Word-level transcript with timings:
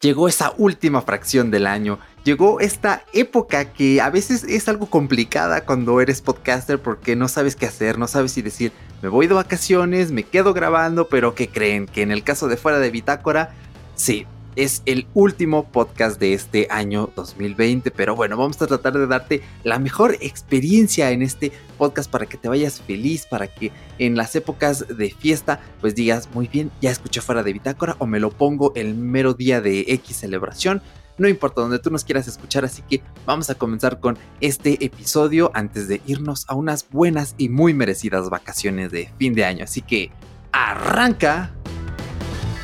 llegó 0.00 0.28
esa 0.28 0.54
última 0.58 1.02
fracción 1.02 1.50
del 1.50 1.66
año, 1.66 1.98
llegó 2.24 2.60
esta 2.60 3.02
época 3.12 3.72
que 3.72 4.00
a 4.00 4.10
veces 4.10 4.44
es 4.44 4.68
algo 4.68 4.86
complicada 4.86 5.64
cuando 5.64 6.00
eres 6.00 6.22
podcaster 6.22 6.80
porque 6.80 7.16
no 7.16 7.26
sabes 7.26 7.56
qué 7.56 7.66
hacer, 7.66 7.98
no 7.98 8.06
sabes 8.06 8.32
si 8.32 8.42
decir, 8.42 8.72
me 9.02 9.08
voy 9.08 9.26
de 9.26 9.34
vacaciones, 9.34 10.12
me 10.12 10.22
quedo 10.22 10.54
grabando, 10.54 11.08
pero 11.08 11.34
¿qué 11.34 11.48
creen? 11.48 11.86
Que 11.86 12.02
en 12.02 12.12
el 12.12 12.22
caso 12.22 12.46
de 12.48 12.56
fuera 12.56 12.78
de 12.78 12.90
Bitácora, 12.90 13.54
sí, 13.96 14.26
es 14.58 14.82
el 14.86 15.06
último 15.14 15.68
podcast 15.70 16.18
de 16.18 16.34
este 16.34 16.66
año 16.68 17.10
2020, 17.14 17.92
pero 17.92 18.16
bueno, 18.16 18.36
vamos 18.36 18.60
a 18.60 18.66
tratar 18.66 18.92
de 18.94 19.06
darte 19.06 19.40
la 19.62 19.78
mejor 19.78 20.16
experiencia 20.20 21.12
en 21.12 21.22
este 21.22 21.52
podcast 21.78 22.10
para 22.10 22.26
que 22.26 22.36
te 22.36 22.48
vayas 22.48 22.80
feliz, 22.80 23.24
para 23.24 23.46
que 23.46 23.70
en 24.00 24.16
las 24.16 24.34
épocas 24.34 24.84
de 24.88 25.10
fiesta 25.10 25.60
pues 25.80 25.94
digas, 25.94 26.28
muy 26.34 26.48
bien, 26.48 26.72
ya 26.80 26.90
escuché 26.90 27.20
fuera 27.20 27.44
de 27.44 27.52
bitácora 27.52 27.94
o 28.00 28.06
me 28.06 28.18
lo 28.18 28.30
pongo 28.30 28.72
el 28.74 28.96
mero 28.96 29.32
día 29.32 29.60
de 29.60 29.84
X 29.86 30.16
celebración. 30.16 30.82
No 31.18 31.28
importa 31.28 31.60
donde 31.60 31.78
tú 31.78 31.90
nos 31.90 32.02
quieras 32.02 32.26
escuchar, 32.26 32.64
así 32.64 32.82
que 32.82 33.00
vamos 33.26 33.50
a 33.50 33.54
comenzar 33.54 34.00
con 34.00 34.18
este 34.40 34.84
episodio 34.84 35.52
antes 35.54 35.86
de 35.86 36.00
irnos 36.04 36.46
a 36.48 36.56
unas 36.56 36.88
buenas 36.90 37.36
y 37.38 37.48
muy 37.48 37.74
merecidas 37.74 38.28
vacaciones 38.28 38.90
de 38.90 39.08
fin 39.18 39.34
de 39.34 39.44
año. 39.44 39.62
Así 39.62 39.82
que 39.82 40.10
arranca 40.50 41.52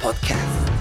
podcast. 0.02 0.73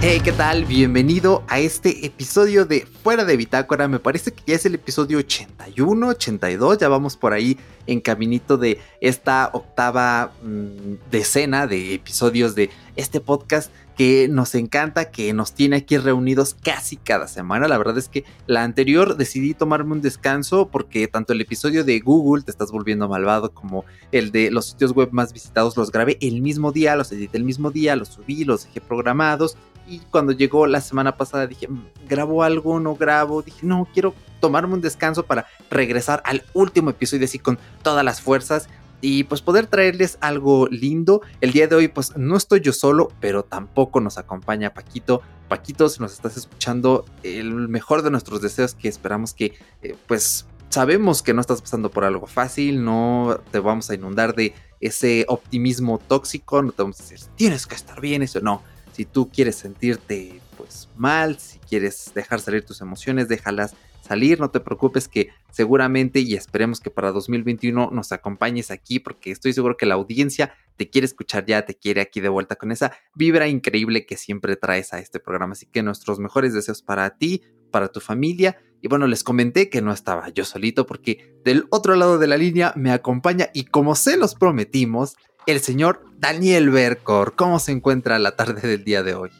Hey, 0.00 0.20
¿qué 0.22 0.30
tal? 0.30 0.64
Bienvenido 0.64 1.42
a 1.48 1.58
este 1.58 2.06
episodio 2.06 2.64
de 2.64 2.86
Fuera 3.02 3.24
de 3.24 3.36
Bitácora. 3.36 3.88
Me 3.88 3.98
parece 3.98 4.30
que 4.32 4.44
ya 4.46 4.54
es 4.54 4.64
el 4.64 4.76
episodio 4.76 5.18
81, 5.18 6.06
82. 6.06 6.78
Ya 6.78 6.88
vamos 6.88 7.16
por 7.16 7.32
ahí 7.32 7.58
en 7.88 8.00
caminito 8.00 8.56
de 8.56 8.78
esta 9.00 9.50
octava 9.52 10.30
mm, 10.40 11.10
decena 11.10 11.66
de 11.66 11.94
episodios 11.94 12.54
de 12.54 12.70
este 12.94 13.20
podcast 13.20 13.72
que 13.96 14.28
nos 14.28 14.54
encanta, 14.54 15.10
que 15.10 15.32
nos 15.32 15.52
tiene 15.52 15.78
aquí 15.78 15.96
reunidos 15.96 16.54
casi 16.54 16.96
cada 16.96 17.26
semana. 17.26 17.66
La 17.66 17.76
verdad 17.76 17.98
es 17.98 18.08
que 18.08 18.24
la 18.46 18.62
anterior 18.62 19.16
decidí 19.16 19.52
tomarme 19.52 19.94
un 19.94 20.00
descanso 20.00 20.68
porque 20.68 21.08
tanto 21.08 21.32
el 21.32 21.40
episodio 21.40 21.82
de 21.82 21.98
Google, 21.98 22.44
te 22.44 22.52
estás 22.52 22.70
volviendo 22.70 23.08
malvado, 23.08 23.52
como 23.52 23.84
el 24.12 24.30
de 24.30 24.52
los 24.52 24.66
sitios 24.66 24.92
web 24.92 25.08
más 25.10 25.32
visitados, 25.32 25.76
los 25.76 25.90
grabé 25.90 26.16
el 26.20 26.40
mismo 26.40 26.70
día, 26.70 26.94
los 26.94 27.10
edité 27.10 27.38
el 27.38 27.42
mismo 27.42 27.72
día, 27.72 27.96
los 27.96 28.06
subí, 28.10 28.44
los 28.44 28.66
dejé 28.66 28.80
programados 28.80 29.56
y 29.88 30.00
cuando 30.10 30.32
llegó 30.32 30.66
la 30.66 30.80
semana 30.80 31.16
pasada 31.16 31.46
dije, 31.46 31.68
mm, 31.68 31.86
¿grabo 32.08 32.42
algo? 32.42 32.78
¿No 32.78 32.94
grabo? 32.94 33.42
Dije, 33.42 33.66
no, 33.66 33.88
quiero 33.92 34.14
tomarme 34.40 34.74
un 34.74 34.80
descanso 34.80 35.24
para 35.24 35.46
regresar 35.70 36.22
al 36.24 36.44
último 36.52 36.90
episodio 36.90 37.24
así 37.24 37.38
con 37.38 37.58
todas 37.82 38.04
las 38.04 38.20
fuerzas 38.20 38.68
y 39.00 39.24
pues 39.24 39.42
poder 39.42 39.66
traerles 39.66 40.18
algo 40.20 40.66
lindo. 40.68 41.22
El 41.40 41.52
día 41.52 41.68
de 41.68 41.76
hoy 41.76 41.88
pues 41.88 42.16
no 42.16 42.36
estoy 42.36 42.60
yo 42.60 42.72
solo, 42.72 43.10
pero 43.20 43.44
tampoco 43.44 44.00
nos 44.00 44.18
acompaña 44.18 44.74
Paquito. 44.74 45.22
Paquito, 45.48 45.88
si 45.88 46.00
nos 46.00 46.12
estás 46.12 46.36
escuchando, 46.36 47.04
el 47.22 47.52
mejor 47.68 48.02
de 48.02 48.10
nuestros 48.10 48.42
deseos 48.42 48.74
que 48.74 48.88
esperamos 48.88 49.32
que 49.32 49.54
eh, 49.82 49.96
pues 50.06 50.46
sabemos 50.68 51.22
que 51.22 51.32
no 51.32 51.40
estás 51.40 51.62
pasando 51.62 51.90
por 51.90 52.04
algo 52.04 52.26
fácil, 52.26 52.84
no 52.84 53.40
te 53.50 53.58
vamos 53.58 53.88
a 53.88 53.94
inundar 53.94 54.34
de 54.34 54.54
ese 54.80 55.24
optimismo 55.28 55.98
tóxico, 55.98 56.62
no 56.62 56.72
te 56.72 56.82
vamos 56.82 57.00
a 57.00 57.02
decir, 57.02 57.20
tienes 57.36 57.66
que 57.66 57.74
estar 57.74 58.00
bien, 58.00 58.22
eso 58.22 58.40
no 58.40 58.62
si 58.98 59.04
tú 59.04 59.30
quieres 59.30 59.54
sentirte 59.54 60.40
pues 60.56 60.88
mal, 60.96 61.38
si 61.38 61.60
quieres 61.60 62.10
dejar 62.16 62.40
salir 62.40 62.66
tus 62.66 62.80
emociones, 62.80 63.28
déjalas 63.28 63.76
salir, 64.00 64.40
no 64.40 64.50
te 64.50 64.58
preocupes 64.58 65.06
que 65.06 65.28
seguramente 65.52 66.18
y 66.18 66.34
esperemos 66.34 66.80
que 66.80 66.90
para 66.90 67.12
2021 67.12 67.90
nos 67.92 68.10
acompañes 68.10 68.72
aquí 68.72 68.98
porque 68.98 69.30
estoy 69.30 69.52
seguro 69.52 69.76
que 69.76 69.86
la 69.86 69.94
audiencia 69.94 70.52
te 70.76 70.90
quiere 70.90 71.04
escuchar 71.04 71.46
ya, 71.46 71.64
te 71.64 71.76
quiere 71.76 72.00
aquí 72.00 72.20
de 72.20 72.28
vuelta 72.28 72.56
con 72.56 72.72
esa 72.72 72.90
vibra 73.14 73.46
increíble 73.46 74.04
que 74.04 74.16
siempre 74.16 74.56
traes 74.56 74.92
a 74.92 74.98
este 74.98 75.20
programa. 75.20 75.52
Así 75.52 75.66
que 75.66 75.84
nuestros 75.84 76.18
mejores 76.18 76.52
deseos 76.52 76.82
para 76.82 77.18
ti, 77.18 77.42
para 77.70 77.92
tu 77.92 78.00
familia. 78.00 78.58
Y 78.82 78.88
bueno, 78.88 79.06
les 79.06 79.22
comenté 79.22 79.70
que 79.70 79.80
no 79.80 79.92
estaba 79.92 80.28
yo 80.30 80.44
solito 80.44 80.86
porque 80.86 81.36
del 81.44 81.66
otro 81.70 81.94
lado 81.94 82.18
de 82.18 82.26
la 82.26 82.36
línea 82.36 82.72
me 82.74 82.90
acompaña 82.90 83.48
y 83.54 83.66
como 83.66 83.94
se 83.94 84.16
los 84.16 84.34
prometimos, 84.34 85.16
el 85.46 85.60
señor 85.60 86.04
Daniel 86.18 86.70
Bercor. 86.70 87.34
¿Cómo 87.34 87.58
se 87.58 87.72
encuentra 87.72 88.18
la 88.18 88.36
tarde 88.36 88.66
del 88.66 88.84
día 88.84 89.02
de 89.02 89.14
hoy? 89.14 89.30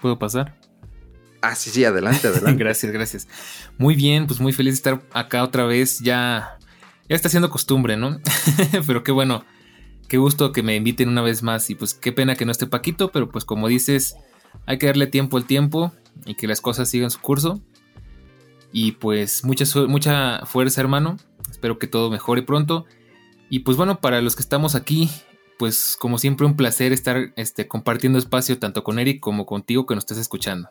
¿Puedo 0.00 0.18
pasar? 0.18 0.56
Ah, 1.42 1.54
sí, 1.54 1.70
sí, 1.70 1.84
adelante, 1.84 2.26
adelante. 2.28 2.62
gracias, 2.62 2.92
gracias. 2.92 3.28
Muy 3.78 3.94
bien, 3.94 4.26
pues 4.26 4.40
muy 4.40 4.52
feliz 4.52 4.74
de 4.74 4.76
estar 4.76 5.02
acá 5.12 5.42
otra 5.42 5.64
vez. 5.64 6.00
Ya, 6.00 6.58
ya 7.08 7.16
está 7.16 7.28
siendo 7.28 7.50
costumbre, 7.50 7.96
¿no? 7.96 8.20
pero 8.86 9.02
qué 9.02 9.12
bueno, 9.12 9.44
qué 10.08 10.16
gusto 10.16 10.52
que 10.52 10.62
me 10.62 10.76
inviten 10.76 11.08
una 11.08 11.22
vez 11.22 11.42
más. 11.42 11.68
Y 11.70 11.74
pues 11.74 11.94
qué 11.94 12.12
pena 12.12 12.36
que 12.36 12.44
no 12.44 12.52
esté 12.52 12.66
Paquito, 12.66 13.12
pero 13.12 13.28
pues 13.30 13.44
como 13.44 13.68
dices, 13.68 14.16
hay 14.66 14.78
que 14.78 14.86
darle 14.86 15.06
tiempo 15.06 15.36
al 15.36 15.44
tiempo 15.44 15.92
y 16.24 16.34
que 16.34 16.46
las 16.46 16.60
cosas 16.60 16.88
sigan 16.88 17.10
su 17.10 17.20
curso. 17.20 17.60
Y 18.72 18.92
pues 18.92 19.44
mucha, 19.44 19.64
mucha 19.86 20.46
fuerza, 20.46 20.80
hermano. 20.80 21.16
Espero 21.50 21.78
que 21.78 21.86
todo 21.86 22.10
mejore 22.10 22.42
pronto. 22.42 22.86
Y 23.48 23.60
pues 23.60 23.76
bueno, 23.76 24.00
para 24.00 24.20
los 24.20 24.36
que 24.36 24.42
estamos 24.42 24.74
aquí, 24.74 25.10
pues 25.58 25.96
como 25.98 26.18
siempre 26.18 26.46
un 26.46 26.56
placer 26.56 26.92
estar 26.92 27.32
este, 27.36 27.68
compartiendo 27.68 28.18
espacio 28.18 28.58
tanto 28.58 28.84
con 28.84 28.98
Eric 28.98 29.20
como 29.20 29.46
contigo 29.46 29.86
que 29.86 29.94
nos 29.94 30.02
estés 30.02 30.18
escuchando. 30.18 30.70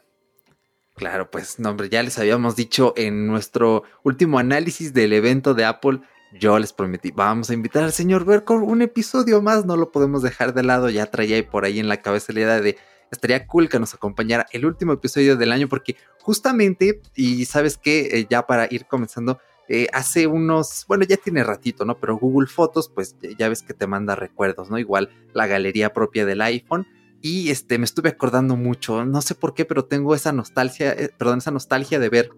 Claro, 0.95 1.31
pues 1.31 1.59
no, 1.59 1.71
hombre, 1.71 1.89
ya 1.89 2.03
les 2.03 2.19
habíamos 2.19 2.55
dicho 2.55 2.93
en 2.95 3.25
nuestro 3.25 3.83
último 4.03 4.37
análisis 4.37 4.93
del 4.93 5.13
evento 5.13 5.55
de 5.55 5.65
Apple, 5.65 6.01
yo 6.39 6.57
les 6.59 6.73
prometí, 6.73 7.11
vamos 7.11 7.49
a 7.49 7.53
invitar 7.53 7.83
al 7.83 7.93
señor 7.93 8.25
Bercor 8.25 8.61
un 8.63 8.81
episodio 8.81 9.41
más, 9.41 9.65
no 9.65 9.75
lo 9.75 9.91
podemos 9.91 10.21
dejar 10.21 10.53
de 10.53 10.63
lado, 10.63 10.89
ya 10.89 11.07
traía 11.07 11.47
por 11.47 11.65
ahí 11.65 11.79
en 11.79 11.87
la 11.87 12.01
cabeza 12.01 12.33
la 12.33 12.39
idea 12.41 12.61
de, 12.61 12.77
estaría 13.11 13.47
cool 13.47 13.69
que 13.69 13.79
nos 13.79 13.93
acompañara 13.93 14.45
el 14.51 14.65
último 14.65 14.93
episodio 14.93 15.35
del 15.35 15.51
año, 15.51 15.67
porque 15.67 15.95
justamente, 16.19 17.01
y 17.15 17.45
sabes 17.45 17.77
que 17.77 18.19
eh, 18.19 18.27
ya 18.29 18.45
para 18.45 18.67
ir 18.69 18.85
comenzando, 18.85 19.39
eh, 19.69 19.87
hace 19.93 20.27
unos, 20.27 20.85
bueno, 20.87 21.05
ya 21.05 21.17
tiene 21.17 21.43
ratito, 21.43 21.85
¿no? 21.85 21.97
Pero 21.97 22.17
Google 22.17 22.47
Fotos, 22.47 22.89
pues 22.89 23.15
ya 23.37 23.49
ves 23.49 23.63
que 23.63 23.73
te 23.73 23.87
manda 23.87 24.15
recuerdos, 24.15 24.69
¿no? 24.69 24.77
Igual 24.77 25.09
la 25.33 25.47
galería 25.47 25.93
propia 25.93 26.25
del 26.25 26.41
iPhone. 26.41 26.87
Y 27.21 27.49
este, 27.51 27.77
me 27.77 27.85
estuve 27.85 28.09
acordando 28.09 28.57
mucho, 28.57 29.05
no 29.05 29.21
sé 29.21 29.33
por 29.35 29.53
qué, 29.53 29.63
pero 29.63 29.85
tengo 29.85 30.13
esa 30.13 30.33
nostalgia, 30.33 30.91
eh, 30.91 31.09
perdón, 31.17 31.37
esa 31.37 31.51
nostalgia 31.51 31.97
de 31.97 32.09
ver 32.09 32.31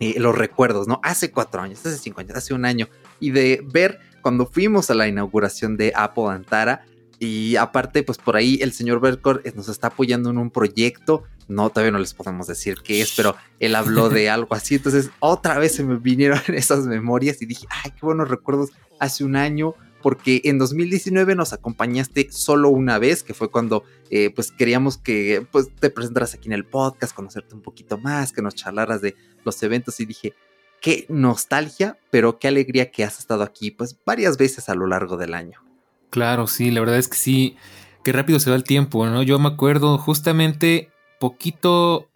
eh, 0.00 0.18
los 0.18 0.36
recuerdos, 0.36 0.88
¿no? 0.88 1.00
Hace 1.02 1.30
cuatro 1.30 1.60
años, 1.60 1.84
hace 1.84 1.98
cinco 1.98 2.20
años, 2.20 2.34
hace 2.34 2.54
un 2.54 2.64
año. 2.64 2.88
Y 3.20 3.30
de 3.30 3.62
ver 3.64 4.00
cuando 4.22 4.46
fuimos 4.46 4.90
a 4.90 4.94
la 4.94 5.06
inauguración 5.06 5.76
de 5.76 5.92
Apple 5.94 6.28
Antara. 6.28 6.84
Y 7.18 7.56
aparte, 7.56 8.02
pues 8.02 8.18
por 8.18 8.36
ahí 8.36 8.58
el 8.60 8.72
señor 8.72 9.00
Berkor 9.00 9.42
nos 9.54 9.68
está 9.68 9.88
apoyando 9.88 10.30
en 10.30 10.38
un 10.38 10.50
proyecto 10.50 11.24
no, 11.48 11.70
todavía 11.70 11.92
no 11.92 11.98
les 11.98 12.14
podemos 12.14 12.46
decir 12.46 12.78
qué 12.82 13.00
es, 13.00 13.12
pero 13.16 13.36
él 13.60 13.74
habló 13.74 14.08
de 14.08 14.28
algo 14.30 14.54
así. 14.54 14.76
Entonces, 14.76 15.10
otra 15.20 15.58
vez 15.58 15.74
se 15.74 15.84
me 15.84 15.96
vinieron 15.96 16.40
esas 16.48 16.86
memorias 16.86 17.40
y 17.42 17.46
dije, 17.46 17.66
ay, 17.70 17.92
qué 17.92 18.04
buenos 18.04 18.28
recuerdos 18.28 18.70
hace 18.98 19.24
un 19.24 19.36
año, 19.36 19.74
porque 20.02 20.40
en 20.44 20.58
2019 20.58 21.34
nos 21.34 21.52
acompañaste 21.52 22.28
solo 22.30 22.70
una 22.70 22.98
vez, 22.98 23.22
que 23.22 23.34
fue 23.34 23.50
cuando 23.50 23.84
eh, 24.10 24.30
pues 24.34 24.52
queríamos 24.52 24.98
que 24.98 25.46
pues, 25.50 25.68
te 25.74 25.90
presentaras 25.90 26.34
aquí 26.34 26.48
en 26.48 26.52
el 26.52 26.64
podcast, 26.64 27.14
conocerte 27.14 27.54
un 27.54 27.62
poquito 27.62 27.98
más, 27.98 28.32
que 28.32 28.42
nos 28.42 28.54
charlaras 28.54 29.00
de 29.00 29.14
los 29.44 29.62
eventos 29.62 30.00
y 30.00 30.06
dije, 30.06 30.34
qué 30.80 31.06
nostalgia, 31.08 31.98
pero 32.10 32.38
qué 32.38 32.48
alegría 32.48 32.90
que 32.90 33.04
has 33.04 33.18
estado 33.18 33.42
aquí 33.42 33.70
pues 33.70 33.96
varias 34.04 34.36
veces 34.36 34.68
a 34.68 34.74
lo 34.74 34.86
largo 34.86 35.16
del 35.16 35.34
año. 35.34 35.65
Claro, 36.16 36.46
sí, 36.46 36.70
la 36.70 36.80
verdad 36.80 36.96
es 36.96 37.08
que 37.08 37.18
sí, 37.18 37.56
qué 38.02 38.10
rápido 38.10 38.40
se 38.40 38.48
va 38.48 38.56
el 38.56 38.64
tiempo, 38.64 39.04
¿no? 39.04 39.22
Yo 39.22 39.38
me 39.38 39.48
acuerdo 39.48 39.98
justamente 39.98 40.88
poquito, 41.20 42.08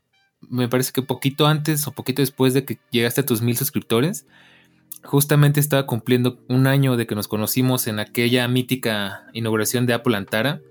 me 0.48 0.70
parece 0.70 0.92
que 0.92 1.02
poquito 1.02 1.46
antes 1.46 1.86
o 1.86 1.92
poquito 1.92 2.22
después 2.22 2.54
de 2.54 2.64
que 2.64 2.78
llegaste 2.90 3.20
a 3.20 3.26
tus 3.26 3.42
mil 3.42 3.58
suscriptores, 3.58 4.24
justamente 5.04 5.60
estaba 5.60 5.84
cumpliendo 5.84 6.40
un 6.48 6.66
año 6.66 6.96
de 6.96 7.06
que 7.06 7.14
nos 7.14 7.28
conocimos 7.28 7.88
en 7.88 7.98
aquella 7.98 8.48
mítica 8.48 9.26
inauguración 9.34 9.84
de 9.84 9.92
Apple 9.92 10.16
Antara. 10.16 10.62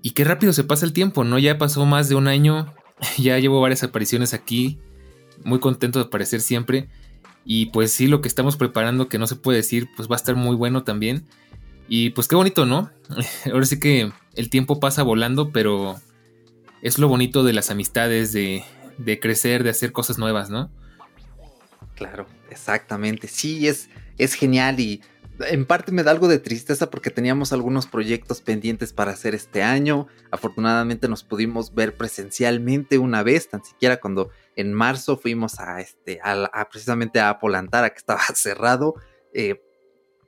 Y 0.00 0.12
qué 0.12 0.24
rápido 0.24 0.54
se 0.54 0.64
pasa 0.64 0.86
el 0.86 0.94
tiempo, 0.94 1.24
¿no? 1.24 1.38
Ya 1.38 1.58
pasó 1.58 1.84
más 1.84 2.08
de 2.08 2.14
un 2.14 2.26
año, 2.26 2.74
ya 3.18 3.38
llevo 3.38 3.60
varias 3.60 3.82
apariciones 3.82 4.32
aquí, 4.32 4.78
muy 5.44 5.58
contento 5.58 5.98
de 5.98 6.06
aparecer 6.06 6.40
siempre. 6.40 6.88
Y 7.44 7.66
pues 7.66 7.92
sí, 7.92 8.06
lo 8.06 8.22
que 8.22 8.28
estamos 8.28 8.56
preparando, 8.56 9.08
que 9.10 9.18
no 9.18 9.26
se 9.26 9.36
puede 9.36 9.58
decir, 9.58 9.90
pues 9.94 10.08
va 10.08 10.14
a 10.14 10.16
estar 10.16 10.36
muy 10.36 10.56
bueno 10.56 10.84
también. 10.84 11.26
Y 11.92 12.10
pues 12.10 12.28
qué 12.28 12.36
bonito, 12.36 12.66
¿no? 12.66 12.88
Ahora 13.52 13.66
sí 13.66 13.80
que 13.80 14.12
el 14.36 14.48
tiempo 14.48 14.78
pasa 14.78 15.02
volando, 15.02 15.50
pero 15.50 16.00
es 16.82 17.00
lo 17.00 17.08
bonito 17.08 17.42
de 17.42 17.52
las 17.52 17.68
amistades, 17.68 18.32
de, 18.32 18.64
de 18.96 19.18
crecer, 19.18 19.64
de 19.64 19.70
hacer 19.70 19.90
cosas 19.90 20.16
nuevas, 20.16 20.50
¿no? 20.50 20.70
Claro, 21.96 22.26
exactamente. 22.48 23.26
Sí, 23.26 23.66
es, 23.66 23.90
es 24.18 24.34
genial 24.34 24.78
y 24.78 25.02
en 25.40 25.66
parte 25.66 25.90
me 25.90 26.04
da 26.04 26.12
algo 26.12 26.28
de 26.28 26.38
tristeza 26.38 26.90
porque 26.90 27.10
teníamos 27.10 27.52
algunos 27.52 27.88
proyectos 27.88 28.40
pendientes 28.40 28.92
para 28.92 29.10
hacer 29.10 29.34
este 29.34 29.64
año. 29.64 30.06
Afortunadamente 30.30 31.08
nos 31.08 31.24
pudimos 31.24 31.74
ver 31.74 31.96
presencialmente 31.96 32.98
una 32.98 33.24
vez, 33.24 33.48
tan 33.48 33.64
siquiera 33.64 33.98
cuando 33.98 34.30
En 34.54 34.72
marzo 34.74 35.16
fuimos 35.16 35.58
a 35.58 35.80
este, 35.80 36.20
a, 36.22 36.68
precisamente 36.70 37.18
a 37.18 37.40
Polantara, 37.40 37.90
que 37.90 37.98
estaba 37.98 38.20
cerrado. 38.34 38.94
Eh, 39.34 39.60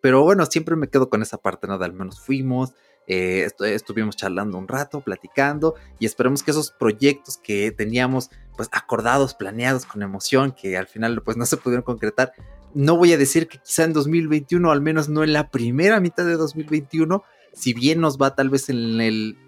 pero 0.02 0.22
bueno, 0.22 0.44
siempre 0.44 0.76
me 0.76 0.88
quedo 0.88 1.08
con 1.08 1.22
esa 1.22 1.38
parte, 1.38 1.66
¿no? 1.66 1.78
De 1.78 1.86
al 1.86 1.94
menos 1.94 2.20
fuimos, 2.20 2.74
eh, 3.06 3.48
estuvimos 3.60 4.16
charlando 4.16 4.58
un 4.58 4.68
rato, 4.68 5.00
platicando 5.00 5.76
y 5.98 6.06
esperemos 6.06 6.42
que 6.42 6.50
esos 6.50 6.72
proyectos 6.72 7.38
que 7.38 7.70
teníamos 7.70 8.30
pues 8.56 8.68
acordados, 8.72 9.34
planeados 9.34 9.86
con 9.86 10.02
emoción, 10.02 10.52
que 10.52 10.76
al 10.76 10.88
final 10.88 11.22
pues 11.22 11.36
no 11.36 11.46
se 11.46 11.56
pudieron 11.56 11.84
concretar. 11.84 12.32
No 12.74 12.96
voy 12.96 13.12
a 13.12 13.16
decir 13.16 13.46
que 13.46 13.58
quizá 13.58 13.84
en 13.84 13.92
2021, 13.92 14.70
al 14.72 14.80
menos 14.80 15.08
no 15.08 15.22
en 15.22 15.32
la 15.32 15.50
primera 15.50 16.00
mitad 16.00 16.24
de 16.24 16.36
2021, 16.36 17.22
si 17.52 17.72
bien 17.72 18.00
nos 18.00 18.18
va 18.18 18.34
tal 18.34 18.50
vez 18.50 18.68
en 18.70 19.00
el 19.00 19.38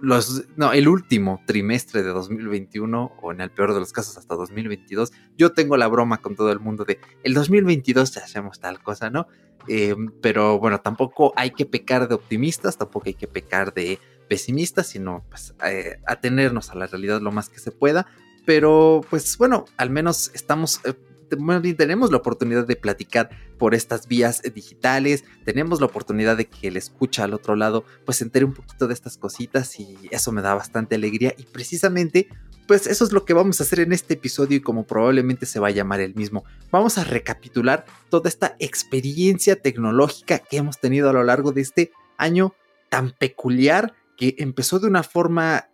los, 0.00 0.44
no, 0.56 0.72
el 0.72 0.88
último 0.88 1.40
trimestre 1.46 2.02
de 2.02 2.10
2021 2.10 3.12
o 3.20 3.32
en 3.32 3.40
el 3.40 3.50
peor 3.50 3.74
de 3.74 3.80
los 3.80 3.92
casos 3.92 4.16
hasta 4.16 4.34
2022, 4.34 5.12
yo 5.36 5.52
tengo 5.52 5.76
la 5.76 5.88
broma 5.88 6.18
con 6.18 6.36
todo 6.36 6.52
el 6.52 6.60
mundo 6.60 6.84
de 6.84 6.98
el 7.22 7.34
2022 7.34 8.14
ya 8.14 8.22
hacemos 8.22 8.60
tal 8.60 8.82
cosa, 8.82 9.10
¿no? 9.10 9.26
Eh, 9.68 9.94
pero 10.22 10.58
bueno, 10.58 10.80
tampoco 10.80 11.32
hay 11.36 11.50
que 11.50 11.66
pecar 11.66 12.08
de 12.08 12.14
optimistas, 12.14 12.78
tampoco 12.78 13.06
hay 13.06 13.14
que 13.14 13.28
pecar 13.28 13.74
de 13.74 13.98
pesimistas, 14.28 14.86
sino 14.88 15.24
pues 15.28 15.54
eh, 15.64 16.00
atenernos 16.06 16.70
a 16.70 16.74
la 16.74 16.86
realidad 16.86 17.20
lo 17.20 17.32
más 17.32 17.48
que 17.48 17.58
se 17.58 17.70
pueda. 17.70 18.06
Pero 18.46 19.02
pues 19.10 19.36
bueno, 19.36 19.66
al 19.76 19.90
menos 19.90 20.30
estamos 20.34 20.80
eh, 20.84 20.94
tenemos 21.28 22.10
la 22.10 22.18
oportunidad 22.18 22.66
de 22.66 22.76
platicar 22.76 23.30
por 23.58 23.74
estas 23.74 24.08
vías 24.08 24.42
digitales, 24.54 25.24
tenemos 25.44 25.80
la 25.80 25.86
oportunidad 25.86 26.36
de 26.36 26.46
que 26.46 26.68
el 26.68 26.76
escucha 26.76 27.24
al 27.24 27.34
otro 27.34 27.56
lado 27.56 27.84
pues 28.04 28.18
se 28.18 28.24
entere 28.24 28.44
un 28.44 28.54
poquito 28.54 28.86
de 28.86 28.94
estas 28.94 29.18
cositas 29.18 29.78
y 29.78 29.96
eso 30.10 30.32
me 30.32 30.42
da 30.42 30.54
bastante 30.54 30.94
alegría 30.94 31.34
y 31.36 31.44
precisamente 31.44 32.28
pues 32.68 32.86
eso 32.86 33.04
es 33.04 33.12
lo 33.12 33.24
que 33.24 33.32
vamos 33.32 33.60
a 33.60 33.64
hacer 33.64 33.80
en 33.80 33.94
este 33.94 34.14
episodio 34.14 34.58
y 34.58 34.60
como 34.60 34.86
probablemente 34.86 35.46
se 35.46 35.58
va 35.58 35.68
a 35.68 35.72
llamar 35.72 36.00
el 36.00 36.14
mismo. 36.14 36.44
Vamos 36.70 36.98
a 36.98 37.04
recapitular 37.04 37.86
toda 38.10 38.28
esta 38.28 38.56
experiencia 38.58 39.56
tecnológica 39.56 40.38
que 40.38 40.58
hemos 40.58 40.78
tenido 40.78 41.08
a 41.08 41.14
lo 41.14 41.24
largo 41.24 41.52
de 41.52 41.62
este 41.62 41.92
año 42.18 42.54
tan 42.90 43.12
peculiar 43.12 43.94
que 44.18 44.34
empezó 44.38 44.78
de 44.78 44.86
una 44.86 45.02
forma, 45.02 45.70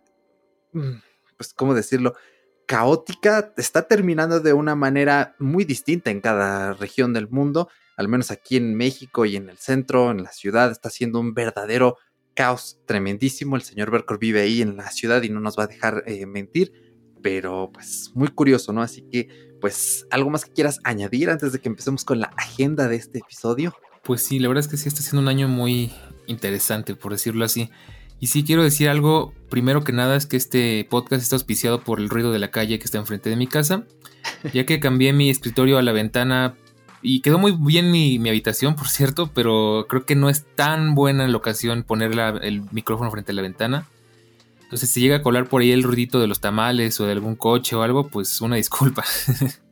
mm, 0.71 0.93
pues, 1.35 1.53
¿cómo 1.53 1.73
decirlo? 1.73 2.15
Caótica, 2.65 3.53
está 3.57 3.87
terminando 3.87 4.39
de 4.39 4.53
una 4.53 4.75
manera 4.75 5.35
muy 5.39 5.65
distinta 5.65 6.11
en 6.11 6.21
cada 6.21 6.73
región 6.73 7.13
del 7.13 7.29
mundo, 7.29 7.69
al 7.97 8.07
menos 8.07 8.31
aquí 8.31 8.57
en 8.57 8.75
México 8.75 9.25
y 9.25 9.35
en 9.35 9.49
el 9.49 9.57
centro, 9.57 10.11
en 10.11 10.23
la 10.23 10.31
ciudad, 10.31 10.71
está 10.71 10.89
siendo 10.89 11.19
un 11.19 11.33
verdadero 11.33 11.97
caos 12.33 12.79
tremendísimo. 12.85 13.55
El 13.55 13.61
señor 13.61 13.91
Berkor 13.91 14.19
vive 14.19 14.41
ahí 14.41 14.61
en 14.61 14.77
la 14.77 14.91
ciudad 14.91 15.23
y 15.23 15.29
no 15.29 15.39
nos 15.39 15.57
va 15.57 15.63
a 15.63 15.67
dejar 15.67 16.03
eh, 16.05 16.25
mentir, 16.25 16.73
pero 17.21 17.71
pues 17.73 18.11
muy 18.13 18.27
curioso, 18.27 18.73
¿no? 18.73 18.81
Así 18.81 19.03
que, 19.11 19.29
pues, 19.61 20.05
¿algo 20.11 20.29
más 20.29 20.45
que 20.45 20.51
quieras 20.51 20.79
añadir 20.83 21.29
antes 21.29 21.53
de 21.53 21.59
que 21.59 21.69
empecemos 21.69 22.03
con 22.03 22.19
la 22.19 22.27
agenda 22.37 22.87
de 22.87 22.97
este 22.97 23.19
episodio? 23.19 23.73
Pues 24.03 24.23
sí, 24.23 24.37
la 24.37 24.47
verdad 24.49 24.63
es 24.63 24.69
que 24.69 24.77
sí 24.77 24.87
está 24.87 25.01
siendo 25.01 25.21
un 25.21 25.29
año 25.29 25.47
muy 25.47 25.91
interesante, 26.27 26.95
por 26.95 27.11
decirlo 27.11 27.45
así. 27.45 27.71
Y 28.19 28.27
sí 28.27 28.43
quiero 28.43 28.63
decir 28.63 28.89
algo, 28.89 29.33
primero 29.49 29.83
que 29.83 29.91
nada 29.91 30.15
es 30.15 30.25
que 30.25 30.37
este 30.37 30.85
podcast 30.89 31.21
está 31.21 31.35
auspiciado 31.35 31.81
por 31.81 31.99
el 31.99 32.09
ruido 32.09 32.31
de 32.31 32.39
la 32.39 32.51
calle 32.51 32.79
que 32.79 32.85
está 32.85 32.97
enfrente 32.97 33.29
de 33.29 33.35
mi 33.35 33.47
casa, 33.47 33.83
ya 34.53 34.65
que 34.65 34.79
cambié 34.79 35.13
mi 35.13 35.29
escritorio 35.29 35.77
a 35.77 35.81
la 35.81 35.91
ventana 35.91 36.55
y 37.01 37.21
quedó 37.21 37.37
muy 37.37 37.51
bien 37.51 37.91
mi, 37.91 38.17
habitación, 38.27 38.75
por 38.75 38.87
cierto, 38.87 39.29
pero 39.33 39.85
creo 39.87 40.05
que 40.05 40.15
no 40.15 40.29
es 40.29 40.45
tan 40.55 40.95
buena 40.95 41.27
la 41.27 41.37
ocasión 41.37 41.83
poner 41.83 42.17
el 42.41 42.63
micrófono 42.71 43.11
frente 43.11 43.31
a 43.31 43.35
la 43.35 43.43
ventana. 43.43 43.87
Entonces, 44.63 44.89
si 44.89 45.01
llega 45.01 45.17
a 45.17 45.21
colar 45.21 45.47
por 45.47 45.61
ahí 45.61 45.71
el 45.71 45.83
ruidito 45.83 46.19
de 46.19 46.25
los 46.25 46.39
tamales 46.39 46.99
o 46.99 47.05
de 47.05 47.11
algún 47.11 47.35
coche 47.35 47.75
o 47.75 47.83
algo, 47.83 48.07
pues 48.07 48.41
una 48.41 48.55
disculpa. 48.55 49.03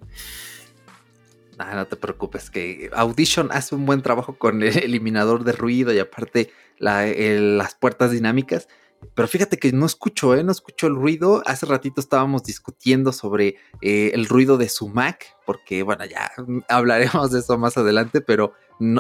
Ah, 1.60 1.76
no 1.76 1.86
te 1.86 1.96
preocupes, 1.96 2.50
que 2.50 2.90
Audition 2.94 3.50
hace 3.52 3.76
un 3.76 3.86
buen 3.86 4.02
trabajo 4.02 4.36
con 4.38 4.64
el 4.64 4.76
eliminador 4.80 5.44
de 5.44 5.52
ruido 5.52 5.94
y 5.94 6.00
aparte 6.00 6.52
las 6.84 7.76
puertas 7.76 8.12
dinámicas. 8.12 8.68
Pero 9.16 9.28
fíjate 9.28 9.58
que 9.58 9.72
no 9.72 9.86
escucho, 9.86 10.34
¿eh? 10.36 10.44
No 10.44 10.52
escucho 10.52 10.88
el 10.88 10.96
ruido. 10.96 11.44
Hace 11.46 11.66
ratito 11.66 12.00
estábamos 12.00 12.44
discutiendo 12.44 13.12
sobre 13.12 13.58
eh, 13.82 14.12
el 14.14 14.28
ruido 14.28 14.58
de 14.58 14.70
su 14.70 14.88
Mac, 14.88 15.26
porque 15.46 15.84
bueno, 15.84 16.06
ya 16.06 16.32
hablaremos 16.70 17.32
de 17.32 17.40
eso 17.40 17.58
más 17.58 17.78
adelante, 17.78 18.22
pero 18.22 18.54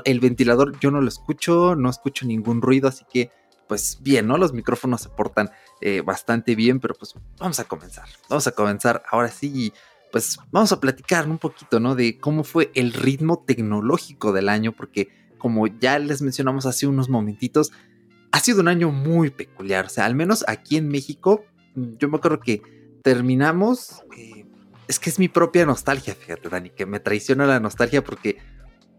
el 0.05 0.19
ventilador 0.19 0.77
yo 0.79 0.91
no 0.91 1.01
lo 1.01 1.07
escucho, 1.07 1.75
no 1.75 1.89
escucho 1.89 2.25
ningún 2.25 2.61
ruido, 2.61 2.87
así 2.89 3.05
que 3.11 3.31
pues 3.67 3.99
bien, 4.01 4.27
¿no? 4.27 4.37
Los 4.37 4.53
micrófonos 4.53 5.01
se 5.01 5.09
portan 5.09 5.49
eh, 5.79 6.01
bastante 6.01 6.53
bien, 6.53 6.79
pero 6.79 6.95
pues 6.95 7.15
vamos 7.39 7.59
a 7.59 7.63
comenzar. 7.63 8.07
Vamos 8.29 8.45
a 8.45 8.51
comenzar 8.51 9.03
ahora 9.09 9.29
sí 9.29 9.73
pues 10.13 10.37
vamos 10.51 10.71
a 10.71 10.79
platicar 10.79 11.27
un 11.27 11.39
poquito, 11.39 11.79
¿no? 11.79 11.95
De 11.95 12.19
cómo 12.19 12.43
fue 12.43 12.71
el 12.75 12.93
ritmo 12.93 13.43
tecnológico 13.47 14.31
del 14.31 14.47
año, 14.47 14.71
porque 14.71 15.09
como 15.43 15.67
ya 15.67 15.99
les 15.99 16.21
mencionamos 16.21 16.65
hace 16.65 16.87
unos 16.87 17.09
momentitos, 17.09 17.73
ha 18.31 18.39
sido 18.39 18.61
un 18.61 18.69
año 18.69 18.91
muy 18.91 19.29
peculiar, 19.29 19.87
o 19.87 19.89
sea, 19.89 20.05
al 20.05 20.15
menos 20.15 20.45
aquí 20.47 20.77
en 20.77 20.87
México, 20.87 21.43
yo 21.75 22.07
me 22.07 22.15
acuerdo 22.15 22.39
que 22.39 22.61
terminamos, 23.03 24.03
eh, 24.17 24.45
es 24.87 24.99
que 24.99 25.09
es 25.09 25.19
mi 25.19 25.27
propia 25.27 25.65
nostalgia, 25.65 26.15
fíjate, 26.15 26.47
Dani, 26.47 26.69
que 26.69 26.85
me 26.85 27.01
traiciona 27.01 27.45
la 27.45 27.59
nostalgia 27.59 28.01
porque 28.01 28.37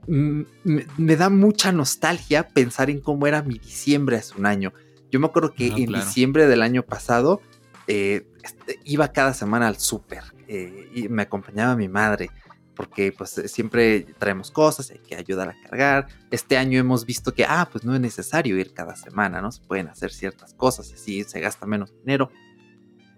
me, 0.06 1.16
da 1.16 1.30
mucha 1.30 1.72
nostalgia 1.72 2.46
pensar 2.46 2.90
en 2.90 3.00
cómo 3.00 3.26
era 3.26 3.42
mi 3.42 3.58
diciembre 3.58 4.18
hace 4.18 4.36
un 4.36 4.44
año. 4.44 4.74
Yo 5.10 5.20
me 5.20 5.26
acuerdo 5.28 5.54
que 5.54 5.68
en 5.68 5.94
diciembre 5.94 6.46
del 6.46 6.60
año 6.60 6.82
pasado 6.82 7.40
eh, 7.86 8.26
este, 8.42 8.80
iba 8.84 9.12
cada 9.12 9.32
semana 9.32 9.66
al 9.66 9.78
súper 9.78 10.24
eh, 10.46 10.90
y 10.94 11.08
me 11.08 11.22
acompañaba 11.22 11.74
mi 11.74 11.88
madre 11.88 12.28
porque 12.74 13.12
pues 13.12 13.38
eh, 13.38 13.48
siempre 13.48 14.06
traemos 14.18 14.50
cosas, 14.50 14.90
hay 14.90 14.98
que 14.98 15.16
ayudar 15.16 15.48
a 15.48 15.56
cargar. 15.62 16.08
Este 16.30 16.56
año 16.56 16.78
hemos 16.78 17.06
visto 17.06 17.32
que, 17.32 17.44
ah, 17.44 17.68
pues 17.70 17.84
no 17.84 17.94
es 17.94 18.00
necesario 18.00 18.58
ir 18.58 18.72
cada 18.74 18.96
semana, 18.96 19.40
¿no? 19.40 19.52
Se 19.52 19.62
pueden 19.62 19.88
hacer 19.88 20.12
ciertas 20.12 20.54
cosas 20.54 20.92
así 20.92 21.24
se 21.24 21.40
gasta 21.40 21.66
menos 21.66 21.92
dinero. 22.00 22.30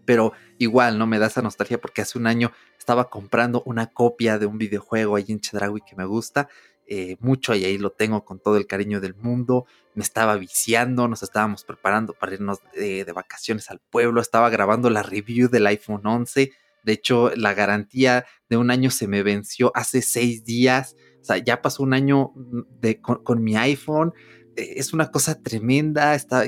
Pero 0.05 0.33
igual, 0.59 0.99
¿no? 0.99 1.07
Me 1.07 1.19
da 1.19 1.27
esa 1.27 1.43
nostalgia 1.43 1.81
porque 1.81 2.03
hace 2.03 2.19
un 2.19 2.27
año 2.27 2.53
estaba 2.79 3.11
comprando 3.11 3.63
una 3.67 3.89
copia 3.89 4.39
de 4.39 4.47
un 4.47 4.59
videojuego 4.59 5.17
ahí 5.17 5.27
en 5.29 5.41
Chedraui 5.41 5.81
que 5.81 5.97
me 5.97 6.05
gusta 6.05 6.49
eh, 6.87 7.17
mucho 7.19 7.55
y 7.57 7.65
ahí 7.65 7.79
lo 7.79 7.91
tengo 7.91 8.25
con 8.25 8.39
todo 8.39 8.57
el 8.57 8.69
cariño 8.69 9.01
del 9.01 9.15
mundo. 9.17 9.67
Me 9.95 10.05
estaba 10.05 10.37
viciando, 10.37 11.09
nos 11.09 11.25
estábamos 11.25 11.65
preparando 11.65 12.13
para 12.13 12.35
irnos 12.35 12.61
de 12.75 13.11
vacaciones 13.13 13.71
al 13.71 13.81
pueblo, 13.81 14.21
estaba 14.21 14.51
grabando 14.51 14.91
la 14.91 15.03
review 15.03 15.49
del 15.49 15.67
iPhone 15.67 16.07
11 16.07 16.53
de 16.87 16.93
hecho, 16.93 17.33
la 17.35 17.53
garantía 17.53 18.25
de 18.49 18.57
un 18.57 18.71
año 18.71 18.93
se 18.93 19.09
me 19.09 19.25
venció 19.25 19.73
hace 19.75 20.03
seis 20.03 20.45
días. 20.45 20.95
O 21.21 21.25
sea, 21.25 21.39
ya 21.39 21.61
pasó 21.61 21.83
un 21.83 21.93
año 21.93 22.31
mm, 22.37 22.61
de, 22.81 23.01
con, 23.01 23.43
mi 23.43 23.57
iPhone. 23.57 24.13
Eh, 24.55 24.75
es 24.77 24.93
una 24.93 25.11
cosa 25.11 25.43
tremenda. 25.43 26.15
Está, 26.15 26.45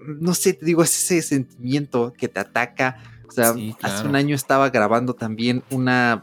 no 0.00 0.32
sé, 0.32 0.54
te 0.54 0.64
digo, 0.64 0.82
es 0.82 0.96
ese 0.96 1.20
sentimiento 1.20 2.14
que 2.16 2.26
te 2.26 2.40
ataca. 2.40 2.96
O 3.28 3.30
sea, 3.30 3.54
hace 3.82 4.06
un 4.08 4.16
año 4.16 4.34
estaba 4.34 4.70
grabando 4.70 5.14
también 5.14 5.62
una 5.70 6.22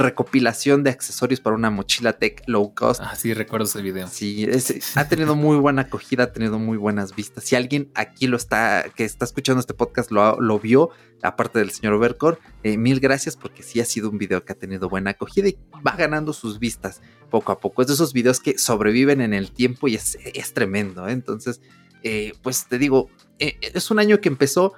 recopilación 0.00 0.82
de 0.84 0.90
accesorios 0.90 1.40
para 1.40 1.56
una 1.56 1.70
mochila 1.70 2.14
tech 2.14 2.42
low 2.46 2.74
cost. 2.74 3.00
Ah, 3.02 3.14
sí, 3.16 3.34
recuerdo 3.34 3.66
ese 3.66 3.82
video. 3.82 4.08
Sí, 4.08 4.46
ha 4.94 5.08
tenido 5.08 5.34
muy 5.34 5.56
buena 5.56 5.82
acogida, 5.82 6.24
ha 6.24 6.32
tenido 6.32 6.58
muy 6.58 6.76
buenas 6.76 7.14
vistas. 7.14 7.44
Si 7.44 7.56
alguien 7.56 7.90
aquí 7.94 8.26
lo 8.26 8.36
está, 8.36 8.86
que 8.94 9.04
está 9.04 9.24
escuchando 9.24 9.60
este 9.60 9.74
podcast, 9.74 10.10
lo, 10.10 10.40
lo 10.40 10.58
vio, 10.58 10.90
aparte 11.22 11.58
del 11.58 11.70
señor 11.70 11.94
Overcore, 11.94 12.38
eh, 12.62 12.76
mil 12.76 13.00
gracias 13.00 13.36
porque 13.36 13.62
sí 13.62 13.80
ha 13.80 13.84
sido 13.84 14.10
un 14.10 14.18
video 14.18 14.44
que 14.44 14.52
ha 14.52 14.56
tenido 14.56 14.88
buena 14.88 15.10
acogida 15.10 15.48
y 15.48 15.58
va 15.86 15.96
ganando 15.96 16.32
sus 16.32 16.58
vistas 16.58 17.00
poco 17.30 17.52
a 17.52 17.60
poco. 17.60 17.82
Es 17.82 17.88
de 17.88 17.94
esos 17.94 18.12
videos 18.12 18.40
que 18.40 18.58
sobreviven 18.58 19.20
en 19.20 19.34
el 19.34 19.52
tiempo 19.52 19.88
y 19.88 19.96
es, 19.96 20.16
tremendo. 20.54 21.08
¿eh? 21.08 21.12
Entonces, 21.12 21.60
eh, 22.02 22.32
pues 22.42 22.66
te 22.66 22.78
digo, 22.78 23.10
es 23.38 23.90
un 23.90 23.98
año 23.98 24.20
que 24.20 24.28
empezó 24.28 24.74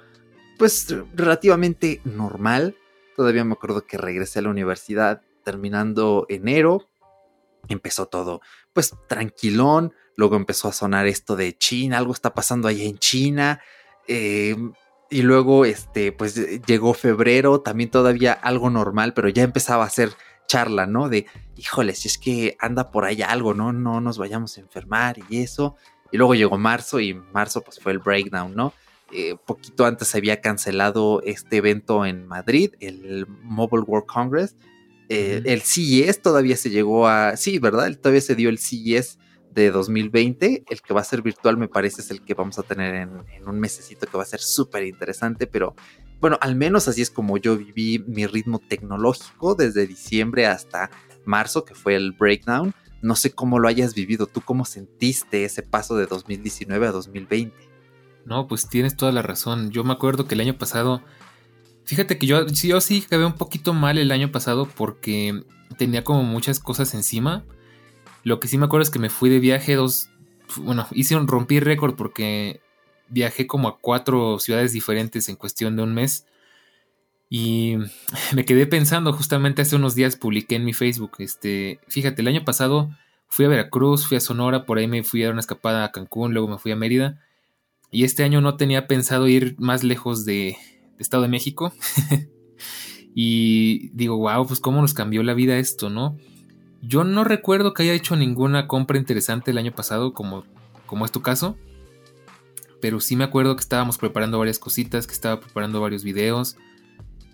pues 0.57 0.95
relativamente 1.13 2.01
normal 2.05 2.75
Todavía 3.15 3.43
me 3.43 3.53
acuerdo 3.53 3.85
que 3.85 3.97
regresé 3.97 4.39
a 4.39 4.41
la 4.43 4.49
universidad 4.49 5.21
terminando 5.43 6.25
enero. 6.29 6.89
Empezó 7.67 8.07
todo, 8.07 8.41
pues 8.73 8.93
tranquilón. 9.07 9.93
Luego 10.17 10.35
empezó 10.35 10.67
a 10.67 10.73
sonar 10.73 11.07
esto 11.07 11.35
de 11.35 11.57
China, 11.57 11.97
algo 11.97 12.13
está 12.13 12.33
pasando 12.33 12.67
ahí 12.67 12.85
en 12.85 12.97
China. 12.97 13.59
Em, 14.07 14.73
y 15.09 15.21
luego, 15.21 15.65
este, 15.65 16.11
pues 16.11 16.35
llegó 16.65 16.93
febrero, 16.93 17.61
también 17.61 17.91
todavía 17.91 18.33
algo 18.33 18.69
normal, 18.69 19.13
pero 19.13 19.29
ya 19.29 19.43
empezaba 19.43 19.85
a 19.85 19.89
ser 19.89 20.11
charla, 20.47 20.85
¿no? 20.85 21.09
De, 21.09 21.25
híjole, 21.57 21.93
si 21.95 22.07
es 22.07 22.17
que 22.17 22.55
anda 22.59 22.91
por 22.91 23.05
ahí 23.05 23.21
algo, 23.21 23.53
¿no? 23.53 23.73
No 23.73 24.01
nos 24.01 24.17
vayamos 24.17 24.57
a 24.57 24.61
enfermar 24.61 25.17
y 25.29 25.41
eso. 25.41 25.75
Y 26.11 26.17
luego 26.17 26.35
llegó 26.35 26.57
marzo 26.57 26.99
y 26.99 27.13
marzo 27.13 27.61
pues 27.61 27.79
fue 27.79 27.91
el 27.91 27.99
breakdown, 27.99 28.55
¿no? 28.55 28.73
Eh, 29.11 29.35
poquito 29.45 29.85
antes 29.85 30.07
se 30.07 30.17
había 30.17 30.41
cancelado 30.41 31.21
este 31.23 31.57
evento 31.57 32.05
en 32.05 32.27
Madrid, 32.27 32.73
el 32.79 33.27
Mobile 33.27 33.83
World 33.83 34.07
Congress. 34.07 34.55
Eh, 35.09 35.41
el 35.45 35.61
CES 35.61 36.21
todavía 36.21 36.57
se 36.57 36.69
llegó 36.69 37.07
a. 37.07 37.37
Sí, 37.37 37.59
¿verdad? 37.59 37.95
Todavía 37.97 38.21
se 38.21 38.35
dio 38.35 38.49
el 38.49 38.57
CES 38.57 39.19
de 39.51 39.71
2020. 39.71 40.65
El 40.67 40.81
que 40.81 40.93
va 40.93 41.01
a 41.01 41.05
ser 41.05 41.21
virtual, 41.21 41.57
me 41.57 41.67
parece, 41.67 42.01
es 42.01 42.11
el 42.11 42.23
que 42.23 42.33
vamos 42.33 42.59
a 42.59 42.63
tener 42.63 42.95
en, 42.95 43.47
un 43.47 43.59
mesecito 43.59 44.07
que 44.07 44.17
va 44.17 44.23
a 44.23 44.27
ser 44.27 44.41
súper 44.41 44.83
interesante. 44.83 45.47
Pero 45.47 45.75
bueno, 46.19 46.37
al 46.41 46.55
menos 46.55 46.87
así 46.87 47.01
es 47.01 47.11
como 47.11 47.37
yo 47.37 47.57
viví 47.57 48.03
mi 48.07 48.25
ritmo 48.25 48.59
tecnológico 48.59 49.55
desde 49.55 49.85
diciembre 49.85 50.47
hasta 50.47 50.89
marzo, 51.25 51.65
que 51.65 51.75
fue 51.75 51.95
el 51.95 52.11
breakdown. 52.11 52.73
No 53.01 53.15
sé 53.15 53.31
cómo 53.31 53.59
lo 53.59 53.67
hayas 53.67 53.93
vivido, 53.93 54.25
tú 54.25 54.41
cómo 54.41 54.65
sentiste 54.65 55.45
ese 55.45 55.61
paso 55.61 55.95
de 55.95 56.07
2019 56.07 56.87
a 56.87 56.91
2020. 56.91 57.55
No, 58.25 58.47
pues 58.47 58.67
tienes 58.67 58.97
toda 58.97 59.11
la 59.11 59.21
razón. 59.21 59.71
Yo 59.71 59.83
me 59.83 59.93
acuerdo 59.93 60.27
que 60.27 60.35
el 60.35 60.41
año 60.41 60.57
pasado, 60.57 61.01
fíjate 61.85 62.17
que 62.17 62.25
yo, 62.25 62.45
yo 62.47 62.81
sí 62.81 63.03
acabé 63.05 63.25
un 63.25 63.33
poquito 63.33 63.73
mal 63.73 63.97
el 63.97 64.11
año 64.11 64.31
pasado 64.31 64.67
porque 64.67 65.43
tenía 65.77 66.03
como 66.03 66.23
muchas 66.23 66.59
cosas 66.59 66.93
encima. 66.95 67.43
Lo 68.23 68.39
que 68.39 68.47
sí 68.47 68.57
me 68.57 68.65
acuerdo 68.65 68.83
es 68.83 68.89
que 68.89 68.99
me 68.99 69.09
fui 69.09 69.29
de 69.29 69.39
viaje 69.39 69.75
dos, 69.75 70.09
bueno, 70.57 70.87
hice 70.91 71.15
un 71.15 71.27
rompí 71.27 71.59
récord 71.59 71.95
porque 71.95 72.61
viajé 73.09 73.45
como 73.45 73.67
a 73.67 73.77
cuatro 73.79 74.39
ciudades 74.39 74.71
diferentes 74.71 75.29
en 75.29 75.35
cuestión 75.35 75.75
de 75.75 75.83
un 75.83 75.93
mes. 75.93 76.25
Y 77.29 77.77
me 78.33 78.45
quedé 78.45 78.65
pensando, 78.65 79.13
justamente 79.13 79.61
hace 79.61 79.75
unos 79.75 79.93
días 79.93 80.15
publiqué 80.15 80.55
en 80.55 80.65
mi 80.65 80.73
Facebook, 80.73 81.17
este, 81.19 81.79
fíjate, 81.87 82.21
el 82.21 82.27
año 82.27 82.45
pasado 82.45 82.89
fui 83.27 83.45
a 83.45 83.49
Veracruz, 83.49 84.07
fui 84.07 84.17
a 84.17 84.21
Sonora, 84.21 84.65
por 84.65 84.77
ahí 84.77 84.87
me 84.87 85.03
fui 85.03 85.21
a 85.21 85.25
dar 85.25 85.33
una 85.33 85.41
escapada 85.41 85.83
a 85.83 85.91
Cancún, 85.91 86.33
luego 86.33 86.47
me 86.47 86.57
fui 86.57 86.71
a 86.71 86.75
Mérida. 86.75 87.21
Y 87.95 88.03
este 88.03 88.23
año 88.23 88.41
no 88.41 88.57
tenía 88.57 88.87
pensado 88.87 89.25
ir 89.25 89.55
más 89.57 89.85
lejos 89.85 90.25
de, 90.25 90.57
Estado 90.99 91.23
de 91.23 91.29
México. 91.29 91.71
y 93.15 93.87
digo, 93.93 94.17
wow, 94.17 94.45
pues 94.45 94.59
cómo 94.59 94.81
nos 94.81 94.93
cambió 94.93 95.23
la 95.23 95.33
vida 95.33 95.57
esto, 95.59 95.89
¿no? 95.89 96.17
Yo 96.81 97.05
no 97.05 97.23
recuerdo 97.23 97.73
que 97.73 97.83
haya 97.83 97.93
hecho 97.93 98.17
ninguna 98.17 98.67
compra 98.67 98.97
interesante 98.97 99.51
el 99.51 99.57
año 99.57 99.71
pasado, 99.71 100.13
como, 100.13 100.43
como 100.85 101.05
es 101.05 101.13
tu 101.13 101.21
caso. 101.21 101.55
Pero 102.81 102.99
sí 102.99 103.15
me 103.15 103.23
acuerdo 103.23 103.55
que 103.55 103.61
estábamos 103.61 103.97
preparando 103.97 104.39
varias 104.39 104.59
cositas, 104.59 105.07
que 105.07 105.13
estaba 105.13 105.39
preparando 105.39 105.79
varios 105.79 106.03
videos. 106.03 106.57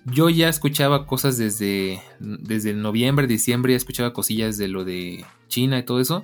Yo 0.05 0.29
ya 0.29 0.47
escuchaba 0.47 1.07
cosas 1.07 1.39
desde, 1.39 2.03
desde 2.19 2.75
noviembre, 2.75 3.25
diciembre, 3.25 3.73
ya 3.73 3.77
escuchaba 3.77 4.13
cosillas 4.13 4.59
de 4.59 4.67
lo 4.67 4.85
de 4.85 5.25
China 5.47 5.79
y 5.79 5.83
todo 5.85 5.99
eso. 5.99 6.23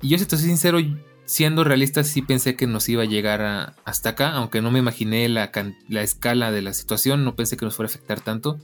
Y 0.00 0.10
yo, 0.10 0.18
si 0.18 0.26
te 0.26 0.36
soy 0.36 0.46
sincero, 0.46 0.78
siendo 1.26 1.64
realista, 1.64 2.04
sí 2.04 2.22
pensé 2.22 2.56
que 2.56 2.66
nos 2.66 2.88
iba 2.88 3.02
a 3.02 3.06
llegar 3.06 3.74
hasta 3.84 4.10
acá, 4.10 4.30
aunque 4.30 4.62
no 4.62 4.70
me 4.70 4.78
imaginé 4.78 5.28
la, 5.28 5.50
la, 5.88 6.02
escala 6.02 6.52
de 6.52 6.62
la 6.62 6.72
situación, 6.72 7.24
no 7.24 7.34
pensé 7.34 7.56
que 7.56 7.64
nos 7.64 7.76
fuera 7.76 7.88
a 7.88 7.92
afectar 7.94 8.20
tanto. 8.20 8.58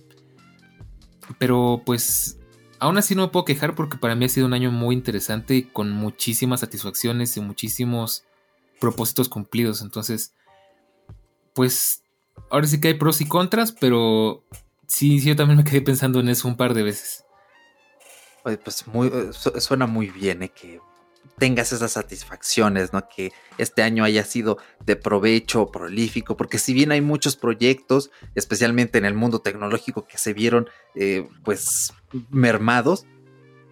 Pero 1.38 1.82
pues 1.84 2.38
aún 2.78 2.98
así 2.98 3.14
no 3.14 3.22
me 3.22 3.28
puedo 3.28 3.44
quejar 3.44 3.74
porque 3.74 3.98
para 3.98 4.14
mí 4.14 4.24
ha 4.24 4.28
sido 4.28 4.46
un 4.46 4.54
año 4.54 4.70
muy 4.70 4.94
interesante 4.94 5.54
y 5.56 5.62
con 5.64 5.90
muchísimas 5.90 6.60
satisfacciones 6.60 7.36
y 7.36 7.40
muchísimos 7.40 8.24
propósitos 8.80 9.28
cumplidos. 9.28 9.82
Entonces, 9.82 10.34
pues 11.54 12.02
ahora 12.50 12.66
sí 12.66 12.80
que 12.80 12.88
hay 12.88 12.94
pros 12.94 13.20
y 13.20 13.26
contras, 13.26 13.72
pero 13.72 14.44
sí, 14.86 15.20
sí 15.20 15.28
yo 15.28 15.36
también 15.36 15.58
me 15.58 15.64
quedé 15.64 15.82
pensando 15.82 16.20
en 16.20 16.28
eso 16.28 16.46
un 16.46 16.56
par 16.56 16.74
de 16.74 16.84
veces. 16.84 17.24
pues 18.42 18.86
muy, 18.86 19.10
suena 19.32 19.86
muy 19.86 20.10
bien, 20.10 20.44
¿eh? 20.44 20.48
que 20.48 20.80
tengas 21.42 21.72
esas 21.72 21.90
satisfacciones, 21.90 22.92
¿no? 22.92 23.08
Que 23.08 23.32
este 23.58 23.82
año 23.82 24.04
haya 24.04 24.22
sido 24.24 24.58
de 24.86 24.94
provecho, 24.94 25.72
prolífico, 25.72 26.36
porque 26.36 26.56
si 26.56 26.72
bien 26.72 26.92
hay 26.92 27.00
muchos 27.00 27.34
proyectos, 27.34 28.12
especialmente 28.36 28.98
en 28.98 29.04
el 29.04 29.14
mundo 29.14 29.40
tecnológico, 29.40 30.06
que 30.06 30.18
se 30.18 30.34
vieron, 30.34 30.68
eh, 30.94 31.28
pues, 31.42 31.94
mermados, 32.30 33.06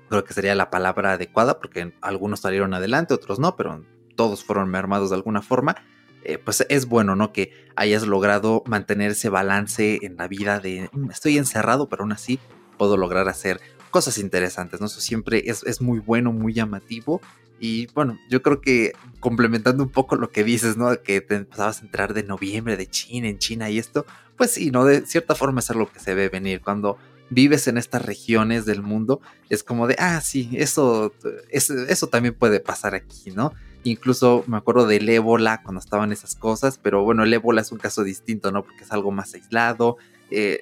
creo 0.08 0.24
que 0.24 0.34
sería 0.34 0.56
la 0.56 0.68
palabra 0.68 1.12
adecuada, 1.12 1.60
porque 1.60 1.94
algunos 2.00 2.40
salieron 2.40 2.74
adelante, 2.74 3.14
otros 3.14 3.38
no, 3.38 3.54
pero 3.54 3.84
todos 4.16 4.42
fueron 4.42 4.68
mermados 4.68 5.10
de 5.10 5.14
alguna 5.14 5.40
forma. 5.40 5.76
Eh, 6.24 6.38
pues 6.38 6.66
es 6.68 6.86
bueno, 6.86 7.14
¿no? 7.14 7.32
Que 7.32 7.52
hayas 7.76 8.04
logrado 8.04 8.64
mantener 8.66 9.12
ese 9.12 9.28
balance 9.28 10.00
en 10.02 10.16
la 10.16 10.26
vida 10.26 10.58
de 10.58 10.90
mm, 10.92 11.12
estoy 11.12 11.38
encerrado, 11.38 11.88
pero 11.88 12.02
aún 12.02 12.10
así 12.10 12.40
puedo 12.76 12.96
lograr 12.96 13.28
hacer 13.28 13.60
cosas 13.90 14.18
interesantes, 14.18 14.80
¿no? 14.80 14.86
Eso 14.86 15.00
siempre 15.00 15.44
es, 15.46 15.62
es 15.62 15.80
muy 15.80 16.00
bueno, 16.00 16.32
muy 16.32 16.52
llamativo 16.52 17.20
y 17.60 17.86
bueno, 17.88 18.18
yo 18.30 18.42
creo 18.42 18.62
que 18.62 18.92
complementando 19.20 19.84
un 19.84 19.90
poco 19.90 20.16
lo 20.16 20.30
que 20.30 20.42
dices, 20.42 20.78
¿no? 20.78 21.02
Que 21.02 21.20
te 21.20 21.36
empezabas 21.36 21.82
a 21.82 21.84
entrar 21.84 22.14
de 22.14 22.22
noviembre 22.22 22.78
de 22.78 22.88
China, 22.88 23.28
en 23.28 23.38
China 23.38 23.68
y 23.68 23.78
esto, 23.78 24.06
pues 24.36 24.52
sí, 24.52 24.70
¿no? 24.70 24.86
De 24.86 25.04
cierta 25.06 25.34
forma 25.34 25.60
es 25.60 25.70
algo 25.70 25.92
que 25.92 26.00
se 26.00 26.14
ve 26.14 26.30
venir. 26.30 26.62
Cuando 26.62 26.96
vives 27.28 27.68
en 27.68 27.76
estas 27.76 28.04
regiones 28.04 28.64
del 28.64 28.82
mundo, 28.82 29.20
es 29.50 29.62
como 29.62 29.86
de, 29.86 29.94
ah, 29.98 30.22
sí, 30.22 30.50
eso, 30.54 31.12
eso, 31.50 32.06
también 32.08 32.34
puede 32.34 32.60
pasar 32.60 32.94
aquí, 32.94 33.30
¿no? 33.30 33.52
Incluso 33.84 34.42
me 34.46 34.56
acuerdo 34.56 34.86
del 34.86 35.08
ébola 35.08 35.62
cuando 35.62 35.80
estaban 35.80 36.12
esas 36.12 36.34
cosas, 36.34 36.78
pero 36.78 37.04
bueno, 37.04 37.24
el 37.24 37.32
ébola 37.32 37.60
es 37.60 37.72
un 37.72 37.78
caso 37.78 38.02
distinto, 38.04 38.50
¿no? 38.52 38.62
Porque 38.64 38.84
es 38.84 38.92
algo 38.92 39.10
más 39.10 39.34
aislado, 39.34 39.98
eh, 40.30 40.60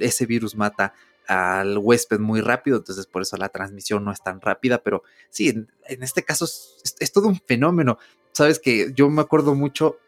ese 0.00 0.24
virus 0.24 0.56
mata 0.56 0.94
al 1.28 1.76
huésped 1.76 2.18
muy 2.18 2.40
rápido, 2.40 2.78
entonces 2.78 3.06
por 3.06 3.20
eso 3.20 3.36
la 3.36 3.50
transmisión 3.50 4.02
no 4.02 4.10
es 4.10 4.22
tan 4.22 4.40
rápida, 4.40 4.82
pero 4.82 5.02
sí, 5.28 5.50
en, 5.50 5.68
este 6.02 6.24
caso 6.24 6.46
es, 6.46 7.12
todo 7.12 7.28
un 7.28 7.38
fenómeno. 7.38 7.98
Sabes 8.32 8.58
que 8.58 8.92
yo 8.94 9.10
me 9.10 9.20
acuerdo 9.20 9.54
mucho 9.54 9.98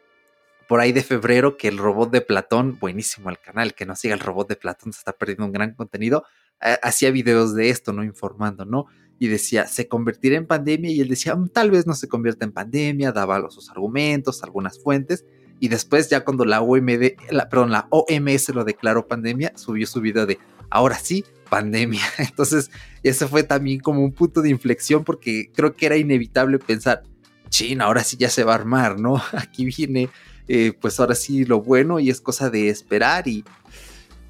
por 0.67 0.79
ahí 0.79 0.91
de 0.91 1.03
febrero 1.03 1.57
que 1.57 1.67
el 1.67 1.77
robot 1.77 2.11
de 2.11 2.21
Platón, 2.21 2.79
buenísimo 2.79 3.29
el 3.29 3.39
canal, 3.39 3.75
que 3.75 3.85
no 3.85 3.95
siga 3.95 4.15
el 4.15 4.19
robot 4.19 4.49
de 4.49 4.55
Platón, 4.55 4.93
se 4.93 4.99
está 4.99 5.13
perdiendo 5.13 5.45
un 5.45 5.51
gran 5.51 5.75
contenido, 5.75 6.25
hacía 6.59 7.11
videos 7.11 7.53
de 7.53 7.69
esto, 7.69 7.93
¿no? 7.93 8.03
Informando, 8.03 8.65
¿no? 8.65 8.87
Y 9.19 9.27
decía, 9.27 9.67
¿se 9.67 9.87
convertirá 9.87 10.37
en 10.37 10.47
pandemia? 10.47 10.89
Y 10.89 11.01
él 11.01 11.09
decía, 11.09 11.35
mm, 11.35 11.49
tal 11.49 11.69
vez 11.69 11.85
no 11.85 11.93
se 11.93 12.07
convierta 12.07 12.45
en 12.45 12.51
pandemia, 12.51 13.11
daba 13.11 13.47
sus 13.51 13.69
argumentos, 13.69 14.43
algunas 14.43 14.81
fuentes, 14.81 15.25
y 15.59 15.67
después 15.67 16.09
ya 16.09 16.23
cuando 16.23 16.45
la 16.45 16.61
OMD, 16.61 17.17
perdón, 17.49 17.69
la 17.71 17.87
OMS 17.91 18.49
lo 18.49 18.63
declaró 18.63 19.07
pandemia, 19.07 19.53
subió 19.55 19.85
su 19.85 20.01
video 20.01 20.25
de 20.25 20.39
ahora 20.71 20.97
sí, 20.97 21.23
pandemia. 21.49 22.01
Entonces, 22.17 22.71
ese 23.03 23.27
fue 23.27 23.43
también 23.43 23.79
como 23.79 24.03
un 24.03 24.13
punto 24.13 24.41
de 24.41 24.49
inflexión 24.49 25.03
porque 25.03 25.51
creo 25.53 25.75
que 25.75 25.85
era 25.85 25.97
inevitable 25.97 26.57
pensar, 26.57 27.03
China, 27.49 27.85
ahora 27.85 28.03
sí 28.03 28.17
ya 28.17 28.29
se 28.29 28.43
va 28.43 28.53
a 28.53 28.55
armar, 28.55 28.99
¿no? 28.99 29.21
Aquí 29.33 29.65
viene, 29.65 30.09
eh, 30.47 30.73
pues 30.79 30.99
ahora 30.99 31.13
sí 31.13 31.45
lo 31.45 31.61
bueno 31.61 31.99
y 31.99 32.09
es 32.09 32.21
cosa 32.21 32.49
de 32.49 32.69
esperar 32.69 33.27
y 33.27 33.43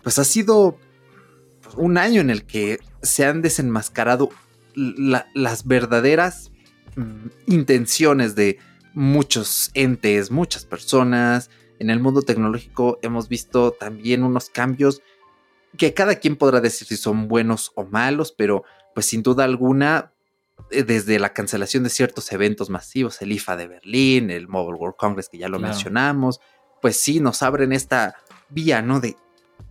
pues 0.04 0.20
ha 0.20 0.24
sido 0.24 0.78
un 1.78 1.98
año 1.98 2.20
en 2.20 2.30
el 2.30 2.44
que 2.44 2.80
se 3.02 3.26
han 3.26 3.42
desenmascarado 3.42 4.30
las 4.74 5.68
verdaderas 5.68 6.52
mm, 6.96 7.28
intenciones 7.48 8.36
de 8.36 8.58
muchos 8.94 9.72
entes, 9.74 10.32
muchas 10.32 10.66
personas. 10.66 11.50
En 11.80 11.90
el 11.90 12.00
mundo 12.00 12.22
tecnológico 12.22 13.00
hemos 13.02 13.28
visto 13.28 13.72
también 13.72 14.24
unos 14.24 14.50
cambios 14.50 15.02
que 15.78 15.94
cada 15.94 16.16
quien 16.16 16.36
podrá 16.36 16.62
decir 16.62 16.88
si 16.88 16.98
son 16.98 17.28
buenos 17.28 17.72
o 17.76 17.84
malos, 17.86 18.34
pero 18.38 18.64
pues 18.94 19.06
sin 19.06 19.24
duda 19.24 19.44
alguna, 19.44 20.12
eh, 20.70 20.84
desde 20.84 21.20
la 21.20 21.34
cancelación 21.34 21.84
de 21.84 21.90
ciertos 21.90 22.32
eventos 22.32 22.70
masivos, 22.70 23.22
el 23.22 23.32
IFA 23.32 23.56
de 23.56 23.68
Berlín, 23.68 24.32
el 24.32 24.48
Mobile 24.48 24.78
World 24.78 24.98
Congress 24.98 25.30
que 25.30 25.38
ya 25.38 25.50
lo 25.50 25.60
mencionamos, 25.60 26.42
pues 26.82 26.98
sí 26.98 27.20
nos 27.20 27.42
abren 27.42 27.72
esta 27.72 28.16
vía, 28.50 28.82
¿no? 28.82 29.00
De, 29.00 29.16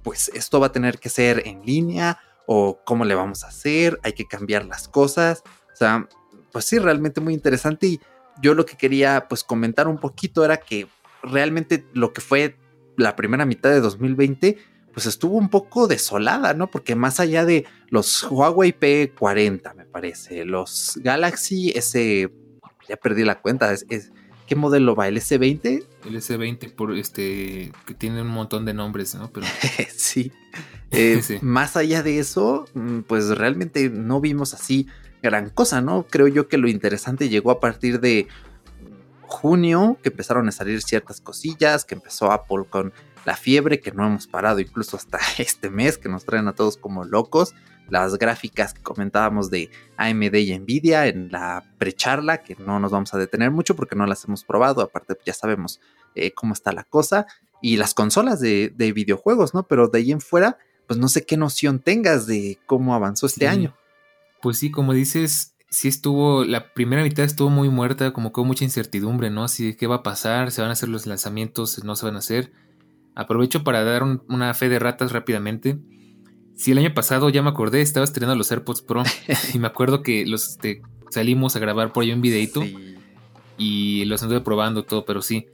pues 0.02 0.30
esto 0.34 0.60
va 0.60 0.68
a 0.68 0.72
tener 0.72 0.98
que 0.98 1.08
ser 1.08 1.46
en 1.46 1.64
línea 1.64 2.18
o 2.46 2.80
cómo 2.84 3.04
le 3.04 3.14
vamos 3.14 3.44
a 3.44 3.48
hacer, 3.48 4.00
hay 4.02 4.12
que 4.12 4.26
cambiar 4.26 4.64
las 4.64 4.88
cosas, 4.88 5.42
o 5.72 5.76
sea, 5.76 6.08
pues 6.52 6.64
sí, 6.64 6.78
realmente 6.78 7.20
muy 7.20 7.34
interesante 7.34 7.86
y 7.86 8.00
yo 8.40 8.54
lo 8.54 8.64
que 8.64 8.76
quería 8.76 9.26
pues 9.28 9.44
comentar 9.44 9.86
un 9.86 9.98
poquito 9.98 10.44
era 10.44 10.56
que 10.56 10.88
realmente 11.22 11.86
lo 11.92 12.12
que 12.12 12.20
fue 12.20 12.56
la 12.96 13.16
primera 13.16 13.44
mitad 13.44 13.70
de 13.70 13.80
2020 13.80 14.58
pues 14.92 15.06
estuvo 15.06 15.36
un 15.36 15.48
poco 15.48 15.86
desolada, 15.86 16.54
¿no? 16.54 16.70
Porque 16.70 16.94
más 16.94 17.20
allá 17.20 17.44
de 17.44 17.66
los 17.88 18.24
Huawei 18.24 18.72
P40, 18.78 19.74
me 19.74 19.84
parece, 19.84 20.44
los 20.44 20.98
Galaxy 21.02 21.70
S, 21.70 22.30
ya 22.88 22.96
perdí 22.96 23.24
la 23.24 23.40
cuenta, 23.40 23.72
es, 23.72 24.12
¿qué 24.46 24.56
modelo 24.56 24.94
va? 24.96 25.08
¿El 25.08 25.16
S20? 25.18 25.86
El 26.06 26.16
S20, 26.16 26.74
por 26.74 26.96
este, 26.96 27.72
que 27.86 27.94
tiene 27.94 28.22
un 28.22 28.28
montón 28.28 28.64
de 28.64 28.74
nombres, 28.74 29.14
¿no? 29.14 29.30
Pero... 29.30 29.46
Eh, 30.92 31.22
sí. 31.22 31.38
Más 31.40 31.76
allá 31.76 32.02
de 32.02 32.18
eso, 32.18 32.66
mm, 32.74 33.00
pues 33.00 33.28
realmente 33.28 33.88
no 33.90 34.20
vimos 34.20 34.54
así 34.54 34.88
gran 35.22 35.50
cosa, 35.50 35.80
¿no? 35.80 36.06
Creo 36.08 36.28
yo 36.28 36.48
que 36.48 36.58
lo 36.58 36.68
interesante 36.68 37.28
llegó 37.28 37.50
a 37.50 37.60
partir 37.60 38.00
de 38.00 38.26
junio, 39.26 39.98
que 40.02 40.08
empezaron 40.08 40.48
a 40.48 40.52
salir 40.52 40.82
ciertas 40.82 41.20
cosillas, 41.20 41.84
que 41.84 41.94
empezó 41.94 42.32
Apple 42.32 42.64
con 42.68 42.92
la 43.24 43.36
fiebre 43.36 43.80
que 43.80 43.92
no 43.92 44.06
hemos 44.06 44.26
parado 44.26 44.60
incluso 44.60 44.96
hasta 44.96 45.18
este 45.38 45.70
mes, 45.70 45.98
que 45.98 46.08
nos 46.08 46.24
traen 46.24 46.48
a 46.48 46.54
todos 46.54 46.76
como 46.76 47.04
locos, 47.04 47.54
las 47.88 48.18
gráficas 48.18 48.72
que 48.72 48.82
comentábamos 48.82 49.50
de 49.50 49.70
AMD 49.96 50.34
y 50.34 50.58
Nvidia 50.58 51.06
en 51.06 51.30
la 51.30 51.64
precharla, 51.78 52.42
que 52.42 52.56
no 52.56 52.78
nos 52.78 52.92
vamos 52.92 53.12
a 53.14 53.18
detener 53.18 53.50
mucho 53.50 53.74
porque 53.74 53.96
no 53.96 54.06
las 54.06 54.24
hemos 54.24 54.44
probado, 54.44 54.80
aparte 54.80 55.16
ya 55.26 55.34
sabemos 55.34 55.80
eh, 56.14 56.32
cómo 56.32 56.54
está 56.54 56.72
la 56.72 56.84
cosa, 56.84 57.26
y 57.60 57.76
las 57.76 57.94
consolas 57.94 58.40
de, 58.40 58.72
videojuegos, 58.94 59.54
¿no? 59.54 59.64
Pero 59.64 59.88
de 59.88 59.98
ahí 59.98 60.12
en 60.12 60.20
fuera, 60.20 60.58
pues 60.86 60.98
no 60.98 61.08
sé 61.08 61.26
qué 61.26 61.36
noción 61.36 61.78
tengas 61.78 62.26
de 62.26 62.58
cómo 62.66 62.94
avanzó 62.94 63.26
este 63.26 63.46
año. 63.48 63.76
Pues 64.40 64.58
sí, 64.58 64.70
como 64.70 64.94
dices, 64.94 65.54
sí 65.68 65.88
estuvo, 65.88 66.44
la 66.44 66.72
primera 66.72 67.02
mitad 67.02 67.24
estuvo 67.24 67.50
muy 67.50 67.68
muerta, 67.68 68.12
como 68.12 68.32
con 68.32 68.46
mucha 68.46 68.64
incertidumbre, 68.64 69.30
¿no? 69.30 69.44
Así, 69.44 69.74
¿qué 69.74 69.86
va 69.86 69.96
a 69.96 70.02
pasar? 70.02 70.50
¿Se 70.50 70.62
van 70.62 70.70
a 70.70 70.72
hacer 70.72 70.88
los 70.88 71.06
lanzamientos? 71.06 71.84
¿No 71.84 71.96
se 71.96 72.06
van 72.06 72.16
a 72.16 72.20
hacer? 72.20 72.50
Aprovecho 73.20 73.62
para 73.62 73.84
dar 73.84 74.02
una 74.02 74.54
fe 74.54 74.68
de 74.68 74.78
ratas 74.78 75.12
rápidamente. 75.12 75.78
Si 76.54 76.72
el 76.72 76.78
año 76.78 76.94
pasado 76.94 77.28
ya 77.28 77.42
me 77.42 77.50
acordé, 77.50 77.80
estaba 77.80 78.04
estrenando 78.04 78.36
los 78.36 78.50
AirPods 78.50 78.82
Pro 78.82 79.02
y 79.54 79.58
me 79.58 79.66
acuerdo 79.66 80.02
que 80.02 80.26
los 80.26 80.48
este, 80.48 80.82
salimos 81.10 81.54
a 81.56 81.58
grabar 81.58 81.92
por 81.92 82.02
ahí 82.02 82.12
un 82.12 82.22
videito 82.22 82.62
y 83.56 84.04
los 84.06 84.22
anduve 84.22 84.40
probando 84.40 84.84
todo, 84.84 85.04
pero 85.04 85.22
sí, 85.22 85.46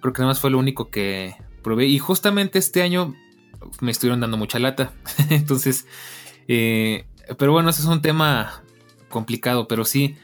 creo 0.00 0.12
que 0.12 0.22
nada 0.22 0.30
más 0.30 0.40
fue 0.40 0.50
lo 0.50 0.58
único 0.58 0.90
que 0.90 1.36
probé 1.62 1.86
y 1.86 1.98
justamente 1.98 2.58
este 2.58 2.82
año 2.82 3.14
me 3.80 3.90
estuvieron 3.90 4.20
dando 4.20 4.36
mucha 4.36 4.58
lata. 4.58 4.92
Entonces, 5.30 5.86
eh, 6.48 7.06
pero 7.38 7.52
bueno, 7.52 7.70
ese 7.70 7.82
es 7.82 7.86
un 7.86 8.02
tema 8.02 8.62
complicado, 9.08 9.68
pero 9.68 9.84
sí, 9.84 10.16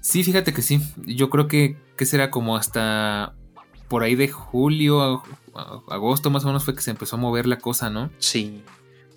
sí, 0.00 0.24
fíjate 0.24 0.52
que 0.52 0.62
sí. 0.62 0.80
Yo 1.06 1.30
creo 1.30 1.46
que, 1.46 1.76
que 1.96 2.04
será 2.04 2.30
como 2.30 2.56
hasta 2.56 3.34
por 3.88 4.02
ahí 4.02 4.14
de 4.14 4.28
julio, 4.28 5.22
agosto 5.54 6.30
más 6.30 6.44
o 6.44 6.48
menos 6.48 6.64
fue 6.64 6.74
que 6.74 6.82
se 6.82 6.90
empezó 6.90 7.16
a 7.16 7.20
mover 7.20 7.46
la 7.46 7.58
cosa, 7.58 7.90
¿no? 7.90 8.10
Sí. 8.18 8.62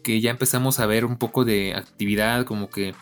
Que 0.04 0.22
ya 0.22 0.32
empezamos 0.32 0.80
a 0.80 0.86
ver 0.86 1.06
un 1.06 1.18
poco 1.18 1.46
de 1.46 1.74
actividad, 1.74 2.46
como 2.46 2.70
que... 2.70 2.94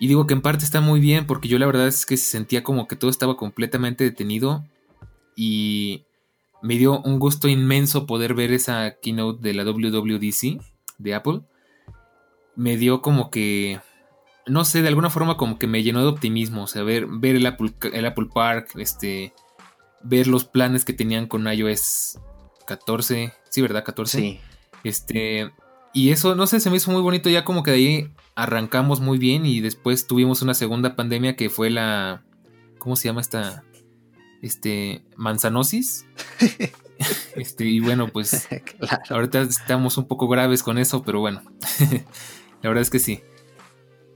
Y 0.00 0.08
digo 0.08 0.26
que 0.26 0.34
en 0.34 0.42
parte 0.42 0.64
está 0.64 0.80
muy 0.80 1.00
bien, 1.00 1.26
porque 1.26 1.48
yo 1.48 1.58
la 1.58 1.66
verdad 1.66 1.86
es 1.86 2.04
que 2.04 2.16
sentía 2.16 2.62
como 2.62 2.88
que 2.88 2.96
todo 2.96 3.10
estaba 3.10 3.36
completamente 3.36 4.04
detenido 4.04 4.64
y 5.36 6.04
me 6.62 6.76
dio 6.76 7.00
un 7.00 7.18
gusto 7.18 7.48
inmenso 7.48 8.06
poder 8.06 8.34
ver 8.34 8.52
esa 8.52 8.96
keynote 9.00 9.40
de 9.42 9.54
la 9.54 9.64
WWDC 9.64 10.60
de 10.98 11.14
Apple. 11.14 11.42
Me 12.56 12.76
dio 12.76 13.02
como 13.02 13.30
que, 13.30 13.80
no 14.46 14.64
sé, 14.64 14.82
de 14.82 14.88
alguna 14.88 15.10
forma 15.10 15.36
como 15.36 15.58
que 15.58 15.66
me 15.66 15.82
llenó 15.82 16.00
de 16.00 16.08
optimismo. 16.08 16.64
O 16.64 16.66
sea, 16.66 16.82
ver, 16.82 17.06
ver 17.06 17.36
el, 17.36 17.46
Apple, 17.46 17.74
el 17.92 18.06
Apple 18.06 18.28
Park, 18.32 18.70
este, 18.76 19.32
ver 20.02 20.26
los 20.26 20.44
planes 20.44 20.84
que 20.84 20.92
tenían 20.92 21.26
con 21.26 21.46
iOS 21.46 22.18
14. 22.66 23.32
Sí, 23.50 23.62
¿verdad? 23.62 23.84
14. 23.84 24.18
Sí. 24.18 24.40
Este, 24.84 25.52
y 25.92 26.10
eso, 26.10 26.34
no 26.34 26.46
sé, 26.46 26.60
se 26.60 26.70
me 26.70 26.76
hizo 26.76 26.90
muy 26.90 27.02
bonito. 27.02 27.30
Ya 27.30 27.44
como 27.44 27.62
que 27.62 27.70
de 27.70 27.76
ahí 27.76 28.12
arrancamos 28.34 29.00
muy 29.00 29.18
bien 29.18 29.46
y 29.46 29.60
después 29.60 30.06
tuvimos 30.06 30.42
una 30.42 30.54
segunda 30.54 30.96
pandemia 30.96 31.36
que 31.36 31.50
fue 31.50 31.70
la... 31.70 32.22
¿Cómo 32.78 32.96
se 32.96 33.08
llama 33.08 33.22
esta? 33.22 33.64
este, 34.44 35.02
manzanosis. 35.16 36.04
este, 37.36 37.64
y 37.64 37.80
bueno, 37.80 38.08
pues 38.12 38.46
ahorita 39.08 39.40
estamos 39.40 39.96
un 39.96 40.06
poco 40.06 40.28
graves 40.28 40.62
con 40.62 40.76
eso, 40.76 41.02
pero 41.02 41.20
bueno, 41.20 41.42
la 42.62 42.68
verdad 42.68 42.82
es 42.82 42.90
que 42.90 42.98
sí. 42.98 43.22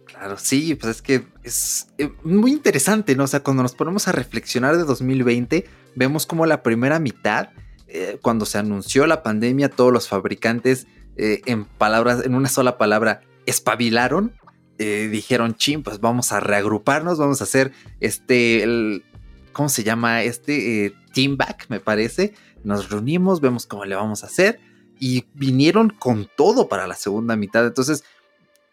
Claro, 0.04 0.36
sí, 0.36 0.74
pues 0.74 0.96
es 0.96 1.02
que 1.02 1.26
es 1.44 1.88
eh, 1.96 2.12
muy 2.24 2.52
interesante, 2.52 3.16
¿no? 3.16 3.24
O 3.24 3.26
sea, 3.26 3.42
cuando 3.42 3.62
nos 3.62 3.74
ponemos 3.74 4.06
a 4.06 4.12
reflexionar 4.12 4.76
de 4.76 4.84
2020, 4.84 5.66
vemos 5.94 6.26
como 6.26 6.44
la 6.44 6.62
primera 6.62 6.98
mitad, 6.98 7.50
eh, 7.88 8.18
cuando 8.22 8.46
se 8.46 8.58
anunció 8.58 9.06
la 9.06 9.22
pandemia, 9.22 9.68
todos 9.68 9.92
los 9.92 10.08
fabricantes, 10.08 10.86
eh, 11.16 11.42
en 11.46 11.64
palabras, 11.64 12.24
en 12.24 12.34
una 12.34 12.48
sola 12.48 12.78
palabra, 12.78 13.22
espabilaron. 13.46 14.34
dijeron, 14.78 15.56
ching, 15.56 15.82
pues 15.82 15.98
vamos 15.98 16.30
a 16.30 16.38
reagruparnos, 16.38 17.18
vamos 17.18 17.40
a 17.40 17.44
hacer 17.44 17.72
este, 17.98 19.02
¿cómo 19.58 19.68
se 19.68 19.82
llama? 19.82 20.22
Este 20.22 20.86
eh, 20.86 20.94
Team 21.12 21.36
Back, 21.36 21.66
me 21.68 21.80
parece. 21.80 22.32
Nos 22.62 22.90
reunimos, 22.90 23.40
vemos 23.40 23.66
cómo 23.66 23.84
le 23.84 23.96
vamos 23.96 24.22
a 24.22 24.28
hacer 24.28 24.60
y 25.00 25.24
vinieron 25.34 25.90
con 25.90 26.30
todo 26.36 26.68
para 26.68 26.86
la 26.86 26.94
segunda 26.94 27.34
mitad. 27.34 27.66
Entonces, 27.66 28.04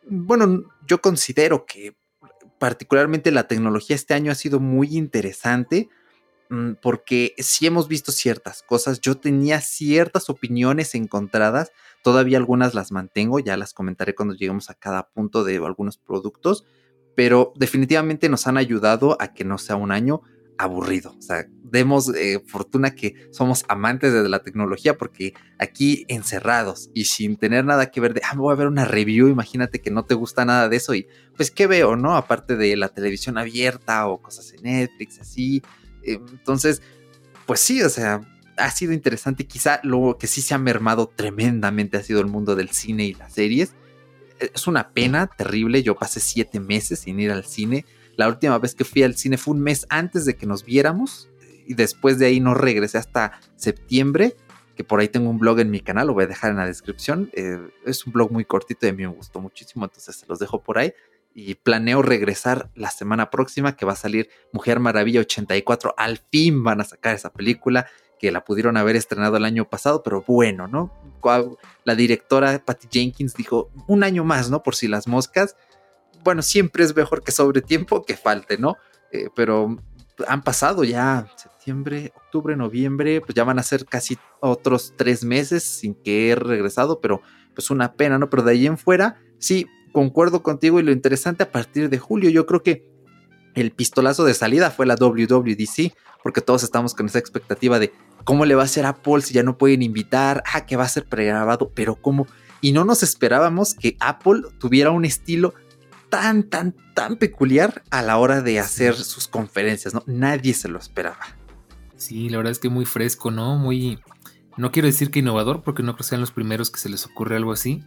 bueno, 0.08 0.64
yo 0.88 1.02
considero 1.02 1.66
que 1.66 1.98
particularmente 2.60 3.32
la 3.32 3.48
tecnología 3.48 3.96
este 3.96 4.14
año 4.14 4.32
ha 4.32 4.36
sido 4.36 4.60
muy 4.60 4.96
interesante 4.96 5.90
porque 6.82 7.34
sí 7.38 7.66
hemos 7.66 7.88
visto 7.88 8.12
ciertas 8.12 8.64
cosas. 8.64 9.02
Yo 9.02 9.18
tenía 9.18 9.62
ciertas 9.62 10.30
opiniones 10.30 10.96
encontradas, 10.96 11.72
todavía 12.04 12.38
algunas 12.38 12.74
las 12.74 12.92
mantengo, 12.92 13.40
ya 13.40 13.58
las 13.58 13.74
comentaré 13.74 14.16
cuando 14.16 14.36
lleguemos 14.36 14.70
a 14.70 14.76
cada 14.76 15.10
punto 15.10 15.44
de 15.44 15.58
algunos 15.58 15.98
productos, 15.98 16.66
pero 17.16 17.54
definitivamente 17.56 18.30
nos 18.30 18.48
han 18.48 18.58
ayudado 18.58 19.18
a 19.20 19.34
que 19.34 19.44
no 19.44 19.58
sea 19.58 19.76
un 19.76 19.92
año 19.92 20.22
aburrido. 20.58 21.16
O 21.18 21.22
sea, 21.22 21.46
demos 21.64 22.14
eh, 22.16 22.42
fortuna 22.46 22.96
que 22.96 23.28
somos 23.32 23.66
amantes 23.68 24.14
de 24.14 24.30
la 24.30 24.44
tecnología 24.44 24.98
porque 24.98 25.34
aquí 25.58 26.06
encerrados 26.08 26.90
y 26.94 27.06
sin 27.06 27.38
tener 27.38 27.66
nada 27.66 27.92
que 27.92 28.02
ver 28.02 28.14
de, 28.14 28.22
ah, 28.24 28.36
voy 28.36 28.54
a 28.54 28.56
ver 28.56 28.68
una 28.68 28.86
review, 28.86 29.28
imagínate 29.28 29.82
que 29.82 29.92
no 29.92 30.06
te 30.06 30.16
gusta 30.16 30.46
nada 30.46 30.70
de 30.70 30.78
eso 30.78 30.94
y 30.96 31.08
pues 31.36 31.52
qué 31.52 31.68
veo, 31.68 31.96
¿no? 31.96 32.16
Aparte 32.16 32.56
de 32.56 32.76
la 32.78 32.90
televisión 32.90 33.38
abierta 33.38 34.08
o 34.08 34.22
cosas 34.22 34.54
en 34.54 34.64
Netflix, 34.64 35.20
así. 35.20 35.62
Eh, 36.06 36.20
entonces, 36.32 36.82
pues 37.46 37.60
sí, 37.60 37.82
o 37.82 37.90
sea, 37.90 38.22
ha 38.58 38.72
sido 38.72 38.94
interesante. 38.94 39.46
Quizá 39.46 39.80
lo 39.84 40.18
que 40.20 40.28
sí 40.28 40.42
se 40.42 40.54
ha 40.54 40.58
mermado 40.58 41.12
tremendamente 41.14 41.98
ha 41.98 42.04
sido 42.04 42.22
el 42.22 42.28
mundo 42.28 42.56
del 42.56 42.70
cine 42.70 43.06
y 43.06 43.14
las 43.14 43.34
series. 43.34 43.74
Es 44.40 44.68
una 44.68 44.90
pena 44.92 45.28
terrible. 45.28 45.84
Yo 45.84 45.96
pasé 45.96 46.20
siete 46.20 46.60
meses 46.60 47.00
sin 47.00 47.20
ir 47.20 47.32
al 47.32 47.46
cine 47.46 47.86
la 48.18 48.28
última 48.28 48.58
vez 48.58 48.76
que 48.76 48.86
fui 48.86 49.04
al 49.04 49.16
cine 49.16 49.38
fue 49.38 49.54
un 49.54 49.62
mes 49.62 49.86
antes 49.90 50.26
de 50.26 50.36
que 50.36 50.46
nos 50.46 50.64
viéramos 50.64 51.30
y 51.68 51.74
después 51.74 52.18
de 52.20 52.28
ahí 52.28 52.40
no 52.40 52.54
regresé 52.54 52.98
hasta 52.98 53.40
septiembre, 53.56 54.36
que 54.76 54.84
por 54.84 55.00
ahí 55.00 55.08
tengo 55.08 55.30
un 55.30 55.40
blog 55.40 55.60
en 55.60 55.72
mi 55.72 55.80
canal, 55.80 56.08
lo 56.08 56.14
voy 56.14 56.26
a 56.26 56.28
dejar 56.28 56.52
en 56.52 56.58
la 56.58 56.66
descripción. 56.66 57.30
Eh, 57.34 57.60
es 57.86 58.06
un 58.06 58.14
blog 58.14 58.32
muy 58.32 58.46
cortito 58.46 58.86
y 58.86 58.90
a 58.90 58.94
mí 58.94 59.04
me 59.04 59.14
gustó 59.14 59.40
muchísimo, 59.42 59.86
entonces 59.86 60.16
se 60.16 60.26
los 60.28 60.40
dejo 60.40 60.62
por 60.62 60.78
ahí. 60.78 60.94
Y 61.36 61.56
planeo 61.56 62.02
regresar 62.02 62.72
la 62.74 62.90
semana 62.90 63.30
próxima, 63.30 63.76
que 63.76 63.86
va 63.86 63.94
a 63.94 63.98
salir 63.98 64.30
Mujer 64.52 64.80
Maravilla 64.80 65.20
84. 65.20 65.94
Al 65.98 66.18
fin 66.32 66.64
van 66.64 66.82
a 66.82 66.86
sacar 66.86 67.14
esa 67.14 67.32
película, 67.32 67.86
que 68.18 68.32
la 68.32 68.44
pudieron 68.44 68.78
haber 68.78 68.96
estrenado 68.96 69.38
el 69.38 69.46
año 69.46 69.70
pasado, 69.70 70.02
pero 70.02 70.24
bueno, 70.26 70.68
¿no? 70.68 70.92
La 71.84 71.94
directora 71.94 72.64
Patty 72.66 72.88
Jenkins 72.90 73.36
dijo 73.36 73.70
un 73.88 74.04
año 74.04 74.24
más, 74.24 74.50
¿no? 74.50 74.64
Por 74.64 74.76
si 74.76 74.88
las 74.88 75.08
moscas 75.08 75.56
bueno, 76.26 76.42
siempre 76.42 76.84
es 76.84 76.94
mejor 76.94 77.24
que 77.24 77.32
sobre 77.32 77.62
tiempo 77.62 78.04
que 78.04 78.18
falte, 78.18 78.58
¿no? 78.58 78.78
Eh, 79.12 79.30
pero 79.34 79.78
han 80.28 80.44
pasado 80.44 80.84
ya 80.84 81.28
septiembre, 81.38 82.12
octubre, 82.16 82.56
noviembre, 82.56 83.22
pues 83.22 83.36
ya 83.36 83.44
van 83.44 83.60
a 83.60 83.64
ser 83.64 83.86
casi 83.86 84.18
otros 84.40 84.94
tres 84.98 85.24
meses 85.24 85.64
sin 85.64 85.94
que 85.94 86.32
he 86.32 86.36
regresado, 86.36 87.00
pero 87.00 87.22
pues 87.54 87.70
una 87.70 87.94
pena, 87.94 88.18
¿no? 88.18 88.30
Pero 88.30 88.44
de 88.44 88.52
ahí 88.52 88.66
en 88.66 88.78
fuera, 88.78 89.22
sí, 89.38 89.68
concuerdo 89.96 90.44
contigo 90.44 90.78
y 90.78 90.84
lo 90.84 90.92
interesante 90.92 91.44
a 91.44 91.52
partir 91.54 91.90
de 91.90 92.00
julio, 92.00 92.30
yo 92.30 92.46
creo 92.46 92.62
que 92.62 92.86
el 93.54 93.72
pistolazo 93.72 94.26
de 94.26 94.34
salida 94.34 94.70
fue 94.70 94.86
la 94.86 94.96
WWDC, 94.96 95.96
porque 96.22 96.42
todos 96.42 96.64
estamos 96.64 96.94
con 96.94 97.06
esa 97.06 97.18
expectativa 97.18 97.80
de 97.80 97.94
cómo 98.26 98.44
le 98.44 98.56
va 98.56 98.64
a 98.64 98.66
hacer 98.66 98.86
Apple 98.86 99.22
si 99.22 99.34
ya 99.34 99.42
no 99.42 99.58
pueden 99.58 99.82
invitar, 99.82 100.44
ah, 100.52 100.66
que 100.66 100.76
va 100.76 100.84
a 100.84 100.90
ser 100.90 101.06
pregrabado, 101.06 101.72
pero 101.74 101.96
cómo. 101.96 102.28
Y 102.60 102.74
no 102.74 102.84
nos 102.84 103.04
esperábamos 103.04 103.74
que 103.74 103.96
Apple 104.02 104.42
tuviera 104.60 104.92
un 104.92 105.06
estilo 105.06 105.54
tan, 106.10 106.44
tan, 106.44 106.76
tan 106.94 107.16
peculiar 107.16 107.82
a 107.90 108.02
la 108.02 108.18
hora 108.18 108.42
de 108.42 108.60
hacer 108.60 108.96
sus 108.96 109.30
conferencias, 109.30 109.94
¿no? 109.94 110.04
Nadie 110.08 110.54
se 110.54 110.68
lo 110.68 110.78
esperaba. 110.78 111.38
Sí, 111.96 112.28
la 112.28 112.36
verdad 112.36 112.52
es 112.52 112.60
que 112.60 112.68
muy 112.68 112.84
fresco, 112.84 113.32
¿no? 113.32 113.58
Muy... 113.58 114.00
No 114.58 114.74
quiero 114.74 114.88
decir 114.88 115.10
que 115.10 115.20
innovador, 115.20 115.64
porque 115.64 115.84
no 115.84 115.94
creo 115.94 116.00
que 116.00 116.10
sean 116.10 116.20
los 116.20 116.32
primeros 116.32 116.70
que 116.70 116.82
se 116.82 116.90
les 116.90 117.06
ocurre 117.06 117.38
algo 117.38 117.54
así. 117.54 117.86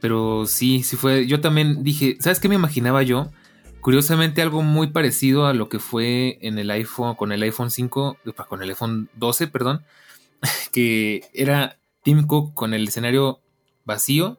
Pero 0.00 0.46
sí, 0.46 0.82
sí 0.82 0.96
fue... 0.96 1.26
Yo 1.26 1.40
también 1.40 1.82
dije, 1.82 2.16
¿sabes 2.20 2.40
qué 2.40 2.48
me 2.48 2.54
imaginaba 2.54 3.02
yo? 3.02 3.30
Curiosamente 3.80 4.42
algo 4.42 4.62
muy 4.62 4.88
parecido 4.88 5.46
a 5.46 5.54
lo 5.54 5.68
que 5.68 5.78
fue 5.78 6.38
en 6.42 6.58
el 6.58 6.70
iPhone, 6.70 7.14
con 7.14 7.32
el 7.32 7.42
iPhone 7.42 7.70
5, 7.70 8.18
con 8.48 8.62
el 8.62 8.70
iPhone 8.70 9.08
12, 9.14 9.46
perdón, 9.48 9.84
que 10.72 11.28
era 11.32 11.78
Tim 12.02 12.26
Cook 12.26 12.54
con 12.54 12.74
el 12.74 12.88
escenario 12.88 13.40
vacío 13.84 14.38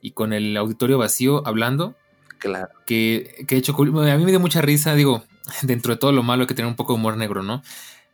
y 0.00 0.12
con 0.12 0.32
el 0.32 0.56
auditorio 0.56 0.98
vacío 0.98 1.46
hablando 1.46 1.96
Claro. 2.42 2.72
Que, 2.86 3.44
que 3.46 3.54
he 3.54 3.58
hecho. 3.58 3.72
A 3.72 4.16
mí 4.16 4.24
me 4.24 4.30
dio 4.30 4.40
mucha 4.40 4.60
risa, 4.60 4.94
digo, 4.94 5.22
dentro 5.62 5.94
de 5.94 6.00
todo 6.00 6.10
lo 6.10 6.24
malo 6.24 6.46
que 6.46 6.54
tiene 6.54 6.68
un 6.68 6.74
poco 6.74 6.92
de 6.92 6.98
humor 6.98 7.16
negro, 7.16 7.42
¿no? 7.42 7.62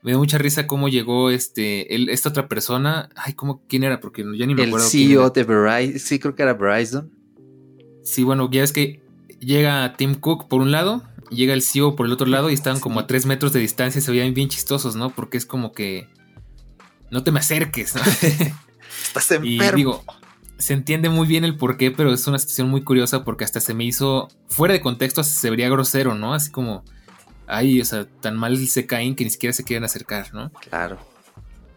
Me 0.03 0.13
dio 0.13 0.19
mucha 0.19 0.39
risa 0.39 0.67
cómo 0.67 0.89
llegó 0.89 1.31
este, 1.31 2.13
esta 2.13 2.29
otra 2.29 2.49
persona. 2.49 3.09
Ay, 3.17 3.35
¿cómo, 3.35 3.63
¿quién 3.69 3.83
era? 3.83 4.01
Porque 4.01 4.23
ya 4.37 4.47
ni 4.47 4.55
me 4.55 4.65
acuerdo. 4.65 4.87
El 4.87 4.91
CEO 4.91 5.31
de 5.31 5.45
Verizon. 5.45 5.99
Sí, 5.99 6.19
creo 6.19 6.35
que 6.35 6.43
era 6.43 6.55
Verizon. 6.55 7.11
Sí, 8.05 8.23
bueno, 8.23 8.49
ya 8.51 8.63
es 8.63 8.73
que 8.73 9.03
llega 9.41 9.95
Tim 9.97 10.15
Cook 10.15 10.49
por 10.49 10.61
un 10.61 10.71
lado, 10.71 11.03
llega 11.31 11.53
el 11.53 11.63
CEO 11.63 11.97
por 11.97 12.07
el 12.07 12.13
otro 12.13 12.27
lado 12.27 12.51
y 12.51 12.55
estaban 12.55 12.81
como 12.81 13.01
a 13.01 13.07
tres 13.07 13.27
metros 13.27 13.53
de 13.53 13.61
distancia 13.61 13.99
y 13.99 14.03
se 14.03 14.11
veían 14.11 14.35
bien 14.35 14.49
chistosos, 14.49 14.97
¿no? 14.97 15.11
Porque 15.11 15.37
es 15.37 15.47
como 15.47 15.73
que. 15.73 16.09
No 17.11 17.25
te 17.25 17.33
me 17.33 17.41
acerques, 17.41 17.95
¿no? 17.95 18.03
Estás 19.03 19.31
enfermo. 19.31 19.45
Y 19.45 19.77
digo, 19.77 20.05
se 20.59 20.75
entiende 20.75 21.09
muy 21.09 21.27
bien 21.27 21.45
el 21.45 21.57
porqué, 21.57 21.91
pero 21.91 22.13
es 22.13 22.27
una 22.27 22.39
situación 22.39 22.69
muy 22.69 22.83
curiosa 22.83 23.25
porque 23.25 23.45
hasta 23.45 23.61
se 23.61 23.75
me 23.75 23.85
hizo, 23.85 24.29
fuera 24.49 24.75
de 24.75 24.81
contexto, 24.81 25.23
se 25.23 25.51
vería 25.51 25.69
grosero, 25.69 26.15
¿no? 26.15 26.35
Así 26.35 26.51
como, 26.51 26.85
ay, 27.49 27.81
o 27.81 27.85
sea, 27.85 28.07
tan 28.21 28.37
mal 28.37 28.57
se 28.67 28.87
caen 28.87 29.17
que 29.17 29.25
ni 29.25 29.31
siquiera 29.31 29.53
se 29.53 29.65
quieren 29.65 29.85
acercar, 29.85 30.33
¿no? 30.35 30.51
Claro. 30.69 30.99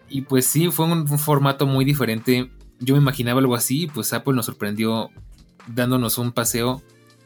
Y 0.10 0.22
pues 0.24 0.46
sí, 0.46 0.70
fue 0.70 0.86
un, 0.86 1.08
formato 1.08 1.66
muy 1.66 1.86
diferente. 1.86 2.52
Yo 2.80 2.96
me 2.96 3.02
imaginaba 3.02 3.40
algo 3.40 3.56
así, 3.56 3.88
pues 3.88 4.12
Apple 4.14 4.34
nos 4.34 4.46
sorprendió 4.46 5.10
dándonos 5.68 6.18
un 6.18 6.34
paseo, 6.34 6.82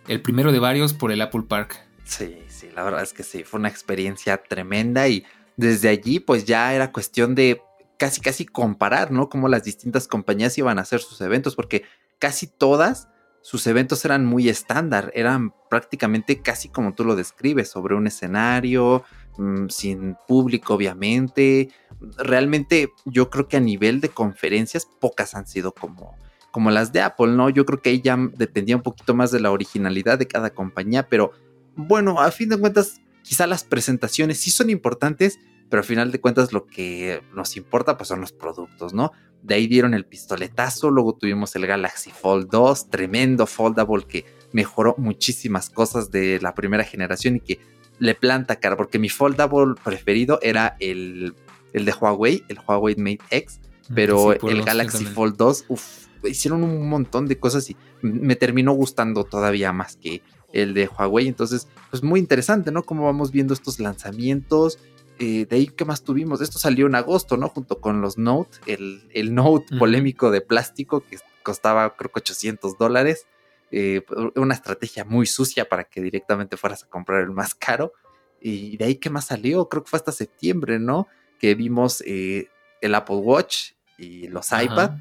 el 0.07 0.21
primero 0.21 0.51
de 0.51 0.59
varios 0.59 0.93
por 0.93 1.11
el 1.11 1.21
Apple 1.21 1.43
Park. 1.47 1.83
Sí, 2.03 2.37
sí, 2.47 2.69
la 2.75 2.83
verdad 2.83 3.01
es 3.01 3.13
que 3.13 3.23
sí, 3.23 3.43
fue 3.43 3.59
una 3.59 3.69
experiencia 3.69 4.37
tremenda 4.37 5.07
y 5.07 5.25
desde 5.57 5.89
allí 5.89 6.19
pues 6.19 6.45
ya 6.45 6.73
era 6.75 6.91
cuestión 6.91 7.33
de 7.33 7.61
casi 7.97 8.21
casi 8.21 8.45
comparar, 8.45 9.11
¿no? 9.11 9.29
Cómo 9.29 9.47
las 9.47 9.63
distintas 9.63 10.07
compañías 10.07 10.57
iban 10.57 10.77
a 10.77 10.81
hacer 10.81 10.99
sus 10.99 11.19
eventos, 11.21 11.55
porque 11.55 11.85
casi 12.19 12.45
todas 12.45 13.07
sus 13.45 13.67
eventos 13.67 14.03
eran 14.05 14.25
muy 14.25 14.49
estándar, 14.49 15.11
eran 15.13 15.53
prácticamente 15.69 16.41
casi 16.41 16.67
como 16.67 16.95
tú 16.95 17.05
lo 17.05 17.15
describes, 17.15 17.69
sobre 17.69 17.93
un 17.93 18.07
escenario, 18.07 19.03
mm, 19.37 19.67
sin 19.69 20.17
público 20.27 20.73
obviamente. 20.73 21.69
Realmente 22.17 22.89
yo 23.05 23.29
creo 23.29 23.47
que 23.47 23.57
a 23.57 23.59
nivel 23.59 24.01
de 24.01 24.09
conferencias 24.09 24.87
pocas 24.99 25.35
han 25.35 25.45
sido 25.45 25.73
como, 25.73 26.15
como 26.49 26.71
las 26.71 26.91
de 26.91 27.01
Apple, 27.01 27.33
¿no? 27.33 27.51
Yo 27.51 27.67
creo 27.67 27.83
que 27.83 27.91
ahí 27.91 28.01
ya 28.01 28.17
dependía 28.35 28.77
un 28.77 28.81
poquito 28.81 29.13
más 29.13 29.29
de 29.29 29.39
la 29.39 29.51
originalidad 29.51 30.17
de 30.17 30.27
cada 30.27 30.49
compañía, 30.49 31.07
pero 31.07 31.29
bueno, 31.75 32.19
a 32.19 32.31
fin 32.31 32.49
de 32.49 32.57
cuentas, 32.57 32.99
quizá 33.21 33.45
las 33.45 33.63
presentaciones 33.63 34.39
sí 34.39 34.49
son 34.49 34.71
importantes, 34.71 35.37
pero 35.69 35.81
al 35.81 35.85
final 35.85 36.11
de 36.11 36.19
cuentas 36.19 36.51
lo 36.51 36.65
que 36.65 37.21
nos 37.31 37.57
importa 37.57 37.95
pues 37.95 38.07
son 38.07 38.21
los 38.21 38.31
productos, 38.31 38.95
¿no? 38.95 39.11
De 39.45 39.53
ahí 39.53 39.67
dieron 39.67 39.93
el 39.93 40.05
pistoletazo, 40.05 40.89
luego 40.89 41.13
tuvimos 41.13 41.55
el 41.55 41.67
Galaxy 41.67 42.09
Fold 42.09 42.49
2, 42.49 42.89
tremendo 42.89 43.45
foldable 43.45 44.05
que 44.07 44.25
mejoró 44.51 44.95
muchísimas 44.97 45.69
cosas 45.69 46.09
de 46.09 46.39
la 46.41 46.55
primera 46.55 46.83
generación 46.83 47.35
y 47.35 47.39
que 47.41 47.59
le 47.99 48.15
planta 48.15 48.55
cara, 48.55 48.75
porque 48.75 48.97
mi 48.97 49.07
foldable 49.09 49.75
preferido 49.83 50.39
era 50.41 50.75
el, 50.79 51.35
el 51.73 51.85
de 51.85 51.93
Huawei, 51.93 52.43
el 52.47 52.57
Huawei 52.65 52.95
Mate 52.95 53.19
X, 53.29 53.59
pero 53.93 54.33
el 54.33 54.63
Galaxy 54.63 55.05
Fold 55.05 55.37
2, 55.37 55.65
uff, 55.67 56.07
hicieron 56.23 56.63
un 56.63 56.89
montón 56.89 57.27
de 57.27 57.37
cosas 57.37 57.69
y 57.69 57.77
me 58.01 58.35
terminó 58.35 58.73
gustando 58.73 59.25
todavía 59.25 59.71
más 59.71 59.95
que 59.95 60.23
el 60.53 60.73
de 60.73 60.87
Huawei, 60.87 61.27
entonces 61.27 61.67
pues 61.91 62.01
muy 62.01 62.19
interesante, 62.19 62.71
¿no? 62.71 62.81
Cómo 62.81 63.05
vamos 63.05 63.31
viendo 63.31 63.53
estos 63.53 63.79
lanzamientos, 63.79 64.79
eh, 65.19 65.45
de 65.45 65.55
ahí, 65.55 65.67
¿qué 65.67 65.85
más 65.85 66.03
tuvimos? 66.03 66.41
Esto 66.41 66.59
salió 66.59 66.87
en 66.87 66.95
agosto, 66.95 67.37
¿no? 67.37 67.49
Junto 67.49 67.79
con 67.79 68.01
los 68.01 68.17
Note, 68.17 68.57
el, 68.65 69.33
Note 69.33 69.77
polémico 69.77 70.31
de 70.31 70.41
plástico 70.41 71.01
que 71.01 71.17
costaba 71.43 71.95
creo 71.95 72.11
que 72.11 72.19
800 72.19 72.77
dólares. 72.77 73.27
Eh, 73.71 74.05
una 74.35 74.53
estrategia 74.53 75.03
muy 75.05 75.25
sucia 75.25 75.67
para 75.67 75.85
que 75.85 76.01
directamente 76.01 76.57
fueras 76.57 76.83
a 76.83 76.89
comprar 76.89 77.21
el 77.21 77.31
más 77.31 77.55
caro. 77.55 77.93
Y 78.41 78.77
de 78.77 78.85
ahí, 78.85 78.95
¿qué 78.95 79.09
más 79.09 79.25
salió? 79.25 79.69
Creo 79.69 79.83
que 79.83 79.89
fue 79.89 79.97
hasta 79.97 80.11
septiembre, 80.11 80.79
¿no? 80.79 81.07
Que 81.39 81.55
vimos 81.55 82.03
eh, 82.05 82.49
el 82.81 82.93
Apple 82.95 83.17
Watch 83.17 83.71
y 83.97 84.27
los 84.27 84.47
iPad. 84.51 84.97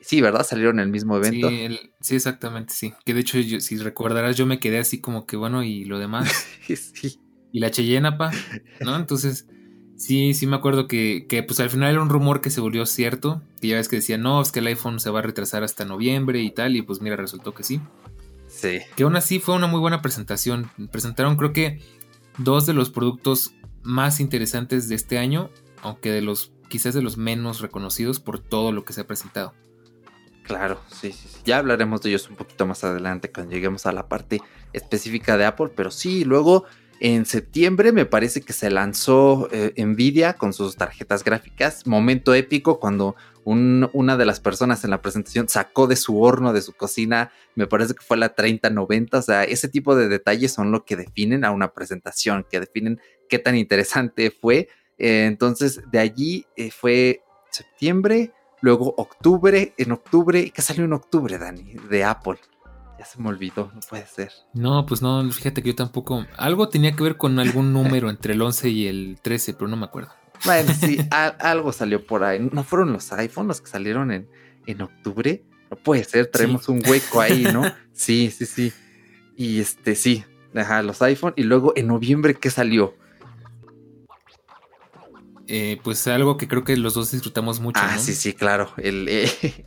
Sí, 0.00 0.20
¿verdad? 0.22 0.46
Salieron 0.46 0.78
en 0.78 0.84
el 0.86 0.90
mismo 0.90 1.16
evento. 1.16 1.48
Sí, 2.00 2.16
exactamente, 2.16 2.72
sí. 2.72 2.94
Que 3.04 3.12
de 3.12 3.20
hecho, 3.20 3.38
si 3.60 3.76
recordarás, 3.76 4.36
yo 4.36 4.46
me 4.46 4.58
quedé 4.58 4.78
así 4.78 5.00
como 5.00 5.26
que, 5.26 5.36
bueno, 5.36 5.62
y 5.62 5.84
lo 5.84 5.98
demás. 5.98 6.46
sí 6.66 7.20
y 7.52 7.60
la 7.60 7.70
Cheyenne, 7.70 8.12
pa, 8.12 8.30
¿no? 8.80 8.96
Entonces, 8.96 9.46
sí, 9.96 10.34
sí 10.34 10.46
me 10.46 10.56
acuerdo 10.56 10.86
que, 10.88 11.26
que, 11.28 11.42
pues 11.42 11.60
al 11.60 11.70
final 11.70 11.92
era 11.92 12.02
un 12.02 12.08
rumor 12.08 12.40
que 12.40 12.50
se 12.50 12.60
volvió 12.60 12.86
cierto, 12.86 13.42
que 13.60 13.68
ya 13.68 13.76
ves 13.76 13.88
que 13.88 13.96
decía, 13.96 14.18
no, 14.18 14.40
es 14.40 14.52
que 14.52 14.60
el 14.60 14.66
iPhone 14.66 15.00
se 15.00 15.10
va 15.10 15.20
a 15.20 15.22
retrasar 15.22 15.62
hasta 15.62 15.84
noviembre 15.84 16.40
y 16.40 16.50
tal, 16.50 16.76
y 16.76 16.82
pues 16.82 17.00
mira, 17.00 17.16
resultó 17.16 17.54
que 17.54 17.62
sí. 17.62 17.80
Sí. 18.48 18.80
Que 18.96 19.04
aún 19.04 19.16
así 19.16 19.38
fue 19.38 19.54
una 19.54 19.68
muy 19.68 19.80
buena 19.80 20.02
presentación. 20.02 20.70
Presentaron 20.90 21.36
creo 21.36 21.52
que 21.52 21.80
dos 22.38 22.66
de 22.66 22.74
los 22.74 22.90
productos 22.90 23.52
más 23.82 24.20
interesantes 24.20 24.88
de 24.88 24.96
este 24.96 25.18
año, 25.18 25.50
aunque 25.82 26.10
de 26.10 26.20
los 26.20 26.52
quizás 26.68 26.94
de 26.94 27.02
los 27.02 27.16
menos 27.16 27.60
reconocidos 27.60 28.20
por 28.20 28.38
todo 28.38 28.72
lo 28.72 28.84
que 28.84 28.92
se 28.92 29.02
ha 29.02 29.06
presentado. 29.06 29.54
Claro, 30.44 30.80
sí, 30.88 31.12
sí, 31.12 31.28
sí, 31.28 31.40
Ya 31.44 31.58
hablaremos 31.58 32.00
de 32.00 32.10
ellos 32.10 32.28
un 32.28 32.36
poquito 32.36 32.66
más 32.66 32.82
adelante 32.82 33.30
cuando 33.30 33.52
lleguemos 33.52 33.86
a 33.86 33.92
la 33.92 34.08
parte 34.08 34.40
específica 34.72 35.36
de 35.36 35.44
Apple, 35.44 35.70
pero 35.76 35.90
sí, 35.90 36.24
luego 36.24 36.64
en 37.00 37.24
septiembre 37.24 37.92
me 37.92 38.04
parece 38.04 38.42
que 38.42 38.52
se 38.52 38.70
lanzó 38.70 39.48
eh, 39.52 39.72
Nvidia 39.82 40.34
con 40.34 40.52
sus 40.52 40.76
tarjetas 40.76 41.24
gráficas. 41.24 41.86
Momento 41.86 42.34
épico 42.34 42.78
cuando 42.78 43.16
una 43.44 44.18
de 44.18 44.26
las 44.26 44.38
personas 44.38 44.84
en 44.84 44.90
la 44.90 45.00
presentación 45.00 45.48
sacó 45.48 45.86
de 45.86 45.96
su 45.96 46.20
horno, 46.20 46.52
de 46.52 46.60
su 46.60 46.74
cocina, 46.74 47.32
me 47.54 47.66
parece 47.66 47.94
que 47.94 48.04
fue 48.04 48.18
la 48.18 48.34
3090. 48.34 49.18
O 49.18 49.22
sea, 49.22 49.44
ese 49.44 49.68
tipo 49.68 49.96
de 49.96 50.08
detalles 50.08 50.52
son 50.52 50.72
lo 50.72 50.84
que 50.84 50.96
definen 50.96 51.44
a 51.44 51.50
una 51.50 51.72
presentación, 51.72 52.44
que 52.50 52.60
definen 52.60 53.00
qué 53.30 53.38
tan 53.38 53.56
interesante 53.56 54.30
fue. 54.30 54.68
Eh, 54.98 55.24
entonces, 55.26 55.80
de 55.90 55.98
allí 55.98 56.46
eh, 56.56 56.70
fue 56.70 57.22
septiembre, 57.50 58.32
luego 58.60 58.94
octubre. 58.98 59.72
En 59.78 59.92
octubre, 59.92 60.50
¿qué 60.50 60.60
salió 60.60 60.84
en 60.84 60.92
octubre, 60.92 61.38
Dani? 61.38 61.76
De 61.88 62.04
Apple. 62.04 62.38
Ya 63.00 63.06
se 63.06 63.18
me 63.18 63.30
olvidó, 63.30 63.72
no 63.74 63.80
puede 63.88 64.06
ser. 64.06 64.30
No, 64.52 64.84
pues 64.84 65.00
no, 65.00 65.26
fíjate 65.32 65.62
que 65.62 65.70
yo 65.70 65.74
tampoco. 65.74 66.26
Algo 66.36 66.68
tenía 66.68 66.94
que 66.94 67.02
ver 67.02 67.16
con 67.16 67.38
algún 67.38 67.72
número 67.72 68.10
entre 68.10 68.34
el 68.34 68.42
11 68.42 68.68
y 68.68 68.88
el 68.88 69.18
13, 69.22 69.54
pero 69.54 69.68
no 69.68 69.76
me 69.78 69.86
acuerdo. 69.86 70.10
Bueno, 70.44 70.70
sí, 70.78 70.98
algo 71.10 71.72
salió 71.72 72.04
por 72.04 72.24
ahí. 72.24 72.46
¿No 72.52 72.62
fueron 72.62 72.92
los 72.92 73.10
iPhones 73.12 73.48
los 73.48 73.60
que 73.62 73.70
salieron 73.70 74.12
en, 74.12 74.28
en 74.66 74.82
octubre? 74.82 75.42
No 75.70 75.78
puede 75.78 76.04
ser, 76.04 76.26
traemos 76.26 76.68
un 76.68 76.82
hueco 76.86 77.22
ahí, 77.22 77.44
¿no? 77.50 77.62
Sí, 77.94 78.30
sí, 78.30 78.44
sí. 78.44 78.70
Y 79.34 79.60
este, 79.60 79.94
sí, 79.94 80.26
ajá, 80.54 80.82
los 80.82 81.00
iPhone. 81.00 81.32
Y 81.36 81.44
luego 81.44 81.72
en 81.76 81.86
noviembre, 81.86 82.34
¿qué 82.34 82.50
salió? 82.50 82.94
Eh, 85.46 85.80
pues 85.82 86.06
algo 86.06 86.36
que 86.36 86.48
creo 86.48 86.64
que 86.64 86.76
los 86.76 86.92
dos 86.92 87.12
disfrutamos 87.12 87.60
mucho. 87.60 87.80
Ah, 87.82 87.96
sí, 87.96 88.12
sí, 88.12 88.34
claro. 88.34 88.74
El, 88.76 89.06
eh, 89.08 89.64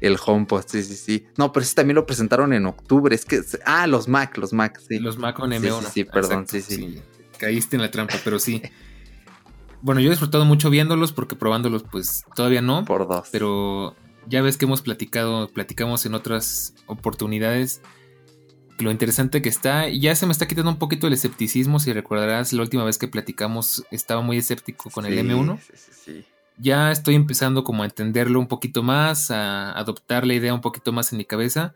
el 0.00 0.16
HomePod, 0.24 0.64
sí, 0.66 0.82
sí, 0.82 0.94
sí. 0.94 1.26
No, 1.36 1.52
pero 1.52 1.64
ese 1.64 1.74
también 1.74 1.96
lo 1.96 2.06
presentaron 2.06 2.52
en 2.52 2.66
octubre. 2.66 3.14
Es 3.14 3.24
que, 3.24 3.40
ah, 3.64 3.86
los 3.86 4.08
Mac, 4.08 4.36
los 4.38 4.52
Mac, 4.52 4.80
sí. 4.86 4.98
Los 4.98 5.18
Mac 5.18 5.36
con 5.36 5.50
M1. 5.50 5.90
Sí, 5.92 6.04
perdón, 6.04 6.46
sí, 6.48 6.60
sí, 6.60 7.02
Caíste 7.38 7.76
en 7.76 7.82
la 7.82 7.90
trampa, 7.90 8.14
pero 8.24 8.38
sí. 8.38 8.62
bueno, 9.82 10.00
yo 10.00 10.08
he 10.08 10.10
disfrutado 10.10 10.44
mucho 10.44 10.70
viéndolos 10.70 11.12
porque 11.12 11.36
probándolos, 11.36 11.84
pues 11.84 12.24
todavía 12.34 12.62
no. 12.62 12.84
Por 12.84 13.06
dos. 13.08 13.28
Pero 13.30 13.96
ya 14.26 14.42
ves 14.42 14.56
que 14.56 14.64
hemos 14.64 14.82
platicado, 14.82 15.48
platicamos 15.48 16.04
en 16.06 16.14
otras 16.14 16.74
oportunidades 16.86 17.80
lo 18.78 18.92
interesante 18.92 19.42
que 19.42 19.48
está. 19.48 19.88
Ya 19.88 20.14
se 20.14 20.26
me 20.26 20.32
está 20.32 20.46
quitando 20.46 20.70
un 20.70 20.78
poquito 20.78 21.08
el 21.08 21.12
escepticismo. 21.12 21.80
Si 21.80 21.92
recordarás, 21.92 22.52
la 22.52 22.62
última 22.62 22.84
vez 22.84 22.96
que 22.96 23.08
platicamos 23.08 23.84
estaba 23.90 24.20
muy 24.22 24.38
escéptico 24.38 24.88
con 24.90 25.04
el 25.04 25.18
M1. 25.18 25.58
Sí, 25.58 25.72
sí, 25.74 25.90
sí 26.04 26.26
ya 26.58 26.90
estoy 26.90 27.14
empezando 27.14 27.64
como 27.64 27.82
a 27.82 27.86
entenderlo 27.86 28.40
un 28.40 28.48
poquito 28.48 28.82
más, 28.82 29.30
a 29.30 29.72
adoptar 29.72 30.26
la 30.26 30.34
idea 30.34 30.54
un 30.54 30.60
poquito 30.60 30.92
más 30.92 31.12
en 31.12 31.18
mi 31.18 31.24
cabeza. 31.24 31.74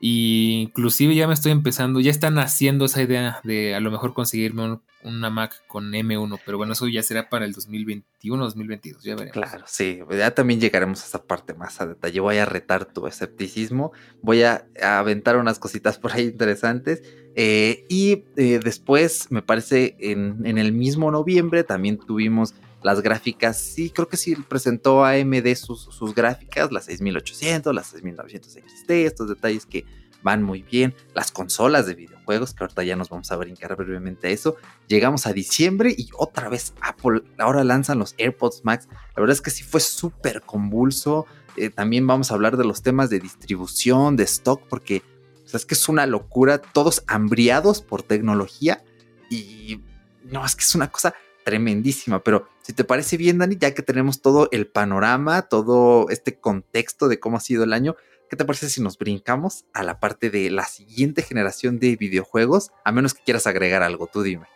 Y 0.00 0.60
inclusive 0.62 1.14
ya 1.14 1.26
me 1.26 1.34
estoy 1.34 1.52
empezando, 1.52 1.98
ya 2.00 2.10
están 2.10 2.38
haciendo 2.38 2.84
esa 2.84 3.00
idea 3.00 3.40
de 3.42 3.74
a 3.74 3.80
lo 3.80 3.90
mejor 3.90 4.12
conseguirme 4.12 4.80
una 5.02 5.30
Mac 5.30 5.64
con 5.66 5.92
M1, 5.92 6.40
pero 6.44 6.58
bueno, 6.58 6.74
eso 6.74 6.88
ya 6.88 7.02
será 7.02 7.30
para 7.30 7.46
el 7.46 7.52
2021, 7.52 8.44
2022, 8.44 9.02
ya 9.02 9.14
veremos. 9.14 9.32
Claro, 9.32 9.64
sí, 9.66 10.00
ya 10.10 10.34
también 10.34 10.60
llegaremos 10.60 11.02
a 11.02 11.06
esa 11.06 11.22
parte 11.24 11.54
más 11.54 11.80
a 11.80 11.86
detalle. 11.86 12.20
Voy 12.20 12.36
a 12.36 12.44
retar 12.44 12.84
tu 12.84 13.06
escepticismo, 13.06 13.92
voy 14.20 14.42
a, 14.42 14.66
aventar 14.82 15.36
unas 15.36 15.58
cositas 15.58 15.98
por 15.98 16.12
ahí 16.12 16.24
interesantes. 16.24 17.02
Eh, 17.36 17.86
y 17.88 18.24
eh, 18.36 18.60
después, 18.62 19.30
me 19.30 19.42
parece, 19.42 19.96
en, 20.00 20.44
en 20.44 20.58
el 20.58 20.72
mismo 20.72 21.10
noviembre 21.10 21.64
también 21.64 21.98
tuvimos 21.98 22.54
las 22.84 23.00
gráficas, 23.00 23.58
sí, 23.58 23.88
creo 23.88 24.08
que 24.08 24.18
sí 24.18 24.36
presentó 24.36 25.06
AMD 25.06 25.54
sus, 25.56 25.84
sus 25.84 26.14
gráficas, 26.14 26.70
las 26.70 26.84
6800, 26.84 27.74
las 27.74 27.86
6900 27.86 28.52
XT, 28.52 28.90
estos 28.90 29.28
detalles 29.30 29.64
que 29.64 29.86
van 30.22 30.42
muy 30.42 30.62
bien. 30.62 30.94
Las 31.14 31.32
consolas 31.32 31.86
de 31.86 31.94
videojuegos, 31.94 32.52
que 32.52 32.62
ahorita 32.62 32.84
ya 32.84 32.94
nos 32.94 33.08
vamos 33.08 33.32
a 33.32 33.36
brincar 33.36 33.74
brevemente 33.74 34.28
a 34.28 34.30
eso. 34.30 34.56
Llegamos 34.86 35.26
a 35.26 35.32
diciembre 35.32 35.94
y 35.96 36.10
otra 36.18 36.50
vez 36.50 36.74
Apple, 36.82 37.22
ahora 37.38 37.64
lanzan 37.64 37.98
los 37.98 38.14
AirPods 38.18 38.64
Max. 38.64 38.86
La 39.16 39.22
verdad 39.22 39.32
es 39.32 39.40
que 39.40 39.50
sí 39.50 39.64
fue 39.64 39.80
súper 39.80 40.42
convulso. 40.42 41.24
Eh, 41.56 41.70
también 41.70 42.06
vamos 42.06 42.30
a 42.30 42.34
hablar 42.34 42.58
de 42.58 42.64
los 42.64 42.82
temas 42.82 43.08
de 43.08 43.18
distribución, 43.18 44.16
de 44.16 44.24
stock, 44.24 44.60
porque 44.68 45.02
es 45.50 45.64
que 45.64 45.74
es 45.74 45.88
una 45.88 46.04
locura, 46.04 46.58
todos 46.58 47.02
hambriados 47.06 47.80
por 47.80 48.02
tecnología 48.02 48.84
y 49.30 49.80
no, 50.24 50.44
es 50.44 50.54
que 50.54 50.64
es 50.64 50.74
una 50.74 50.90
cosa 50.90 51.14
tremendísima, 51.44 52.24
pero 52.24 52.48
si 52.62 52.72
te 52.72 52.84
parece 52.84 53.16
bien, 53.16 53.38
Dani, 53.38 53.56
ya 53.58 53.74
que 53.74 53.82
tenemos 53.82 54.22
todo 54.22 54.48
el 54.50 54.66
panorama, 54.66 55.42
todo 55.42 56.08
este 56.08 56.38
contexto 56.38 57.08
de 57.08 57.20
cómo 57.20 57.36
ha 57.36 57.40
sido 57.40 57.62
el 57.64 57.72
año, 57.72 57.94
¿qué 58.28 58.36
te 58.36 58.44
parece 58.44 58.68
si 58.68 58.80
nos 58.80 58.98
brincamos 58.98 59.66
a 59.74 59.82
la 59.82 60.00
parte 60.00 60.30
de 60.30 60.50
la 60.50 60.64
siguiente 60.64 61.22
generación 61.22 61.78
de 61.78 61.96
videojuegos? 61.96 62.72
A 62.84 62.92
menos 62.92 63.14
que 63.14 63.22
quieras 63.22 63.46
agregar 63.46 63.82
algo, 63.82 64.08
tú 64.08 64.22
dime. 64.22 64.46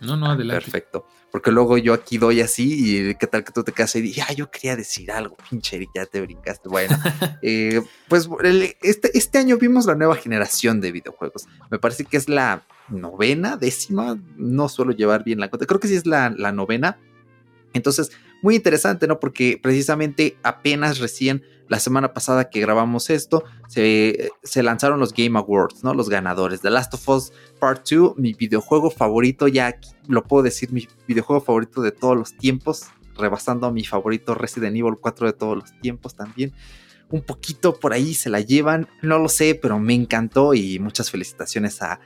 No, 0.00 0.16
no, 0.16 0.26
adelante. 0.26 0.62
Perfecto. 0.62 1.06
Porque 1.30 1.52
luego 1.52 1.78
yo 1.78 1.94
aquí 1.94 2.18
doy 2.18 2.40
así 2.40 3.10
y 3.10 3.14
qué 3.14 3.26
tal 3.26 3.44
que 3.44 3.52
tú 3.52 3.62
te 3.62 3.72
quedas 3.72 3.94
y 3.96 4.00
dices, 4.00 4.24
ah, 4.28 4.32
yo 4.32 4.50
quería 4.50 4.74
decir 4.74 5.12
algo, 5.12 5.36
pinche 5.48 5.76
Eric, 5.76 5.90
ya 5.94 6.06
te 6.06 6.20
brincaste. 6.20 6.68
Bueno, 6.68 6.98
eh, 7.42 7.82
pues 8.08 8.28
este, 8.82 9.16
este 9.16 9.38
año 9.38 9.56
vimos 9.56 9.86
la 9.86 9.94
nueva 9.94 10.16
generación 10.16 10.80
de 10.80 10.90
videojuegos. 10.90 11.46
Me 11.70 11.78
parece 11.78 12.04
que 12.04 12.16
es 12.16 12.28
la 12.28 12.64
novena, 12.90 13.56
décima, 13.56 14.18
no 14.36 14.68
suelo 14.68 14.92
llevar 14.92 15.24
bien 15.24 15.40
la 15.40 15.48
cuenta, 15.48 15.66
creo 15.66 15.80
que 15.80 15.88
sí 15.88 15.94
es 15.94 16.06
la, 16.06 16.30
novena. 16.30 16.98
Entonces, 17.72 18.10
muy 18.42 18.56
interesante, 18.56 19.06
¿no? 19.06 19.20
Porque 19.20 19.58
precisamente 19.62 20.36
apenas 20.42 20.98
recién 20.98 21.42
la 21.68 21.78
semana 21.78 22.12
pasada 22.12 22.50
que 22.50 22.60
grabamos 22.60 23.10
esto, 23.10 23.44
se, 23.68 24.30
se, 24.42 24.62
lanzaron 24.62 24.98
los 24.98 25.12
Game 25.12 25.38
Awards, 25.38 25.84
¿no? 25.84 25.94
Los 25.94 26.08
ganadores. 26.08 26.62
The 26.62 26.70
Last 26.70 26.94
of 26.94 27.08
Us 27.08 27.32
Part 27.60 27.88
2, 27.88 28.16
mi 28.16 28.32
videojuego 28.34 28.90
favorito, 28.90 29.46
ya 29.46 29.78
lo 30.08 30.24
puedo 30.24 30.42
decir, 30.42 30.72
mi 30.72 30.88
videojuego 31.06 31.40
favorito 31.40 31.80
de 31.80 31.92
todos 31.92 32.16
los 32.16 32.36
tiempos. 32.36 32.86
rebasando 33.16 33.66
a 33.66 33.70
mi 33.70 33.84
favorito 33.84 34.34
Resident 34.34 34.76
Evil 34.76 34.96
4 34.98 35.26
de 35.26 35.32
todos 35.34 35.56
los 35.56 35.80
tiempos 35.80 36.16
también. 36.16 36.52
Un 37.10 37.22
poquito 37.22 37.78
por 37.78 37.92
ahí 37.92 38.14
se 38.14 38.30
la 38.30 38.40
llevan, 38.40 38.88
no 39.02 39.18
lo 39.18 39.28
sé, 39.28 39.54
pero 39.54 39.78
me 39.78 39.94
encantó 39.94 40.54
y 40.54 40.78
muchas 40.78 41.10
felicitaciones 41.10 41.82
a, 41.82 42.00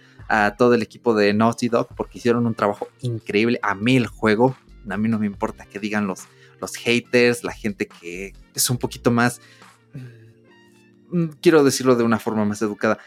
todo 0.57 0.75
el 0.75 0.83
equipo 0.83 1.15
de 1.15 1.33
Naughty 1.33 1.69
Dog 1.69 1.89
porque 1.97 2.19
hicieron 2.19 2.47
un 2.47 2.55
trabajo 2.55 2.89
increíble. 3.01 3.59
Amé 3.63 3.97
el 3.97 4.07
juego, 4.07 4.57
a 4.89 4.97
mí 4.97 5.09
no 5.09 5.19
me 5.19 5.27
importa 5.27 5.67
que 5.67 5.79
digan 5.79 6.07
los, 6.07 6.27
los 6.61 6.77
haters, 6.77 7.45
la 7.45 7.53
gente 7.53 7.87
que 7.87 8.33
es 8.55 8.71
un 8.71 8.79
poquito 8.79 9.11
más, 9.11 9.41
mm, 11.11 11.27
quiero 11.41 11.65
decirlo 11.65 11.97
de 11.97 12.05
una 12.05 12.19
forma 12.19 12.45
más 12.45 12.63
educada, 12.63 12.99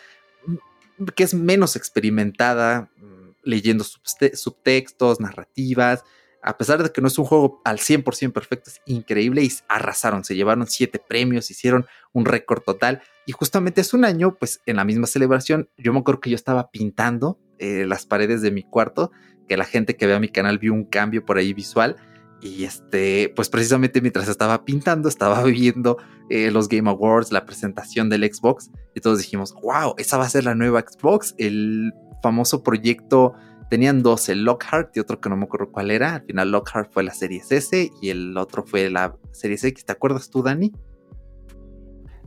mm, 0.45 1.05
que 1.15 1.23
es 1.23 1.33
menos 1.33 1.75
experimentada, 1.75 2.89
mm, 2.97 3.29
leyendo 3.43 3.83
subtextos, 3.83 5.19
narrativas, 5.19 6.03
a 6.43 6.57
pesar 6.57 6.81
de 6.81 6.91
que 6.91 7.01
no 7.01 7.07
es 7.07 7.17
un 7.17 7.25
juego 7.25 7.61
al 7.65 7.77
100% 7.77 8.31
perfecto, 8.31 8.69
es 8.69 8.81
increíble 8.85 9.43
y 9.43 9.51
arrasaron, 9.67 10.23
se 10.23 10.35
llevaron 10.35 10.67
siete 10.67 10.99
premios, 10.99 11.51
hicieron 11.51 11.85
un 12.13 12.25
récord 12.25 12.61
total. 12.61 13.01
Y 13.25 13.31
justamente 13.31 13.81
hace 13.81 13.95
un 13.95 14.05
año, 14.05 14.35
pues 14.39 14.61
en 14.65 14.77
la 14.77 14.85
misma 14.85 15.07
celebración, 15.07 15.69
yo 15.77 15.93
me 15.93 15.99
acuerdo 15.99 16.21
que 16.21 16.29
yo 16.29 16.35
estaba 16.35 16.71
pintando 16.71 17.39
eh, 17.59 17.85
las 17.85 18.05
paredes 18.05 18.41
de 18.41 18.51
mi 18.51 18.63
cuarto, 18.63 19.11
que 19.47 19.57
la 19.57 19.65
gente 19.65 19.95
que 19.95 20.07
vea 20.07 20.19
mi 20.19 20.29
canal 20.29 20.59
vio 20.59 20.73
un 20.73 20.85
cambio 20.85 21.25
por 21.25 21.37
ahí 21.37 21.53
visual. 21.53 21.97
Y 22.39 22.65
este, 22.65 23.33
pues 23.35 23.49
precisamente 23.49 23.99
mientras 23.99 24.27
estaba 24.27 24.63
pintando, 24.63 25.09
estaba 25.09 25.43
viendo 25.45 25.97
eh, 26.29 26.51
los 26.51 26.69
Game 26.69 26.89
Awards, 26.89 27.31
la 27.31 27.45
presentación 27.45 28.09
del 28.09 28.31
Xbox 28.31 28.69
y 28.93 29.01
todos 29.01 29.17
dijimos, 29.17 29.53
wow, 29.61 29.95
esa 29.97 30.17
va 30.17 30.25
a 30.25 30.29
ser 30.29 30.43
la 30.43 30.55
nueva 30.55 30.81
Xbox, 30.81 31.33
el 31.37 31.93
famoso 32.21 32.63
proyecto 32.63 33.33
tenían 33.69 34.03
dos, 34.03 34.29
el 34.29 34.43
Lockhart 34.43 34.95
y 34.95 34.99
otro 34.99 35.19
que 35.19 35.29
no 35.29 35.37
me 35.37 35.45
acuerdo 35.45 35.71
cuál 35.71 35.91
era. 35.91 36.15
Al 36.15 36.23
final 36.23 36.51
Lockhart 36.51 36.91
fue 36.91 37.03
la 37.03 37.13
serie 37.13 37.41
S 37.49 37.91
y 38.01 38.09
el 38.09 38.37
otro 38.37 38.63
fue 38.65 38.89
la 38.89 39.15
serie 39.31 39.57
X. 39.61 39.85
¿Te 39.85 39.91
acuerdas 39.91 40.29
tú, 40.29 40.43
Dani? 40.43 40.71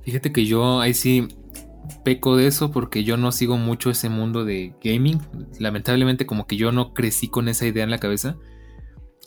Fíjate 0.02 0.32
que 0.32 0.44
yo 0.46 0.80
ahí 0.80 0.94
sí 0.94 1.28
peco 2.04 2.36
de 2.36 2.46
eso 2.46 2.70
porque 2.70 3.04
yo 3.04 3.16
no 3.16 3.32
sigo 3.32 3.56
mucho 3.56 3.90
ese 3.90 4.08
mundo 4.08 4.44
de 4.44 4.74
gaming. 4.82 5.20
Lamentablemente 5.58 6.26
como 6.26 6.46
que 6.46 6.56
yo 6.56 6.72
no 6.72 6.94
crecí 6.94 7.28
con 7.28 7.48
esa 7.48 7.66
idea 7.66 7.84
en 7.84 7.90
la 7.90 7.98
cabeza. 7.98 8.36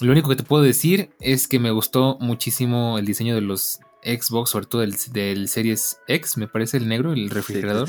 Lo 0.01 0.11
único 0.11 0.29
que 0.29 0.35
te 0.35 0.43
puedo 0.43 0.63
decir 0.63 1.11
es 1.19 1.47
que 1.47 1.59
me 1.59 1.71
gustó 1.71 2.17
muchísimo 2.19 2.97
el 2.97 3.05
diseño 3.05 3.35
de 3.35 3.41
los 3.41 3.79
Xbox, 4.03 4.49
sobre 4.49 4.65
todo 4.65 4.81
del, 4.81 4.95
del 5.11 5.47
Series 5.47 5.99
X, 6.07 6.37
me 6.37 6.47
parece 6.47 6.77
el 6.77 6.87
negro, 6.87 7.13
el 7.13 7.29
refrigerador. 7.29 7.87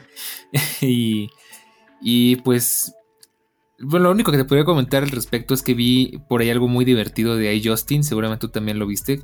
y, 0.80 1.28
y 2.00 2.36
pues 2.36 2.94
bueno, 3.80 4.04
lo 4.04 4.12
único 4.12 4.30
que 4.30 4.38
te 4.38 4.44
podría 4.44 4.64
comentar 4.64 5.02
al 5.02 5.10
respecto 5.10 5.54
es 5.54 5.62
que 5.62 5.74
vi 5.74 6.20
por 6.28 6.40
ahí 6.40 6.50
algo 6.50 6.68
muy 6.68 6.84
divertido 6.84 7.36
de 7.36 7.54
iJustin, 7.54 8.04
seguramente 8.04 8.46
tú 8.46 8.52
también 8.52 8.78
lo 8.78 8.86
viste, 8.86 9.22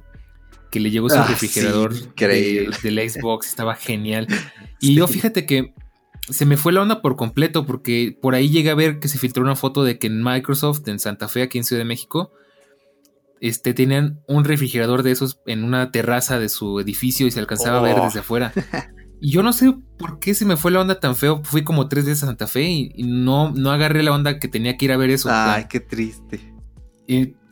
que 0.71 0.81
le 0.81 0.91
llegó 0.91 1.09
su 1.09 1.19
ah, 1.19 1.27
refrigerador 1.27 1.95
del 2.15 3.11
Xbox, 3.11 3.49
estaba 3.49 3.75
genial. 3.75 4.27
Y 4.83 4.95
yo 4.95 5.07
fíjate 5.07 5.45
que 5.45 5.75
se 6.31 6.47
me 6.47 6.57
fue 6.57 6.73
la 6.73 6.81
onda 6.81 7.03
por 7.03 7.17
completo 7.17 7.67
porque 7.67 8.17
por 8.19 8.35
ahí 8.35 8.49
llegué 8.49 8.71
a 8.71 8.75
ver 8.75 8.99
que 8.99 9.09
se 9.09 9.19
filtró 9.19 9.43
una 9.43 9.57
foto 9.57 9.85
de 9.85 9.99
que 9.99 10.07
en 10.07 10.23
Microsoft, 10.23 10.89
en 10.89 10.99
Santa 10.99 11.29
Fe, 11.29 11.43
aquí 11.43 11.59
en 11.59 11.65
Ciudad 11.65 11.81
de 11.81 11.85
México, 11.85 12.33
este, 13.41 13.75
tenían 13.75 14.23
un 14.27 14.45
refrigerador 14.45 15.03
de 15.03 15.11
esos 15.11 15.41
en 15.45 15.65
una 15.65 15.91
terraza 15.91 16.39
de 16.39 16.49
su 16.49 16.81
edificio 16.81 17.27
y 17.27 17.31
se 17.31 17.41
alcanzaba 17.41 17.81
a 17.81 17.83
ver 17.83 17.99
oh. 17.99 18.05
desde 18.05 18.21
afuera. 18.21 18.53
Y 19.21 19.31
yo 19.31 19.43
no 19.43 19.53
sé 19.53 19.75
por 19.99 20.19
qué 20.19 20.35
se 20.35 20.47
me 20.47 20.57
fue 20.57 20.71
la 20.71 20.81
onda 20.81 20.99
tan 20.99 21.15
feo. 21.15 21.43
Fui 21.45 21.63
como 21.63 21.89
tres 21.89 22.07
veces 22.07 22.23
a 22.23 22.27
Santa 22.27 22.47
Fe 22.47 22.63
y, 22.63 23.03
no, 23.05 23.53
no 23.53 23.71
agarré 23.71 24.03
la 24.03 24.13
onda 24.13 24.39
que 24.39 24.49
tenía 24.49 24.77
que 24.77 24.87
ir 24.87 24.93
a 24.93 24.97
ver 24.97 25.11
eso. 25.11 25.29
Ay, 25.31 25.67
qué 25.69 25.81
triste. 25.81 26.55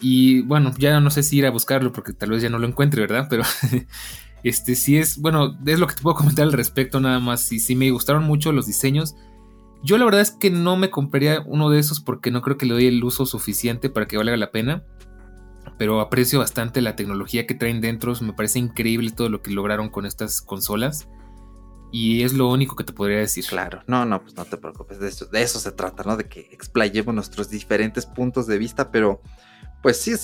Y, 0.00 0.42
bueno, 0.42 0.72
ya 0.78 1.00
no 1.00 1.10
sé 1.10 1.22
si 1.22 1.38
ir 1.38 1.46
a 1.46 1.50
buscarlo 1.50 1.92
porque 1.92 2.12
tal 2.12 2.30
vez 2.30 2.42
ya 2.42 2.48
no 2.48 2.58
lo 2.58 2.66
encuentre, 2.66 3.02
¿verdad? 3.02 3.26
Pero 3.28 3.42
este 4.42 4.76
sí 4.76 4.96
es, 4.96 5.18
bueno, 5.18 5.58
es 5.66 5.78
lo 5.78 5.86
que 5.86 5.94
te 5.94 6.02
puedo 6.02 6.16
comentar 6.16 6.44
al 6.44 6.52
respecto 6.52 7.00
nada 7.00 7.18
más. 7.18 7.42
Sí, 7.42 7.58
sí 7.60 7.74
me 7.74 7.90
gustaron 7.90 8.24
mucho 8.24 8.52
los 8.52 8.66
diseños. 8.66 9.14
Yo 9.82 9.98
la 9.98 10.06
verdad 10.06 10.22
es 10.22 10.30
que 10.30 10.50
no 10.50 10.76
me 10.76 10.90
compraría 10.90 11.42
uno 11.44 11.70
de 11.70 11.78
esos 11.80 12.00
porque 12.00 12.30
no 12.30 12.40
creo 12.40 12.56
que 12.56 12.66
le 12.66 12.74
doy 12.74 12.86
el 12.86 13.04
uso 13.04 13.26
suficiente 13.26 13.90
para 13.90 14.06
que 14.06 14.16
valga 14.16 14.36
la 14.36 14.50
pena. 14.52 14.84
Pero 15.76 16.00
aprecio 16.00 16.38
bastante 16.38 16.80
la 16.80 16.96
tecnología 16.96 17.46
que 17.46 17.54
traen 17.54 17.80
dentro. 17.80 18.14
Me 18.22 18.32
parece 18.32 18.58
increíble 18.58 19.10
todo 19.10 19.28
lo 19.28 19.42
que 19.42 19.50
lograron 19.50 19.90
con 19.90 20.06
estas 20.06 20.40
consolas. 20.40 21.08
Y 21.90 22.22
es 22.22 22.34
lo 22.34 22.50
único 22.50 22.76
que 22.76 22.84
te 22.84 22.92
podría 22.92 23.18
decir. 23.18 23.46
Claro, 23.46 23.82
no, 23.86 24.04
no, 24.04 24.22
pues 24.22 24.34
no 24.34 24.44
te 24.44 24.56
preocupes, 24.56 24.98
de 24.98 25.08
eso, 25.08 25.26
de 25.26 25.42
eso 25.42 25.58
se 25.58 25.72
trata, 25.72 26.02
¿no? 26.04 26.16
De 26.16 26.28
que 26.28 26.48
explayemos 26.52 27.14
nuestros 27.14 27.50
diferentes 27.50 28.06
puntos 28.06 28.46
de 28.46 28.58
vista, 28.58 28.90
pero 28.90 29.22
pues 29.82 29.98
sí, 29.98 30.14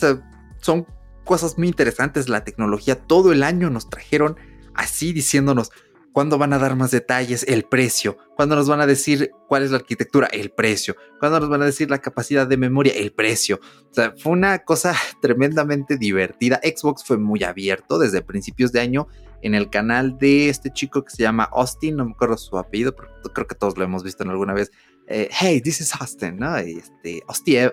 son 0.61 0.87
cosas 1.25 1.57
muy 1.57 1.69
interesantes. 1.69 2.29
La 2.29 2.45
tecnología 2.45 2.97
todo 2.97 3.33
el 3.33 3.43
año 3.43 3.71
nos 3.71 3.89
trajeron 3.89 4.37
así 4.75 5.13
diciéndonos, 5.13 5.71
¿Cuándo 6.15 6.39
van 6.39 6.53
a 6.53 6.61
dar 6.61 6.77
más 6.77 6.93
detalles? 6.93 7.45
El 7.49 7.65
precio. 7.65 8.17
¿Cuándo 8.37 8.55
nos 8.55 8.69
van 8.69 8.81
a 8.81 8.87
decir 8.87 9.33
cuál 9.49 9.65
es 9.65 9.73
la 9.73 9.79
arquitectura? 9.79 10.29
El 10.29 10.53
precio. 10.53 10.95
¿Cuándo 11.19 11.41
nos 11.41 11.49
van 11.49 11.63
a 11.63 11.65
decir 11.65 11.91
la 11.91 11.99
capacidad 11.99 12.47
de 12.47 12.57
memoria? 12.57 12.93
El 12.95 13.11
precio. 13.13 13.59
O 13.91 13.93
sea, 13.93 14.15
fue 14.17 14.31
una 14.31 14.61
cosa 14.61 14.95
tremendamente 15.21 15.97
divertida. 15.97 16.61
Xbox 16.63 17.03
fue 17.03 17.19
muy 17.19 17.43
abierto 17.43 17.99
desde 17.99 18.23
principios 18.23 18.71
de 18.71 18.79
año 18.79 19.09
en 19.45 19.55
el 19.55 19.69
canal 19.69 20.17
de 20.17 20.49
este 20.49 20.73
chico 20.73 21.05
que 21.05 21.11
se 21.11 21.23
llama 21.23 21.45
Austin, 21.53 21.97
no 21.97 22.07
me 22.07 22.13
acuerdo 22.13 22.39
su 22.39 22.57
apellido, 22.57 22.97
pero 22.97 23.11
creo 23.35 23.47
que 23.47 23.55
todos 23.55 23.77
lo 23.77 23.85
hemos 23.85 24.03
visto 24.03 24.25
en 24.25 24.31
alguna 24.31 24.55
vez. 24.55 24.73
Eh, 25.07 25.29
hey, 25.31 25.61
this 25.61 25.83
is 25.83 25.95
Austin, 26.01 26.39
¿no? 26.39 26.57
Este, 26.57 27.23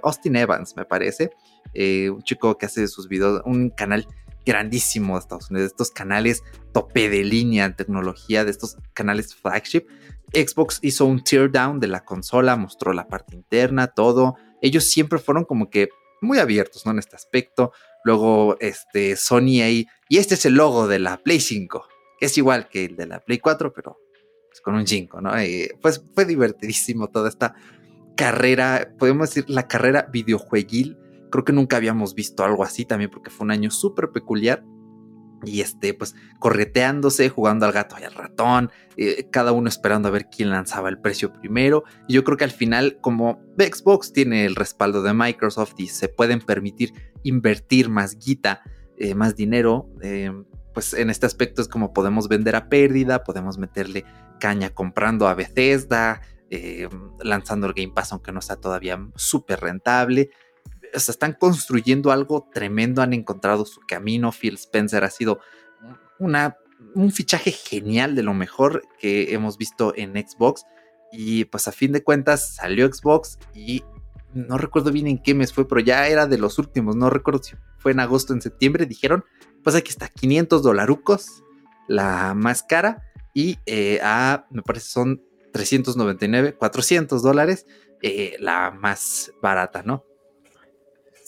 Austin, 0.04 0.36
Evans, 0.36 0.76
me 0.76 0.84
parece. 0.84 1.32
Eh, 1.74 2.10
un 2.10 2.22
chico 2.24 2.58
que 2.58 2.66
hace 2.66 2.90
sus 2.90 3.08
videos, 3.08 3.42
un 3.46 3.70
canal 3.70 4.06
grandísimo 4.46 5.14
de 5.14 5.20
Estados 5.22 5.50
Unidos, 5.50 5.70
de 5.70 5.72
estos 5.72 5.92
canales 5.92 6.44
tope 6.74 7.10
de 7.10 7.24
línea 7.24 7.64
en 7.64 7.76
tecnología, 7.78 8.44
de 8.44 8.52
estos 8.52 8.76
canales 8.94 9.34
flagship. 9.34 9.86
Xbox 10.34 10.80
hizo 10.82 11.06
un 11.06 11.24
teardown 11.24 11.80
de 11.80 11.88
la 11.88 12.04
consola, 12.04 12.58
mostró 12.58 12.92
la 12.92 13.08
parte 13.08 13.34
interna, 13.34 13.88
todo. 13.88 14.36
Ellos 14.62 14.84
siempre 14.84 15.20
fueron 15.20 15.46
como 15.46 15.70
que 15.70 15.88
muy 16.20 16.38
abiertos, 16.38 16.86
¿no? 16.86 16.92
En 16.92 17.00
este 17.00 17.16
aspecto. 17.16 17.72
Luego, 18.04 18.58
este, 18.60 19.16
Sony 19.16 19.62
ahí, 19.64 19.88
y 20.10 20.18
este 20.18 20.36
es 20.36 20.46
el 20.46 20.56
logo 20.56 20.88
de 20.88 21.00
la 21.00 21.18
Play 21.18 21.40
5, 21.40 21.88
que 22.20 22.26
es 22.26 22.38
igual 22.38 22.70
que 22.70 22.86
el 22.86 22.96
de 22.96 23.08
la 23.08 23.20
Play 23.20 23.40
4, 23.40 23.74
pero 23.74 23.98
pues, 24.50 24.62
con 24.62 24.76
un 24.76 24.88
5, 24.88 25.22
¿no? 25.22 25.32
pues 25.82 26.04
fue 26.14 26.26
divertidísimo 26.26 27.10
toda 27.10 27.30
esta 27.30 27.54
carrera, 28.18 28.94
podemos 28.98 29.30
decir, 29.30 29.50
la 29.50 29.68
carrera 29.68 30.10
videojueguil 30.12 30.98
Creo 31.32 31.46
que 31.46 31.54
nunca 31.54 31.78
habíamos 31.78 32.14
visto 32.14 32.44
algo 32.44 32.64
así 32.64 32.86
también 32.86 33.10
porque 33.10 33.30
fue 33.30 33.46
un 33.46 33.52
año 33.52 33.72
súper 33.72 34.12
peculiar. 34.12 34.64
Y 35.44 35.62
este, 35.62 35.94
pues 35.94 36.16
correteándose, 36.40 37.30
jugando 37.30 37.66
al 37.66 37.72
gato 37.72 37.96
y 38.00 38.04
al 38.04 38.14
ratón, 38.14 38.72
eh, 38.98 39.28
cada 39.32 39.52
uno 39.52 39.70
esperando 39.70 40.08
a 40.08 40.12
ver 40.12 40.28
quién 40.30 40.50
lanzaba 40.50 40.90
el 40.90 41.00
precio 41.00 41.34
primero. 41.34 41.84
Y 42.08 42.14
yo 42.14 42.24
creo 42.24 42.38
que 42.38 42.44
al 42.44 42.52
final, 42.52 43.00
como 43.02 43.42
Xbox 43.58 44.14
tiene 44.14 44.46
el 44.46 44.56
respaldo 44.56 45.02
de 45.02 45.14
Microsoft 45.14 45.74
y 45.78 45.88
se 45.88 46.10
pueden 46.10 46.42
permitir 46.42 46.94
invertir 47.24 47.90
más 47.90 48.18
guita, 48.18 48.62
eh, 48.98 49.16
más 49.16 49.36
dinero, 49.36 49.90
eh, 50.02 50.32
pues 50.74 50.94
en 50.94 51.10
este 51.10 51.26
aspecto 51.26 51.62
es 51.62 51.68
como 51.68 51.94
podemos 51.94 52.28
vender 52.28 52.56
a 52.56 52.70
pérdida, 52.70 53.24
podemos 53.24 53.58
meterle 53.58 54.06
caña 54.40 54.70
comprando 54.70 55.28
a 55.28 55.34
Bethesda, 55.34 56.22
lanzando 57.24 57.66
el 57.68 57.74
Game 57.74 57.94
Pass 57.94 58.12
aunque 58.12 58.34
no 58.34 58.42
sea 58.42 58.58
todavía 58.58 59.00
súper 59.16 59.62
rentable 59.62 60.32
están 60.94 61.34
construyendo 61.34 62.12
algo 62.12 62.48
tremendo, 62.54 63.02
han 63.02 63.14
encontrado 63.14 63.66
su 63.66 63.82
camino. 63.82 64.32
Phil 64.32 64.56
Spencer 64.56 65.04
ha 65.04 65.10
sido 65.10 65.40
una, 66.20 66.58
un 66.96 67.12
fichaje 67.12 67.52
genial 67.52 68.16
de 68.16 68.24
lo 68.24 68.34
mejor 68.34 68.84
que 69.00 69.34
hemos 69.34 69.58
visto 69.58 69.94
en 69.96 70.14
Xbox. 70.14 70.66
Y 71.12 71.46
pues 71.46 71.68
a 71.68 71.72
fin 71.72 71.92
de 71.92 72.04
cuentas 72.04 72.56
salió 72.56 72.92
Xbox 72.92 73.38
y 73.54 73.84
no 74.34 74.58
recuerdo 74.58 74.92
bien 74.92 75.08
en 75.08 75.22
qué 75.22 75.34
mes 75.34 75.54
fue, 75.54 75.68
pero 75.68 75.82
ya 75.82 76.08
era 76.08 76.26
de 76.26 76.38
los 76.38 76.58
últimos, 76.58 76.96
no 76.96 77.10
recuerdo 77.10 77.44
si 77.44 77.56
fue 77.78 77.92
en 77.92 78.00
agosto 78.00 78.34
o 78.34 78.36
en 78.36 78.42
septiembre, 78.42 78.86
dijeron, 78.86 79.26
pues 79.64 79.76
aquí 79.76 79.90
está, 79.90 80.08
500 80.08 80.64
dolarucos, 80.64 81.44
la 81.88 82.34
más 82.34 82.64
cara, 82.64 83.04
y 83.34 83.58
eh, 83.66 84.00
a, 84.04 84.46
me 84.52 84.62
parece 84.62 84.90
son 84.90 85.22
399, 85.52 86.56
400 86.56 87.22
dólares, 87.22 87.66
eh, 88.02 88.36
la 88.40 88.72
más 88.72 89.32
barata, 89.42 89.84
¿no? 89.84 90.06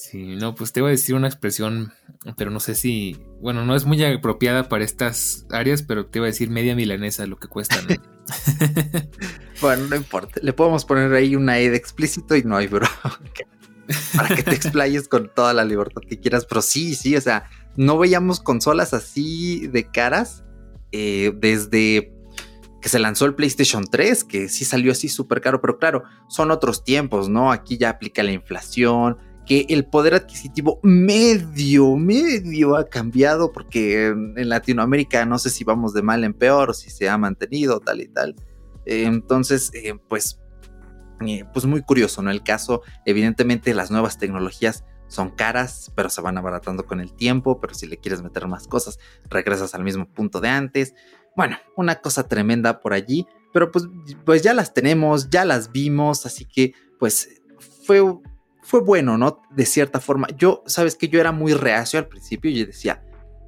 Sí, 0.03 0.35
no, 0.35 0.53
pues 0.53 0.73
te 0.73 0.81
voy 0.81 0.89
a 0.89 0.91
decir 0.91 1.15
una 1.15 1.29
expresión, 1.29 1.93
pero 2.35 2.51
no 2.51 2.59
sé 2.59 2.75
si, 2.75 3.23
bueno, 3.39 3.63
no 3.63 3.73
es 3.73 3.85
muy 3.85 4.03
apropiada 4.03 4.67
para 4.67 4.83
estas 4.83 5.45
áreas, 5.49 5.81
pero 5.81 6.07
te 6.07 6.19
voy 6.19 6.27
a 6.27 6.31
decir 6.31 6.49
media 6.49 6.75
milanesa 6.75 7.25
lo 7.25 7.39
que 7.39 7.47
cuesta, 7.47 7.77
¿no? 7.81 7.95
bueno, 9.61 9.87
no 9.87 9.95
importa, 9.95 10.41
le 10.43 10.51
podemos 10.51 10.83
poner 10.83 11.13
ahí 11.13 11.37
una 11.37 11.57
E 11.59 11.69
de 11.69 11.77
explícito 11.77 12.35
y 12.35 12.43
no 12.43 12.57
hay 12.57 12.67
bro. 12.67 12.85
para 14.17 14.35
que 14.35 14.43
te 14.43 14.53
explayes 14.53 15.07
con 15.07 15.31
toda 15.33 15.53
la 15.53 15.63
libertad 15.63 16.01
que 16.05 16.19
quieras, 16.19 16.45
pero 16.45 16.61
sí, 16.61 16.95
sí, 16.95 17.15
o 17.15 17.21
sea, 17.21 17.49
no 17.77 17.97
veíamos 17.97 18.41
consolas 18.41 18.93
así 18.93 19.67
de 19.67 19.89
caras 19.89 20.43
eh, 20.91 21.31
desde 21.33 22.13
que 22.81 22.89
se 22.89 22.99
lanzó 22.99 23.23
el 23.23 23.35
PlayStation 23.35 23.85
3, 23.89 24.25
que 24.25 24.49
sí 24.49 24.65
salió 24.65 24.91
así 24.91 25.07
súper 25.07 25.39
caro, 25.39 25.61
pero 25.61 25.77
claro, 25.77 26.03
son 26.27 26.51
otros 26.51 26.83
tiempos, 26.83 27.29
¿no? 27.29 27.53
Aquí 27.53 27.77
ya 27.77 27.89
aplica 27.89 28.21
la 28.21 28.33
inflación, 28.33 29.17
que 29.45 29.65
el 29.69 29.86
poder 29.86 30.13
adquisitivo 30.13 30.79
medio, 30.84 31.95
medio 31.95 32.75
ha 32.75 32.86
cambiado, 32.86 33.51
porque 33.51 34.08
en 34.08 34.49
Latinoamérica 34.49 35.25
no 35.25 35.38
sé 35.38 35.49
si 35.49 35.63
vamos 35.63 35.93
de 35.93 36.01
mal 36.01 36.23
en 36.23 36.34
peor 36.34 36.69
o 36.69 36.73
si 36.73 36.89
se 36.89 37.10
ha 37.10 37.17
mantenido 37.17 37.79
tal 37.79 38.01
y 38.01 38.08
tal. 38.08 38.36
Eh, 38.86 39.03
entonces, 39.03 39.71
eh, 39.73 39.95
pues, 40.08 40.39
eh, 41.25 41.45
pues 41.53 41.65
muy 41.65 41.82
curioso, 41.82 42.21
¿no? 42.21 42.32
El 42.32 42.43
caso, 42.43 42.82
evidentemente 43.06 43.73
las 43.73 43.91
nuevas 43.91 44.17
tecnologías 44.17 44.84
son 45.08 45.29
caras, 45.29 45.91
pero 45.95 46.10
se 46.10 46.21
van 46.21 46.38
abaratando 46.38 46.86
con 46.86 46.99
el 46.99 47.13
tiempo, 47.13 47.60
pero 47.60 47.73
si 47.73 47.86
le 47.86 47.97
quieres 47.97 48.21
meter 48.21 48.47
más 48.47 48.67
cosas, 48.67 48.97
regresas 49.29 49.75
al 49.75 49.84
mismo 49.84 50.10
punto 50.12 50.39
de 50.39 50.49
antes. 50.49 50.95
Bueno, 51.36 51.58
una 51.75 51.95
cosa 51.95 52.27
tremenda 52.27 52.79
por 52.79 52.93
allí, 52.93 53.27
pero 53.51 53.71
pues, 53.71 53.86
pues 54.25 54.41
ya 54.41 54.53
las 54.53 54.73
tenemos, 54.73 55.29
ya 55.29 55.45
las 55.45 55.71
vimos, 55.71 56.25
así 56.25 56.45
que 56.45 56.73
pues 56.99 57.41
fue 57.86 58.01
fue 58.63 58.82
bueno, 58.82 59.17
¿no? 59.17 59.41
De 59.52 59.65
cierta 59.65 59.99
forma. 59.99 60.28
Yo, 60.38 60.63
sabes 60.65 60.95
que 60.95 61.10
yo 61.10 61.19
era 61.19 61.32
muy 61.32 61.54
reacio 61.54 61.99
al 61.99 62.08
principio 62.08 62.49
y 62.49 62.65
decía, 62.65 63.04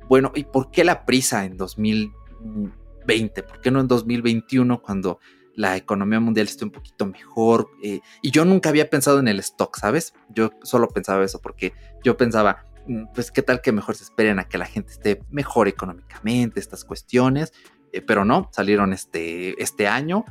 bueno, 0.08 0.32
¿y 0.36 0.44
por 0.44 0.72
qué 0.72 0.84
la 0.84 1.06
prisa 1.06 1.46
en 1.46 1.58
2020? 1.58 3.44
¿Por 3.44 3.62
qué 3.62 3.72
no 3.72 3.80
en 3.80 3.88
2021 3.88 4.82
cuando 4.82 5.20
la 5.56 5.78
economía 5.78 6.20
mundial 6.20 6.48
esté 6.48 6.66
un 6.66 6.72
poquito 6.72 7.06
mejor? 7.06 7.70
Eh, 7.82 8.02
y 8.22 8.32
yo 8.32 8.46
nunca 8.46 8.70
había 8.70 8.90
pensado 8.90 9.20
en 9.20 9.28
el 9.28 9.40
stock, 9.40 9.78
¿sabes? 9.78 10.14
Yo 10.30 10.52
solo 10.64 10.90
pensaba 10.90 11.24
eso 11.24 11.40
porque 11.42 11.74
yo 12.04 12.18
pensaba, 12.18 12.66
mm, 12.88 13.06
pues 13.14 13.32
qué 13.32 13.42
tal 13.42 13.62
que 13.62 13.72
mejor 13.72 13.96
se 13.96 14.04
esperen 14.04 14.40
a 14.40 14.48
que 14.48 14.58
la 14.58 14.66
gente 14.66 14.92
esté 14.92 15.24
mejor 15.32 15.68
económicamente, 15.68 16.60
estas 16.60 16.84
cuestiones. 16.84 17.54
Eh, 17.94 18.02
pero 18.02 18.26
no, 18.26 18.50
salieron 18.52 18.92
este, 18.92 19.62
este 19.64 19.88
año 19.88 20.26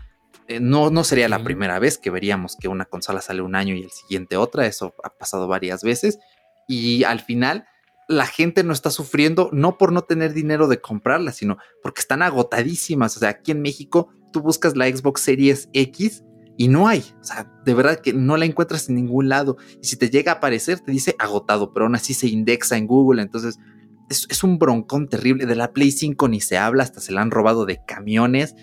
eh, 0.49 0.61
no, 0.61 0.91
no 0.91 1.05
sería 1.05 1.29
la 1.29 1.43
primera 1.43 1.79
vez 1.79 1.97
que 1.97 2.11
veríamos 2.11 2.57
que 2.61 2.69
una 2.69 2.85
consola 2.85 3.21
sale 3.23 3.43
un 3.43 3.55
año 3.55 3.75
y 3.75 3.83
el 3.83 3.91
siguiente 3.91 4.37
otra, 4.37 4.67
eso 4.67 4.95
ha 5.03 5.11
pasado 5.11 5.49
varias 5.49 5.83
veces 5.83 6.19
y 6.69 7.05
al 7.05 7.21
final 7.21 7.67
la 8.09 8.27
gente 8.27 8.63
no 8.65 8.75
está 8.75 8.91
sufriendo 8.91 9.49
no 9.53 9.79
por 9.79 9.93
no 9.93 10.03
tener 10.03 10.35
dinero 10.35 10.69
de 10.69 10.81
comprarla, 10.81 11.33
sino 11.33 11.57
porque 11.83 12.01
están 12.01 12.23
agotadísimas. 12.23 13.17
O 13.17 13.21
sea, 13.21 13.31
aquí 13.31 13.53
en 13.53 13.63
México 13.63 14.11
tú 14.33 14.43
buscas 14.43 14.77
la 14.77 14.87
Xbox 14.87 15.23
Series 15.23 15.71
X 15.73 16.23
y 16.59 16.69
no 16.69 16.87
hay. 16.87 17.05
O 17.21 17.25
sea, 17.25 17.51
de 17.65 17.75
verdad 17.75 18.01
que 18.01 18.13
no 18.13 18.37
la 18.37 18.45
encuentras 18.45 18.89
en 18.91 18.97
ningún 18.97 19.31
lado. 19.31 19.57
Y 19.83 19.87
si 19.87 19.97
te 19.97 20.11
llega 20.11 20.33
a 20.33 20.35
aparecer, 20.37 20.81
te 20.81 20.93
dice 20.93 21.17
agotado, 21.19 21.73
pero 21.73 21.87
aún 21.87 21.95
así 21.95 22.13
se 22.13 22.29
indexa 22.29 22.77
en 22.77 22.87
Google. 22.87 23.23
Entonces 23.23 23.59
es, 24.11 24.27
es 24.29 24.45
un 24.45 24.59
broncón 24.59 25.09
terrible. 25.09 25.47
De 25.47 25.57
la 25.57 25.73
Play 25.73 25.91
5 25.91 26.29
ni 26.29 26.43
se 26.43 26.59
habla, 26.59 26.83
hasta 26.83 27.01
se 27.01 27.13
la 27.13 27.23
han 27.23 27.31
robado 27.31 27.65
de 27.65 27.81
camiones 27.87 28.55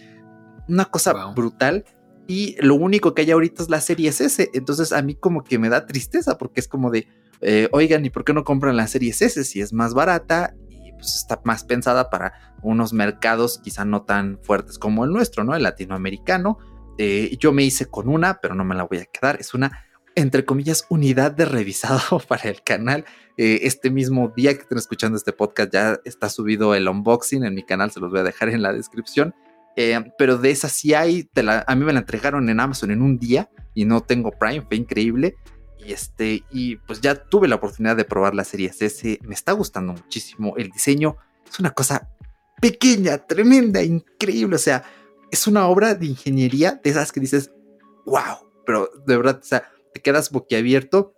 una 0.67 0.86
cosa 0.86 1.13
brutal. 1.34 1.86
Y 2.28 2.56
lo 2.60 2.76
único 2.76 3.13
que 3.13 3.24
hay 3.24 3.32
ahorita 3.32 3.63
es 3.63 3.69
la 3.69 3.82
serie 3.82 4.10
S. 4.10 4.50
Entonces 4.54 4.93
a 4.93 5.02
mí 5.02 5.15
como 5.15 5.43
que 5.43 5.60
me 5.60 5.69
da 5.69 5.86
tristeza 5.86 6.38
porque 6.38 6.62
es 6.62 6.67
como 6.67 6.91
de, 6.91 7.08
eh, 7.41 7.67
oigan, 7.71 8.06
¿y 8.06 8.10
por 8.10 8.24
qué 8.24 8.34
no 8.34 8.43
compran 8.43 8.78
la 8.78 8.88
serie 8.88 9.12
S 9.12 9.43
si 9.43 9.62
es 9.62 9.74
más 9.74 9.93
barata 9.93 10.54
y 10.69 10.93
pues 10.93 11.15
está 11.15 11.41
más 11.43 11.63
pensada 11.63 12.10
para 12.10 12.34
unos 12.62 12.93
mercados 12.93 13.60
quizá 13.63 13.86
no 13.86 14.04
tan 14.04 14.39
fuertes 14.43 14.78
como 14.78 15.04
el 15.04 15.12
nuestro, 15.12 15.43
¿no? 15.43 15.56
El 15.56 15.63
latinoamericano. 15.63 16.58
Eh, 16.97 17.36
yo 17.39 17.52
me 17.52 17.63
hice 17.63 17.88
con 17.88 18.08
una, 18.08 18.39
pero 18.41 18.56
no 18.56 18.63
me 18.63 18.76
la 18.76 18.84
voy 18.84 19.00
a 19.00 19.06
quedar. 19.06 19.38
Es 19.39 19.54
una, 19.54 19.84
entre 20.15 20.45
comillas, 20.45 20.86
unidad 20.89 21.32
de 21.32 21.45
revisado 21.45 22.19
para 22.28 22.50
el 22.50 22.62
canal. 22.63 23.06
Eh, 23.38 23.62
este 23.63 23.89
mismo 23.89 24.32
día 24.36 24.54
que 24.54 24.62
estén 24.62 24.78
escuchando 24.78 25.17
este 25.17 25.34
podcast 25.34 25.74
ya 25.74 26.00
está 26.06 26.30
subido 26.30 26.76
el 26.76 26.88
unboxing 26.88 27.43
en 27.43 27.56
mi 27.56 27.63
canal, 27.63 27.91
se 27.91 28.00
los 28.00 28.12
voy 28.12 28.19
a 28.19 28.24
dejar 28.24 28.50
en 28.50 28.62
la 28.62 28.74
descripción. 28.74 29.34
Eh, 29.76 30.00
pero 30.18 30.38
de 30.38 30.52
esa 30.52 30.70
sí 30.70 30.94
hay, 30.94 31.30
a 31.66 31.76
mí 31.76 31.86
me 31.86 31.94
la 31.94 32.00
entregaron 32.00 32.50
en 32.50 32.60
Amazon 32.60 32.92
en 32.92 33.02
un 33.02 33.18
día 33.18 33.50
y 33.74 33.86
no 33.86 34.02
tengo 34.02 34.32
Prime, 34.32 34.62
fue 34.62 34.78
increíble. 34.78 35.36
Y 35.80 35.94
este, 35.94 36.44
y 36.52 36.76
pues 36.76 37.02
ya 37.02 37.16
tuve 37.16 37.48
la 37.48 37.56
oportunidad 37.56 37.96
de 37.96 38.06
probar 38.06 38.36
la 38.36 38.44
serie 38.44 38.72
S, 38.78 39.20
me 39.24 39.34
está 39.34 39.54
gustando 39.54 39.94
muchísimo. 39.94 40.56
El 40.58 40.70
diseño 40.70 41.18
es 41.50 41.60
una 41.60 41.72
cosa 41.72 42.10
pequeña, 42.62 43.18
tremenda, 43.18 43.82
increíble. 43.82 44.56
O 44.56 44.60
sea, 44.60 44.84
es 45.32 45.48
una 45.48 45.68
obra 45.68 45.96
de 45.96 46.06
ingeniería 46.06 46.80
de 46.84 46.90
esas 46.90 47.12
que 47.12 47.20
dices, 47.20 47.52
wow, 48.06 48.48
pero 48.66 48.90
de 49.08 49.18
verdad, 49.18 49.40
o 49.42 49.46
sea, 49.46 49.64
te 49.94 50.02
quedas 50.02 50.30
boquiabierto. 50.30 51.14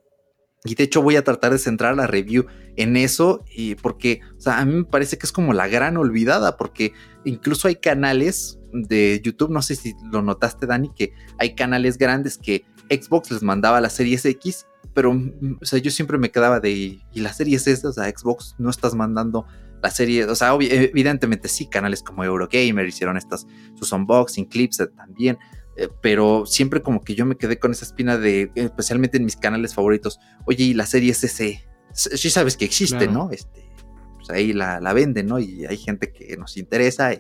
Y 0.66 0.76
de 0.76 0.84
hecho 0.84 1.02
voy 1.02 1.16
a 1.18 1.24
tratar 1.24 1.52
de 1.52 1.58
centrar 1.58 1.96
la 1.96 2.08
review 2.08 2.46
en 2.76 2.96
eso, 2.96 3.44
y 3.54 3.76
porque, 3.76 4.22
o 4.38 4.42
sea, 4.42 4.60
a 4.60 4.66
mí 4.66 4.74
me 4.74 4.84
parece 4.86 5.18
que 5.18 5.26
es 5.26 5.32
como 5.32 5.54
la 5.54 5.68
gran 5.68 5.98
olvidada, 5.98 6.58
porque 6.58 6.94
incluso 7.26 7.68
hay 7.68 7.76
canales 7.76 8.60
de 8.72 9.22
YouTube, 9.24 9.52
no 9.52 9.62
sé 9.62 9.76
si 9.76 9.94
lo 10.12 10.22
notaste, 10.22 10.66
Dani, 10.66 10.92
que 10.96 11.14
hay 11.38 11.56
canales 11.56 11.98
grandes 11.98 12.38
que 12.38 12.66
Xbox 12.90 13.32
les 13.32 13.44
mandaba 13.44 13.82
la 13.82 13.90
Series 13.90 14.26
X, 14.26 14.66
pero, 14.94 15.14
mm, 15.14 15.60
o 15.62 15.66
sea, 15.66 15.80
yo 15.80 15.92
siempre 15.92 16.18
me 16.18 16.32
quedaba 16.32 16.60
de, 16.60 16.72
¿y 16.72 17.20
la 17.20 17.34
Series 17.34 17.68
S? 17.68 17.86
O 17.86 17.92
sea, 17.92 18.06
Xbox 18.10 18.56
no 18.58 18.70
estás 18.70 18.96
mandando 18.96 19.46
la 19.82 19.92
serie, 19.92 20.24
o 20.24 20.36
sea, 20.36 20.56
evidentemente 20.62 21.50
sí, 21.50 21.68
canales 21.68 22.02
como 22.02 22.24
Eurogamer 22.24 22.88
hicieron 22.88 23.18
estas, 23.18 23.46
sus 23.76 23.92
unboxing 23.92 24.46
clips 24.46 24.82
también, 24.96 25.38
eh, 25.76 25.90
pero 26.02 26.46
siempre 26.46 26.82
como 26.82 27.02
que 27.02 27.16
yo 27.16 27.26
me 27.26 27.38
quedé 27.38 27.60
con 27.60 27.72
esa 27.72 27.86
espina 27.86 28.18
de, 28.18 28.52
especialmente 28.56 29.18
en 29.18 29.26
mis 29.26 29.36
canales 29.36 29.74
favoritos, 29.74 30.20
oye, 30.46 30.66
y 30.66 30.74
la 30.74 30.86
serie 30.86 31.12
SS, 31.12 31.64
sí 31.94 32.30
sabes 32.30 32.58
que 32.58 32.66
existe, 32.66 33.08
¿no? 33.08 33.30
Este, 33.32 33.70
pues 34.16 34.30
ahí 34.30 34.54
la, 34.54 34.80
la, 34.80 34.94
venden, 34.94 35.28
¿no? 35.28 35.40
Y 35.40 35.66
hay 35.66 35.78
gente 35.78 36.12
que 36.12 36.38
nos 36.38 36.58
interesa, 36.58 37.12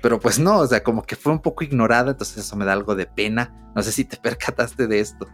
pero 0.00 0.20
pues 0.20 0.38
no, 0.38 0.58
o 0.58 0.66
sea, 0.66 0.82
como 0.82 1.02
que 1.02 1.16
fue 1.16 1.32
un 1.32 1.40
poco 1.40 1.64
ignorada, 1.64 2.12
entonces 2.12 2.38
eso 2.38 2.56
me 2.56 2.64
da 2.64 2.72
algo 2.72 2.94
de 2.94 3.06
pena. 3.06 3.72
No 3.74 3.82
sé 3.82 3.92
si 3.92 4.04
te 4.04 4.16
percataste 4.22 4.86
de 4.86 5.00
esto. 5.00 5.26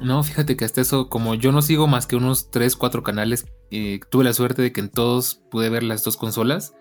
No, 0.00 0.22
fíjate 0.24 0.56
que 0.56 0.64
hasta 0.64 0.80
eso, 0.80 1.08
como 1.08 1.36
yo 1.36 1.52
no 1.52 1.62
sigo 1.62 1.86
más 1.86 2.06
que 2.06 2.16
unos 2.16 2.50
3, 2.50 2.74
4 2.74 3.02
canales, 3.04 3.46
eh, 3.70 4.00
tuve 4.10 4.24
la 4.24 4.32
suerte 4.32 4.60
de 4.60 4.72
que 4.72 4.80
en 4.80 4.88
todos 4.88 5.40
pude 5.50 5.70
ver 5.70 5.84
las 5.84 6.02
dos 6.02 6.16
consolas. 6.16 6.74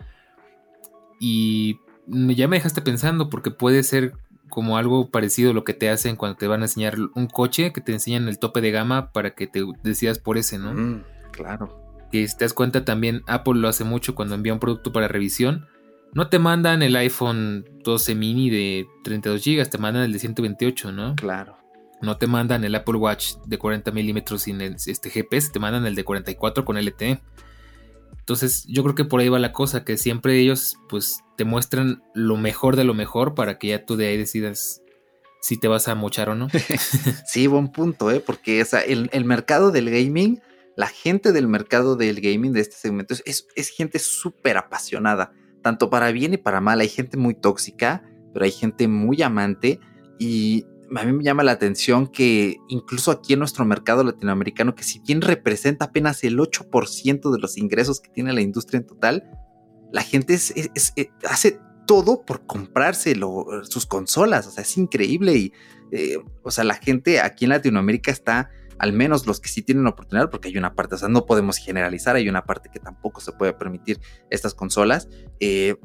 Y 1.19 1.80
ya 2.08 2.48
me 2.48 2.58
dejaste 2.58 2.82
pensando 2.82 3.30
porque 3.30 3.52
puede 3.52 3.84
ser 3.84 4.13
como 4.53 4.77
algo 4.77 5.09
parecido 5.09 5.49
a 5.49 5.53
lo 5.55 5.63
que 5.63 5.73
te 5.73 5.89
hacen 5.89 6.15
cuando 6.15 6.37
te 6.37 6.45
van 6.45 6.61
a 6.61 6.65
enseñar 6.65 6.95
un 7.15 7.25
coche, 7.25 7.73
que 7.73 7.81
te 7.81 7.91
enseñan 7.91 8.27
el 8.27 8.37
tope 8.37 8.61
de 8.61 8.69
gama 8.69 9.11
para 9.11 9.31
que 9.31 9.47
te 9.47 9.65
decidas 9.81 10.19
por 10.19 10.37
ese, 10.37 10.59
¿no? 10.59 10.75
Mm, 10.75 11.03
claro. 11.31 11.81
Que 12.11 12.27
si 12.27 12.37
te 12.37 12.45
das 12.45 12.53
cuenta 12.53 12.85
también, 12.85 13.23
Apple 13.25 13.55
lo 13.55 13.67
hace 13.67 13.83
mucho 13.83 14.13
cuando 14.13 14.35
envía 14.35 14.53
un 14.53 14.59
producto 14.59 14.93
para 14.93 15.07
revisión. 15.07 15.65
No 16.13 16.29
te 16.29 16.37
mandan 16.37 16.83
el 16.83 16.95
iPhone 16.95 17.65
12 17.83 18.13
mini 18.13 18.51
de 18.51 18.85
32 19.03 19.43
GB, 19.43 19.67
te 19.67 19.79
mandan 19.79 20.03
el 20.03 20.13
de 20.13 20.19
128, 20.19 20.91
¿no? 20.91 21.15
Claro. 21.15 21.57
No 22.03 22.17
te 22.17 22.27
mandan 22.27 22.63
el 22.63 22.75
Apple 22.75 22.97
Watch 22.97 23.37
de 23.47 23.57
40 23.57 23.89
milímetros 23.89 24.43
sin 24.43 24.61
este 24.61 25.09
GPS, 25.09 25.51
te 25.51 25.57
mandan 25.57 25.87
el 25.87 25.95
de 25.95 26.03
44 26.03 26.63
con 26.63 26.77
LTE. 26.77 27.19
Entonces 28.23 28.63
yo 28.69 28.83
creo 28.83 28.95
que 28.95 29.03
por 29.03 29.19
ahí 29.19 29.27
va 29.27 29.38
la 29.38 29.51
cosa, 29.51 29.83
que 29.83 29.97
siempre 29.97 30.39
ellos 30.39 30.77
pues 30.88 31.19
te 31.36 31.43
muestran 31.43 32.01
lo 32.13 32.38
mejor 32.38 32.77
de 32.77 32.86
lo 32.86 32.93
mejor 32.93 33.36
para 33.36 33.59
que 33.59 33.67
ya 33.67 33.86
tú 33.86 33.97
de 33.97 34.07
ahí 34.07 34.17
decidas 34.17 34.81
si 35.41 35.57
te 35.57 35.67
vas 35.67 35.89
a 35.89 35.95
mochar 35.95 36.29
o 36.29 36.36
no. 36.36 36.47
sí, 37.27 37.47
buen 37.47 37.67
punto, 37.67 38.09
¿eh? 38.12 38.21
porque 38.21 38.62
o 38.62 38.77
el, 38.77 39.25
mercado 39.25 39.71
del 39.71 39.89
gaming, 39.89 40.41
la 40.77 40.88
gente 40.88 41.33
del 41.33 41.49
mercado 41.49 41.97
del 41.97 42.21
gaming 42.21 42.53
de 42.53 42.62
este 42.62 42.77
segmento 42.77 43.13
es, 43.25 43.45
es 43.57 43.67
gente 43.67 43.99
súper 43.99 44.55
apasionada, 44.55 45.33
tanto 45.62 45.89
para 45.89 46.13
bien 46.13 46.33
y 46.33 46.38
para 46.38 46.62
mal. 46.62 46.79
Hay 46.79 46.88
gente 46.88 47.17
muy 47.17 47.36
tóxica, 47.36 48.05
pero 48.31 48.45
hay 48.45 48.51
gente 48.51 48.88
muy 48.88 49.21
amante 49.21 49.81
y 50.17 50.65
a 50.95 51.06
mí 51.06 51.13
me 51.13 51.23
llama 51.23 51.43
la 51.43 51.53
atención 51.53 52.08
que 52.08 52.58
incluso 52.67 53.12
aquí 53.12 53.34
en 53.34 53.39
nuestro 53.39 53.65
mercado 53.65 54.03
latinoamericano, 54.03 54.75
que 54.75 54.84
si 54.84 54.99
bien 54.99 55.21
representa 55.21 55.86
apenas 55.86 56.23
el 56.23 56.38
8% 56.38 57.32
de 57.32 57.39
los 57.39 57.58
ingresos 57.58 57.99
que 57.99 58.10
tiene 58.10 58.34
la 58.34 58.41
industria 58.41 58.79
en 58.79 58.88
total, 58.88 59.23
la 59.91 60.01
gente 60.01 60.38
eh, 60.56 61.10
hace 61.29 61.60
todo 61.86 62.25
por 62.25 62.45
comprarse 62.45 63.15
sus 63.63 63.86
consolas. 63.86 64.47
O 64.47 64.51
sea, 64.51 64.63
es 64.63 64.77
increíble. 64.77 65.36
Y, 65.36 65.53
eh, 65.91 66.17
o 66.43 66.51
sea, 66.51 66.63
la 66.63 66.75
gente 66.75 67.19
aquí 67.21 67.45
en 67.45 67.49
Latinoamérica 67.49 68.12
está, 68.12 68.49
al 68.79 68.93
menos 68.93 69.27
los 69.27 69.39
que 69.39 69.49
sí 69.49 69.62
tienen 69.62 69.86
oportunidad, 69.88 70.29
porque 70.29 70.47
hay 70.47 70.58
una 70.58 70.75
parte, 70.75 70.95
o 70.95 70.97
sea, 70.97 71.10
no 71.10 71.25
podemos 71.25 71.58
generalizar, 71.58 72.15
hay 72.15 72.27
una 72.27 72.45
parte 72.45 72.69
que 72.71 72.79
tampoco 72.79 73.21
se 73.21 73.32
puede 73.32 73.54
permitir 73.54 74.00
estas 74.29 74.54
consolas. 74.54 75.08
Eh, 75.39 75.75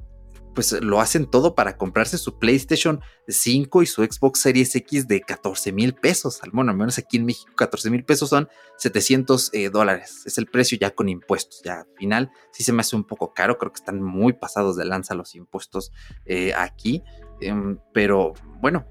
pues 0.54 0.72
lo 0.82 1.00
hacen 1.00 1.26
todo 1.26 1.54
para 1.54 1.76
comprarse 1.76 2.18
su 2.18 2.38
PlayStation 2.38 3.00
5 3.28 3.82
y 3.82 3.86
su 3.86 4.02
Xbox 4.02 4.40
Series 4.40 4.74
X 4.74 5.06
de 5.06 5.20
14 5.20 5.72
mil 5.72 5.94
pesos. 5.94 6.40
Bueno, 6.52 6.72
al 6.72 6.76
menos 6.76 6.98
aquí 6.98 7.16
en 7.16 7.26
México 7.26 7.52
14 7.56 7.90
mil 7.90 8.04
pesos 8.04 8.30
son 8.30 8.48
700 8.78 9.50
eh, 9.52 9.70
dólares. 9.70 10.22
Es 10.26 10.38
el 10.38 10.46
precio 10.46 10.78
ya 10.78 10.90
con 10.90 11.08
impuestos. 11.08 11.62
Ya 11.64 11.80
al 11.80 11.86
final 11.96 12.30
sí 12.52 12.64
se 12.64 12.72
me 12.72 12.80
hace 12.80 12.96
un 12.96 13.04
poco 13.04 13.32
caro. 13.32 13.58
Creo 13.58 13.72
que 13.72 13.78
están 13.78 14.02
muy 14.02 14.32
pasados 14.32 14.76
de 14.76 14.84
lanza 14.84 15.14
los 15.14 15.34
impuestos 15.34 15.92
eh, 16.24 16.52
aquí. 16.54 17.02
Em, 17.40 17.78
pero 17.92 18.32
bueno, 18.60 18.86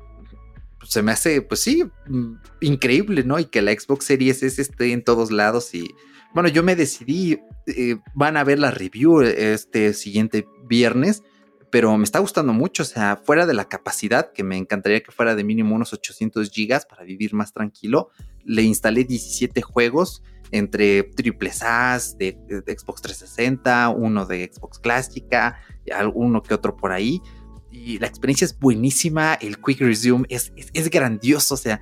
se 0.84 1.02
me 1.02 1.12
hace, 1.12 1.42
pues 1.42 1.62
sí, 1.62 1.84
mm, 2.08 2.34
increíble, 2.62 3.24
¿no? 3.24 3.40
Y 3.40 3.46
que 3.46 3.62
la 3.62 3.74
Xbox 3.74 4.06
Series 4.06 4.44
S 4.44 4.62
esté 4.62 4.92
en 4.94 5.04
todos 5.04 5.32
lados 5.32 5.74
y... 5.74 5.94
Bueno, 6.34 6.50
yo 6.50 6.62
me 6.62 6.76
decidí, 6.76 7.40
eh, 7.68 7.98
van 8.14 8.38
a 8.38 8.44
ver 8.44 8.60
la 8.60 8.70
review 8.70 9.22
este 9.22 9.94
siguiente 9.94 10.46
viernes 10.68 11.24
pero 11.70 11.98
me 11.98 12.04
está 12.04 12.20
gustando 12.20 12.54
mucho, 12.54 12.84
o 12.84 12.86
sea, 12.86 13.18
fuera 13.18 13.46
de 13.46 13.54
la 13.54 13.68
capacidad, 13.68 14.32
que 14.32 14.44
me 14.44 14.58
encantaría 14.58 15.02
que 15.02 15.12
fuera 15.12 15.36
de 15.36 15.44
mínimo 15.44 15.76
unos 15.76 15.94
800 15.94 16.50
gigas 16.50 16.86
para 16.86 17.04
vivir 17.04 17.34
más 17.34 17.54
tranquilo, 17.54 18.10
le 18.46 18.64
instalé 18.64 19.04
17 19.04 19.62
juegos 19.62 20.24
entre 20.52 21.04
triple 21.04 21.52
SAS 21.52 22.18
de, 22.18 22.38
Xbox 22.66 23.02
360, 23.02 23.90
uno 23.90 24.26
de 24.26 24.50
Xbox 24.52 24.80
clásica, 24.80 25.60
alguno 25.94 26.42
que 26.42 26.54
otro 26.54 26.78
por 26.78 26.94
ahí. 26.94 27.22
Y 27.70 28.00
la 28.00 28.08
experiencia 28.08 28.46
es 28.46 28.58
buenísima, 28.58 29.34
el 29.36 29.60
Quick 29.60 29.82
Resume 29.82 30.26
es, 30.30 30.54
es, 30.56 30.90
grandioso, 30.90 31.56
o 31.56 31.58
sea, 31.58 31.82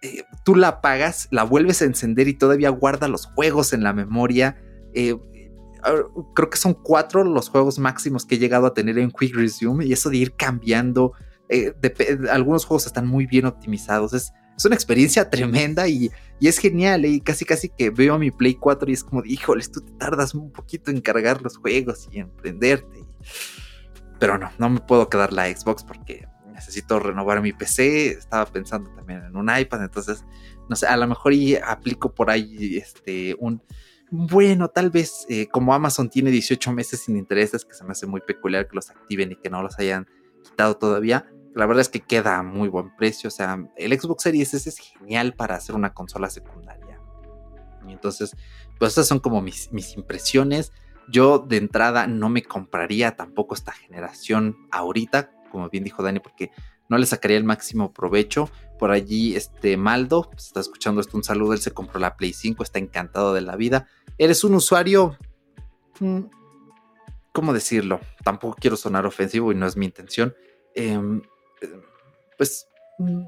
eh, 0.00 0.22
tú 0.44 0.54
la 0.54 0.68
apagas, 0.68 1.26
la 1.32 1.42
vuelves 1.42 1.82
a 1.82 1.86
encender 1.86 2.28
y 2.28 2.34
todavía 2.34 2.68
guarda 2.70 3.08
los 3.08 3.26
juegos 3.26 3.72
en 3.72 3.82
la 3.82 3.92
memoria. 3.92 4.62
Eh, 4.94 5.16
creo 6.34 6.50
que 6.50 6.56
son 6.56 6.74
cuatro 6.74 7.24
los 7.24 7.48
juegos 7.48 7.78
máximos 7.78 8.26
que 8.26 8.36
he 8.36 8.38
llegado 8.38 8.66
a 8.66 8.74
tener 8.74 8.98
en 8.98 9.10
Quick 9.10 9.34
Resume 9.34 9.86
y 9.86 9.92
eso 9.92 10.10
de 10.10 10.18
ir 10.18 10.34
cambiando, 10.34 11.12
eh, 11.48 11.74
algunos 12.30 12.64
juegos 12.64 12.86
están 12.86 13.06
muy 13.06 13.26
bien 13.26 13.46
optimizados, 13.46 14.12
es, 14.12 14.32
es 14.56 14.64
una 14.64 14.74
experiencia 14.74 15.30
tremenda 15.30 15.86
y, 15.88 16.10
es 16.40 16.58
genial, 16.58 17.04
¿eh? 17.04 17.08
y 17.08 17.20
casi 17.20 17.44
casi 17.44 17.68
que 17.68 17.90
veo 17.90 18.14
a 18.14 18.18
mi 18.18 18.30
Play 18.30 18.54
4 18.54 18.90
y 18.90 18.92
es 18.92 19.04
como, 19.04 19.24
híjoles, 19.24 19.70
tú 19.70 19.80
te 19.80 19.92
tardas 19.92 20.34
un 20.34 20.50
poquito 20.50 20.90
en 20.90 21.00
cargar 21.00 21.42
los 21.42 21.56
juegos 21.56 22.08
y 22.10 22.18
en 22.18 22.30
prenderte. 22.30 23.04
Pero 24.18 24.36
no, 24.36 24.50
no 24.58 24.68
me 24.68 24.80
puedo 24.80 25.08
quedar 25.08 25.32
la 25.32 25.46
Xbox 25.46 25.84
porque 25.84 26.26
necesito 26.52 26.98
renovar 26.98 27.40
mi 27.40 27.52
PC, 27.52 28.08
estaba 28.08 28.46
pensando 28.46 28.90
también 28.90 29.22
en 29.24 29.36
un 29.36 29.48
iPad, 29.48 29.84
entonces, 29.84 30.24
no 30.68 30.74
sé, 30.74 30.86
a 30.86 30.96
lo 30.96 31.06
mejor 31.06 31.32
y 31.32 31.54
aplico 31.54 32.12
por 32.12 32.28
ahí 32.28 32.78
este, 32.78 33.36
un 33.38 33.62
bueno, 34.10 34.68
tal 34.68 34.90
vez 34.90 35.26
eh, 35.28 35.48
como 35.48 35.74
Amazon 35.74 36.08
tiene 36.08 36.30
18 36.30 36.72
meses 36.72 37.00
sin 37.00 37.16
intereses, 37.16 37.64
que 37.64 37.74
se 37.74 37.84
me 37.84 37.92
hace 37.92 38.06
muy 38.06 38.20
peculiar 38.20 38.66
que 38.68 38.76
los 38.76 38.90
activen 38.90 39.32
y 39.32 39.36
que 39.36 39.50
no 39.50 39.62
los 39.62 39.78
hayan 39.78 40.06
quitado 40.42 40.76
todavía. 40.76 41.26
La 41.54 41.66
verdad 41.66 41.82
es 41.82 41.88
que 41.88 42.00
queda 42.00 42.38
a 42.38 42.42
muy 42.42 42.68
buen 42.68 42.94
precio. 42.96 43.28
O 43.28 43.30
sea, 43.30 43.58
el 43.76 43.98
Xbox 43.98 44.22
Series 44.22 44.54
S 44.54 44.68
es 44.68 44.78
genial 44.78 45.34
para 45.34 45.56
hacer 45.56 45.74
una 45.74 45.92
consola 45.92 46.30
secundaria. 46.30 47.00
Y 47.86 47.92
entonces, 47.92 48.36
pues 48.78 48.92
esas 48.92 49.08
son 49.08 49.18
como 49.18 49.42
mis, 49.42 49.72
mis 49.72 49.96
impresiones. 49.96 50.72
Yo 51.10 51.38
de 51.38 51.56
entrada 51.56 52.06
no 52.06 52.28
me 52.28 52.42
compraría 52.42 53.16
tampoco 53.16 53.54
esta 53.54 53.72
generación 53.72 54.56
ahorita, 54.70 55.30
como 55.50 55.68
bien 55.68 55.84
dijo 55.84 56.02
Dani, 56.02 56.20
porque 56.20 56.50
no 56.88 56.98
le 56.98 57.06
sacaría 57.06 57.36
el 57.36 57.44
máximo 57.44 57.92
provecho. 57.92 58.50
Por 58.78 58.90
allí, 58.90 59.36
este 59.36 59.76
Maldo, 59.76 60.28
pues, 60.30 60.46
está 60.46 60.60
escuchando 60.60 61.00
esto, 61.00 61.16
un 61.16 61.24
saludo, 61.24 61.52
él 61.52 61.60
se 61.60 61.72
compró 61.72 61.98
la 61.98 62.16
Play 62.16 62.32
5, 62.32 62.62
está 62.62 62.78
encantado 62.78 63.34
de 63.34 63.40
la 63.40 63.56
vida. 63.56 63.86
Eres 64.18 64.44
un 64.44 64.54
usuario... 64.54 65.16
Mm, 66.00 66.22
¿Cómo 67.32 67.52
decirlo? 67.52 68.00
Tampoco 68.24 68.56
quiero 68.58 68.76
sonar 68.76 69.06
ofensivo 69.06 69.52
y 69.52 69.54
no 69.54 69.66
es 69.66 69.76
mi 69.76 69.86
intención. 69.86 70.34
Em, 70.74 71.22
pues 72.36 72.66
mm, 72.98 73.22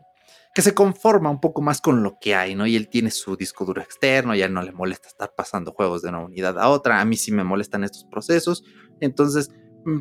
que 0.55 0.63
se 0.63 0.75
conforma 0.75 1.31
un 1.31 1.41
poco 1.41 1.63
más 1.63 1.81
con 1.81 2.03
lo 2.03 2.19
que 2.21 2.35
hay, 2.35 2.55
¿no? 2.55 2.67
Y 2.67 2.77
él 2.77 2.89
tiene 2.89 3.11
su 3.11 3.37
disco 3.37 3.65
duro 3.65 3.81
externo, 3.83 4.35
ya 4.35 4.49
no 4.49 4.63
le 4.63 4.73
molesta 4.73 5.09
estar 5.09 5.35
pasando 5.37 5.73
juegos 5.73 6.03
de 6.03 6.09
una 6.09 6.25
unidad 6.25 6.59
a 6.59 6.69
otra, 6.69 7.01
a 7.01 7.05
mí 7.05 7.17
sí 7.17 7.31
me 7.31 7.45
molestan 7.45 7.85
estos 7.85 8.05
procesos, 8.05 8.65
entonces 9.01 9.51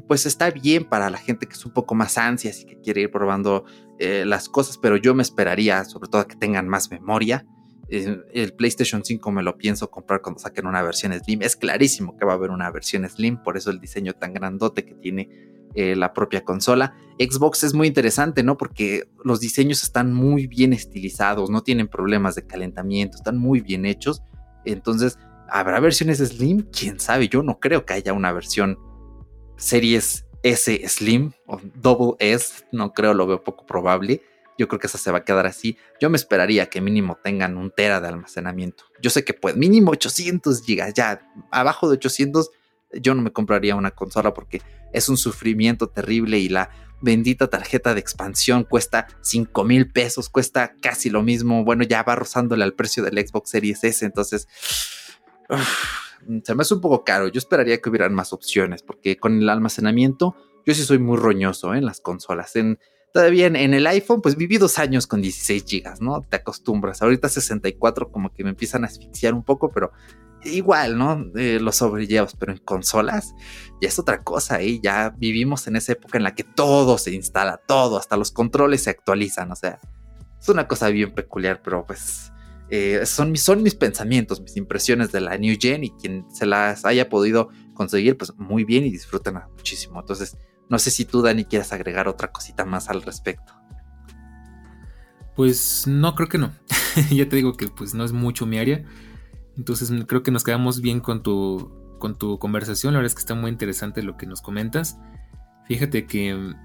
pues 0.07 0.25
está 0.25 0.51
bien 0.51 0.85
para 0.85 1.09
la 1.09 1.17
gente 1.17 1.47
que 1.47 1.53
es 1.53 1.65
un 1.65 1.71
poco 1.71 1.95
más 1.95 2.17
ansias 2.17 2.61
y 2.61 2.65
que 2.65 2.79
quiere 2.79 3.01
ir 3.01 3.11
probando 3.11 3.65
eh, 3.97 4.23
las 4.25 4.49
cosas, 4.49 4.77
pero 4.77 4.97
yo 4.97 5.13
me 5.13 5.23
esperaría 5.23 5.83
sobre 5.85 6.09
todo 6.09 6.27
que 6.27 6.35
tengan 6.35 6.67
más 6.67 6.91
memoria. 6.91 7.45
Eh, 7.89 8.21
el 8.33 8.53
PlayStation 8.53 9.03
5 9.03 9.31
me 9.31 9.41
lo 9.41 9.57
pienso 9.57 9.89
comprar 9.89 10.21
cuando 10.21 10.39
saquen 10.39 10.67
una 10.67 10.81
versión 10.81 11.13
Slim. 11.13 11.41
Es 11.41 11.55
clarísimo 11.55 12.15
que 12.17 12.25
va 12.25 12.33
a 12.33 12.35
haber 12.35 12.51
una 12.51 12.69
versión 12.71 13.07
Slim, 13.09 13.41
por 13.41 13.57
eso 13.57 13.71
el 13.71 13.79
diseño 13.79 14.13
tan 14.13 14.33
grandote 14.33 14.85
que 14.85 14.93
tiene 14.93 15.29
eh, 15.75 15.95
la 15.95 16.13
propia 16.13 16.43
consola. 16.43 16.95
Xbox 17.19 17.63
es 17.63 17.73
muy 17.73 17.87
interesante, 17.87 18.43
¿no? 18.43 18.57
Porque 18.57 19.09
los 19.23 19.39
diseños 19.39 19.83
están 19.83 20.13
muy 20.13 20.47
bien 20.47 20.73
estilizados, 20.73 21.49
no 21.49 21.63
tienen 21.63 21.87
problemas 21.87 22.35
de 22.35 22.45
calentamiento, 22.45 23.17
están 23.17 23.37
muy 23.37 23.61
bien 23.61 23.85
hechos. 23.85 24.23
Entonces, 24.65 25.17
¿habrá 25.49 25.79
versiones 25.79 26.19
Slim? 26.19 26.67
¿Quién 26.71 26.99
sabe? 26.99 27.27
Yo 27.27 27.43
no 27.43 27.59
creo 27.59 27.85
que 27.85 27.93
haya 27.93 28.13
una 28.13 28.31
versión 28.31 28.77
series 29.59 30.25
S 30.41 30.81
Slim 30.87 31.33
o 31.45 31.59
Double 31.75 32.15
S, 32.19 32.65
no 32.71 32.93
creo, 32.93 33.13
lo 33.13 33.27
veo 33.27 33.43
poco 33.43 33.65
probable. 33.65 34.23
Yo 34.57 34.67
creo 34.67 34.79
que 34.79 34.87
esa 34.87 34.97
se 34.97 35.11
va 35.11 35.19
a 35.19 35.23
quedar 35.23 35.45
así. 35.45 35.77
Yo 36.01 36.09
me 36.09 36.17
esperaría 36.17 36.69
que 36.69 36.81
mínimo 36.81 37.17
tengan 37.23 37.57
un 37.57 37.71
tera 37.71 38.01
de 38.01 38.09
almacenamiento. 38.09 38.85
Yo 39.01 39.09
sé 39.09 39.23
que 39.23 39.33
puede, 39.33 39.57
mínimo 39.57 39.91
800 39.91 40.63
gigas, 40.63 40.93
ya 40.93 41.21
abajo 41.51 41.87
de 41.87 41.93
800 41.93 42.51
yo 42.93 43.13
no 43.13 43.21
me 43.21 43.31
compraría 43.31 43.75
una 43.75 43.91
consola 43.91 44.33
porque 44.33 44.61
es 44.93 45.09
un 45.09 45.17
sufrimiento 45.17 45.87
terrible 45.87 46.39
y 46.39 46.49
la 46.49 46.71
bendita 47.01 47.47
tarjeta 47.47 47.93
de 47.93 47.99
expansión 47.99 48.63
cuesta 48.63 49.07
5 49.21 49.63
mil 49.63 49.91
pesos, 49.91 50.29
cuesta 50.29 50.73
casi 50.81 51.09
lo 51.09 51.21
mismo. 51.21 51.63
Bueno, 51.63 51.83
ya 51.83 52.03
va 52.03 52.15
rozándole 52.15 52.63
al 52.63 52.73
precio 52.73 53.03
del 53.03 53.25
Xbox 53.25 53.51
Series 53.51 53.83
S, 53.83 54.05
entonces 54.05 54.47
se 56.43 56.55
me 56.55 56.61
hace 56.61 56.73
un 56.73 56.81
poco 56.81 57.03
caro. 57.03 57.27
Yo 57.27 57.39
esperaría 57.39 57.81
que 57.81 57.89
hubieran 57.89 58.13
más 58.13 58.33
opciones, 58.33 58.83
porque 58.83 59.17
con 59.17 59.41
el 59.41 59.49
almacenamiento, 59.49 60.35
yo 60.65 60.73
sí 60.73 60.83
soy 60.83 60.99
muy 60.99 61.17
roñoso 61.17 61.73
¿eh? 61.73 61.77
en 61.77 61.85
las 61.85 62.01
consolas. 62.01 62.55
En, 62.55 62.79
todavía 63.13 63.47
en, 63.47 63.73
el 63.73 63.87
iPhone, 63.87 64.21
pues 64.21 64.35
viví 64.35 64.57
dos 64.57 64.79
años 64.79 65.07
con 65.07 65.21
16 65.21 65.65
gigas, 65.65 66.01
¿no? 66.01 66.21
Te 66.21 66.37
acostumbras. 66.37 67.01
Ahorita 67.01 67.29
64 67.29 68.11
como 68.11 68.33
que 68.33 68.43
me 68.43 68.51
empiezan 68.51 68.83
a 68.83 68.87
asfixiar 68.87 69.33
un 69.33 69.43
poco, 69.43 69.71
pero 69.71 69.91
igual, 70.43 70.97
¿no? 70.97 71.25
Los 71.33 71.77
sobrellevos, 71.77 72.35
pero 72.39 72.51
en 72.51 72.59
consolas 72.59 73.33
ya 73.81 73.87
es 73.87 73.99
otra 73.99 74.23
cosa, 74.23 74.61
¿eh? 74.61 74.79
Ya 74.81 75.09
vivimos 75.17 75.67
en 75.67 75.75
esa 75.75 75.93
época 75.93 76.17
en 76.17 76.23
la 76.23 76.35
que 76.35 76.43
todo 76.43 76.97
se 76.97 77.11
instala, 77.11 77.57
todo, 77.57 77.97
hasta 77.97 78.17
los 78.17 78.31
controles 78.31 78.83
se 78.83 78.89
actualizan, 78.89 79.51
o 79.51 79.55
sea, 79.55 79.79
es 80.39 80.47
una 80.47 80.67
cosa 80.67 80.89
bien 80.89 81.13
peculiar, 81.13 81.61
pero 81.61 81.85
pues 81.85 82.31
eh, 82.71 83.05
son, 83.05 83.35
son 83.35 83.63
mis 83.63 83.75
pensamientos, 83.75 84.41
mis 84.41 84.55
impresiones 84.57 85.11
de 85.11 85.21
la 85.21 85.37
New 85.37 85.55
Gen 85.59 85.83
y 85.83 85.91
quien 85.91 86.25
se 86.31 86.45
las 86.45 86.85
haya 86.85 87.09
podido 87.09 87.49
conseguir, 87.73 88.17
pues 88.17 88.33
muy 88.37 88.63
bien 88.63 88.85
y 88.85 88.91
disfruten 88.91 89.39
muchísimo. 89.55 89.99
Entonces, 89.99 90.37
no 90.69 90.77
sé 90.77 90.91
si 90.91 91.05
tú, 91.05 91.21
Dani, 91.21 91.45
quieras 91.45 91.73
agregar 91.73 92.07
otra 92.07 92.31
cosita 92.31 92.65
más 92.65 92.89
al 92.89 93.01
respecto. 93.01 93.53
Pues 95.35 95.87
no, 95.87 96.13
creo 96.15 96.29
que 96.29 96.37
no. 96.37 96.51
ya 97.11 97.27
te 97.27 97.37
digo 97.37 97.53
que 97.53 97.69
pues 97.69 97.93
no 97.93 98.03
es 98.03 98.11
mucho 98.11 98.45
mi 98.45 98.59
área. 98.59 98.83
Entonces 99.57 99.91
creo 100.05 100.21
que 100.21 100.31
nos 100.31 100.43
quedamos 100.43 100.81
bien 100.81 100.99
con 100.99 101.23
tu, 101.23 101.71
con 101.97 102.17
tu 102.17 102.37
conversación. 102.37 102.93
La 102.93 102.99
verdad 102.99 103.07
es 103.11 103.15
que 103.15 103.21
está 103.21 103.35
muy 103.35 103.49
interesante 103.49 104.03
lo 104.03 104.15
que 104.15 104.27
nos 104.27 104.41
comentas. 104.41 104.97
Fíjate 105.65 106.05
que 106.05 106.33
mm, 106.35 106.55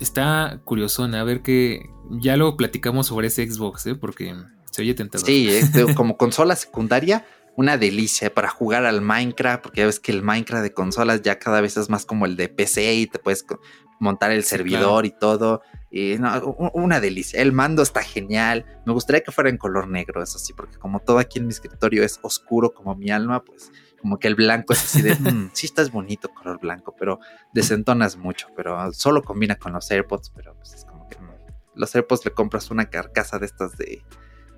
está 0.00 0.60
curioso, 0.64 1.04
a 1.04 1.24
ver 1.24 1.42
que 1.42 1.90
ya 2.10 2.36
lo 2.36 2.56
platicamos 2.56 3.08
sobre 3.08 3.28
ese 3.28 3.50
Xbox, 3.50 3.86
¿eh? 3.86 3.94
porque 3.94 4.34
se 4.72 4.82
oye 4.82 4.94
tentador. 4.94 5.26
Sí, 5.26 5.48
este, 5.48 5.94
como 5.94 6.16
consola 6.16 6.56
secundaria, 6.56 7.24
una 7.56 7.76
delicia 7.76 8.32
para 8.32 8.48
jugar 8.48 8.86
al 8.86 9.02
Minecraft, 9.02 9.62
porque 9.62 9.80
ya 9.80 9.86
ves 9.86 10.00
que 10.00 10.12
el 10.12 10.22
Minecraft 10.22 10.62
de 10.62 10.72
consolas 10.72 11.22
ya 11.22 11.38
cada 11.38 11.60
vez 11.60 11.76
es 11.76 11.90
más 11.90 12.06
como 12.06 12.26
el 12.26 12.36
de 12.36 12.48
PC 12.48 12.94
y 12.94 13.06
te 13.06 13.18
puedes 13.18 13.44
montar 14.00 14.32
el 14.32 14.44
servidor 14.44 15.04
y 15.04 15.10
todo. 15.10 15.62
Y 15.90 16.16
una 16.72 17.00
delicia. 17.00 17.40
El 17.42 17.52
mando 17.52 17.82
está 17.82 18.02
genial. 18.02 18.64
Me 18.86 18.94
gustaría 18.94 19.22
que 19.22 19.30
fuera 19.30 19.50
en 19.50 19.58
color 19.58 19.88
negro, 19.88 20.22
eso 20.22 20.38
sí, 20.38 20.54
porque 20.54 20.78
como 20.78 21.00
todo 21.00 21.18
aquí 21.18 21.38
en 21.38 21.46
mi 21.46 21.52
escritorio 21.52 22.02
es 22.02 22.18
oscuro 22.22 22.72
como 22.72 22.94
mi 22.94 23.10
alma, 23.10 23.44
pues 23.44 23.70
como 24.00 24.18
que 24.18 24.26
el 24.26 24.34
blanco 24.34 24.72
es 24.72 24.82
así 24.82 25.02
de, 25.02 25.14
mm, 25.14 25.50
sí 25.52 25.66
estás 25.66 25.92
bonito 25.92 26.30
color 26.30 26.58
blanco, 26.58 26.96
pero 26.98 27.20
desentonas 27.52 28.16
mucho, 28.16 28.48
pero 28.56 28.92
solo 28.92 29.22
combina 29.22 29.56
con 29.56 29.74
los 29.74 29.88
AirPods, 29.90 30.30
pero 30.34 30.56
pues 30.56 30.72
es 30.72 30.84
como 30.86 31.08
que 31.08 31.18
los 31.74 31.94
AirPods 31.94 32.24
le 32.24 32.32
compras 32.32 32.70
una 32.70 32.90
carcasa 32.90 33.38
de 33.38 33.46
estas 33.46 33.76
de 33.76 34.02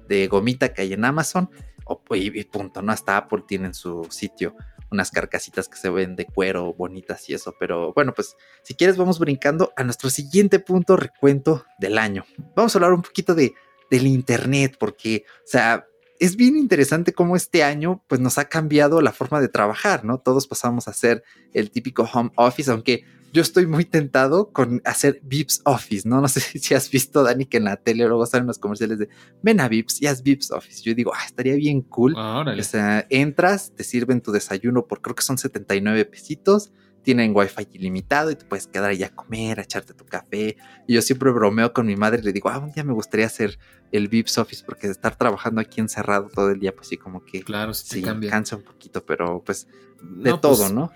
de 0.08 0.26
gomita 0.28 0.72
que 0.72 0.82
hay 0.82 0.92
en 0.92 1.04
Amazon. 1.04 1.50
O, 1.86 2.00
y, 2.14 2.44
punto, 2.44 2.80
¿no? 2.80 2.92
Hasta 2.92 3.16
Apple 3.16 3.44
tiene 3.46 3.66
en 3.66 3.74
su 3.74 4.06
sitio 4.10 4.56
unas 4.90 5.10
carcasitas 5.10 5.68
que 5.68 5.76
se 5.76 5.90
ven 5.90 6.16
de 6.16 6.24
cuero 6.24 6.72
bonitas 6.72 7.28
y 7.28 7.34
eso. 7.34 7.54
Pero 7.58 7.92
bueno, 7.92 8.14
pues 8.14 8.36
si 8.62 8.74
quieres 8.74 8.96
vamos 8.96 9.18
brincando 9.18 9.72
a 9.76 9.84
nuestro 9.84 10.08
siguiente 10.08 10.60
punto, 10.60 10.96
recuento 10.96 11.66
del 11.78 11.98
año. 11.98 12.24
Vamos 12.54 12.74
a 12.74 12.78
hablar 12.78 12.92
un 12.92 13.02
poquito 13.02 13.34
de, 13.34 13.54
del 13.90 14.06
Internet, 14.06 14.76
porque, 14.78 15.24
o 15.44 15.46
sea, 15.46 15.86
es 16.20 16.36
bien 16.36 16.56
interesante 16.56 17.12
cómo 17.12 17.36
este 17.36 17.62
año 17.64 18.02
pues 18.06 18.20
nos 18.20 18.38
ha 18.38 18.48
cambiado 18.48 19.00
la 19.00 19.12
forma 19.12 19.40
de 19.40 19.48
trabajar, 19.48 20.04
¿no? 20.04 20.18
Todos 20.18 20.46
pasamos 20.46 20.88
a 20.88 20.92
hacer 20.92 21.22
el 21.52 21.70
típico 21.70 22.08
home 22.10 22.30
office, 22.36 22.70
aunque 22.70 23.04
yo 23.34 23.42
estoy 23.42 23.66
muy 23.66 23.84
tentado 23.84 24.52
con 24.52 24.80
hacer 24.84 25.20
Vips 25.24 25.60
Office, 25.64 26.08
¿no? 26.08 26.20
No 26.20 26.28
sé 26.28 26.40
si 26.58 26.72
has 26.74 26.88
visto, 26.88 27.24
Dani, 27.24 27.46
que 27.46 27.56
en 27.56 27.64
la 27.64 27.76
tele 27.76 28.06
luego 28.06 28.24
salen 28.26 28.46
los 28.46 28.58
comerciales 28.58 29.00
de 29.00 29.08
ven 29.42 29.60
a 29.60 29.68
Vips 29.68 30.00
y 30.00 30.06
haz 30.06 30.22
Vips 30.22 30.52
Office. 30.52 30.82
Yo 30.84 30.94
digo, 30.94 31.12
ah, 31.12 31.24
estaría 31.26 31.56
bien 31.56 31.82
cool. 31.82 32.14
Ah, 32.16 32.44
o 32.46 32.62
sea, 32.62 33.06
entras, 33.10 33.72
te 33.74 33.82
sirven 33.82 34.20
tu 34.20 34.30
desayuno 34.30 34.86
por 34.86 35.02
creo 35.02 35.16
que 35.16 35.24
son 35.24 35.36
79 35.36 36.04
pesitos, 36.04 36.72
tienen 37.02 37.32
wifi 37.34 37.66
ilimitado 37.72 38.30
y 38.30 38.36
te 38.36 38.44
puedes 38.44 38.68
quedar 38.68 38.90
ahí 38.90 39.02
a 39.02 39.10
comer, 39.10 39.58
a 39.58 39.64
echarte 39.64 39.94
tu 39.94 40.06
café. 40.06 40.56
Y 40.86 40.94
yo 40.94 41.02
siempre 41.02 41.32
bromeo 41.32 41.72
con 41.72 41.86
mi 41.86 41.96
madre 41.96 42.20
y 42.20 42.24
le 42.24 42.32
digo, 42.32 42.50
ah, 42.50 42.60
un 42.60 42.70
día 42.70 42.84
me 42.84 42.92
gustaría 42.92 43.26
hacer 43.26 43.58
el 43.90 44.06
Vips 44.06 44.38
Office 44.38 44.62
porque 44.64 44.86
estar 44.86 45.16
trabajando 45.16 45.60
aquí 45.60 45.80
encerrado 45.80 46.28
todo 46.28 46.50
el 46.50 46.60
día, 46.60 46.72
pues 46.72 46.86
sí, 46.86 46.96
como 46.96 47.24
que 47.24 47.42
claro, 47.42 47.74
sí, 47.74 48.00
cansa 48.30 48.54
un 48.54 48.62
poquito, 48.62 49.04
pero 49.04 49.42
pues 49.44 49.66
de 50.00 50.38
todo, 50.38 50.56
pues, 50.56 50.72
¿no? 50.72 50.92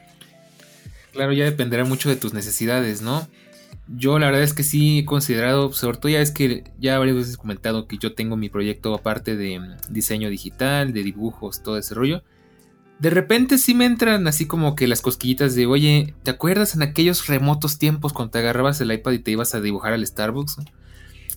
Claro, 1.13 1.33
ya 1.33 1.45
dependerá 1.45 1.85
mucho 1.85 2.09
de 2.09 2.17
tus 2.17 2.35
necesidades, 2.35 3.03
¿no? 3.03 3.27
Yo 3.89 4.19
la 4.19 4.27
verdad 4.27 4.43
es 4.43 4.53
que 4.53 4.63
sí 4.63 5.01
he 5.01 5.05
considerado, 5.05 5.73
sobre 5.73 5.97
todo 5.97 6.11
ya 6.11 6.21
es 6.21 6.31
que 6.31 6.65
ya 6.79 6.99
varias 6.99 7.17
veces 7.17 7.35
he 7.35 7.39
comentado 7.39 7.87
que 7.87 7.97
yo 7.97 8.15
tengo 8.15 8.37
mi 8.37 8.51
proyecto 8.51 8.95
aparte 8.95 9.37
de 9.37 9.59
mm, 9.59 9.77
diseño 9.89 10.29
digital, 10.29 10.93
de 10.93 11.03
dibujos, 11.03 11.63
todo 11.63 11.79
ese 11.79 11.95
rollo. 11.95 12.23
De 12.99 13.11
repente 13.11 13.59
sí 13.59 13.75
me 13.75 13.87
entran 13.87 14.27
así 14.27 14.47
como 14.47 14.75
que 14.75 14.89
las 14.89 15.01
cosquillitas 15.01 15.55
de, 15.55 15.67
oye, 15.67 16.15
¿te 16.23 16.31
acuerdas 16.31 16.75
en 16.75 16.83
aquellos 16.83 17.29
remotos 17.29 17.79
tiempos 17.79 18.13
cuando 18.13 18.33
te 18.33 18.41
agarrabas 18.41 18.81
el 18.81 18.93
iPad 18.93 19.13
y 19.13 19.19
te 19.21 19.31
ibas 19.31 19.55
a 19.55 19.61
dibujar 19.61 19.93
al 19.95 20.07
Starbucks? 20.07 20.57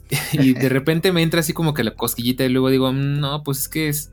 y 0.34 0.54
de 0.54 0.70
repente 0.70 1.14
me 1.14 1.22
entra 1.22 1.40
así 1.40 1.54
como 1.54 1.74
que 1.74 1.86
la 1.86 1.96
cosquillita 1.96 2.44
y 2.44 2.50
luego 2.50 2.70
digo, 2.70 2.92
mm, 2.92 3.20
no, 3.20 3.44
pues 3.44 3.60
es 3.60 3.70
que 3.70 3.88
es, 3.88 4.12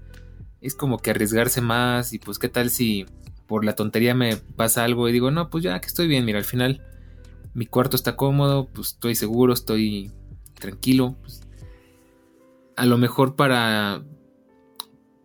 es 0.60 0.76
como 0.76 0.98
que 0.98 1.10
arriesgarse 1.10 1.60
más 1.60 2.12
y 2.12 2.18
pues 2.18 2.38
qué 2.38 2.48
tal 2.48 2.70
si 2.70 3.06
por 3.48 3.64
la 3.64 3.74
tontería 3.74 4.14
me 4.14 4.36
pasa 4.36 4.84
algo 4.84 5.08
y 5.08 5.12
digo, 5.12 5.32
no, 5.32 5.50
pues 5.50 5.64
ya 5.64 5.80
que 5.80 5.86
estoy 5.88 6.06
bien, 6.06 6.24
mira, 6.24 6.38
al 6.38 6.44
final 6.44 6.82
mi 7.54 7.66
cuarto 7.66 7.96
está 7.96 8.14
cómodo, 8.14 8.68
pues 8.68 8.88
estoy 8.88 9.16
seguro, 9.16 9.54
estoy 9.54 10.12
tranquilo. 10.54 11.16
Pues, 11.22 11.40
a 12.76 12.86
lo 12.86 12.98
mejor 12.98 13.34
para 13.34 14.04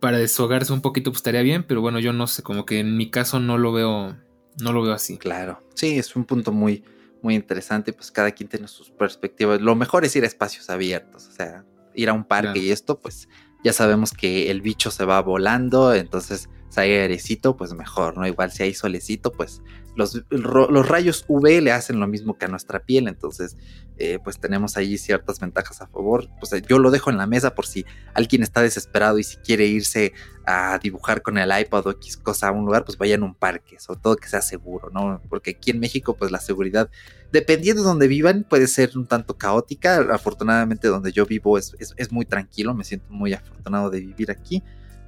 para 0.00 0.18
deshogarse 0.18 0.72
un 0.72 0.82
poquito 0.82 1.10
pues 1.12 1.20
estaría 1.20 1.42
bien, 1.42 1.62
pero 1.62 1.80
bueno, 1.80 1.98
yo 1.98 2.12
no 2.12 2.26
sé, 2.26 2.42
como 2.42 2.66
que 2.66 2.80
en 2.80 2.96
mi 2.96 3.10
caso 3.10 3.40
no 3.40 3.56
lo 3.56 3.72
veo 3.72 4.16
no 4.60 4.72
lo 4.72 4.82
veo 4.82 4.92
así. 4.92 5.18
Claro. 5.18 5.60
Sí, 5.74 5.98
es 5.98 6.16
un 6.16 6.24
punto 6.24 6.50
muy 6.50 6.82
muy 7.22 7.34
interesante, 7.34 7.92
pues 7.92 8.10
cada 8.10 8.32
quien 8.32 8.48
tiene 8.48 8.68
sus 8.68 8.90
perspectivas. 8.90 9.60
Lo 9.60 9.74
mejor 9.74 10.04
es 10.04 10.14
ir 10.16 10.24
a 10.24 10.26
espacios 10.26 10.68
abiertos, 10.68 11.26
o 11.28 11.32
sea, 11.32 11.64
ir 11.94 12.08
a 12.08 12.12
un 12.12 12.24
parque 12.24 12.58
y 12.58 12.70
esto 12.70 12.98
pues 12.98 13.28
ya 13.62 13.72
sabemos 13.72 14.12
que 14.12 14.50
el 14.50 14.60
bicho 14.60 14.90
se 14.90 15.04
va 15.04 15.20
volando, 15.22 15.94
entonces 15.94 16.48
si 16.74 16.80
hay 16.80 16.92
airecito, 16.92 17.56
pues 17.56 17.72
mejor, 17.72 18.18
¿no? 18.18 18.26
Igual 18.26 18.50
si 18.50 18.64
hay 18.64 18.74
solecito, 18.74 19.32
pues 19.32 19.62
los, 19.94 20.24
los, 20.28 20.88
rayos 20.88 21.24
UV 21.28 21.62
le 21.62 21.70
hacen 21.70 22.00
lo 22.00 22.08
mismo 22.08 22.36
que 22.36 22.46
a 22.46 22.48
nuestra 22.48 22.80
piel, 22.80 23.06
entonces 23.06 23.56
eh, 23.96 24.18
pues 24.24 24.40
tenemos 24.40 24.76
ahí 24.76 24.98
ciertas 24.98 25.38
ventajas 25.38 25.80
a 25.82 25.86
favor. 25.86 26.28
Pues 26.40 26.50
yo 26.66 26.80
lo 26.80 26.90
dejo 26.90 27.10
en 27.10 27.16
la 27.16 27.28
mesa 27.28 27.54
por 27.54 27.66
si 27.66 27.86
alguien 28.12 28.42
está 28.42 28.60
desesperado 28.60 29.20
y 29.20 29.22
si 29.22 29.36
quiere 29.36 29.66
irse 29.66 30.12
a 30.46 30.80
dibujar 30.82 31.22
con 31.22 31.38
el 31.38 31.48
iPad 31.56 31.86
o 31.86 31.90
X 31.92 32.16
cosa 32.16 32.48
a 32.48 32.50
un 32.52 32.64
lugar, 32.66 32.84
pues 32.84 32.98
vaya 32.98 33.14
en 33.14 33.22
un 33.22 33.36
parque, 33.36 33.78
sobre 33.78 34.00
todo 34.00 34.16
que 34.16 34.28
sea 34.28 34.42
seguro, 34.42 34.90
¿no? 34.92 35.22
Porque 35.28 35.52
aquí 35.52 35.70
en 35.70 35.78
México 35.78 36.16
pues 36.16 36.32
la 36.32 36.40
seguridad, 36.40 36.90
dependiendo 37.30 37.82
de 37.82 37.88
donde 37.88 38.08
vivan, 38.08 38.44
puede 38.48 38.66
ser 38.66 38.98
un 38.98 39.06
tanto 39.06 39.38
caótica. 39.38 40.04
Afortunadamente 40.12 40.88
donde 40.88 41.12
yo 41.12 41.24
vivo 41.24 41.56
es, 41.56 41.76
es 41.78 42.10
muy 42.10 42.24
tranquilo, 42.24 42.74
me 42.74 42.82
siento 42.82 43.06
muy 43.10 43.32
afortunado 43.32 43.90
de 43.90 44.00
vivir 44.00 44.32
aquí. 44.32 44.64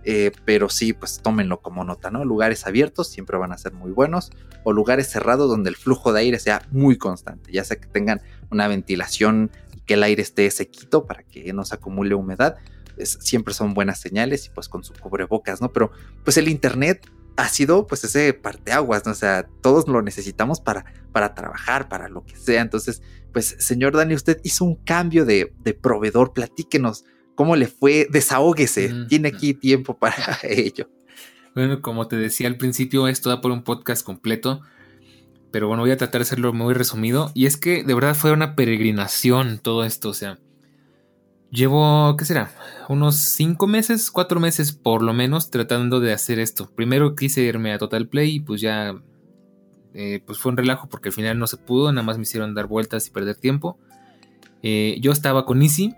Eh, 0.09 0.31
pero 0.45 0.69
sí, 0.69 0.93
pues 0.93 1.21
tómenlo 1.21 1.61
como 1.61 1.83
nota, 1.83 2.13
¿no? 2.13 2.25
Lugares 2.25 2.65
abiertos 2.65 3.09
siempre 3.09 3.37
van 3.39 3.51
a 3.51 3.59
ser 3.59 3.73
muy 3.73 3.91
buenos 3.91 4.31
o 4.63 4.73
lugares 4.73 5.11
cerrados 5.11 5.51
donde 5.51 5.69
el 5.69 5.75
flujo 5.75 6.13
de 6.13 6.21
aire 6.21 6.39
sea 6.39 6.63
muy 6.71 6.97
constante, 6.97 7.51
ya 7.51 7.65
sea 7.65 7.81
que 7.81 7.89
tengan 7.89 8.23
una 8.53 8.69
ventilación 8.69 9.51
que 9.85 9.95
el 9.95 10.05
aire 10.05 10.23
esté 10.23 10.49
sequito 10.53 11.07
para 11.07 11.25
que 11.25 11.53
no 11.53 11.65
se 11.65 11.75
acumule 11.75 12.15
humedad, 12.15 12.57
siempre 13.03 13.53
son 13.53 13.75
buenas 13.75 13.99
señales 13.99 14.47
y 14.47 14.51
pues 14.51 14.69
con 14.69 14.85
su 14.85 14.95
cubrebocas, 14.95 15.61
¿no? 15.61 15.73
Pero 15.73 15.91
pues 16.23 16.37
el 16.37 16.47
internet 16.47 17.11
ha 17.37 17.49
sido 17.49 17.89
pues 17.89 18.05
ese 18.05 18.33
parteaguas, 18.33 19.05
¿no? 19.07 19.11
O 19.11 19.17
sea, 19.17 19.49
todos 19.61 19.89
lo 19.89 20.03
necesitamos 20.03 20.61
para, 20.61 20.85
para 21.11 21.35
trabajar, 21.35 21.89
para 21.89 22.09
lo 22.09 22.25
que 22.25 22.37
sea. 22.37 22.63
Entonces, 22.63 23.03
pues 23.33 23.57
señor 23.59 23.97
Dani, 23.97 24.15
usted 24.15 24.41
hizo 24.45 24.65
un 24.65 24.77
cambio 24.77 25.25
de 25.25 25.53
proveedor, 25.83 26.33
platíquenos 26.33 27.05
cómo 27.37 27.55
le 27.55 27.69
fue, 27.69 28.09
desahóguese, 28.11 28.93
tiene 29.09 29.29
aquí 29.29 29.55
tiempo 29.55 29.97
para 29.97 30.39
ello. 30.43 30.91
Bueno, 31.55 31.81
como 31.81 32.09
te 32.09 32.17
decía 32.17 32.49
al 32.49 32.57
principio, 32.57 33.07
esto 33.07 33.29
da 33.29 33.41
por 33.41 33.53
un 33.53 33.63
podcast 33.63 34.05
completo, 34.05 34.63
pero 35.53 35.69
bueno, 35.69 35.85
voy 35.85 35.93
a 35.93 35.97
tratar 35.97 36.21
de 36.21 36.25
hacerlo 36.25 36.53
muy 36.53 36.75
resumido. 36.75 37.31
Y 37.35 37.47
es 37.47 37.57
que 37.57 37.85
de 37.85 37.95
verdad 37.95 38.17
fue 38.17 38.33
una 38.33 38.57
peregrinación 38.57 39.59
todo 39.59 39.85
esto, 39.85 40.11
o 40.11 40.15
sea, 40.15 40.39
llevo, 41.51 42.17
¿qué 42.17 42.25
será? 42.25 42.51
Unos 42.89 43.17
cinco 43.17 43.67
meses, 43.67 44.11
cuatro 44.11 44.41
meses 44.41 44.73
por 44.73 45.03
lo 45.03 45.13
menos 45.13 45.51
tratando 45.51 46.01
de 46.01 46.13
hacer 46.13 46.39
esto. 46.39 46.71
Primero 46.75 47.15
quise 47.15 47.43
irme 47.43 47.73
a 47.73 47.79
Total 47.79 48.09
Play 48.09 48.37
y 48.37 48.41
pues 48.41 48.61
ya, 48.61 48.95
eh, 49.95 50.21
pues 50.27 50.39
fue 50.39 50.53
un 50.53 50.59
relajo 50.59 50.89
porque 50.89 51.11
al 51.11 51.15
final 51.15 51.39
no 51.39 51.47
se 51.47 51.57
pudo, 51.59 51.93
nada 51.93 52.05
más 52.05 52.17
me 52.17 52.25
hicieron 52.25 52.55
dar 52.55 52.67
vueltas 52.67 53.07
y 53.07 53.11
perder 53.11 53.37
tiempo. 53.37 53.79
Eh, 54.63 54.99
yo 55.01 55.13
estaba 55.13 55.47
con 55.47 55.63
Easy 55.63 55.95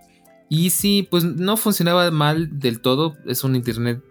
y 0.49 0.70
sí, 0.70 1.07
pues 1.11 1.24
no 1.24 1.57
funcionaba 1.57 2.11
mal 2.11 2.59
del 2.59 2.80
todo. 2.80 3.16
Es 3.26 3.44
un 3.44 3.55
internet 3.55 4.03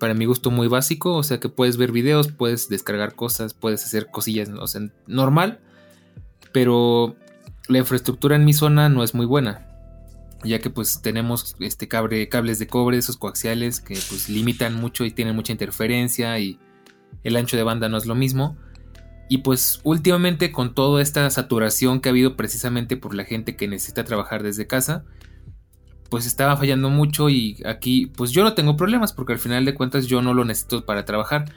para 0.00 0.14
mi 0.14 0.24
gusto 0.24 0.50
muy 0.50 0.66
básico. 0.66 1.14
O 1.14 1.22
sea 1.22 1.38
que 1.38 1.48
puedes 1.48 1.76
ver 1.76 1.92
videos, 1.92 2.32
puedes 2.32 2.68
descargar 2.68 3.14
cosas, 3.14 3.54
puedes 3.54 3.84
hacer 3.84 4.10
cosillas, 4.10 4.48
o 4.48 4.66
sea, 4.66 4.88
normal. 5.06 5.60
Pero 6.52 7.16
la 7.68 7.78
infraestructura 7.78 8.36
en 8.36 8.44
mi 8.44 8.52
zona 8.52 8.88
no 8.88 9.04
es 9.04 9.14
muy 9.14 9.26
buena. 9.26 9.68
Ya 10.42 10.58
que 10.58 10.68
pues 10.68 11.00
tenemos 11.00 11.56
este 11.60 11.88
cable, 11.88 12.28
cables 12.28 12.58
de 12.58 12.66
cobre, 12.66 12.98
esos 12.98 13.16
coaxiales 13.16 13.80
que 13.80 13.94
pues 13.94 14.28
limitan 14.28 14.74
mucho 14.74 15.04
y 15.04 15.10
tienen 15.10 15.34
mucha 15.34 15.52
interferencia 15.52 16.38
y 16.38 16.58
el 17.22 17.36
ancho 17.36 17.56
de 17.56 17.62
banda 17.62 17.88
no 17.88 17.96
es 17.96 18.04
lo 18.04 18.14
mismo. 18.14 18.56
Y 19.28 19.38
pues 19.38 19.80
últimamente 19.84 20.52
con 20.52 20.74
toda 20.74 21.00
esta 21.00 21.30
saturación 21.30 22.00
que 22.00 22.10
ha 22.10 22.12
habido 22.12 22.36
precisamente 22.36 22.96
por 22.96 23.14
la 23.14 23.24
gente 23.24 23.56
que 23.56 23.68
necesita 23.68 24.04
trabajar 24.04 24.42
desde 24.42 24.66
casa, 24.66 25.04
pues 26.10 26.26
estaba 26.26 26.56
fallando 26.56 26.90
mucho 26.90 27.28
y 27.28 27.60
aquí 27.64 28.06
pues 28.06 28.30
yo 28.30 28.44
no 28.44 28.54
tengo 28.54 28.76
problemas 28.76 29.12
porque 29.12 29.32
al 29.32 29.38
final 29.38 29.64
de 29.64 29.74
cuentas 29.74 30.06
yo 30.06 30.22
no 30.22 30.34
lo 30.34 30.44
necesito 30.44 30.84
para 30.84 31.04
trabajar. 31.04 31.52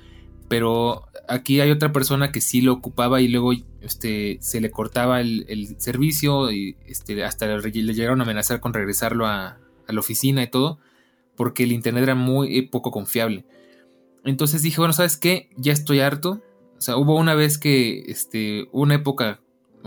Pero 0.47 1.07
aquí 1.27 1.59
hay 1.59 1.71
otra 1.71 1.91
persona 1.91 2.31
que 2.31 2.39
sí 2.39 2.61
lo 2.61 2.73
ocupaba 2.73 3.19
y 3.19 3.27
luego 3.27 3.51
este, 3.81 4.37
se 4.41 4.61
le 4.61 4.71
cortaba 4.71 5.19
el, 5.19 5.75
servicio 5.77 6.51
y 6.51 6.77
este, 6.85 7.23
hasta 7.23 7.47
le, 7.47 7.71
llegaron 7.71 8.21
a 8.21 8.23
amenazar 8.23 8.59
con 8.61 8.73
regresarlo 8.73 9.27
a, 9.27 9.57
la 9.87 9.99
oficina 10.01 10.43
y 10.43 10.47
todo 10.47 10.79
porque 11.37 11.63
el 11.63 11.71
internet 11.71 12.03
era 12.03 12.15
muy 12.15 12.57
eh, 12.57 12.67
poco 12.69 12.91
confiable. 12.91 13.45
Entonces 14.25 14.61
dije, 14.61 14.77
bueno, 14.79 14.93
¿sabes 14.93 15.15
qué? 15.15 15.49
Ya 15.55 15.71
estoy 15.71 16.01
harto. 16.01 16.41
O 16.77 16.81
sea, 16.81 16.97
hubo 16.97 17.15
una 17.15 17.35
vez 17.35 17.57
que, 17.57 18.03
este, 18.07 18.67
una 18.71 18.95
época 18.95 19.39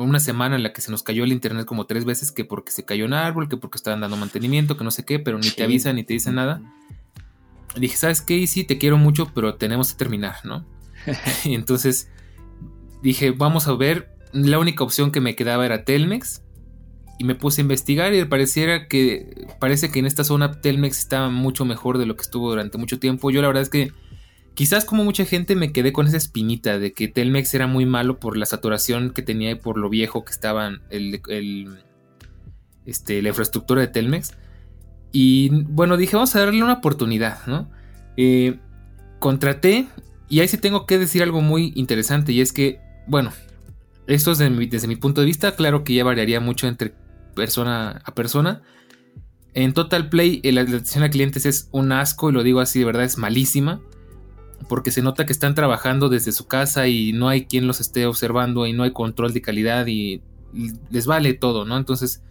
una 0.05 0.21
semana 0.21 0.57
en 0.57 0.63
la 0.63 0.73
que 0.73 0.81
se 0.81 0.91
nos 0.91 1.03
cayó 1.03 1.25
el 1.25 1.33
internet 1.33 1.67
como 1.67 1.87
tres 1.87 2.05
veces, 2.05 2.33
que 2.33 2.45
porque 2.45 2.73
se 2.73 2.85
cayó 2.85 3.05
un 3.05 3.15
árbol, 3.15 3.49
que 3.49 3.57
porque 3.57 3.77
estaban 3.77 4.01
dando 4.01 4.17
mantenimiento, 4.17 4.77
que 4.77 4.85
no 4.85 4.91
sé 4.91 5.05
qué, 5.05 5.19
pero 5.19 5.39
ni 5.39 5.51
te 5.51 5.63
avisan 5.63 5.97
ni 5.97 6.05
te 6.05 6.15
dicen 6.15 6.35
nada. 6.35 6.63
dije, 7.77 7.97
¿sabes 7.97 8.21
qué? 8.21 8.47
Sí, 8.47 8.65
te 8.65 8.79
quiero 8.79 8.99
mucho, 8.99 9.31
pero 9.35 9.55
tenemos 9.57 9.93
que 9.93 9.99
terminar, 9.99 10.37
¿no? 10.45 10.65
y 11.45 11.55
entonces 11.55 12.09
dije, 13.03 13.31
vamos 13.31 13.69
a 13.69 13.75
ver. 13.75 14.17
La 14.33 14.61
única 14.61 14.85
opción 14.85 15.11
que 15.11 15.21
me 15.21 15.35
quedaba 15.35 15.67
era 15.67 15.85
Telmex. 15.85 16.43
Y 17.19 17.25
me 17.25 17.35
puse 17.35 17.61
a 17.61 17.63
investigar 17.63 18.15
y 18.15 18.25
pareciera 18.25 18.89
que 18.89 19.47
parece 19.59 19.91
que 19.91 19.99
en 19.99 20.07
esta 20.07 20.25
zona 20.25 20.63
Telmex 20.63 20.99
estaba 20.99 21.29
mucho 21.29 21.67
mejor 21.67 21.99
de 21.99 22.07
lo 22.07 22.17
que 22.17 22.23
estuvo 22.23 22.49
durante 22.49 22.79
mucho 22.79 22.99
tiempo. 22.99 23.31
Yo 23.31 23.43
la 23.43 23.49
verdad 23.49 23.63
es 23.63 23.69
que 23.69 23.93
Quizás 24.61 24.85
como 24.85 25.05
mucha 25.05 25.25
gente 25.25 25.57
me 25.57 25.73
quedé 25.73 25.91
con 25.91 26.07
esa 26.07 26.19
espinita 26.19 26.79
de 26.79 26.93
que 26.93 27.09
Telmex 27.09 27.55
era 27.55 27.67
muy 27.67 27.87
malo 27.87 28.21
por 28.21 28.37
la 28.37 28.45
saturación 28.45 29.09
que 29.09 29.23
tenía 29.23 29.53
y 29.53 29.55
por 29.55 29.79
lo 29.79 29.89
viejo 29.89 30.23
que 30.23 30.33
estaba 30.33 30.71
el, 30.91 31.79
este, 32.85 33.23
la 33.23 33.31
infraestructura 33.31 33.81
de 33.81 33.89
Telmex. 33.89 34.35
Y 35.13 35.49
bueno, 35.65 35.97
dije, 35.97 36.15
vamos 36.15 36.37
a 36.37 36.41
darle 36.41 36.63
una 36.63 36.75
oportunidad, 36.75 37.47
¿no? 37.47 37.71
Eh, 38.19 38.59
contraté 39.19 39.89
y 40.29 40.41
ahí 40.41 40.49
sí 40.49 40.59
tengo 40.59 40.85
que 40.85 40.99
decir 40.99 41.23
algo 41.23 41.41
muy 41.41 41.73
interesante 41.75 42.33
y 42.33 42.43
es 42.43 42.53
que, 42.53 42.81
bueno, 43.07 43.33
esto 44.09 44.33
es 44.33 44.39
desde 44.41 44.89
mi 44.89 44.97
punto 44.97 45.23
de 45.23 45.27
vista, 45.27 45.57
claro 45.57 45.85
que 45.85 45.95
ya 45.95 46.05
variaría 46.05 46.39
mucho 46.39 46.69
entre 46.69 46.93
persona 47.35 48.03
a 48.05 48.15
persona. 48.15 48.61
En 49.55 49.73
Total 49.73 50.11
Play 50.11 50.43
la 50.45 50.61
atención 50.61 51.03
a 51.03 51.09
clientes 51.09 51.47
es 51.47 51.71
un 51.73 51.93
asco 51.93 52.29
y 52.29 52.35
lo 52.35 52.43
digo 52.43 52.61
así 52.61 52.79
de 52.79 52.85
verdad, 52.85 53.05
es 53.05 53.17
malísima 53.17 53.81
porque 54.69 54.91
se 54.91 55.03
nota 55.03 55.27
que 55.27 55.33
están 55.33 55.55
trabajando 55.55 56.09
desde 56.09 56.33
su 56.33 56.47
casa 56.47 56.87
y 56.87 57.13
no 57.13 57.29
hay 57.29 57.47
quien 57.47 57.67
los 57.67 57.81
esté 57.81 58.07
observando 58.07 58.67
y 58.67 58.73
no 58.73 58.83
hay 58.83 58.93
control 58.93 59.33
de 59.33 59.43
calidad 59.43 59.87
y 59.87 60.23
les 60.91 61.07
vale 61.07 61.35
todo, 61.35 61.65
¿no? 61.65 61.77
Entonces, 61.77 62.23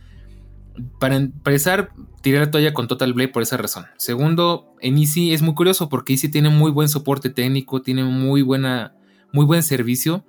para 0.99 1.15
empezar, 1.15 1.91
tiré 2.21 2.39
la 2.39 2.51
toalla 2.51 2.73
con 2.73 2.88
Total 2.88 3.13
Blade 3.13 3.30
por 3.30 3.43
esa 3.43 3.57
razón. 3.57 3.86
Segundo, 3.97 4.75
en 4.82 4.97
Easy 4.97 5.34
es 5.34 5.41
muy 5.41 5.53
curioso 5.53 5.89
porque 5.89 6.13
Easy 6.13 6.30
tiene 6.30 6.49
muy 6.49 6.71
buen 6.71 6.89
soporte 6.89 7.30
técnico, 7.30 7.82
tiene 7.82 8.03
muy 8.03 8.41
buena, 8.41 8.93
muy 9.32 9.45
buen 9.45 9.63
servicio. 9.63 10.25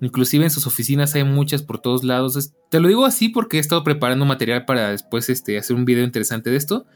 Inclusive 0.00 0.44
en 0.44 0.50
sus 0.50 0.66
oficinas 0.66 1.14
hay 1.14 1.24
muchas 1.24 1.62
por 1.62 1.78
todos 1.78 2.04
lados. 2.04 2.52
te 2.68 2.80
lo 2.80 2.88
digo 2.88 3.04
así 3.04 3.28
porque 3.28 3.56
he 3.56 3.60
estado 3.60 3.82
preparando 3.82 4.24
material 4.24 4.64
para 4.64 4.90
después 4.90 5.30
este, 5.30 5.58
hacer 5.58 5.76
un 5.76 5.84
video 5.84 6.04
interesante 6.04 6.50
de 6.50 6.56
esto. 6.56 6.86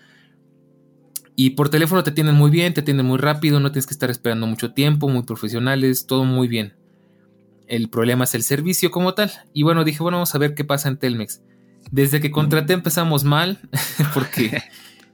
Y 1.42 1.48
por 1.48 1.70
teléfono 1.70 2.02
te 2.02 2.10
atienden 2.10 2.34
muy 2.34 2.50
bien, 2.50 2.74
te 2.74 2.82
atienden 2.82 3.06
muy 3.06 3.16
rápido, 3.16 3.60
no 3.60 3.72
tienes 3.72 3.86
que 3.86 3.94
estar 3.94 4.10
esperando 4.10 4.46
mucho 4.46 4.74
tiempo, 4.74 5.08
muy 5.08 5.22
profesionales, 5.22 6.04
todo 6.06 6.26
muy 6.26 6.48
bien. 6.48 6.74
El 7.66 7.88
problema 7.88 8.24
es 8.24 8.34
el 8.34 8.42
servicio 8.42 8.90
como 8.90 9.14
tal. 9.14 9.32
Y 9.54 9.62
bueno, 9.62 9.82
dije, 9.82 10.02
bueno, 10.02 10.18
vamos 10.18 10.34
a 10.34 10.38
ver 10.38 10.54
qué 10.54 10.66
pasa 10.66 10.90
en 10.90 10.98
Telmex. 10.98 11.40
Desde 11.90 12.20
que 12.20 12.30
contraté 12.30 12.74
empezamos 12.74 13.24
mal, 13.24 13.58
porque 14.12 14.62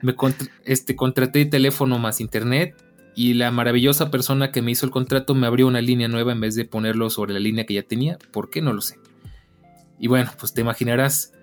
me 0.02 0.16
este, 0.64 0.96
contraté 0.96 1.44
teléfono 1.44 2.00
más 2.00 2.20
internet 2.20 2.74
y 3.14 3.34
la 3.34 3.52
maravillosa 3.52 4.10
persona 4.10 4.50
que 4.50 4.62
me 4.62 4.72
hizo 4.72 4.84
el 4.84 4.90
contrato 4.90 5.32
me 5.36 5.46
abrió 5.46 5.68
una 5.68 5.80
línea 5.80 6.08
nueva 6.08 6.32
en 6.32 6.40
vez 6.40 6.56
de 6.56 6.64
ponerlo 6.64 7.08
sobre 7.08 7.34
la 7.34 7.38
línea 7.38 7.66
que 7.66 7.74
ya 7.74 7.84
tenía. 7.84 8.18
¿Por 8.32 8.50
qué? 8.50 8.60
No 8.60 8.72
lo 8.72 8.80
sé. 8.80 8.98
Y 10.00 10.08
bueno, 10.08 10.32
pues 10.40 10.52
te 10.54 10.62
imaginarás, 10.62 11.34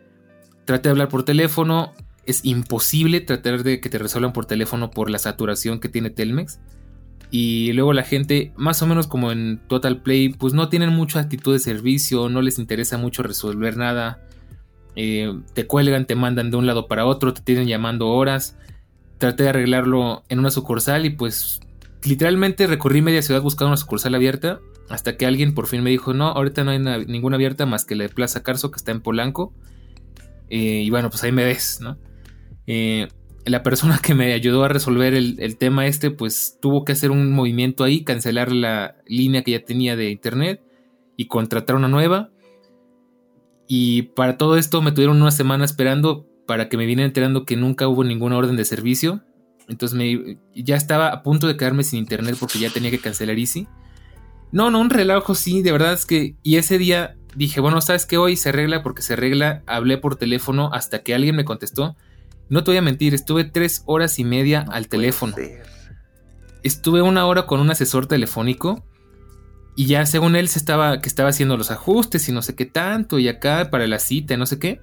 trate 0.66 0.90
de 0.90 0.92
hablar 0.92 1.08
por 1.08 1.24
teléfono, 1.24 1.94
es 2.26 2.46
imposible 2.46 3.22
tratar 3.22 3.64
de 3.64 3.80
que 3.80 3.90
te 3.90 3.98
resuelvan 3.98 4.34
por 4.34 4.46
teléfono 4.46 4.92
por 4.92 5.10
la 5.10 5.20
saturación 5.20 5.80
que 5.80 5.90
tiene 5.90 6.10
Telmex. 6.10 6.60
Y 7.32 7.74
luego 7.74 7.94
la 7.94 8.04
gente, 8.04 8.54
más 8.56 8.82
o 8.84 8.88
menos 8.88 9.08
como 9.08 9.32
en 9.32 9.60
Total 9.68 10.02
Play, 10.02 10.30
pues 10.30 10.54
no 10.54 10.70
tienen 10.70 10.90
mucha 10.92 11.20
actitud 11.20 11.52
de 11.52 11.60
servicio, 11.60 12.30
no 12.30 12.42
les 12.42 12.60
interesa 12.60 12.98
mucho 12.98 13.24
resolver 13.24 13.76
nada. 13.76 14.22
Eh, 14.96 15.34
te 15.54 15.66
cuelgan, 15.66 16.06
te 16.06 16.16
mandan 16.16 16.52
de 16.52 16.58
un 16.58 16.68
lado 16.68 16.88
para 16.88 17.06
otro, 17.06 17.34
te 17.34 17.42
tienen 17.42 17.68
llamando 17.68 18.10
horas. 18.10 18.58
Traté 19.18 19.44
de 19.44 19.50
arreglarlo 19.50 20.24
en 20.30 20.40
una 20.40 20.52
sucursal 20.52 21.06
y 21.06 21.10
pues 21.10 21.60
literalmente 22.04 22.68
recorrí 22.68 23.02
media 23.02 23.22
ciudad 23.22 23.42
buscando 23.42 23.70
una 23.70 23.78
sucursal 23.78 24.14
abierta 24.14 24.60
hasta 24.90 25.18
que 25.18 25.26
alguien 25.26 25.56
por 25.56 25.68
fin 25.68 25.82
me 25.82 25.90
dijo, 25.90 26.14
no, 26.14 26.28
ahorita 26.28 26.64
no 26.64 26.72
hay 26.72 26.80
ninguna 27.08 27.38
abierta 27.38 27.66
más 27.66 27.86
que 27.86 27.96
la 27.96 28.04
de 28.04 28.10
Plaza 28.10 28.44
Carso 28.44 28.70
que 28.70 28.78
está 28.78 28.92
en 28.92 29.02
Polanco. 29.02 29.54
Eh, 30.50 30.84
y 30.84 30.90
bueno, 30.92 31.10
pues 31.10 31.24
ahí 31.24 31.32
me 31.32 31.46
ves, 31.46 31.80
¿no? 31.82 31.98
Eh, 32.68 33.08
la 33.46 33.64
persona 33.64 34.00
que 34.02 34.14
me 34.14 34.34
ayudó 34.34 34.64
a 34.64 34.68
resolver 34.68 35.14
el, 35.14 35.58
tema 35.58 35.86
este, 35.88 36.12
pues 36.12 36.58
tuvo 36.62 36.86
que 36.86 36.94
hacer 36.94 37.12
un 37.12 37.34
movimiento 37.34 37.84
ahí, 37.84 38.04
cancelar 38.04 38.52
la 38.52 38.96
línea 39.06 39.44
que 39.44 39.52
ya 39.52 39.66
tenía 39.66 39.96
de 39.96 40.10
internet 40.10 40.62
y 41.18 41.28
contratar 41.28 41.76
una 41.76 41.88
nueva. 41.88 42.30
Y 43.68 44.04
para 44.04 44.38
todo 44.38 44.58
esto 44.58 44.82
me 44.82 44.92
tuvieron 44.92 45.22
una 45.22 45.32
semana 45.32 45.66
esperando 45.66 46.28
para 46.46 46.70
que 46.70 46.78
me 46.78 46.86
viniera 46.86 47.08
enterando 47.08 47.46
que 47.46 47.56
nunca 47.56 47.88
hubo 47.88 48.04
ninguna 48.04 48.38
orden 48.38 48.56
de 48.56 48.66
servicio. 48.66 49.24
Entonces 49.68 49.98
me, 49.98 50.38
ya 50.54 50.76
estaba 50.76 51.08
a 51.08 51.24
punto 51.24 51.48
de 51.48 51.56
quedarme 51.56 51.84
sin 51.84 52.00
internet 52.00 52.36
porque 52.40 52.60
ya 52.60 52.70
tenía 52.70 52.92
que 52.92 53.00
cancelar 53.00 53.40
Easy. 53.40 53.68
No, 54.52 54.70
no, 54.70 54.80
un 54.80 54.90
relajo, 54.90 55.34
sí, 55.34 55.62
de 55.62 55.72
verdad 55.72 55.94
es 55.94 56.06
que... 56.06 56.36
Y 56.44 56.58
ese 56.58 56.78
día 56.78 57.16
dije, 57.36 57.60
bueno, 57.60 57.82
¿sabes 57.82 58.06
qué? 58.06 58.18
Hoy 58.18 58.36
se 58.36 58.50
arregla 58.50 58.84
porque 58.84 59.02
se 59.02 59.14
arregla. 59.14 59.64
Hablé 59.66 59.98
por 59.98 60.16
teléfono 60.16 60.70
hasta 60.74 61.02
que 61.02 61.16
alguien 61.16 61.36
me 61.36 61.46
contestó. 61.46 61.96
No 62.50 62.64
te 62.64 62.72
voy 62.72 62.78
a 62.78 62.82
mentir, 62.82 63.14
estuve 63.14 63.46
tres 63.46 63.84
horas 63.86 64.20
y 64.20 64.24
media 64.24 64.66
al 64.70 64.88
teléfono. 64.88 65.36
Estuve 66.62 67.02
una 67.02 67.26
hora 67.26 67.46
con 67.46 67.60
un 67.60 67.72
asesor 67.72 68.06
telefónico 68.06 68.86
y 69.76 69.88
ya 69.88 70.06
según 70.06 70.36
él 70.36 70.48
se 70.50 70.60
estaba, 70.60 71.02
que 71.02 71.10
estaba 71.10 71.30
haciendo 71.30 71.58
los 71.58 71.72
ajustes 71.72 72.30
y 72.30 72.32
no 72.32 72.42
sé 72.42 72.56
qué 72.56 72.66
tanto 72.66 73.20
y 73.20 73.28
acá 73.28 73.70
para 73.72 73.88
la 73.88 74.00
cita, 74.00 74.38
no 74.38 74.46
sé 74.46 74.60
qué. 74.60 74.80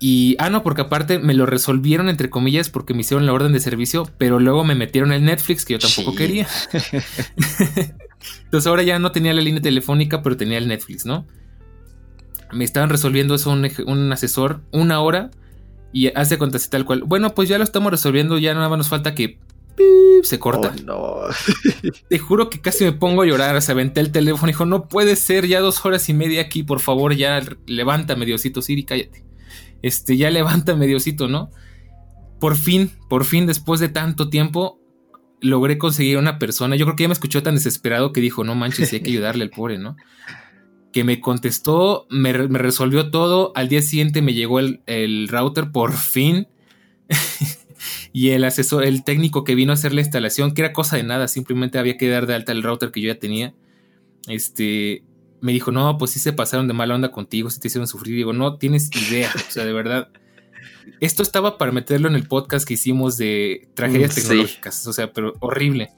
Y, 0.00 0.34
ah, 0.40 0.50
no, 0.50 0.64
porque 0.64 0.80
aparte 0.80 1.20
me 1.20 1.32
lo 1.32 1.46
resolvieron 1.46 2.08
entre 2.08 2.28
comillas 2.28 2.70
porque 2.70 2.92
me 2.92 3.02
hicieron 3.02 3.24
la 3.24 3.32
orden 3.32 3.52
de 3.52 3.60
servicio, 3.60 4.10
pero 4.18 4.40
luego 4.40 4.64
me 4.64 4.74
metieron 4.74 5.12
el 5.12 5.24
Netflix 5.24 5.64
que 5.64 5.74
yo 5.74 5.78
tampoco 5.78 6.16
quería. 6.16 6.48
Entonces 8.44 8.66
ahora 8.66 8.82
ya 8.82 8.98
no 8.98 9.12
tenía 9.12 9.32
la 9.32 9.42
línea 9.42 9.62
telefónica, 9.62 10.22
pero 10.22 10.36
tenía 10.36 10.58
el 10.58 10.66
Netflix, 10.66 11.06
¿no? 11.06 11.26
Me 12.52 12.64
estaban 12.64 12.90
resolviendo 12.90 13.34
eso 13.34 13.50
un, 13.50 13.70
un 13.86 14.12
asesor 14.12 14.62
una 14.72 15.00
hora 15.00 15.30
y 15.92 16.08
hace 16.08 16.38
cuenta 16.38 16.56
así 16.56 16.68
tal 16.68 16.84
cual. 16.84 17.02
Bueno, 17.04 17.34
pues 17.34 17.48
ya 17.48 17.58
lo 17.58 17.64
estamos 17.64 17.90
resolviendo, 17.90 18.38
ya 18.38 18.54
nada 18.54 18.68
más 18.68 18.78
nos 18.78 18.88
falta 18.88 19.14
que 19.14 19.38
se 20.22 20.38
corta. 20.38 20.74
Oh, 20.78 20.82
no. 20.84 21.90
Te 22.08 22.18
juro 22.18 22.50
que 22.50 22.60
casi 22.60 22.84
me 22.84 22.92
pongo 22.92 23.22
a 23.22 23.26
llorar. 23.26 23.60
Se 23.62 23.72
aventé 23.72 24.00
el 24.00 24.12
teléfono 24.12 24.48
y 24.48 24.52
dijo: 24.52 24.66
No 24.66 24.88
puede 24.88 25.16
ser, 25.16 25.46
ya 25.46 25.60
dos 25.60 25.84
horas 25.84 26.08
y 26.08 26.14
media 26.14 26.42
aquí, 26.42 26.62
por 26.62 26.80
favor, 26.80 27.14
ya 27.14 27.42
levanta, 27.66 28.14
Diosito, 28.14 28.62
Siri, 28.62 28.84
cállate. 28.84 29.24
Este, 29.82 30.16
ya 30.16 30.30
levanta, 30.30 30.74
Diosito, 30.74 31.28
¿no? 31.28 31.50
Por 32.40 32.56
fin, 32.56 32.90
por 33.08 33.24
fin, 33.24 33.46
después 33.46 33.80
de 33.80 33.88
tanto 33.88 34.28
tiempo, 34.28 34.80
logré 35.40 35.78
conseguir 35.78 36.18
una 36.18 36.38
persona. 36.38 36.76
Yo 36.76 36.86
creo 36.86 36.96
que 36.96 37.04
ya 37.04 37.08
me 37.08 37.14
escuchó 37.14 37.42
tan 37.42 37.54
desesperado 37.54 38.12
que 38.12 38.20
dijo: 38.20 38.44
No 38.44 38.54
manches, 38.54 38.92
hay 38.92 39.00
que 39.00 39.10
ayudarle 39.10 39.44
al 39.44 39.50
pobre, 39.50 39.78
¿no? 39.78 39.96
Que 40.92 41.04
me 41.04 41.20
contestó, 41.20 42.06
me, 42.10 42.32
resolvió 42.32 43.10
todo. 43.10 43.52
Al 43.54 43.68
día 43.68 43.82
siguiente 43.82 44.22
me 44.22 44.34
llegó 44.34 44.60
el, 44.60 45.28
router 45.28 45.72
por 45.72 45.92
fin. 45.92 46.48
y 48.12 48.30
el 48.30 48.44
asesor, 48.44 48.84
el 48.84 49.02
técnico 49.02 49.44
que 49.44 49.54
vino 49.54 49.72
a 49.72 49.74
hacer 49.74 49.92
la 49.92 50.02
instalación, 50.02 50.54
que 50.54 50.62
era 50.62 50.72
cosa 50.72 50.96
de 50.96 51.02
nada, 51.02 51.28
simplemente 51.28 51.78
había 51.78 51.96
que 51.96 52.08
dar 52.08 52.26
de 52.26 52.34
alta 52.34 52.52
el 52.52 52.62
router 52.62 52.90
que 52.92 53.00
yo 53.00 53.08
ya 53.08 53.18
tenía. 53.18 53.54
Este 54.28 55.02
me 55.40 55.52
dijo, 55.52 55.72
no, 55.72 55.98
pues 55.98 56.12
sí 56.12 56.20
se 56.20 56.32
pasaron 56.32 56.68
de 56.68 56.74
mala 56.74 56.94
onda 56.94 57.10
contigo, 57.10 57.50
si 57.50 57.58
te 57.58 57.66
hicieron 57.66 57.88
sufrir. 57.88 58.14
Digo, 58.14 58.32
no 58.32 58.58
tienes 58.58 58.90
idea. 58.94 59.30
O 59.34 59.50
sea, 59.50 59.64
de 59.64 59.72
verdad. 59.72 60.08
Esto 61.00 61.22
estaba 61.22 61.58
para 61.58 61.72
meterlo 61.72 62.08
en 62.08 62.14
el 62.14 62.28
podcast 62.28 62.66
que 62.66 62.74
hicimos 62.74 63.16
de 63.16 63.68
tragedias 63.74 64.14
tecnológicas. 64.14 64.86
O 64.86 64.92
sea, 64.92 65.12
pero 65.12 65.34
horrible. 65.40 65.90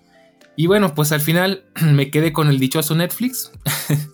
Y 0.57 0.67
bueno, 0.67 0.95
pues 0.95 1.13
al 1.13 1.21
final 1.21 1.65
me 1.93 2.11
quedé 2.11 2.33
con 2.33 2.49
el 2.49 2.59
dichoso 2.59 2.95
Netflix 2.95 3.51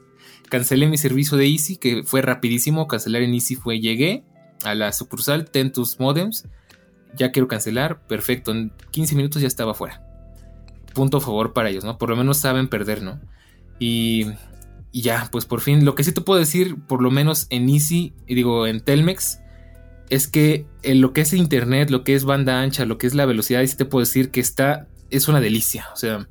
cancelé 0.51 0.87
mi 0.89 0.99
servicio 0.99 1.39
de 1.39 1.47
Easy, 1.47 1.77
que 1.77 2.03
fue 2.03 2.21
rapidísimo. 2.21 2.87
Cancelar 2.87 3.23
en 3.23 3.33
Easy 3.33 3.55
fue, 3.55 3.81
llegué 3.81 4.25
a 4.65 4.75
la 4.75 4.93
sucursal, 4.93 5.51
ten 5.51 5.73
tus 5.73 5.99
modems, 5.99 6.45
ya 7.17 7.33
quiero 7.33 7.49
cancelar, 7.49 8.07
perfecto, 8.07 8.51
en 8.51 8.73
15 8.91 9.15
minutos 9.15 9.41
ya 9.41 9.49
estaba 9.49 9.73
fuera. 9.73 10.03
Punto 10.93 11.17
a 11.17 11.21
favor 11.23 11.55
para 11.55 11.71
ellos, 11.71 11.85
¿no? 11.85 11.97
Por 11.97 12.11
lo 12.11 12.17
menos 12.17 12.37
saben 12.37 12.69
perder, 12.69 13.03
¿no? 13.03 13.19
Y, 13.79 14.27
y 14.93 15.01
ya, 15.01 15.29
pues 15.33 15.47
por 15.47 15.63
fin, 15.63 15.87
lo 15.87 15.95
que 15.95 16.05
sí 16.05 16.13
te 16.13 16.21
puedo 16.21 16.39
decir, 16.39 16.77
por 16.87 17.01
lo 17.01 17.11
menos 17.11 17.47
en 17.49 17.71
Easy, 17.71 18.13
digo, 18.27 18.67
en 18.67 18.81
Telmex, 18.81 19.41
es 20.11 20.27
que 20.27 20.67
en 20.83 21.01
lo 21.01 21.15
que 21.15 21.23
es 21.23 21.33
internet, 21.33 21.89
lo 21.89 22.05
que 22.05 22.15
es 22.15 22.25
banda 22.25 22.61
ancha, 22.61 22.85
lo 22.85 22.99
que 22.99 23.07
es 23.07 23.15
la 23.15 23.25
velocidad, 23.25 23.65
sí 23.65 23.77
te 23.77 23.87
puedo 23.87 24.05
decir 24.05 24.31
que 24.31 24.41
está, 24.41 24.89
es 25.09 25.29
una 25.29 25.41
delicia, 25.41 25.87
o 25.95 25.97
sea 25.97 26.29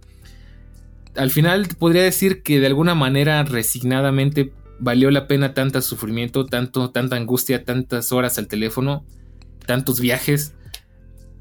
al 1.20 1.32
final 1.32 1.68
podría 1.78 2.04
decir 2.04 2.44
que 2.44 2.62
de 2.62 2.68
alguna 2.68 2.96
manera 2.96 3.44
resignadamente 3.44 4.54
valió 4.80 5.12
la 5.12 5.28
pena 5.28 5.54
tanto 5.54 5.82
sufrimiento, 5.82 6.46
tanto, 6.46 6.92
tanta 6.92 7.18
angustia, 7.18 7.66
tantas 7.66 8.14
horas 8.14 8.38
al 8.38 8.48
teléfono, 8.48 9.06
tantos 9.66 10.00
viajes, 10.00 10.56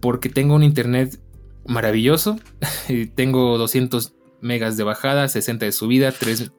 porque 0.01 0.31
tengo 0.31 0.57
un 0.57 0.65
internet 0.65 1.21
maravilloso, 1.65 2.41
tengo 3.15 3.57
200 3.57 4.15
megas 4.41 4.77
de 4.77 4.83
bajada, 4.83 5.29
60 5.29 5.67
de 5.67 5.73
subida, 5.73 6.11
3 6.11 6.51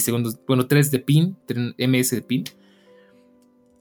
segundos, 0.00 0.40
bueno, 0.44 0.66
3 0.66 0.90
de 0.90 0.98
pin, 0.98 1.36
3 1.46 1.74
ms 1.78 2.10
de 2.10 2.22
pin. 2.22 2.44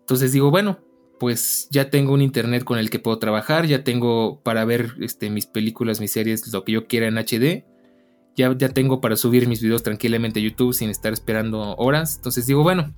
Entonces 0.02 0.32
digo, 0.32 0.52
bueno, 0.52 0.78
pues 1.20 1.70
ya 1.72 1.90
tengo 1.90 2.14
un 2.14 2.22
internet 2.22 2.64
con 2.64 2.78
el 2.78 2.92
que 2.92 3.00
puedo 3.00 3.18
trabajar, 3.18 3.66
ya 3.66 3.84
tengo 3.84 4.44
para 4.44 4.64
ver 4.64 4.94
este, 5.02 5.32
mis 5.32 5.48
películas, 5.48 6.00
mis 6.00 6.12
series, 6.12 6.54
lo 6.54 6.64
que 6.64 6.74
yo 6.74 6.86
quiera 6.86 7.08
en 7.08 7.18
HD 7.18 7.66
ya, 8.38 8.56
tengo 8.70 9.02
para 9.02 9.16
subir 9.16 9.48
mis 9.48 9.62
videos 9.62 9.82
tranquilamente 9.82 10.40
a 10.40 10.44
YouTube 10.44 10.74
sin 10.74 10.90
estar 10.90 11.12
esperando 11.12 11.76
horas. 11.76 12.18
Entonces 12.18 12.46
digo, 12.46 12.62
bueno, 12.62 12.94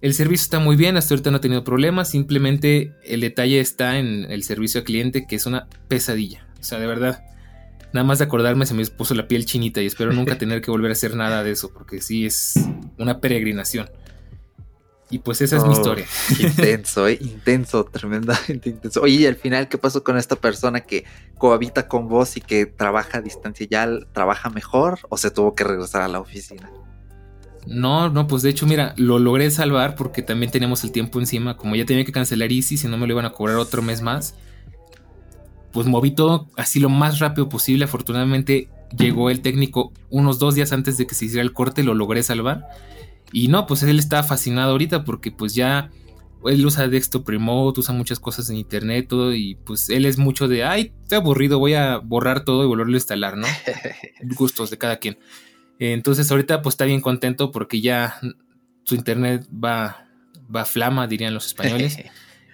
el 0.00 0.14
servicio 0.14 0.44
está 0.44 0.60
muy 0.60 0.76
bien, 0.76 0.96
hasta 0.96 1.12
ahorita 1.12 1.30
no 1.32 1.38
he 1.38 1.40
tenido 1.40 1.64
problemas, 1.64 2.08
simplemente 2.08 2.94
el 3.04 3.20
detalle 3.20 3.58
está 3.58 3.98
en 3.98 4.30
el 4.30 4.44
servicio 4.44 4.80
al 4.80 4.84
cliente 4.84 5.26
que 5.26 5.36
es 5.36 5.44
una 5.44 5.68
pesadilla. 5.88 6.46
O 6.60 6.62
sea, 6.62 6.78
de 6.78 6.86
verdad, 6.86 7.24
nada 7.92 8.04
más 8.04 8.20
de 8.20 8.26
acordarme 8.26 8.64
se 8.64 8.74
me 8.74 8.86
puso 8.86 9.14
la 9.14 9.26
piel 9.26 9.44
chinita 9.44 9.82
y 9.82 9.86
espero 9.86 10.12
nunca 10.12 10.38
tener 10.38 10.62
que 10.62 10.70
volver 10.70 10.90
a 10.90 10.92
hacer 10.92 11.16
nada 11.16 11.42
de 11.42 11.50
eso, 11.50 11.72
porque 11.72 12.00
sí 12.00 12.24
es 12.24 12.54
una 12.96 13.20
peregrinación. 13.20 13.90
Y 15.10 15.18
pues 15.18 15.40
esa 15.40 15.56
es 15.56 15.64
mi 15.64 15.70
oh, 15.70 15.72
historia. 15.72 16.06
Intenso, 16.38 17.08
¿eh? 17.08 17.18
intenso, 17.20 17.84
tremendamente 17.84 18.70
intenso. 18.70 19.02
Oye, 19.02 19.14
y 19.14 19.26
al 19.26 19.34
final, 19.34 19.68
¿qué 19.68 19.76
pasó 19.76 20.04
con 20.04 20.16
esta 20.16 20.36
persona 20.36 20.80
que 20.80 21.04
cohabita 21.36 21.88
con 21.88 22.08
vos 22.08 22.36
y 22.36 22.40
que 22.40 22.66
trabaja 22.66 23.18
a 23.18 23.20
distancia? 23.20 23.66
¿Ya 23.68 23.88
trabaja 24.12 24.50
mejor 24.50 25.00
o 25.08 25.16
se 25.16 25.32
tuvo 25.32 25.56
que 25.56 25.64
regresar 25.64 26.02
a 26.02 26.08
la 26.08 26.20
oficina? 26.20 26.70
No, 27.66 28.08
no, 28.08 28.26
pues 28.26 28.42
de 28.42 28.50
hecho, 28.50 28.66
mira, 28.66 28.94
lo 28.96 29.18
logré 29.18 29.50
salvar 29.50 29.94
porque 29.96 30.22
también 30.22 30.50
tenemos 30.50 30.84
el 30.84 30.92
tiempo 30.92 31.18
encima. 31.18 31.56
Como 31.56 31.74
ya 31.76 31.84
tenía 31.84 32.04
que 32.04 32.12
cancelar 32.12 32.52
Easy, 32.52 32.76
si 32.76 32.88
no 32.88 32.96
me 32.96 33.06
lo 33.06 33.12
iban 33.12 33.26
a 33.26 33.30
cobrar 33.30 33.56
otro 33.56 33.82
mes 33.82 34.02
más, 34.02 34.34
pues 35.72 35.86
moví 35.86 36.12
todo 36.12 36.48
así 36.56 36.80
lo 36.80 36.88
más 36.88 37.18
rápido 37.18 37.48
posible. 37.48 37.84
Afortunadamente 37.84 38.68
llegó 38.96 39.30
el 39.30 39.40
técnico 39.40 39.92
unos 40.08 40.38
dos 40.38 40.54
días 40.54 40.72
antes 40.72 40.98
de 40.98 41.06
que 41.06 41.14
se 41.14 41.26
hiciera 41.26 41.42
el 41.42 41.52
corte, 41.52 41.82
lo 41.82 41.94
logré 41.94 42.22
salvar. 42.22 42.68
Y 43.32 43.48
no, 43.48 43.66
pues 43.66 43.82
él 43.82 43.98
está 43.98 44.22
fascinado 44.22 44.72
ahorita 44.72 45.04
porque 45.04 45.30
pues 45.30 45.54
ya 45.54 45.90
él 46.44 46.64
usa 46.64 46.88
desktop 46.88 47.28
remote, 47.28 47.80
usa 47.80 47.94
muchas 47.94 48.18
cosas 48.18 48.48
en 48.50 48.56
internet, 48.56 49.06
todo, 49.08 49.34
y 49.34 49.56
pues 49.56 49.90
él 49.90 50.06
es 50.06 50.18
mucho 50.18 50.48
de, 50.48 50.64
ay, 50.64 50.92
estoy 51.02 51.18
aburrido, 51.18 51.58
voy 51.58 51.74
a 51.74 51.98
borrar 51.98 52.44
todo 52.44 52.64
y 52.64 52.66
volverlo 52.66 52.94
a 52.94 52.96
instalar, 52.96 53.36
¿no? 53.36 53.46
Gustos 54.22 54.70
de 54.70 54.78
cada 54.78 54.98
quien. 54.98 55.18
Entonces 55.78 56.30
ahorita 56.30 56.62
pues 56.62 56.74
está 56.74 56.84
bien 56.84 57.00
contento 57.00 57.50
porque 57.50 57.80
ya 57.80 58.20
su 58.84 58.94
internet 58.94 59.48
va, 59.52 60.06
va 60.54 60.64
flama, 60.64 61.06
dirían 61.06 61.34
los 61.34 61.46
españoles. 61.46 61.98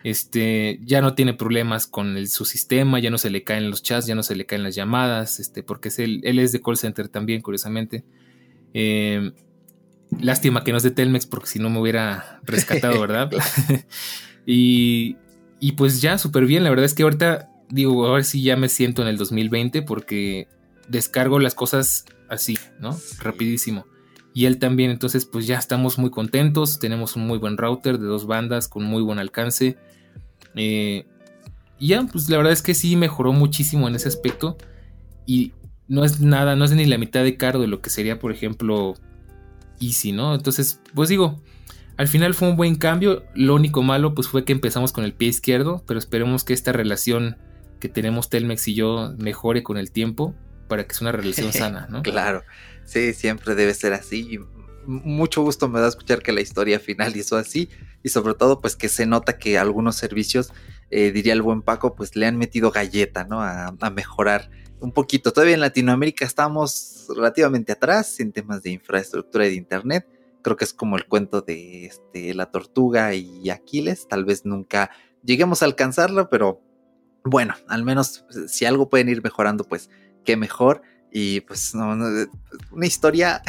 Este, 0.04 0.78
ya 0.84 1.00
no 1.00 1.14
tiene 1.14 1.34
problemas 1.34 1.88
con 1.88 2.24
su 2.28 2.44
sistema, 2.44 3.00
ya 3.00 3.10
no 3.10 3.18
se 3.18 3.28
le 3.28 3.42
caen 3.42 3.70
los 3.70 3.82
chats, 3.82 4.06
ya 4.06 4.14
no 4.14 4.22
se 4.22 4.36
le 4.36 4.46
caen 4.46 4.62
las 4.62 4.76
llamadas, 4.76 5.40
este, 5.40 5.64
porque 5.64 5.88
es 5.88 5.98
él, 5.98 6.20
él 6.22 6.38
es 6.38 6.52
de 6.52 6.62
call 6.62 6.76
center 6.76 7.08
también, 7.08 7.40
curiosamente. 7.42 8.04
Eh, 8.72 9.32
Lástima 10.20 10.64
que 10.64 10.72
no 10.72 10.78
es 10.78 10.84
de 10.84 10.90
Telmex 10.90 11.26
porque 11.26 11.48
si 11.48 11.58
no 11.58 11.70
me 11.70 11.80
hubiera 11.80 12.40
rescatado, 12.44 13.00
¿verdad? 13.00 13.30
y, 14.46 15.16
y 15.60 15.72
pues 15.72 16.00
ya, 16.00 16.18
súper 16.18 16.46
bien. 16.46 16.64
La 16.64 16.70
verdad 16.70 16.84
es 16.84 16.94
que 16.94 17.02
ahorita 17.02 17.50
digo, 17.68 18.06
a 18.06 18.12
ver 18.14 18.24
si 18.24 18.42
ya 18.42 18.56
me 18.56 18.68
siento 18.68 19.02
en 19.02 19.08
el 19.08 19.16
2020 19.16 19.82
porque 19.82 20.48
descargo 20.88 21.38
las 21.38 21.54
cosas 21.54 22.04
así, 22.28 22.58
¿no? 22.80 22.98
Rapidísimo. 23.18 23.86
Y 24.34 24.44
él 24.44 24.58
también, 24.58 24.90
entonces 24.90 25.24
pues 25.24 25.46
ya 25.46 25.58
estamos 25.58 25.98
muy 25.98 26.10
contentos, 26.10 26.78
tenemos 26.78 27.16
un 27.16 27.26
muy 27.26 27.38
buen 27.38 27.56
router 27.56 27.98
de 27.98 28.06
dos 28.06 28.26
bandas 28.26 28.68
con 28.68 28.84
muy 28.84 29.02
buen 29.02 29.18
alcance. 29.18 29.78
Eh, 30.54 31.06
y 31.78 31.88
ya, 31.88 32.02
pues 32.04 32.28
la 32.28 32.36
verdad 32.36 32.52
es 32.52 32.62
que 32.62 32.74
sí 32.74 32.96
mejoró 32.96 33.32
muchísimo 33.32 33.88
en 33.88 33.94
ese 33.94 34.08
aspecto. 34.08 34.56
Y 35.24 35.52
no 35.88 36.04
es 36.04 36.20
nada, 36.20 36.56
no 36.56 36.64
es 36.64 36.72
ni 36.72 36.84
la 36.84 36.98
mitad 36.98 37.22
de 37.22 37.36
caro 37.36 37.60
de 37.60 37.66
lo 37.66 37.80
que 37.80 37.90
sería, 37.90 38.18
por 38.18 38.32
ejemplo, 38.32 38.94
Easy, 39.80 40.12
¿no? 40.12 40.34
Entonces, 40.34 40.80
pues 40.94 41.08
digo, 41.08 41.40
al 41.96 42.08
final 42.08 42.34
fue 42.34 42.48
un 42.48 42.56
buen 42.56 42.76
cambio. 42.76 43.24
Lo 43.34 43.54
único 43.54 43.82
malo, 43.82 44.14
pues 44.14 44.28
fue 44.28 44.44
que 44.44 44.52
empezamos 44.52 44.92
con 44.92 45.04
el 45.04 45.14
pie 45.14 45.28
izquierdo, 45.28 45.82
pero 45.86 45.98
esperemos 45.98 46.44
que 46.44 46.52
esta 46.52 46.72
relación 46.72 47.36
que 47.80 47.88
tenemos 47.88 48.30
Telmex 48.30 48.68
y 48.68 48.74
yo 48.74 49.14
mejore 49.18 49.62
con 49.62 49.76
el 49.76 49.90
tiempo 49.90 50.34
para 50.68 50.86
que 50.86 50.94
sea 50.94 51.08
una 51.08 51.12
relación 51.12 51.52
sana, 51.52 51.86
¿no? 51.90 52.02
claro, 52.02 52.42
sí, 52.84 53.12
siempre 53.12 53.54
debe 53.54 53.74
ser 53.74 53.92
así. 53.92 54.38
Mucho 54.86 55.42
gusto 55.42 55.68
me 55.68 55.80
da 55.80 55.88
escuchar 55.88 56.22
que 56.22 56.32
la 56.32 56.40
historia 56.40 56.78
finalizó 56.78 57.36
así 57.36 57.68
y 58.04 58.08
sobre 58.08 58.34
todo 58.34 58.60
pues 58.60 58.76
que 58.76 58.88
se 58.88 59.04
nota 59.04 59.36
que 59.36 59.58
algunos 59.58 59.96
servicios, 59.96 60.52
eh, 60.90 61.10
diría 61.10 61.32
el 61.32 61.42
buen 61.42 61.62
Paco, 61.62 61.96
pues 61.96 62.14
le 62.14 62.26
han 62.26 62.36
metido 62.36 62.70
galleta, 62.70 63.24
¿no? 63.24 63.42
A, 63.42 63.74
a 63.80 63.90
mejorar 63.90 64.48
un 64.80 64.92
poquito. 64.92 65.32
Todavía 65.32 65.54
en 65.54 65.60
Latinoamérica 65.60 66.24
estamos 66.24 67.06
relativamente 67.14 67.72
atrás 67.72 68.20
en 68.20 68.32
temas 68.32 68.62
de 68.62 68.70
infraestructura 68.70 69.44
de 69.44 69.54
internet. 69.54 70.06
Creo 70.42 70.56
que 70.56 70.64
es 70.64 70.72
como 70.72 70.96
el 70.96 71.06
cuento 71.06 71.40
de 71.40 71.86
este, 71.86 72.34
la 72.34 72.50
tortuga 72.50 73.14
y 73.14 73.50
Aquiles. 73.50 74.06
Tal 74.08 74.24
vez 74.24 74.44
nunca 74.44 74.90
lleguemos 75.22 75.62
a 75.62 75.66
alcanzarlo, 75.66 76.28
pero 76.30 76.62
bueno, 77.24 77.54
al 77.68 77.84
menos 77.84 78.24
si 78.46 78.64
algo 78.64 78.88
pueden 78.88 79.08
ir 79.08 79.22
mejorando, 79.22 79.64
pues 79.64 79.90
qué 80.24 80.36
mejor. 80.36 80.82
Y 81.10 81.40
pues 81.40 81.74
una 81.74 82.86
historia, 82.86 83.42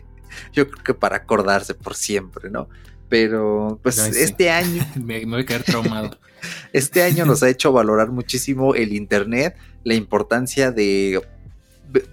yo 0.52 0.68
creo 0.68 0.84
que 0.84 0.94
para 0.94 1.16
acordarse 1.16 1.74
por 1.74 1.94
siempre, 1.94 2.50
¿no? 2.50 2.68
Pero 3.14 3.78
pues 3.80 3.96
este 3.96 4.50
año... 4.50 4.84
me, 5.00 5.24
voy 5.24 5.42
a 5.42 5.46
quedar 5.46 5.62
traumado. 5.62 6.18
este 6.72 7.00
año 7.00 7.24
nos 7.24 7.44
ha 7.44 7.48
hecho 7.48 7.70
valorar 7.70 8.10
muchísimo 8.10 8.74
el 8.74 8.92
Internet, 8.92 9.54
la 9.84 9.94
importancia 9.94 10.72
de 10.72 11.22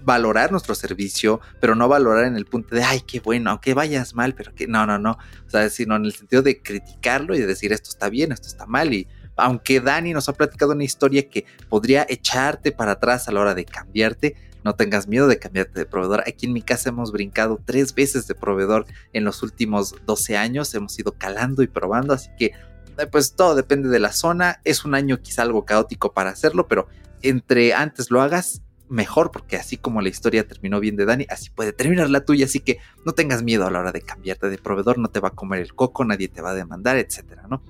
valorar 0.04 0.52
nuestro 0.52 0.76
servicio, 0.76 1.42
pero 1.60 1.74
no 1.74 1.88
valorar 1.88 2.26
en 2.26 2.36
el 2.36 2.46
punto 2.46 2.76
de, 2.76 2.84
ay, 2.84 3.02
qué 3.02 3.20
bueno, 3.20 3.50
aunque 3.50 3.74
vayas 3.74 4.14
mal, 4.14 4.36
pero 4.36 4.54
que 4.54 4.68
no, 4.68 4.86
no, 4.86 5.00
no, 5.00 5.18
o 5.48 5.50
sea, 5.50 5.68
sino 5.72 5.96
en 5.96 6.06
el 6.06 6.14
sentido 6.14 6.44
de 6.44 6.62
criticarlo 6.62 7.34
y 7.34 7.40
de 7.40 7.48
decir 7.48 7.74
esto 7.74 7.90
está 7.90 8.08
bien, 8.08 8.32
esto 8.32 8.48
está 8.48 8.68
mal 8.68 8.94
y 8.94 9.08
aunque 9.38 9.82
Dani 9.82 10.14
nos 10.14 10.30
ha 10.30 10.34
platicado 10.34 10.74
una 10.74 10.84
historia 10.84 11.28
que 11.28 11.46
podría 11.68 12.06
echarte 12.08 12.72
para 12.72 12.92
atrás 12.92 13.28
a 13.28 13.32
la 13.32 13.40
hora 13.40 13.56
de 13.56 13.66
cambiarte, 13.66 14.36
no 14.64 14.76
tengas 14.76 15.08
miedo 15.08 15.28
de 15.28 15.40
cambiarte 15.40 15.80
de 15.80 15.86
proveedor. 15.86 16.24
Aquí 16.28 16.46
en 16.46 16.54
mi 16.54 16.62
casa 16.62 16.90
hemos 16.90 17.12
brincado 17.12 17.60
tres 17.64 17.94
veces 17.96 18.28
de 18.28 18.36
proveedor 18.36 18.86
en 19.14 19.24
los 19.24 19.44
últimos 19.44 19.96
12 20.06 20.38
años, 20.38 20.74
hemos 20.76 20.98
ido 21.00 21.14
calando 21.14 21.64
y 21.64 21.68
probando, 21.68 22.14
así 22.14 22.30
que 22.38 22.52
eh, 22.98 23.08
pues 23.12 23.34
todo 23.34 23.56
depende 23.56 23.90
de 23.90 24.00
la 24.00 24.12
zona. 24.12 24.60
Es 24.64 24.86
un 24.86 24.96
año 24.96 25.22
quizá 25.22 25.44
algo 25.44 25.66
caótico 25.66 26.14
para 26.14 26.30
hacerlo, 26.30 26.68
pero 26.68 26.88
entre 27.22 27.74
antes 27.74 28.12
lo 28.12 28.22
hagas, 28.22 28.62
mejor, 28.92 29.32
porque 29.32 29.56
así 29.56 29.78
como 29.78 30.02
la 30.02 30.10
historia 30.10 30.46
terminó 30.46 30.80
bien 30.80 30.98
de 30.98 31.06
Dani, 31.06 31.26
así 31.30 31.50
puede 31.50 31.72
terminar 31.72 32.10
la 32.10 32.26
tuya. 32.26 32.46
Así 32.46 32.60
que 32.60 32.80
no 33.06 33.14
tengas 33.14 33.42
miedo 33.42 33.66
a 33.66 33.72
la 33.72 33.80
hora 33.80 33.92
de 33.92 34.02
cambiarte 34.02 34.50
de 34.50 34.58
proveedor, 34.58 34.98
no 34.98 35.08
te 35.08 35.20
va 35.20 35.30
a 35.30 35.32
comer 35.32 35.62
el 35.62 35.74
coco, 35.74 36.04
nadie 36.06 36.28
te 36.28 36.42
va 36.42 36.52
a 36.52 36.56
demandar, 36.56 36.98
etcétera, 36.98 37.46
¿no? 37.50 37.64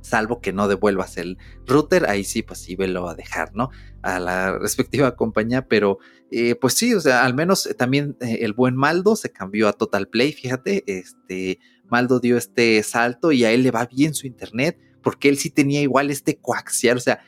Salvo 0.00 0.40
que 0.40 0.52
no 0.52 0.68
devuelvas 0.68 1.16
el 1.16 1.38
router, 1.66 2.08
ahí 2.08 2.24
sí, 2.24 2.42
pues 2.42 2.60
sí, 2.60 2.76
velo 2.76 3.08
a 3.08 3.14
dejar, 3.14 3.54
¿no? 3.54 3.70
A 4.02 4.18
la 4.18 4.58
respectiva 4.58 5.16
compañía, 5.16 5.66
pero 5.66 5.98
eh, 6.30 6.54
pues 6.54 6.74
sí, 6.74 6.94
o 6.94 7.00
sea, 7.00 7.24
al 7.24 7.34
menos 7.34 7.66
eh, 7.66 7.74
también 7.74 8.16
eh, 8.20 8.38
el 8.42 8.52
buen 8.52 8.76
Maldo 8.76 9.16
se 9.16 9.30
cambió 9.30 9.68
a 9.68 9.72
Total 9.72 10.08
Play, 10.08 10.32
fíjate, 10.32 10.84
este, 10.86 11.58
Maldo 11.88 12.20
dio 12.20 12.36
este 12.36 12.82
salto 12.82 13.32
y 13.32 13.44
a 13.44 13.50
él 13.50 13.62
le 13.62 13.70
va 13.70 13.86
bien 13.86 14.14
su 14.14 14.26
internet, 14.26 14.78
porque 15.02 15.28
él 15.28 15.38
sí 15.38 15.50
tenía 15.50 15.80
igual 15.80 16.10
este 16.10 16.36
coaxial, 16.36 16.96
o 16.96 17.00
sea, 17.00 17.20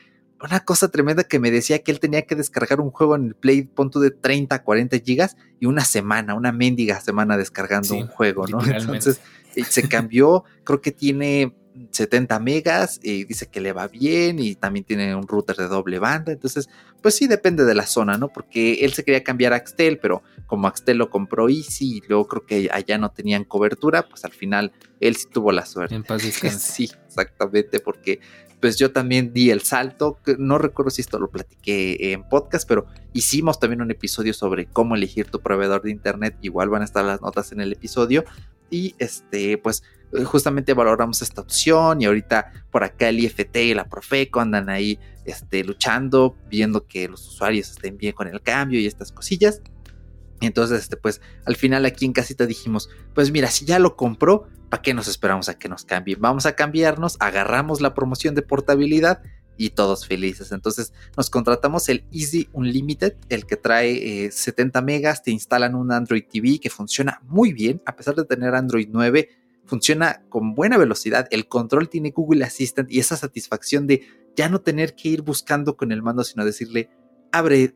una 0.43 0.61
cosa 0.61 0.89
tremenda 0.89 1.23
que 1.23 1.39
me 1.39 1.53
decía 1.53 1.83
que 1.85 1.93
él 1.93 2.01
tenía 2.01 2.23
que 2.23 2.35
descargar 2.35 2.81
un 2.81 2.91
juego 2.91 3.15
en 3.15 3.27
el 3.27 3.35
Play, 3.37 3.63
punto 3.63 4.01
de 4.01 4.11
30, 4.11 4.63
40 4.65 4.99
gigas 4.99 5.37
y 5.61 5.67
una 5.67 5.85
semana, 5.85 6.35
una 6.35 6.51
mendiga 6.51 7.01
semana 7.01 7.37
descargando 7.37 7.95
un 7.95 8.09
juego, 8.09 8.49
¿no? 8.49 8.59
Entonces 8.67 9.21
se 9.69 9.89
cambió, 9.89 10.45
creo 10.65 10.81
que 10.81 10.91
tiene 10.91 11.55
70 11.91 12.39
megas 12.41 13.01
y 13.03 13.25
dice 13.25 13.47
que 13.47 13.61
le 13.61 13.73
va 13.73 13.89
bien 13.89 14.39
y 14.39 14.55
también 14.55 14.85
tiene 14.85 15.15
un 15.15 15.27
router 15.27 15.57
de 15.57 15.69
doble 15.69 15.99
banda. 15.99 16.33
Entonces, 16.33 16.69
pues 17.01 17.15
sí 17.15 17.27
depende 17.27 17.65
de 17.65 17.75
la 17.75 17.87
zona, 17.87 18.19
¿no? 18.19 18.29
Porque 18.29 18.85
él 18.85 18.93
se 18.93 19.05
quería 19.05 19.25
cambiar 19.25 19.53
a 19.53 19.57
Axtel, 19.57 19.99
pero 19.99 20.23
como 20.47 20.69
Axtel 20.69 20.99
lo 20.99 21.11
compró 21.11 21.49
Easy 21.49 21.99
y 21.99 22.03
luego 22.09 22.29
creo 22.29 22.47
que 22.47 22.69
allá 22.73 22.99
no 22.99 23.11
tenían 23.11 23.45
cobertura, 23.45 24.09
pues 24.09 24.25
al 24.25 24.33
final 24.33 24.73
él 25.01 25.17
sí 25.17 25.27
tuvo 25.33 25.53
la 25.53 25.67
suerte. 25.67 25.95
En 25.95 26.05
paz 26.05 26.23
sí, 26.59 26.91
exactamente, 27.07 27.81
porque 27.81 28.21
pues 28.63 28.79
yo 28.79 28.93
también 28.93 29.33
di 29.33 29.51
el 29.51 29.63
salto, 29.63 30.21
no 30.39 30.57
recuerdo 30.57 30.91
si 30.91 31.01
esto 31.01 31.19
lo 31.19 31.29
platiqué 31.29 32.13
en 32.13 32.23
podcast, 32.23 32.67
pero 32.69 32.87
hicimos 33.13 33.59
también 33.59 33.83
un 33.83 33.91
episodio 33.91 34.33
sobre 34.33 34.67
cómo 34.67 34.95
elegir 34.95 35.27
tu 35.27 35.41
proveedor 35.41 35.83
de 35.83 35.91
internet, 35.91 36.37
igual 36.43 36.69
van 36.69 36.83
a 36.83 36.85
estar 36.85 37.05
las 37.05 37.21
notas 37.21 37.51
en 37.51 37.61
el 37.61 37.73
episodio 37.73 38.25
y 38.71 38.95
este 39.01 39.59
pues 39.59 39.83
eh, 40.13 40.23
justamente 40.23 40.75
valoramos 40.75 41.23
esta 41.23 41.41
opción 41.41 42.03
y 42.03 42.05
ahorita 42.05 42.53
por 42.71 42.85
acá 42.85 43.09
el 43.09 43.19
IFT 43.19 43.57
y 43.57 43.75
la 43.75 43.89
Profeco 43.89 44.39
andan 44.39 44.71
ahí 44.71 44.97
este, 45.25 45.65
luchando, 45.65 46.37
viendo 46.49 46.87
que 46.87 47.09
los 47.09 47.27
usuarios 47.27 47.69
estén 47.69 47.99
bien 47.99 48.13
con 48.13 48.29
el 48.29 48.41
cambio 48.41 48.79
y 48.79 48.87
estas 48.87 49.11
cosillas. 49.11 49.61
Entonces, 50.47 50.81
este, 50.81 50.97
pues 50.97 51.21
al 51.45 51.57
final 51.57 51.85
aquí 51.85 52.05
en 52.05 52.13
casita 52.13 52.47
dijimos, 52.47 52.91
pues 53.15 53.31
mira, 53.31 53.49
si 53.49 53.65
ya 53.65 53.79
lo 53.79 53.97
compró, 53.97 54.49
¿para 54.69 54.83
qué 54.83 54.95
nos 54.95 55.09
esperamos 55.09 55.49
a 55.49 55.59
que 55.59 55.69
nos 55.69 55.85
cambie? 55.85 56.17
Vamos 56.17 56.47
a 56.47 56.55
cambiarnos, 56.55 57.17
agarramos 57.21 57.81
la 57.81 57.95
promoción 57.95 58.35
de 58.35 58.43
portabilidad 58.43 59.23
y 59.57 59.71
todos 59.71 60.07
felices. 60.07 60.53
Entonces 60.53 60.93
nos 61.17 61.31
contratamos 61.31 61.89
el 61.89 62.05
Easy 62.11 62.49
Unlimited, 62.53 63.15
el 63.29 63.47
que 63.47 63.57
trae 63.57 64.31
70 64.31 64.79
eh, 64.79 64.83
megas, 64.83 65.23
te 65.23 65.31
instalan 65.31 65.75
un 65.75 65.93
Android 65.93 66.25
TV 66.31 66.59
que 66.59 66.71
funciona 66.71 67.21
muy 67.25 67.53
bien, 67.53 67.83
a 67.87 67.95
pesar 67.95 68.15
de 68.15 68.25
tener 68.25 68.55
Android 68.55 68.89
9 68.91 69.29
funciona 69.65 70.23
con 70.29 70.55
buena 70.55 70.77
velocidad, 70.77 71.29
el 71.31 71.49
control 71.49 71.89
tiene 71.89 72.11
Google 72.11 72.45
Assistant 72.45 72.91
y 72.91 72.99
esa 72.99 73.17
satisfacción 73.17 73.87
de 73.87 74.03
ya 74.37 74.49
no 74.49 74.61
tener 74.61 74.95
que 74.95 75.09
ir 75.09 75.23
buscando 75.23 75.77
con 75.77 75.93
el 75.93 76.03
mando, 76.03 76.25
sino 76.25 76.45
decirle, 76.45 76.91
abre 77.31 77.75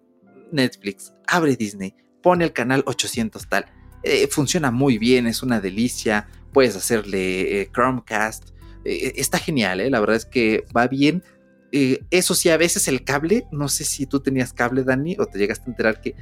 Netflix, 0.53 1.15
abre 1.27 1.57
Disney, 1.57 1.95
pone 2.27 2.45
el 2.45 2.53
canal 2.53 2.83
800 2.87 3.47
tal. 3.49 3.67
Eh, 4.03 4.27
funciona 4.27 4.73
muy 4.73 4.99
bien, 4.99 5.29
es 5.29 5.45
una 5.45 5.61
delicia, 5.61 6.27
puedes 6.53 6.75
hacerle 6.75 7.61
eh, 7.61 7.71
Chromecast, 7.73 8.49
eh, 8.85 9.13
está 9.15 9.39
genial, 9.39 9.89
la 9.89 10.01
verdad 10.01 10.17
es 10.17 10.27
que 10.27 10.65
va 10.77 10.89
bien. 10.89 11.23
eso 11.71 12.35
sí, 12.35 12.49
a 12.49 12.57
veces 12.57 12.89
el 12.89 13.05
cable, 13.05 13.47
no 13.53 13.69
sé 13.69 13.85
si 13.85 14.07
tú 14.07 14.19
tenías 14.19 14.53
cable, 14.53 14.83
Dani, 14.83 15.15
o 15.21 15.27
te 15.27 15.39
llegaste 15.39 15.67
a 15.67 15.71
enterar 15.71 16.01
que 16.01 16.17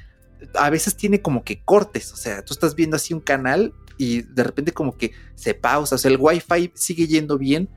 a 0.53 0.69
veces 0.69 0.95
tiene 0.95 1.23
como 1.23 1.43
que 1.43 1.63
cortes, 1.63 2.13
o 2.13 2.17
sea, 2.17 2.45
tú 2.45 2.53
estás 2.53 2.75
viendo 2.75 2.97
así 2.97 3.15
un 3.15 3.21
canal 3.21 3.73
y 3.97 4.21
de 4.21 4.45
repente 4.45 4.73
como 4.73 4.99
que 4.99 5.13
se 5.35 5.55
pausa, 5.55 5.95
o 5.95 5.99
sea, 5.99 6.11
el 6.11 6.19
wifi 6.21 6.71
sigue 6.75 7.07
yendo 7.07 7.39
bien, 7.39 7.71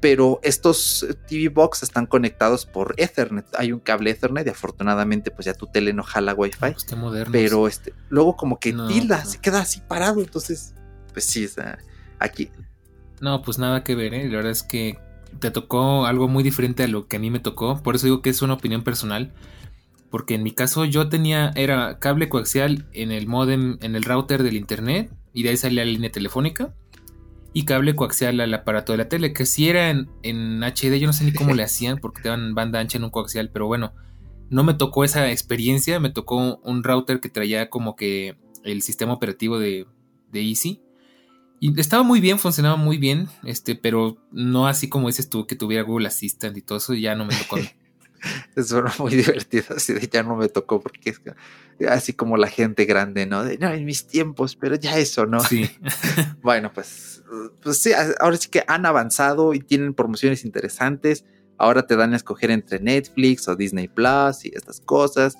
pero 0.00 0.40
estos 0.42 1.06
TV 1.28 1.48
Box 1.48 1.82
están 1.82 2.06
conectados 2.06 2.64
por 2.64 2.94
Ethernet. 2.96 3.46
Hay 3.56 3.72
un 3.72 3.80
cable 3.80 4.10
Ethernet 4.10 4.46
y 4.46 4.50
afortunadamente 4.50 5.30
pues 5.30 5.44
ya 5.44 5.54
tu 5.54 5.66
tele 5.66 5.92
no 5.92 6.02
jala 6.02 6.34
Wi-Fi. 6.34 6.72
Pues 6.72 6.86
pero 7.30 7.68
este, 7.68 7.92
luego 8.08 8.36
como 8.36 8.58
que 8.58 8.72
tilda, 8.72 9.24
se 9.24 9.38
queda 9.38 9.60
así 9.60 9.80
parado, 9.86 10.20
entonces 10.20 10.74
pues 11.12 11.24
sí, 11.26 11.46
o 11.46 11.62
aquí. 12.18 12.50
No, 13.20 13.42
pues 13.42 13.58
nada 13.58 13.84
que 13.84 13.94
ver, 13.94 14.14
¿eh? 14.14 14.28
la 14.28 14.36
verdad 14.36 14.52
es 14.52 14.62
que 14.62 14.98
te 15.38 15.50
tocó 15.50 16.06
algo 16.06 16.28
muy 16.28 16.42
diferente 16.42 16.82
a 16.84 16.88
lo 16.88 17.06
que 17.06 17.16
a 17.16 17.20
mí 17.20 17.30
me 17.30 17.40
tocó, 17.40 17.82
por 17.82 17.94
eso 17.94 18.06
digo 18.06 18.22
que 18.22 18.30
es 18.30 18.42
una 18.42 18.54
opinión 18.54 18.82
personal. 18.82 19.32
Porque 20.10 20.34
en 20.34 20.42
mi 20.42 20.50
caso 20.50 20.84
yo 20.84 21.08
tenía, 21.08 21.52
era 21.54 22.00
cable 22.00 22.28
coaxial 22.28 22.84
en 22.92 23.12
el 23.12 23.28
modem, 23.28 23.78
en 23.80 23.94
el 23.94 24.02
router 24.02 24.42
del 24.42 24.56
internet 24.56 25.12
y 25.32 25.44
de 25.44 25.50
ahí 25.50 25.56
salía 25.56 25.84
la 25.84 25.90
línea 25.92 26.10
telefónica 26.10 26.74
y 27.52 27.64
cable 27.64 27.96
coaxial 27.96 28.40
al 28.40 28.54
aparato 28.54 28.92
de 28.92 28.98
la 28.98 29.08
tele, 29.08 29.32
que 29.32 29.46
si 29.46 29.68
era 29.68 29.90
en, 29.90 30.60
HD, 30.62 30.98
yo 30.98 31.06
no 31.06 31.12
sé 31.12 31.24
ni 31.24 31.32
cómo 31.32 31.54
le 31.54 31.62
hacían 31.62 31.98
porque 31.98 32.22
te 32.22 32.28
dan 32.28 32.54
banda 32.54 32.80
ancha 32.80 32.98
en 32.98 33.04
un 33.04 33.10
coaxial, 33.10 33.50
pero 33.52 33.66
bueno, 33.66 33.92
no 34.50 34.64
me 34.64 34.74
tocó 34.74 35.04
esa 35.04 35.30
experiencia, 35.30 36.00
me 36.00 36.10
tocó 36.10 36.58
un 36.62 36.84
router 36.84 37.20
que 37.20 37.28
traía 37.28 37.70
como 37.70 37.96
que 37.96 38.36
el 38.64 38.82
sistema 38.82 39.12
operativo 39.12 39.58
de, 39.58 39.86
de 40.30 40.42
Easy. 40.42 40.82
Y 41.62 41.78
estaba 41.78 42.02
muy 42.02 42.20
bien, 42.20 42.38
funcionaba 42.38 42.76
muy 42.76 42.96
bien, 42.96 43.28
este, 43.44 43.74
pero 43.74 44.16
no 44.32 44.66
así 44.66 44.88
como 44.88 45.08
dices 45.08 45.28
tú, 45.28 45.46
que 45.46 45.56
tuviera 45.56 45.82
Google 45.82 46.08
Assistant 46.08 46.56
y 46.56 46.62
todo 46.62 46.78
eso, 46.78 46.94
ya 46.94 47.14
no 47.14 47.24
me 47.24 47.34
tocó. 47.34 47.56
Es 48.54 48.74
muy 48.98 49.12
divertido, 49.16 49.64
así 49.76 49.94
de 49.94 50.06
ya 50.06 50.22
no 50.22 50.36
me 50.36 50.48
tocó 50.48 50.80
porque 50.80 51.10
es 51.10 51.20
así 51.88 52.12
como 52.12 52.36
la 52.36 52.48
gente 52.48 52.84
grande, 52.84 53.24
¿no? 53.24 53.44
De, 53.44 53.56
no, 53.56 53.70
en 53.70 53.84
mis 53.84 54.06
tiempos, 54.06 54.56
pero 54.56 54.76
ya 54.76 54.98
eso, 54.98 55.24
¿no? 55.24 55.40
Sí. 55.40 55.70
bueno, 56.42 56.70
pues, 56.72 57.19
pues 57.62 57.78
sí, 57.78 57.92
ahora 58.20 58.36
sí 58.36 58.48
que 58.48 58.64
han 58.66 58.86
avanzado 58.86 59.54
y 59.54 59.60
tienen 59.60 59.94
promociones 59.94 60.44
interesantes. 60.44 61.24
ahora 61.58 61.86
te 61.86 61.96
dan 61.96 62.14
a 62.14 62.16
escoger 62.16 62.50
entre 62.50 62.80
Netflix 62.80 63.46
o 63.46 63.54
Disney 63.54 63.88
Plus 63.88 64.44
y 64.44 64.52
estas 64.54 64.80
cosas. 64.80 65.36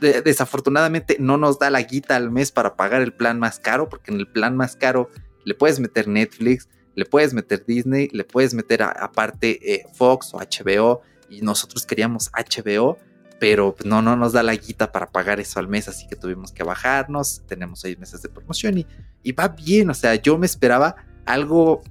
desafortunadamente 0.00 1.16
no 1.18 1.36
nos 1.36 1.58
da 1.58 1.70
la 1.70 1.82
guita 1.82 2.16
al 2.16 2.30
mes 2.30 2.52
para 2.52 2.76
pagar 2.76 3.02
el 3.02 3.12
plan 3.12 3.38
más 3.38 3.58
caro, 3.58 3.88
porque 3.88 4.12
en 4.12 4.18
el 4.20 4.28
plan 4.28 4.56
más 4.56 4.76
caro 4.76 5.10
le 5.44 5.54
puedes 5.54 5.80
meter 5.80 6.08
Netflix, 6.08 6.68
le 6.94 7.04
puedes 7.04 7.34
meter 7.34 7.64
Disney, 7.66 8.08
le 8.12 8.24
puedes 8.24 8.54
meter 8.54 8.82
aparte 8.82 9.74
eh, 9.74 9.86
Fox 9.94 10.32
o 10.34 10.38
HBO, 10.38 11.02
y 11.28 11.42
nosotros 11.42 11.84
queríamos 11.86 12.30
HBO, 12.32 12.98
pero 13.38 13.76
no, 13.84 14.02
no 14.02 14.16
nos 14.16 14.32
da 14.32 14.42
la 14.42 14.54
guita 14.54 14.90
para 14.90 15.06
pagar 15.06 15.40
eso 15.40 15.60
al 15.60 15.68
mes, 15.68 15.88
así 15.88 16.08
que 16.08 16.16
tuvimos 16.16 16.52
que 16.52 16.64
bajarnos, 16.64 17.42
tenemos 17.46 17.80
seis 17.80 17.98
meses 17.98 18.22
de 18.22 18.28
promoción 18.28 18.78
y, 18.78 18.86
y 19.22 19.32
va 19.32 19.48
bien, 19.48 19.90
o 19.90 19.94
sea, 19.94 20.14
yo 20.16 20.38
me 20.38 20.46
esperaba 20.46 20.96
algo 21.28 21.82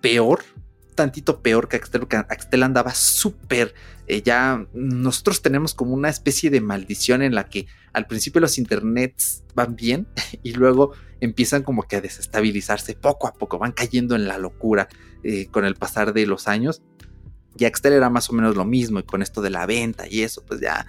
peor, 0.00 0.44
tantito 0.94 1.40
peor 1.40 1.68
que 1.68 1.76
Axtel, 1.76 2.06
Axtel 2.10 2.62
andaba 2.62 2.94
súper, 2.94 3.74
eh, 4.06 4.22
ya 4.22 4.66
nosotros 4.74 5.42
tenemos 5.42 5.74
como 5.74 5.94
una 5.94 6.08
especie 6.10 6.50
de 6.50 6.60
maldición 6.60 7.22
en 7.22 7.34
la 7.34 7.48
que 7.48 7.66
al 7.92 8.06
principio 8.06 8.40
los 8.40 8.58
internets 8.58 9.42
van 9.54 9.74
bien 9.74 10.06
y 10.42 10.52
luego 10.52 10.92
empiezan 11.20 11.62
como 11.62 11.82
que 11.84 11.96
a 11.96 12.00
desestabilizarse 12.00 12.94
poco 12.94 13.26
a 13.26 13.32
poco, 13.32 13.58
van 13.58 13.72
cayendo 13.72 14.14
en 14.14 14.28
la 14.28 14.38
locura 14.38 14.88
eh, 15.24 15.46
con 15.46 15.64
el 15.64 15.74
pasar 15.74 16.12
de 16.12 16.26
los 16.26 16.46
años. 16.46 16.82
Y 17.56 17.64
Axtel 17.64 17.94
era 17.94 18.10
más 18.10 18.28
o 18.30 18.34
menos 18.34 18.54
lo 18.54 18.64
mismo 18.64 19.00
y 19.00 19.02
con 19.02 19.22
esto 19.22 19.40
de 19.40 19.50
la 19.50 19.66
venta 19.66 20.06
y 20.06 20.22
eso, 20.22 20.44
pues 20.46 20.60
ya, 20.60 20.86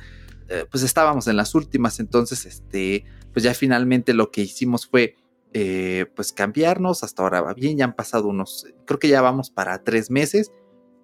eh, 0.50 0.66
pues 0.70 0.84
estábamos 0.84 1.28
en 1.28 1.38
las 1.38 1.56
últimas, 1.56 2.00
entonces, 2.00 2.46
este, 2.46 3.06
pues 3.34 3.44
ya 3.44 3.54
finalmente 3.54 4.14
lo 4.14 4.30
que 4.30 4.42
hicimos 4.42 4.86
fue 4.86 5.16
eh, 5.54 6.06
pues 6.16 6.32
cambiarnos. 6.32 7.04
Hasta 7.04 7.24
ahora 7.24 7.42
va 7.42 7.54
bien, 7.54 7.78
ya 7.78 7.86
han 7.86 7.96
pasado 7.96 8.28
unos, 8.28 8.68
creo 8.86 9.00
que 9.00 9.08
ya 9.08 9.22
vamos 9.22 9.50
para 9.50 9.84
tres 9.84 10.12
meses. 10.12 10.52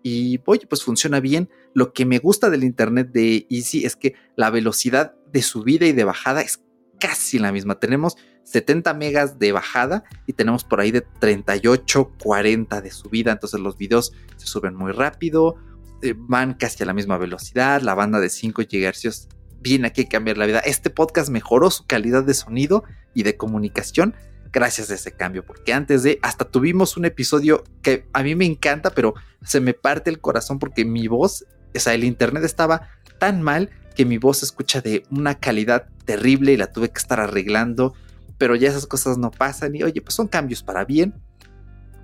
Y 0.03 0.39
oye, 0.45 0.67
pues 0.67 0.83
funciona 0.83 1.19
bien. 1.19 1.49
Lo 1.73 1.91
que 1.91 2.05
me 2.05 2.19
gusta 2.19 2.49
del 2.49 2.63
internet 2.63 3.09
de 3.11 3.47
Easy 3.49 3.85
es 3.85 3.95
que 3.95 4.13
la 4.35 4.51
velocidad 4.51 5.15
de 5.31 5.41
subida 5.41 5.87
y 5.87 5.93
de 5.93 6.03
bajada 6.03 6.41
es 6.41 6.61
casi 6.99 7.39
la 7.39 7.51
misma. 7.51 7.79
Tenemos 7.79 8.15
70 8.43 8.93
megas 8.93 9.39
de 9.39 9.51
bajada 9.51 10.03
y 10.27 10.33
tenemos 10.33 10.63
por 10.63 10.79
ahí 10.79 10.91
de 10.91 11.01
38, 11.01 12.11
40 12.23 12.81
de 12.81 12.91
subida. 12.91 13.31
Entonces 13.31 13.59
los 13.59 13.77
videos 13.77 14.13
se 14.37 14.45
suben 14.45 14.75
muy 14.75 14.91
rápido, 14.91 15.55
eh, 16.03 16.13
van 16.15 16.53
casi 16.53 16.83
a 16.83 16.85
la 16.85 16.93
misma 16.93 17.17
velocidad. 17.17 17.81
La 17.81 17.95
banda 17.95 18.19
de 18.19 18.29
5 18.29 18.61
GHz 18.61 19.27
viene 19.59 19.87
aquí 19.87 20.03
a 20.03 20.07
cambiar 20.07 20.37
la 20.37 20.45
vida. 20.45 20.59
Este 20.59 20.91
podcast 20.91 21.29
mejoró 21.29 21.71
su 21.71 21.87
calidad 21.87 22.23
de 22.23 22.35
sonido 22.35 22.83
y 23.15 23.23
de 23.23 23.37
comunicación 23.37 24.13
gracias 24.55 24.89
a 24.89 24.93
ese 24.93 25.11
cambio, 25.11 25.45
porque 25.45 25.73
antes 25.73 26.01
de, 26.01 26.17
hasta 26.21 26.45
tuvimos 26.45 26.95
un 26.95 27.03
episodio 27.03 27.65
que 27.81 28.07
a 28.13 28.23
mí 28.23 28.35
me 28.35 28.45
encanta, 28.45 28.91
pero 28.91 29.13
se 29.43 29.59
me 29.59 29.73
parte 29.73 30.09
el 30.09 30.21
corazón 30.21 30.59
porque 30.59 30.85
mi 30.85 31.09
voz, 31.09 31.45
o 31.75 31.79
sea, 31.79 31.93
el 31.93 32.05
internet 32.05 32.45
estaba 32.45 32.87
tan 33.19 33.41
mal 33.41 33.69
que 33.97 34.05
mi 34.05 34.17
voz 34.17 34.37
se 34.37 34.45
escucha 34.45 34.79
de 34.79 35.03
una 35.11 35.35
calidad 35.35 35.89
terrible 36.05 36.53
y 36.53 36.57
la 36.57 36.71
tuve 36.71 36.89
que 36.89 36.99
estar 36.99 37.19
arreglando, 37.19 37.95
pero 38.37 38.55
ya 38.55 38.69
esas 38.69 38.87
cosas 38.87 39.17
no 39.17 39.29
pasan 39.29 39.75
y 39.75 39.83
oye, 39.83 40.01
pues 40.01 40.15
son 40.15 40.29
cambios 40.29 40.63
para 40.63 40.85
bien. 40.85 41.13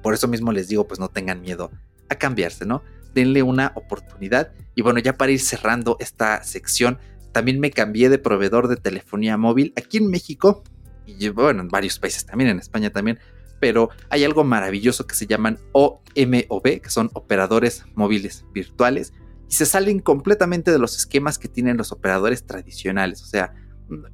Por 0.04 0.14
eso 0.14 0.28
mismo 0.28 0.52
les 0.52 0.68
digo, 0.68 0.86
pues 0.86 1.00
no 1.00 1.08
tengan 1.08 1.40
miedo 1.40 1.72
a 2.10 2.16
cambiarse, 2.16 2.66
¿no? 2.66 2.84
Denle 3.14 3.44
una 3.44 3.72
oportunidad. 3.76 4.52
Y 4.76 4.82
bueno, 4.82 5.00
ya 5.00 5.14
para 5.14 5.32
ir 5.32 5.40
cerrando 5.40 5.96
esta 6.02 6.44
sección, 6.44 7.00
también 7.32 7.62
me 7.62 7.72
cambié 7.72 8.10
de 8.10 8.18
proveedor 8.18 8.68
de 8.68 8.76
telefonía 8.76 9.38
móvil. 9.38 9.72
Aquí 9.78 10.00
en 10.00 10.10
México 10.10 10.64
y 11.06 11.30
bueno, 11.30 11.62
en 11.62 11.68
varios 11.70 12.00
países 12.00 12.26
también, 12.26 12.50
en 12.50 12.60
España 12.60 12.92
también, 12.92 13.20
pero 13.60 13.90
hay 14.10 14.24
algo 14.24 14.44
maravilloso 14.44 15.06
que 15.06 15.16
se 15.16 15.28
llaman 15.28 15.60
OMOV, 15.74 16.82
que 16.82 16.90
son 16.90 17.10
operadores 17.14 17.86
móviles 17.96 18.46
virtuales, 18.54 19.14
y 19.50 19.54
se 19.54 19.66
salen 19.66 20.00
completamente 20.00 20.72
de 20.72 20.80
los 20.80 20.98
esquemas 20.98 21.38
que 21.38 21.48
tienen 21.48 21.78
los 21.78 21.92
operadores 21.92 22.46
tradicionales, 22.46 23.22
o 23.22 23.26
sea, 23.26 23.54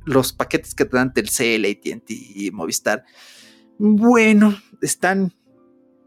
los 0.05 0.33
paquetes 0.33 0.73
que 0.75 0.85
te 0.85 0.97
dan 0.97 1.13
Telcel, 1.13 1.65
AT&T 1.65 2.03
y 2.09 2.51
Movistar, 2.51 3.05
bueno, 3.77 4.59
están 4.81 5.33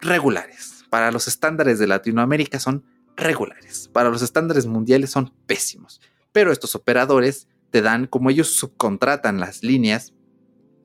regulares. 0.01 0.85
Para 0.91 1.12
los 1.12 1.28
estándares 1.28 1.78
de 1.78 1.87
Latinoamérica 1.87 2.59
son 2.59 2.85
regulares. 3.16 3.89
Para 3.93 4.11
los 4.11 4.22
estándares 4.22 4.66
mundiales 4.66 5.11
son 5.11 5.33
pésimos. 5.47 6.01
Pero 6.33 6.53
estos 6.53 6.74
operadores 6.74 7.49
te 7.70 7.83
dan, 7.83 8.07
como 8.07 8.31
ellos 8.31 8.55
subcontratan 8.55 9.39
las 9.39 9.62
líneas, 9.62 10.12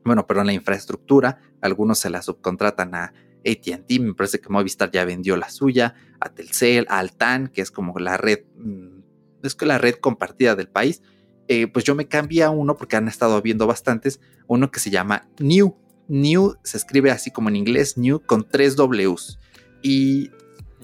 bueno, 0.05 0.27
pero 0.27 0.41
en 0.41 0.47
la 0.47 0.53
infraestructura, 0.53 1.41
algunos 1.61 1.99
se 1.99 2.09
la 2.09 2.21
subcontratan 2.21 2.95
a 2.95 3.13
ATT, 3.45 3.99
me 3.99 4.13
parece 4.13 4.39
que 4.39 4.49
Movistar 4.49 4.91
ya 4.91 5.03
vendió 5.05 5.35
la 5.35 5.49
suya, 5.49 5.95
a 6.19 6.29
Telcel, 6.29 6.85
a 6.89 6.99
Altan, 6.99 7.47
que 7.47 7.61
es 7.61 7.71
como 7.71 7.97
la 7.99 8.17
red, 8.17 8.39
mm, 8.55 8.99
es 9.43 9.55
que 9.55 9.65
la 9.65 9.77
red 9.77 9.95
compartida 9.95 10.55
del 10.55 10.67
país. 10.67 11.01
Eh, 11.47 11.67
pues 11.67 11.85
yo 11.85 11.93
me 11.93 12.07
cambié 12.07 12.43
a 12.43 12.49
uno 12.49 12.75
porque 12.75 12.95
han 12.95 13.07
estado 13.07 13.39
viendo 13.41 13.67
bastantes, 13.67 14.19
uno 14.47 14.71
que 14.71 14.79
se 14.79 14.89
llama 14.89 15.27
New. 15.39 15.75
New 16.07 16.55
se 16.63 16.77
escribe 16.77 17.11
así 17.11 17.31
como 17.31 17.49
en 17.49 17.55
inglés, 17.55 17.97
New 17.97 18.21
con 18.25 18.47
tres 18.47 18.75
Ws. 18.75 19.39
Y 19.83 20.31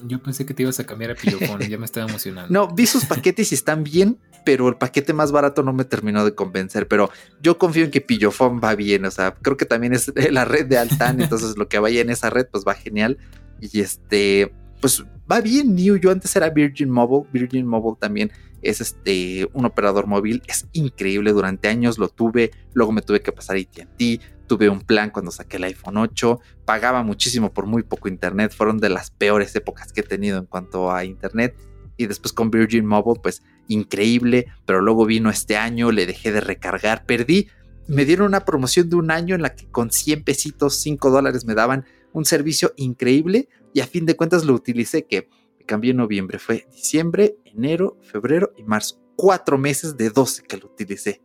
yo 0.06 0.22
pensé 0.22 0.46
que 0.46 0.54
te 0.54 0.62
ibas 0.62 0.78
a 0.80 0.84
cambiar 0.84 1.12
a 1.12 1.14
Pillofón, 1.14 1.60
ya 1.60 1.78
me 1.78 1.84
estaba 1.84 2.08
emocionando. 2.08 2.52
No, 2.52 2.74
vi 2.74 2.86
sus 2.86 3.04
paquetes 3.04 3.52
y 3.52 3.54
están 3.54 3.84
bien, 3.84 4.18
pero 4.44 4.68
el 4.68 4.76
paquete 4.76 5.12
más 5.12 5.32
barato 5.32 5.62
no 5.62 5.72
me 5.72 5.84
terminó 5.84 6.24
de 6.24 6.34
convencer. 6.34 6.88
Pero 6.88 7.10
yo 7.40 7.58
confío 7.58 7.84
en 7.84 7.90
que 7.90 8.00
Pillofón 8.00 8.60
va 8.62 8.74
bien. 8.74 9.04
O 9.04 9.10
sea, 9.10 9.34
creo 9.34 9.56
que 9.56 9.66
también 9.66 9.92
es 9.94 10.12
la 10.30 10.44
red 10.44 10.66
de 10.66 10.78
Altan. 10.78 11.20
entonces 11.22 11.56
lo 11.56 11.68
que 11.68 11.78
vaya 11.78 12.00
en 12.00 12.10
esa 12.10 12.30
red, 12.30 12.46
pues 12.50 12.64
va 12.66 12.74
genial. 12.74 13.18
Y 13.60 13.80
este, 13.80 14.52
pues 14.80 15.04
va 15.30 15.40
bien, 15.40 15.74
New. 15.74 15.96
Yo 15.96 16.10
antes 16.10 16.34
era 16.34 16.50
Virgin 16.50 16.90
Mobile. 16.90 17.28
Virgin 17.32 17.66
Mobile 17.66 17.96
también 18.00 18.32
es 18.62 18.80
este 18.80 19.48
un 19.52 19.64
operador 19.64 20.06
móvil. 20.06 20.42
Es 20.46 20.66
increíble. 20.72 21.32
Durante 21.32 21.68
años 21.68 21.98
lo 21.98 22.08
tuve. 22.08 22.50
Luego 22.74 22.92
me 22.92 23.02
tuve 23.02 23.20
que 23.20 23.32
pasar 23.32 23.56
a 23.56 23.60
ATT. 23.60 24.20
Tuve 24.52 24.68
un 24.68 24.82
plan 24.82 25.08
cuando 25.08 25.30
saqué 25.30 25.56
el 25.56 25.64
iPhone 25.64 25.96
8. 25.96 26.38
Pagaba 26.66 27.02
muchísimo 27.02 27.54
por 27.54 27.64
muy 27.64 27.84
poco 27.84 28.08
internet. 28.08 28.52
Fueron 28.54 28.76
de 28.76 28.90
las 28.90 29.10
peores 29.10 29.56
épocas 29.56 29.94
que 29.94 30.02
he 30.02 30.04
tenido 30.04 30.36
en 30.36 30.44
cuanto 30.44 30.92
a 30.92 31.06
internet 31.06 31.56
y 31.96 32.04
después 32.04 32.34
con 32.34 32.50
Virgin 32.50 32.84
Mobile, 32.84 33.18
pues 33.22 33.42
increíble, 33.66 34.48
pero 34.66 34.82
luego 34.82 35.06
vino 35.06 35.30
este 35.30 35.56
año, 35.56 35.90
le 35.90 36.04
dejé 36.04 36.32
de 36.32 36.42
recargar, 36.42 37.06
perdí, 37.06 37.48
me 37.88 38.04
dieron 38.04 38.26
una 38.26 38.44
promoción 38.44 38.90
de 38.90 38.96
un 38.96 39.10
año 39.10 39.34
en 39.34 39.40
la 39.40 39.54
que 39.54 39.70
con 39.70 39.90
100 39.90 40.22
pesitos, 40.22 40.76
5 40.82 41.08
dólares 41.08 41.46
me 41.46 41.54
daban 41.54 41.86
un 42.12 42.26
servicio 42.26 42.74
increíble 42.76 43.48
y 43.72 43.80
a 43.80 43.86
fin 43.86 44.04
de 44.04 44.16
cuentas 44.16 44.44
lo 44.44 44.52
utilicé 44.52 45.06
que 45.06 45.30
cambié 45.64 45.92
en 45.92 45.96
noviembre, 45.96 46.38
fue 46.38 46.68
diciembre, 46.70 47.38
enero, 47.46 47.96
febrero 48.02 48.52
y 48.58 48.64
marzo, 48.64 49.02
cuatro 49.16 49.56
meses 49.56 49.96
de 49.96 50.10
12 50.10 50.42
que 50.42 50.58
lo 50.58 50.66
utilicé 50.66 51.22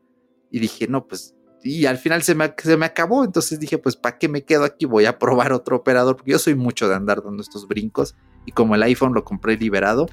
y 0.49 0.59
dije, 0.59 0.87
no, 0.87 1.05
pues 1.07 1.35
y 1.67 1.85
al 1.85 1.97
final 1.97 2.23
se 2.23 2.35
me, 2.35 2.53
se 2.57 2.77
me 2.77 2.85
acabó. 2.85 3.23
Entonces 3.23 3.59
dije, 3.59 3.77
pues, 3.77 3.95
¿para 3.95 4.17
qué 4.17 4.27
me 4.29 4.43
quedo 4.43 4.63
aquí? 4.63 4.85
Voy 4.85 5.05
a 5.05 5.19
probar 5.19 5.53
otro 5.53 5.77
operador, 5.77 6.15
porque 6.15 6.31
yo 6.31 6.39
soy 6.39 6.55
mucho 6.55 6.87
de 6.87 6.95
andar 6.95 7.23
dando 7.23 7.41
estos 7.41 7.67
brincos. 7.67 8.15
Y 8.45 8.51
como 8.51 8.75
el 8.75 8.83
iPhone 8.83 9.13
lo 9.13 9.23
compré 9.23 9.57
liberado, 9.57 10.07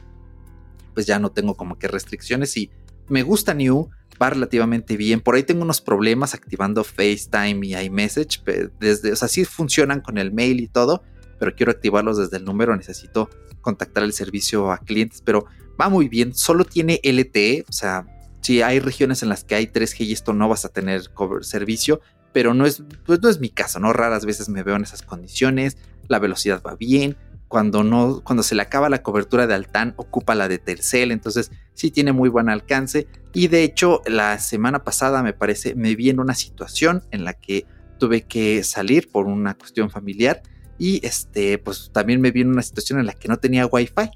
pues 0.94 1.06
ya 1.06 1.18
no 1.18 1.30
tengo 1.30 1.54
como 1.54 1.78
que 1.78 1.88
restricciones 1.88 2.56
y 2.56 2.70
me 3.08 3.22
gusta 3.22 3.54
New, 3.54 3.90
va 4.20 4.30
relativamente 4.30 4.96
bien. 4.96 5.20
Por 5.20 5.34
ahí 5.34 5.42
tengo 5.42 5.62
unos 5.62 5.80
problemas 5.80 6.34
activando 6.34 6.84
FaceTime 6.84 7.66
y 7.66 7.76
iMessage, 7.76 8.42
desde, 8.80 9.12
o 9.12 9.16
sea, 9.16 9.28
sí 9.28 9.44
funcionan 9.44 10.00
con 10.00 10.18
el 10.18 10.32
mail 10.32 10.60
y 10.60 10.68
todo, 10.68 11.02
pero 11.38 11.54
quiero 11.54 11.72
activarlos 11.72 12.18
desde 12.18 12.36
el 12.38 12.44
número, 12.44 12.74
necesito 12.76 13.28
contactar 13.60 14.04
el 14.04 14.12
servicio 14.12 14.70
a 14.70 14.78
clientes, 14.78 15.22
pero 15.22 15.46
va 15.80 15.88
muy 15.88 16.08
bien, 16.08 16.34
solo 16.34 16.64
tiene 16.64 17.00
LTE, 17.02 17.64
o 17.68 17.72
sea, 17.72 18.06
si 18.44 18.60
hay 18.60 18.78
regiones 18.78 19.22
en 19.22 19.30
las 19.30 19.42
que 19.42 19.54
hay 19.54 19.66
3G 19.66 20.04
y 20.04 20.12
esto 20.12 20.34
no 20.34 20.50
vas 20.50 20.66
a 20.66 20.68
tener 20.68 21.10
cover 21.14 21.46
servicio, 21.46 22.02
pero 22.34 22.52
no 22.52 22.66
es, 22.66 22.82
pues 23.06 23.22
no 23.22 23.30
es 23.30 23.40
mi 23.40 23.48
caso, 23.48 23.80
¿no? 23.80 23.94
Raras 23.94 24.26
veces 24.26 24.50
me 24.50 24.62
veo 24.62 24.76
en 24.76 24.82
esas 24.82 25.00
condiciones, 25.00 25.78
la 26.08 26.18
velocidad 26.18 26.62
va 26.62 26.74
bien, 26.74 27.16
cuando 27.48 27.84
no, 27.84 28.20
cuando 28.22 28.42
se 28.42 28.54
le 28.54 28.60
acaba 28.60 28.90
la 28.90 29.02
cobertura 29.02 29.46
de 29.46 29.54
Altan, 29.54 29.94
ocupa 29.96 30.34
la 30.34 30.46
de 30.48 30.58
Telcel, 30.58 31.10
entonces 31.10 31.52
sí 31.72 31.90
tiene 31.90 32.12
muy 32.12 32.28
buen 32.28 32.50
alcance. 32.50 33.06
Y 33.32 33.48
de 33.48 33.62
hecho, 33.62 34.02
la 34.04 34.38
semana 34.38 34.84
pasada 34.84 35.22
me 35.22 35.32
parece, 35.32 35.74
me 35.74 35.94
vi 35.94 36.10
en 36.10 36.20
una 36.20 36.34
situación 36.34 37.02
en 37.12 37.24
la 37.24 37.32
que 37.32 37.64
tuve 37.98 38.22
que 38.22 38.62
salir 38.62 39.08
por 39.10 39.26
una 39.26 39.54
cuestión 39.54 39.88
familiar. 39.88 40.42
Y 40.78 41.06
este, 41.06 41.56
pues 41.56 41.90
también 41.94 42.20
me 42.20 42.30
vi 42.30 42.42
en 42.42 42.48
una 42.48 42.62
situación 42.62 42.98
en 42.98 43.06
la 43.06 43.14
que 43.14 43.28
no 43.28 43.38
tenía 43.38 43.64
wifi. 43.66 44.10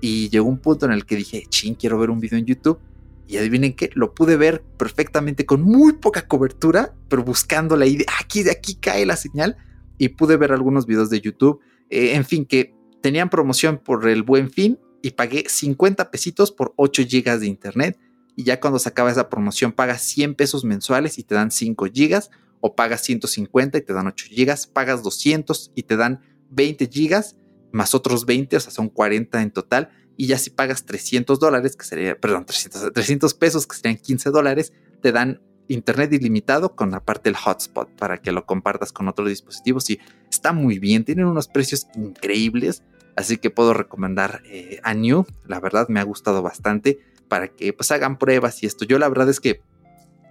Y 0.00 0.30
llegó 0.30 0.48
un 0.48 0.58
punto 0.58 0.86
en 0.86 0.92
el 0.92 1.04
que 1.04 1.16
dije, 1.16 1.42
ching, 1.48 1.74
quiero 1.74 1.98
ver 1.98 2.10
un 2.10 2.20
video 2.20 2.38
en 2.38 2.46
YouTube. 2.46 2.78
Y 3.26 3.38
adivinen 3.38 3.74
qué, 3.74 3.90
lo 3.94 4.14
pude 4.14 4.36
ver 4.36 4.62
perfectamente 4.76 5.46
con 5.46 5.62
muy 5.62 5.94
poca 5.94 6.28
cobertura, 6.28 6.94
pero 7.08 7.24
buscándola 7.24 7.86
y 7.86 7.96
de 7.96 8.06
aquí, 8.20 8.42
de 8.42 8.52
aquí 8.52 8.76
cae 8.76 9.04
la 9.06 9.16
señal. 9.16 9.56
Y 9.98 10.10
pude 10.10 10.36
ver 10.36 10.52
algunos 10.52 10.86
videos 10.86 11.10
de 11.10 11.20
YouTube. 11.20 11.60
Eh, 11.90 12.14
en 12.14 12.24
fin, 12.24 12.44
que 12.44 12.74
tenían 13.02 13.30
promoción 13.30 13.78
por 13.78 14.08
el 14.08 14.22
buen 14.22 14.50
fin 14.50 14.78
y 15.02 15.10
pagué 15.12 15.44
50 15.48 16.10
pesitos 16.10 16.52
por 16.52 16.74
8 16.76 17.02
gigas 17.08 17.40
de 17.40 17.46
internet. 17.46 17.98
Y 18.36 18.44
ya 18.44 18.60
cuando 18.60 18.78
se 18.78 18.88
acaba 18.88 19.10
esa 19.10 19.28
promoción 19.30 19.72
pagas 19.72 20.02
100 20.02 20.34
pesos 20.34 20.64
mensuales 20.64 21.18
y 21.18 21.22
te 21.22 21.34
dan 21.34 21.50
5 21.50 21.86
gigas. 21.92 22.30
O 22.60 22.74
pagas 22.74 23.02
150 23.02 23.78
y 23.78 23.80
te 23.82 23.92
dan 23.92 24.06
8 24.06 24.26
gigas. 24.28 24.66
Pagas 24.66 25.02
200 25.02 25.72
y 25.74 25.82
te 25.82 25.96
dan 25.96 26.20
20 26.50 26.86
gigas 26.86 27.36
más 27.76 27.94
otros 27.94 28.26
20, 28.26 28.56
o 28.56 28.60
sea, 28.60 28.72
son 28.72 28.88
40 28.88 29.42
en 29.42 29.50
total. 29.50 29.90
Y 30.16 30.26
ya 30.26 30.38
si 30.38 30.50
pagas 30.50 30.84
300 30.84 31.38
dólares, 31.38 31.76
que 31.76 31.84
sería, 31.84 32.18
perdón, 32.18 32.46
300, 32.46 32.92
300 32.92 33.34
pesos, 33.34 33.66
que 33.66 33.76
serían 33.76 33.96
15 33.96 34.30
dólares, 34.30 34.72
te 35.02 35.12
dan 35.12 35.40
internet 35.68 36.12
ilimitado 36.12 36.74
con 36.74 36.94
aparte 36.94 37.28
el 37.28 37.36
hotspot 37.36 37.90
para 37.96 38.18
que 38.18 38.32
lo 38.32 38.46
compartas 38.46 38.92
con 38.92 39.08
otros 39.08 39.28
dispositivos 39.28 39.90
y 39.90 39.98
está 40.30 40.52
muy 40.52 40.78
bien, 40.78 41.04
tienen 41.04 41.26
unos 41.26 41.48
precios 41.48 41.88
increíbles, 41.96 42.82
así 43.16 43.36
que 43.38 43.50
puedo 43.50 43.74
recomendar 43.74 44.42
eh, 44.46 44.80
a 44.82 44.94
New, 44.94 45.26
la 45.46 45.60
verdad 45.60 45.88
me 45.88 46.00
ha 46.00 46.04
gustado 46.04 46.42
bastante 46.42 46.98
para 47.28 47.48
que 47.48 47.72
pues 47.72 47.90
hagan 47.90 48.18
pruebas 48.18 48.62
y 48.62 48.66
esto. 48.66 48.84
Yo 48.84 48.98
la 48.98 49.08
verdad 49.08 49.28
es 49.28 49.40
que 49.40 49.60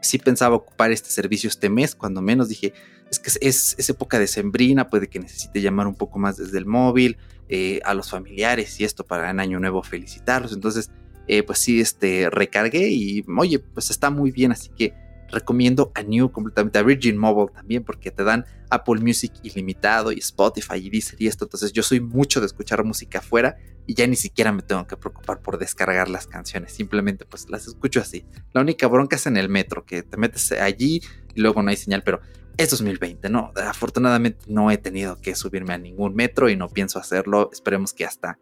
sí 0.01 0.17
pensaba 0.17 0.55
ocupar 0.55 0.91
este 0.91 1.09
servicio 1.09 1.49
este 1.49 1.69
mes, 1.69 1.95
cuando 1.95 2.21
menos 2.21 2.47
dije, 2.47 2.73
es 3.10 3.20
que 3.20 3.30
es, 3.41 3.76
es 3.78 3.89
época 3.89 4.20
de 4.20 4.28
sembrina, 4.28 4.89
puede 4.89 5.08
que 5.08 5.20
necesite 5.20 5.62
llamar 5.62 5.88
un 5.88 5.95
poco 5.95 6.20
más 6.20 6.38
desde 6.38 6.58
el 6.58 6.66
móvil, 6.66 7.18
eh, 7.47 7.80
a 7.86 7.93
los 7.93 8.10
familiares 8.10 8.80
y 8.80 8.86
esto 8.86 9.06
para 9.06 9.30
en 9.30 9.39
año 9.39 9.60
nuevo 9.60 9.84
felicitarlos. 9.84 10.51
Entonces, 10.51 10.89
eh, 11.28 11.43
pues 11.43 11.60
sí, 11.60 11.80
este, 11.80 12.30
recargué 12.32 12.89
y 12.89 13.24
oye, 13.38 13.60
pues 13.60 13.91
está 13.91 14.10
muy 14.10 14.32
bien, 14.32 14.51
así 14.51 14.70
que 14.70 14.95
recomiendo 15.30 15.91
a 15.93 16.01
New 16.01 16.32
completamente, 16.32 16.80
a 16.80 16.82
Virgin 16.82 17.18
Mobile 17.18 17.51
también, 17.53 17.84
porque 17.84 18.10
te 18.10 18.24
dan 18.24 18.45
Apple 18.72 18.99
Music 19.01 19.32
ilimitado 19.43 20.12
y 20.12 20.18
Spotify 20.18 20.78
y 20.78 20.89
Deezer 20.89 21.22
y 21.22 21.28
esto. 21.28 21.45
Entonces 21.45 21.72
yo 21.72 21.84
soy 21.84 21.99
mucho 21.99 22.39
de 22.39 22.47
escuchar 22.47 22.84
música 22.84 23.20
afuera 23.20 23.58
y 23.86 23.93
ya 23.93 24.08
ni 24.08 24.16
siquiera 24.16 24.51
me 24.51 24.64
tengo 24.64 24.88
que 24.88 24.97
preocupar 24.97 25.41
por 25.41 25.60
descargar 25.60 26.10
las 26.10 26.26
canciones, 26.26 26.72
simplemente 26.74 27.26
pues 27.26 27.47
las 27.49 27.68
escucho 27.68 27.99
así. 27.99 28.26
La 28.53 28.62
única 28.62 28.88
bronca 28.88 29.18
es 29.18 29.28
en 29.28 29.38
el 29.38 29.49
metro, 29.49 29.86
que 29.86 30.01
te 30.01 30.18
metes 30.18 30.51
allí 30.51 31.01
y 31.36 31.41
luego 31.41 31.62
no 31.62 31.70
hay 31.70 31.78
señal, 31.78 32.01
pero 32.03 32.22
es 32.58 32.70
2020, 32.70 33.30
¿no? 33.30 33.51
Afortunadamente 33.56 34.45
no 34.47 34.72
he 34.72 34.78
tenido 34.78 35.18
que 35.20 35.36
subirme 35.36 35.74
a 35.74 35.78
ningún 35.78 36.16
metro 36.16 36.49
y 36.49 36.56
no 36.56 36.70
pienso 36.70 36.99
hacerlo. 36.99 37.49
Esperemos 37.51 37.93
que 37.93 38.06
hasta, 38.06 38.39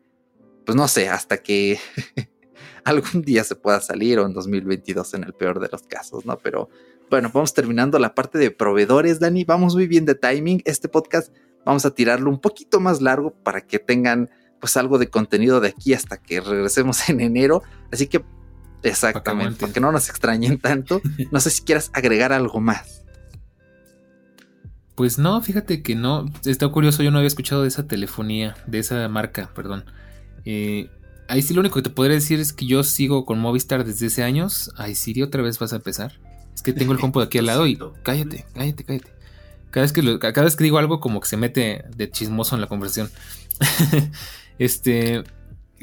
pues 0.65 0.75
no 0.75 0.87
sé, 0.87 1.09
hasta 1.09 1.37
que 1.37 1.79
algún 2.83 3.21
día 3.21 3.43
se 3.43 3.55
pueda 3.55 3.79
salir 3.79 4.19
o 4.19 4.25
en 4.25 4.33
2022 4.33 5.13
en 5.15 5.23
el 5.23 5.33
peor 5.33 5.59
de 5.59 5.69
los 5.71 5.83
casos, 5.83 6.25
¿no? 6.25 6.37
Pero 6.37 6.69
bueno, 7.09 7.29
vamos 7.33 7.53
terminando 7.53 7.99
la 7.99 8.15
parte 8.15 8.37
de 8.37 8.51
proveedores, 8.51 9.19
Dani. 9.19 9.43
Vamos 9.43 9.75
muy 9.75 9.87
bien 9.87 10.05
de 10.05 10.15
timing. 10.15 10.61
Este 10.65 10.89
podcast 10.89 11.33
vamos 11.65 11.85
a 11.85 11.91
tirarlo 11.93 12.29
un 12.29 12.39
poquito 12.39 12.79
más 12.79 13.01
largo 13.01 13.31
para 13.31 13.61
que 13.61 13.79
tengan 13.79 14.29
pues 14.59 14.77
algo 14.77 14.97
de 14.97 15.09
contenido 15.09 15.59
de 15.59 15.69
aquí 15.69 15.93
hasta 15.93 16.17
que 16.17 16.41
regresemos 16.41 17.09
en 17.09 17.21
enero. 17.21 17.63
Así 17.91 18.07
que 18.07 18.23
exactamente, 18.83 19.59
para 19.61 19.73
que 19.73 19.79
no 19.79 19.91
nos 19.91 20.09
extrañen 20.09 20.59
tanto. 20.59 21.01
No 21.31 21.39
sé 21.39 21.49
si 21.49 21.63
quieras 21.63 21.89
agregar 21.93 22.33
algo 22.33 22.59
más. 22.59 23.02
Pues 24.95 25.17
no, 25.17 25.41
fíjate 25.41 25.81
que 25.81 25.95
no. 25.95 26.25
Está 26.45 26.67
curioso, 26.67 27.03
yo 27.03 27.11
no 27.11 27.17
había 27.17 27.27
escuchado 27.27 27.63
de 27.63 27.67
esa 27.67 27.87
telefonía, 27.87 28.55
de 28.67 28.79
esa 28.79 29.07
marca, 29.09 29.49
perdón. 29.53 29.85
Eh, 30.45 30.89
Ahí 31.27 31.41
sí 31.41 31.53
lo 31.53 31.61
único 31.61 31.75
que 31.75 31.81
te 31.83 31.89
podría 31.89 32.15
decir 32.15 32.39
es 32.39 32.53
que 32.53 32.65
yo 32.65 32.83
sigo 32.83 33.25
con 33.25 33.39
Movistar 33.39 33.85
desde 33.85 34.07
hace 34.07 34.23
años. 34.23 34.71
Ay, 34.77 34.95
Siri, 34.95 35.21
otra 35.21 35.41
vez 35.41 35.57
vas 35.57 35.73
a 35.73 35.77
empezar. 35.77 36.19
Es 36.53 36.61
que 36.61 36.73
tengo 36.73 36.93
el 36.93 36.99
compu 36.99 37.19
de 37.19 37.25
aquí 37.25 37.37
al 37.37 37.45
lado 37.45 37.65
y 37.65 37.77
cállate, 38.03 38.45
cállate, 38.53 38.83
cállate. 38.83 39.11
Cada 39.71 39.83
vez 39.83 39.93
que, 39.93 40.19
cada 40.19 40.43
vez 40.43 40.55
que 40.55 40.63
digo 40.63 40.77
algo 40.77 40.99
como 40.99 41.19
que 41.19 41.27
se 41.27 41.37
mete 41.37 41.85
de 41.95 42.11
chismoso 42.11 42.55
en 42.55 42.61
la 42.61 42.67
conversación. 42.67 43.09
este, 44.59 45.23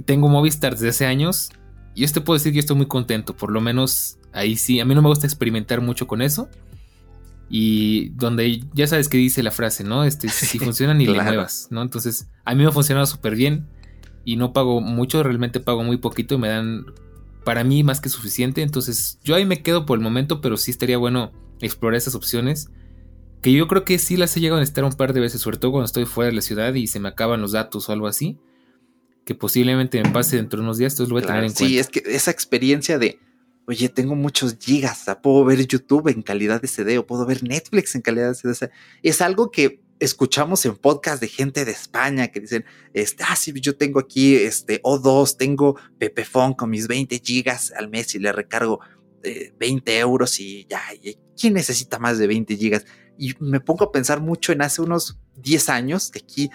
tengo 0.04 0.28
Movistar 0.28 0.74
desde 0.74 0.90
hace 0.90 1.06
años 1.06 1.50
y 1.94 2.04
este 2.04 2.20
puedo 2.20 2.38
decir 2.38 2.52
que 2.52 2.60
estoy 2.60 2.76
muy 2.76 2.86
contento. 2.86 3.34
Por 3.34 3.50
lo 3.50 3.60
menos 3.60 4.18
ahí 4.32 4.56
sí. 4.56 4.78
A 4.78 4.84
mí 4.84 4.94
no 4.94 5.02
me 5.02 5.08
gusta 5.08 5.26
experimentar 5.26 5.80
mucho 5.80 6.06
con 6.06 6.22
eso. 6.22 6.48
Y 7.52 8.10
donde 8.10 8.64
ya 8.72 8.86
sabes 8.86 9.08
que 9.08 9.18
dice 9.18 9.42
la 9.42 9.50
frase, 9.50 9.82
¿no? 9.82 10.04
Este, 10.04 10.28
si 10.28 10.58
funciona 10.60 10.94
ni 10.94 11.06
le 11.06 11.20
muevas, 11.20 11.66
¿no? 11.70 11.82
Entonces, 11.82 12.28
a 12.44 12.54
mí 12.54 12.62
me 12.62 12.68
ha 12.68 12.72
funcionado 12.72 13.06
súper 13.06 13.34
bien 13.34 13.66
y 14.24 14.36
no 14.36 14.52
pago 14.52 14.80
mucho, 14.80 15.22
realmente 15.22 15.60
pago 15.60 15.82
muy 15.82 15.96
poquito 15.96 16.36
y 16.36 16.38
me 16.38 16.48
dan 16.48 16.86
para 17.44 17.64
mí 17.64 17.82
más 17.82 18.00
que 18.00 18.08
suficiente. 18.08 18.62
Entonces 18.62 19.18
yo 19.24 19.34
ahí 19.34 19.44
me 19.44 19.62
quedo 19.62 19.86
por 19.86 19.98
el 19.98 20.04
momento, 20.04 20.40
pero 20.40 20.56
sí 20.56 20.70
estaría 20.70 20.98
bueno 20.98 21.32
explorar 21.60 21.96
esas 21.96 22.14
opciones. 22.14 22.70
Que 23.42 23.52
yo 23.52 23.66
creo 23.68 23.84
que 23.84 23.98
sí 23.98 24.16
las 24.16 24.36
he 24.36 24.40
llegado 24.40 24.58
a 24.58 24.60
necesitar 24.60 24.84
un 24.84 24.92
par 24.92 25.14
de 25.14 25.20
veces, 25.20 25.40
sobre 25.40 25.56
todo 25.56 25.72
cuando 25.72 25.86
estoy 25.86 26.04
fuera 26.04 26.30
de 26.30 26.36
la 26.36 26.42
ciudad 26.42 26.74
y 26.74 26.86
se 26.86 27.00
me 27.00 27.08
acaban 27.08 27.40
los 27.40 27.52
datos 27.52 27.88
o 27.88 27.92
algo 27.92 28.06
así. 28.06 28.38
Que 29.24 29.34
posiblemente 29.34 30.02
me 30.02 30.10
pase 30.10 30.36
dentro 30.36 30.58
de 30.58 30.64
unos 30.64 30.78
días, 30.78 30.92
entonces 30.92 31.08
lo 31.08 31.14
voy 31.14 31.22
a 31.22 31.26
tener 31.26 31.44
en 31.44 31.52
cuenta. 31.52 31.66
Sí, 31.66 31.78
es 31.78 31.88
que 31.88 32.02
esa 32.04 32.30
experiencia 32.30 32.98
de, 32.98 33.18
oye, 33.70 33.88
tengo 33.88 34.16
muchos 34.16 34.56
gigas, 34.58 35.06
puedo 35.22 35.44
ver 35.44 35.64
YouTube 35.64 36.08
en 36.08 36.22
calidad 36.22 36.60
de 36.60 36.66
CD 36.66 36.98
o 36.98 37.06
puedo 37.06 37.24
ver 37.24 37.44
Netflix 37.44 37.94
en 37.94 38.02
calidad 38.02 38.28
de 38.30 38.34
CD. 38.34 38.72
Es 39.02 39.20
algo 39.20 39.52
que 39.52 39.80
escuchamos 40.00 40.64
en 40.66 40.76
podcast 40.76 41.20
de 41.20 41.28
gente 41.28 41.64
de 41.64 41.70
España 41.70 42.28
que 42.28 42.40
dicen, 42.40 42.64
este, 42.94 43.22
ah, 43.26 43.36
sí, 43.36 43.52
yo 43.60 43.76
tengo 43.76 44.00
aquí 44.00 44.34
este 44.34 44.82
O2, 44.82 45.36
tengo 45.36 45.76
Pepefon 45.98 46.54
con 46.54 46.70
mis 46.70 46.88
20 46.88 47.20
gigas 47.24 47.72
al 47.76 47.88
mes 47.88 48.12
y 48.16 48.18
le 48.18 48.32
recargo 48.32 48.80
20 49.22 49.92
eh, 49.92 49.98
euros 50.00 50.40
y 50.40 50.66
ya, 50.68 50.82
¿quién 51.38 51.54
necesita 51.54 52.00
más 52.00 52.18
de 52.18 52.26
20 52.26 52.56
gigas? 52.56 52.84
Y 53.16 53.34
me 53.38 53.60
pongo 53.60 53.84
a 53.84 53.92
pensar 53.92 54.20
mucho 54.20 54.50
en 54.50 54.62
hace 54.62 54.82
unos 54.82 55.20
10 55.36 55.68
años, 55.68 56.10
que 56.10 56.18
aquí 56.18 56.50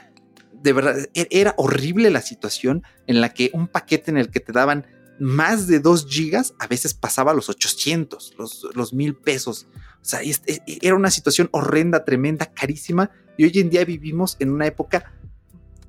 de 0.52 0.74
verdad 0.74 0.98
e-, 1.14 1.28
era 1.30 1.54
horrible 1.58 2.10
la 2.10 2.22
situación 2.22 2.84
en 3.08 3.22
la 3.22 3.34
que 3.34 3.52
un 3.54 3.68
paquete 3.68 4.12
en 4.12 4.18
el 4.18 4.32
que 4.32 4.42
te 4.42 4.52
daban 4.52 4.86
más 5.20 5.68
de 5.68 5.80
2 5.80 6.08
gigas 6.10 6.54
a 6.60 6.68
veces 6.68 6.94
pasaba 6.94 7.34
los 7.34 7.50
800, 7.50 8.36
los, 8.38 8.68
los 8.74 8.94
mil 8.94 9.16
pesos. 9.16 9.68
O 10.02 10.06
sea, 10.06 10.20
era 10.82 10.96
una 10.96 11.12
situación 11.12 11.50
horrenda, 11.52 12.06
tremenda, 12.06 12.48
carísima 12.48 13.12
y 13.38 13.46
hoy 13.46 13.52
en 13.56 13.70
día 13.70 13.86
vivimos 13.86 14.38
en 14.40 14.52
una 14.52 14.68
época, 14.68 15.14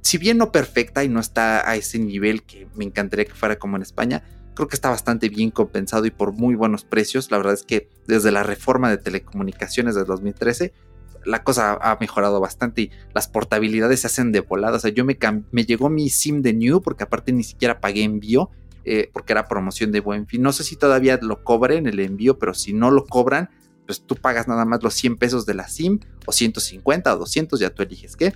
si 0.00 0.18
bien 0.18 0.38
no 0.38 0.52
perfecta 0.52 1.04
y 1.04 1.08
no 1.08 1.20
está 1.20 1.68
a 1.68 1.76
ese 1.76 1.98
nivel 1.98 2.42
que 2.42 2.68
me 2.74 2.84
encantaría 2.84 3.24
que 3.24 3.34
fuera 3.34 3.58
como 3.58 3.76
en 3.76 3.82
España, 3.82 4.22
creo 4.54 4.68
que 4.68 4.76
está 4.76 4.88
bastante 4.88 5.28
bien 5.28 5.50
compensado 5.50 6.06
y 6.06 6.10
por 6.10 6.32
muy 6.32 6.54
buenos 6.54 6.84
precios. 6.84 7.30
La 7.30 7.36
verdad 7.36 7.54
es 7.54 7.62
que 7.62 7.90
desde 8.06 8.32
la 8.32 8.42
reforma 8.42 8.90
de 8.90 8.98
telecomunicaciones 8.98 9.94
del 9.94 10.06
2013, 10.06 10.72
la 11.24 11.42
cosa 11.42 11.78
ha 11.80 11.98
mejorado 12.00 12.40
bastante 12.40 12.82
y 12.82 12.90
las 13.12 13.28
portabilidades 13.28 14.00
se 14.00 14.06
hacen 14.06 14.32
de 14.32 14.40
volada. 14.40 14.76
O 14.76 14.80
sea, 14.80 14.90
yo 14.90 15.04
me, 15.04 15.18
me 15.50 15.64
llegó 15.64 15.90
mi 15.90 16.08
SIM 16.08 16.40
de 16.40 16.54
New 16.54 16.80
porque 16.80 17.04
aparte 17.04 17.32
ni 17.32 17.44
siquiera 17.44 17.80
pagué 17.80 18.04
envío 18.04 18.50
eh, 18.88 19.10
porque 19.12 19.32
era 19.32 19.48
promoción 19.48 19.90
de 19.90 19.98
buen 19.98 20.28
fin. 20.28 20.42
No 20.42 20.52
sé 20.52 20.62
si 20.62 20.76
todavía 20.76 21.18
lo 21.20 21.42
cobren 21.42 21.88
el 21.88 21.98
envío, 21.98 22.38
pero 22.38 22.54
si 22.54 22.72
no 22.72 22.92
lo 22.92 23.04
cobran, 23.04 23.50
pues 23.84 24.00
tú 24.02 24.14
pagas 24.16 24.46
nada 24.46 24.64
más 24.64 24.82
los 24.82 24.94
100 24.94 25.16
pesos 25.16 25.44
de 25.44 25.54
la 25.54 25.68
SIM 25.68 25.98
o 26.24 26.32
150 26.32 27.14
o 27.14 27.18
200, 27.18 27.58
ya 27.58 27.70
tú 27.70 27.82
eliges 27.82 28.16
qué. 28.16 28.34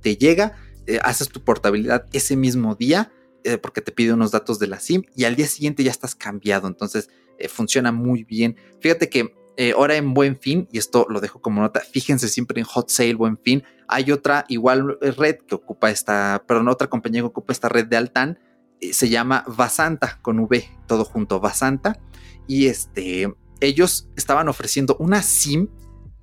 Te 0.00 0.16
llega, 0.16 0.56
eh, 0.86 0.98
haces 1.02 1.28
tu 1.28 1.42
portabilidad 1.42 2.06
ese 2.12 2.36
mismo 2.36 2.76
día 2.76 3.12
eh, 3.44 3.58
porque 3.58 3.80
te 3.80 3.90
pide 3.90 4.12
unos 4.12 4.30
datos 4.30 4.60
de 4.60 4.68
la 4.68 4.78
SIM 4.78 5.02
y 5.16 5.24
al 5.24 5.34
día 5.34 5.46
siguiente 5.46 5.82
ya 5.82 5.90
estás 5.90 6.14
cambiado, 6.14 6.68
entonces 6.68 7.10
eh, 7.38 7.48
funciona 7.48 7.90
muy 7.90 8.24
bien. 8.24 8.56
Fíjate 8.80 9.08
que 9.08 9.34
ahora 9.74 9.94
en 9.94 10.14
Buen 10.14 10.36
Fin, 10.36 10.68
y 10.72 10.78
esto 10.78 11.06
lo 11.08 11.20
dejo 11.20 11.40
como 11.40 11.60
nota, 11.60 11.80
fíjense 11.80 12.28
siempre 12.28 12.60
en 12.60 12.66
Hot 12.66 12.90
Sale 12.90 13.14
Buen 13.14 13.38
Fin, 13.38 13.62
hay 13.86 14.10
otra 14.10 14.44
igual 14.48 14.98
red 15.00 15.36
que 15.46 15.54
ocupa 15.54 15.90
esta, 15.90 16.44
perdón, 16.48 16.68
otra 16.68 16.88
compañía 16.88 17.22
que 17.22 17.26
ocupa 17.26 17.52
esta 17.52 17.68
red 17.68 17.86
de 17.86 17.96
Altan, 17.96 18.38
se 18.80 19.08
llama 19.08 19.44
Vasanta 19.46 20.18
con 20.22 20.38
V, 20.40 20.68
todo 20.86 21.04
junto, 21.04 21.40
Vasanta, 21.40 21.98
y 22.46 22.66
este 22.66 23.32
ellos 23.60 24.08
estaban 24.16 24.48
ofreciendo 24.48 24.96
una 24.98 25.22
SIM 25.22 25.68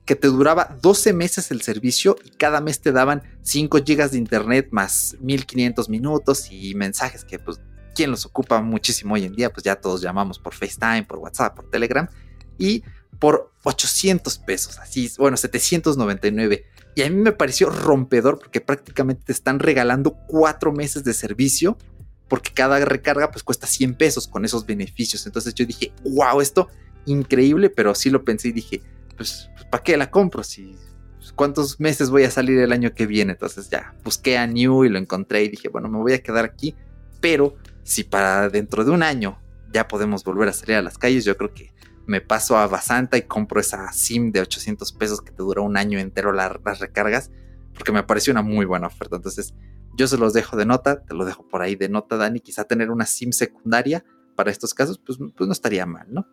que 0.06 0.16
te 0.16 0.28
duraba 0.28 0.78
12 0.82 1.14
meses 1.14 1.52
el 1.52 1.62
servicio 1.62 2.16
y 2.24 2.32
cada 2.32 2.62
mes 2.62 2.82
te 2.82 2.92
daban 2.92 3.24
5 3.42 3.80
GB 3.80 4.10
de 4.10 4.18
internet 4.18 4.68
más 4.72 5.16
1500 5.22 5.90
minutos 5.90 6.52
y 6.52 6.76
mensajes 6.76 7.24
que 7.24 7.40
pues 7.40 7.60
quien 7.96 8.12
los 8.12 8.26
ocupa 8.26 8.62
muchísimo 8.62 9.16
hoy 9.16 9.26
en 9.26 9.34
día, 9.34 9.52
pues 9.52 9.64
ya 9.64 9.76
todos 9.76 10.02
llamamos 10.02 10.40
por 10.40 10.54
FaceTime, 10.54 11.04
por 11.04 11.20
WhatsApp, 11.20 11.56
por 11.56 11.70
Telegram. 11.70 12.08
Y 12.58 12.84
por 13.20 13.52
800 13.64 14.40
pesos, 14.40 14.80
así, 14.80 15.12
bueno, 15.18 15.38
799. 15.38 16.66
Y 16.96 17.02
a 17.04 17.10
mí 17.10 17.16
me 17.16 17.32
pareció 17.32 17.70
rompedor 17.70 18.40
porque 18.40 18.62
prácticamente 18.62 19.26
te 19.26 19.32
están 19.32 19.60
regalando 19.60 20.18
4 20.28 20.72
meses 20.72 21.04
de 21.04 21.14
servicio 21.14 21.78
porque 22.32 22.54
cada 22.54 22.80
recarga 22.86 23.30
pues 23.30 23.44
cuesta 23.44 23.68
100 23.68 23.96
pesos 23.96 24.26
con 24.26 24.46
esos 24.46 24.66
beneficios. 24.66 25.26
Entonces 25.26 25.54
yo 25.54 25.66
dije, 25.66 25.92
wow, 26.06 26.40
esto 26.40 26.70
increíble, 27.06 27.70
pero 27.70 27.94
sí 27.94 28.10
lo 28.10 28.24
pensé 28.24 28.48
y 28.48 28.52
dije, 28.54 28.82
pues, 29.18 29.50
pues 29.54 29.66
¿para 29.66 29.84
qué 29.84 29.98
la 29.98 30.10
compro? 30.10 30.42
Si, 30.42 30.78
pues, 31.18 31.34
¿Cuántos 31.34 31.82
meses 31.82 32.10
voy 32.10 32.24
a 32.24 32.32
salir 32.32 32.58
el 32.60 32.72
año 32.72 32.94
que 32.94 33.06
viene? 33.06 33.34
Entonces 33.34 33.70
ya 33.70 33.94
busqué 34.06 34.38
a 34.38 34.48
New 34.48 34.86
y 34.86 34.90
lo 34.90 34.98
encontré 34.98 35.44
y 35.44 35.50
dije, 35.50 35.68
bueno, 35.68 35.90
me 35.90 35.98
voy 35.98 36.14
a 36.14 36.24
quedar 36.24 36.46
aquí, 36.46 36.74
pero 37.20 37.58
si 37.84 38.06
para 38.06 38.48
dentro 38.48 38.86
de 38.86 38.92
un 38.92 39.04
año 39.04 39.38
ya 39.74 39.90
podemos 39.90 40.24
volver 40.24 40.48
a 40.48 40.54
salir 40.54 40.78
a 40.78 40.82
las 40.82 40.98
calles, 40.98 41.26
yo 41.26 41.36
creo 41.36 41.54
que 41.54 41.74
me 42.08 42.22
paso 42.22 42.56
a 42.56 42.66
Basanta 42.66 43.18
y 43.18 43.24
compro 43.24 43.60
esa 43.60 43.92
SIM 43.92 44.32
de 44.32 44.40
800 44.40 44.90
pesos 44.94 45.20
que 45.20 45.32
te 45.32 45.44
dura 45.44 45.60
un 45.60 45.76
año 45.76 46.00
entero 46.00 46.32
las 46.32 46.80
recargas, 46.80 47.30
porque 47.74 47.92
me 47.92 48.04
pareció 48.04 48.32
una 48.32 48.42
muy 48.42 48.66
buena 48.66 48.88
oferta. 48.88 49.18
Entonces, 49.18 49.54
yo 49.96 50.08
se 50.08 50.18
los 50.18 50.34
dejo 50.34 50.58
de 50.58 50.66
nota, 50.66 51.04
te 51.04 51.14
lo 51.14 51.26
dejo 51.26 51.48
por 51.48 51.62
ahí 51.62 51.76
de 51.76 51.90
nota, 51.90 52.18
Dani. 52.18 52.40
Quizá 52.40 52.64
tener 52.64 52.90
una 52.90 53.06
SIM 53.06 53.32
secundaria 53.32 54.04
para 54.36 54.52
estos 54.52 54.74
casos, 54.74 55.00
pues, 55.06 55.18
pues 55.36 55.48
no 55.48 55.54
estaría 55.54 55.86
mal, 55.86 56.08
¿no? 56.10 56.28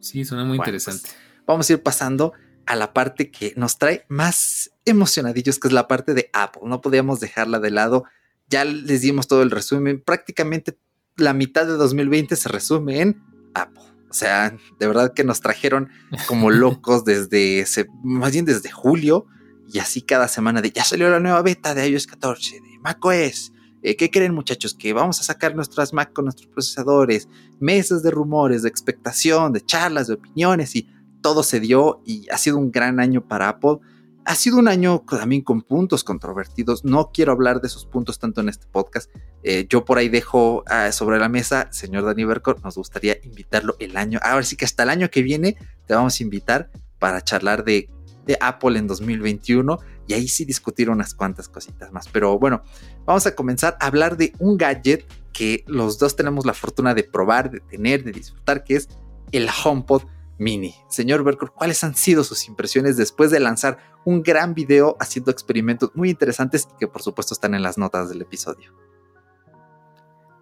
Sí, 0.00 0.24
suena 0.24 0.44
muy 0.44 0.58
pues, 0.58 0.68
interesante. 0.68 1.08
vamos 1.46 1.68
a 1.68 1.72
ir 1.72 1.82
pasando 1.82 2.32
a 2.66 2.76
la 2.76 2.92
parte 2.92 3.30
que 3.30 3.54
nos 3.56 3.78
trae 3.78 4.04
más 4.08 4.70
emocionadillos, 4.84 5.58
que 5.58 5.68
es 5.68 5.74
la 5.74 5.88
parte 5.88 6.14
de 6.14 6.30
Apple. 6.32 6.62
No 6.66 6.80
podíamos 6.80 7.20
dejarla 7.20 7.58
de 7.58 7.70
lado. 7.70 8.04
ya 8.48 8.64
les 8.64 9.00
dimos 9.00 9.28
todo 9.28 9.42
el 9.42 9.50
resumen. 9.50 10.02
Prácticamente 10.04 10.78
la 11.16 11.32
mitad 11.32 11.66
de 11.66 11.72
2020 11.72 12.36
se 12.36 12.48
resume 12.48 13.00
en 13.00 13.22
Apple. 13.54 13.82
O 14.10 14.12
sea, 14.12 14.56
de 14.78 14.86
verdad 14.86 15.12
que 15.14 15.24
nos 15.24 15.40
trajeron 15.40 15.90
como 16.26 16.50
locos 16.50 17.04
desde, 17.04 17.66
más 18.02 18.32
bien 18.32 18.44
desde 18.44 18.70
julio 18.70 19.26
y 19.72 19.78
así 19.78 20.02
cada 20.02 20.28
semana 20.28 20.60
de 20.60 20.70
ya 20.70 20.84
salió 20.84 21.10
la 21.10 21.20
nueva 21.20 21.42
beta 21.42 21.74
de 21.74 21.88
iOS 21.88 22.06
14, 22.06 22.60
de 22.60 22.78
macOS. 22.80 23.52
Eh, 23.82 23.96
¿Qué 23.96 24.10
creen 24.10 24.34
muchachos? 24.34 24.74
Que 24.74 24.92
vamos 24.92 25.20
a 25.20 25.24
sacar 25.24 25.54
nuestras 25.54 25.92
Mac 25.92 26.12
con 26.12 26.24
nuestros 26.24 26.48
procesadores, 26.48 27.28
meses 27.60 28.02
de 28.02 28.10
rumores, 28.10 28.62
de 28.62 28.68
expectación, 28.68 29.52
de 29.52 29.60
charlas, 29.60 30.06
de 30.06 30.14
opiniones 30.14 30.74
y 30.74 30.88
todo 31.20 31.42
se 31.42 31.60
dio 31.60 32.02
y 32.04 32.26
ha 32.30 32.38
sido 32.38 32.56
un 32.56 32.70
gran 32.70 33.00
año 33.00 33.26
para 33.26 33.48
Apple 33.48 33.78
ha 34.24 34.34
sido 34.34 34.58
un 34.58 34.68
año 34.68 35.04
también 35.08 35.42
con 35.42 35.62
puntos 35.62 36.02
controvertidos. 36.02 36.84
No 36.84 37.10
quiero 37.12 37.32
hablar 37.32 37.60
de 37.60 37.68
esos 37.68 37.86
puntos 37.86 38.18
tanto 38.18 38.40
en 38.40 38.48
este 38.48 38.66
podcast. 38.66 39.10
Eh, 39.42 39.66
yo 39.68 39.84
por 39.84 39.98
ahí 39.98 40.08
dejo 40.08 40.64
ah, 40.66 40.92
sobre 40.92 41.18
la 41.18 41.28
mesa, 41.28 41.68
señor 41.72 42.04
Dani 42.04 42.24
Berco, 42.24 42.54
nos 42.64 42.76
gustaría 42.76 43.18
invitarlo 43.22 43.76
el 43.78 43.96
año. 43.96 44.18
Ahora 44.22 44.44
sí 44.44 44.56
que 44.56 44.64
hasta 44.64 44.82
el 44.82 44.90
año 44.90 45.10
que 45.10 45.22
viene 45.22 45.56
te 45.86 45.94
vamos 45.94 46.18
a 46.18 46.22
invitar 46.22 46.70
para 46.98 47.22
charlar 47.22 47.64
de, 47.64 47.90
de 48.26 48.38
Apple 48.40 48.78
en 48.78 48.86
2021 48.86 49.78
y 50.06 50.14
ahí 50.14 50.28
sí 50.28 50.44
discutir 50.44 50.90
unas 50.90 51.14
cuantas 51.14 51.48
cositas 51.48 51.92
más. 51.92 52.08
Pero 52.08 52.38
bueno, 52.38 52.62
vamos 53.04 53.26
a 53.26 53.34
comenzar 53.34 53.76
a 53.80 53.86
hablar 53.86 54.16
de 54.16 54.32
un 54.38 54.56
gadget 54.56 55.06
que 55.32 55.64
los 55.66 55.98
dos 55.98 56.16
tenemos 56.16 56.46
la 56.46 56.54
fortuna 56.54 56.94
de 56.94 57.04
probar, 57.04 57.50
de 57.50 57.60
tener, 57.60 58.04
de 58.04 58.12
disfrutar, 58.12 58.64
que 58.64 58.76
es 58.76 58.88
el 59.32 59.48
HomePod 59.64 60.02
Mini. 60.38 60.74
Señor 60.88 61.22
Berker, 61.24 61.50
¿cuáles 61.50 61.82
han 61.84 61.94
sido 61.94 62.24
sus 62.24 62.48
impresiones 62.48 62.96
después 62.96 63.30
de 63.30 63.40
lanzar 63.40 63.78
un 64.04 64.22
gran 64.22 64.54
video 64.54 64.96
haciendo 65.00 65.30
experimentos 65.30 65.90
muy 65.94 66.10
interesantes 66.10 66.68
y 66.72 66.78
que 66.78 66.88
por 66.88 67.02
supuesto 67.02 67.34
están 67.34 67.54
en 67.54 67.62
las 67.62 67.78
notas 67.78 68.08
del 68.08 68.22
episodio? 68.22 68.72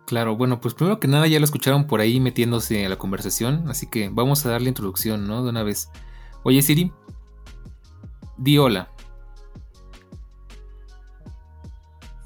Claro, 0.07 0.37
bueno, 0.37 0.61
pues 0.61 0.75
primero 0.75 1.01
que 1.01 1.09
nada 1.09 1.27
ya 1.27 1.39
lo 1.39 1.45
escucharon 1.45 1.87
por 1.87 2.01
ahí 2.01 2.21
metiéndose 2.21 2.85
a 2.85 2.89
la 2.89 2.99
conversación, 2.99 3.65
así 3.69 3.87
que 3.89 4.11
vamos 4.13 4.45
a 4.45 4.51
darle 4.51 4.69
introducción, 4.69 5.27
¿no? 5.27 5.43
De 5.43 5.51
una 5.51 5.63
vez. 5.63 5.91
Oye 6.43 6.61
Siri, 6.61 6.93
di 8.37 8.59
hola. 8.59 8.89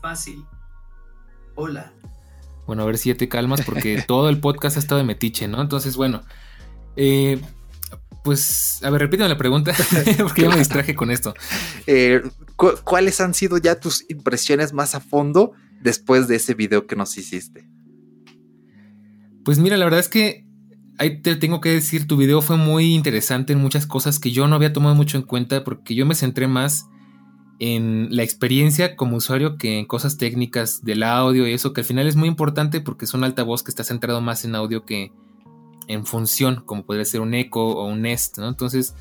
Fácil. 0.00 0.44
Hola. 1.54 1.92
Bueno, 2.66 2.82
a 2.82 2.86
ver 2.86 2.98
si 2.98 3.10
ya 3.10 3.16
te 3.16 3.28
calmas 3.28 3.62
porque 3.62 4.02
todo 4.06 4.28
el 4.28 4.40
podcast 4.40 4.76
ha 4.76 4.80
estado 4.80 4.98
de 4.98 5.06
metiche, 5.06 5.48
¿no? 5.48 5.60
Entonces, 5.60 5.96
bueno, 5.96 6.22
eh, 6.96 7.40
pues, 8.24 8.80
a 8.82 8.90
ver, 8.90 9.02
repítame 9.02 9.28
la 9.28 9.38
pregunta, 9.38 9.72
porque 10.18 10.42
yo 10.42 10.50
me 10.50 10.56
distraje 10.56 10.94
con 10.94 11.10
esto. 11.10 11.34
Eh, 11.86 12.22
¿Cuáles 12.56 13.20
han 13.20 13.34
sido 13.34 13.58
ya 13.58 13.78
tus 13.78 14.04
impresiones 14.08 14.72
más 14.72 14.94
a 14.94 15.00
fondo 15.00 15.52
después 15.80 16.26
de 16.26 16.36
ese 16.36 16.54
video 16.54 16.86
que 16.86 16.96
nos 16.96 17.16
hiciste? 17.18 17.68
Pues 19.44 19.58
mira, 19.58 19.76
la 19.76 19.84
verdad 19.84 20.00
es 20.00 20.08
que 20.08 20.45
ahí 20.98 21.20
te 21.20 21.36
tengo 21.36 21.60
que 21.60 21.70
decir, 21.70 22.06
tu 22.06 22.16
video 22.16 22.40
fue 22.40 22.56
muy 22.56 22.94
interesante 22.94 23.52
en 23.52 23.60
muchas 23.60 23.86
cosas 23.86 24.18
que 24.18 24.30
yo 24.30 24.46
no 24.48 24.56
había 24.56 24.72
tomado 24.72 24.94
mucho 24.94 25.18
en 25.18 25.24
cuenta 25.24 25.64
porque 25.64 25.94
yo 25.94 26.06
me 26.06 26.14
centré 26.14 26.48
más 26.48 26.86
en 27.58 28.08
la 28.10 28.22
experiencia 28.22 28.96
como 28.96 29.16
usuario 29.16 29.56
que 29.56 29.78
en 29.78 29.86
cosas 29.86 30.18
técnicas 30.18 30.84
del 30.84 31.02
audio 31.02 31.46
y 31.46 31.52
eso, 31.52 31.72
que 31.72 31.80
al 31.80 31.86
final 31.86 32.06
es 32.06 32.16
muy 32.16 32.28
importante 32.28 32.80
porque 32.80 33.06
es 33.06 33.14
un 33.14 33.24
altavoz 33.24 33.62
que 33.62 33.70
está 33.70 33.84
centrado 33.84 34.20
más 34.20 34.44
en 34.44 34.54
audio 34.54 34.84
que 34.84 35.12
en 35.88 36.04
función, 36.04 36.62
como 36.66 36.84
podría 36.84 37.04
ser 37.04 37.20
un 37.20 37.34
Echo 37.34 37.60
o 37.60 37.86
un 37.86 38.02
Nest. 38.02 38.38
Entonces, 38.38 38.94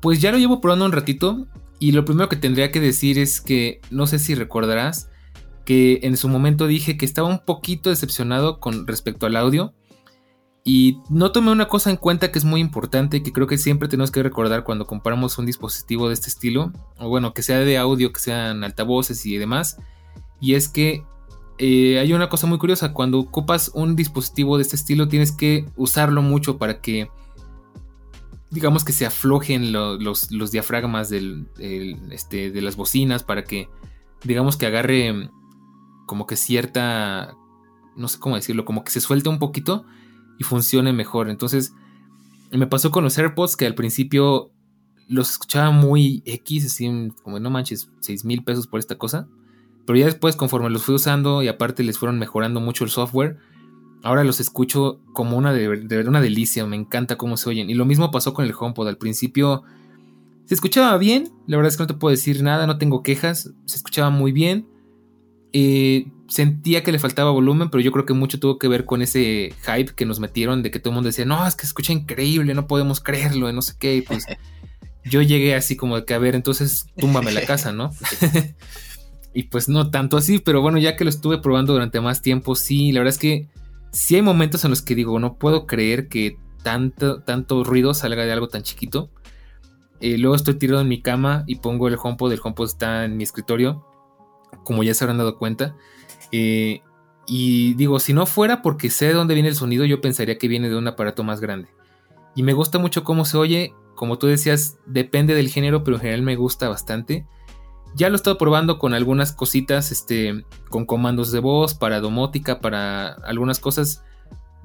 pues 0.00 0.20
ya 0.20 0.30
lo 0.30 0.38
llevo 0.38 0.60
probando 0.60 0.84
un 0.84 0.92
ratito 0.92 1.46
y 1.78 1.92
lo 1.92 2.04
primero 2.04 2.28
que 2.28 2.36
tendría 2.36 2.70
que 2.70 2.80
decir 2.80 3.18
es 3.18 3.40
que, 3.40 3.80
no 3.90 4.06
sé 4.06 4.18
si 4.18 4.34
recordarás, 4.34 5.10
que 5.64 6.00
en 6.02 6.16
su 6.16 6.28
momento 6.28 6.66
dije 6.66 6.96
que 6.96 7.04
estaba 7.04 7.28
un 7.28 7.40
poquito 7.44 7.90
decepcionado 7.90 8.60
con 8.60 8.86
respecto 8.86 9.26
al 9.26 9.36
audio 9.36 9.74
y 10.68 11.00
no 11.08 11.32
tomé 11.32 11.50
una 11.50 11.66
cosa 11.66 11.88
en 11.88 11.96
cuenta 11.96 12.30
que 12.30 12.38
es 12.38 12.44
muy 12.44 12.60
importante 12.60 13.16
y 13.16 13.22
que 13.22 13.32
creo 13.32 13.46
que 13.46 13.56
siempre 13.56 13.88
tenemos 13.88 14.10
que 14.10 14.22
recordar 14.22 14.64
cuando 14.64 14.86
comparamos 14.86 15.38
un 15.38 15.46
dispositivo 15.46 16.08
de 16.08 16.14
este 16.14 16.28
estilo, 16.28 16.74
o 16.98 17.08
bueno, 17.08 17.32
que 17.32 17.42
sea 17.42 17.60
de 17.60 17.78
audio, 17.78 18.12
que 18.12 18.20
sean 18.20 18.62
altavoces 18.62 19.24
y 19.24 19.38
demás, 19.38 19.78
y 20.42 20.56
es 20.56 20.68
que 20.68 21.06
eh, 21.56 21.98
hay 21.98 22.12
una 22.12 22.28
cosa 22.28 22.46
muy 22.46 22.58
curiosa, 22.58 22.92
cuando 22.92 23.18
ocupas 23.18 23.70
un 23.72 23.96
dispositivo 23.96 24.58
de 24.58 24.62
este 24.62 24.76
estilo 24.76 25.08
tienes 25.08 25.32
que 25.32 25.64
usarlo 25.74 26.20
mucho 26.20 26.58
para 26.58 26.82
que 26.82 27.08
digamos 28.50 28.84
que 28.84 28.92
se 28.92 29.06
aflojen 29.06 29.72
los, 29.72 30.28
diafragmas 30.50 31.10
este, 31.10 32.50
de 32.50 32.60
las 32.60 32.76
bocinas, 32.76 33.22
para 33.22 33.42
que 33.42 33.70
digamos 34.22 34.58
que 34.58 34.66
agarre 34.66 35.30
como 36.04 36.26
que 36.26 36.36
cierta, 36.36 37.38
no 37.96 38.06
sé 38.06 38.18
cómo 38.18 38.36
decirlo, 38.36 38.66
como 38.66 38.84
que 38.84 38.90
se 38.90 39.00
suelte 39.00 39.30
un 39.30 39.38
poquito 39.38 39.86
y 40.38 40.44
funcione 40.44 40.92
mejor. 40.92 41.28
Entonces 41.28 41.72
me 42.50 42.66
pasó 42.66 42.90
con 42.90 43.04
los 43.04 43.18
AirPods 43.18 43.56
que 43.56 43.66
al 43.66 43.74
principio 43.74 44.50
los 45.08 45.30
escuchaba 45.30 45.70
muy 45.70 46.22
X, 46.24 46.66
así 46.66 47.12
como 47.22 47.40
no 47.40 47.50
manches, 47.50 47.90
6 48.00 48.24
mil 48.24 48.44
pesos 48.44 48.66
por 48.66 48.78
esta 48.78 48.96
cosa. 48.96 49.28
Pero 49.86 49.98
ya 49.98 50.04
después, 50.04 50.36
conforme 50.36 50.68
los 50.68 50.82
fui 50.82 50.94
usando 50.94 51.42
y 51.42 51.48
aparte 51.48 51.82
les 51.82 51.98
fueron 51.98 52.18
mejorando 52.18 52.60
mucho 52.60 52.84
el 52.84 52.90
software, 52.90 53.38
ahora 54.02 54.22
los 54.22 54.38
escucho 54.38 55.00
como 55.14 55.36
una 55.38 55.52
de, 55.52 55.66
verdad 55.66 56.08
una 56.08 56.20
delicia. 56.20 56.66
Me 56.66 56.76
encanta 56.76 57.16
cómo 57.16 57.38
se 57.38 57.48
oyen. 57.48 57.70
Y 57.70 57.74
lo 57.74 57.86
mismo 57.86 58.10
pasó 58.10 58.34
con 58.34 58.44
el 58.44 58.52
HomePod. 58.58 58.86
Al 58.86 58.98
principio 58.98 59.62
se 60.44 60.54
escuchaba 60.54 60.98
bien. 60.98 61.30
La 61.46 61.56
verdad 61.56 61.70
es 61.70 61.78
que 61.78 61.84
no 61.84 61.86
te 61.86 61.94
puedo 61.94 62.10
decir 62.10 62.42
nada, 62.42 62.66
no 62.66 62.76
tengo 62.76 63.02
quejas. 63.02 63.54
Se 63.64 63.76
escuchaba 63.76 64.10
muy 64.10 64.30
bien. 64.30 64.68
Eh, 65.52 66.06
sentía 66.28 66.82
que 66.82 66.92
le 66.92 66.98
faltaba 66.98 67.30
volumen, 67.30 67.70
pero 67.70 67.82
yo 67.82 67.92
creo 67.92 68.04
que 68.04 68.12
mucho 68.12 68.38
tuvo 68.38 68.58
que 68.58 68.68
ver 68.68 68.84
con 68.84 69.02
ese 69.02 69.54
hype 69.64 69.94
que 69.94 70.06
nos 70.06 70.20
metieron 70.20 70.62
de 70.62 70.70
que 70.70 70.78
todo 70.78 70.90
el 70.90 70.96
mundo 70.96 71.08
decía, 71.08 71.24
no, 71.24 71.46
es 71.46 71.54
que 71.56 71.66
escucha 71.66 71.92
increíble, 71.92 72.54
no 72.54 72.66
podemos 72.66 73.00
creerlo, 73.00 73.50
no 73.52 73.62
sé 73.62 73.74
qué. 73.78 74.04
pues 74.06 74.26
yo 75.04 75.22
llegué 75.22 75.54
así 75.54 75.76
como 75.76 75.96
de 75.96 76.04
que, 76.04 76.14
a 76.14 76.18
ver, 76.18 76.34
entonces 76.34 76.86
túmbame 76.96 77.32
la 77.32 77.46
casa, 77.46 77.72
¿no? 77.72 77.90
Y 79.34 79.44
pues 79.44 79.68
no 79.68 79.90
tanto 79.90 80.16
así, 80.16 80.38
pero 80.38 80.62
bueno, 80.62 80.78
ya 80.78 80.96
que 80.96 81.04
lo 81.04 81.10
estuve 81.10 81.38
probando 81.38 81.72
durante 81.72 82.00
más 82.00 82.22
tiempo, 82.22 82.56
sí, 82.56 82.92
la 82.92 83.00
verdad 83.00 83.14
es 83.14 83.20
que 83.20 83.48
sí 83.92 84.16
hay 84.16 84.22
momentos 84.22 84.64
en 84.64 84.70
los 84.70 84.82
que 84.82 84.94
digo, 84.94 85.18
no 85.18 85.36
puedo 85.38 85.66
creer 85.66 86.08
que 86.08 86.38
tanto, 86.62 87.22
tanto 87.22 87.62
ruido 87.62 87.94
salga 87.94 88.24
de 88.24 88.32
algo 88.32 88.48
tan 88.48 88.62
chiquito. 88.62 89.10
Eh, 90.00 90.18
luego 90.18 90.34
estoy 90.34 90.54
tirado 90.54 90.80
en 90.80 90.88
mi 90.88 91.02
cama 91.02 91.44
y 91.46 91.56
pongo 91.56 91.88
el 91.88 91.96
HomePod, 92.02 92.32
el 92.32 92.40
HomePod 92.42 92.66
está 92.66 93.04
en 93.04 93.16
mi 93.16 93.24
escritorio, 93.24 93.84
como 94.68 94.82
ya 94.82 94.92
se 94.92 95.02
habrán 95.02 95.16
dado 95.16 95.38
cuenta. 95.38 95.74
Eh, 96.30 96.82
y 97.26 97.72
digo, 97.72 98.00
si 98.00 98.12
no 98.12 98.26
fuera 98.26 98.60
porque 98.60 98.90
sé 98.90 99.06
de 99.06 99.14
dónde 99.14 99.32
viene 99.32 99.48
el 99.48 99.54
sonido, 99.54 99.86
yo 99.86 100.02
pensaría 100.02 100.36
que 100.36 100.46
viene 100.46 100.68
de 100.68 100.76
un 100.76 100.86
aparato 100.86 101.24
más 101.24 101.40
grande. 101.40 101.70
Y 102.36 102.42
me 102.42 102.52
gusta 102.52 102.78
mucho 102.78 103.02
cómo 103.02 103.24
se 103.24 103.38
oye, 103.38 103.72
como 103.94 104.18
tú 104.18 104.26
decías, 104.26 104.76
depende 104.84 105.34
del 105.34 105.48
género, 105.48 105.84
pero 105.84 105.96
en 105.96 106.02
general 106.02 106.22
me 106.22 106.36
gusta 106.36 106.68
bastante. 106.68 107.26
Ya 107.94 108.10
lo 108.10 108.14
he 108.14 108.16
estado 108.16 108.36
probando 108.36 108.78
con 108.78 108.92
algunas 108.92 109.32
cositas, 109.32 109.90
este, 109.90 110.44
con 110.68 110.84
comandos 110.84 111.32
de 111.32 111.40
voz, 111.40 111.72
para 111.72 112.00
domótica, 112.00 112.60
para 112.60 113.14
algunas 113.24 113.58
cosas. 113.58 114.04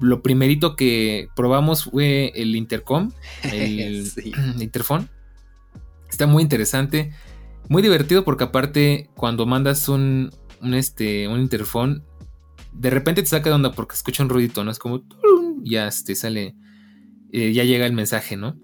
Lo 0.00 0.20
primerito 0.20 0.76
que 0.76 1.28
probamos 1.34 1.84
fue 1.84 2.30
el 2.34 2.54
intercom, 2.56 3.10
el 3.42 4.06
interfón. 4.60 5.08
Está 6.10 6.26
muy 6.26 6.42
interesante, 6.42 7.14
muy 7.68 7.82
divertido 7.82 8.24
porque 8.24 8.44
aparte 8.44 9.10
cuando 9.14 9.46
mandas 9.46 9.88
un, 9.88 10.30
un, 10.60 10.74
este, 10.74 11.28
un 11.28 11.40
interfón, 11.40 12.04
de 12.72 12.90
repente 12.90 13.22
te 13.22 13.28
saca 13.28 13.50
de 13.50 13.54
onda 13.54 13.72
porque 13.72 13.94
escucha 13.94 14.22
un 14.22 14.28
ruidito, 14.28 14.64
¿no? 14.64 14.70
Es 14.70 14.78
como, 14.78 15.02
ya 15.62 15.86
este, 15.86 16.14
sale, 16.14 16.54
eh, 17.32 17.52
ya 17.52 17.64
llega 17.64 17.86
el 17.86 17.92
mensaje, 17.92 18.36
¿no? 18.36 18.56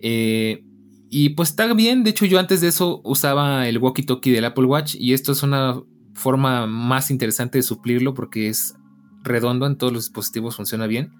Eh, 0.00 0.64
y 1.10 1.30
pues 1.30 1.50
está 1.50 1.72
bien, 1.74 2.04
de 2.04 2.10
hecho 2.10 2.24
yo 2.26 2.38
antes 2.38 2.60
de 2.60 2.68
eso 2.68 3.00
usaba 3.04 3.68
el 3.68 3.80
walkie-talkie 3.80 4.32
del 4.32 4.46
Apple 4.46 4.64
Watch 4.64 4.94
y 4.98 5.12
esto 5.12 5.32
es 5.32 5.42
una 5.42 5.80
forma 6.14 6.66
más 6.66 7.10
interesante 7.10 7.58
de 7.58 7.62
suplirlo 7.62 8.14
porque 8.14 8.48
es 8.48 8.74
redondo 9.22 9.66
en 9.66 9.76
todos 9.76 9.92
los 9.92 10.04
dispositivos, 10.04 10.56
funciona 10.56 10.86
bien. 10.86 11.12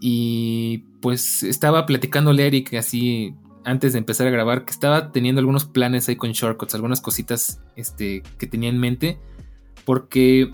Y 0.00 0.84
pues 1.00 1.42
estaba 1.42 1.86
platicándole 1.86 2.42
a 2.42 2.46
Eric 2.46 2.74
así 2.74 3.34
antes 3.66 3.92
de 3.92 3.98
empezar 3.98 4.28
a 4.28 4.30
grabar 4.30 4.64
que 4.64 4.70
estaba 4.70 5.10
teniendo 5.10 5.40
algunos 5.40 5.64
planes 5.64 6.08
ahí 6.08 6.14
con 6.14 6.30
shortcuts, 6.30 6.76
algunas 6.76 7.00
cositas 7.00 7.60
este, 7.74 8.22
que 8.38 8.46
tenía 8.46 8.70
en 8.70 8.78
mente. 8.78 9.18
Porque 9.84 10.52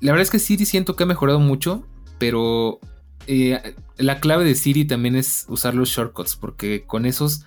la 0.00 0.12
verdad 0.12 0.22
es 0.22 0.30
que 0.30 0.38
Siri 0.38 0.64
siento 0.64 0.94
que 0.94 1.02
ha 1.02 1.06
mejorado 1.06 1.40
mucho, 1.40 1.84
pero 2.18 2.78
eh, 3.26 3.74
la 3.96 4.20
clave 4.20 4.44
de 4.44 4.54
Siri 4.54 4.84
también 4.84 5.16
es 5.16 5.46
usar 5.48 5.74
los 5.74 5.88
shortcuts, 5.88 6.36
porque 6.36 6.84
con 6.86 7.06
esos 7.06 7.44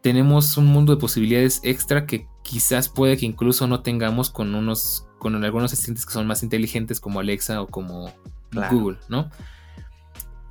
tenemos 0.00 0.56
un 0.56 0.66
mundo 0.66 0.94
de 0.94 1.00
posibilidades 1.00 1.60
extra 1.64 2.06
que 2.06 2.28
quizás 2.44 2.88
puede 2.88 3.16
que 3.16 3.26
incluso 3.26 3.66
no 3.66 3.80
tengamos 3.82 4.30
con 4.30 4.54
unos 4.54 5.08
con 5.18 5.44
algunos 5.44 5.72
asistentes 5.72 6.06
que 6.06 6.12
son 6.12 6.26
más 6.26 6.42
inteligentes 6.42 7.00
como 7.00 7.20
Alexa 7.20 7.60
o 7.60 7.66
como 7.66 8.12
Google, 8.70 8.98
¿no? 9.08 9.28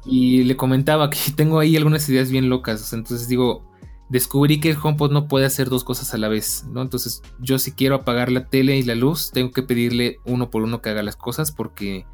Y 0.05 0.43
le 0.43 0.57
comentaba 0.57 1.09
que 1.09 1.17
tengo 1.35 1.59
ahí 1.59 1.77
algunas 1.77 2.07
ideas 2.09 2.29
bien 2.29 2.49
locas, 2.49 2.91
entonces 2.91 3.27
digo, 3.29 3.68
descubrí 4.09 4.59
que 4.59 4.71
el 4.71 4.77
HomePod 4.81 5.11
no 5.11 5.27
puede 5.27 5.45
hacer 5.45 5.69
dos 5.69 5.83
cosas 5.83 6.13
a 6.13 6.17
la 6.17 6.27
vez, 6.27 6.65
¿no? 6.71 6.81
Entonces, 6.81 7.21
yo 7.39 7.59
si 7.59 7.71
quiero 7.71 7.95
apagar 7.95 8.31
la 8.31 8.47
tele 8.47 8.77
y 8.77 8.83
la 8.83 8.95
luz, 8.95 9.31
tengo 9.31 9.51
que 9.51 9.63
pedirle 9.63 10.17
uno 10.25 10.49
por 10.49 10.63
uno 10.63 10.81
que 10.81 10.89
haga 10.89 11.03
las 11.03 11.15
cosas 11.15 11.51
porque 11.51 12.05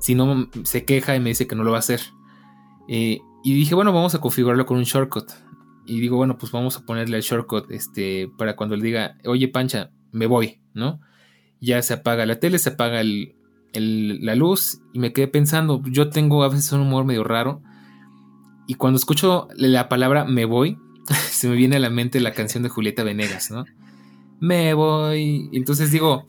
si 0.00 0.14
no 0.14 0.48
se 0.64 0.84
queja 0.84 1.14
y 1.14 1.20
me 1.20 1.30
dice 1.30 1.46
que 1.46 1.54
no 1.54 1.62
lo 1.62 1.70
va 1.70 1.78
a 1.78 1.80
hacer. 1.80 2.00
Eh, 2.88 3.20
y 3.44 3.54
dije, 3.54 3.74
bueno, 3.74 3.92
vamos 3.92 4.14
a 4.14 4.20
configurarlo 4.20 4.66
con 4.66 4.76
un 4.76 4.84
shortcut. 4.84 5.30
Y 5.86 6.00
digo, 6.00 6.16
bueno, 6.16 6.36
pues 6.36 6.52
vamos 6.52 6.76
a 6.76 6.84
ponerle 6.84 7.16
el 7.16 7.22
shortcut 7.22 7.70
este, 7.70 8.30
para 8.36 8.56
cuando 8.56 8.76
le 8.76 8.82
diga, 8.82 9.16
oye 9.24 9.48
Pancha, 9.48 9.90
me 10.12 10.26
voy, 10.26 10.60
¿no? 10.74 11.00
Ya 11.60 11.80
se 11.82 11.94
apaga 11.94 12.26
la 12.26 12.40
tele, 12.40 12.58
se 12.58 12.70
apaga 12.70 13.02
la 13.02 14.34
luz 14.34 14.80
y 14.92 14.98
me 14.98 15.12
quedé 15.12 15.28
pensando, 15.28 15.82
yo 15.86 16.10
tengo 16.10 16.42
a 16.42 16.48
veces 16.48 16.72
un 16.72 16.80
humor 16.80 17.04
medio 17.04 17.24
raro. 17.24 17.62
Y 18.66 18.74
cuando 18.74 18.98
escucho 18.98 19.48
la 19.56 19.88
palabra 19.88 20.24
me 20.24 20.44
voy, 20.44 20.78
se 21.30 21.48
me 21.48 21.56
viene 21.56 21.76
a 21.76 21.80
la 21.80 21.90
mente 21.90 22.20
la 22.20 22.32
canción 22.32 22.62
de 22.62 22.68
Julieta 22.68 23.02
Venegas, 23.02 23.50
¿no? 23.50 23.64
Me 24.40 24.72
voy. 24.74 25.50
Entonces 25.52 25.90
digo, 25.90 26.26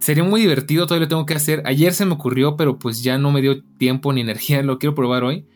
sería 0.00 0.24
muy 0.24 0.40
divertido, 0.40 0.86
todavía 0.86 1.04
lo 1.04 1.08
tengo 1.08 1.26
que 1.26 1.34
hacer. 1.34 1.62
Ayer 1.66 1.94
se 1.94 2.04
me 2.04 2.14
ocurrió, 2.14 2.56
pero 2.56 2.78
pues 2.78 3.02
ya 3.02 3.18
no 3.18 3.30
me 3.30 3.42
dio 3.42 3.62
tiempo 3.78 4.12
ni 4.12 4.20
energía, 4.20 4.62
lo 4.62 4.78
quiero 4.78 4.94
probar 4.94 5.24
hoy. 5.24 5.46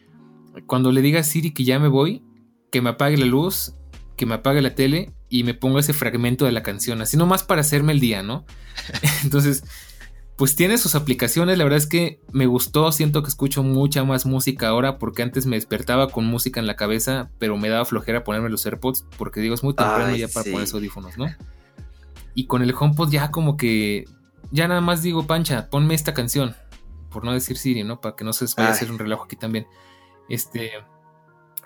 Cuando 0.67 0.93
le 0.93 1.03
diga 1.03 1.21
a 1.21 1.25
Siri 1.25 1.53
que 1.53 1.65
ya 1.65 1.79
me 1.79 1.89
voy, 1.89 2.23
que 2.71 2.81
me 2.81 2.91
apague 2.91 3.17
la 3.17 3.27
luz, 3.27 3.75
que 4.17 4.27
me 4.27 4.35
apague 4.35 4.63
la 4.63 4.75
tele 4.75 5.13
y 5.29 5.45
me 5.45 5.55
ponga 5.55 5.81
ese 5.81 5.93
fragmento 5.93 6.45
de 6.45 6.53
la 6.53 6.63
canción, 6.63 7.03
así 7.03 7.17
nomás 7.17 7.43
para 7.43 7.61
hacerme 7.61 7.93
el 7.93 8.01
día, 8.01 8.23
¿no? 8.23 8.47
Entonces, 9.25 9.65
pues 10.37 10.55
tiene 10.55 10.77
sus 10.77 10.95
aplicaciones. 10.95 11.57
La 11.57 11.65
verdad 11.65 11.79
es 11.79 11.87
que 11.87 12.21
me 12.31 12.47
gustó. 12.47 12.93
Siento 12.93 13.23
que 13.23 13.29
escucho 13.29 13.63
mucha 13.63 14.05
más 14.05 14.27
música 14.27 14.69
ahora 14.69 14.99
porque 14.99 15.23
antes 15.23 15.47
me 15.47 15.57
despertaba 15.57 16.11
con 16.11 16.27
música 16.27 16.61
en 16.61 16.67
la 16.67 16.77
cabeza, 16.77 17.31
pero 17.39 17.57
me 17.57 17.69
daba 17.69 17.87
flojera 17.87 18.23
ponerme 18.23 18.51
los 18.51 18.65
AirPods 18.67 19.07
porque 19.17 19.41
digo, 19.41 19.55
es 19.55 19.63
muy 19.63 19.75
temprano 19.75 20.15
ya 20.15 20.29
para 20.29 20.51
poner 20.51 20.69
audífonos, 20.73 21.17
¿no? 21.17 21.27
Y 22.35 22.47
con 22.47 22.63
el 22.63 22.75
HomePod 22.79 23.11
ya 23.11 23.31
como 23.31 23.57
que 23.57 24.05
ya 24.51 24.69
nada 24.69 24.83
más 24.83 25.03
digo, 25.03 25.27
Pancha, 25.27 25.71
ponme 25.71 25.95
esta 25.95 26.13
canción. 26.13 26.55
Por 27.11 27.25
no 27.25 27.33
decir 27.33 27.57
Siri, 27.57 27.83
¿no? 27.83 28.03
Para 28.03 28.15
que 28.15 28.25
no 28.25 28.35
se 28.35 28.45
vaya 28.57 28.69
a 28.69 28.73
hacer 28.73 28.91
un 28.91 28.99
reloj 28.99 29.23
aquí 29.25 29.37
también. 29.37 29.67
Este. 30.29 30.73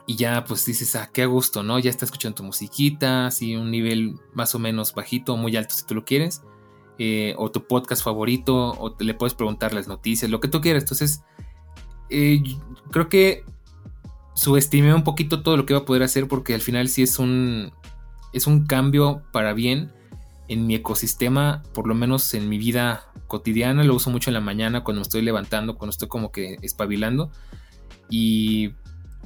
Y 0.07 0.15
ya 0.15 0.45
pues 0.45 0.65
dices, 0.65 0.95
ah, 0.95 1.11
qué 1.13 1.23
a 1.23 1.27
gusto, 1.27 1.65
¿no? 1.65 1.79
Ya 1.81 1.91
está 1.91 2.05
escuchando 2.05 2.37
tu 2.37 2.43
musiquita, 2.45 3.27
así 3.27 3.57
un 3.57 3.71
nivel 3.71 4.15
más 4.33 4.55
o 4.55 4.61
menos 4.61 4.95
bajito, 4.95 5.37
muy 5.37 5.57
alto 5.57 5.75
si 5.75 5.85
tú 5.85 5.95
lo 5.97 6.05
quieres 6.05 6.43
eh, 7.03 7.35
o 7.39 7.51
tu 7.51 7.65
podcast 7.65 8.05
favorito, 8.05 8.73
o 8.79 8.95
le 9.01 9.15
puedes 9.15 9.33
preguntar 9.33 9.73
las 9.73 9.89
noticias, 9.89 10.31
lo 10.31 10.39
que 10.39 10.49
tú 10.49 10.61
quieras. 10.61 10.83
Entonces, 10.83 11.23
eh, 12.11 12.43
creo 12.91 13.09
que 13.09 13.43
subestimé 14.35 14.93
un 14.93 15.03
poquito 15.03 15.43
todo 15.43 15.57
lo 15.57 15.65
que 15.65 15.73
va 15.73 15.81
a 15.81 15.85
poder 15.87 16.03
hacer 16.03 16.29
porque 16.29 16.53
al 16.53 16.61
final 16.61 16.91
sí 16.91 17.03
es 17.03 17.19
un, 17.19 17.73
es 18.35 18.47
un 18.47 18.67
cambio 18.67 19.23
para 19.33 19.55
bien 19.55 19.91
en 20.49 20.67
mi 20.67 20.75
ecosistema, 20.75 21.63
por 21.73 21.89
lo 21.89 21.95
menos 21.95 22.35
en 22.35 22.51
mi 22.51 22.59
vida 22.59 23.11
cotidiana. 23.29 23.83
Lo 23.83 23.95
uso 23.95 24.11
mucho 24.11 24.29
en 24.29 24.35
la 24.35 24.43
mañana 24.43 24.85
cuando 24.85 25.01
me 25.01 25.05
estoy 25.05 25.23
levantando, 25.23 25.79
cuando 25.79 25.93
estoy 25.93 26.09
como 26.09 26.31
que 26.31 26.59
espabilando. 26.61 27.31
Y, 28.11 28.75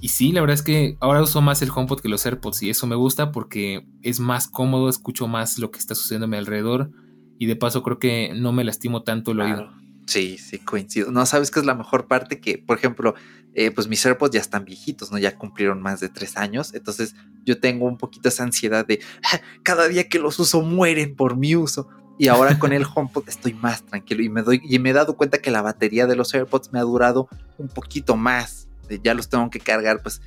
y 0.00 0.10
sí, 0.10 0.30
la 0.30 0.42
verdad 0.42 0.54
es 0.54 0.62
que 0.62 0.96
ahora 1.00 1.22
uso 1.22 1.40
más 1.40 1.60
el 1.60 1.70
HomePod 1.74 1.98
que 1.98 2.08
los 2.08 2.24
AirPods 2.24 2.62
y 2.62 2.70
eso 2.70 2.86
me 2.86 2.94
gusta 2.94 3.32
porque 3.32 3.84
es 4.02 4.20
más 4.20 4.46
cómodo, 4.46 4.88
escucho 4.88 5.26
más 5.26 5.58
lo 5.58 5.72
que 5.72 5.80
está 5.80 5.96
sucediendo 5.96 6.26
a 6.26 6.28
mi 6.28 6.36
alrededor 6.36 6.92
y 7.38 7.46
de 7.46 7.56
paso 7.56 7.82
creo 7.82 7.98
que 7.98 8.32
no 8.34 8.52
me 8.52 8.64
lastimo 8.64 9.02
tanto 9.02 9.32
el 9.32 9.40
oído. 9.40 9.70
Sí, 10.06 10.36
sí, 10.38 10.58
coincido. 10.58 11.10
No, 11.10 11.24
sabes 11.24 11.50
que 11.50 11.60
es 11.60 11.66
la 11.66 11.74
mejor 11.74 12.06
parte 12.06 12.40
que, 12.40 12.58
por 12.58 12.76
ejemplo, 12.76 13.14
eh, 13.54 13.70
pues 13.70 13.88
mis 13.88 14.04
AirPods 14.04 14.34
ya 14.34 14.40
están 14.40 14.64
viejitos, 14.64 15.10
¿no? 15.10 15.18
Ya 15.18 15.36
cumplieron 15.36 15.80
más 15.80 16.00
de 16.00 16.08
tres 16.08 16.36
años. 16.36 16.74
Entonces 16.74 17.14
yo 17.44 17.58
tengo 17.58 17.86
un 17.86 17.96
poquito 17.96 18.28
esa 18.28 18.42
ansiedad 18.42 18.86
de 18.86 19.00
ah, 19.32 19.40
cada 19.62 19.88
día 19.88 20.08
que 20.08 20.18
los 20.18 20.38
uso 20.38 20.60
mueren 20.62 21.16
por 21.16 21.36
mi 21.36 21.56
uso. 21.56 21.88
Y 22.18 22.28
ahora 22.28 22.58
con 22.58 22.72
el 22.72 22.84
HomePod 22.94 23.28
estoy 23.28 23.54
más 23.54 23.84
tranquilo 23.84 24.22
y 24.22 24.28
me 24.28 24.42
doy 24.42 24.60
y 24.62 24.78
me 24.78 24.90
he 24.90 24.92
dado 24.92 25.16
cuenta 25.16 25.38
que 25.38 25.50
la 25.50 25.62
batería 25.62 26.06
de 26.06 26.16
los 26.16 26.34
AirPods 26.34 26.72
me 26.72 26.78
ha 26.78 26.82
durado 26.82 27.28
un 27.58 27.68
poquito 27.68 28.16
más. 28.16 28.68
Ya 29.02 29.14
los 29.14 29.30
tengo 29.30 29.48
que 29.48 29.60
cargar 29.60 30.02
pues 30.02 30.20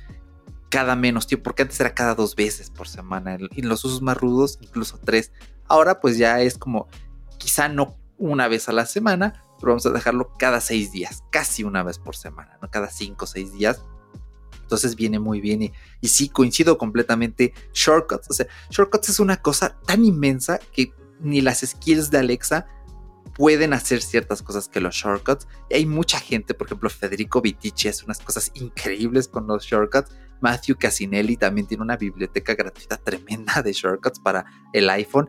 cada 0.68 0.96
menos 0.96 1.26
tiempo, 1.26 1.44
porque 1.44 1.62
antes 1.62 1.80
era 1.80 1.94
cada 1.94 2.14
dos 2.14 2.34
veces 2.34 2.70
por 2.70 2.88
semana. 2.88 3.38
Y 3.54 3.62
los 3.62 3.84
usos 3.84 4.02
más 4.02 4.16
rudos, 4.16 4.58
incluso 4.60 4.98
tres. 5.02 5.32
Ahora 5.68 6.00
pues 6.00 6.18
ya 6.18 6.40
es 6.40 6.58
como, 6.58 6.88
quizá 7.38 7.68
no 7.68 7.96
una 8.16 8.48
vez 8.48 8.68
a 8.68 8.72
la 8.72 8.86
semana, 8.86 9.42
pero 9.60 9.72
vamos 9.72 9.86
a 9.86 9.90
dejarlo 9.90 10.32
cada 10.38 10.60
seis 10.60 10.92
días, 10.92 11.24
casi 11.30 11.64
una 11.64 11.82
vez 11.82 11.98
por 11.98 12.16
semana, 12.16 12.58
¿no? 12.60 12.70
Cada 12.70 12.90
cinco 12.90 13.24
o 13.24 13.28
seis 13.28 13.52
días. 13.52 13.82
Entonces 14.60 14.96
viene 14.96 15.18
muy 15.18 15.40
bien 15.40 15.62
y, 15.62 15.72
y, 16.00 16.08
sí, 16.08 16.28
coincido 16.28 16.76
completamente. 16.76 17.54
Shortcuts, 17.72 18.30
o 18.30 18.34
sea, 18.34 18.46
Shortcuts 18.70 19.08
es 19.08 19.20
una 19.20 19.38
cosa 19.38 19.78
tan 19.86 20.04
inmensa 20.04 20.58
que 20.72 20.92
ni 21.20 21.40
las 21.40 21.60
skills 21.60 22.10
de 22.10 22.18
Alexa 22.18 22.66
pueden 23.38 23.72
hacer 23.72 24.02
ciertas 24.02 24.42
cosas 24.42 24.68
que 24.68 24.80
los 24.80 24.94
shortcuts. 24.94 25.46
Y 25.70 25.76
hay 25.76 25.86
mucha 25.86 26.18
gente, 26.18 26.54
por 26.54 26.66
ejemplo, 26.66 26.90
Federico 26.90 27.40
Vitici 27.40 27.88
hace 27.88 28.04
unas 28.04 28.18
cosas 28.18 28.50
increíbles 28.54 29.28
con 29.28 29.46
los 29.46 29.64
shortcuts. 29.64 30.10
Matthew 30.40 30.76
Casinelli 30.76 31.36
también 31.36 31.66
tiene 31.66 31.82
una 31.82 31.96
biblioteca 31.96 32.54
gratuita 32.54 32.96
tremenda 32.96 33.62
de 33.62 33.72
shortcuts 33.72 34.20
para 34.20 34.44
el 34.72 34.90
iPhone. 34.90 35.28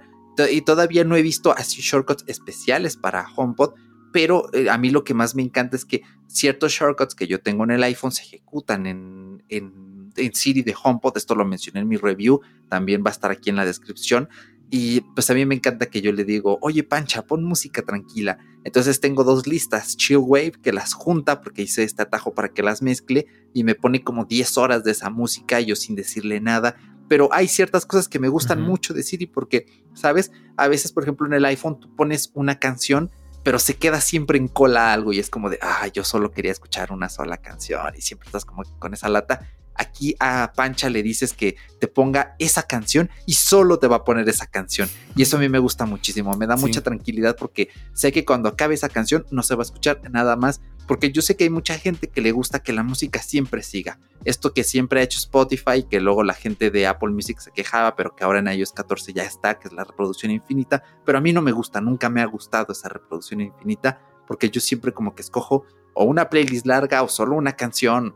Y 0.49 0.61
todavía 0.61 1.03
no 1.03 1.15
he 1.15 1.21
visto 1.21 1.51
así 1.51 1.81
shortcuts 1.81 2.23
especiales 2.27 2.97
para 2.97 3.27
HomePod, 3.35 3.73
pero 4.11 4.51
eh, 4.53 4.69
a 4.69 4.77
mí 4.77 4.89
lo 4.89 5.03
que 5.03 5.13
más 5.13 5.35
me 5.35 5.41
encanta 5.41 5.75
es 5.75 5.85
que 5.85 6.01
ciertos 6.27 6.71
shortcuts 6.71 7.15
que 7.15 7.27
yo 7.27 7.41
tengo 7.41 7.63
en 7.63 7.71
el 7.71 7.83
iPhone 7.83 8.11
se 8.11 8.23
ejecutan 8.23 8.85
en, 8.85 9.43
en, 9.49 10.11
en 10.15 10.33
Siri 10.33 10.61
de 10.61 10.75
HomePod. 10.81 11.17
Esto 11.17 11.35
lo 11.35 11.45
mencioné 11.45 11.81
en 11.81 11.87
mi 11.87 11.97
review, 11.97 12.41
también 12.69 13.03
va 13.05 13.09
a 13.09 13.13
estar 13.13 13.31
aquí 13.31 13.49
en 13.49 13.55
la 13.55 13.65
descripción. 13.65 14.29
Y 14.71 15.01
pues 15.01 15.29
a 15.31 15.33
mí 15.33 15.45
me 15.45 15.55
encanta 15.55 15.87
que 15.87 16.01
yo 16.01 16.11
le 16.11 16.25
digo, 16.25 16.59
oye 16.61 16.83
Pancha, 16.83 17.25
pon 17.25 17.43
música 17.43 17.81
tranquila. 17.81 18.37
Entonces 18.63 18.99
tengo 18.99 19.23
dos 19.23 19.47
listas, 19.47 19.97
Chill 19.97 20.17
Wave, 20.17 20.53
que 20.61 20.71
las 20.71 20.93
junta 20.93 21.41
porque 21.41 21.63
hice 21.63 21.83
este 21.83 22.03
atajo 22.03 22.35
para 22.35 22.49
que 22.49 22.61
las 22.61 22.83
mezcle 22.83 23.25
y 23.53 23.63
me 23.63 23.73
pone 23.73 24.03
como 24.03 24.25
10 24.25 24.57
horas 24.57 24.83
de 24.83 24.91
esa 24.91 25.09
música, 25.09 25.59
yo 25.59 25.75
sin 25.75 25.95
decirle 25.95 26.39
nada. 26.39 26.75
Pero 27.09 27.27
hay 27.33 27.49
ciertas 27.49 27.85
cosas 27.85 28.07
que 28.07 28.19
me 28.19 28.29
gustan 28.29 28.61
mucho 28.61 28.93
de 28.93 29.03
Siri 29.03 29.25
porque, 29.25 29.65
¿sabes? 29.93 30.31
A 30.55 30.69
veces, 30.69 30.93
por 30.93 31.03
ejemplo, 31.03 31.27
en 31.27 31.33
el 31.33 31.43
iPhone 31.43 31.79
tú 31.79 31.93
pones 31.95 32.31
una 32.33 32.59
canción, 32.59 33.11
pero 33.43 33.59
se 33.59 33.75
queda 33.75 33.99
siempre 33.99 34.37
en 34.37 34.47
cola 34.47 34.93
algo 34.93 35.11
y 35.11 35.19
es 35.19 35.29
como 35.29 35.49
de, 35.49 35.59
ah, 35.61 35.87
yo 35.87 36.03
solo 36.05 36.31
quería 36.31 36.51
escuchar 36.51 36.93
una 36.93 37.09
sola 37.09 37.37
canción 37.37 37.93
y 37.97 38.01
siempre 38.01 38.27
estás 38.27 38.45
como 38.45 38.63
con 38.79 38.93
esa 38.93 39.09
lata 39.09 39.49
aquí 39.79 40.15
a 40.19 40.51
Pancha 40.55 40.89
le 40.89 41.01
dices 41.01 41.33
que 41.33 41.55
te 41.79 41.87
ponga 41.87 42.35
esa 42.37 42.63
canción 42.63 43.09
y 43.25 43.33
solo 43.33 43.79
te 43.79 43.87
va 43.87 43.97
a 43.97 44.03
poner 44.03 44.27
esa 44.27 44.45
canción. 44.45 44.89
Y 45.15 45.23
eso 45.23 45.37
a 45.37 45.39
mí 45.39 45.49
me 45.49 45.59
gusta 45.59 45.85
muchísimo, 45.85 46.35
me 46.35 46.45
da 46.45 46.57
mucha 46.57 46.81
tranquilidad 46.81 47.35
porque 47.37 47.69
sé 47.93 48.11
que 48.11 48.25
cuando 48.25 48.49
acabe 48.49 48.75
esa 48.75 48.89
canción 48.89 49.25
no 49.31 49.41
se 49.41 49.55
va 49.55 49.61
a 49.61 49.65
escuchar 49.65 50.01
nada 50.11 50.35
más, 50.35 50.61
porque 50.87 51.11
yo 51.11 51.21
sé 51.21 51.35
que 51.35 51.45
hay 51.45 51.49
mucha 51.49 51.77
gente 51.77 52.07
que 52.07 52.19
le 52.19 52.31
gusta 52.31 52.59
que 52.59 52.73
la 52.73 52.83
música 52.83 53.21
siempre 53.21 53.63
siga. 53.63 53.99
Esto 54.25 54.53
que 54.53 54.63
siempre 54.63 54.99
ha 54.99 55.03
hecho 55.03 55.19
Spotify, 55.19 55.83
que 55.89 56.01
luego 56.01 56.23
la 56.23 56.33
gente 56.33 56.71
de 56.71 56.87
Apple 56.87 57.11
Music 57.11 57.39
se 57.39 57.51
quejaba, 57.51 57.95
pero 57.95 58.15
que 58.15 58.23
ahora 58.23 58.39
en 58.39 58.47
iOS 58.47 58.73
14 58.73 59.13
ya 59.13 59.23
está, 59.23 59.59
que 59.59 59.69
es 59.69 59.73
la 59.73 59.85
reproducción 59.85 60.31
infinita, 60.31 60.83
pero 61.05 61.17
a 61.17 61.21
mí 61.21 61.31
no 61.31 61.41
me 61.41 61.51
gusta, 61.51 61.79
nunca 61.79 62.09
me 62.09 62.21
ha 62.21 62.25
gustado 62.25 62.73
esa 62.73 62.89
reproducción 62.89 63.39
infinita, 63.39 64.01
porque 64.27 64.49
yo 64.49 64.59
siempre 64.59 64.91
como 64.91 65.15
que 65.15 65.21
escojo 65.21 65.65
o 65.93 66.03
una 66.03 66.29
playlist 66.29 66.65
larga 66.65 67.01
o 67.03 67.07
solo 67.07 67.35
una 67.35 67.53
canción 67.53 68.15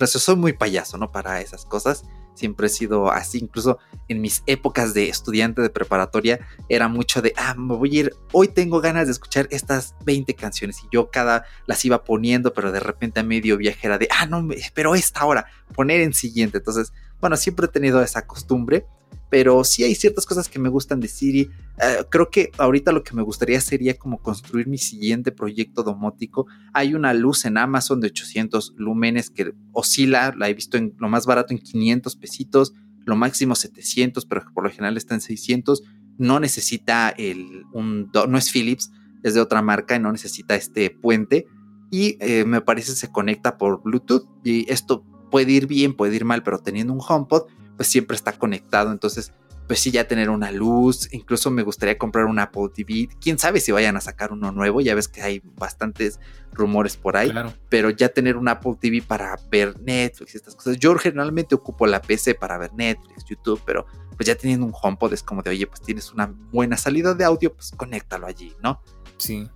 pero 0.00 0.18
soy 0.18 0.34
muy 0.34 0.54
payaso, 0.54 0.96
¿no? 0.96 1.12
Para 1.12 1.42
esas 1.42 1.66
cosas. 1.66 2.04
Siempre 2.32 2.68
he 2.68 2.70
sido 2.70 3.10
así, 3.12 3.36
incluso 3.36 3.78
en 4.08 4.22
mis 4.22 4.42
épocas 4.46 4.94
de 4.94 5.10
estudiante 5.10 5.60
de 5.60 5.68
preparatoria 5.68 6.40
era 6.70 6.88
mucho 6.88 7.20
de, 7.20 7.34
ah, 7.36 7.54
me 7.54 7.74
voy 7.74 7.96
a 7.96 8.00
ir, 8.00 8.16
hoy 8.32 8.48
tengo 8.48 8.80
ganas 8.80 9.08
de 9.08 9.12
escuchar 9.12 9.46
estas 9.50 9.94
20 10.06 10.32
canciones 10.36 10.78
y 10.82 10.88
yo 10.90 11.10
cada 11.10 11.44
las 11.66 11.84
iba 11.84 12.02
poniendo, 12.02 12.54
pero 12.54 12.72
de 12.72 12.80
repente 12.80 13.20
a 13.20 13.24
medio 13.24 13.58
viaje 13.58 13.86
era 13.86 13.98
de, 13.98 14.08
ah, 14.10 14.24
no, 14.24 14.48
pero 14.72 14.94
esta 14.94 15.22
hora, 15.26 15.44
poner 15.74 16.00
en 16.00 16.14
siguiente. 16.14 16.58
Entonces, 16.58 16.94
bueno, 17.20 17.36
siempre 17.36 17.66
he 17.66 17.68
tenido 17.68 18.00
esa 18.00 18.26
costumbre 18.26 18.86
pero 19.30 19.62
sí 19.62 19.84
hay 19.84 19.94
ciertas 19.94 20.26
cosas 20.26 20.48
que 20.48 20.58
me 20.58 20.68
gustan 20.68 20.98
de 21.00 21.06
Siri. 21.06 21.50
Eh, 21.80 22.04
creo 22.10 22.30
que 22.30 22.50
ahorita 22.58 22.90
lo 22.90 23.04
que 23.04 23.14
me 23.14 23.22
gustaría 23.22 23.60
sería 23.60 23.96
como 23.96 24.18
construir 24.18 24.66
mi 24.66 24.76
siguiente 24.76 25.30
proyecto 25.30 25.84
domótico. 25.84 26.46
Hay 26.74 26.94
una 26.94 27.14
luz 27.14 27.44
en 27.44 27.56
Amazon 27.56 28.00
de 28.00 28.08
800 28.08 28.74
lúmenes 28.76 29.30
que 29.30 29.54
oscila, 29.72 30.34
la 30.36 30.48
he 30.48 30.54
visto 30.54 30.76
en 30.76 30.94
lo 30.98 31.08
más 31.08 31.26
barato 31.26 31.54
en 31.54 31.60
500 31.60 32.16
pesitos, 32.16 32.74
lo 33.06 33.14
máximo 33.14 33.54
700, 33.54 34.26
pero 34.26 34.42
por 34.52 34.64
lo 34.64 34.70
general 34.70 34.96
está 34.96 35.14
en 35.14 35.20
600. 35.20 35.84
No 36.18 36.40
necesita 36.40 37.10
el, 37.10 37.64
un, 37.72 38.10
no 38.28 38.36
es 38.36 38.50
Philips, 38.50 38.90
es 39.22 39.34
de 39.34 39.40
otra 39.40 39.62
marca 39.62 39.94
y 39.94 40.00
no 40.00 40.10
necesita 40.10 40.56
este 40.56 40.90
puente. 40.90 41.46
Y 41.92 42.16
eh, 42.20 42.44
me 42.44 42.60
parece 42.60 42.96
se 42.96 43.12
conecta 43.12 43.58
por 43.58 43.82
Bluetooth. 43.82 44.28
Y 44.42 44.70
esto 44.70 45.04
puede 45.30 45.52
ir 45.52 45.68
bien, 45.68 45.94
puede 45.94 46.16
ir 46.16 46.24
mal, 46.24 46.42
pero 46.42 46.58
teniendo 46.58 46.92
un 46.92 47.00
HomePod, 47.06 47.44
pues 47.80 47.88
siempre 47.88 48.14
está 48.14 48.32
conectado. 48.32 48.92
Entonces, 48.92 49.32
pues 49.66 49.80
sí, 49.80 49.90
ya 49.90 50.06
tener 50.06 50.28
una 50.28 50.52
luz, 50.52 51.08
incluso 51.12 51.50
me 51.50 51.62
gustaría 51.62 51.96
comprar 51.96 52.26
un 52.26 52.38
Apple 52.38 52.68
TV. 52.74 53.08
Quién 53.22 53.38
sabe 53.38 53.58
si 53.58 53.72
vayan 53.72 53.96
a 53.96 54.02
sacar 54.02 54.32
uno 54.32 54.52
nuevo, 54.52 54.82
ya 54.82 54.94
ves 54.94 55.08
que 55.08 55.22
hay 55.22 55.40
bastantes 55.56 56.20
rumores 56.52 56.98
por 56.98 57.16
ahí, 57.16 57.32
pero 57.70 57.88
ya 57.88 58.10
tener 58.10 58.36
un 58.36 58.48
Apple 58.48 58.74
TV 58.78 59.00
para 59.00 59.34
ver 59.50 59.80
Netflix 59.80 60.34
y 60.34 60.36
estas 60.36 60.54
cosas. 60.54 60.76
Yo 60.76 60.94
generalmente 60.96 61.54
ocupo 61.54 61.86
la 61.86 62.02
PC 62.02 62.34
para 62.34 62.58
ver 62.58 62.74
Netflix, 62.74 63.24
YouTube, 63.24 63.62
pero 63.64 63.86
pues 64.14 64.26
ya 64.26 64.34
teniendo 64.34 64.66
un 64.66 64.74
HomePod 64.78 65.14
es 65.14 65.22
como 65.22 65.40
de, 65.40 65.48
oye, 65.48 65.66
pues 65.66 65.80
tienes 65.80 66.12
una 66.12 66.26
buena 66.52 66.76
salida 66.76 67.14
de 67.14 67.24
audio, 67.24 67.54
pues 67.54 67.70
conéctalo 67.74 68.26
allí, 68.26 68.54
¿no? 68.62 68.82
Sí. 69.16 69.48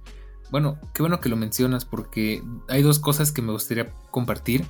Bueno, 0.50 0.80
qué 0.94 1.02
bueno 1.02 1.20
que 1.20 1.28
lo 1.28 1.36
mencionas 1.36 1.84
porque 1.84 2.42
hay 2.70 2.80
dos 2.80 3.00
cosas 3.00 3.32
que 3.32 3.42
me 3.42 3.52
gustaría 3.52 3.90
compartir. 4.10 4.64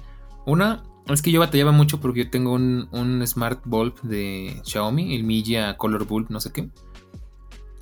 Una, 0.45 0.83
es 1.09 1.21
que 1.21 1.31
yo 1.31 1.41
batallaba 1.41 1.73
mucho 1.73 2.01
porque 2.01 2.25
yo 2.25 2.31
tengo 2.31 2.53
un, 2.53 3.23
Smart 3.27 3.61
Bulb 3.65 4.01
de 4.03 4.61
Xiaomi, 4.65 5.15
el 5.15 5.25
Milla 5.25 5.77
Color 5.77 6.07
Bulb, 6.07 6.31
no 6.31 6.41
sé 6.41 6.53
qué. 6.53 6.69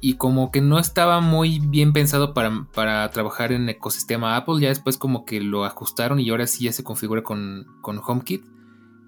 Y 0.01 0.15
como 0.15 0.51
que 0.51 0.61
no 0.61 0.81
estaba 0.81 1.21
muy 1.21 1.61
bien 1.61 1.93
pensado 1.93 2.35
para, 2.35 2.67
para, 2.75 3.09
trabajar 3.13 3.53
en 3.53 3.69
ecosistema 3.69 4.37
Apple. 4.37 4.61
Ya 4.61 4.69
después 4.69 4.99
como 4.99 5.25
que 5.25 5.41
lo 5.41 5.65
ajustaron 5.65 6.19
y 6.19 6.29
ahora 6.31 6.49
sí 6.49 6.65
ya 6.65 6.73
se 6.73 6.83
configura 6.83 7.23
con, 7.23 7.69
con 7.81 8.01
HomeKit. 8.05 8.45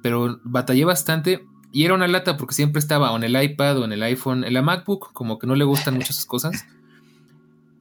Pero 0.03 0.39
batallé 0.45 0.85
bastante 0.85 1.45
y 1.73 1.85
era 1.85 1.95
una 1.95 2.07
lata 2.07 2.37
porque 2.37 2.55
siempre 2.55 2.79
estaba 2.79 3.13
en 3.17 3.25
el 3.25 3.43
iPad 3.43 3.81
o 3.81 3.85
en 3.85 3.93
el 3.93 4.05
iPhone, 4.05 4.45
en 4.45 4.55
la 4.55 4.63
MacBook, 4.63 5.13
como 5.13 5.41
que 5.41 5.49
no 5.49 5.57
le 5.57 5.65
gustan 5.65 5.95
muchas 5.95 6.25
cosas. 6.25 6.65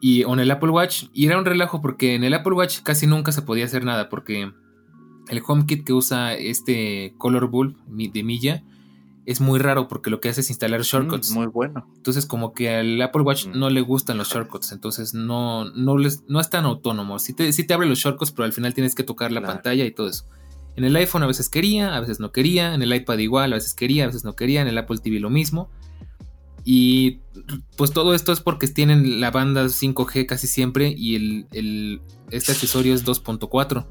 Y 0.01 0.23
en 0.23 0.39
el 0.39 0.49
Apple 0.49 0.71
Watch. 0.71 1.05
Y 1.13 1.27
era 1.27 1.37
un 1.37 1.45
relajo 1.45 1.79
porque 1.79 2.15
en 2.15 2.23
el 2.23 2.33
Apple 2.33 2.53
Watch 2.53 2.81
casi 2.81 3.05
nunca 3.05 3.31
se 3.31 3.43
podía 3.43 3.65
hacer 3.65 3.85
nada 3.85 4.09
porque 4.09 4.51
el 5.29 5.41
HomeKit 5.45 5.85
que 5.85 5.93
usa 5.93 6.33
este 6.33 7.13
Color 7.17 7.47
Bulb 7.47 7.75
de 7.87 8.23
Milla 8.23 8.63
es 9.25 9.39
muy 9.39 9.59
raro 9.59 9.87
porque 9.87 10.09
lo 10.09 10.19
que 10.19 10.29
hace 10.29 10.41
es 10.41 10.49
instalar 10.49 10.81
mm, 10.81 10.83
shortcuts. 10.83 11.31
muy 11.31 11.47
bueno. 11.47 11.87
Entonces, 11.95 12.25
como 12.25 12.53
que 12.53 12.75
al 12.75 13.01
Apple 13.01 13.21
Watch 13.21 13.47
mm. 13.47 13.57
no 13.57 13.69
le 13.69 13.81
gustan 13.81 14.17
los 14.17 14.29
shortcuts, 14.29 14.71
entonces 14.71 15.13
no, 15.13 15.65
no, 15.71 15.97
les, 15.97 16.23
no 16.27 16.39
es 16.39 16.49
tan 16.49 16.65
autónomo. 16.65 17.19
Sí 17.19 17.33
te, 17.33 17.51
te 17.51 17.73
abre 17.73 17.87
los 17.87 17.99
shortcuts, 17.99 18.31
pero 18.31 18.45
al 18.45 18.53
final 18.53 18.73
tienes 18.73 18.95
que 18.95 19.03
tocar 19.03 19.31
la 19.31 19.41
pantalla 19.41 19.85
y 19.85 19.91
todo 19.91 20.09
eso. 20.09 20.25
En 20.75 20.83
el 20.83 20.95
iPhone 20.95 21.23
a 21.23 21.27
veces 21.27 21.49
quería, 21.49 21.95
a 21.95 21.99
veces 21.99 22.19
no 22.19 22.31
quería. 22.31 22.73
En 22.73 22.81
el 22.81 22.93
iPad 22.93 23.19
igual, 23.19 23.53
a 23.53 23.55
veces 23.55 23.73
quería, 23.73 24.03
a 24.03 24.07
veces 24.07 24.23
no 24.23 24.35
quería. 24.35 24.61
En 24.61 24.67
el 24.67 24.77
Apple 24.77 24.97
TV 24.97 25.19
lo 25.19 25.29
mismo. 25.29 25.69
Y 26.65 27.19
pues 27.77 27.91
todo 27.91 28.13
esto 28.13 28.31
es 28.31 28.39
porque 28.39 28.67
tienen 28.67 29.19
la 29.19 29.31
banda 29.31 29.65
5G 29.65 30.25
casi 30.25 30.47
siempre 30.47 30.93
y 30.97 31.15
el, 31.51 32.01
este 32.31 32.53
accesorio 32.53 32.93
es 32.93 33.05
2.4. 33.05 33.85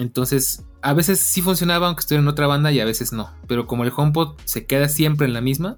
Entonces, 0.00 0.64
a 0.80 0.94
veces 0.94 1.20
sí 1.20 1.42
funcionaba 1.42 1.86
aunque 1.86 2.00
estuviera 2.00 2.22
en 2.22 2.28
otra 2.28 2.46
banda 2.46 2.72
y 2.72 2.80
a 2.80 2.86
veces 2.86 3.12
no. 3.12 3.34
Pero 3.46 3.66
como 3.66 3.84
el 3.84 3.92
HomePod 3.94 4.34
se 4.46 4.64
queda 4.64 4.88
siempre 4.88 5.26
en 5.26 5.34
la 5.34 5.42
misma, 5.42 5.76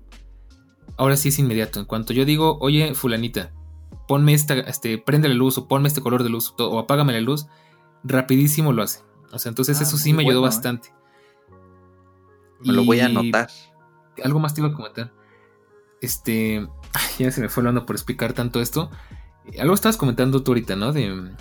ahora 0.97 1.17
sí 1.17 1.31
es 1.31 1.41
inmediato. 1.41 1.81
En 1.81 1.87
cuanto 1.87 2.13
yo 2.13 2.25
digo, 2.25 2.57
oye, 2.61 2.95
fulanita, 2.95 3.51
ponme 4.07 4.33
esta, 4.33 4.55
este, 4.55 4.97
prende 4.97 5.29
la 5.29 5.35
luz 5.35 5.59
o 5.59 5.67
ponme 5.67 5.89
este 5.89 6.01
color 6.01 6.23
de 6.23 6.29
luz 6.31 6.55
o 6.57 6.79
apágame 6.79 7.13
la 7.13 7.21
luz, 7.21 7.49
rapidísimo 8.05 8.73
lo 8.73 8.85
hace. 8.85 9.01
O 9.33 9.41
sea, 9.41 9.51
entonces 9.51 9.81
ah, 9.81 9.83
eso 9.83 9.99
sí 9.99 10.13
me 10.13 10.23
ayudó 10.23 10.39
¿eh? 10.39 10.43
bastante. 10.43 10.95
Me 12.61 12.73
lo 12.73 12.85
voy 12.85 13.01
a 13.01 13.07
anotar. 13.07 13.51
Algo 14.23 14.39
más 14.39 14.55
te 14.55 14.61
iba 14.61 14.69
a 14.69 14.73
comentar. 14.73 15.13
Este. 16.01 16.69
Ya 17.19 17.33
se 17.33 17.41
me 17.41 17.49
fue 17.49 17.63
hablando 17.63 17.87
por 17.87 17.97
explicar 17.97 18.35
tanto 18.35 18.61
esto. 18.61 18.89
Algo 19.59 19.75
estabas 19.75 19.97
comentando 19.97 20.45
tú 20.45 20.53
ahorita, 20.53 20.77
¿no? 20.77 20.93
De. 20.93 21.35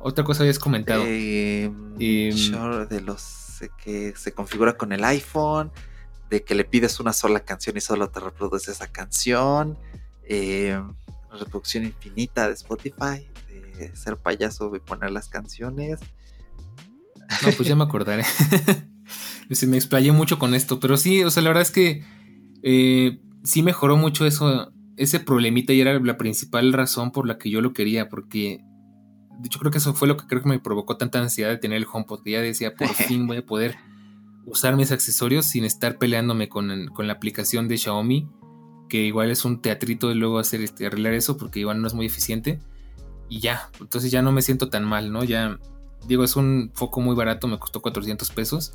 Otra 0.00 0.24
cosa 0.24 0.42
habías 0.42 0.58
comentado. 0.58 1.04
Eh, 1.06 1.70
de 1.98 3.00
los 3.00 3.60
que 3.82 4.14
se 4.16 4.32
configura 4.32 4.76
con 4.76 4.92
el 4.92 5.04
iPhone. 5.04 5.70
De 6.28 6.42
que 6.42 6.54
le 6.54 6.64
pides 6.64 7.00
una 7.00 7.12
sola 7.12 7.40
canción 7.40 7.76
y 7.76 7.80
solo 7.80 8.08
te 8.10 8.20
reproduce 8.20 8.70
esa 8.70 8.86
canción. 8.90 9.78
Eh, 10.24 10.80
reproducción 11.32 11.84
infinita 11.84 12.46
de 12.46 12.54
Spotify 12.54 13.30
ser 13.94 14.16
payaso 14.16 14.74
y 14.74 14.80
poner 14.80 15.10
las 15.10 15.28
canciones. 15.28 16.00
No, 17.42 17.52
pues 17.56 17.68
ya 17.68 17.76
me 17.76 17.84
acordaré. 17.84 18.24
Se 19.50 19.66
me 19.66 19.76
explayé 19.76 20.12
mucho 20.12 20.38
con 20.38 20.54
esto, 20.54 20.78
pero 20.78 20.96
sí, 20.96 21.24
o 21.24 21.30
sea, 21.30 21.42
la 21.42 21.50
verdad 21.50 21.62
es 21.62 21.72
que 21.72 22.04
eh, 22.62 23.20
sí 23.42 23.62
mejoró 23.62 23.96
mucho 23.96 24.24
eso, 24.24 24.72
ese 24.96 25.18
problemita 25.18 25.72
y 25.72 25.80
era 25.80 25.98
la 25.98 26.16
principal 26.16 26.72
razón 26.72 27.10
por 27.10 27.26
la 27.26 27.36
que 27.36 27.50
yo 27.50 27.60
lo 27.60 27.72
quería, 27.72 28.08
porque 28.08 28.60
de 29.40 29.46
hecho 29.46 29.58
creo 29.58 29.70
que 29.70 29.78
eso 29.78 29.94
fue 29.94 30.06
lo 30.06 30.16
que 30.16 30.26
creo 30.26 30.42
que 30.42 30.48
me 30.48 30.58
provocó 30.58 30.96
tanta 30.96 31.18
ansiedad 31.18 31.50
de 31.50 31.56
tener 31.56 31.78
el 31.78 31.86
HomePod, 31.90 32.22
que 32.22 32.32
ya 32.32 32.40
decía, 32.40 32.74
por 32.74 32.88
fin 32.94 33.26
voy 33.26 33.38
a 33.38 33.46
poder 33.46 33.76
usar 34.44 34.76
mis 34.76 34.92
accesorios 34.92 35.46
sin 35.46 35.64
estar 35.64 35.98
peleándome 35.98 36.48
con, 36.48 36.88
con, 36.88 37.06
la 37.06 37.14
aplicación 37.14 37.68
de 37.68 37.78
Xiaomi, 37.78 38.28
que 38.88 38.98
igual 38.98 39.30
es 39.30 39.44
un 39.44 39.62
teatrito 39.62 40.08
de 40.08 40.14
luego 40.14 40.38
hacer 40.38 40.60
este, 40.60 40.86
arreglar 40.86 41.14
eso, 41.14 41.36
porque 41.36 41.60
igual 41.60 41.80
no 41.80 41.86
es 41.86 41.94
muy 41.94 42.06
eficiente 42.06 42.60
y 43.30 43.38
ya, 43.38 43.70
entonces 43.80 44.10
ya 44.10 44.22
no 44.22 44.32
me 44.32 44.42
siento 44.42 44.68
tan 44.68 44.84
mal, 44.84 45.12
¿no? 45.12 45.22
Ya, 45.22 45.58
digo, 46.06 46.24
es 46.24 46.34
un 46.34 46.72
foco 46.74 47.00
muy 47.00 47.14
barato, 47.14 47.46
me 47.46 47.58
costó 47.58 47.80
400 47.80 48.28
pesos. 48.30 48.74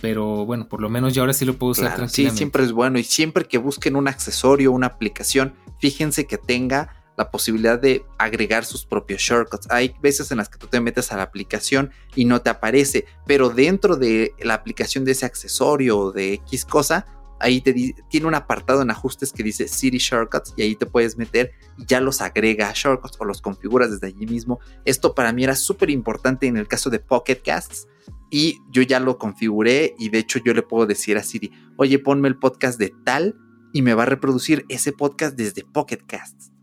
Pero 0.00 0.44
bueno, 0.44 0.68
por 0.68 0.82
lo 0.82 0.90
menos 0.90 1.14
ya 1.14 1.22
ahora 1.22 1.32
sí 1.32 1.44
lo 1.44 1.56
puedo 1.56 1.70
usar 1.70 1.94
tranquilamente. 1.94 2.32
Sí, 2.32 2.36
siempre 2.36 2.64
es 2.64 2.72
bueno. 2.72 2.98
Y 2.98 3.04
siempre 3.04 3.46
que 3.46 3.58
busquen 3.58 3.96
un 3.96 4.08
accesorio, 4.08 4.72
una 4.72 4.88
aplicación, 4.88 5.54
fíjense 5.80 6.26
que 6.26 6.36
tenga 6.36 7.05
la 7.16 7.30
posibilidad 7.30 7.78
de 7.78 8.04
agregar 8.18 8.64
sus 8.64 8.84
propios 8.84 9.20
shortcuts. 9.20 9.68
Hay 9.70 9.94
veces 10.00 10.30
en 10.30 10.38
las 10.38 10.48
que 10.48 10.58
tú 10.58 10.66
te 10.66 10.80
metes 10.80 11.12
a 11.12 11.16
la 11.16 11.22
aplicación 11.22 11.90
y 12.14 12.24
no 12.24 12.42
te 12.42 12.50
aparece, 12.50 13.06
pero 13.26 13.50
dentro 13.50 13.96
de 13.96 14.34
la 14.38 14.54
aplicación 14.54 15.04
de 15.04 15.12
ese 15.12 15.26
accesorio 15.26 15.98
o 15.98 16.12
de 16.12 16.34
X 16.34 16.64
cosa, 16.64 17.06
ahí 17.38 17.60
te 17.60 17.94
tiene 18.08 18.26
un 18.26 18.34
apartado 18.34 18.82
en 18.82 18.90
ajustes 18.90 19.32
que 19.32 19.42
dice 19.42 19.68
City 19.68 19.98
Shortcuts 19.98 20.54
y 20.56 20.62
ahí 20.62 20.74
te 20.74 20.86
puedes 20.86 21.16
meter 21.16 21.52
y 21.76 21.84
ya 21.86 22.00
los 22.00 22.20
agrega 22.20 22.68
a 22.68 22.72
shortcuts 22.74 23.16
o 23.18 23.24
los 23.24 23.40
configuras 23.42 23.90
desde 23.90 24.08
allí 24.08 24.26
mismo. 24.26 24.60
Esto 24.84 25.14
para 25.14 25.32
mí 25.32 25.44
era 25.44 25.56
súper 25.56 25.90
importante 25.90 26.46
en 26.46 26.56
el 26.56 26.68
caso 26.68 26.90
de 26.90 26.98
Pocket 26.98 27.40
Casts 27.44 27.88
y 28.30 28.58
yo 28.70 28.82
ya 28.82 29.00
lo 29.00 29.18
configuré 29.18 29.94
y 29.98 30.08
de 30.08 30.18
hecho 30.18 30.38
yo 30.38 30.54
le 30.54 30.62
puedo 30.62 30.86
decir 30.86 31.16
a 31.16 31.22
Siri, 31.22 31.52
oye, 31.76 31.98
ponme 31.98 32.28
el 32.28 32.38
podcast 32.38 32.78
de 32.78 32.92
tal 33.04 33.36
y 33.72 33.82
me 33.82 33.94
va 33.94 34.04
a 34.04 34.06
reproducir 34.06 34.64
ese 34.68 34.92
podcast 34.92 35.36
desde 35.36 35.64
Pocket 35.64 36.00
Casts. 36.06 36.55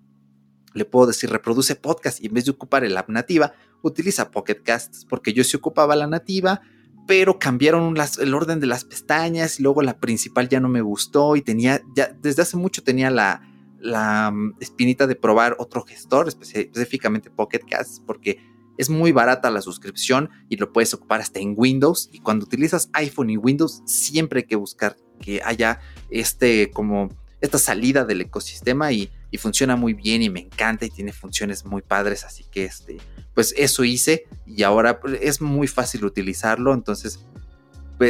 Le 0.74 0.86
puedo 0.86 1.08
decir 1.08 1.30
reproduce 1.30 1.76
podcast 1.76 2.22
y 2.22 2.28
en 2.28 2.34
vez 2.34 2.46
de 2.46 2.52
ocupar 2.52 2.84
el 2.84 2.98
app 2.98 3.10
nativa, 3.10 3.54
utiliza 3.82 4.32
Pocket 4.32 4.62
Casts 4.64 5.06
porque 5.06 5.34
yo 5.34 5.44
sí 5.44 5.58
ocupaba 5.58 5.96
la 5.96 6.08
nativa, 6.08 6.62
pero 7.08 7.40
cambiaron 7.40 7.96
el 8.20 8.34
orden 8.34 8.60
de 8.60 8.68
las 8.68 8.86
pestañas 8.86 9.60
y 9.60 9.64
luego 9.64 9.82
la 9.82 10.00
principal 10.00 10.50
ya 10.50 10.60
no 10.60 10.70
me 10.70 10.82
gustó 10.82 11.36
y 11.36 11.42
tenía, 11.42 11.82
ya 11.96 12.16
desde 12.22 12.42
hace 12.42 12.58
mucho 12.58 12.84
tenía 12.84 13.10
la, 13.10 13.42
la 13.80 14.32
mm, 14.32 14.56
espinita 14.60 15.06
de 15.06 15.16
probar 15.16 15.56
otro 15.60 15.84
gestor, 15.84 16.28
específicamente 16.28 17.30
Pocket 17.30 17.62
Casts, 17.70 18.02
porque 18.06 18.40
es 18.78 18.90
muy 18.90 19.12
barata 19.12 19.52
la 19.52 19.62
suscripción 19.62 20.30
y 20.50 20.58
lo 20.58 20.74
puedes 20.74 20.94
ocupar 20.94 21.22
hasta 21.22 21.40
en 21.40 21.54
Windows. 21.56 22.10
Y 22.12 22.20
cuando 22.20 22.46
utilizas 22.46 22.90
iPhone 22.94 23.30
y 23.30 23.38
Windows, 23.38 23.84
siempre 23.86 24.40
hay 24.40 24.48
que 24.48 24.56
buscar 24.56 24.96
que 25.22 25.42
haya 25.44 25.80
este 26.10 26.72
como 26.72 27.10
esta 27.42 27.58
salida 27.58 28.06
del 28.06 28.22
ecosistema 28.22 28.92
y, 28.92 29.12
y 29.34 29.40
funciona 29.40 29.76
muy 29.76 29.96
bien 29.96 30.22
y 30.22 30.30
me 30.30 30.42
encanta 30.42 30.86
y 30.86 30.92
tiene 30.92 31.12
funciones 31.12 31.66
muy 31.66 31.82
padres. 31.82 32.24
Así 32.24 32.44
que 32.52 32.66
este, 32.66 32.98
pues 33.34 33.52
eso 33.58 33.84
hice 33.84 34.28
y 34.46 34.62
ahora 34.62 35.00
pues, 35.00 35.18
es 35.24 35.42
muy 35.42 35.68
fácil 35.68 36.06
utilizarlo, 36.06 36.72
entonces 36.72 37.26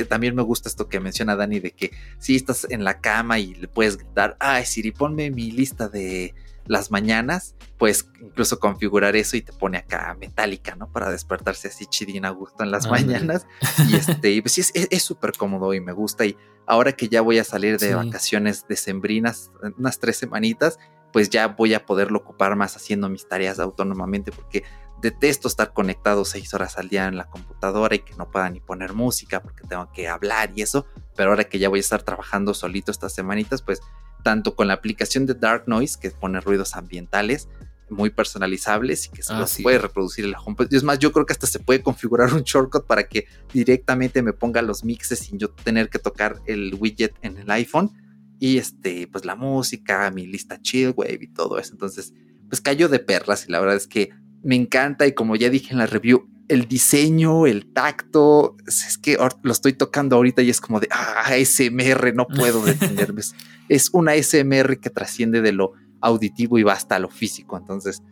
también 0.09 0.35
me 0.35 0.41
gusta 0.41 0.67
esto 0.67 0.89
que 0.89 0.99
menciona 0.99 1.37
Dani 1.37 1.61
de 1.61 1.71
que 1.71 1.91
si 2.19 2.35
estás 2.35 2.67
en 2.69 2.83
la 2.83 2.99
cama 2.99 3.39
y 3.39 3.53
le 3.53 3.69
puedes 3.69 3.97
gritar, 3.97 4.35
ay 4.41 4.65
Siri, 4.65 4.91
ponme 4.91 5.31
mi 5.31 5.49
lista 5.49 5.87
de 5.87 6.35
las 6.65 6.91
mañanas, 6.91 7.55
pues 7.77 8.09
incluso 8.21 8.59
configurar 8.59 9.15
eso 9.15 9.37
y 9.37 9.41
te 9.41 9.53
pone 9.53 9.77
acá 9.77 10.17
metálica, 10.19 10.75
¿no? 10.75 10.91
Para 10.91 11.09
despertarse 11.09 11.69
así 11.69 11.85
chidín 11.85 12.25
a 12.25 12.31
gusto 12.31 12.63
en 12.63 12.71
las 12.71 12.89
mañanas. 12.89 13.47
Y 13.89 13.95
este, 13.95 14.41
pues 14.41 14.53
sí, 14.53 14.63
es 14.73 15.03
súper 15.03 15.31
cómodo 15.37 15.73
y 15.73 15.79
me 15.79 15.93
gusta. 15.93 16.25
Y 16.25 16.37
ahora 16.65 16.93
que 16.93 17.07
ya 17.07 17.21
voy 17.21 17.39
a 17.39 17.43
salir 17.43 17.77
de 17.79 17.95
vacaciones 17.95 18.65
decembrinas, 18.67 19.51
unas 19.77 19.99
tres 19.99 20.17
semanitas, 20.17 20.79
pues 21.13 21.29
ya 21.29 21.47
voy 21.47 21.73
a 21.73 21.85
poderlo 21.85 22.19
ocupar 22.19 22.57
más 22.57 22.75
haciendo 22.75 23.07
mis 23.07 23.27
tareas 23.29 23.59
autónomamente 23.59 24.31
porque 24.31 24.63
detesto 25.01 25.47
estar 25.47 25.71
conectado 25.71 26.25
seis 26.25 26.53
horas 26.53 26.77
al 26.77 26.89
día 26.89 27.07
en 27.07 27.17
la 27.17 27.29
computadora 27.29 27.95
y 27.95 27.99
que 27.99 28.15
no 28.15 28.29
pueda 28.31 28.49
ni 28.49 28.59
poner 28.59 28.93
música 28.93 29.41
porque 29.41 29.65
tengo 29.67 29.91
que 29.93 30.07
hablar 30.07 30.51
y 30.55 30.63
eso. 30.63 30.85
Pero 31.15 31.29
ahora 31.29 31.43
que 31.43 31.59
ya 31.59 31.69
voy 31.69 31.79
a 31.79 31.81
estar 31.81 32.01
trabajando 32.01 32.53
solito 32.53 32.91
estas 32.91 33.13
semanitas, 33.13 33.61
pues 33.61 33.81
tanto 34.23 34.55
con 34.55 34.67
la 34.67 34.73
aplicación 34.73 35.25
de 35.25 35.35
Dark 35.35 35.65
Noise 35.67 35.99
que 35.99 36.09
pone 36.09 36.41
ruidos 36.41 36.75
ambientales 36.75 37.47
muy 37.89 38.09
personalizables 38.09 39.05
y 39.05 39.09
que 39.09 39.23
se 39.23 39.33
ah, 39.33 39.39
los 39.39 39.57
puede 39.61 39.77
reproducir 39.77 40.25
el 40.25 40.35
HomePod. 40.35 40.67
Y 40.71 40.75
es 40.75 40.83
más, 40.83 40.99
yo 40.99 41.11
creo 41.11 41.25
que 41.25 41.33
hasta 41.33 41.47
se 41.47 41.59
puede 41.59 41.83
configurar 41.83 42.33
un 42.33 42.41
shortcut 42.41 42.85
para 42.85 43.03
que 43.03 43.27
directamente 43.53 44.21
me 44.21 44.33
ponga 44.33 44.61
los 44.61 44.83
mixes 44.83 45.19
sin 45.19 45.37
yo 45.37 45.49
tener 45.49 45.89
que 45.89 45.99
tocar 45.99 46.41
el 46.45 46.75
widget 46.79 47.13
en 47.21 47.37
el 47.37 47.51
iPhone. 47.51 47.91
Y 48.39 48.57
este, 48.57 49.07
pues 49.07 49.25
la 49.25 49.35
música, 49.35 50.09
mi 50.11 50.25
lista 50.25 50.61
chill 50.61 50.93
wave 50.95 51.19
y 51.21 51.27
todo 51.27 51.57
eso. 51.59 51.73
Entonces, 51.73 52.13
pues 52.49 52.61
cayó 52.61 52.89
de 52.89 52.99
perlas 52.99 53.47
y 53.47 53.51
la 53.51 53.59
verdad 53.59 53.77
es 53.77 53.87
que 53.87 54.09
me 54.43 54.55
encanta 54.55 55.07
y 55.07 55.13
como 55.13 55.35
ya 55.35 55.49
dije 55.49 55.71
en 55.71 55.79
la 55.79 55.87
review, 55.87 56.29
el 56.49 56.67
diseño, 56.67 57.47
el 57.47 57.71
tacto, 57.71 58.57
es 58.67 58.97
que 58.97 59.17
lo 59.43 59.51
estoy 59.51 59.73
tocando 59.73 60.17
ahorita 60.17 60.41
y 60.41 60.49
es 60.49 60.59
como 60.59 60.79
de 60.79 60.87
ah, 60.91 61.23
ASMR, 61.27 62.13
no 62.13 62.27
puedo 62.27 62.63
detenerme. 62.65 63.21
es 63.69 63.89
una 63.93 64.11
ASMR 64.11 64.79
que 64.79 64.89
trasciende 64.89 65.41
de 65.41 65.53
lo 65.53 65.73
auditivo 66.01 66.57
y 66.57 66.63
va 66.63 66.73
hasta 66.73 66.99
lo 66.99 67.09
físico. 67.09 67.57
Entonces, 67.57 68.03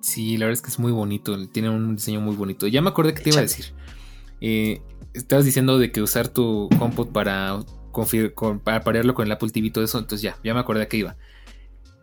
sí, 0.00 0.36
la 0.36 0.46
verdad 0.46 0.58
es 0.58 0.62
que 0.62 0.70
es 0.70 0.78
muy 0.78 0.92
bonito, 0.92 1.48
tiene 1.48 1.70
un 1.70 1.96
diseño 1.96 2.20
muy 2.20 2.34
bonito. 2.34 2.66
Ya 2.66 2.82
me 2.82 2.90
acordé 2.90 3.14
que 3.14 3.22
te 3.22 3.30
iba 3.30 3.38
a 3.38 3.42
decir. 3.42 3.66
Eh, 4.40 4.82
estabas 5.14 5.44
diciendo 5.44 5.78
de 5.78 5.92
que 5.92 6.02
usar 6.02 6.28
tu 6.28 6.68
HomePod 6.78 7.08
para, 7.08 7.60
para 8.64 8.82
parearlo 8.82 9.14
con 9.14 9.26
el 9.26 9.32
Apple 9.32 9.50
TV 9.50 9.68
y 9.68 9.70
todo 9.70 9.84
eso, 9.84 9.98
entonces 9.98 10.22
ya, 10.22 10.36
ya 10.44 10.54
me 10.54 10.60
acordé 10.60 10.86
que 10.88 10.98
iba. 10.98 11.16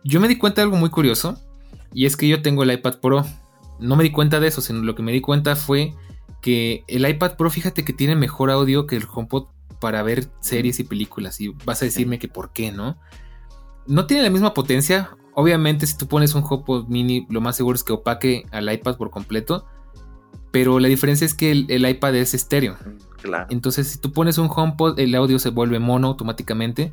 Yo 0.04 0.20
me 0.20 0.28
di 0.28 0.36
cuenta 0.36 0.60
de 0.60 0.64
algo 0.64 0.76
muy 0.76 0.90
curioso 0.90 1.38
y 1.92 2.06
es 2.06 2.16
que 2.16 2.28
yo 2.28 2.42
tengo 2.42 2.62
el 2.62 2.72
iPad 2.72 3.00
Pro 3.00 3.24
no 3.78 3.96
me 3.96 4.04
di 4.04 4.10
cuenta 4.10 4.40
de 4.40 4.48
eso, 4.48 4.60
sino 4.60 4.82
lo 4.82 4.94
que 4.94 5.02
me 5.02 5.12
di 5.12 5.20
cuenta 5.20 5.56
fue 5.56 5.94
que 6.40 6.84
el 6.88 7.08
iPad 7.08 7.36
Pro, 7.36 7.50
fíjate 7.50 7.84
que 7.84 7.92
tiene 7.92 8.16
mejor 8.16 8.50
audio 8.50 8.86
que 8.86 8.96
el 8.96 9.04
HomePod 9.12 9.46
para 9.80 10.02
ver 10.02 10.28
series 10.40 10.80
y 10.80 10.84
películas. 10.84 11.40
Y 11.40 11.48
vas 11.64 11.82
a 11.82 11.84
decirme 11.84 12.18
que 12.18 12.28
por 12.28 12.52
qué, 12.52 12.72
¿no? 12.72 12.98
No 13.86 14.06
tiene 14.06 14.22
la 14.22 14.30
misma 14.30 14.54
potencia. 14.54 15.10
Obviamente, 15.34 15.86
si 15.86 15.96
tú 15.96 16.08
pones 16.08 16.34
un 16.34 16.44
HomePod 16.48 16.88
mini, 16.88 17.26
lo 17.28 17.40
más 17.40 17.56
seguro 17.56 17.76
es 17.76 17.84
que 17.84 17.92
opaque 17.92 18.46
al 18.50 18.72
iPad 18.72 18.96
por 18.96 19.10
completo. 19.10 19.66
Pero 20.50 20.80
la 20.80 20.88
diferencia 20.88 21.24
es 21.24 21.34
que 21.34 21.50
el, 21.50 21.88
iPad 21.88 22.14
es 22.16 22.32
estéreo. 22.32 22.76
Claro. 23.26 23.46
Entonces, 23.50 23.88
si 23.88 23.98
tú 23.98 24.12
pones 24.12 24.38
un 24.38 24.48
HomePod, 24.54 24.98
el 24.98 25.14
audio 25.14 25.38
se 25.38 25.50
vuelve 25.50 25.78
mono 25.78 26.08
automáticamente. 26.08 26.92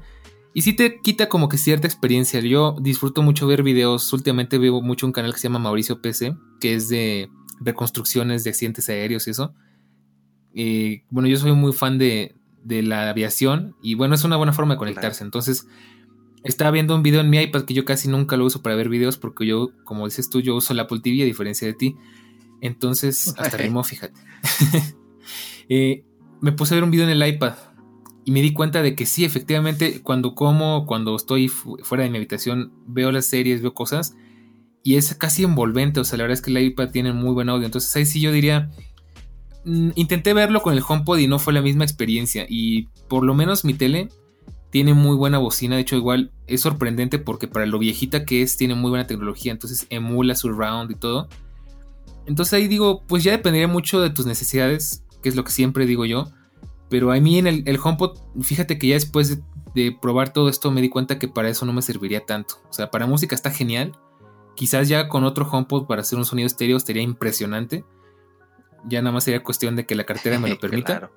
Y 0.54 0.62
sí 0.62 0.74
te 0.74 1.00
quita 1.02 1.30
como 1.30 1.50
que 1.50 1.58
cierta 1.58 1.88
experiencia. 1.88 2.40
Yo 2.40 2.76
disfruto 2.80 3.24
mucho 3.24 3.48
ver 3.48 3.64
videos. 3.64 4.12
Últimamente 4.14 4.58
veo 4.60 4.82
mucho 4.82 5.06
un 5.06 5.12
canal 5.12 5.34
que 5.34 5.40
se 5.40 5.48
llama 5.48 5.60
Mauricio 5.60 6.02
PC, 6.02 6.36
que 6.60 6.76
es 6.76 6.90
de 6.90 7.30
reconstrucciones 7.60 8.44
de 8.44 8.52
accidentes 8.52 8.88
aéreos 8.90 9.28
y 9.28 9.32
eso. 9.32 9.54
bueno, 11.10 11.28
yo 11.28 11.38
soy 11.38 11.54
muy 11.54 11.74
fan 11.74 11.98
de, 11.98 12.36
la 12.66 13.10
aviación 13.10 13.76
y 13.82 13.96
bueno, 13.96 14.16
es 14.16 14.24
una 14.24 14.38
buena 14.38 14.54
forma 14.54 14.76
de 14.76 14.78
conectarse. 14.78 15.24
Entonces, 15.24 15.68
estaba 16.44 16.72
viendo 16.72 16.96
un 16.96 17.04
video 17.04 17.22
en 17.22 17.30
mi 17.30 17.40
iPad 17.40 17.64
que 17.64 17.74
yo 17.74 17.84
casi 17.84 18.08
nunca 18.08 18.38
lo 18.38 18.46
uso 18.46 18.62
para 18.62 18.76
ver 18.76 18.90
videos 18.90 19.18
porque 19.18 19.48
yo, 19.48 19.72
como 19.84 20.06
dices 20.06 20.30
tú, 20.30 20.40
yo 20.40 20.56
uso 20.56 20.74
la 20.74 20.84
Apple 20.84 21.00
TV 21.02 21.24
a 21.24 21.26
diferencia 21.26 21.68
de 21.68 21.74
ti. 21.74 21.96
Entonces, 22.62 23.34
hasta 23.38 23.58
rimó, 23.58 23.84
fíjate. 23.84 24.20
Eh, 25.70 26.04
me 26.44 26.52
puse 26.52 26.74
a 26.74 26.76
ver 26.76 26.84
un 26.84 26.92
video 26.92 27.06
en 27.06 27.12
el 27.12 27.26
iPad 27.26 27.54
y 28.26 28.32
me 28.32 28.42
di 28.42 28.52
cuenta 28.52 28.82
de 28.82 28.96
que 28.96 29.06
sí, 29.06 29.24
efectivamente, 29.24 30.02
cuando 30.02 30.36
como, 30.36 30.86
cuando 30.86 31.16
estoy 31.16 31.48
fuera 31.48 32.04
de 32.04 32.10
mi 32.10 32.18
habitación, 32.18 32.74
veo 32.86 33.14
las 33.14 33.28
series, 33.28 33.62
veo 33.62 33.74
cosas 33.74 34.18
y 34.84 34.96
es 34.98 35.16
casi 35.16 35.44
envolvente. 35.44 36.02
O 36.02 36.04
sea, 36.04 36.18
la 36.18 36.26
verdad 36.26 36.34
es 36.34 36.42
que 36.42 36.52
el 36.52 36.58
iPad 36.58 36.90
tiene 36.90 37.14
muy 37.14 37.32
buen 37.32 37.48
audio. 37.48 37.66
Entonces 37.66 37.96
ahí 37.96 38.06
sí 38.06 38.20
yo 38.20 38.34
diría, 38.34 38.70
mm, 39.64 39.92
intenté 39.96 40.34
verlo 40.34 40.62
con 40.62 40.74
el 40.74 40.84
HomePod 40.86 41.20
y 41.20 41.28
no 41.28 41.40
fue 41.40 41.54
la 41.54 41.62
misma 41.62 41.86
experiencia. 41.86 42.46
Y 42.50 42.90
por 43.08 43.24
lo 43.24 43.34
menos 43.36 43.64
mi 43.64 43.74
tele 43.74 44.10
tiene 44.70 44.94
muy 44.94 45.16
buena 45.16 45.38
bocina. 45.38 45.76
De 45.76 45.82
hecho, 45.82 45.96
igual 45.96 46.34
es 46.48 46.60
sorprendente 46.60 47.20
porque 47.20 47.48
para 47.48 47.66
lo 47.66 47.80
viejita 47.80 48.26
que 48.26 48.42
es, 48.42 48.58
tiene 48.58 48.76
muy 48.76 48.90
buena 48.90 49.08
tecnología. 49.08 49.54
Entonces 49.54 49.88
emula 49.90 50.36
surround 50.36 50.92
y 50.92 50.96
todo. 50.96 51.30
Entonces 52.26 52.54
ahí 52.54 52.68
digo, 52.68 53.04
pues 53.08 53.24
ya 53.24 53.32
dependería 53.32 53.70
mucho 53.70 54.02
de 54.02 54.10
tus 54.10 54.26
necesidades, 54.26 55.03
que 55.24 55.30
es 55.30 55.36
lo 55.36 55.44
que 55.44 55.52
siempre 55.52 55.88
digo 55.88 56.06
yo. 56.06 56.28
Pero 56.90 57.12
a 57.12 57.20
mí 57.20 57.40
en 57.40 57.48
el, 57.48 57.64
el 57.66 57.80
HomePod, 57.84 58.20
fíjate 58.42 58.78
que 58.78 58.88
ya 58.88 58.94
después 58.94 59.42
de, 59.74 59.98
probar 60.00 60.32
todo 60.32 60.50
esto 60.50 60.70
me 60.70 60.82
di 60.82 60.90
cuenta 60.90 61.18
que 61.18 61.28
para 61.28 61.50
eso 61.50 61.66
no 61.66 61.74
me 61.74 61.82
serviría 61.82 62.24
tanto. 62.26 62.62
O 62.70 62.74
sea, 62.74 62.92
para 62.92 63.08
música 63.08 63.34
está 63.34 63.50
genial. 63.50 63.98
Quizás 64.56 64.88
ya 64.88 65.08
con 65.08 65.24
otro 65.24 65.50
HomePod 65.50 65.88
para 65.88 66.02
hacer 66.02 66.20
un 66.20 66.26
sonido 66.26 66.46
estéreo 66.46 66.78
estaría 66.78 67.02
impresionante. 67.02 67.84
Ya 68.86 69.02
nada 69.02 69.14
más 69.14 69.24
sería 69.24 69.42
cuestión 69.42 69.76
de 69.76 69.88
que 69.88 69.96
la 69.96 70.04
cartera 70.04 70.38
me 70.38 70.50
lo 70.50 70.60
permita. 70.60 71.10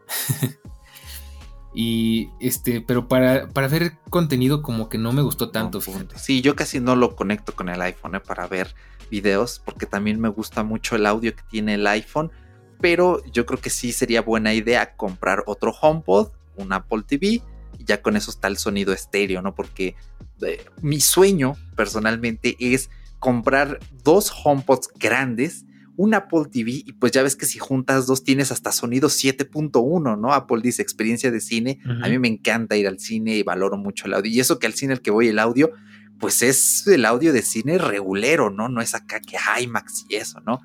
y 1.75 2.31
este, 2.41 2.81
pero 2.81 3.09
para, 3.09 3.51
para 3.51 3.69
ver 3.69 3.99
contenido 4.09 4.63
como 4.63 4.89
que 4.89 4.97
no 4.97 5.13
me 5.13 5.21
gustó 5.21 5.51
tanto. 5.51 5.81
sí, 6.15 6.41
yo 6.41 6.57
casi 6.57 6.81
no 6.81 6.97
lo 6.97 7.15
conecto 7.17 7.55
con 7.55 7.69
el 7.69 7.83
iPhone 7.83 8.15
¿eh? 8.15 8.21
para 8.21 8.47
ver 8.47 8.75
videos 9.11 9.61
porque 9.65 9.85
también 9.85 10.21
me 10.21 10.29
gusta 10.29 10.63
mucho 10.63 10.97
el 10.97 11.07
audio 11.07 11.37
que 11.37 11.43
tiene 11.51 11.75
el 11.75 11.87
iPhone 11.87 12.33
pero 12.81 13.25
yo 13.33 13.47
creo 13.47 13.61
que 13.61 13.71
sí 13.71 13.93
sería 13.93 14.23
buena 14.23 14.55
idea 14.55 14.97
comprar 14.97 15.43
otro 15.47 15.73
HomePod, 15.73 16.29
un 16.57 16.73
Apple 16.73 17.03
TV, 17.07 17.43
y 17.79 17.85
ya 17.85 18.03
con 18.03 18.17
eso 18.17 18.31
está 18.31 18.49
el 18.49 18.57
sonido 18.57 18.93
estéreo, 18.93 19.43
¿no? 19.43 19.55
Porque 19.55 19.95
eh, 20.43 20.65
mi 20.83 21.01
sueño 21.01 21.55
personalmente 21.77 22.57
es 22.59 22.91
comprar 23.19 23.79
dos 24.03 24.33
HomePods 24.45 24.91
grandes, 24.99 25.65
un 25.97 26.15
Apple 26.15 26.45
TV, 26.51 26.83
y 26.85 26.93
pues 26.93 27.13
ya 27.13 27.23
ves 27.23 27.37
que 27.37 27.47
si 27.47 27.59
juntas 27.59 28.07
dos 28.07 28.23
tienes 28.23 28.53
hasta 28.53 28.71
sonido 28.71 29.09
7.1, 29.09 30.19
¿no? 30.19 30.33
Apple 30.33 30.61
dice 30.63 30.83
experiencia 30.83 31.31
de 31.31 31.41
cine. 31.41 31.81
A 32.03 32.09
mí 32.09 32.19
me 32.19 32.29
encanta 32.29 32.77
ir 32.77 32.87
al 32.87 32.99
cine 32.99 33.37
y 33.37 33.43
valoro 33.43 33.79
mucho 33.79 34.07
el 34.07 34.15
audio. 34.15 34.31
Y 34.31 34.41
eso 34.41 34.59
que 34.59 34.67
al 34.67 34.75
cine 34.75 34.93
al 34.93 35.01
que 35.01 35.11
voy 35.11 35.29
el 35.29 35.39
audio, 35.39 35.73
pues 36.19 36.43
es 36.43 36.87
el 36.87 37.07
audio 37.07 37.33
de 37.33 37.41
cine 37.43 37.79
regulero, 37.79 38.51
¿no? 38.51 38.69
No 38.69 38.83
es 38.83 38.95
acá 38.95 39.21
que 39.21 39.39
IMAX 39.63 40.05
y 40.09 40.17
eso, 40.17 40.41
¿no? 40.41 40.61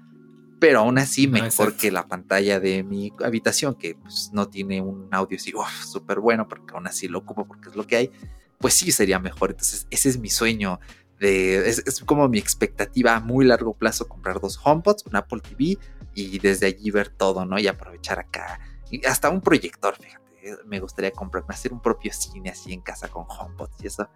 Pero 0.61 0.81
aún 0.81 0.99
así 0.99 1.27
mejor 1.27 1.75
que 1.75 1.89
la 1.89 2.07
pantalla 2.07 2.59
de 2.59 2.83
mi 2.83 3.11
habitación, 3.23 3.73
que 3.73 3.95
pues, 3.95 4.29
no 4.31 4.47
tiene 4.47 4.79
un 4.79 5.09
audio 5.11 5.35
así 5.35 5.51
súper 5.83 6.19
bueno, 6.19 6.47
porque 6.47 6.75
aún 6.75 6.85
así 6.85 7.07
lo 7.07 7.17
ocupo 7.17 7.47
porque 7.47 7.69
es 7.69 7.75
lo 7.75 7.88
que 7.88 7.95
hay, 7.95 8.11
pues 8.59 8.75
sí 8.75 8.91
sería 8.91 9.17
mejor. 9.17 9.49
Entonces, 9.49 9.88
ese 9.89 10.09
es 10.09 10.19
mi 10.19 10.29
sueño. 10.29 10.79
De, 11.19 11.67
es, 11.67 12.03
como 12.05 12.29
mi 12.29 12.38
expectativa 12.38 13.15
a 13.15 13.19
muy 13.19 13.43
largo 13.43 13.73
plazo 13.73 14.07
comprar 14.07 14.39
dos 14.39 14.59
HomePods, 14.63 15.07
un 15.07 15.15
Apple 15.15 15.41
TV 15.41 15.79
y 16.13 16.38
desde 16.38 16.67
allí 16.67 16.91
ver 16.91 17.09
todo, 17.09 17.43
¿no? 17.43 17.57
Y 17.57 17.65
aprovechar 17.65 18.19
acá. 18.19 18.59
Y 18.91 19.03
hasta 19.07 19.31
un 19.31 19.41
proyector, 19.41 19.95
fíjate. 19.95 20.21
Me 20.67 20.79
gustaría 20.79 21.09
comprarme, 21.09 21.55
hacer 21.55 21.73
un 21.73 21.81
propio 21.81 22.13
cine 22.13 22.51
así 22.51 22.71
en 22.71 22.81
casa 22.81 23.07
con 23.07 23.25
HomePods 23.27 23.83
y 23.83 23.88
eso. 23.88 24.07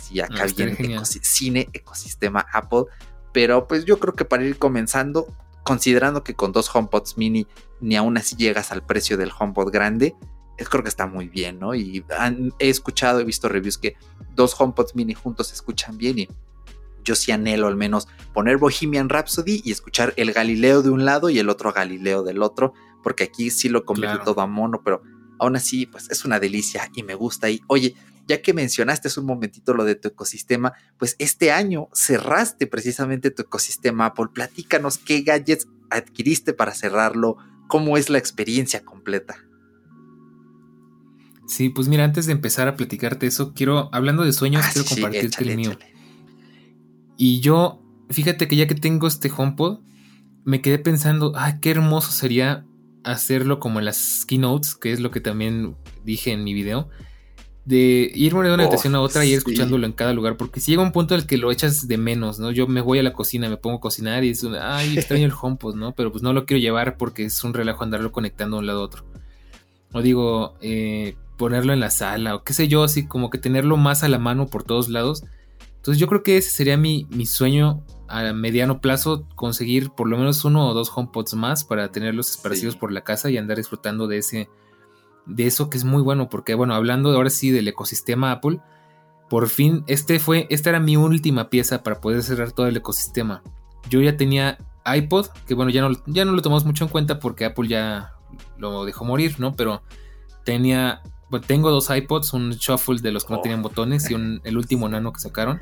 Sí, 0.00 0.20
acá 0.20 0.46
viene 0.46 0.76
cine 1.04 1.68
ecosistema 1.72 2.44
Apple. 2.52 2.86
Pero 3.32 3.68
pues 3.68 3.84
yo 3.84 4.00
creo 4.00 4.14
que 4.14 4.24
para 4.24 4.44
ir 4.44 4.58
comenzando, 4.58 5.28
considerando 5.62 6.24
que 6.24 6.34
con 6.34 6.52
dos 6.52 6.74
HomePods 6.74 7.16
mini 7.18 7.46
ni 7.80 7.96
aún 7.96 8.16
así 8.16 8.36
llegas 8.36 8.72
al 8.72 8.84
precio 8.84 9.16
del 9.16 9.32
HomePod 9.36 9.70
grande, 9.72 10.14
creo 10.68 10.82
que 10.82 10.88
está 10.88 11.06
muy 11.06 11.28
bien, 11.28 11.58
¿no? 11.58 11.74
Y 11.74 12.04
he 12.58 12.68
escuchado, 12.68 13.20
he 13.20 13.24
visto 13.24 13.48
reviews 13.48 13.78
que 13.78 13.96
dos 14.34 14.54
HomePods 14.58 14.94
mini 14.94 15.14
juntos 15.14 15.48
se 15.48 15.54
escuchan 15.54 15.98
bien 15.98 16.18
y 16.20 16.28
yo 17.04 17.16
sí 17.16 17.32
anhelo 17.32 17.66
al 17.66 17.76
menos 17.76 18.06
poner 18.32 18.58
Bohemian 18.58 19.08
Rhapsody 19.08 19.60
y 19.64 19.72
escuchar 19.72 20.14
el 20.16 20.32
Galileo 20.32 20.82
de 20.82 20.90
un 20.90 21.04
lado 21.04 21.30
y 21.30 21.38
el 21.38 21.48
otro 21.48 21.72
Galileo 21.72 22.22
del 22.22 22.42
otro, 22.42 22.74
porque 23.02 23.24
aquí 23.24 23.50
sí 23.50 23.68
lo 23.68 23.84
convierte 23.84 24.24
todo 24.24 24.40
a 24.40 24.46
mono, 24.46 24.82
pero 24.84 25.02
aún 25.40 25.56
así, 25.56 25.86
pues 25.86 26.08
es 26.10 26.24
una 26.24 26.38
delicia 26.38 26.88
y 26.94 27.02
me 27.02 27.14
gusta. 27.16 27.50
Y 27.50 27.60
oye, 27.66 27.96
ya 28.26 28.42
que 28.42 28.54
mencionaste 28.54 29.08
hace 29.08 29.20
un 29.20 29.26
momentito 29.26 29.74
lo 29.74 29.84
de 29.84 29.94
tu 29.94 30.08
ecosistema, 30.08 30.72
pues 30.98 31.16
este 31.18 31.52
año 31.52 31.88
cerraste 31.92 32.66
precisamente 32.66 33.30
tu 33.30 33.42
ecosistema 33.42 34.06
Apple. 34.06 34.26
Platícanos 34.32 34.98
qué 34.98 35.22
gadgets 35.22 35.68
adquiriste 35.90 36.52
para 36.52 36.74
cerrarlo, 36.74 37.36
cómo 37.68 37.96
es 37.96 38.10
la 38.10 38.18
experiencia 38.18 38.84
completa. 38.84 39.36
Sí, 41.46 41.68
pues 41.68 41.88
mira, 41.88 42.04
antes 42.04 42.26
de 42.26 42.32
empezar 42.32 42.68
a 42.68 42.76
platicarte 42.76 43.26
eso, 43.26 43.52
quiero, 43.52 43.90
hablando 43.92 44.24
de 44.24 44.32
sueños, 44.32 44.64
ah, 44.64 44.70
quiero 44.72 44.88
compartirte 44.88 45.44
el 45.44 45.56
mío. 45.56 45.72
Y 47.18 47.40
yo, 47.40 47.82
fíjate 48.10 48.48
que 48.48 48.56
ya 48.56 48.66
que 48.66 48.74
tengo 48.74 49.06
este 49.06 49.30
HomePod, 49.36 49.80
me 50.44 50.62
quedé 50.62 50.78
pensando, 50.78 51.32
ah, 51.36 51.60
qué 51.60 51.72
hermoso 51.72 52.12
sería 52.12 52.64
hacerlo 53.04 53.58
como 53.58 53.80
en 53.80 53.84
las 53.84 54.24
keynotes, 54.24 54.76
que 54.76 54.92
es 54.92 55.00
lo 55.00 55.10
que 55.10 55.20
también 55.20 55.76
dije 56.04 56.32
en 56.32 56.44
mi 56.44 56.54
video 56.54 56.88
de 57.64 58.10
irme 58.14 58.48
de 58.48 58.54
una 58.54 58.64
habitación 58.64 58.94
a 58.96 59.00
otra 59.00 59.24
y 59.24 59.30
ir 59.30 59.38
escuchándolo 59.38 59.86
en 59.86 59.92
cada 59.92 60.12
lugar, 60.12 60.36
porque 60.36 60.60
si 60.60 60.72
llega 60.72 60.82
un 60.82 60.92
punto 60.92 61.14
en 61.14 61.20
el 61.20 61.26
que 61.26 61.36
lo 61.36 61.52
echas 61.52 61.86
de 61.86 61.96
menos, 61.96 62.40
¿no? 62.40 62.50
Yo 62.50 62.66
me 62.66 62.80
voy 62.80 62.98
a 62.98 63.02
la 63.02 63.12
cocina, 63.12 63.48
me 63.48 63.56
pongo 63.56 63.76
a 63.76 63.80
cocinar 63.80 64.24
y 64.24 64.30
es 64.30 64.42
un, 64.42 64.56
ay, 64.56 64.96
extraño 64.98 65.26
el 65.26 65.32
HomePod, 65.40 65.76
¿no? 65.76 65.92
Pero 65.92 66.10
pues 66.10 66.22
no 66.22 66.32
lo 66.32 66.44
quiero 66.44 66.60
llevar 66.60 66.96
porque 66.96 67.24
es 67.24 67.44
un 67.44 67.54
relajo 67.54 67.84
andarlo 67.84 68.10
conectando 68.10 68.56
de 68.56 68.60
un 68.60 68.66
lado 68.66 68.80
a 68.80 68.84
otro. 68.84 69.04
O 69.92 70.02
digo, 70.02 70.54
eh, 70.60 71.16
ponerlo 71.36 71.72
en 71.72 71.80
la 71.80 71.90
sala 71.90 72.34
o 72.34 72.42
qué 72.42 72.52
sé 72.52 72.66
yo, 72.66 72.82
así 72.82 73.06
como 73.06 73.30
que 73.30 73.38
tenerlo 73.38 73.76
más 73.76 74.02
a 74.02 74.08
la 74.08 74.18
mano 74.18 74.46
por 74.48 74.64
todos 74.64 74.88
lados. 74.88 75.24
Entonces 75.76 76.00
yo 76.00 76.06
creo 76.06 76.22
que 76.22 76.36
ese 76.36 76.50
sería 76.50 76.76
mi, 76.76 77.06
mi 77.10 77.26
sueño 77.26 77.84
a 78.08 78.32
mediano 78.32 78.80
plazo, 78.80 79.26
conseguir 79.34 79.90
por 79.90 80.08
lo 80.08 80.18
menos 80.18 80.44
uno 80.44 80.68
o 80.68 80.74
dos 80.74 80.92
HomePods 80.94 81.34
más 81.34 81.64
para 81.64 81.90
tenerlos 81.90 82.30
esparcidos 82.30 82.76
por 82.76 82.92
la 82.92 83.02
casa 83.02 83.30
y 83.30 83.38
andar 83.38 83.56
disfrutando 83.56 84.06
de 84.06 84.18
ese 84.18 84.48
de 85.26 85.46
eso 85.46 85.70
que 85.70 85.78
es 85.78 85.84
muy 85.84 86.02
bueno, 86.02 86.28
porque 86.28 86.54
bueno, 86.54 86.74
hablando 86.74 87.10
ahora 87.14 87.30
sí 87.30 87.50
del 87.50 87.68
ecosistema 87.68 88.32
Apple, 88.32 88.60
por 89.28 89.48
fin, 89.48 89.84
este 89.86 90.18
fue, 90.18 90.46
esta 90.50 90.70
era 90.70 90.80
mi 90.80 90.96
última 90.96 91.48
pieza 91.48 91.82
para 91.82 92.00
poder 92.00 92.22
cerrar 92.22 92.52
todo 92.52 92.66
el 92.66 92.76
ecosistema. 92.76 93.42
Yo 93.88 94.00
ya 94.00 94.16
tenía 94.16 94.58
iPod, 94.84 95.28
que 95.46 95.54
bueno, 95.54 95.70
ya 95.70 95.82
no, 95.82 95.90
ya 96.06 96.24
no 96.24 96.32
lo 96.32 96.42
tomamos 96.42 96.64
mucho 96.64 96.84
en 96.84 96.90
cuenta 96.90 97.18
porque 97.18 97.44
Apple 97.44 97.68
ya 97.68 98.12
lo 98.58 98.84
dejó 98.84 99.04
morir, 99.04 99.36
¿no? 99.38 99.54
Pero 99.54 99.82
tenía, 100.44 101.02
bueno, 101.30 101.46
tengo 101.46 101.70
dos 101.70 101.88
iPods, 101.88 102.32
un 102.34 102.50
Shuffle 102.50 103.00
de 103.00 103.12
los 103.12 103.24
que 103.24 103.34
no 103.34 103.40
tenían 103.40 103.62
botones 103.62 104.10
y 104.10 104.14
un, 104.14 104.40
el 104.44 104.56
último 104.56 104.88
nano 104.88 105.12
que 105.12 105.20
sacaron. 105.20 105.60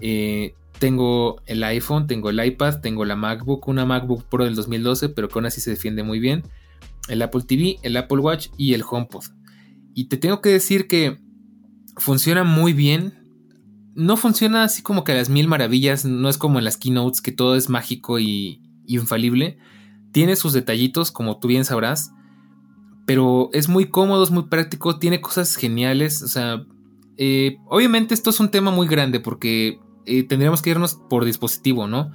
Eh, 0.00 0.54
tengo 0.78 1.40
el 1.46 1.64
iPhone, 1.64 2.06
tengo 2.06 2.30
el 2.30 2.44
iPad, 2.44 2.80
tengo 2.80 3.04
la 3.04 3.16
MacBook, 3.16 3.66
una 3.68 3.86
MacBook 3.86 4.24
Pro 4.24 4.44
del 4.44 4.54
2012, 4.54 5.10
pero 5.10 5.28
que 5.28 5.38
aún 5.38 5.46
así 5.46 5.60
se 5.60 5.70
defiende 5.70 6.02
muy 6.02 6.20
bien. 6.20 6.44
El 7.08 7.22
Apple 7.22 7.42
TV, 7.46 7.78
el 7.82 7.96
Apple 7.96 8.18
Watch 8.18 8.48
y 8.56 8.74
el 8.74 8.82
HomePod. 8.88 9.24
Y 9.94 10.08
te 10.08 10.16
tengo 10.16 10.40
que 10.40 10.50
decir 10.50 10.88
que 10.88 11.18
funciona 11.96 12.44
muy 12.44 12.72
bien. 12.72 13.14
No 13.94 14.16
funciona 14.16 14.64
así 14.64 14.82
como 14.82 15.04
que 15.04 15.12
a 15.12 15.14
las 15.14 15.30
mil 15.30 15.48
maravillas, 15.48 16.04
no 16.04 16.28
es 16.28 16.36
como 16.38 16.58
en 16.58 16.64
las 16.64 16.76
keynotes 16.76 17.22
que 17.22 17.32
todo 17.32 17.56
es 17.56 17.70
mágico 17.70 18.18
y, 18.18 18.60
infalible. 18.86 19.58
Tiene 20.12 20.36
sus 20.36 20.52
detallitos, 20.52 21.10
como 21.10 21.38
tú 21.38 21.48
bien 21.48 21.64
sabrás, 21.64 22.12
pero 23.06 23.50
es 23.52 23.68
muy 23.68 23.88
cómodo, 23.88 24.22
es 24.22 24.30
muy 24.30 24.44
práctico, 24.44 24.98
tiene 24.98 25.20
cosas 25.20 25.56
geniales. 25.56 26.22
O 26.22 26.28
sea, 26.28 26.64
eh, 27.16 27.56
obviamente 27.66 28.14
esto 28.14 28.30
es 28.30 28.40
un 28.40 28.50
tema 28.50 28.70
muy 28.70 28.86
grande 28.86 29.20
porque 29.20 29.80
eh, 30.04 30.22
tendríamos 30.24 30.62
que 30.62 30.70
irnos 30.70 30.94
por 31.08 31.24
dispositivo, 31.24 31.86
¿no? 31.86 32.12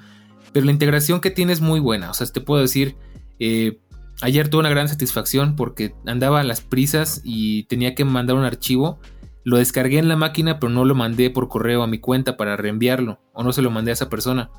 Pero 0.53 0.65
la 0.65 0.71
integración 0.71 1.21
que 1.21 1.31
tiene 1.31 1.53
es 1.53 1.61
muy 1.61 1.79
buena. 1.79 2.11
O 2.11 2.13
sea, 2.13 2.27
te 2.27 2.41
puedo 2.41 2.61
decir, 2.61 2.95
eh, 3.39 3.79
ayer 4.21 4.49
tuve 4.49 4.61
una 4.61 4.69
gran 4.69 4.87
satisfacción 4.87 5.55
porque 5.55 5.95
andaba 6.05 6.39
a 6.39 6.43
las 6.43 6.61
prisas 6.61 7.21
y 7.23 7.63
tenía 7.63 7.95
que 7.95 8.05
mandar 8.05 8.35
un 8.35 8.43
archivo. 8.43 8.99
Lo 9.43 9.57
descargué 9.57 9.97
en 9.97 10.07
la 10.07 10.15
máquina, 10.15 10.59
pero 10.59 10.71
no 10.71 10.85
lo 10.85 10.95
mandé 10.95 11.29
por 11.29 11.47
correo 11.47 11.83
a 11.83 11.87
mi 11.87 11.99
cuenta 11.99 12.37
para 12.37 12.57
reenviarlo. 12.57 13.19
O 13.33 13.43
no 13.43 13.51
se 13.51 13.61
lo 13.61 13.71
mandé 13.71 13.91
a 13.91 13.93
esa 13.93 14.09
persona. 14.09 14.51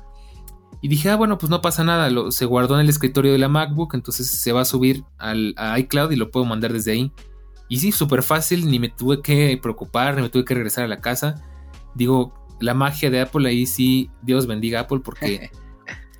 Y 0.81 0.89
dije, 0.89 1.09
ah, 1.09 1.15
bueno, 1.15 1.37
pues 1.37 1.49
no 1.49 1.61
pasa 1.61 1.85
nada. 1.85 2.09
Lo, 2.09 2.31
se 2.31 2.45
guardó 2.45 2.75
en 2.75 2.81
el 2.81 2.89
escritorio 2.89 3.31
de 3.31 3.37
la 3.37 3.47
MacBook, 3.47 3.93
entonces 3.93 4.29
se 4.29 4.51
va 4.51 4.61
a 4.61 4.65
subir 4.65 5.05
al, 5.17 5.53
a 5.57 5.79
iCloud 5.79 6.11
y 6.11 6.17
lo 6.17 6.29
puedo 6.29 6.45
mandar 6.45 6.73
desde 6.73 6.91
ahí. 6.91 7.11
Y 7.69 7.79
sí, 7.79 7.93
súper 7.93 8.21
fácil, 8.21 8.69
ni 8.69 8.79
me 8.79 8.89
tuve 8.89 9.21
que 9.21 9.57
preocupar, 9.61 10.15
ni 10.15 10.23
me 10.23 10.29
tuve 10.29 10.43
que 10.43 10.53
regresar 10.53 10.83
a 10.83 10.89
la 10.89 10.99
casa. 10.99 11.41
Digo, 11.95 12.33
la 12.59 12.73
magia 12.73 13.09
de 13.09 13.21
Apple 13.21 13.47
ahí 13.47 13.65
sí, 13.65 14.11
Dios 14.21 14.45
bendiga 14.45 14.81
Apple, 14.81 14.99
porque 14.99 15.51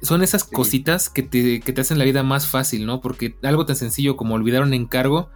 son 0.04 0.22
esas 0.22 0.44
cositas 0.44 1.10
que 1.10 1.24
te, 1.24 1.62
que 1.62 1.74
te, 1.74 1.82
hacen 1.82 1.98
la 1.98 2.06
vida 2.06 2.24
más 2.24 2.48
fácil, 2.48 2.86
¿no? 2.86 3.02
Porque 3.02 3.38
algo 3.42 3.66
tan 3.66 3.76
sencillo 3.76 4.18
como 4.18 4.36
olvidar 4.36 4.62
un 4.62 4.74
encargo 4.74 5.30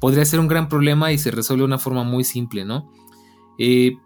podría 0.00 0.24
ser 0.24 0.40
un 0.40 0.48
gran 0.48 0.68
problema 0.68 1.12
y 1.12 1.18
se 1.18 1.30
resuelve 1.30 1.62
de 1.62 1.66
una 1.66 1.78
forma 1.78 2.04
muy 2.04 2.24
simple, 2.24 2.64
¿no? 2.64 2.92
Eh, 3.58 3.96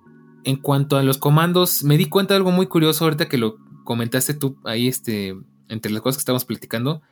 en 0.44 0.56
cuanto 0.56 0.96
a 0.96 1.02
los 1.02 1.18
comandos, 1.18 1.82
me 1.82 1.96
di 1.96 2.06
cuenta 2.06 2.34
de 2.34 2.38
algo 2.38 2.50
muy 2.50 2.66
curioso 2.66 3.04
ahorita 3.04 3.28
que 3.28 3.38
lo 3.38 3.56
comentaste 3.84 4.34
tú 4.34 4.56
ahí, 4.64 4.86
este, 4.86 5.34
entre 5.68 5.90
las 5.90 6.02
cosas 6.02 6.18
que 6.18 6.22
estamos 6.22 6.44
platicando, 6.44 7.02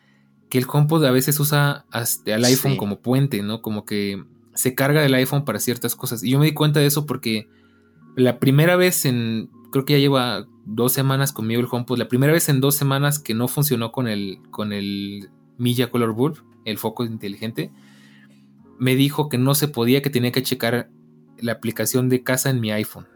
que 0.51 0.59
el 0.59 0.67
HomePod 0.71 1.05
a 1.05 1.11
veces 1.11 1.39
usa 1.41 1.87
hasta 1.91 2.35
al 2.35 2.45
iPhone 2.45 2.77
como 2.77 3.01
puente, 3.01 3.43
¿no? 3.43 3.63
Como 3.63 3.85
que 3.85 4.23
se 4.55 4.75
carga 4.75 5.01
del 5.01 5.15
iPhone 5.15 5.45
para 5.45 5.59
ciertas 5.59 5.95
cosas. 5.97 6.23
Y 6.23 6.31
yo 6.31 6.39
me 6.39 6.47
di 6.47 6.53
cuenta 6.53 6.81
de 6.81 6.87
eso 6.87 7.07
porque 7.07 7.49
la 8.17 8.39
primera 8.39 8.77
vez 8.77 9.05
en, 9.05 9.49
creo 9.71 9.85
que 9.85 9.95
ya 9.95 9.99
lleva 10.01 10.47
dos 10.73 10.93
semanas 10.93 11.33
conmigo 11.33 11.61
el 11.61 11.69
HomePod, 11.71 11.99
la 11.99 12.09
primera 12.09 12.33
vez 12.33 12.49
en 12.49 12.61
dos 12.61 12.77
semanas 12.77 13.19
que 13.19 13.35
no 13.35 13.49
funcionó 13.49 13.91
con 13.91 14.07
el, 14.07 14.39
con 14.51 14.73
el 14.73 15.31
Milla 15.59 15.91
Color 15.91 16.13
Bulb, 16.13 16.45
el 16.65 16.79
foco 16.79 17.05
inteligente, 17.05 17.73
me 18.79 18.95
dijo 18.95 19.29
que 19.29 19.37
no 19.37 19.55
se 19.55 19.69
podía, 19.69 20.01
que 20.01 20.11
tenía 20.11 20.33
que 20.33 20.43
checar 20.43 20.89
la 21.39 21.53
aplicación 21.53 22.09
de 22.09 22.23
casa 22.23 22.51
en 22.51 22.61
mi 22.61 22.71
iPhone. 22.71 23.07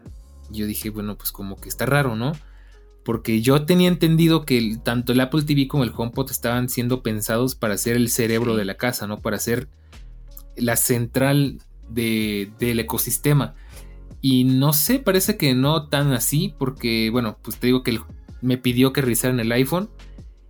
Yo 0.51 0.67
dije, 0.67 0.89
bueno, 0.89 1.17
pues 1.17 1.31
como 1.31 1.55
que 1.55 1.69
está 1.69 1.85
raro, 1.85 2.15
¿no? 2.15 2.33
Porque 3.03 3.41
yo 3.41 3.65
tenía 3.65 3.87
entendido 3.87 4.45
que 4.45 4.77
tanto 4.83 5.13
el 5.13 5.21
Apple 5.21 5.43
TV 5.43 5.67
como 5.67 5.83
el 5.83 5.93
HomePod 5.95 6.29
estaban 6.29 6.69
siendo 6.69 7.03
pensados 7.03 7.55
para 7.55 7.77
ser 7.77 7.95
el 7.95 8.09
cerebro 8.09 8.55
de 8.55 8.65
la 8.65 8.75
casa, 8.75 9.07
¿no? 9.07 9.21
Para 9.21 9.39
ser 9.39 9.69
la 10.57 10.75
central 10.75 11.59
del 11.89 12.79
ecosistema. 12.79 13.55
Y 14.21 14.43
no 14.43 14.73
sé, 14.73 14.99
parece 14.99 15.37
que 15.37 15.53
no 15.53 15.87
tan 15.87 16.11
así, 16.13 16.53
porque 16.57 17.09
bueno, 17.11 17.37
pues 17.41 17.57
te 17.57 17.67
digo 17.67 17.83
que 17.83 17.99
me 18.41 18.57
pidió 18.57 18.93
que 18.93 19.01
revisara 19.01 19.33
en 19.33 19.39
el 19.39 19.51
iPhone. 19.51 19.89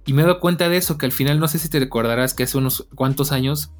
Y 0.05 0.13
me 0.13 0.21
he 0.21 0.25
dado 0.25 0.39
cuenta 0.39 0.69
de 0.69 0.77
eso, 0.77 0.97
que 0.97 1.05
al 1.05 1.11
final 1.11 1.39
no 1.39 1.47
sé 1.47 1.57
si 1.57 1.69
te 1.69 1.79
recordarás 1.79 2.33
que 2.33 2.43
hace 2.43 2.57
unos 2.57 2.87
cuantos 2.95 3.31
años 3.31 3.71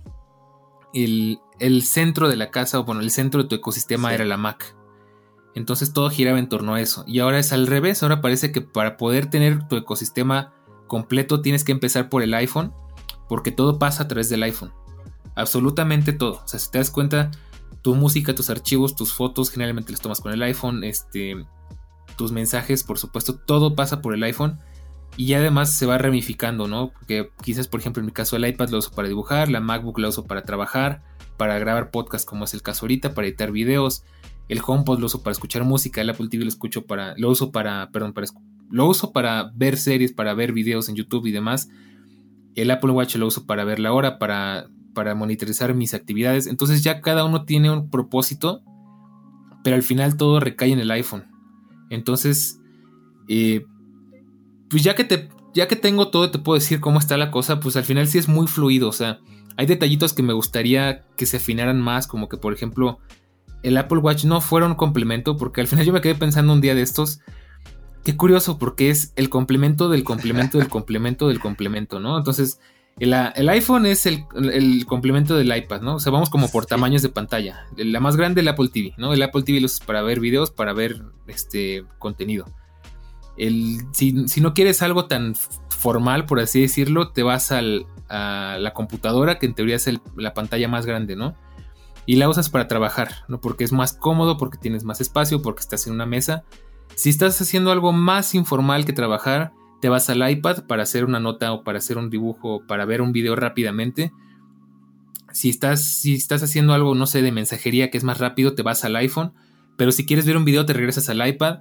el, 0.93 1.81
centro 1.83 2.29
de 2.29 2.35
la 2.35 2.51
casa, 2.51 2.79
o 2.79 2.85
bueno, 2.85 3.01
el 3.01 3.11
centro 3.11 3.43
de 3.43 3.49
tu 3.49 3.55
ecosistema 3.55 4.13
era 4.13 4.25
la 4.25 4.37
Mac. 4.37 4.75
Entonces 5.53 5.93
todo 5.93 6.09
giraba 6.09 6.39
en 6.39 6.49
torno 6.49 6.73
a 6.73 6.81
eso. 6.81 7.03
Y 7.07 7.19
ahora 7.19 7.39
es 7.39 7.53
al 7.53 7.67
revés, 7.67 8.03
ahora 8.03 8.21
parece 8.21 8.51
que 8.51 8.61
para 8.61 8.97
poder 8.97 9.29
tener 9.29 9.67
tu 9.67 9.75
ecosistema 9.75 10.53
completo 10.87 11.41
tienes 11.41 11.63
que 11.63 11.71
empezar 11.71 12.09
por 12.09 12.23
el 12.23 12.33
iPhone, 12.33 12.73
porque 13.29 13.51
todo 13.51 13.79
pasa 13.79 14.03
a 14.03 14.07
través 14.07 14.29
del 14.29 14.43
iPhone. 14.43 14.73
Absolutamente 15.35 16.13
todo. 16.13 16.41
O 16.43 16.47
sea, 16.47 16.59
si 16.59 16.71
te 16.71 16.77
das 16.77 16.91
cuenta, 16.91 17.31
tu 17.81 17.95
música, 17.95 18.35
tus 18.35 18.49
archivos, 18.49 18.95
tus 18.95 19.13
fotos, 19.13 19.49
generalmente 19.49 19.91
las 19.91 20.01
tomas 20.01 20.21
con 20.21 20.33
el 20.33 20.41
iPhone, 20.43 20.83
este, 20.83 21.35
tus 22.17 22.31
mensajes, 22.31 22.83
por 22.83 22.97
supuesto, 22.97 23.35
todo 23.35 23.75
pasa 23.75 24.01
por 24.01 24.13
el 24.13 24.23
iPhone 24.23 24.59
y 25.17 25.33
además 25.33 25.71
se 25.73 25.85
va 25.85 25.97
ramificando, 25.97 26.67
¿no? 26.67 26.91
Porque 26.91 27.29
quizás, 27.41 27.67
por 27.67 27.79
ejemplo, 27.79 28.01
en 28.01 28.07
mi 28.07 28.11
caso 28.11 28.35
el 28.35 28.45
iPad 28.45 28.69
lo 28.69 28.79
uso 28.79 28.91
para 28.91 29.07
dibujar, 29.07 29.49
la 29.49 29.61
MacBook 29.61 29.99
lo 29.99 30.09
uso 30.09 30.25
para 30.25 30.43
trabajar, 30.43 31.03
para 31.37 31.57
grabar 31.59 31.91
podcast 31.91 32.27
como 32.27 32.45
es 32.45 32.53
el 32.53 32.61
caso 32.61 32.85
ahorita, 32.85 33.13
para 33.13 33.27
editar 33.27 33.51
videos, 33.51 34.03
el 34.47 34.61
HomePod 34.65 34.99
lo 34.99 35.07
uso 35.07 35.23
para 35.23 35.31
escuchar 35.31 35.63
música, 35.63 36.01
el 36.01 36.09
Apple 36.09 36.27
TV 36.29 36.43
lo 36.43 36.49
escucho 36.49 36.85
para, 36.85 37.15
lo 37.17 37.29
uso 37.29 37.51
para, 37.51 37.89
perdón, 37.91 38.13
para, 38.13 38.27
lo 38.69 38.87
uso 38.87 39.11
para 39.11 39.51
ver 39.55 39.77
series, 39.77 40.13
para 40.13 40.33
ver 40.33 40.51
videos 40.51 40.89
en 40.89 40.95
YouTube 40.95 41.25
y 41.25 41.31
demás. 41.31 41.69
El 42.55 42.71
Apple 42.71 42.91
Watch 42.91 43.15
lo 43.15 43.27
uso 43.27 43.45
para 43.45 43.63
ver 43.63 43.79
la 43.79 43.91
hora, 43.91 44.19
para 44.19 44.67
para 44.95 45.13
monitorizar 45.13 45.75
mis 45.75 45.93
actividades. 45.93 46.47
Entonces 46.47 46.83
ya 46.83 47.01
cada 47.01 47.23
uno 47.23 47.45
tiene 47.45 47.69
un 47.69 47.91
propósito, 47.91 48.63
pero 49.63 49.75
al 49.75 49.83
final 49.83 50.17
todo 50.17 50.39
recae 50.39 50.71
en 50.71 50.79
el 50.79 50.89
iPhone. 50.89 51.25
Entonces, 51.91 52.59
eh, 53.27 53.63
pues 54.69 54.83
ya 54.83 54.95
que, 54.95 55.03
te, 55.03 55.29
ya 55.53 55.67
que 55.67 55.75
tengo 55.75 56.09
todo, 56.09 56.31
te 56.31 56.39
puedo 56.39 56.59
decir 56.59 56.79
cómo 56.79 56.97
está 56.97 57.17
la 57.17 57.29
cosa, 57.29 57.59
pues 57.59 57.75
al 57.75 57.83
final 57.83 58.07
sí 58.07 58.17
es 58.17 58.27
muy 58.27 58.47
fluido. 58.47 58.89
O 58.89 58.93
sea, 58.93 59.19
hay 59.57 59.67
detallitos 59.67 60.13
que 60.13 60.23
me 60.23 60.33
gustaría 60.33 61.05
que 61.15 61.27
se 61.27 61.37
afinaran 61.37 61.79
más, 61.79 62.07
como 62.07 62.27
que 62.27 62.37
por 62.37 62.53
ejemplo 62.53 62.99
el 63.63 63.77
Apple 63.77 63.99
Watch 63.99 64.25
no 64.25 64.41
fuera 64.41 64.67
un 64.67 64.75
complemento, 64.75 65.37
porque 65.37 65.61
al 65.61 65.67
final 65.67 65.85
yo 65.85 65.93
me 65.93 66.01
quedé 66.01 66.15
pensando 66.15 66.53
un 66.53 66.61
día 66.61 66.75
de 66.75 66.81
estos. 66.81 67.21
Qué 68.03 68.15
curioso, 68.15 68.59
porque 68.59 68.91
es 68.91 69.11
el 69.15 69.29
complemento 69.29 69.89
del 69.89 70.03
complemento 70.03 70.59
del 70.59 70.67
complemento 70.67 71.27
del 71.27 71.39
complemento, 71.39 71.99
¿no? 71.99 72.17
Entonces, 72.17 72.59
el, 72.99 73.49
iPhone 73.49 73.85
es 73.85 74.05
el, 74.05 74.25
complemento 74.85 75.35
del 75.35 75.55
iPad, 75.55 75.81
¿no? 75.81 75.95
O 75.95 75.99
sea, 75.99 76.11
vamos 76.11 76.29
como 76.29 76.49
por 76.49 76.65
tamaños 76.65 77.01
de 77.01 77.09
pantalla. 77.09 77.65
La 77.75 77.99
más 77.99 78.15
grande, 78.15 78.41
el 78.41 78.47
Apple 78.47 78.69
TV, 78.69 78.93
¿no? 78.97 79.13
El 79.13 79.21
Apple 79.21 79.43
TV 79.43 79.59
lo 79.59 79.65
es 79.65 79.79
para 79.81 80.01
ver 80.01 80.19
videos, 80.19 80.51
para 80.51 80.73
ver 80.73 81.03
este 81.27 81.83
contenido. 81.99 82.45
El, 83.37 83.81
si, 83.91 84.13
no 84.13 84.53
quieres 84.53 84.81
algo 84.81 85.05
tan 85.05 85.35
formal, 85.69 86.25
por 86.25 86.39
así 86.39 86.61
decirlo, 86.61 87.09
te 87.09 87.21
vas 87.21 87.51
a 87.51 87.61
la 87.61 88.71
computadora, 88.73 89.39
que 89.39 89.45
en 89.45 89.55
teoría 89.55 89.75
es 89.75 89.89
la 90.15 90.33
pantalla 90.33 90.69
más 90.69 90.85
grande, 90.85 91.17
¿no? 91.17 91.35
Y 92.05 92.15
la 92.15 92.29
usas 92.29 92.49
para 92.49 92.67
trabajar, 92.67 93.25
¿no? 93.27 93.41
Porque 93.41 93.65
es 93.65 93.73
más 93.73 93.93
cómodo, 93.93 94.37
porque 94.37 94.57
tienes 94.57 94.85
más 94.85 95.01
espacio, 95.01 95.41
porque 95.41 95.61
estás 95.61 95.85
en 95.87 95.93
una 95.93 96.05
mesa. 96.05 96.45
Si 96.93 97.09
estás 97.09 97.41
haciendo 97.41 97.71
algo 97.71 97.91
más 97.91 98.35
informal 98.35 98.85
que 98.85 98.93
trabajar, 98.93 99.51
te 99.85 99.89
vas 99.89 100.09
al 100.09 100.27
iPad 100.27 100.65
para 100.65 100.81
hacer 100.81 101.05
una 101.05 101.19
nota 101.19 101.53
o 101.53 101.63
para 101.63 101.77
hacer 101.77 101.99
un 101.99 102.09
dibujo 102.09 102.65
para 102.65 102.85
ver 102.85 103.03
un 103.03 103.11
video 103.11 103.35
rápidamente. 103.35 104.11
Si 105.31 105.51
estás, 105.51 105.83
si 105.85 106.15
estás 106.15 106.41
haciendo 106.41 106.73
algo, 106.73 106.95
no 106.95 107.05
sé, 107.05 107.21
de 107.21 107.31
mensajería 107.31 107.91
que 107.91 107.99
es 107.99 108.03
más 108.03 108.17
rápido, 108.17 108.55
te 108.55 108.63
vas 108.63 108.83
al 108.83 108.95
iPhone. 108.95 109.31
Pero 109.77 109.91
si 109.91 110.07
quieres 110.07 110.25
ver 110.25 110.37
un 110.37 110.43
video, 110.43 110.65
te 110.65 110.73
regresas 110.73 111.07
al 111.09 111.27
iPad. 111.27 111.59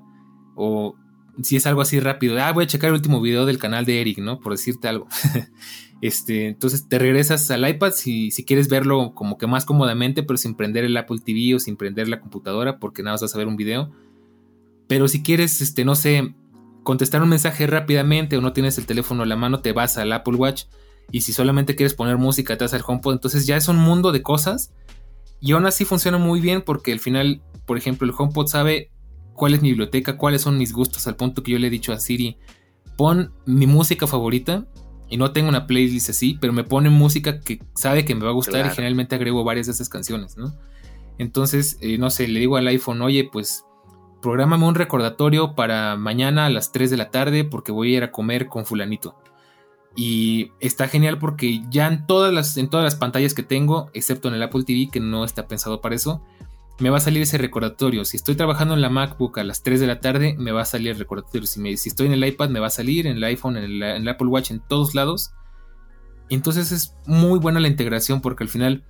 O 0.55 0.96
si 1.42 1.56
es 1.56 1.66
algo 1.66 1.82
así 1.82 2.01
rápido, 2.01 2.42
ah, 2.42 2.51
voy 2.52 2.64
a 2.64 2.66
checar 2.66 2.88
el 2.88 2.94
último 2.94 3.20
video 3.20 3.44
del 3.44 3.59
canal 3.59 3.84
de 3.84 4.01
Eric, 4.01 4.20
¿no? 4.20 4.40
Por 4.40 4.52
decirte 4.52 4.88
algo. 4.88 5.06
este, 6.01 6.46
entonces 6.46 6.88
te 6.88 6.98
regresas 6.98 7.51
al 7.51 7.68
iPad 7.68 7.92
si, 7.92 8.30
si 8.30 8.42
quieres 8.42 8.70
verlo 8.70 9.12
como 9.14 9.36
que 9.36 9.46
más 9.46 9.66
cómodamente, 9.66 10.22
pero 10.22 10.38
sin 10.38 10.55
prender 10.55 10.84
el 10.84 10.96
Apple 10.96 11.18
TV 11.22 11.56
o 11.56 11.59
sin 11.59 11.76
prender 11.76 12.09
la 12.09 12.20
computadora, 12.20 12.78
porque 12.78 13.02
nada 13.02 13.12
más 13.12 13.20
vas 13.20 13.34
a 13.34 13.38
ver 13.38 13.48
un 13.48 13.56
video. 13.56 13.92
Pero 14.86 15.09
si 15.09 15.22
quieres, 15.22 15.60
este, 15.60 15.84
no 15.84 15.94
sé, 15.94 16.34
contestar 16.85 17.23
un 17.23 17.28
mensaje 17.28 17.66
rápidamente 17.66 18.36
o 18.36 18.40
no 18.40 18.52
tienes 18.52 18.78
el 18.78 18.86
teléfono 18.86 19.24
a 19.24 19.27
la 19.27 19.36
mano, 19.36 19.61
te 19.61 19.73
vas 19.73 19.98
al 19.98 20.12
Apple 20.12 20.36
Watch. 20.36 20.65
Y 21.11 21.23
si 21.23 21.32
solamente 21.32 21.74
quieres 21.74 21.94
poner 21.94 22.16
música, 22.16 22.56
te 22.56 22.65
vas 22.65 22.74
al 22.74 22.85
HomePod. 22.86 23.15
Entonces 23.15 23.47
ya 23.47 23.56
es 23.56 23.69
un 23.69 23.77
mundo 23.77 24.12
de 24.12 24.23
cosas. 24.23 24.73
Y 25.40 25.52
aún 25.52 25.66
así 25.66 25.85
funciona 25.85 26.19
muy 26.19 26.40
bien 26.40 26.62
porque 26.62 26.93
al 26.93 27.01
final, 27.01 27.43
por 27.66 27.77
ejemplo, 27.77 28.06
el 28.06 28.15
HomePod 28.16 28.47
sabe 28.47 28.90
cuál 29.35 29.55
es 29.55 29.62
mi 29.62 29.70
biblioteca, 29.70 30.16
cuáles 30.16 30.43
son 30.43 30.56
mis 30.56 30.73
gustos, 30.73 31.06
al 31.06 31.16
punto 31.16 31.43
que 31.43 31.52
yo 31.52 31.59
le 31.59 31.66
he 31.66 31.70
dicho 31.70 31.93
a 31.93 31.98
Siri, 31.98 32.39
pon 32.97 33.32
mi 33.44 33.66
música 33.66 34.06
favorita. 34.06 34.66
Y 35.11 35.16
no 35.19 35.32
tengo 35.32 35.48
una 35.48 35.66
playlist 35.66 36.11
así, 36.11 36.39
pero 36.40 36.52
me 36.52 36.65
pone 36.65 36.89
música 36.89 37.40
que 37.40 37.61
sabe 37.74 38.05
que 38.05 38.15
me 38.15 38.24
va 38.24 38.31
a 38.31 38.35
gustar 38.35 38.65
y 38.66 38.70
generalmente 38.70 39.15
agrego 39.15 39.44
varias 39.44 39.66
de 39.66 39.73
esas 39.73 39.89
canciones, 39.89 40.36
¿no? 40.36 40.55
Entonces, 41.19 41.77
eh, 41.81 41.98
no 41.98 42.11
sé, 42.11 42.27
le 42.27 42.40
digo 42.40 42.56
al 42.56 42.66
iPhone, 42.66 43.02
oye, 43.02 43.28
pues 43.31 43.65
Prográmame 44.24 44.64
un 44.64 44.74
recordatorio 44.74 45.55
para 45.55 45.96
mañana 45.96 46.46
a 46.46 46.48
las 46.48 46.72
3 46.72 46.90
de 46.90 46.96
la 46.96 47.10
tarde 47.10 47.44
porque 47.44 47.72
voy 47.72 47.92
a 47.92 47.96
ir 47.98 48.05
a 48.05 48.10
comer 48.10 48.46
con 48.46 48.64
fulanito. 48.64 49.18
Y 49.96 50.51
está 50.60 50.88
genial 50.88 51.18
porque 51.18 51.62
ya 51.68 51.88
en 51.88 52.06
todas 52.06 52.32
las, 52.32 52.56
en 52.56 52.70
todas 52.70 52.84
las 52.84 52.94
pantallas 52.94 53.34
que 53.34 53.42
tengo, 53.42 53.90
excepto 53.92 54.28
en 54.28 54.34
el 54.34 54.42
Apple 54.42 54.64
TV, 54.64 54.88
que 54.90 54.98
no 54.98 55.26
está 55.26 55.46
pensado 55.46 55.82
para 55.82 55.94
eso, 55.94 56.22
me 56.78 56.88
va 56.88 56.96
a 56.96 57.01
salir 57.01 57.20
ese 57.20 57.36
recordatorio. 57.36 58.06
Si 58.06 58.16
estoy 58.16 58.34
trabajando 58.34 58.72
en 58.72 58.80
la 58.80 58.88
MacBook 58.88 59.36
a 59.36 59.44
las 59.44 59.62
3 59.62 59.78
de 59.78 59.86
la 59.86 60.01
tarde, 60.01 60.36
me 60.38 60.52
va 60.52 60.62
a 60.62 60.64
salir 60.64 60.92
el 60.92 60.98
recordatorio. 60.98 61.46
Si, 61.46 61.60
me, 61.60 61.76
si 61.76 61.90
estoy 61.90 62.06
en 62.06 62.14
el 62.14 62.24
iPad, 62.24 62.48
me 62.48 62.60
va 62.60 62.68
a 62.68 62.70
salir, 62.70 63.06
en 63.06 63.18
el 63.18 63.24
iPhone, 63.24 63.59
en 63.59 63.82
el, 63.82 64.09
Apple 64.09 64.28
Watch, 64.28 64.52
en 64.52 64.60
todos 64.60 64.94
lados. 64.94 65.32
Entonces 66.30 66.72
es 66.72 66.94
muy 67.05 67.38
buena 67.38 67.60
la 67.60 67.68
integración 67.68 68.22
porque 68.22 68.44
al 68.44 68.48
final, 68.48 68.84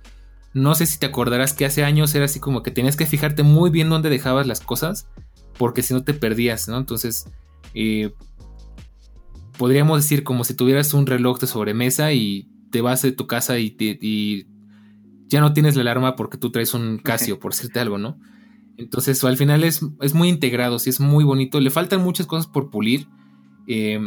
no 0.53 0.75
sé 0.75 0.85
si 0.85 0.97
te 0.97 1.07
acordarás 1.07 1.51
que 1.51 1.65
hace 1.65 1.83
años 1.83 2.15
era 2.15 2.23
así 2.23 2.39
como 2.39 2.63
que 2.63 2.71
tenías 2.71 2.95
que 2.95 3.05
fijarte 3.05 3.43
muy 3.43 3.69
bien 3.69 3.89
dónde 3.89 4.09
dejabas 4.09 4.47
las 4.47 4.61
cosas 4.61 5.09
porque 5.57 5.81
si 5.81 5.93
no 5.93 6.03
te 6.03 6.13
perdías, 6.13 6.67
¿no? 6.67 6.77
Entonces, 6.77 7.29
eh, 7.73 8.13
podríamos 9.57 10.01
decir 10.01 10.23
como 10.23 10.43
si 10.43 10.53
tuvieras 10.53 10.93
un 10.93 11.05
reloj 11.05 11.39
de 11.39 11.47
sobremesa 11.47 12.13
y 12.13 12.49
te 12.71 12.81
vas 12.81 13.01
de 13.01 13.11
tu 13.11 13.27
casa 13.27 13.59
y, 13.59 13.75
y 13.79 14.47
ya 15.27 15.41
no 15.41 15.53
tienes 15.53 15.75
la 15.75 15.81
alarma 15.81 16.15
porque 16.15 16.37
tú 16.37 16.51
traes 16.51 16.73
un 16.73 16.97
Casio, 16.97 17.39
por 17.41 17.53
decirte 17.53 17.79
algo, 17.79 17.97
¿no? 17.97 18.17
Entonces, 18.77 19.23
al 19.23 19.37
final 19.37 19.63
es, 19.63 19.81
es, 20.01 20.13
muy 20.13 20.27
integrado, 20.27 20.79
sí 20.79 20.89
es 20.89 20.99
muy 20.99 21.23
bonito. 21.23 21.61
Le 21.61 21.69
faltan 21.69 22.01
muchas 22.01 22.27
cosas 22.27 22.45
por 22.45 22.69
pulir. 22.69 23.07
Eh, 23.67 23.99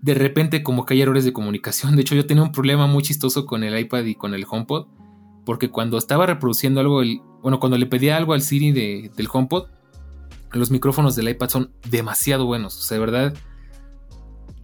de 0.00 0.14
repente, 0.14 0.62
como 0.62 0.86
que 0.86 0.94
hay 0.94 1.02
errores 1.02 1.26
de 1.26 1.34
comunicación. 1.34 1.94
De 1.94 2.02
hecho, 2.02 2.14
yo 2.14 2.26
tenía 2.26 2.42
un 2.42 2.52
problema 2.52 2.86
muy 2.86 3.02
chistoso 3.02 3.44
con 3.44 3.64
el 3.64 3.78
iPad 3.78 4.04
y 4.04 4.14
con 4.14 4.32
el 4.32 4.46
HomePod. 4.48 4.86
Porque 5.44 5.70
cuando 5.70 5.98
estaba 5.98 6.24
reproduciendo 6.24 6.80
algo, 6.80 7.02
el, 7.02 7.20
bueno, 7.42 7.60
cuando 7.60 7.76
le 7.76 7.84
pedía 7.84 8.16
algo 8.16 8.32
al 8.32 8.40
Siri 8.40 8.72
del 8.72 9.28
HomePod, 9.30 9.68
los 10.52 10.70
micrófonos 10.70 11.16
del 11.16 11.28
iPad 11.28 11.48
son 11.48 11.72
demasiado 11.88 12.46
buenos. 12.46 12.76
O 12.78 12.80
sea, 12.80 12.96
de 12.96 13.00
verdad, 13.00 13.34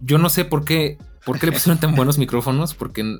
yo 0.01 0.17
no 0.17 0.29
sé 0.29 0.45
por 0.45 0.65
qué, 0.65 0.97
por 1.25 1.39
qué 1.39 1.47
le 1.47 1.51
pusieron 1.51 1.79
tan 1.79 1.95
buenos 1.95 2.17
micrófonos, 2.17 2.73
porque 2.73 3.19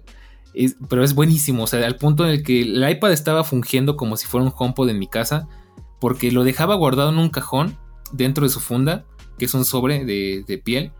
pero 0.89 1.03
es 1.03 1.13
buenísimo, 1.13 1.63
o 1.63 1.67
sea, 1.67 1.85
al 1.85 1.97
punto 1.97 2.25
en 2.25 2.31
el 2.31 2.43
que 2.43 2.61
el 2.61 2.89
iPad 2.89 3.11
estaba 3.11 3.43
fungiendo 3.43 3.97
como 3.97 4.17
si 4.17 4.25
fuera 4.25 4.45
un 4.45 4.53
HomePod 4.55 4.89
en 4.89 4.99
mi 4.99 5.07
casa, 5.07 5.47
porque 5.99 6.31
lo 6.31 6.43
dejaba 6.43 6.75
guardado 6.75 7.09
en 7.09 7.17
un 7.17 7.29
cajón 7.29 7.77
dentro 8.11 8.45
de 8.45 8.49
su 8.49 8.59
funda, 8.59 9.05
que 9.37 9.45
es 9.45 9.53
un 9.53 9.65
sobre 9.65 10.05
de, 10.05 10.61
piel, 10.63 10.93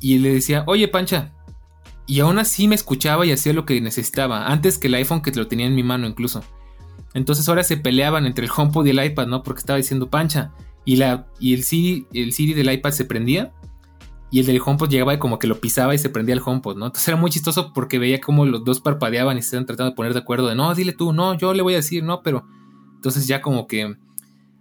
y 0.00 0.18
le 0.18 0.34
decía, 0.34 0.64
oye 0.66 0.88
Pancha, 0.88 1.32
y 2.06 2.20
aún 2.20 2.38
así 2.38 2.68
me 2.68 2.74
escuchaba 2.74 3.26
y 3.26 3.32
hacía 3.32 3.52
lo 3.52 3.64
que 3.64 3.80
necesitaba, 3.80 4.46
antes 4.48 4.78
que 4.78 4.88
el 4.88 4.94
iPhone 4.94 5.22
que 5.22 5.32
lo 5.32 5.46
tenía 5.46 5.66
en 5.66 5.74
mi 5.74 5.82
mano 5.82 6.06
incluso. 6.06 6.42
Entonces 7.14 7.48
ahora 7.48 7.64
se 7.64 7.76
peleaban 7.76 8.26
entre 8.26 8.44
el 8.44 8.50
HomePod 8.54 8.86
y 8.86 8.90
el 8.90 9.04
iPad, 9.04 9.26
¿no? 9.26 9.42
Porque 9.42 9.60
estaba 9.60 9.76
diciendo 9.76 10.10
Pancha, 10.10 10.52
y, 10.84 10.96
la, 10.96 11.26
y 11.40 11.54
el, 11.54 11.64
CD, 11.64 12.06
el 12.12 12.32
CD 12.32 12.54
del 12.54 12.72
iPad 12.72 12.92
se 12.92 13.04
prendía 13.04 13.52
y 14.30 14.40
el 14.40 14.46
del 14.46 14.60
HomePod 14.64 14.88
llegaba 14.88 15.14
y 15.14 15.18
como 15.18 15.38
que 15.38 15.46
lo 15.46 15.60
pisaba 15.60 15.94
y 15.94 15.98
se 15.98 16.10
prendía 16.10 16.34
el 16.34 16.42
HomePod, 16.44 16.76
¿no? 16.76 16.86
Entonces 16.86 17.08
era 17.08 17.16
muy 17.16 17.30
chistoso 17.30 17.72
porque 17.72 17.98
veía 17.98 18.20
como 18.20 18.46
los 18.46 18.64
dos 18.64 18.80
parpadeaban 18.80 19.36
y 19.36 19.42
se 19.42 19.46
estaban 19.46 19.66
tratando 19.66 19.90
de 19.90 19.96
poner 19.96 20.12
de 20.14 20.20
acuerdo 20.20 20.48
de, 20.48 20.54
no, 20.54 20.74
dile 20.74 20.92
tú, 20.92 21.12
no, 21.12 21.34
yo 21.34 21.54
le 21.54 21.62
voy 21.62 21.74
a 21.74 21.76
decir, 21.76 22.02
no, 22.02 22.22
pero... 22.22 22.46
Entonces 22.96 23.26
ya 23.28 23.40
como 23.40 23.66
que 23.66 23.96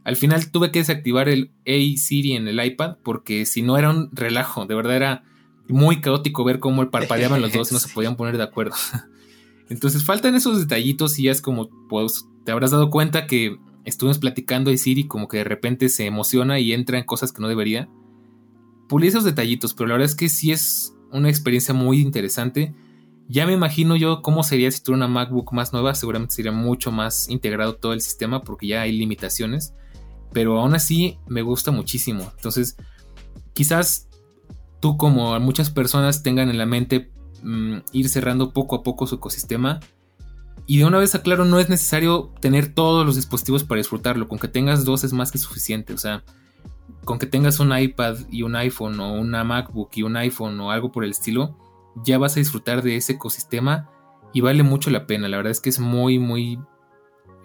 al 0.03 0.15
final 0.15 0.51
tuve 0.51 0.71
que 0.71 0.79
desactivar 0.79 1.29
el 1.29 1.51
A 1.65 1.97
Siri 1.97 2.33
en 2.33 2.47
el 2.47 2.63
iPad 2.63 2.97
porque 3.03 3.45
si 3.45 3.63
no 3.63 3.77
era 3.77 3.89
un 3.89 4.09
relajo, 4.11 4.65
de 4.65 4.75
verdad 4.75 4.95
era 4.95 5.23
muy 5.67 5.99
caótico 5.99 6.43
ver 6.43 6.59
cómo 6.59 6.89
parpadeaban 6.91 7.41
los 7.41 7.51
dos 7.51 7.71
y 7.71 7.73
no 7.73 7.79
se 7.79 7.89
podían 7.93 8.15
poner 8.15 8.37
de 8.37 8.43
acuerdo. 8.43 8.75
Entonces 9.69 10.03
faltan 10.05 10.35
esos 10.35 10.59
detallitos 10.59 11.17
y 11.19 11.23
ya 11.23 11.31
es 11.31 11.41
como, 11.41 11.69
pues 11.89 12.25
te 12.43 12.51
habrás 12.51 12.71
dado 12.71 12.89
cuenta 12.89 13.27
que 13.27 13.57
estuvimos 13.83 14.19
platicando 14.19 14.71
y 14.71 14.77
Siri 14.77 15.07
como 15.07 15.27
que 15.27 15.37
de 15.37 15.43
repente 15.43 15.89
se 15.89 16.05
emociona 16.05 16.59
y 16.59 16.73
entra 16.73 16.97
en 16.97 17.05
cosas 17.05 17.31
que 17.31 17.41
no 17.41 17.47
debería 17.47 17.89
pulir 18.87 19.09
esos 19.09 19.23
detallitos, 19.23 19.73
pero 19.73 19.87
la 19.87 19.93
verdad 19.95 20.09
es 20.09 20.15
que 20.15 20.29
sí 20.29 20.51
es 20.51 20.95
una 21.11 21.29
experiencia 21.29 21.73
muy 21.73 22.01
interesante. 22.01 22.73
Ya 23.27 23.47
me 23.47 23.53
imagino 23.53 23.95
yo 23.95 24.21
cómo 24.21 24.43
sería 24.43 24.69
si 24.69 24.83
tuviera 24.83 25.05
una 25.05 25.13
MacBook 25.13 25.51
más 25.53 25.73
nueva, 25.73 25.95
seguramente 25.95 26.35
sería 26.35 26.51
mucho 26.51 26.91
más 26.91 27.29
integrado 27.29 27.75
todo 27.75 27.93
el 27.93 28.01
sistema 28.01 28.43
porque 28.43 28.67
ya 28.67 28.81
hay 28.81 28.91
limitaciones, 28.91 29.73
pero 30.31 30.59
aún 30.59 30.75
así 30.75 31.17
me 31.27 31.41
gusta 31.41 31.71
muchísimo. 31.71 32.31
Entonces, 32.35 32.77
quizás 33.53 34.09
tú 34.79 34.97
como 34.97 35.39
muchas 35.39 35.71
personas 35.71 36.21
tengan 36.21 36.49
en 36.49 36.59
la 36.59 36.67
mente 36.67 37.11
mm, 37.45 37.77
ir 37.93 38.09
cerrando 38.09 38.51
poco 38.51 38.75
a 38.75 38.83
poco 38.83 39.07
su 39.07 39.15
ecosistema. 39.15 39.79
Y 40.67 40.79
de 40.79 40.85
una 40.85 40.97
vez 40.97 41.13
aclaro, 41.13 41.45
no 41.45 41.59
es 41.59 41.69
necesario 41.69 42.33
tener 42.41 42.73
todos 42.73 43.05
los 43.05 43.15
dispositivos 43.15 43.63
para 43.63 43.77
disfrutarlo, 43.77 44.27
con 44.27 44.39
que 44.39 44.47
tengas 44.47 44.83
dos 44.83 45.03
es 45.03 45.13
más 45.13 45.31
que 45.31 45.37
suficiente. 45.37 45.93
O 45.93 45.97
sea, 45.97 46.23
con 47.05 47.19
que 47.19 47.27
tengas 47.27 47.59
un 47.59 47.77
iPad 47.77 48.17
y 48.29 48.41
un 48.41 48.55
iPhone 48.55 48.99
o 48.99 49.13
una 49.13 49.43
MacBook 49.43 49.91
y 49.93 50.03
un 50.03 50.17
iPhone 50.17 50.59
o 50.59 50.71
algo 50.71 50.91
por 50.91 51.03
el 51.03 51.11
estilo, 51.11 51.55
ya 52.03 52.17
vas 52.17 52.35
a 52.35 52.39
disfrutar 52.39 52.81
de 52.81 52.97
ese 52.97 53.13
ecosistema 53.13 53.89
y 54.33 54.41
vale 54.41 54.63
mucho 54.63 54.89
la 54.89 55.07
pena. 55.07 55.29
La 55.29 55.37
verdad 55.37 55.51
es 55.51 55.61
que 55.61 55.69
es 55.69 55.79
muy, 55.79 56.19
muy... 56.19 56.59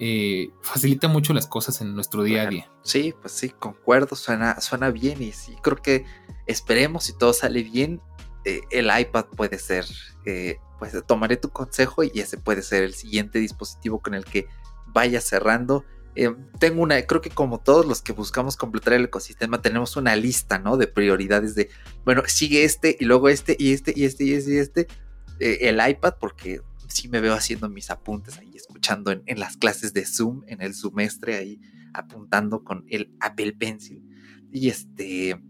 Eh, 0.03 0.51
facilita 0.63 1.09
mucho 1.09 1.35
las 1.35 1.47
cosas 1.47 1.83
en 1.83 1.95
nuestro 1.95 2.23
día 2.23 2.43
a 2.43 2.47
día. 2.47 2.71
Sí, 2.83 3.15
pues 3.21 3.35
sí, 3.35 3.51
concuerdo, 3.51 4.17
suena, 4.17 4.59
suena 4.63 4.91
bien 4.91 5.23
y 5.23 5.33
sí, 5.33 5.55
creo 5.63 5.77
que 5.77 6.07
esperemos 6.47 7.05
si 7.05 7.13
todo 7.17 7.35
sale 7.35 7.63
bien, 7.63 8.01
eh, 8.45 8.63
el 8.71 8.91
iPad 8.97 9.27
puede 9.37 9.59
ser, 9.59 9.85
eh, 10.27 10.57
pues 10.79 10.95
tomaré 11.07 11.37
tu 11.37 11.51
consejo 11.51 12.03
y 12.03 12.13
ese 12.15 12.39
puede 12.39 12.63
ser 12.63 12.83
el 12.83 12.95
siguiente 12.95 13.39
dispositivo 13.39 14.01
con 14.01 14.15
el 14.15 14.25
que 14.25 14.47
vaya 14.87 15.21
cerrando 15.21 15.85
eh, 16.17 16.35
tengo 16.59 16.83
una, 16.83 17.01
creo 17.07 17.21
que 17.21 17.31
como 17.31 17.61
todos 17.61 17.87
los 17.87 18.03
que 18.03 18.13
buscamos 18.13 18.57
completar 18.57 18.95
el 18.95 19.05
ecosistema, 19.05 19.63
tenemos 19.63 19.97
una 19.97 20.17
lista, 20.17 20.59
¿no? 20.59 20.77
De 20.77 20.87
prioridades 20.87 21.55
de, 21.55 21.71
bueno, 22.05 22.23
sigue 22.27 22.65
este 22.65 22.97
y 22.99 23.05
luego 23.05 23.29
este 23.29 23.57
y 23.59 23.73
este 23.73 23.93
y 23.95 24.05
este 24.05 24.25
y 24.25 24.33
este 24.35 24.55
y 24.55 24.59
este. 24.59 24.87
Eh, 25.39 25.69
el 25.69 25.81
iPad, 25.87 26.15
porque 26.21 26.61
sí 26.89 27.09
me 27.09 27.21
veo 27.21 27.33
haciendo 27.33 27.69
mis 27.71 27.91
apuntes 27.91 28.37
ahí, 28.39 28.51
escuchando 28.55 29.11
en, 29.11 29.41
las 29.41 29.57
clases 29.57 29.95
de 29.95 30.05
Zoom, 30.05 30.43
en 30.49 30.61
el 30.61 30.75
semestre 30.75 31.37
ahí, 31.37 31.61
apuntando 31.95 32.65
con 32.65 32.85
el 32.89 33.15
Apple 33.21 33.55
Pencil. 33.55 34.03
Y 34.53 34.69
este, 34.69 35.41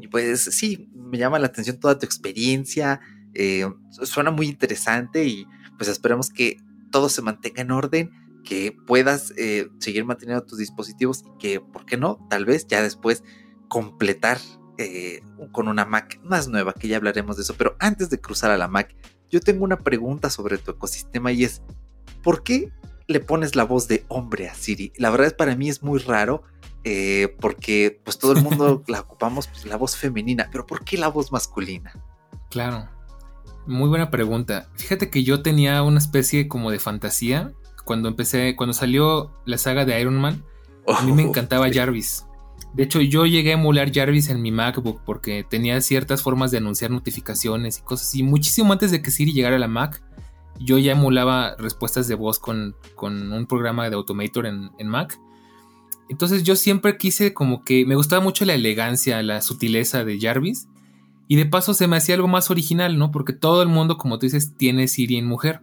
y 0.00 0.08
pues 0.08 0.44
sí, 0.44 0.90
me 0.94 1.18
llama 1.18 1.38
la 1.38 1.46
atención 1.46 1.78
toda 1.78 1.98
tu 1.98 2.06
experiencia, 2.06 3.00
eh, 3.34 3.66
suena 3.90 4.30
muy 4.30 4.46
interesante 4.48 5.24
y 5.24 5.46
pues 5.76 5.88
esperemos 5.88 6.30
que 6.30 6.58
todo 6.90 7.08
se 7.08 7.22
mantenga 7.22 7.62
en 7.62 7.70
orden 7.70 8.10
que 8.44 8.74
puedas 8.86 9.34
eh, 9.36 9.68
seguir 9.78 10.04
manteniendo 10.04 10.44
tus 10.44 10.58
dispositivos 10.58 11.22
y 11.22 11.38
que, 11.38 11.60
¿por 11.60 11.84
qué 11.84 11.96
no? 11.96 12.26
Tal 12.30 12.44
vez 12.44 12.66
ya 12.66 12.80
después 12.80 13.24
completar 13.68 14.38
eh, 14.78 15.20
con 15.52 15.68
una 15.68 15.84
Mac 15.84 16.20
más 16.22 16.48
nueva, 16.48 16.72
que 16.72 16.88
ya 16.88 16.96
hablaremos 16.96 17.36
de 17.36 17.42
eso. 17.42 17.54
Pero 17.58 17.76
antes 17.80 18.08
de 18.08 18.20
cruzar 18.20 18.50
a 18.50 18.56
la 18.56 18.68
Mac, 18.68 18.94
yo 19.30 19.40
tengo 19.40 19.64
una 19.64 19.80
pregunta 19.80 20.30
sobre 20.30 20.58
tu 20.58 20.70
ecosistema 20.70 21.32
y 21.32 21.44
es, 21.44 21.60
¿por 22.22 22.42
qué 22.42 22.72
le 23.08 23.20
pones 23.20 23.56
la 23.56 23.64
voz 23.64 23.88
de 23.88 24.04
hombre 24.08 24.48
a 24.48 24.54
Siri? 24.54 24.92
La 24.96 25.10
verdad 25.10 25.26
es 25.26 25.34
para 25.34 25.56
mí 25.56 25.68
es 25.68 25.82
muy 25.82 25.98
raro. 25.98 26.44
Eh, 26.88 27.34
porque 27.40 28.00
pues 28.04 28.16
todo 28.16 28.30
el 28.30 28.42
mundo 28.44 28.84
la 28.86 29.00
ocupamos 29.00 29.48
pues, 29.48 29.66
la 29.66 29.76
voz 29.76 29.96
femenina, 29.96 30.48
pero 30.52 30.64
¿por 30.66 30.84
qué 30.84 30.96
la 30.96 31.08
voz 31.08 31.32
masculina? 31.32 31.92
Claro, 32.48 32.88
muy 33.66 33.88
buena 33.88 34.08
pregunta. 34.08 34.68
Fíjate 34.76 35.10
que 35.10 35.24
yo 35.24 35.42
tenía 35.42 35.82
una 35.82 35.98
especie 35.98 36.46
como 36.46 36.70
de 36.70 36.78
fantasía 36.78 37.52
cuando 37.84 38.08
empecé, 38.08 38.54
cuando 38.54 38.72
salió 38.72 39.32
la 39.46 39.58
saga 39.58 39.84
de 39.84 40.00
Iron 40.00 40.20
Man, 40.20 40.44
a 40.86 41.02
mí 41.02 41.10
me 41.10 41.22
encantaba 41.22 41.72
Jarvis. 41.72 42.24
De 42.72 42.84
hecho, 42.84 43.00
yo 43.00 43.26
llegué 43.26 43.50
a 43.50 43.54
emular 43.54 43.92
Jarvis 43.92 44.28
en 44.28 44.40
mi 44.40 44.52
MacBook 44.52 45.00
porque 45.04 45.44
tenía 45.48 45.80
ciertas 45.80 46.22
formas 46.22 46.52
de 46.52 46.58
anunciar 46.58 46.92
notificaciones 46.92 47.78
y 47.78 47.82
cosas 47.82 48.06
así. 48.06 48.22
Muchísimo 48.22 48.72
antes 48.72 48.92
de 48.92 49.02
que 49.02 49.10
Siri 49.10 49.32
llegara 49.32 49.56
a 49.56 49.58
la 49.58 49.66
Mac, 49.66 50.04
yo 50.60 50.78
ya 50.78 50.92
emulaba 50.92 51.56
respuestas 51.58 52.06
de 52.06 52.14
voz 52.14 52.38
con, 52.38 52.76
un 53.02 53.46
programa 53.48 53.90
de 53.90 53.96
Automator 53.96 54.46
en, 54.46 54.70
en, 54.78 54.86
Mac. 54.88 55.18
Entonces 56.08 56.44
yo 56.44 56.56
siempre 56.56 56.96
quise 56.98 57.34
como 57.34 57.64
que 57.64 57.84
me 57.84 57.96
gustaba 57.96 58.22
mucho 58.22 58.44
la 58.44 58.54
elegancia, 58.54 59.22
la 59.22 59.42
sutileza 59.42 60.04
de 60.04 60.20
Jarvis. 60.20 60.68
Y 61.28 61.36
de 61.36 61.46
paso 61.46 61.74
se 61.74 61.88
me 61.88 61.96
hacía 61.96 62.14
algo 62.14 62.28
más 62.28 62.50
original, 62.50 62.98
¿no? 62.98 63.10
Porque 63.10 63.32
todo 63.32 63.62
el 63.62 63.68
mundo, 63.68 63.96
como 63.96 64.18
tú 64.18 64.26
dices, 64.26 64.54
tiene 64.56 64.86
Siri 64.86 65.16
en 65.16 65.26
mujer. 65.26 65.60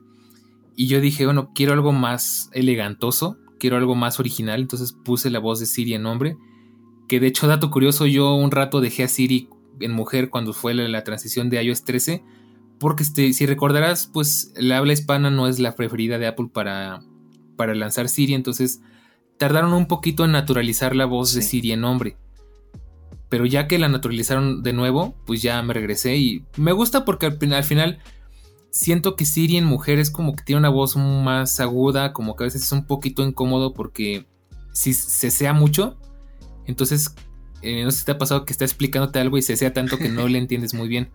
Y 0.76 0.88
yo 0.88 1.00
dije, 1.00 1.26
bueno, 1.26 1.52
quiero 1.56 1.74
algo 1.74 1.94
más 1.94 2.50
elegantoso, 2.52 3.38
quiero 3.60 3.78
algo 3.78 3.96
más 3.96 4.20
original, 4.20 4.60
entonces 4.60 4.92
puse 4.92 5.30
la 5.30 5.40
voz 5.40 5.60
de 5.60 5.66
Siri 5.66 5.94
en 5.94 6.06
hombre. 6.06 6.36
Que 7.08 7.22
de 7.22 7.28
hecho, 7.28 7.48
dato 7.48 7.72
curioso, 7.72 8.06
yo 8.08 8.34
un 8.34 8.52
rato 8.52 8.82
dejé 8.82 9.04
a 9.04 9.08
Siri 9.08 9.48
en 9.80 9.94
mujer 9.94 10.30
cuando 10.30 10.52
fue 10.52 10.74
la, 10.74 11.04
transición 11.04 11.50
de 11.50 11.64
iOS 11.64 11.86
13, 11.86 12.24
porque 12.80 13.04
este, 13.04 13.32
si 13.32 13.46
recordarás, 13.46 14.08
pues 14.08 14.52
la 14.58 14.78
habla 14.78 14.94
hispana 14.94 15.30
no 15.30 15.48
es 15.48 15.60
la 15.60 15.76
preferida 15.76 16.18
de 16.18 16.28
Apple 16.28 16.50
para, 16.52 17.04
para 17.56 17.74
lanzar 17.74 18.10
Siri, 18.10 18.34
entonces 18.34 18.82
tardaron 19.38 19.74
un 19.74 19.88
poquito 19.88 20.26
en 20.26 20.32
naturalizar 20.32 20.96
la 20.96 21.06
voz 21.06 21.34
de 21.34 21.42
Siri 21.42 21.72
en 21.72 21.84
hombre. 21.84 22.18
Pero 23.30 23.46
ya 23.46 23.68
que 23.68 23.80
la 23.80 23.90
naturalizaron 23.90 24.62
de 24.62 24.74
nuevo, 24.74 25.16
pues 25.26 25.42
ya 25.42 25.62
me 25.64 25.74
regresé 25.74 26.18
y 26.18 26.46
me 26.58 26.72
gusta 26.72 27.04
porque 27.04 27.26
al 27.26 27.64
final 27.64 28.00
siento 28.70 29.16
que 29.16 29.26
Siri 29.26 29.58
en 29.58 29.66
mujer 29.66 30.00
es 30.00 30.12
como 30.12 30.36
que 30.36 30.44
tiene 30.44 30.60
una 30.60 30.70
voz 30.70 30.96
más 30.98 31.60
aguda, 31.60 32.14
como 32.14 32.36
que 32.36 32.44
a 32.44 32.46
veces 32.46 32.64
es 32.64 32.72
un 32.72 32.86
poquito 32.86 33.24
incómodo 33.24 33.74
porque 33.74 34.28
si 34.72 34.94
se 34.94 35.32
sea 35.32 35.54
mucho, 35.54 35.98
entonces 36.66 37.16
eh, 37.62 37.84
no 37.84 37.92
sé 37.92 38.00
si 38.00 38.06
te 38.06 38.12
ha 38.12 38.18
pasado 38.18 38.46
que 38.46 38.52
está 38.52 38.66
explicándote 38.66 39.20
algo 39.20 39.38
y 39.38 39.42
se 39.42 39.56
sea 39.56 39.74
tanto 39.74 39.98
que 39.98 40.10
no 40.10 40.28
le 40.30 40.38
entiendes 40.38 40.74
muy 40.74 40.88
bien. 40.88 41.12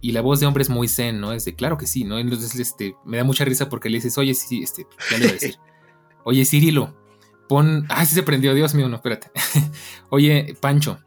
Y 0.00 0.12
la 0.12 0.20
voz 0.20 0.38
de 0.38 0.46
hombre 0.46 0.62
es 0.62 0.68
muy 0.68 0.86
zen, 0.86 1.18
¿no? 1.18 1.32
Es 1.32 1.46
de 1.46 1.54
claro 1.54 1.78
que 1.78 1.86
sí, 1.86 2.04
¿no? 2.04 2.18
Entonces 2.18 2.58
este, 2.60 2.94
me 3.06 3.16
da 3.16 3.24
mucha 3.24 3.46
risa 3.46 3.70
porque 3.70 3.88
le 3.88 3.96
dices, 3.96 4.18
oye, 4.18 4.34
sí, 4.34 4.62
este, 4.62 4.86
ya 5.10 5.16
le 5.16 5.24
voy 5.24 5.30
a 5.30 5.32
decir. 5.32 5.56
Oye, 6.26 6.46
Cirilo. 6.46 6.94
Pon. 7.48 7.86
Ah, 7.88 8.04
sí 8.06 8.14
se 8.14 8.22
prendió, 8.22 8.54
Dios 8.54 8.74
mío, 8.74 8.88
no, 8.88 8.96
espérate. 8.96 9.30
Oye, 10.10 10.56
Pancho, 10.60 10.98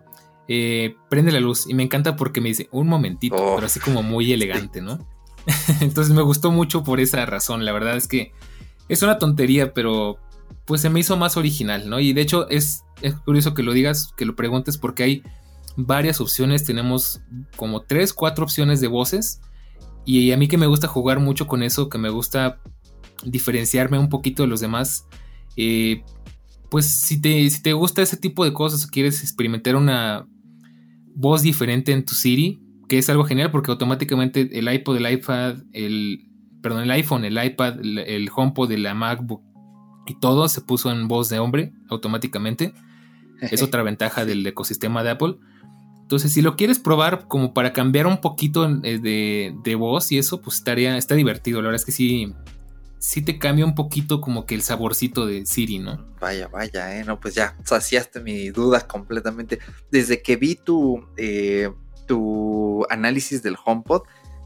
eh, 0.48 0.96
prende 1.10 1.32
la 1.32 1.40
luz. 1.40 1.66
Y 1.70 1.74
me 1.74 1.84
encanta 1.84 2.16
porque 2.16 2.42
me 2.42 2.50
dice, 2.50 2.68
un 2.72 2.88
momentito, 2.88 3.36
Oh. 3.36 3.56
pero 3.56 3.68
así 3.68 3.80
como 3.80 4.04
muy 4.04 4.32
elegante, 4.34 4.82
¿no? 4.82 5.08
Entonces 5.82 6.14
me 6.14 6.22
gustó 6.22 6.52
mucho 6.52 6.84
por 6.84 7.00
esa 7.00 7.26
razón. 7.26 7.64
La 7.66 7.72
verdad 7.72 7.96
es 7.98 8.08
que 8.08 8.34
es 8.90 9.02
una 9.04 9.18
tontería, 9.20 9.74
pero 9.74 10.18
pues 10.66 10.82
se 10.82 10.90
me 10.90 11.00
hizo 11.00 11.16
más 11.18 11.38
original, 11.38 11.90
¿no? 11.90 12.00
Y 12.00 12.14
de 12.14 12.22
hecho 12.22 12.50
es, 12.50 12.84
es 13.02 13.16
curioso 13.16 13.54
que 13.54 13.64
lo 13.64 13.72
digas, 13.74 14.14
que 14.18 14.26
lo 14.26 14.36
preguntes, 14.36 14.78
porque 14.78 15.04
hay 15.04 15.24
varias 15.78 16.20
opciones. 16.20 16.66
Tenemos 16.66 17.22
como 17.56 17.82
tres, 17.82 18.14
cuatro 18.14 18.44
opciones 18.44 18.82
de 18.82 18.88
voces. 18.88 19.40
Y 20.06 20.32
a 20.32 20.38
mí 20.38 20.48
que 20.48 20.58
me 20.58 20.68
gusta 20.68 20.88
jugar 20.88 21.20
mucho 21.20 21.48
con 21.48 21.64
eso, 21.64 21.90
que 21.90 21.98
me 21.98 22.10
gusta 22.10 22.60
diferenciarme 23.24 23.98
un 23.98 24.10
poquito 24.10 24.44
de 24.44 24.48
los 24.50 24.60
demás. 24.60 25.06
eh, 25.56 26.04
pues 26.70 26.86
si 26.86 27.22
te, 27.22 27.50
si 27.50 27.62
te 27.62 27.74
gusta 27.74 28.02
ese 28.02 28.18
tipo 28.18 28.44
de 28.44 28.54
cosas 28.54 28.86
o 28.86 28.90
quieres 28.90 29.22
experimentar 29.22 29.76
una 29.76 30.28
voz 31.16 31.42
diferente 31.42 31.92
en 31.92 32.06
tu 32.06 32.14
Siri, 32.14 32.62
que 32.88 32.98
es 32.98 33.10
algo 33.10 33.26
genial 33.26 33.52
porque 33.52 33.72
automáticamente 33.72 34.50
el 34.58 34.72
iPod, 34.72 34.98
el 34.98 35.12
iPad, 35.12 35.58
el, 35.74 36.30
perdón, 36.62 36.84
el 36.84 36.92
iPhone, 36.92 37.26
el 37.26 37.44
iPad, 37.44 37.80
el, 37.80 38.00
el 38.00 38.30
HomePod 38.34 38.70
de 38.70 38.78
la 38.78 38.94
MacBook 38.94 39.42
y 40.08 40.16
todo 40.16 40.48
se 40.48 40.62
puso 40.62 40.92
en 40.92 41.08
voz 41.08 41.30
de 41.30 41.40
hombre 41.40 41.74
automáticamente. 41.90 42.74
Es 43.40 43.62
otra 43.62 43.84
ventaja 43.84 44.26
del 44.26 44.46
ecosistema 44.48 45.04
de 45.04 45.12
Apple. 45.12 45.36
Entonces, 46.02 46.34
si 46.34 46.42
lo 46.42 46.56
quieres 46.56 46.80
probar 46.80 47.28
como 47.28 47.54
para 47.54 47.72
cambiar 47.72 48.08
un 48.08 48.20
poquito 48.20 48.68
eh, 48.82 48.98
de, 48.98 49.56
de 49.64 49.76
voz 49.76 50.12
y 50.12 50.18
eso, 50.18 50.42
pues 50.42 50.58
estaría, 50.58 50.98
está 50.98 51.14
divertido. 51.14 51.62
La 51.62 51.68
verdad 51.68 51.82
es 51.82 51.86
que 51.86 51.92
sí, 51.92 52.34
sí 53.00 53.22
te 53.22 53.38
cambia 53.38 53.66
un 53.66 53.76
poquito 53.76 54.22
como 54.22 54.46
que 54.46 54.56
el 54.56 54.62
saborcito 54.62 55.26
de 55.26 55.46
Siri, 55.46 55.80
¿no? 55.80 56.06
Vaya, 56.20 56.48
vaya, 56.48 56.98
eh. 56.98 57.04
No, 57.04 57.20
pues 57.20 57.36
ya 57.36 57.56
saciaste 57.64 58.20
mi 58.22 58.50
duda 58.50 58.88
completamente. 58.88 59.60
Desde 59.92 60.22
que 60.22 60.36
vi 60.36 60.56
tu, 60.56 61.08
eh, 61.18 61.70
tu 62.06 62.86
análisis 62.90 63.44
del 63.44 63.58
HomePod, 63.64 64.04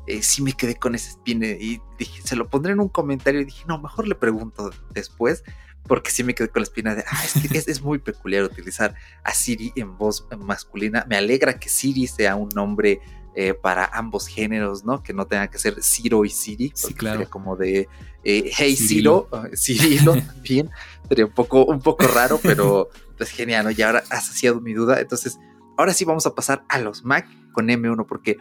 eh, 0.07 0.23
sí 0.23 0.41
me 0.41 0.53
quedé 0.53 0.75
con 0.75 0.95
esa 0.95 1.09
espina 1.11 1.47
y 1.47 1.81
dije, 1.97 2.21
se 2.23 2.35
lo 2.35 2.49
pondré 2.49 2.73
en 2.73 2.79
un 2.79 2.89
comentario 2.89 3.41
y 3.41 3.45
dije, 3.45 3.63
no, 3.67 3.79
mejor 3.79 4.07
le 4.07 4.15
pregunto 4.15 4.71
después, 4.93 5.43
porque 5.83 6.11
sí 6.11 6.23
me 6.23 6.33
quedé 6.33 6.49
con 6.49 6.61
la 6.61 6.65
espina 6.65 6.95
de, 6.95 7.03
ah, 7.07 7.23
es 7.23 7.33
que 7.33 7.57
es, 7.57 7.67
es 7.67 7.81
muy 7.81 7.99
peculiar 7.99 8.43
utilizar 8.43 8.95
a 9.23 9.33
Siri 9.33 9.71
en 9.75 9.97
voz 9.97 10.27
masculina. 10.39 11.05
Me 11.07 11.17
alegra 11.17 11.59
que 11.59 11.69
Siri 11.69 12.07
sea 12.07 12.35
un 12.35 12.49
nombre 12.49 12.99
eh, 13.35 13.53
para 13.53 13.85
ambos 13.85 14.27
géneros, 14.27 14.83
¿no? 14.83 15.01
Que 15.01 15.13
no 15.13 15.25
tenga 15.25 15.49
que 15.49 15.57
ser 15.57 15.81
Ciro 15.81 16.25
y 16.25 16.29
Siri, 16.29 16.71
Sí, 16.75 16.93
claro. 16.93 17.19
sería 17.19 17.29
como 17.29 17.55
de, 17.55 17.87
eh, 18.23 18.51
hey 18.53 18.75
Cirilo. 18.75 19.27
Ciro, 19.29 19.43
uh, 19.43 19.55
Cirilo 19.55 20.13
también, 20.25 20.69
sería 21.07 21.25
un 21.25 21.33
poco, 21.33 21.65
un 21.65 21.79
poco 21.79 22.07
raro, 22.07 22.39
pero 22.41 22.89
pues 23.17 23.29
genial, 23.29 23.65
¿no? 23.65 23.71
Y 23.71 23.81
ahora 23.81 24.03
ha 24.09 24.21
saciado 24.21 24.59
mi 24.59 24.73
duda, 24.73 24.99
entonces 24.99 25.37
ahora 25.77 25.93
sí 25.93 26.05
vamos 26.05 26.25
a 26.25 26.35
pasar 26.35 26.63
a 26.69 26.79
los 26.79 27.03
Mac 27.05 27.27
con 27.53 27.67
M1, 27.67 28.05
porque, 28.07 28.37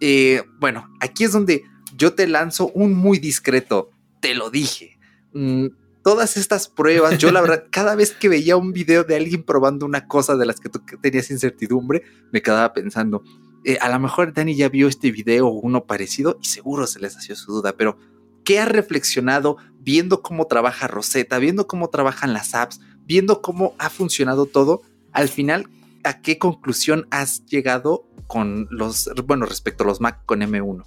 eh, 0.00 0.42
bueno, 0.60 0.88
aquí 1.00 1.24
es 1.24 1.32
donde 1.32 1.64
yo 1.96 2.14
te 2.14 2.26
lanzo 2.26 2.68
un 2.74 2.94
muy 2.94 3.18
discreto, 3.18 3.90
te 4.20 4.34
lo 4.34 4.50
dije. 4.50 4.98
Mm, 5.32 5.66
todas 6.02 6.36
estas 6.36 6.68
pruebas, 6.68 7.18
yo 7.18 7.30
la 7.30 7.40
verdad, 7.40 7.64
cada 7.70 7.94
vez 7.94 8.12
que 8.12 8.28
veía 8.28 8.56
un 8.56 8.72
video 8.72 9.04
de 9.04 9.16
alguien 9.16 9.42
probando 9.42 9.86
una 9.86 10.06
cosa 10.06 10.36
de 10.36 10.46
las 10.46 10.60
que 10.60 10.68
tú 10.68 10.80
tenías 11.00 11.30
incertidumbre, 11.30 12.02
me 12.32 12.42
quedaba 12.42 12.72
pensando, 12.72 13.22
eh, 13.64 13.78
a 13.80 13.88
lo 13.88 13.98
mejor 13.98 14.32
Dani 14.32 14.54
ya 14.54 14.68
vio 14.68 14.88
este 14.88 15.10
video 15.10 15.48
o 15.48 15.60
uno 15.60 15.84
parecido 15.84 16.38
y 16.42 16.46
seguro 16.46 16.86
se 16.86 17.00
les 17.00 17.16
hacía 17.16 17.36
su 17.36 17.52
duda, 17.52 17.74
pero 17.76 17.98
¿qué 18.44 18.58
has 18.58 18.68
reflexionado 18.68 19.58
viendo 19.80 20.22
cómo 20.22 20.46
trabaja 20.46 20.86
Rosetta, 20.86 21.38
viendo 21.38 21.66
cómo 21.66 21.88
trabajan 21.88 22.32
las 22.32 22.54
apps, 22.54 22.80
viendo 23.04 23.42
cómo 23.42 23.74
ha 23.78 23.90
funcionado 23.90 24.46
todo? 24.46 24.82
Al 25.12 25.28
final, 25.28 25.68
¿a 26.04 26.22
qué 26.22 26.38
conclusión 26.38 27.06
has 27.10 27.44
llegado 27.46 28.06
con 28.26 28.68
los, 28.70 29.10
bueno, 29.26 29.44
respecto 29.44 29.84
a 29.84 29.86
los 29.86 30.00
Mac 30.00 30.24
con 30.24 30.40
M1? 30.40 30.84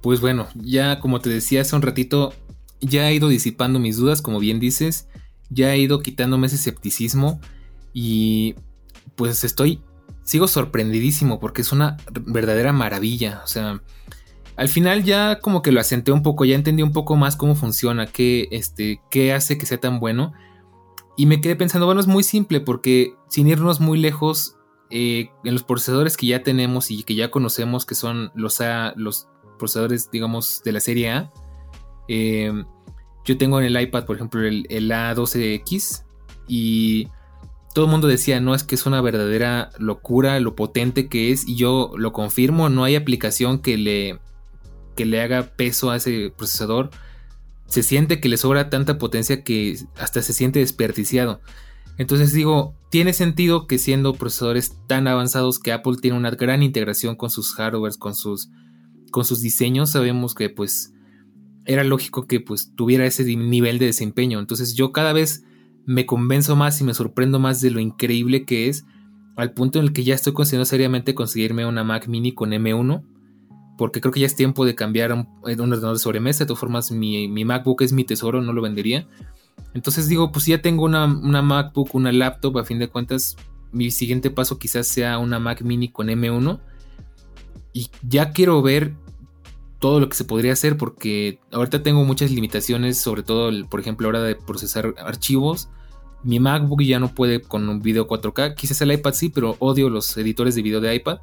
Pues 0.00 0.20
bueno, 0.20 0.48
ya 0.54 1.00
como 1.00 1.20
te 1.20 1.30
decía 1.30 1.62
hace 1.62 1.76
un 1.76 1.82
ratito, 1.82 2.34
ya 2.80 3.08
he 3.08 3.14
ido 3.14 3.28
disipando 3.28 3.78
mis 3.78 3.96
dudas, 3.96 4.22
como 4.22 4.38
bien 4.38 4.60
dices, 4.60 5.08
ya 5.50 5.72
he 5.72 5.78
ido 5.78 6.00
quitándome 6.00 6.46
ese 6.46 6.56
escepticismo 6.56 7.40
y 7.92 8.56
pues 9.16 9.44
estoy, 9.44 9.82
sigo 10.22 10.48
sorprendidísimo 10.48 11.40
porque 11.40 11.62
es 11.62 11.72
una 11.72 11.96
verdadera 12.26 12.72
maravilla, 12.72 13.42
o 13.44 13.46
sea, 13.46 13.82
al 14.56 14.68
final 14.68 15.02
ya 15.04 15.40
como 15.40 15.62
que 15.62 15.72
lo 15.72 15.80
asenté 15.80 16.12
un 16.12 16.22
poco, 16.22 16.44
ya 16.44 16.54
entendí 16.54 16.82
un 16.82 16.92
poco 16.92 17.16
más 17.16 17.36
cómo 17.36 17.54
funciona, 17.54 18.06
qué, 18.06 18.48
este, 18.50 19.00
qué 19.10 19.32
hace 19.32 19.58
que 19.58 19.66
sea 19.66 19.78
tan 19.78 20.00
bueno 20.00 20.32
y 21.16 21.26
me 21.26 21.40
quedé 21.40 21.56
pensando, 21.56 21.86
bueno, 21.86 22.00
es 22.00 22.06
muy 22.06 22.22
simple 22.22 22.60
porque 22.60 23.14
sin 23.28 23.46
irnos 23.46 23.80
muy 23.80 23.98
lejos, 23.98 24.56
eh, 24.90 25.30
en 25.44 25.54
los 25.54 25.62
procesadores 25.62 26.16
que 26.16 26.26
ya 26.26 26.42
tenemos 26.42 26.90
y 26.90 27.02
que 27.02 27.14
ya 27.14 27.30
conocemos, 27.30 27.86
que 27.86 27.94
son 27.94 28.30
los, 28.34 28.60
A, 28.60 28.94
los 28.96 29.28
procesadores, 29.58 30.10
digamos, 30.10 30.62
de 30.64 30.72
la 30.72 30.80
serie 30.80 31.10
A. 31.10 31.32
Eh, 32.08 32.52
yo 33.24 33.38
tengo 33.38 33.60
en 33.60 33.66
el 33.66 33.80
iPad, 33.80 34.04
por 34.04 34.16
ejemplo, 34.16 34.42
el, 34.42 34.66
el, 34.68 34.90
A12X 34.90 36.04
y 36.48 37.08
todo 37.74 37.86
el 37.86 37.90
mundo 37.90 38.06
decía, 38.06 38.40
no, 38.40 38.54
es 38.54 38.62
que 38.62 38.76
es 38.76 38.86
una 38.86 39.00
verdadera 39.00 39.70
locura 39.78 40.38
lo 40.38 40.54
potente 40.54 41.08
que 41.08 41.32
es 41.32 41.46
y 41.46 41.56
yo 41.56 41.92
lo 41.98 42.12
confirmo, 42.12 42.68
no 42.68 42.84
hay 42.84 42.94
aplicación 42.94 43.58
que 43.58 43.76
le, 43.76 44.20
que 44.94 45.04
le 45.04 45.20
haga 45.20 45.42
peso 45.56 45.90
a 45.90 45.96
ese 45.96 46.32
procesador. 46.34 46.90
Se 47.66 47.82
siente 47.82 48.20
que 48.20 48.28
le 48.28 48.36
sobra 48.36 48.70
tanta 48.70 48.96
potencia 48.96 49.42
que 49.42 49.76
hasta 49.98 50.22
se 50.22 50.32
siente 50.32 50.60
desperdiciado. 50.60 51.40
Entonces 51.98 52.32
digo, 52.32 52.76
tiene 52.90 53.12
sentido 53.12 53.66
que 53.66 53.78
siendo 53.78 54.14
procesadores 54.14 54.76
tan 54.86 55.08
avanzados 55.08 55.58
que 55.58 55.72
Apple 55.72 55.96
tiene 56.00 56.16
una 56.16 56.30
gran 56.30 56.62
integración 56.62 57.16
con 57.16 57.30
sus 57.30 57.54
hardwares, 57.54 57.98
con 57.98 58.14
sus 58.14 58.50
con 59.10 59.24
sus 59.24 59.40
diseños 59.42 59.90
sabemos 59.90 60.34
que 60.34 60.48
pues 60.50 60.92
era 61.66 61.84
lógico 61.84 62.26
que 62.26 62.40
pues 62.40 62.72
tuviera 62.74 63.04
ese 63.04 63.24
nivel 63.24 63.78
de 63.78 63.86
desempeño. 63.86 64.38
Entonces 64.38 64.74
yo 64.74 64.92
cada 64.92 65.12
vez 65.12 65.44
me 65.86 66.06
convenzo 66.06 66.56
más 66.56 66.80
y 66.80 66.84
me 66.84 66.94
sorprendo 66.94 67.38
más 67.38 67.60
de 67.60 67.70
lo 67.70 67.80
increíble 67.80 68.44
que 68.44 68.68
es 68.68 68.84
al 69.36 69.52
punto 69.52 69.78
en 69.78 69.86
el 69.86 69.92
que 69.92 70.04
ya 70.04 70.14
estoy 70.14 70.32
considerando 70.32 70.66
seriamente 70.66 71.14
conseguirme 71.14 71.66
una 71.66 71.84
Mac 71.84 72.06
mini 72.06 72.32
con 72.32 72.50
M1 72.50 73.02
porque 73.76 74.00
creo 74.00 74.12
que 74.12 74.20
ya 74.20 74.26
es 74.26 74.36
tiempo 74.36 74.64
de 74.64 74.74
cambiar 74.74 75.12
un, 75.12 75.28
un 75.42 75.50
ordenador 75.60 75.94
de 75.94 75.98
sobremesa. 75.98 76.44
De 76.44 76.48
todas 76.48 76.60
formas 76.60 76.92
mi, 76.92 77.26
mi, 77.26 77.44
MacBook 77.44 77.82
es 77.82 77.92
mi 77.92 78.04
tesoro, 78.04 78.40
no 78.40 78.52
lo 78.52 78.62
vendería. 78.62 79.08
Entonces 79.74 80.08
digo, 80.08 80.30
pues 80.30 80.46
ya 80.46 80.62
tengo 80.62 80.84
una, 80.84 81.06
una 81.06 81.42
MacBook, 81.42 81.94
una 81.94 82.12
laptop, 82.12 82.58
a 82.58 82.64
fin 82.64 82.78
de 82.78 82.88
cuentas 82.88 83.36
mi 83.72 83.90
siguiente 83.90 84.30
paso 84.30 84.58
quizás 84.58 84.86
sea 84.86 85.18
una 85.18 85.40
Mac 85.40 85.62
mini 85.62 85.88
con 85.88 86.06
M1 86.06 86.60
y 87.72 87.90
ya 88.08 88.30
quiero 88.30 88.62
ver 88.62 88.94
todo 89.84 90.00
lo 90.00 90.08
que 90.08 90.16
se 90.16 90.24
podría 90.24 90.54
hacer 90.54 90.78
porque 90.78 91.40
ahorita 91.52 91.82
tengo 91.82 92.06
muchas 92.06 92.30
limitaciones, 92.30 92.96
sobre 92.96 93.22
todo, 93.22 93.50
por 93.68 93.80
ejemplo, 93.80 94.08
a 94.08 94.12
la 94.12 94.18
hora 94.20 94.26
de 94.26 94.34
procesar 94.34 94.94
archivos. 94.96 95.68
Mi 96.22 96.40
MacBook 96.40 96.80
ya 96.80 96.98
no 96.98 97.14
puede 97.14 97.42
con 97.42 97.68
un 97.68 97.82
video 97.82 98.08
4K, 98.08 98.54
quizás 98.54 98.80
el 98.80 98.92
iPad 98.92 99.12
sí, 99.12 99.28
pero 99.28 99.56
odio 99.58 99.90
los 99.90 100.16
editores 100.16 100.54
de 100.54 100.62
video 100.62 100.80
de 100.80 100.94
iPad. 100.94 101.18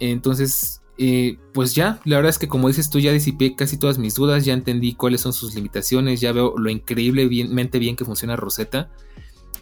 Entonces, 0.00 0.82
eh, 0.98 1.38
pues 1.54 1.74
ya, 1.74 1.98
la 2.04 2.16
verdad 2.16 2.28
es 2.28 2.38
que 2.38 2.46
como 2.46 2.68
dices 2.68 2.90
tú, 2.90 2.98
ya 2.98 3.10
disipé 3.10 3.56
casi 3.56 3.78
todas 3.78 3.96
mis 3.96 4.16
dudas, 4.16 4.44
ya 4.44 4.52
entendí 4.52 4.92
cuáles 4.92 5.22
son 5.22 5.32
sus 5.32 5.54
limitaciones, 5.54 6.20
ya 6.20 6.32
veo 6.32 6.52
lo 6.58 6.68
increíblemente 6.68 7.78
bien 7.78 7.96
que 7.96 8.04
funciona 8.04 8.36
Rosetta, 8.36 8.90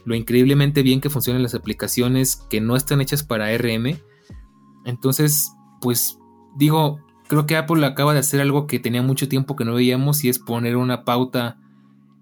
lo 0.05 0.17
increíblemente 0.17 0.83
bien 0.83 1.01
que 1.01 1.11
funcionan 1.11 1.45
las 1.45 1.55
aplicaciones 1.55 2.35
que 2.51 2.61
no 2.61 2.75
están 2.75 3.01
hechas 3.01 3.23
para 3.23 3.57
RM. 3.57 4.01
Entonces, 4.85 5.53
pues 5.81 6.19
digo, 6.57 6.99
creo 7.31 7.47
que 7.47 7.57
Apple 7.57 7.87
acaba 7.87 8.13
de 8.13 8.19
hacer 8.19 8.41
algo 8.41 8.67
que 8.67 8.81
tenía 8.81 9.03
mucho 9.03 9.29
tiempo 9.29 9.55
que 9.55 9.65
no 9.65 9.75
veíamos 9.75 10.25
y 10.25 10.29
es 10.29 10.41
poner 10.41 10.77
una 10.77 11.05
pauta 11.05 11.59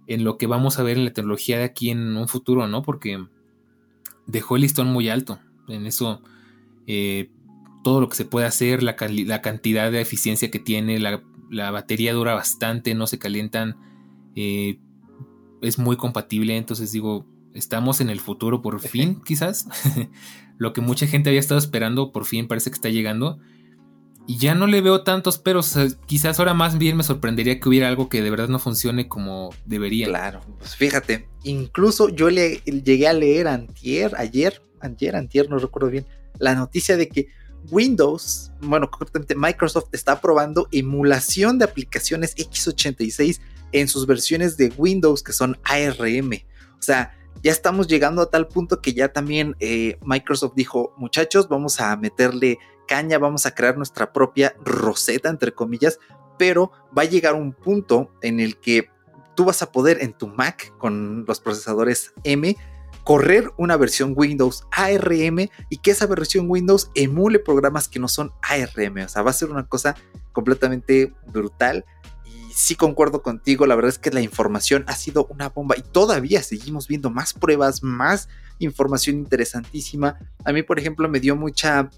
en 0.06 0.22
lo 0.22 0.36
que 0.36 0.46
vamos 0.46 0.78
a 0.78 0.82
ver 0.82 0.98
en 0.98 1.06
la 1.06 1.14
tecnología 1.14 1.56
de 1.56 1.64
aquí 1.64 1.88
en 1.88 2.14
un 2.14 2.28
futuro, 2.28 2.68
¿no? 2.68 2.82
Porque 2.82 3.24
dejó 4.26 4.56
el 4.56 4.62
listón 4.62 4.88
muy 4.88 5.08
alto. 5.08 5.38
En 5.66 5.86
eso, 5.86 6.20
eh, 6.86 7.30
todo 7.82 8.02
lo 8.02 8.10
que 8.10 8.16
se 8.16 8.26
puede 8.26 8.44
hacer, 8.44 8.82
la, 8.82 8.96
la 9.00 9.40
cantidad 9.40 9.90
de 9.90 10.02
eficiencia 10.02 10.50
que 10.50 10.58
tiene, 10.58 10.98
la, 10.98 11.22
la, 11.50 11.70
batería 11.70 12.12
dura 12.12 12.34
bastante, 12.34 12.94
no 12.94 13.06
se 13.06 13.18
calientan, 13.18 13.78
eh, 14.36 14.78
es 15.62 15.78
muy 15.78 15.96
compatible. 15.96 16.58
Entonces 16.58 16.92
digo, 16.92 17.26
estamos 17.54 18.02
en 18.02 18.10
el 18.10 18.20
futuro 18.20 18.60
por 18.60 18.78
fin, 18.86 19.22
quizás. 19.24 19.68
lo 20.58 20.74
que 20.74 20.82
mucha 20.82 21.06
gente 21.06 21.30
había 21.30 21.40
estado 21.40 21.58
esperando, 21.58 22.12
por 22.12 22.26
fin 22.26 22.46
parece 22.46 22.68
que 22.68 22.74
está 22.74 22.90
llegando. 22.90 23.38
Y 24.28 24.36
ya 24.36 24.54
no 24.54 24.66
le 24.66 24.82
veo 24.82 25.04
tantos 25.04 25.38
pero 25.38 25.60
o 25.60 25.62
sea, 25.62 25.88
quizás 26.04 26.38
ahora 26.38 26.52
más 26.52 26.76
bien 26.76 26.98
me 26.98 27.02
sorprendería 27.02 27.58
que 27.58 27.66
hubiera 27.66 27.88
algo 27.88 28.10
que 28.10 28.20
de 28.20 28.30
verdad 28.30 28.48
no 28.48 28.58
funcione 28.58 29.08
como 29.08 29.54
debería. 29.64 30.06
Claro, 30.06 30.42
pues 30.58 30.76
fíjate, 30.76 31.26
incluso 31.44 32.10
yo 32.10 32.28
le 32.28 32.58
llegué 32.58 33.08
a 33.08 33.14
leer 33.14 33.48
antier, 33.48 34.14
ayer, 34.18 34.62
ayer, 34.80 35.16
antier, 35.16 35.48
no 35.48 35.56
recuerdo 35.58 35.88
bien, 35.88 36.06
la 36.38 36.54
noticia 36.54 36.98
de 36.98 37.08
que 37.08 37.28
Windows, 37.70 38.52
bueno, 38.60 38.90
concretamente 38.90 39.34
Microsoft 39.34 39.88
está 39.92 40.20
probando 40.20 40.68
emulación 40.72 41.58
de 41.58 41.64
aplicaciones 41.64 42.36
x86 42.36 43.40
en 43.72 43.88
sus 43.88 44.06
versiones 44.06 44.58
de 44.58 44.70
Windows 44.76 45.22
que 45.22 45.32
son 45.32 45.58
ARM. 45.64 46.32
O 46.78 46.82
sea, 46.82 47.14
ya 47.42 47.50
estamos 47.50 47.88
llegando 47.88 48.20
a 48.20 48.30
tal 48.30 48.46
punto 48.46 48.82
que 48.82 48.92
ya 48.92 49.08
también 49.08 49.56
eh, 49.60 49.98
Microsoft 50.04 50.52
dijo, 50.54 50.92
muchachos, 50.98 51.48
vamos 51.48 51.80
a 51.80 51.96
meterle 51.96 52.58
caña, 52.88 53.18
vamos 53.18 53.46
a 53.46 53.54
crear 53.54 53.76
nuestra 53.76 54.12
propia 54.12 54.56
roseta, 54.64 55.28
entre 55.28 55.52
comillas, 55.52 56.00
pero 56.38 56.72
va 56.96 57.02
a 57.02 57.06
llegar 57.06 57.34
un 57.34 57.52
punto 57.52 58.12
en 58.22 58.40
el 58.40 58.58
que 58.58 58.90
tú 59.36 59.44
vas 59.44 59.62
a 59.62 59.70
poder 59.70 60.02
en 60.02 60.12
tu 60.12 60.26
Mac 60.26 60.76
con 60.78 61.24
los 61.26 61.38
procesadores 61.38 62.12
M 62.24 62.56
correr 63.08 63.50
una 63.56 63.78
versión 63.78 64.12
Windows 64.14 64.66
ARM 64.70 65.48
y 65.70 65.78
que 65.78 65.92
esa 65.92 66.06
versión 66.06 66.44
Windows 66.50 66.90
emule 66.94 67.38
programas 67.38 67.88
que 67.88 67.98
no 67.98 68.06
son 68.06 68.32
ARM. 68.42 68.98
O 69.02 69.08
sea, 69.08 69.22
va 69.22 69.30
a 69.30 69.32
ser 69.32 69.50
una 69.50 69.66
cosa 69.66 69.96
completamente 70.32 71.14
brutal. 71.32 71.86
Y 72.26 72.52
sí 72.52 72.74
concuerdo 72.74 73.22
contigo, 73.22 73.64
la 73.64 73.76
verdad 73.76 73.88
es 73.88 73.98
que 73.98 74.10
la 74.10 74.20
información 74.20 74.84
ha 74.88 74.94
sido 74.94 75.26
una 75.30 75.48
bomba 75.48 75.74
y 75.78 75.80
todavía 75.80 76.42
seguimos 76.42 76.86
viendo 76.86 77.08
más 77.08 77.32
pruebas, 77.32 77.82
más 77.82 78.28
información 78.58 79.16
interesantísima. 79.16 80.18
A 80.44 80.52
mí, 80.52 80.62
por 80.62 80.78
ejemplo, 80.78 81.08
me 81.08 81.18
dio 81.18 81.34
mucha 81.34 81.88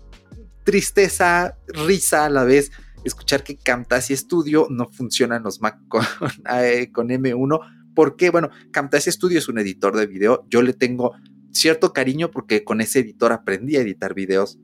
tristeza, 0.70 1.56
risa 1.66 2.26
a 2.26 2.30
la 2.30 2.44
vez 2.44 2.70
escuchar 3.02 3.42
que 3.42 3.56
Camtasia 3.56 4.16
Studio 4.16 4.68
no 4.70 4.88
funciona 4.92 5.34
en 5.34 5.42
los 5.42 5.60
Mac 5.60 5.80
con, 5.88 6.05
eh, 6.62 6.92
con 6.92 7.09
M1 7.09 7.59
porque, 7.92 8.30
bueno, 8.30 8.51
Camtasia 8.70 9.10
Studio 9.10 9.40
es 9.40 9.48
un 9.48 9.59
editor 9.59 9.97
de 9.97 10.06
video. 10.06 10.47
Yo 10.48 10.62
le 10.62 10.74
tengo 10.74 11.16
cierto 11.51 11.92
cariño 11.92 12.30
porque 12.30 12.62
con 12.62 12.80
ese 12.80 13.01
editor 13.01 13.32
aprendí 13.32 13.76
a 13.76 13.80
editar 13.80 14.14
videos 14.14 14.60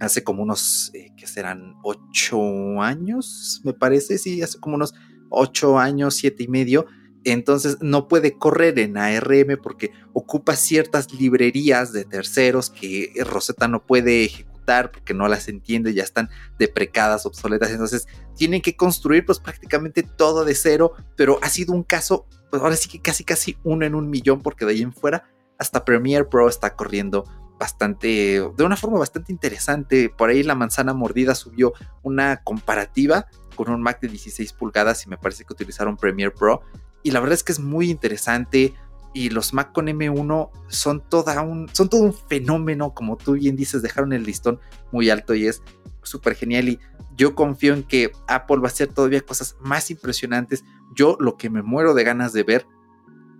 hace 0.00 0.22
como 0.22 0.42
unos, 0.42 0.90
eh, 0.92 1.08
que 1.16 1.26
serán? 1.26 1.76
Ocho 1.82 2.82
años, 2.82 3.62
me 3.64 3.72
parece, 3.72 4.18
sí, 4.18 4.42
hace 4.42 4.60
como 4.60 4.76
unos 4.76 4.92
ocho 5.30 5.78
años, 5.78 6.14
siete 6.14 6.42
y 6.42 6.48
medio. 6.48 6.84
Entonces 7.24 7.78
no 7.80 8.06
puede 8.06 8.36
correr 8.36 8.78
en 8.78 8.98
ARM 8.98 9.56
porque 9.62 9.92
ocupa 10.12 10.56
ciertas 10.56 11.10
librerías 11.14 11.94
de 11.94 12.04
terceros 12.04 12.68
que 12.68 13.12
Rosetta 13.24 13.66
no 13.66 13.84
puede 13.86 14.26
ejecutar 14.26 14.47
porque 14.92 15.14
no 15.14 15.28
las 15.28 15.48
entiende, 15.48 15.94
ya 15.94 16.02
están 16.02 16.28
deprecadas, 16.58 17.26
obsoletas. 17.26 17.70
Entonces 17.70 18.06
tienen 18.36 18.62
que 18.62 18.76
construir 18.76 19.24
pues 19.24 19.38
prácticamente 19.38 20.02
todo 20.02 20.44
de 20.44 20.54
cero, 20.54 20.92
pero 21.16 21.38
ha 21.42 21.48
sido 21.48 21.72
un 21.72 21.82
caso 21.82 22.26
pues 22.50 22.62
ahora 22.62 22.76
sí 22.76 22.88
que 22.88 23.00
casi 23.00 23.24
casi 23.24 23.58
uno 23.64 23.84
en 23.84 23.94
un 23.94 24.08
millón, 24.08 24.40
porque 24.40 24.64
de 24.64 24.72
ahí 24.72 24.82
en 24.82 24.92
fuera 24.92 25.28
hasta 25.58 25.84
Premiere 25.84 26.24
Pro 26.24 26.48
está 26.48 26.74
corriendo 26.74 27.24
bastante, 27.58 28.40
de 28.56 28.64
una 28.64 28.76
forma 28.76 28.98
bastante 28.98 29.32
interesante. 29.32 30.08
Por 30.08 30.30
ahí 30.30 30.42
la 30.42 30.54
manzana 30.54 30.94
mordida 30.94 31.34
subió 31.34 31.72
una 32.02 32.42
comparativa 32.42 33.26
con 33.56 33.70
un 33.70 33.82
Mac 33.82 34.00
de 34.00 34.08
16 34.08 34.52
pulgadas 34.52 35.04
y 35.04 35.08
me 35.08 35.18
parece 35.18 35.44
que 35.44 35.52
utilizaron 35.52 35.96
Premiere 35.96 36.32
Pro. 36.32 36.62
Y 37.02 37.10
la 37.10 37.20
verdad 37.20 37.34
es 37.34 37.42
que 37.42 37.52
es 37.52 37.58
muy 37.58 37.90
interesante. 37.90 38.74
Y 39.18 39.30
los 39.30 39.52
Mac 39.52 39.72
con 39.72 39.88
M1 39.88 40.50
son, 40.68 41.02
un, 41.44 41.68
son 41.72 41.88
todo 41.88 42.02
un 42.02 42.14
fenómeno, 42.14 42.94
como 42.94 43.16
tú 43.16 43.32
bien 43.32 43.56
dices, 43.56 43.82
dejaron 43.82 44.12
el 44.12 44.22
listón 44.22 44.60
muy 44.92 45.10
alto 45.10 45.34
y 45.34 45.48
es 45.48 45.60
súper 46.04 46.36
genial. 46.36 46.68
Y 46.68 46.78
yo 47.16 47.34
confío 47.34 47.74
en 47.74 47.82
que 47.82 48.12
Apple 48.28 48.58
va 48.58 48.68
a 48.68 48.70
hacer 48.70 48.92
todavía 48.92 49.20
cosas 49.22 49.56
más 49.58 49.90
impresionantes. 49.90 50.62
Yo 50.94 51.16
lo 51.18 51.36
que 51.36 51.50
me 51.50 51.62
muero 51.64 51.94
de 51.94 52.04
ganas 52.04 52.32
de 52.32 52.44
ver 52.44 52.64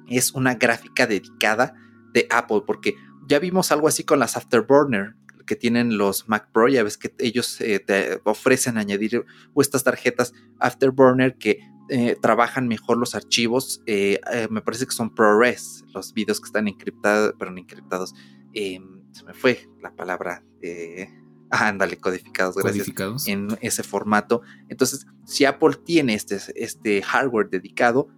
es 0.09 0.33
una 0.33 0.57
gráfica 0.57 1.07
dedicada 1.07 1.75
de 2.13 2.27
Apple, 2.29 2.63
porque 2.67 2.97
ya 3.29 3.39
vimos 3.39 3.71
algo 3.71 3.87
así 3.87 4.03
con 4.03 4.19
las 4.19 4.37
Afterburner 4.37 5.15
que 5.47 5.55
tienen 5.55 5.97
los 5.97 6.29
Mac 6.29 6.51
Pro, 6.53 6.67
ya 6.67 6.83
ves 6.83 6.99
que 6.99 7.15
ellos 7.21 7.61
eh, 7.61 7.79
te 7.79 8.21
ofrecen 8.25 8.79
añadir 8.79 9.25
estas 9.57 9.85
tarjetas 9.85 10.35
Afterburner 10.59 11.39
que 11.39 11.61
eh, 11.89 12.17
trabajan 12.21 12.69
mejor 12.69 12.99
los 12.99 13.15
archivos, 13.15 13.83
eh, 13.87 14.21
me 14.51 14.61
parece 14.63 14.87
que 14.87 14.93
son 14.93 15.15
ProRes, 15.15 15.85
los 15.95 16.13
videos 16.13 16.41
que 16.41 16.47
están 16.47 16.69
encriptados, 16.69 17.35
pero 17.39 17.51
no 17.51 17.59
encriptados, 17.59 18.15
em, 18.53 19.03
se 19.13 19.25
me 19.25 19.35
fue 19.35 19.69
la 19.83 19.95
palabra, 19.95 20.45
ándale, 21.51 21.99
codificados, 21.99 22.57
gracias. 22.57 22.85
Codificados. 22.85 23.27
En 23.27 23.49
ese 23.61 23.83
formato. 23.83 24.43
Entonces, 24.69 25.07
si 25.25 25.45
Apple 25.45 25.77
tiene 25.85 26.15
este, 26.15 26.39
este 26.57 27.03
hardware 27.03 27.49
dedicado, 27.49 28.09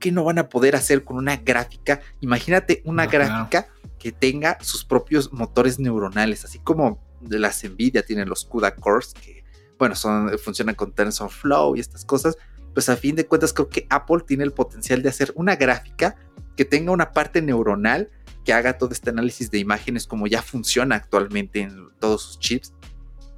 ¿qué, 0.00 0.12
no 0.12 0.24
van 0.24 0.38
a 0.38 0.48
poder 0.48 0.76
hacer 0.76 1.04
con 1.04 1.16
una 1.16 1.36
gráfica? 1.36 2.00
Imagínate 2.20 2.82
una 2.84 3.06
gráfica 3.06 3.68
que 3.98 4.12
tenga 4.12 4.58
sus 4.60 4.84
propios 4.84 5.32
motores 5.32 5.78
neuronales, 5.78 6.44
así 6.44 6.58
como 6.58 7.02
las 7.28 7.64
Nvidia 7.64 8.04
tienen 8.04 8.28
los 8.28 8.44
CUDA 8.44 8.76
cores, 8.76 9.14
que, 9.14 9.44
bueno, 9.78 9.94
son, 9.94 10.38
funcionan 10.38 10.74
con 10.74 10.92
TensorFlow 10.92 11.76
y 11.76 11.80
estas 11.80 12.04
cosas. 12.04 12.36
Pues 12.74 12.88
a 12.88 12.96
fin 12.96 13.16
de 13.16 13.26
cuentas, 13.26 13.52
creo 13.52 13.68
que 13.68 13.86
Apple 13.88 14.24
tiene 14.26 14.44
el 14.44 14.52
potencial 14.52 15.00
de 15.02 15.08
hacer 15.08 15.32
una 15.36 15.56
gráfica 15.56 16.16
que 16.56 16.64
tenga 16.64 16.92
una 16.92 17.12
parte 17.12 17.40
neuronal 17.40 18.10
que 18.44 18.52
haga 18.52 18.76
todo 18.76 18.90
este 18.90 19.10
análisis 19.10 19.50
de 19.50 19.58
imágenes 19.58 20.06
como 20.06 20.26
ya 20.26 20.42
funciona 20.42 20.96
actualmente 20.96 21.60
en 21.60 21.88
todos 21.98 22.22
sus 22.22 22.38
chips, 22.38 22.74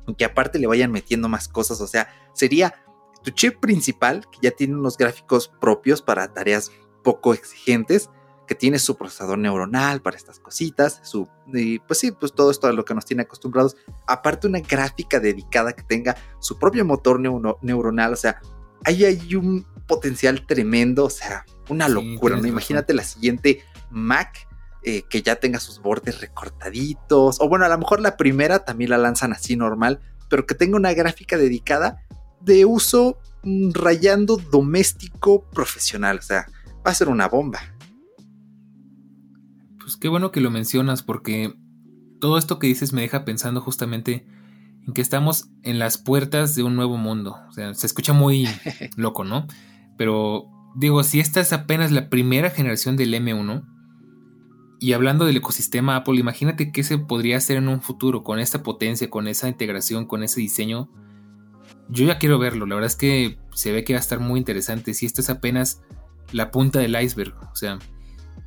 y 0.07 0.15
que 0.15 0.25
aparte 0.25 0.59
le 0.59 0.67
vayan 0.67 0.91
metiendo 0.91 1.29
más 1.29 1.49
cosas, 1.49 1.81
o 1.81 1.87
sea, 1.87 2.09
sería 2.33 2.75
tu 3.23 3.31
chip 3.31 3.61
principal, 3.61 4.25
que 4.31 4.39
ya 4.43 4.51
tiene 4.51 4.75
unos 4.75 4.97
gráficos 4.97 5.49
propios 5.61 6.03
para 6.03 6.33
tareas 6.33 6.71
poco 7.03 7.35
exigentes, 7.35 8.11
que 8.47 8.55
tiene 8.55 8.79
su 8.79 8.97
procesador 8.97 9.39
neuronal 9.39 10.01
para 10.01 10.17
estas 10.17 10.39
cositas, 10.39 11.01
su, 11.03 11.29
y 11.53 11.81
pues 11.81 11.99
sí, 11.99 12.13
pues 12.13 12.33
todo 12.33 12.51
esto 12.51 12.69
a 12.69 12.73
lo 12.73 12.85
que 12.85 12.95
nos 12.95 13.05
tiene 13.05 13.23
acostumbrados, 13.23 13.77
aparte 14.07 14.47
una 14.47 14.61
gráfica 14.61 15.19
dedicada 15.19 15.73
que 15.73 15.83
tenga 15.83 16.17
su 16.39 16.59
propio 16.59 16.85
motor 16.85 17.21
neuronal, 17.21 18.13
o 18.13 18.17
sea, 18.17 18.41
ahí 18.87 19.05
hay 19.05 19.35
un 19.35 19.67
potencial 19.87 20.47
tremendo, 20.47 21.05
o 21.05 21.11
sea, 21.11 21.45
una 21.69 21.89
locura, 21.89 22.37
¿no? 22.37 22.47
Imagínate 22.47 22.95
la 22.95 23.03
siguiente 23.03 23.61
Mac 23.91 24.49
eh, 24.85 25.03
que 25.11 25.23
ya 25.23 25.37
tenga 25.37 25.59
sus 25.59 25.83
bordes 25.83 26.21
recortaditos. 26.21 27.39
O 27.41 27.49
bueno, 27.49 27.65
a 27.65 27.69
lo 27.69 27.79
mejor 27.79 28.01
la 28.01 28.17
primera 28.17 28.65
también 28.65 28.91
la 28.91 28.99
lanzan 28.99 29.33
así 29.33 29.57
normal, 29.57 30.01
pero 30.31 30.47
que 30.47 30.55
tenga 30.55 30.77
una 30.77 30.95
gráfica 30.95 31.37
dedicada 31.37 32.01
de 32.41 32.65
uso 32.65 33.19
mm, 33.43 33.73
rayando 33.73 34.37
doméstico 34.37 35.45
profesional. 35.51 36.19
O 36.19 36.23
sea, 36.23 36.47
va 36.87 36.93
a 36.93 36.95
ser 36.95 37.09
una 37.09 37.29
bomba. 37.29 37.59
Pues 39.81 39.97
qué 39.97 40.09
bueno 40.09 40.31
que 40.31 40.41
lo 40.41 40.53
mencionas 40.53 41.03
porque 41.03 41.55
todo 42.21 42.39
esto 42.39 42.61
que 42.61 42.69
dices 42.69 42.93
me 42.93 43.03
deja 43.03 43.25
pensando 43.25 43.61
justamente 43.61 44.27
en 44.87 44.93
que 44.93 45.03
estamos 45.03 45.51
en 45.63 45.79
las 45.79 45.99
puertas 45.99 46.55
de 46.55 46.63
un 46.63 46.77
nuevo 46.77 46.97
mundo. 46.97 47.37
O 47.49 47.53
sea, 47.53 47.75
se 47.75 47.87
escucha 47.87 48.13
muy 48.13 48.49
loco, 48.97 49.25
¿no? 49.25 49.47
Pero 49.97 50.47
digo, 50.77 51.03
si 51.03 51.21
esta 51.21 51.41
es 51.41 51.53
apenas 51.53 51.91
la 51.93 52.09
primera 52.09 52.51
generación 52.51 52.97
del 52.97 53.15
M1, 53.15 53.65
y 54.79 54.93
hablando 54.93 55.25
del 55.25 55.39
ecosistema 55.39 55.97
Apple, 55.97 56.21
imagínate 56.21 56.71
qué 56.71 56.85
se 56.85 56.99
podría 56.99 57.39
hacer 57.39 57.57
en 57.57 57.69
un 57.69 57.81
futuro 57.81 58.23
con 58.23 58.39
esta 58.39 58.63
potencia, 58.63 59.09
con 59.09 59.27
esa 59.27 59.49
integración, 59.49 60.07
con 60.07 60.23
ese 60.23 60.41
diseño. 60.41 60.91
Yo 61.89 62.05
ya 62.05 62.19
quiero 62.19 62.39
verlo, 62.39 62.67
la 62.67 62.75
verdad 62.75 62.91
es 62.91 62.97
que 62.97 63.39
se 63.55 63.73
ve 63.73 63.85
que 63.85 63.95
va 63.95 63.99
a 63.99 64.01
estar 64.01 64.21
muy 64.21 64.39
interesante. 64.39 64.93
Si 64.93 65.07
esto 65.07 65.23
es 65.23 65.31
apenas 65.31 65.83
la 66.33 66.51
punta 66.51 66.79
del 66.79 67.01
iceberg, 67.01 67.35
o 67.51 67.57
sea, 67.57 67.79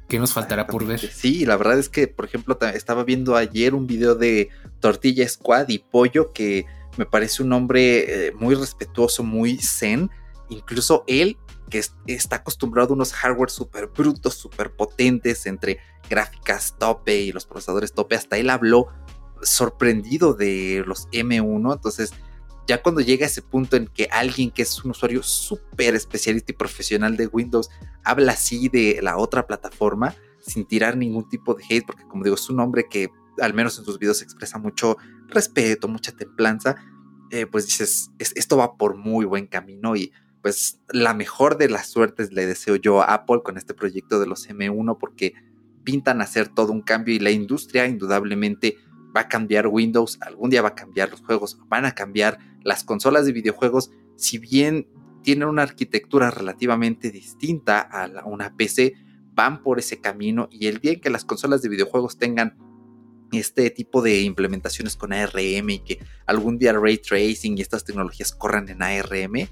¿qué 0.09 0.19
nos 0.19 0.33
faltará 0.33 0.67
por 0.67 0.85
ver? 0.85 0.99
Sí, 0.99 1.45
la 1.45 1.55
verdad 1.55 1.79
es 1.79 1.87
que, 1.87 2.07
por 2.07 2.25
ejemplo, 2.25 2.57
estaba 2.73 3.03
viendo 3.05 3.35
ayer 3.35 3.73
un 3.73 3.87
video 3.87 4.15
de 4.15 4.49
Tortilla 4.81 5.27
Squad 5.29 5.69
y 5.69 5.79
Pollo 5.79 6.33
que 6.33 6.65
me 6.97 7.05
parece 7.05 7.43
un 7.43 7.53
hombre 7.53 8.27
eh, 8.27 8.31
muy 8.33 8.55
respetuoso, 8.55 9.23
muy 9.23 9.57
zen. 9.57 10.09
Incluso 10.49 11.05
él 11.07 11.37
que 11.69 11.81
está 12.07 12.37
acostumbrado 12.37 12.89
a 12.89 12.95
unos 12.95 13.13
hardware 13.13 13.51
súper 13.51 13.87
brutos, 13.87 14.33
súper 14.33 14.71
potentes, 14.71 15.45
entre 15.45 15.79
gráficas 16.09 16.75
tope 16.79 17.15
y 17.19 17.31
los 17.31 17.45
procesadores 17.45 17.93
tope, 17.93 18.15
hasta 18.15 18.37
él 18.37 18.49
habló 18.49 18.87
sorprendido 19.43 20.33
de 20.33 20.83
los 20.87 21.07
M1, 21.09 21.73
entonces 21.73 22.13
ya 22.69 22.83
cuando 22.83 23.01
llega 23.01 23.25
ese 23.25 23.41
punto 23.41 23.77
en 23.77 23.87
que 23.87 24.07
alguien 24.11 24.51
que 24.51 24.61
es 24.61 24.85
un 24.85 24.91
usuario 24.91 25.23
súper 25.23 25.95
especialista 25.95 26.51
y 26.51 26.55
profesional 26.55 27.17
de 27.17 27.25
Windows 27.25 27.67
habla 28.03 28.33
así 28.33 28.69
de 28.69 28.99
la 29.01 29.17
otra 29.17 29.47
plataforma 29.47 30.13
sin 30.39 30.65
tirar 30.65 30.95
ningún 30.95 31.27
tipo 31.27 31.55
de 31.55 31.63
hate, 31.67 31.83
porque 31.83 32.03
como 32.03 32.23
digo, 32.23 32.35
es 32.35 32.47
un 32.47 32.59
hombre 32.59 32.85
que 32.87 33.09
al 33.41 33.55
menos 33.55 33.79
en 33.79 33.85
sus 33.85 33.97
videos 33.97 34.21
expresa 34.21 34.59
mucho 34.59 34.97
respeto, 35.29 35.87
mucha 35.87 36.11
templanza, 36.11 36.75
eh, 37.31 37.47
pues 37.47 37.65
dices, 37.65 38.11
esto 38.19 38.57
va 38.57 38.77
por 38.77 38.95
muy 38.95 39.25
buen 39.25 39.47
camino 39.47 39.95
y 39.95 40.11
pues 40.43 40.79
la 40.89 41.15
mejor 41.15 41.57
de 41.57 41.69
las 41.69 41.87
suertes 41.87 42.31
le 42.31 42.45
deseo 42.45 42.75
yo 42.75 43.01
a 43.01 43.15
Apple 43.15 43.41
con 43.43 43.57
este 43.57 43.73
proyecto 43.73 44.19
de 44.19 44.27
los 44.27 44.47
M1 44.47 44.95
porque 44.99 45.33
pintan 45.83 46.21
hacer 46.21 46.49
todo 46.49 46.71
un 46.71 46.83
cambio 46.83 47.15
y 47.15 47.19
la 47.19 47.31
industria 47.31 47.87
indudablemente 47.87 48.77
va 49.15 49.21
a 49.21 49.27
cambiar 49.27 49.65
Windows, 49.65 50.19
algún 50.21 50.51
día 50.51 50.61
va 50.61 50.69
a 50.69 50.75
cambiar 50.75 51.09
los 51.09 51.21
juegos, 51.21 51.57
van 51.67 51.85
a 51.85 51.95
cambiar 51.95 52.37
las 52.63 52.83
consolas 52.83 53.25
de 53.25 53.31
videojuegos, 53.31 53.91
si 54.15 54.37
bien 54.37 54.87
tienen 55.23 55.47
una 55.47 55.63
arquitectura 55.63 56.31
relativamente 56.31 57.11
distinta 57.11 57.79
a 57.79 58.25
una 58.25 58.55
PC, 58.55 58.93
van 59.33 59.63
por 59.63 59.79
ese 59.79 60.01
camino 60.01 60.49
y 60.51 60.67
el 60.67 60.79
día 60.79 60.93
en 60.93 61.01
que 61.01 61.09
las 61.09 61.25
consolas 61.25 61.61
de 61.61 61.69
videojuegos 61.69 62.17
tengan 62.17 62.57
este 63.31 63.69
tipo 63.69 64.01
de 64.01 64.21
implementaciones 64.21 64.95
con 64.95 65.13
ARM 65.13 65.69
y 65.69 65.79
que 65.79 65.99
algún 66.25 66.57
día 66.57 66.73
ray 66.73 66.97
tracing 66.97 67.57
y 67.57 67.61
estas 67.61 67.83
tecnologías 67.83 68.31
corran 68.33 68.69
en 68.69 68.81
ARM, 68.81 69.47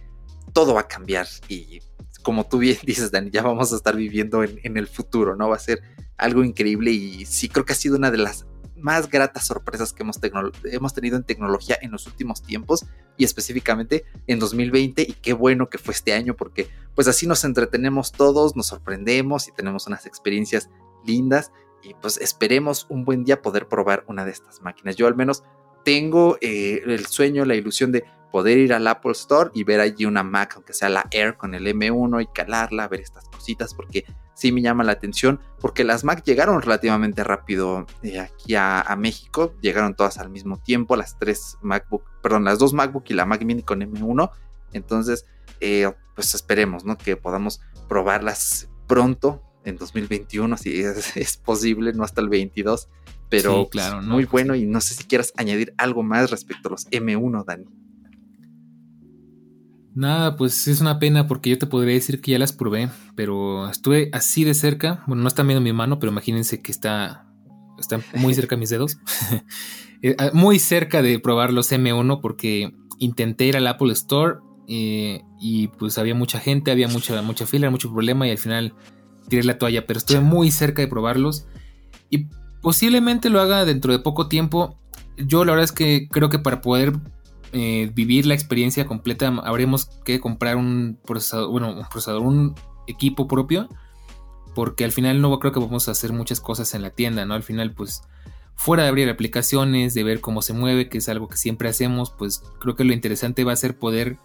todo 0.54 0.74
va 0.74 0.82
a 0.82 0.88
cambiar 0.88 1.28
y 1.48 1.82
como 2.24 2.46
tú 2.48 2.58
bien 2.58 2.78
dices, 2.86 3.12
Dani, 3.12 3.30
ya 3.30 3.44
vamos 3.44 3.72
a 3.72 3.76
estar 3.76 3.96
viviendo 3.96 4.44
en, 4.44 4.60
en 4.64 4.78
el 4.78 4.88
futuro, 4.88 5.36
¿no? 5.36 5.50
Va 5.50 5.56
a 5.56 5.60
ser 5.60 5.82
algo 6.18 6.44
increíble 6.44 6.92
y 6.92 7.26
sí 7.26 7.48
creo 7.48 7.66
que 7.66 7.74
ha 7.74 7.76
sido 7.76 7.96
una 7.96 8.12
de 8.12 8.18
las 8.18 8.46
más 8.78 9.10
gratas 9.10 9.48
sorpresas 9.48 9.94
que 9.94 10.04
hemos, 10.04 10.20
hemos, 10.66 10.94
tenido 10.94 11.18
en 11.18 11.24
tecnología 11.24 11.78
en 11.82 11.92
los 11.92 12.08
últimos 12.08 12.42
tiempos 12.42 12.86
y 13.18 13.24
específicamente 13.24 14.06
en 14.28 14.40
2020 14.40 15.02
y 15.02 15.14
qué 15.14 15.34
bueno 15.34 15.70
que 15.70 15.78
fue 15.78 15.94
este 15.94 16.14
año 16.14 16.36
porque 16.36 16.70
pues 16.96 17.08
así 17.08 17.28
nos 17.28 17.44
entretenemos 17.44 18.12
todos, 18.12 18.56
nos 18.56 18.68
sorprendemos 18.68 19.48
y 19.48 19.52
tenemos 19.52 19.88
unas 19.88 20.06
experiencias 20.06 20.70
lindas 21.06 21.52
y 21.84 21.94
pues 21.96 22.18
esperemos 22.18 22.86
un 22.90 23.06
buen 23.06 23.24
día 23.24 23.42
poder 23.42 23.68
probar 23.68 24.04
una 24.08 24.26
de 24.26 24.32
estas 24.32 24.62
máquinas. 24.62 24.96
Yo 24.96 25.08
al 25.08 25.16
menos 25.16 25.44
tengo 25.84 26.38
eh, 26.42 26.82
el 26.86 27.06
sueño, 27.06 27.46
la 27.46 27.56
ilusión 27.56 27.92
de 27.92 28.04
poder 28.32 28.58
ir 28.58 28.74
al 28.74 28.88
Apple 28.88 29.14
Store 29.14 29.52
y 29.54 29.64
ver 29.64 29.80
allí 29.80 30.06
una 30.06 30.24
Mac, 30.24 30.54
aunque 30.56 30.74
sea 30.74 30.90
la 30.90 31.08
Air 31.12 31.38
con 31.38 31.56
el 31.56 31.66
M1 31.66 32.22
y 32.22 32.28
calarla, 32.28 32.88
ver 32.88 33.02
estas 33.02 33.28
cositas, 33.30 33.74
porque 33.74 34.06
sí 34.38 34.52
me 34.52 34.62
llama 34.62 34.84
la 34.84 34.92
atención, 34.92 35.40
porque 35.60 35.84
las 35.84 36.04
Mac 36.04 36.24
llegaron 36.24 36.62
relativamente 36.62 37.24
rápido 37.24 37.88
eh, 38.04 38.20
aquí 38.20 38.54
a, 38.54 38.96
México, 38.96 39.56
llegaron 39.62 39.96
todas 39.96 40.20
al 40.20 40.30
mismo 40.30 40.60
tiempo, 40.60 40.96
las 40.96 41.18
tres 41.18 41.58
MacBook, 41.64 42.04
perdón, 42.22 42.44
las 42.44 42.60
dos 42.60 42.72
MacBook 42.72 43.06
y 43.08 43.16
la 43.16 43.26
Mac 43.26 43.44
Mini 43.44 43.64
con 43.64 43.82
M1, 43.82 44.30
entonces, 44.74 45.26
eh, 45.60 45.92
pues 46.14 46.36
esperemos, 46.36 46.86
¿no? 46.86 47.00
Que 47.00 47.18
podamos 47.18 47.62
probarlas 47.90 48.70
pronto 48.86 49.42
en 49.66 49.78
2021, 49.78 50.56
si 50.58 50.84
es, 51.16 51.38
posible, 51.38 51.94
no 51.94 52.04
hasta 52.04 52.22
el 52.22 52.30
22, 52.30 52.90
pero 53.30 53.68
claro, 53.70 54.04
muy 54.04 54.26
bueno 54.26 54.54
y 54.54 54.68
no 54.68 54.82
sé 54.82 54.94
si 54.94 55.04
quieras 55.06 55.34
añadir 55.36 55.74
algo 55.80 56.04
más 56.04 56.30
respecto 56.30 56.70
a 56.70 56.72
los 56.74 56.88
M1, 56.92 57.44
Dani. 57.44 57.66
Nada, 59.98 60.36
pues 60.36 60.68
es 60.68 60.80
una 60.80 61.00
pena 61.00 61.26
porque 61.26 61.50
yo 61.50 61.58
te 61.58 61.66
podría 61.66 61.96
decir 61.96 62.22
que 62.22 62.30
ya 62.30 62.38
las 62.38 62.54
probé, 62.54 62.88
pero 63.16 63.68
estuve 63.68 64.12
así 64.14 64.44
de 64.44 64.54
cerca. 64.54 65.04
Bueno, 65.08 65.24
no 65.24 65.28
están 65.28 65.48
viendo 65.48 65.60
mi 65.60 65.74
mano, 65.74 65.98
pero 65.98 66.12
imagínense 66.12 66.62
que 66.62 66.72
está, 66.72 67.26
muy 68.14 68.36
cerca 68.36 68.56
mis 68.56 68.70
dedos. 68.70 68.98
Eh, 70.04 70.16
ah, 70.20 70.30
muy 70.32 70.60
cerca 70.60 71.02
de 71.02 71.18
probar 71.18 71.52
los 71.52 71.72
M1 71.72 72.22
porque 72.22 72.72
intenté 73.00 73.46
ir 73.46 73.58
al 73.58 73.66
Apple 73.66 73.92
Store 73.94 74.36
eh, 74.68 75.24
y 75.42 75.70
pues 75.70 75.98
había 75.98 76.14
mucha 76.14 76.40
gente, 76.40 76.70
había 76.70 76.88
mucha, 76.88 77.20
mucha 77.24 77.48
fila, 77.48 77.72
mucho 77.72 77.92
problema 77.92 78.28
y 78.28 78.30
al 78.30 78.38
final 78.38 78.76
tiré 79.28 79.44
la 79.44 79.58
toalla, 79.58 79.88
pero 79.88 79.98
estuve 79.98 80.20
muy 80.20 80.52
cerca 80.52 80.84
de 80.84 80.88
probarlos 80.88 81.48
y 82.12 82.28
posiblemente 82.62 83.32
lo 83.32 83.42
haga 83.42 83.66
dentro 83.66 83.92
de 83.92 83.98
poco 83.98 84.28
tiempo. 84.28 84.80
Yo 85.18 85.46
la 85.46 85.54
verdad 85.54 85.64
es 85.64 85.72
que 85.72 86.08
creo 86.12 86.30
que 86.30 86.38
para 86.38 86.62
poder 86.62 86.94
eh, 87.54 87.92
vivir 87.94 88.26
la 88.26 88.34
experiencia 88.34 88.86
completa, 88.86 89.28
habremos 89.44 89.86
que 90.06 90.20
comprar 90.20 90.58
un 90.58 91.00
procesador, 91.06 91.50
bueno, 91.50 91.74
un 91.74 91.88
procesador, 91.90 92.22
un 92.22 92.56
equipo 92.88 93.28
propio, 93.28 93.70
porque 94.56 94.84
al 94.84 94.92
final 94.92 95.22
no 95.22 95.38
creo 95.40 95.52
que 95.52 95.60
vamos 95.60 95.88
a 95.88 95.92
hacer 95.92 96.14
muchas 96.14 96.42
cosas 96.42 96.74
en 96.74 96.82
la 96.82 96.90
tienda, 96.90 97.26
¿no? 97.26 97.36
Al 97.36 97.44
final, 97.44 97.74
pues, 97.74 98.02
fuera 98.56 98.84
de 98.84 98.90
abrir 98.90 99.10
aplicaciones, 99.10 99.94
de 99.94 100.04
ver 100.04 100.20
cómo 100.20 100.42
se 100.42 100.54
mueve, 100.54 100.90
que 100.90 100.98
es 100.98 101.10
algo 101.10 101.28
que 101.28 101.38
siempre 101.38 101.70
hacemos, 101.70 102.12
pues 102.12 102.42
creo 102.60 102.76
que 102.76 102.84
lo 102.84 102.94
interesante 102.94 103.44
va 103.44 103.54
a 103.54 103.56
ser 103.56 103.78
poder 103.78 104.18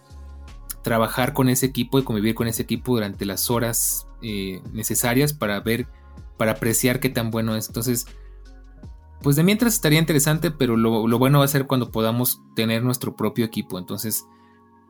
trabajar 0.81 1.33
con 1.33 1.49
ese 1.49 1.67
equipo 1.67 1.99
y 1.99 2.03
convivir 2.03 2.35
con 2.35 2.47
ese 2.47 2.63
equipo 2.63 2.95
durante 2.95 3.25
las 3.25 3.49
horas 3.49 4.07
eh, 4.21 4.61
necesarias 4.73 5.33
para 5.33 5.59
ver, 5.59 5.87
para 6.37 6.53
apreciar 6.53 6.99
qué 6.99 7.09
tan 7.09 7.31
bueno 7.31 7.55
es. 7.55 7.67
Entonces, 7.67 8.07
pues 9.23 9.35
de 9.35 9.43
mientras 9.43 9.73
estaría 9.73 9.99
interesante, 9.99 10.51
pero 10.51 10.77
lo, 10.77 11.17
bueno 11.17 11.39
va 11.39 11.45
a 11.45 11.47
ser 11.47 11.65
cuando 11.65 11.91
podamos 11.91 12.41
tener 12.55 12.83
nuestro 12.83 13.15
propio 13.15 13.45
equipo. 13.45 13.79
Entonces, 13.79 14.25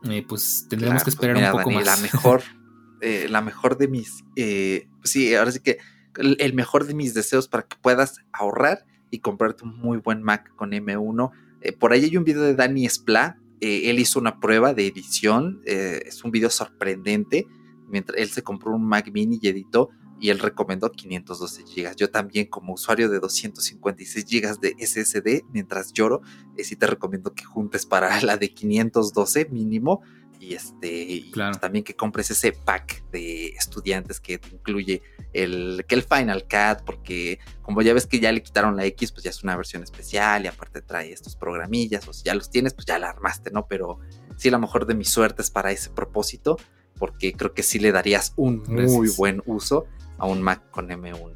eh, 0.04 0.24
pues 0.28 0.66
tendremos 0.68 1.02
que 1.02 1.10
esperar 1.10 1.36
un 1.36 1.58
poco 1.58 1.70
más. 1.70 1.86
La 1.86 1.96
mejor, 1.96 2.42
eh, 3.00 3.26
la 3.30 3.40
mejor 3.40 3.78
de 3.78 3.88
mis, 3.88 4.24
eh, 4.36 4.88
sí, 5.04 5.34
ahora 5.34 5.52
sí 5.52 5.60
que 5.60 5.78
el, 6.16 6.52
mejor 6.52 6.86
de 6.86 6.94
mis 6.94 7.14
deseos 7.14 7.48
para 7.48 7.62
que 7.62 7.76
puedas 7.80 8.18
ahorrar 8.32 8.84
y 9.10 9.20
comprarte 9.20 9.64
un 9.64 9.78
muy 9.78 9.98
buen 9.98 10.22
Mac 10.22 10.54
con 10.56 10.72
M1. 10.72 11.30
por 11.78 11.92
ahí 11.92 12.04
hay 12.04 12.16
un 12.16 12.24
video 12.24 12.42
de 12.42 12.54
Danny 12.54 12.86
Spla. 12.88 13.38
él 13.60 13.98
hizo 13.98 14.18
una 14.18 14.40
prueba 14.40 14.74
de 14.74 14.86
edición. 14.86 15.60
es 15.64 16.22
un 16.24 16.30
video 16.30 16.50
sorprendente. 16.50 17.46
Mientras 17.88 18.18
él 18.18 18.28
se 18.28 18.42
compró 18.42 18.74
un 18.74 18.86
Mac 18.86 19.10
Mini 19.12 19.38
y 19.40 19.48
editó 19.48 19.90
y 20.24 20.30
él 20.30 20.38
recomendó 20.38 20.90
512 20.90 21.64
GB. 21.64 21.96
Yo 21.96 22.08
también 22.08 22.46
como 22.46 22.72
usuario 22.72 23.10
de 23.10 23.20
256 23.20 24.24
GB 24.24 24.58
de 24.58 24.74
SSD, 24.78 25.44
mientras 25.52 25.92
lloro, 25.92 26.22
eh, 26.56 26.64
sí 26.64 26.76
te 26.76 26.86
recomiendo 26.86 27.34
que 27.34 27.44
juntes 27.44 27.84
para 27.84 28.08
la 28.22 28.38
de 28.38 28.54
512 28.54 29.48
mínimo 29.50 30.00
y 30.40 30.54
este 30.54 31.26
pues 31.34 31.60
también 31.60 31.84
que 31.84 31.94
compres 31.94 32.30
ese 32.30 32.52
pack 32.52 33.04
de 33.10 33.48
estudiantes 33.48 34.18
que 34.18 34.40
incluye 34.50 35.02
el 35.34 35.84
que 35.86 35.94
el 35.94 36.02
Final 36.02 36.44
Cut 36.44 36.84
porque 36.86 37.38
como 37.62 37.82
ya 37.82 37.92
ves 37.92 38.06
que 38.06 38.18
ya 38.18 38.32
le 38.32 38.42
quitaron 38.42 38.76
la 38.76 38.84
X 38.86 39.12
pues 39.12 39.24
ya 39.24 39.30
es 39.30 39.42
una 39.42 39.56
versión 39.56 39.82
especial 39.82 40.44
y 40.44 40.48
aparte 40.48 40.82
trae 40.82 41.12
estos 41.12 41.36
programillas 41.36 42.08
o 42.08 42.12
si 42.12 42.24
ya 42.24 42.34
los 42.34 42.50
tienes 42.50 42.74
pues 42.74 42.84
ya 42.86 42.98
la 42.98 43.10
armaste 43.10 43.52
no 43.52 43.66
pero 43.68 44.00
sí 44.36 44.50
la 44.50 44.58
mejor 44.58 44.86
de 44.86 44.94
mis 44.94 45.08
suertes 45.08 45.50
para 45.50 45.70
ese 45.70 45.90
propósito 45.90 46.58
porque 46.98 47.32
creo 47.32 47.54
que 47.54 47.62
sí 47.62 47.78
le 47.78 47.92
darías 47.92 48.32
un 48.36 48.62
muy 48.68 49.08
buen 49.16 49.42
uso 49.46 49.86
a 50.18 50.26
un 50.26 50.42
Mac 50.42 50.70
con 50.70 50.88
M1. 50.88 51.34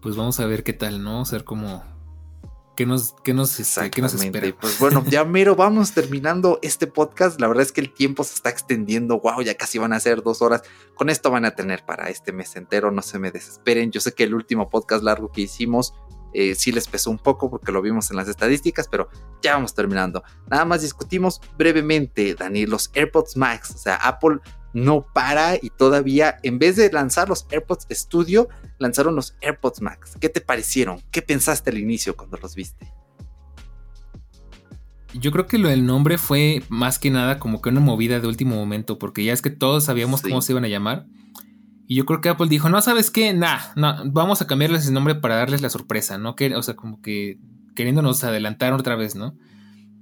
Pues 0.00 0.16
vamos 0.16 0.40
a 0.40 0.46
ver 0.46 0.64
qué 0.64 0.72
tal, 0.72 1.02
¿no? 1.02 1.22
O 1.22 1.24
sea, 1.24 1.40
como... 1.40 1.84
¿Qué 2.76 2.86
nos, 2.86 3.14
qué 3.22 3.34
nos, 3.34 3.60
este, 3.60 3.90
¿qué 3.90 4.00
nos 4.00 4.14
espera? 4.14 4.56
Pues 4.58 4.78
bueno, 4.78 5.04
ya 5.06 5.24
mero 5.24 5.54
vamos 5.54 5.92
terminando 5.92 6.58
este 6.62 6.86
podcast. 6.86 7.38
La 7.38 7.46
verdad 7.46 7.62
es 7.62 7.70
que 7.70 7.82
el 7.82 7.92
tiempo 7.92 8.24
se 8.24 8.34
está 8.34 8.48
extendiendo. 8.48 9.20
Wow, 9.20 9.42
ya 9.42 9.54
casi 9.56 9.78
van 9.78 9.92
a 9.92 10.00
ser 10.00 10.22
dos 10.22 10.40
horas. 10.40 10.62
Con 10.94 11.10
esto 11.10 11.30
van 11.30 11.44
a 11.44 11.50
tener 11.50 11.84
para 11.84 12.08
este 12.08 12.32
mes 12.32 12.56
entero. 12.56 12.90
No 12.90 13.02
se 13.02 13.18
me 13.18 13.30
desesperen. 13.30 13.90
Yo 13.90 14.00
sé 14.00 14.14
que 14.14 14.24
el 14.24 14.34
último 14.34 14.70
podcast 14.70 15.04
largo 15.04 15.30
que 15.30 15.42
hicimos 15.42 15.92
eh, 16.32 16.54
sí 16.54 16.72
les 16.72 16.88
pesó 16.88 17.10
un 17.10 17.18
poco 17.18 17.50
porque 17.50 17.72
lo 17.72 17.82
vimos 17.82 18.10
en 18.10 18.16
las 18.16 18.28
estadísticas, 18.28 18.88
pero 18.88 19.08
ya 19.42 19.54
vamos 19.54 19.74
terminando. 19.74 20.22
Nada 20.50 20.64
más 20.64 20.80
discutimos 20.80 21.40
brevemente, 21.58 22.34
Dani, 22.34 22.64
los 22.64 22.90
AirPods 22.94 23.36
Max. 23.36 23.72
O 23.74 23.78
sea, 23.78 23.96
Apple 23.96 24.38
no 24.72 25.06
para 25.12 25.56
y 25.56 25.70
todavía 25.70 26.38
en 26.42 26.58
vez 26.58 26.76
de 26.76 26.90
lanzar 26.90 27.28
los 27.28 27.46
AirPods 27.50 27.86
Studio, 27.90 28.48
lanzaron 28.78 29.14
los 29.14 29.36
AirPods 29.40 29.80
Max. 29.82 30.16
¿Qué 30.20 30.28
te 30.28 30.40
parecieron? 30.40 31.00
¿Qué 31.10 31.22
pensaste 31.22 31.70
al 31.70 31.78
inicio 31.78 32.16
cuando 32.16 32.36
los 32.38 32.54
viste? 32.54 32.92
Yo 35.14 35.30
creo 35.30 35.46
que 35.46 35.58
lo 35.58 35.68
del 35.68 35.84
nombre 35.84 36.16
fue 36.16 36.62
más 36.68 36.98
que 36.98 37.10
nada 37.10 37.38
como 37.38 37.60
que 37.60 37.68
una 37.68 37.80
movida 37.80 38.20
de 38.20 38.28
último 38.28 38.56
momento, 38.56 38.98
porque 38.98 39.24
ya 39.24 39.32
es 39.32 39.42
que 39.42 39.50
todos 39.50 39.84
sabíamos 39.84 40.22
cómo 40.22 40.40
se 40.40 40.52
iban 40.52 40.64
a 40.64 40.68
llamar. 40.68 41.06
Y 41.86 41.96
yo 41.96 42.06
creo 42.06 42.22
que 42.22 42.30
Apple 42.30 42.48
dijo, 42.48 42.70
no, 42.70 42.80
¿sabes 42.80 43.10
qué? 43.10 43.34
Nah, 43.34 43.58
no, 43.76 43.94
vamos 44.06 44.40
a 44.40 44.46
cambiarles 44.46 44.86
el 44.86 44.94
nombre 44.94 45.14
para 45.14 45.36
darles 45.36 45.60
la 45.60 45.68
sorpresa, 45.68 46.16
¿no? 46.16 46.34
Que, 46.34 46.54
o 46.54 46.62
sea, 46.62 46.74
como 46.74 47.02
que 47.02 47.38
queriéndonos 47.74 48.24
adelantar 48.24 48.72
otra 48.72 48.96
vez, 48.96 49.14
¿no? 49.14 49.36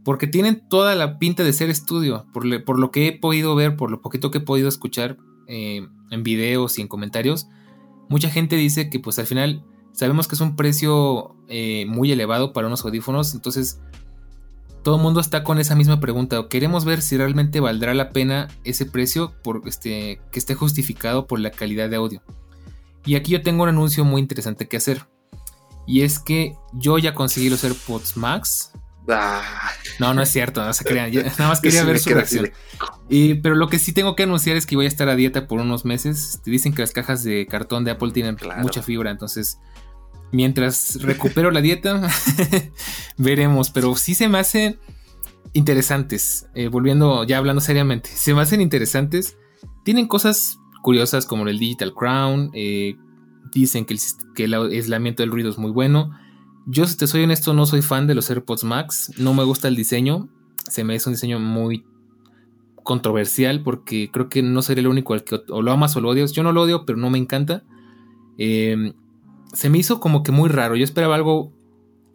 Porque 0.04 0.26
tienen 0.26 0.66
toda 0.68 0.94
la 0.94 1.18
pinta 1.18 1.44
de 1.44 1.52
ser 1.52 1.70
estudio, 1.70 2.26
por, 2.32 2.44
lo 2.46 2.90
que 2.90 3.08
he 3.08 3.12
podido 3.12 3.54
ver, 3.54 3.76
por 3.76 3.90
lo 3.90 4.00
poquito 4.00 4.30
que 4.30 4.38
he 4.38 4.42
podido 4.42 4.68
escuchar 4.68 5.18
eh, 5.46 5.86
en 6.10 6.22
videos 6.22 6.78
y 6.78 6.82
en 6.82 6.88
comentarios, 6.88 7.48
mucha 8.08 8.30
gente 8.30 8.56
dice 8.56 8.90
que 8.90 8.98
pues 8.98 9.18
al 9.18 9.26
final 9.26 9.64
sabemos 9.92 10.28
que 10.28 10.34
es 10.34 10.40
un 10.40 10.56
precio 10.56 11.36
eh, 11.48 11.84
muy 11.86 12.10
elevado 12.12 12.52
para 12.52 12.66
unos 12.66 12.84
audífonos, 12.84 13.34
entonces 13.34 13.80
todo 14.82 14.96
el 14.96 15.02
mundo 15.02 15.20
está 15.20 15.44
con 15.44 15.58
esa 15.58 15.74
misma 15.74 16.00
pregunta, 16.00 16.48
queremos 16.48 16.84
ver 16.84 17.02
si 17.02 17.16
realmente 17.16 17.60
valdrá 17.60 17.92
la 17.92 18.10
pena 18.10 18.48
ese 18.64 18.86
precio 18.86 19.32
por 19.42 19.62
este, 19.66 20.20
que 20.32 20.38
esté 20.38 20.54
justificado 20.54 21.26
por 21.26 21.38
la 21.40 21.50
calidad 21.50 21.90
de 21.90 21.96
audio. 21.96 22.22
Y 23.04 23.14
aquí 23.14 23.32
yo 23.32 23.42
tengo 23.42 23.62
un 23.62 23.68
anuncio 23.68 24.04
muy 24.04 24.20
interesante 24.20 24.68
que 24.68 24.76
hacer. 24.76 25.06
Y 25.86 26.02
es 26.02 26.18
que 26.18 26.54
yo 26.74 26.98
ya 26.98 27.14
conseguí 27.14 27.48
los 27.48 27.64
AirPods 27.64 28.16
Max 28.16 28.72
Ah. 29.12 29.42
No, 29.98 30.14
no 30.14 30.22
es 30.22 30.30
cierto, 30.30 30.64
no 30.64 30.72
se 30.72 30.84
crean. 30.84 31.12
nada 31.12 31.48
más 31.48 31.60
quería 31.62 31.84
ver 31.84 31.98
su 31.98 32.10
reacción. 32.10 32.50
Y, 33.08 33.34
pero 33.34 33.54
lo 33.54 33.68
que 33.68 33.78
sí 33.78 33.92
tengo 33.92 34.16
que 34.16 34.22
anunciar 34.22 34.56
es 34.56 34.66
que 34.66 34.76
voy 34.76 34.86
a 34.86 34.88
estar 34.88 35.08
a 35.08 35.16
dieta 35.16 35.46
por 35.46 35.60
unos 35.60 35.84
meses. 35.84 36.40
Te 36.42 36.50
dicen 36.50 36.72
que 36.72 36.82
las 36.82 36.92
cajas 36.92 37.22
de 37.22 37.46
cartón 37.46 37.84
de 37.84 37.92
Apple 37.92 38.12
tienen 38.12 38.36
mucha 38.58 38.82
fibra, 38.82 39.10
entonces 39.10 39.58
mientras 40.32 41.02
recupero 41.02 41.50
la 41.50 41.60
dieta, 41.60 42.08
veremos. 43.18 43.70
Pero 43.70 43.94
sí 43.96 44.14
se 44.14 44.28
me 44.28 44.38
hacen 44.38 44.78
interesantes. 45.52 46.46
Eh, 46.54 46.68
volviendo, 46.68 47.24
ya 47.24 47.38
hablando 47.38 47.60
seriamente, 47.60 48.10
se 48.14 48.34
me 48.34 48.40
hacen 48.40 48.60
interesantes. 48.60 49.36
Tienen 49.84 50.06
cosas 50.06 50.58
curiosas 50.82 51.26
como 51.26 51.46
el 51.48 51.58
Digital 51.58 51.92
Crown. 51.94 52.50
Eh, 52.54 52.96
dicen 53.52 53.84
que 53.84 53.96
que 54.34 54.44
el 54.44 54.54
aislamiento 54.54 55.22
del 55.22 55.30
ruido 55.30 55.50
es 55.50 55.58
muy 55.58 55.70
bueno. 55.70 56.10
Yo, 56.66 56.86
si 56.86 56.96
te 56.96 57.06
soy 57.06 57.24
honesto, 57.24 57.54
no 57.54 57.66
soy 57.66 57.82
fan 57.82 58.06
de 58.06 58.14
los 58.14 58.30
AirPods 58.30 58.64
Max. 58.64 59.12
No 59.18 59.34
me 59.34 59.44
gusta 59.44 59.68
el 59.68 59.76
diseño. 59.76 60.28
Se 60.68 60.84
me 60.84 60.94
hace 60.94 61.08
un 61.08 61.14
diseño 61.14 61.40
muy 61.40 61.84
controversial 62.82 63.62
porque 63.62 64.10
creo 64.10 64.28
que 64.28 64.42
no 64.42 64.62
sería 64.62 64.80
el 64.80 64.88
único 64.88 65.14
al 65.14 65.24
que 65.24 65.40
o 65.48 65.62
lo 65.62 65.72
amas 65.72 65.96
o 65.96 66.00
lo 66.00 66.10
odias. 66.10 66.32
Yo 66.32 66.42
no 66.42 66.52
lo 66.52 66.62
odio, 66.62 66.84
pero 66.86 66.98
no 66.98 67.10
me 67.10 67.18
encanta. 67.18 67.64
Em, 68.38 68.94
se 69.52 69.68
me 69.70 69.78
hizo 69.78 70.00
como 70.00 70.22
que 70.22 70.32
muy 70.32 70.48
raro. 70.48 70.76
Yo 70.76 70.84
esperaba 70.84 71.14
algo 71.14 71.52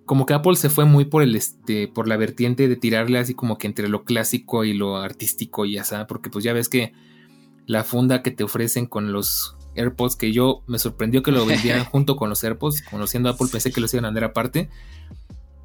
como 0.05 0.25
que 0.25 0.33
Apple 0.33 0.55
se 0.55 0.69
fue 0.69 0.85
muy 0.85 1.05
por 1.05 1.23
el 1.23 1.35
este 1.35 1.87
por 1.87 2.07
la 2.07 2.17
vertiente 2.17 2.67
de 2.67 2.75
tirarle 2.75 3.17
así 3.17 3.33
como 3.33 3.57
que 3.57 3.67
entre 3.67 3.89
lo 3.89 4.03
clásico 4.03 4.63
y 4.63 4.73
lo 4.73 4.97
artístico 4.97 5.65
y 5.65 5.73
ya 5.73 5.83
sabes, 5.83 6.05
porque 6.07 6.29
pues 6.29 6.45
ya 6.45 6.53
ves 6.53 6.69
que 6.69 6.93
la 7.65 7.83
funda 7.83 8.21
que 8.21 8.31
te 8.31 8.43
ofrecen 8.43 8.85
con 8.85 9.11
los 9.11 9.55
AirPods 9.75 10.15
que 10.15 10.31
yo 10.31 10.63
me 10.67 10.79
sorprendió 10.79 11.23
que 11.23 11.31
lo 11.31 11.45
vendieran 11.47 11.85
junto 11.85 12.15
con 12.15 12.29
los 12.29 12.43
AirPods, 12.43 12.83
conociendo 12.83 13.29
Apple 13.29 13.47
pensé 13.51 13.71
que 13.71 13.81
los 13.81 13.93
iban 13.93 14.05
a 14.05 14.09
vender 14.09 14.23
aparte. 14.23 14.69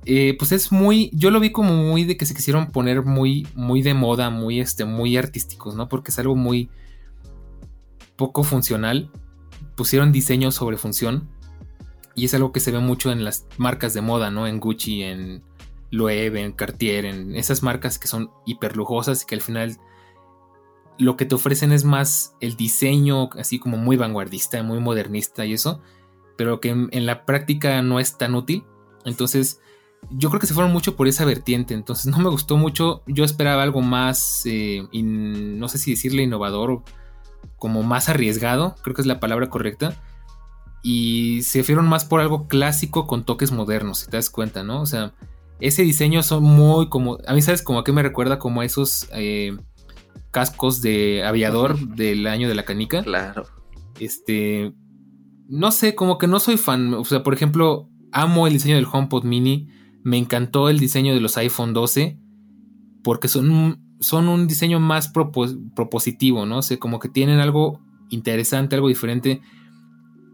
Eh, 0.06 0.34
pues 0.38 0.52
es 0.52 0.72
muy, 0.72 1.10
yo 1.12 1.30
lo 1.30 1.40
vi 1.40 1.52
como 1.52 1.74
muy 1.74 2.04
de 2.04 2.16
que 2.16 2.26
se 2.26 2.34
quisieron 2.34 2.70
poner 2.70 3.02
muy, 3.02 3.46
muy 3.54 3.82
de 3.82 3.94
moda, 3.94 4.30
muy, 4.30 4.60
este, 4.60 4.84
muy 4.84 5.16
artísticos, 5.16 5.74
¿no? 5.74 5.88
Porque 5.88 6.10
es 6.10 6.18
algo 6.18 6.36
muy 6.36 6.70
poco 8.16 8.42
funcional. 8.42 9.10
Pusieron 9.76 10.12
diseño 10.12 10.52
sobre 10.52 10.78
función 10.78 11.28
y 12.14 12.24
es 12.24 12.34
algo 12.34 12.52
que 12.52 12.60
se 12.60 12.70
ve 12.70 12.78
mucho 12.78 13.12
en 13.12 13.24
las 13.24 13.46
marcas 13.56 13.94
de 13.94 14.00
moda, 14.00 14.30
¿no? 14.30 14.46
En 14.46 14.58
Gucci, 14.58 15.02
en 15.02 15.42
Loewe, 15.90 16.40
en 16.40 16.52
Cartier, 16.52 17.04
en 17.04 17.34
esas 17.36 17.62
marcas 17.62 17.98
que 17.98 18.08
son 18.08 18.30
hiper 18.46 18.76
lujosas 18.76 19.22
y 19.22 19.26
que 19.26 19.34
al 19.34 19.40
final 19.40 19.78
lo 21.00 21.16
que 21.16 21.24
te 21.24 21.34
ofrecen 21.34 21.72
es 21.72 21.84
más 21.84 22.36
el 22.40 22.56
diseño, 22.56 23.30
así 23.38 23.58
como 23.58 23.78
muy 23.78 23.96
vanguardista, 23.96 24.62
muy 24.62 24.80
modernista 24.80 25.46
y 25.46 25.54
eso, 25.54 25.80
pero 26.36 26.60
que 26.60 26.68
en, 26.68 27.06
la 27.06 27.24
práctica 27.24 27.80
no 27.80 27.98
es 28.00 28.18
tan 28.18 28.34
útil. 28.34 28.64
Entonces, 29.06 29.60
yo 30.10 30.28
creo 30.28 30.40
que 30.40 30.46
se 30.46 30.54
fueron 30.54 30.72
mucho 30.72 30.96
por 30.96 31.08
esa 31.08 31.24
vertiente. 31.24 31.72
Entonces, 31.72 32.06
no 32.06 32.18
me 32.18 32.28
gustó 32.28 32.58
mucho. 32.58 33.02
Yo 33.06 33.24
esperaba 33.24 33.62
algo 33.62 33.80
más, 33.80 34.42
eh, 34.44 34.86
no 34.92 35.68
sé 35.68 35.78
si 35.78 35.92
decirle 35.92 36.22
innovador 36.22 36.82
como 37.56 37.82
más 37.82 38.10
arriesgado, 38.10 38.74
creo 38.82 38.94
que 38.94 39.02
es 39.02 39.06
la 39.06 39.20
palabra 39.20 39.48
correcta. 39.48 39.94
Y 40.82 41.42
se 41.42 41.62
fueron 41.64 41.88
más 41.88 42.04
por 42.04 42.20
algo 42.20 42.46
clásico 42.46 43.06
con 43.06 43.24
toques 43.24 43.52
modernos, 43.52 44.00
si 44.00 44.10
te 44.10 44.16
das 44.16 44.30
cuenta, 44.30 44.62
¿no? 44.62 44.80
O 44.80 44.86
sea, 44.86 45.14
ese 45.60 45.82
diseño 45.82 46.22
son 46.22 46.42
muy 46.42 46.88
como. 46.88 47.18
A 47.26 47.34
mí, 47.34 47.42
¿sabes? 47.42 47.62
Como 47.62 47.78
a 47.78 47.84
qué 47.84 47.92
me 47.92 48.02
recuerda 48.02 48.38
como 48.38 48.62
esos. 48.62 49.08
Eh, 49.12 49.56
cascos 50.30 50.82
de 50.82 51.24
aviador 51.24 51.78
del 51.78 52.26
año 52.26 52.48
de 52.48 52.54
la 52.54 52.64
canica. 52.64 53.02
Claro. 53.02 53.44
Este. 53.98 54.72
No 55.48 55.72
sé, 55.72 55.94
como 55.94 56.18
que 56.18 56.26
no 56.26 56.38
soy 56.40 56.56
fan. 56.56 56.94
O 56.94 57.04
sea, 57.04 57.22
por 57.22 57.34
ejemplo, 57.34 57.88
amo 58.12 58.46
el 58.46 58.52
diseño 58.52 58.76
del 58.76 58.86
HomePod 58.90 59.24
Mini. 59.24 59.68
Me 60.02 60.16
encantó 60.16 60.68
el 60.68 60.78
diseño 60.78 61.14
de 61.14 61.20
los 61.20 61.36
iPhone 61.36 61.74
12. 61.74 62.18
Porque 63.02 63.28
son, 63.28 63.82
son 64.00 64.28
un 64.28 64.46
diseño 64.46 64.78
más 64.78 65.08
propositivo, 65.08 66.46
¿no? 66.46 66.58
O 66.58 66.62
sea, 66.62 66.78
como 66.78 66.98
que 67.00 67.08
tienen 67.08 67.40
algo 67.40 67.80
interesante, 68.10 68.76
algo 68.76 68.88
diferente. 68.88 69.40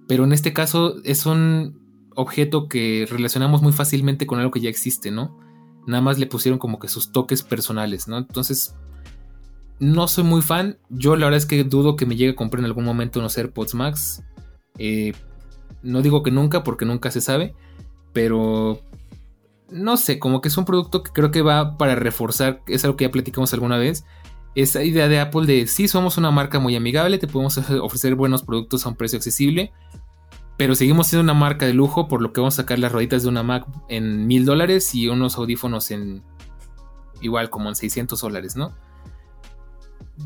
Pero 0.09 0.25
en 0.25 0.33
este 0.33 0.53
caso 0.53 0.97
es 1.05 1.27
un 1.27 1.81
objeto 2.15 2.69
que 2.69 3.07
relacionamos 3.09 3.63
muy 3.63 3.73
fácilmente 3.73 4.27
con 4.27 4.39
algo 4.39 4.51
que 4.51 4.61
ya 4.61 4.71
existe, 4.71 5.11
¿no? 5.11 5.39
Nada 5.87 6.03
más 6.03 6.19
le 6.19 6.27
pusieron 6.27 6.59
como 6.59 6.79
que 6.79 6.89
sus 6.89 7.13
toques 7.13 7.43
personales, 7.43 8.09
¿no? 8.09 8.19
Entonces, 8.19 8.75
no 9.79 10.09
soy 10.09 10.25
muy 10.25 10.43
fan. 10.43 10.79
Yo 10.89 11.17
la 11.17 11.27
verdad 11.27 11.39
es 11.39 11.47
que 11.47 11.65
dudo 11.65 11.97
que 11.97 12.07
me 12.07 12.17
llegue 12.17 12.33
a 12.33 12.37
comprar 12.37 12.61
en 12.61 12.67
algún 12.67 12.85
momento 12.85 13.21
unos 13.21 13.37
AirPods 13.37 13.75
Max. 13.75 14.23
Eh, 14.79 15.13
no 15.83 16.03
digo 16.03 16.23
que 16.23 16.31
nunca, 16.31 16.65
porque 16.65 16.85
nunca 16.85 17.11
se 17.11 17.21
sabe. 17.21 17.55
Pero 18.13 18.81
no 19.71 19.97
sé, 19.97 20.19
como 20.19 20.41
que 20.41 20.49
es 20.49 20.57
un 20.57 20.65
producto 20.65 21.03
que 21.03 21.13
creo 21.13 21.31
que 21.31 21.43
va 21.43 21.77
para 21.77 21.95
reforzar, 21.95 22.63
es 22.67 22.85
algo 22.85 22.97
que 22.97 23.05
ya 23.05 23.11
platicamos 23.11 23.53
alguna 23.53 23.79
vez. 23.79 24.05
Esa 24.55 24.83
idea 24.83 25.09
de 25.09 25.21
Apple 25.21 25.47
de 25.47 25.67
sí, 25.67 25.87
somos 25.89 26.17
una 26.17 26.31
marca 26.31 26.59
muy 26.59 26.77
amigable, 26.77 27.19
te 27.19 27.27
podemos 27.27 27.59
ofrecer 27.83 28.15
buenos 28.15 28.43
productos 28.43 28.87
a 28.87 28.91
un 28.91 28.97
precio 28.97 29.19
accesible. 29.19 29.73
Pero 30.57 30.75
seguimos 30.75 31.09
siendo 31.09 31.23
una 31.23 31.39
marca 31.39 31.67
de 31.67 31.75
lujo, 31.75 32.09
por 32.09 32.23
lo 32.23 32.33
que 32.33 32.41
vamos 32.41 32.55
a 32.55 32.63
sacar 32.63 32.79
las 32.79 32.91
rueditas 32.91 33.23
de 33.23 33.29
una 33.29 33.43
Mac 33.43 33.67
en 33.91 34.27
mil 34.27 34.47
dólares 34.47 34.95
y 34.95 35.09
unos 35.09 35.37
audífonos 35.37 35.91
en 35.91 36.23
igual 37.21 37.51
como 37.51 37.69
en 37.69 37.75
600 37.75 38.19
dólares, 38.19 38.57
¿no? 38.57 38.73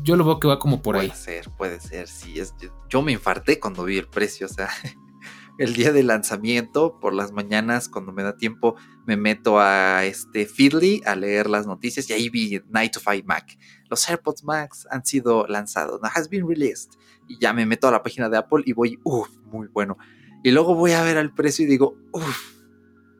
Yo 0.03 0.15
lo 0.15 0.25
veo 0.25 0.39
que 0.39 0.47
va 0.47 0.59
como 0.59 0.81
por 0.81 0.95
ahí. 0.95 1.07
Puede 1.07 1.19
ser, 1.19 1.49
puede 1.57 1.79
ser, 1.79 2.07
sí. 2.07 2.39
Es, 2.39 2.53
yo 2.89 3.01
me 3.01 3.11
infarté 3.11 3.59
cuando 3.59 3.83
vi 3.83 3.97
el 3.97 4.07
precio, 4.07 4.47
o 4.47 4.49
sea, 4.49 4.69
el 5.57 5.73
día 5.73 5.91
de 5.91 6.03
lanzamiento, 6.03 6.99
por 6.99 7.13
las 7.13 7.31
mañanas, 7.31 7.89
cuando 7.89 8.11
me 8.11 8.23
da 8.23 8.37
tiempo, 8.37 8.75
me 9.05 9.17
meto 9.17 9.59
a 9.59 10.05
este 10.05 10.45
Feedly 10.45 11.01
a 11.05 11.15
leer 11.15 11.49
las 11.49 11.67
noticias 11.67 12.09
y 12.09 12.13
ahí 12.13 12.29
vi 12.29 12.61
Night 12.69 12.97
Five 12.97 13.23
Mac. 13.25 13.57
Los 13.89 14.09
AirPods 14.09 14.43
Max 14.43 14.87
han 14.89 15.05
sido 15.05 15.45
lanzados, 15.47 15.99
has 16.15 16.29
been 16.29 16.47
released. 16.47 16.91
Y 17.27 17.37
ya 17.39 17.53
me 17.53 17.65
meto 17.65 17.87
a 17.87 17.91
la 17.91 18.03
página 18.03 18.29
de 18.29 18.37
Apple 18.37 18.63
y 18.65 18.73
voy, 18.73 18.99
uff, 19.03 19.29
muy 19.45 19.67
bueno. 19.67 19.97
Y 20.43 20.51
luego 20.51 20.73
voy 20.73 20.93
a 20.93 21.03
ver 21.03 21.17
el 21.17 21.33
precio 21.33 21.65
y 21.65 21.69
digo, 21.69 21.95
uff, 22.11 22.61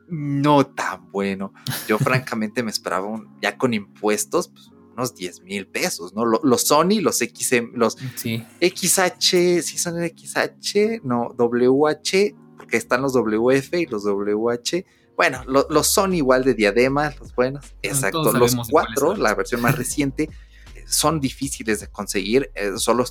no 0.08 0.66
tan 0.66 1.10
bueno. 1.10 1.52
Yo 1.86 1.98
francamente 1.98 2.62
me 2.62 2.70
esperaba 2.70 3.06
un, 3.06 3.38
ya 3.40 3.56
con 3.56 3.74
impuestos, 3.74 4.48
pues 4.48 4.71
unos 4.92 5.14
10 5.14 5.42
mil 5.42 5.66
pesos, 5.66 6.14
¿no? 6.14 6.24
Los, 6.24 6.62
Sony, 6.62 7.00
los 7.00 7.18
XM, 7.18 7.72
los 7.74 7.96
XH, 8.60 9.62
si 9.62 9.78
son 9.78 9.94
XH, 9.96 11.00
no, 11.02 11.34
WH, 11.36 12.34
porque 12.56 12.76
están 12.76 13.02
los 13.02 13.12
WF 13.14 13.74
y 13.74 13.86
los 13.86 14.04
WH. 14.04 14.84
Bueno, 15.16 15.42
los 15.46 15.86
Sony 15.88 16.14
igual 16.14 16.44
de 16.44 16.54
diademas, 16.54 17.18
los 17.20 17.34
buenos, 17.34 17.74
exacto. 17.82 18.32
Los 18.32 18.56
cuatro, 18.70 19.16
la 19.16 19.34
versión 19.34 19.60
más 19.60 19.76
reciente, 19.76 20.30
son 20.86 21.20
difíciles 21.20 21.80
de 21.80 21.88
conseguir. 21.88 22.50
Eh, 22.54 22.72
solo, 22.76 23.04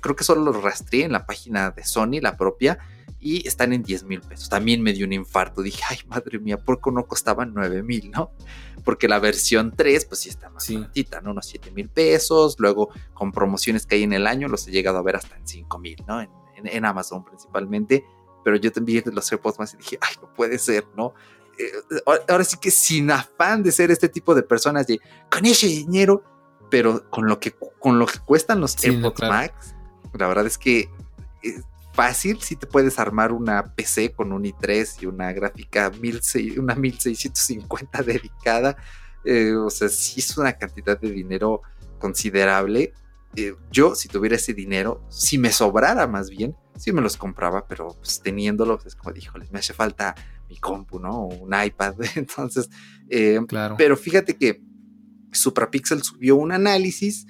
creo 0.00 0.16
que 0.16 0.24
solo 0.24 0.52
los 0.52 0.62
rastreé 0.62 1.04
en 1.04 1.12
la 1.12 1.26
página 1.26 1.70
de 1.70 1.84
Sony, 1.84 2.20
la 2.20 2.36
propia, 2.36 2.78
y 3.20 3.46
están 3.46 3.72
en 3.72 3.82
10 3.82 4.04
mil 4.04 4.20
pesos. 4.20 4.48
También 4.48 4.82
me 4.82 4.92
dio 4.92 5.06
un 5.06 5.12
infarto. 5.12 5.62
Dije, 5.62 5.82
ay, 5.88 5.98
madre 6.06 6.38
mía, 6.38 6.58
¿por 6.58 6.80
qué 6.80 6.90
no 6.92 7.06
costaban 7.06 7.52
9 7.54 7.82
mil, 7.82 8.10
no? 8.10 8.30
Porque 8.84 9.08
la 9.08 9.18
versión 9.18 9.72
3, 9.76 10.04
pues 10.04 10.20
sí 10.20 10.28
está 10.28 10.48
más 10.50 10.64
sí. 10.64 10.76
¿no? 11.22 11.30
Unos 11.30 11.46
7 11.46 11.70
mil 11.72 11.88
pesos. 11.88 12.56
Luego, 12.58 12.90
con 13.14 13.32
promociones 13.32 13.86
que 13.86 13.96
hay 13.96 14.02
en 14.04 14.12
el 14.12 14.26
año, 14.26 14.48
los 14.48 14.68
he 14.68 14.70
llegado 14.70 14.98
a 14.98 15.02
ver 15.02 15.16
hasta 15.16 15.36
en 15.36 15.46
5 15.46 15.78
mil, 15.78 15.96
¿no? 16.06 16.20
En, 16.20 16.84
Amazon 16.84 17.24
principalmente. 17.24 18.04
Pero 18.44 18.56
yo 18.56 18.70
también 18.70 19.02
los 19.12 19.30
AirPods 19.32 19.58
más 19.58 19.74
y 19.74 19.78
dije, 19.78 19.98
ay, 20.00 20.14
no 20.22 20.32
puede 20.32 20.58
ser, 20.58 20.86
¿no? 20.96 21.14
Eh, 21.58 21.72
ahora 22.28 22.44
sí 22.44 22.58
que 22.60 22.70
sin 22.70 23.10
afán 23.10 23.62
de 23.62 23.72
ser 23.72 23.90
este 23.90 24.10
tipo 24.10 24.34
de 24.34 24.42
personas 24.42 24.86
de 24.86 25.00
con 25.30 25.46
ese 25.46 25.66
dinero, 25.66 26.22
pero 26.70 27.08
con 27.10 27.26
lo 27.26 27.40
que, 27.40 27.52
con 27.52 27.98
lo 27.98 28.06
que 28.06 28.18
cuestan 28.18 28.60
los 28.60 28.76
AirPods 28.84 29.22
Max, 29.22 29.74
la 30.12 30.28
verdad 30.28 30.46
es 30.46 30.58
que 30.58 30.90
eh, 31.42 31.62
fácil 31.96 32.40
si 32.42 32.56
te 32.56 32.66
puedes 32.66 32.98
armar 32.98 33.32
una 33.32 33.74
PC 33.74 34.12
con 34.12 34.32
un 34.32 34.44
i3 34.44 35.02
y 35.02 35.06
una 35.06 35.32
gráfica 35.32 35.90
una 36.58 36.74
1650 36.74 38.02
dedicada. 38.04 38.76
Eh, 39.24 39.54
o 39.54 39.70
sea, 39.70 39.88
sí 39.88 40.20
es 40.20 40.36
una 40.36 40.52
cantidad 40.52 41.00
de 41.00 41.10
dinero 41.10 41.62
considerable. 41.98 42.92
Eh, 43.34 43.54
yo, 43.72 43.94
si 43.94 44.08
tuviera 44.08 44.36
ese 44.36 44.52
dinero, 44.52 45.02
si 45.08 45.38
me 45.38 45.50
sobrara 45.50 46.06
más 46.06 46.28
bien, 46.30 46.54
sí 46.76 46.92
me 46.92 47.00
los 47.00 47.16
compraba, 47.16 47.66
pero 47.66 47.88
pues, 47.98 48.20
teniéndolos 48.20 48.84
es 48.86 48.94
como, 48.94 49.16
híjole, 49.16 49.48
me 49.50 49.58
hace 49.58 49.72
falta 49.72 50.14
mi 50.48 50.58
compu, 50.58 51.00
¿no? 51.00 51.22
O 51.22 51.34
un 51.34 51.54
iPad. 51.58 51.94
Entonces, 52.14 52.68
eh, 53.08 53.40
claro. 53.48 53.76
Pero 53.78 53.96
fíjate 53.96 54.36
que 54.36 54.62
Suprapixel 55.32 56.02
subió 56.02 56.36
un 56.36 56.52
análisis, 56.52 57.26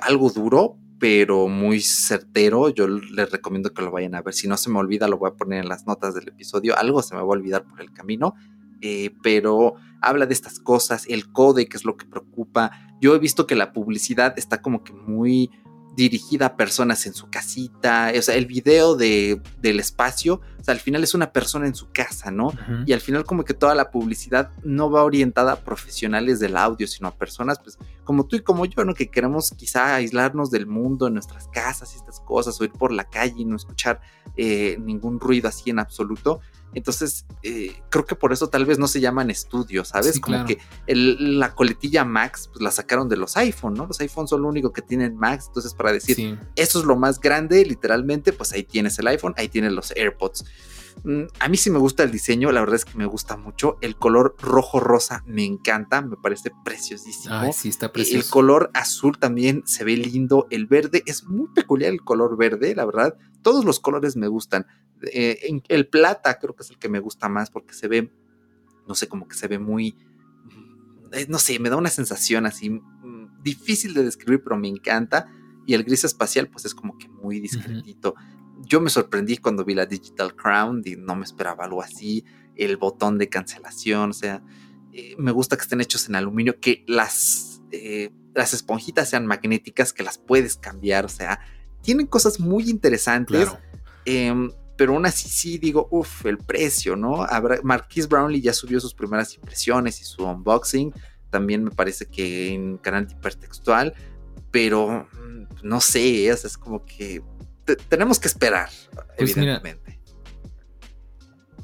algo 0.00 0.30
duro, 0.30 0.79
pero 1.00 1.48
muy 1.48 1.80
certero. 1.80 2.68
Yo 2.68 2.86
les 2.86 3.32
recomiendo 3.32 3.72
que 3.72 3.82
lo 3.82 3.90
vayan 3.90 4.14
a 4.14 4.22
ver. 4.22 4.34
Si 4.34 4.46
no 4.46 4.56
se 4.56 4.70
me 4.70 4.78
olvida, 4.78 5.08
lo 5.08 5.18
voy 5.18 5.30
a 5.30 5.34
poner 5.34 5.60
en 5.60 5.68
las 5.68 5.86
notas 5.86 6.14
del 6.14 6.28
episodio. 6.28 6.78
Algo 6.78 7.02
se 7.02 7.14
me 7.14 7.22
va 7.22 7.26
a 7.26 7.30
olvidar 7.30 7.64
por 7.64 7.80
el 7.80 7.90
camino. 7.92 8.34
Eh, 8.82 9.10
pero 9.22 9.74
habla 10.00 10.26
de 10.26 10.34
estas 10.34 10.60
cosas, 10.60 11.06
el 11.08 11.32
codec 11.32 11.74
es 11.74 11.84
lo 11.84 11.96
que 11.96 12.06
preocupa. 12.06 12.70
Yo 13.00 13.14
he 13.14 13.18
visto 13.18 13.46
que 13.46 13.56
la 13.56 13.72
publicidad 13.72 14.34
está 14.38 14.60
como 14.60 14.84
que 14.84 14.92
muy 14.92 15.50
dirigida 15.96 16.46
a 16.46 16.56
personas 16.56 17.06
en 17.06 17.14
su 17.14 17.28
casita, 17.28 18.12
o 18.16 18.22
sea, 18.22 18.36
el 18.36 18.46
video 18.46 18.96
de, 18.96 19.40
del 19.60 19.80
espacio, 19.80 20.40
o 20.60 20.64
sea, 20.64 20.72
al 20.72 20.80
final 20.80 21.02
es 21.02 21.14
una 21.14 21.32
persona 21.32 21.66
en 21.66 21.74
su 21.74 21.90
casa, 21.90 22.30
¿no? 22.30 22.52
Y 22.86 22.92
al 22.92 23.00
final 23.00 23.24
como 23.24 23.44
que 23.44 23.54
toda 23.54 23.74
la 23.74 23.90
publicidad 23.90 24.50
no 24.62 24.90
va 24.90 25.04
orientada 25.04 25.52
a 25.52 25.56
profesionales 25.56 26.38
del 26.38 26.56
audio, 26.56 26.86
sino 26.86 27.08
a 27.08 27.14
personas, 27.14 27.58
pues, 27.62 27.78
como 28.04 28.26
tú 28.26 28.36
y 28.36 28.40
como 28.40 28.66
yo, 28.66 28.84
¿no? 28.84 28.94
Que 28.94 29.10
queremos 29.10 29.50
quizá 29.52 29.96
aislarnos 29.96 30.50
del 30.50 30.66
mundo 30.66 31.06
en 31.06 31.14
nuestras 31.14 31.48
casas 31.48 31.92
y 31.94 31.96
estas 31.96 32.20
cosas, 32.20 32.60
o 32.60 32.64
ir 32.64 32.72
por 32.72 32.92
la 32.92 33.04
calle 33.04 33.34
y 33.38 33.44
no 33.44 33.56
escuchar 33.56 34.00
eh, 34.36 34.78
ningún 34.80 35.18
ruido 35.18 35.48
así 35.48 35.70
en 35.70 35.78
absoluto. 35.78 36.40
Entonces, 36.74 37.26
eh, 37.42 37.82
creo 37.88 38.04
que 38.04 38.14
por 38.14 38.32
eso 38.32 38.48
tal 38.48 38.64
vez 38.64 38.78
no 38.78 38.86
se 38.86 39.00
llaman 39.00 39.30
estudios, 39.30 39.88
¿sabes? 39.88 40.20
Como 40.20 40.44
que 40.44 40.58
la 40.86 41.54
coletilla 41.54 42.04
Max, 42.04 42.48
pues 42.52 42.62
la 42.62 42.70
sacaron 42.70 43.08
de 43.08 43.16
los 43.16 43.36
iPhone, 43.36 43.74
¿no? 43.74 43.86
Los 43.86 44.00
iPhone 44.00 44.28
son 44.28 44.42
lo 44.42 44.48
único 44.48 44.72
que 44.72 44.82
tienen 44.82 45.16
Max. 45.16 45.46
Entonces, 45.48 45.74
para 45.74 45.92
decir, 45.92 46.38
eso 46.56 46.78
es 46.78 46.84
lo 46.84 46.96
más 46.96 47.20
grande, 47.20 47.64
literalmente, 47.64 48.32
pues 48.32 48.52
ahí 48.52 48.62
tienes 48.62 48.98
el 48.98 49.08
iPhone, 49.08 49.34
ahí 49.36 49.48
tienes 49.48 49.72
los 49.72 49.90
AirPods. 49.92 50.44
Mm, 51.04 51.22
a 51.38 51.48
mí 51.48 51.56
sí 51.56 51.70
me 51.70 51.78
gusta 51.78 52.02
el 52.02 52.10
diseño, 52.10 52.52
la 52.52 52.60
verdad 52.60 52.76
es 52.76 52.84
que 52.84 52.96
me 52.96 53.06
gusta 53.06 53.36
mucho. 53.36 53.78
El 53.80 53.96
color 53.96 54.36
rojo-rosa 54.40 55.22
me 55.26 55.44
encanta, 55.44 56.02
me 56.02 56.16
parece 56.16 56.50
preciosísimo. 56.64 57.34
Ay, 57.34 57.52
sí, 57.52 57.68
está 57.68 57.92
precioso. 57.92 58.24
El 58.24 58.30
color 58.30 58.70
azul 58.74 59.18
también 59.18 59.62
se 59.66 59.84
ve 59.84 59.96
lindo. 59.96 60.46
El 60.50 60.66
verde 60.66 61.02
es 61.06 61.24
muy 61.24 61.48
peculiar, 61.54 61.92
el 61.92 62.02
color 62.02 62.36
verde, 62.36 62.74
la 62.74 62.84
verdad. 62.84 63.16
Todos 63.42 63.64
los 63.64 63.80
colores 63.80 64.16
me 64.16 64.28
gustan. 64.28 64.66
Eh, 65.12 65.60
el 65.68 65.88
plata 65.88 66.38
creo 66.38 66.54
que 66.54 66.62
es 66.62 66.70
el 66.70 66.78
que 66.78 66.90
me 66.90 67.00
gusta 67.00 67.28
más 67.28 67.50
porque 67.50 67.72
se 67.72 67.88
ve 67.88 68.12
no 68.90 68.96
sé, 68.96 69.06
como 69.06 69.28
que 69.28 69.36
se 69.36 69.46
ve 69.46 69.60
muy, 69.60 69.92
mm, 69.92 71.14
eh, 71.14 71.26
no 71.28 71.38
sé, 71.38 71.60
me 71.60 71.70
da 71.70 71.76
una 71.76 71.90
sensación 71.90 72.44
así 72.44 72.70
mm, 72.70 73.40
difícil 73.40 73.94
de 73.94 74.02
describir, 74.02 74.42
pero 74.42 74.56
me 74.56 74.66
encanta. 74.66 75.28
Y 75.64 75.74
el 75.74 75.84
gris 75.84 76.02
espacial, 76.02 76.48
pues 76.48 76.64
es 76.64 76.74
como 76.74 76.98
que 76.98 77.08
muy 77.08 77.38
discretito. 77.38 78.16
Yo 78.60 78.80
me 78.80 78.90
sorprendí 78.90 79.38
cuando 79.38 79.64
vi 79.64 79.74
la 79.74 79.86
Digital 79.86 80.34
Crown 80.34 80.82
y 80.84 80.96
no 80.96 81.16
me 81.16 81.24
esperaba 81.24 81.64
algo 81.64 81.82
así. 81.82 82.24
El 82.56 82.76
botón 82.76 83.18
de 83.18 83.28
cancelación, 83.28 84.10
o 84.10 84.12
sea, 84.12 84.42
eh, 84.92 85.14
me 85.18 85.32
gusta 85.32 85.56
que 85.56 85.62
estén 85.62 85.80
hechos 85.80 86.08
en 86.08 86.16
aluminio, 86.16 86.60
que 86.60 86.84
las, 86.86 87.62
eh, 87.72 88.10
las 88.34 88.54
esponjitas 88.54 89.08
sean 89.08 89.26
magnéticas, 89.26 89.92
que 89.92 90.02
las 90.02 90.18
puedes 90.18 90.56
cambiar, 90.56 91.04
o 91.04 91.08
sea, 91.08 91.40
tienen 91.82 92.06
cosas 92.06 92.40
muy 92.40 92.68
interesantes. 92.68 93.48
Em, 94.04 94.50
pero 94.76 94.94
aún 94.94 95.04
así 95.04 95.28
sí 95.28 95.58
digo, 95.58 95.88
uff, 95.90 96.24
el 96.24 96.38
precio, 96.38 96.96
¿no? 96.96 97.26
Marquis 97.62 98.08
Brownlee 98.08 98.40
ya 98.40 98.54
subió 98.54 98.80
sus 98.80 98.94
primeras 98.94 99.34
impresiones 99.34 100.00
y 100.00 100.04
su 100.04 100.24
unboxing. 100.24 100.94
También 101.28 101.64
me 101.64 101.70
parece 101.70 102.06
que 102.06 102.54
en 102.54 102.78
canal 102.78 103.06
hipertextual, 103.10 103.94
pero 104.50 105.06
mm, 105.12 105.66
no 105.68 105.80
sé, 105.82 106.28
es, 106.28 106.56
como 106.56 106.84
que 106.86 107.22
tenemos 107.76 108.18
que 108.18 108.28
esperar, 108.28 108.70
pues 109.16 109.36
evidentemente. 109.36 110.00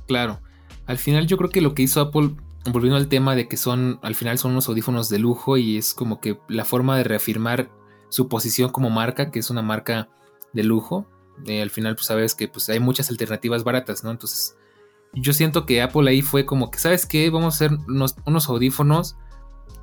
claro, 0.07 0.41
al 0.87 0.99
final 0.99 1.27
yo 1.27 1.37
creo 1.37 1.51
que 1.51 1.61
lo 1.61 1.75
que 1.75 1.83
hizo 1.83 2.01
Apple 2.01 2.37
volviendo 2.71 2.97
al 2.97 3.09
tema 3.09 3.35
de 3.35 3.49
que 3.49 3.57
son, 3.57 3.99
al 4.03 4.15
final 4.15 4.39
son 4.39 4.53
unos 4.53 4.69
audífonos 4.69 5.09
de 5.09 5.19
lujo 5.19 5.57
y 5.57 5.77
es 5.77 5.95
como 5.95 6.21
que 6.21 6.39
la 6.49 6.65
forma 6.65 6.97
de 6.97 7.05
reafirmar 7.05 7.71
su 8.09 8.29
posición 8.29 8.71
como 8.71 8.91
marca, 8.91 9.31
que 9.31 9.39
es 9.39 9.51
una 9.51 9.63
marca 9.63 10.09
de 10.53 10.65
lujo. 10.65 11.07
Eh, 11.47 11.63
al 11.63 11.71
final, 11.71 11.95
pues 11.97 12.07
sabes 12.07 12.35
que 12.35 12.49
pues, 12.49 12.69
hay 12.69 12.81
muchas 12.81 13.11
alternativas 13.11 13.65
baratas, 13.65 14.05
¿no? 14.05 14.11
Entonces, 14.11 14.57
yo 15.13 15.33
siento 15.33 15.67
que 15.67 15.83
Apple 15.83 16.09
ahí 16.11 16.23
fue 16.23 16.47
como 16.47 16.71
que, 16.71 16.79
¿sabes 16.79 17.07
qué? 17.07 17.31
Vamos 17.31 17.55
a 17.55 17.57
hacer 17.57 17.79
unos, 17.89 18.17
unos 18.25 18.49
audífonos 18.49 19.17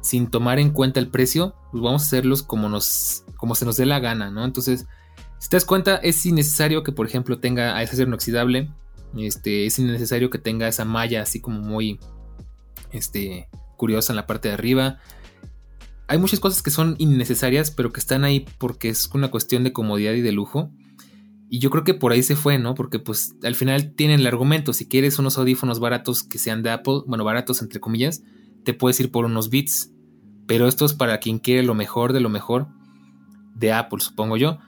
sin 0.01 0.27
tomar 0.29 0.59
en 0.59 0.71
cuenta 0.71 0.99
el 0.99 1.09
precio, 1.09 1.55
pues 1.71 1.83
vamos 1.83 2.03
a 2.03 2.05
hacerlos 2.05 2.43
como, 2.43 2.69
nos, 2.69 3.23
como 3.37 3.55
se 3.55 3.65
nos 3.65 3.77
dé 3.77 3.85
la 3.85 3.99
gana, 3.99 4.31
¿no? 4.31 4.43
Entonces, 4.43 4.87
si 5.43 5.49
te 5.49 5.57
das 5.57 5.65
cuenta, 5.65 5.97
es 5.97 6.25
innecesario 6.25 6.83
que, 6.83 6.93
por 6.93 7.05
ejemplo, 7.05 7.37
tenga 7.37 7.81
ese 7.81 7.95
acero 7.95 8.07
inoxidable. 8.07 8.71
Este, 9.17 9.65
es 9.65 9.77
innecesario 9.77 10.29
que 10.29 10.37
tenga 10.37 10.69
esa 10.69 10.85
malla 10.85 11.21
así 11.21 11.41
como 11.41 11.59
muy 11.59 11.99
este, 12.93 13.49
curiosa 13.75 14.13
en 14.13 14.15
la 14.15 14.25
parte 14.25 14.47
de 14.47 14.53
arriba. 14.53 14.99
Hay 16.07 16.17
muchas 16.17 16.39
cosas 16.39 16.63
que 16.63 16.71
son 16.71 16.95
innecesarias, 16.97 17.71
pero 17.71 17.91
que 17.91 17.99
están 17.99 18.23
ahí 18.23 18.45
porque 18.57 18.87
es 18.87 19.09
una 19.13 19.31
cuestión 19.31 19.65
de 19.65 19.73
comodidad 19.73 20.13
y 20.13 20.21
de 20.21 20.31
lujo. 20.31 20.71
Y 21.49 21.59
yo 21.59 21.69
creo 21.71 21.83
que 21.83 21.93
por 21.93 22.13
ahí 22.13 22.23
se 22.23 22.37
fue, 22.37 22.57
¿no? 22.57 22.73
Porque 22.73 22.99
pues 22.99 23.35
al 23.43 23.55
final 23.55 23.95
tienen 23.95 24.21
el 24.21 24.27
argumento, 24.27 24.71
si 24.71 24.87
quieres 24.87 25.19
unos 25.19 25.37
audífonos 25.37 25.81
baratos 25.81 26.23
que 26.23 26.39
sean 26.39 26.63
de 26.63 26.69
Apple, 26.69 27.01
bueno, 27.05 27.25
baratos 27.25 27.61
entre 27.61 27.81
comillas, 27.81 28.23
te 28.63 28.73
puedes 28.73 28.97
ir 29.01 29.11
por 29.11 29.25
unos 29.25 29.49
Beats. 29.49 29.91
Pero 30.47 30.69
esto 30.69 30.85
es 30.85 30.93
para 30.93 31.17
quien 31.17 31.39
quiere 31.39 31.63
lo 31.63 31.75
mejor 31.75 32.13
de 32.13 32.21
lo 32.21 32.29
mejor 32.29 32.69
de 33.55 33.73
Apple, 33.73 33.99
supongo 33.99 34.37
yo. 34.37 34.59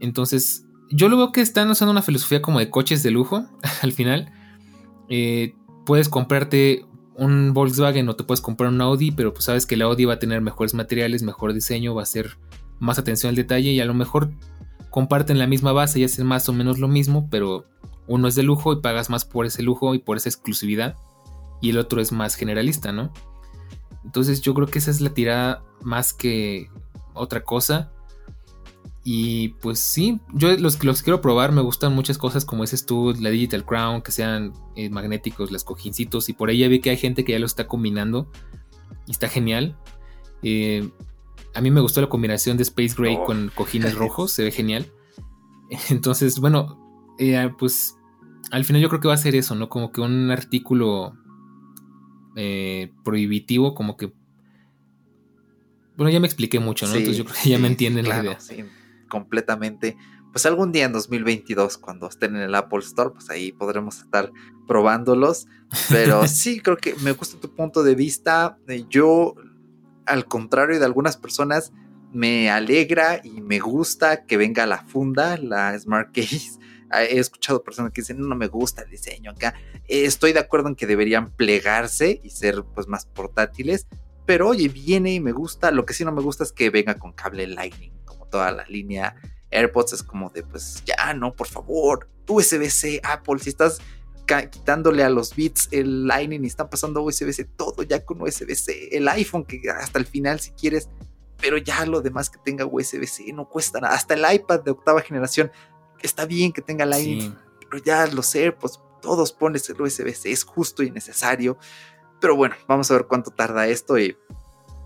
Entonces, 0.00 0.66
yo 0.90 1.08
lo 1.08 1.16
veo 1.16 1.32
que 1.32 1.40
están 1.40 1.70
usando 1.70 1.92
una 1.92 2.02
filosofía 2.02 2.42
como 2.42 2.58
de 2.58 2.70
coches 2.70 3.02
de 3.02 3.10
lujo 3.10 3.46
al 3.82 3.92
final. 3.92 4.32
Eh, 5.08 5.54
puedes 5.86 6.08
comprarte 6.08 6.86
un 7.16 7.52
Volkswagen 7.52 8.08
o 8.08 8.16
te 8.16 8.24
puedes 8.24 8.40
comprar 8.40 8.70
un 8.70 8.80
Audi, 8.80 9.10
pero 9.10 9.32
pues 9.32 9.44
sabes 9.44 9.66
que 9.66 9.76
el 9.76 9.82
Audi 9.82 10.04
va 10.04 10.14
a 10.14 10.18
tener 10.18 10.40
mejores 10.40 10.74
materiales, 10.74 11.22
mejor 11.22 11.52
diseño, 11.52 11.94
va 11.94 12.02
a 12.02 12.06
ser 12.06 12.36
más 12.80 12.98
atención 12.98 13.30
al 13.30 13.36
detalle 13.36 13.70
y 13.70 13.80
a 13.80 13.84
lo 13.84 13.94
mejor 13.94 14.32
comparten 14.90 15.38
la 15.38 15.46
misma 15.46 15.72
base 15.72 16.00
y 16.00 16.04
hacen 16.04 16.26
más 16.26 16.48
o 16.48 16.52
menos 16.52 16.78
lo 16.78 16.88
mismo, 16.88 17.28
pero 17.30 17.66
uno 18.06 18.28
es 18.28 18.34
de 18.34 18.42
lujo 18.42 18.72
y 18.72 18.80
pagas 18.80 19.10
más 19.10 19.24
por 19.24 19.46
ese 19.46 19.62
lujo 19.62 19.94
y 19.94 19.98
por 19.98 20.16
esa 20.16 20.28
exclusividad 20.28 20.96
y 21.60 21.70
el 21.70 21.78
otro 21.78 22.00
es 22.00 22.12
más 22.12 22.34
generalista, 22.34 22.92
¿no? 22.92 23.12
Entonces 24.04 24.42
yo 24.42 24.54
creo 24.54 24.66
que 24.66 24.78
esa 24.78 24.90
es 24.90 25.00
la 25.00 25.14
tirada 25.14 25.64
más 25.82 26.12
que 26.12 26.68
otra 27.14 27.42
cosa. 27.42 27.90
Y 29.06 29.48
pues 29.60 29.80
sí, 29.80 30.18
yo 30.32 30.56
los, 30.56 30.82
los 30.82 31.02
quiero 31.02 31.20
probar, 31.20 31.52
me 31.52 31.60
gustan 31.60 31.94
muchas 31.94 32.16
cosas 32.16 32.46
como 32.46 32.62
dices 32.62 32.86
tú, 32.86 33.14
la 33.20 33.28
Digital 33.28 33.66
Crown, 33.66 34.00
que 34.00 34.10
sean 34.10 34.54
eh, 34.76 34.88
magnéticos, 34.88 35.52
las 35.52 35.62
cojincitos, 35.62 36.30
y 36.30 36.32
por 36.32 36.48
ahí 36.48 36.58
ya 36.58 36.68
vi 36.68 36.80
que 36.80 36.88
hay 36.88 36.96
gente 36.96 37.22
que 37.22 37.32
ya 37.32 37.38
lo 37.38 37.44
está 37.44 37.66
combinando 37.66 38.32
y 39.06 39.10
está 39.10 39.28
genial. 39.28 39.76
Eh, 40.42 40.88
a 41.52 41.60
mí 41.60 41.70
me 41.70 41.82
gustó 41.82 42.00
la 42.00 42.08
combinación 42.08 42.56
de 42.56 42.62
Space 42.62 42.94
Gray 42.96 43.18
oh. 43.20 43.24
con 43.24 43.52
cojines 43.54 43.94
rojos, 43.98 44.32
se 44.32 44.42
ve 44.42 44.50
genial. 44.50 44.90
Entonces, 45.90 46.38
bueno, 46.38 47.14
eh, 47.18 47.50
pues 47.58 47.96
al 48.52 48.64
final 48.64 48.80
yo 48.80 48.88
creo 48.88 49.02
que 49.02 49.08
va 49.08 49.14
a 49.14 49.18
ser 49.18 49.36
eso, 49.36 49.54
¿no? 49.54 49.68
Como 49.68 49.92
que 49.92 50.00
un 50.00 50.30
artículo 50.30 51.14
prohibitivo, 53.04 53.74
como 53.74 53.96
que... 53.98 54.12
Bueno, 55.96 56.10
ya 56.10 56.18
me 56.20 56.26
expliqué 56.26 56.58
mucho, 56.58 56.86
¿no? 56.86 56.94
Entonces 56.94 57.18
yo 57.18 57.24
creo 57.24 57.36
que 57.40 57.50
ya 57.50 57.58
me 57.58 57.68
entienden 57.68 58.08
la 58.08 58.22
idea 58.22 58.38
completamente. 59.14 59.96
Pues 60.32 60.44
algún 60.44 60.72
día 60.72 60.86
en 60.86 60.92
2022, 60.92 61.78
cuando 61.78 62.08
estén 62.08 62.34
en 62.34 62.42
el 62.42 62.54
Apple 62.56 62.80
Store, 62.80 63.10
pues 63.10 63.30
ahí 63.30 63.52
podremos 63.52 64.00
estar 64.00 64.32
probándolos. 64.66 65.46
Pero 65.88 66.26
sí, 66.26 66.58
creo 66.58 66.76
que 66.76 66.96
me 66.96 67.12
gusta 67.12 67.38
tu 67.38 67.54
punto 67.54 67.84
de 67.84 67.94
vista. 67.94 68.58
Yo, 68.88 69.36
al 70.04 70.26
contrario 70.26 70.80
de 70.80 70.84
algunas 70.84 71.16
personas, 71.16 71.72
me 72.12 72.50
alegra 72.50 73.20
y 73.22 73.40
me 73.40 73.60
gusta 73.60 74.26
que 74.26 74.36
venga 74.36 74.66
la 74.66 74.78
funda, 74.84 75.36
la 75.36 75.78
Smart 75.78 76.12
Case. 76.12 76.58
Ah, 76.90 77.04
he 77.04 77.20
escuchado 77.20 77.62
personas 77.62 77.92
que 77.92 78.00
dicen, 78.00 78.18
no, 78.18 78.34
me 78.34 78.48
gusta 78.48 78.82
el 78.82 78.90
diseño 78.90 79.30
acá. 79.30 79.54
Estoy 79.86 80.32
de 80.32 80.40
acuerdo 80.40 80.68
en 80.68 80.74
que 80.74 80.88
deberían 80.88 81.30
plegarse 81.30 82.20
y 82.24 82.30
ser 82.30 82.64
pues 82.74 82.88
más 82.88 83.06
portátiles. 83.06 83.86
Pero 84.26 84.48
oye, 84.48 84.68
viene 84.68 85.14
y 85.14 85.20
me 85.20 85.30
gusta. 85.30 85.70
Lo 85.70 85.86
que 85.86 85.94
sí 85.94 86.04
no 86.04 86.10
me 86.10 86.22
gusta 86.22 86.42
es 86.42 86.50
que 86.50 86.70
venga 86.70 86.98
con 86.98 87.12
cable 87.12 87.46
Lightning 87.46 87.93
toda 88.34 88.50
la 88.50 88.64
línea 88.64 89.14
AirPods 89.52 89.92
es 89.92 90.02
como 90.02 90.28
de, 90.28 90.42
pues 90.42 90.82
ya, 90.84 91.14
no, 91.14 91.32
por 91.36 91.46
favor, 91.46 92.08
USB-C, 92.26 93.00
Apple, 93.04 93.38
si 93.38 93.50
estás 93.50 93.80
quitándole 94.50 95.04
a 95.04 95.08
los 95.08 95.36
bits 95.36 95.68
el 95.70 96.08
Lightning 96.08 96.42
y 96.42 96.48
están 96.48 96.68
pasando 96.68 97.00
USB-C, 97.04 97.44
todo 97.56 97.84
ya 97.84 98.04
con 98.04 98.20
USB-C, 98.20 98.88
el 98.90 99.06
iPhone 99.06 99.44
que 99.44 99.62
hasta 99.70 100.00
el 100.00 100.06
final 100.06 100.40
si 100.40 100.50
quieres, 100.50 100.88
pero 101.40 101.58
ya 101.58 101.86
lo 101.86 102.00
demás 102.00 102.28
que 102.28 102.40
tenga 102.44 102.66
USB-C 102.66 103.32
no 103.32 103.48
cuesta 103.48 103.78
nada, 103.78 103.94
hasta 103.94 104.14
el 104.14 104.24
iPad 104.34 104.64
de 104.64 104.72
octava 104.72 105.00
generación, 105.00 105.52
está 106.02 106.26
bien 106.26 106.52
que 106.52 106.60
tenga 106.60 106.84
Lightning, 106.84 107.36
pero 107.70 107.84
ya 107.84 108.04
los 108.08 108.34
AirPods, 108.34 108.80
todos 109.00 109.30
pones 109.30 109.70
el 109.70 109.80
USB-C, 109.80 110.32
es 110.32 110.42
justo 110.42 110.82
y 110.82 110.90
necesario, 110.90 111.56
pero 112.20 112.34
bueno, 112.34 112.56
vamos 112.66 112.90
a 112.90 112.94
ver 112.94 113.06
cuánto 113.06 113.30
tarda 113.30 113.68
esto 113.68 113.96
y 113.96 114.16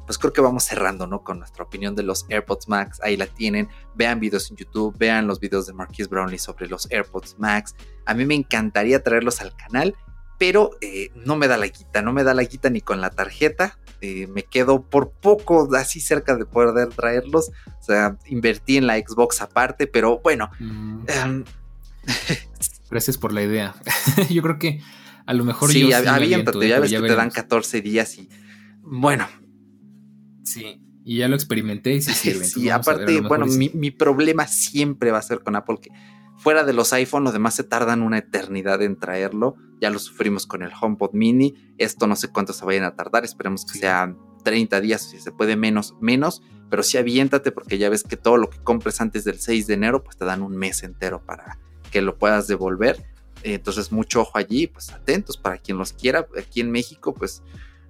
pues 0.09 0.17
creo 0.17 0.33
que 0.33 0.41
vamos 0.41 0.65
cerrando, 0.65 1.07
¿no? 1.07 1.23
Con 1.23 1.39
nuestra 1.39 1.65
opinión 1.65 1.95
de 1.95 2.03
los 2.03 2.25
AirPods 2.31 2.67
Max. 2.67 2.99
Ahí 3.03 3.19
la 3.19 3.27
tienen. 3.27 3.69
Vean 3.95 4.21
videos 4.21 4.51
en 4.51 4.57
YouTube, 4.57 4.97
vean 4.97 5.27
los 5.27 5.39
videos 5.39 5.67
de 5.67 5.75
Marquis 5.75 6.09
Brownlee 6.09 6.39
sobre 6.39 6.67
los 6.67 6.91
AirPods 6.91 7.39
Max. 7.39 7.77
A 8.07 8.15
mí 8.15 8.25
me 8.25 8.35
encantaría 8.35 9.03
traerlos 9.03 9.43
al 9.43 9.55
canal, 9.55 9.95
pero 10.39 10.71
eh, 10.81 11.11
no 11.15 11.37
me 11.37 11.47
da 11.47 11.59
la 11.59 11.67
guita, 11.67 12.01
no 12.01 12.15
me 12.15 12.25
da 12.25 12.33
la 12.33 12.43
guita 12.45 12.71
ni 12.71 12.81
con 12.81 13.03
la 13.03 13.11
tarjeta. 13.11 13.79
Eh, 14.01 14.27
me 14.29 14.45
quedo 14.45 14.81
por 14.81 15.11
poco 15.11 15.69
así 15.77 16.01
cerca 16.01 16.37
de 16.37 16.47
poder 16.47 16.89
traerlos. 16.89 17.51
O 17.79 17.83
sea, 17.83 18.17
invertí 18.25 18.79
en 18.79 18.87
la 18.87 18.97
Xbox 18.97 19.43
aparte, 19.43 19.87
pero 19.87 20.21
bueno. 20.21 20.51
Mm. 20.59 21.05
Em, 21.07 21.45
Gracias 22.91 23.19
por 23.19 23.35
la 23.35 23.43
idea. 23.43 23.75
yo 24.31 24.41
creo 24.41 24.59
que 24.59 24.81
a 25.27 25.35
lo 25.35 25.45
mejor 25.45 25.71
sí, 25.71 25.87
yo 25.87 25.95
aviéntate, 25.95 26.67
ya 26.67 26.81
ves 26.81 26.93
que 26.93 27.03
te 27.03 27.15
dan 27.15 27.29
14 27.29 27.83
días 27.83 28.17
y 28.17 28.31
bueno, 28.81 29.29
Sí. 30.49 30.81
Y 31.05 31.19
ya 31.19 31.29
lo 31.29 31.35
experimenté 31.35 31.95
y 31.95 32.03
sí 32.03 32.13
sirve. 32.13 32.45
sí, 32.45 32.69
aparte, 32.69 33.21
bueno, 33.21 33.47
mi, 33.47 33.91
problema 33.91 34.47
siempre 34.47 35.11
va 35.11 35.19
a 35.19 35.23
ser 35.23 35.41
con 35.41 35.57
Apple 35.57 35.79
que 35.81 35.91
fuera 36.37 36.65
de 36.65 36.73
los 36.73 36.93
iPhone, 36.93 37.25
los 37.25 37.33
demás 37.33 37.55
se 37.55 37.65
tardan 37.65 38.03
una 38.03 38.19
eternidad 38.19 38.83
en 38.83 38.99
traerlo. 38.99 39.57
Ya 39.81 39.91
lo 39.91 39.99
sufrimos 39.99 40.47
con 40.47 40.63
el 40.63 40.71
HomePod 40.79 41.13
Mini. 41.13 41.55
Esto 41.79 42.07
no 42.07 42.17
sé 42.17 42.29
cuánto 42.29 42.53
se 42.53 42.65
vayan 42.65 42.85
a 42.85 42.95
tardar. 42.95 43.25
Esperemos 43.25 43.65
que 43.65 43.79
sean 43.79 44.19
30 44.45 44.81
días, 44.81 45.03
si 45.03 45.19
se 45.19 45.33
puede 45.33 45.57
menos, 45.57 45.95
menos. 46.01 46.43
Pero 46.71 46.83
sí 46.83 46.99
aviéntate 46.99 47.53
porque 47.53 47.79
ya 47.79 47.89
ves 47.89 48.03
que 48.03 48.17
todo 48.17 48.37
lo 48.37 48.51
que 48.51 48.59
compres 48.59 49.01
antes 49.01 49.25
del 49.25 49.39
6 49.39 49.67
de 49.67 49.75
enero, 49.75 50.05
pues 50.05 50.17
te 50.17 50.25
dan 50.25 50.43
un 50.43 50.57
mes 50.57 50.83
entero 50.83 51.25
para 51.25 51.59
que 51.91 52.03
lo 52.03 52.19
puedas 52.19 52.47
devolver. 52.47 53.05
Entonces, 53.43 53.93
mucho 53.93 54.21
ojo 54.21 54.37
allí, 54.37 54.67
pues 54.67 54.91
atentos 54.91 55.37
para 55.37 55.59
quien 55.59 55.79
los 55.79 55.93
quiera. 55.93 56.27
Aquí 56.39 56.61
en 56.61 56.71
México, 56.71 57.15
pues 57.15 57.43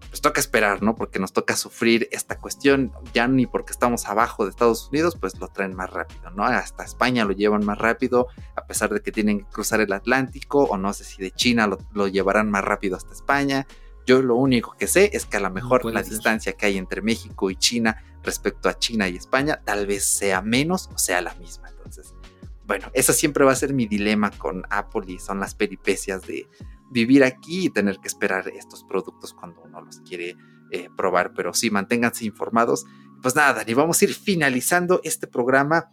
pues 0.09 0.21
toca 0.23 0.41
esperar, 0.41 0.83
¿no? 0.83 0.95
Porque 0.95 1.19
nos 1.19 1.33
toca 1.33 1.57
sufrir 1.57 2.09
esta 2.13 2.39
cuestión, 2.39 2.93
ya 3.13 3.29
ni 3.29 3.47
porque 3.47 3.73
estamos 3.73 4.07
abajo 4.07 4.45
de 4.45 4.51
Estados 4.51 4.89
Unidos, 4.89 5.17
pues 5.21 5.39
lo 5.39 5.49
traen 5.49 5.75
más 5.75 5.91
rápido, 5.91 6.31
¿no? 6.31 6.45
Hasta 6.45 6.85
España 6.85 7.25
lo 7.25 7.33
llevan 7.33 7.65
más 7.65 7.79
rápido, 7.79 8.29
a 8.57 8.67
pesar 8.67 8.91
de 8.91 9.01
que 9.01 9.13
tienen 9.13 9.41
que 9.41 9.47
cruzar 9.47 9.81
el 9.81 9.93
Atlántico, 9.93 10.65
o 10.65 10.79
no 10.79 10.93
sé 10.93 11.05
si 11.05 11.23
de 11.23 11.31
China 11.31 11.69
lo, 11.93 12.09
llevarán 12.09 12.51
más 12.51 12.65
rápido 12.65 12.97
hasta 12.97 13.13
España. 13.13 13.67
Yo 14.07 14.23
lo 14.23 14.37
único 14.37 14.75
que 14.79 14.87
sé 14.87 15.11
es 15.13 15.27
que 15.27 15.37
a 15.37 15.41
lo 15.41 15.51
mejor 15.51 15.85
la 15.85 16.03
distancia 16.03 16.55
que 16.55 16.65
hay 16.65 16.79
entre 16.79 17.03
México 17.03 17.51
y 17.51 17.57
China 17.57 18.03
respecto 18.23 18.71
a 18.71 18.79
China 18.79 19.07
y 19.09 19.17
España 19.17 19.61
tal 19.63 19.87
vez 19.87 20.05
sea 20.05 20.41
menos 20.41 20.89
o 20.95 20.99
sea 20.99 21.21
la 21.21 21.35
misma. 21.35 21.69
Entonces, 21.69 22.15
bueno, 22.67 22.91
esa 22.95 23.13
siempre 23.13 23.45
va 23.45 23.53
a 23.53 23.57
ser 23.57 23.75
mi 23.75 23.87
dilema 23.87 24.31
con 24.31 24.65
Apple 24.71 25.03
y 25.09 25.19
son 25.19 25.41
las 25.41 25.55
peripecias 25.55 26.27
de, 26.27 26.49
vivir 26.91 27.25
aquí 27.25 27.67
y 27.67 27.71
tener 27.71 27.99
que 27.99 28.09
esperar 28.09 28.49
estos 28.49 28.85
productos 28.85 29.35
cuando 29.35 29.63
uno 29.63 29.81
los 29.81 30.01
quiere 30.01 30.37
eh, 30.71 30.89
probar. 30.97 31.33
Pero 31.35 31.55
sí, 31.55 31.71
manténganse 31.71 32.25
informados. 32.25 32.85
Pues 33.23 33.35
nada, 33.35 33.55
Dani, 33.55 33.75
vamos 33.75 34.01
a 34.01 34.05
ir 34.05 34.15
finalizando 34.15 35.01
este 35.05 35.27
programa. 35.27 35.93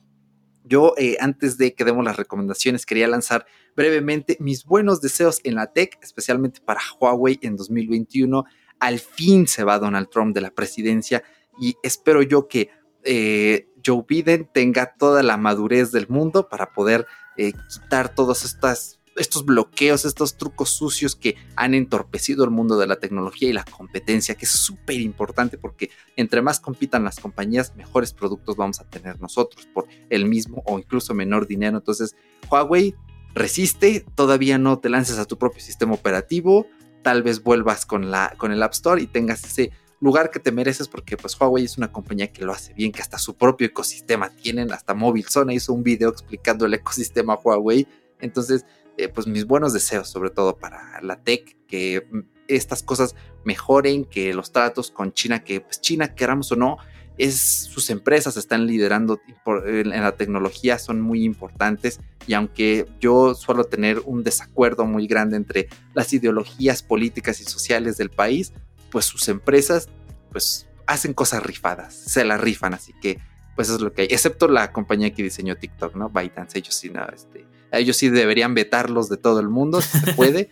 Yo, 0.63 0.93
eh, 0.97 1.17
antes 1.19 1.57
de 1.57 1.75
que 1.75 1.85
demos 1.85 2.03
las 2.03 2.17
recomendaciones, 2.17 2.85
quería 2.85 3.07
lanzar 3.07 3.45
brevemente 3.75 4.37
mis 4.39 4.65
buenos 4.65 4.99
deseos 4.99 5.39
en 5.43 5.55
la 5.55 5.71
tech, 5.71 5.97
especialmente 6.01 6.59
para 6.61 6.81
Huawei 6.99 7.39
en 7.41 7.55
2021. 7.55 8.45
Al 8.79 8.99
fin 8.99 9.47
se 9.47 9.63
va 9.63 9.79
Donald 9.79 10.09
Trump 10.09 10.33
de 10.33 10.41
la 10.41 10.51
presidencia 10.51 11.23
y 11.59 11.75
espero 11.83 12.21
yo 12.21 12.47
que 12.47 12.69
eh, 13.03 13.69
Joe 13.85 14.03
Biden 14.07 14.49
tenga 14.51 14.95
toda 14.97 15.21
la 15.23 15.37
madurez 15.37 15.91
del 15.91 16.07
mundo 16.07 16.49
para 16.49 16.73
poder 16.73 17.05
quitar 17.37 18.15
todos 18.15 18.45
estas, 18.45 19.01
estos 19.15 19.45
bloqueos, 19.45 20.05
estos 20.05 20.37
trucos 20.37 20.69
sucios 20.69 21.15
que 21.15 21.35
han 21.55 21.73
entorpecido 21.73 22.43
el 22.43 22.51
mundo 22.51 22.77
de 22.77 22.87
la 22.87 22.97
tecnología 22.97 23.49
y 23.49 23.53
la 23.53 23.63
competencia, 23.63 24.35
que 24.35 24.45
es 24.45 24.51
súper 24.51 24.99
importante 24.99 25.57
porque 25.57 25.89
entre 26.15 26.41
más 26.41 26.59
compitan 26.59 27.03
las 27.03 27.19
compañías, 27.19 27.75
mejores 27.75 28.13
productos 28.13 28.55
vamos 28.55 28.79
a 28.79 28.89
tener 28.89 29.19
nosotros 29.21 29.67
por 29.73 29.87
el 30.09 30.25
mismo 30.25 30.63
o 30.65 30.77
incluso 30.77 31.13
menor 31.13 31.47
dinero. 31.47 31.77
Entonces, 31.77 32.15
Huawei 32.49 32.95
resiste, 33.33 34.05
todavía 34.15 34.57
no 34.57 34.79
te 34.79 34.89
lances 34.89 35.17
a 35.17 35.25
tu 35.25 35.37
propio 35.37 35.61
sistema 35.61 35.93
operativo, 35.93 36.67
tal 37.03 37.23
vez 37.23 37.43
vuelvas 37.43 37.85
con, 37.85 38.11
la, 38.11 38.33
con 38.37 38.51
el 38.51 38.63
App 38.63 38.73
Store 38.73 39.01
y 39.01 39.07
tengas 39.07 39.43
ese 39.43 39.71
lugar 39.99 40.29
que 40.31 40.39
te 40.39 40.51
mereces 40.51 40.87
porque 40.87 41.17
pues 41.17 41.39
Huawei 41.39 41.65
es 41.65 41.77
una 41.77 41.91
compañía 41.91 42.31
que 42.31 42.43
lo 42.43 42.51
hace 42.51 42.73
bien, 42.73 42.91
que 42.91 43.01
hasta 43.01 43.17
su 43.17 43.35
propio 43.35 43.67
ecosistema 43.67 44.29
tienen, 44.29 44.71
hasta 44.71 44.93
Mobile 44.93 45.27
Zone 45.29 45.53
hizo 45.53 45.73
un 45.73 45.83
video 45.83 46.09
explicando 46.09 46.65
el 46.65 46.73
ecosistema 46.73 47.35
Huawei, 47.35 47.87
entonces 48.19 48.65
eh, 48.97 49.07
pues 49.07 49.27
mis 49.27 49.45
buenos 49.45 49.73
deseos 49.73 50.09
sobre 50.09 50.29
todo 50.29 50.57
para 50.57 51.01
la 51.01 51.21
tech, 51.21 51.57
que 51.67 52.07
mm, 52.11 52.19
estas 52.47 52.83
cosas 52.83 53.15
mejoren, 53.43 54.05
que 54.05 54.33
los 54.33 54.51
tratos 54.51 54.91
con 54.91 55.13
China, 55.13 55.43
que 55.43 55.61
pues 55.61 55.81
China 55.81 56.15
queramos 56.15 56.51
o 56.51 56.55
no, 56.55 56.77
es, 57.17 57.35
sus 57.35 57.89
empresas 57.89 58.37
están 58.37 58.67
liderando 58.67 59.19
en 59.65 59.89
la 59.89 60.15
tecnología, 60.15 60.77
son 60.79 61.01
muy 61.01 61.23
importantes 61.23 61.99
y 62.27 62.33
aunque 62.33 62.87
yo 62.99 63.35
suelo 63.35 63.63
tener 63.63 64.01
un 64.05 64.23
desacuerdo 64.23 64.85
muy 64.85 65.07
grande 65.07 65.37
entre 65.37 65.69
las 65.93 66.11
ideologías 66.13 66.83
políticas 66.83 67.39
y 67.39 67.45
sociales 67.45 67.97
del 67.97 68.09
país, 68.09 68.53
pues 68.91 69.05
sus 69.05 69.27
empresas 69.29 69.87
pues 70.31 70.67
hacen 70.87 71.13
cosas 71.13 71.43
rifadas, 71.43 71.93
se 71.93 72.25
la 72.25 72.37
rifan, 72.37 72.73
así 72.73 72.93
que 73.01 73.19
pues 73.55 73.69
es 73.69 73.79
lo 73.79 73.93
que 73.93 74.03
hay, 74.03 74.07
excepto 74.11 74.47
la 74.49 74.71
compañía 74.73 75.13
que 75.13 75.23
diseñó 75.23 75.55
TikTok, 75.55 75.95
¿no? 75.95 76.09
ByteDance, 76.09 76.59
ellos 76.59 76.75
sí, 76.75 76.91
este, 77.13 77.45
ellos 77.71 77.97
sí 77.97 78.09
deberían 78.09 78.53
vetarlos 78.53 79.09
de 79.09 79.17
todo 79.17 79.39
el 79.39 79.49
mundo, 79.49 79.81
si 79.81 79.99
se 79.99 80.13
puede. 80.13 80.49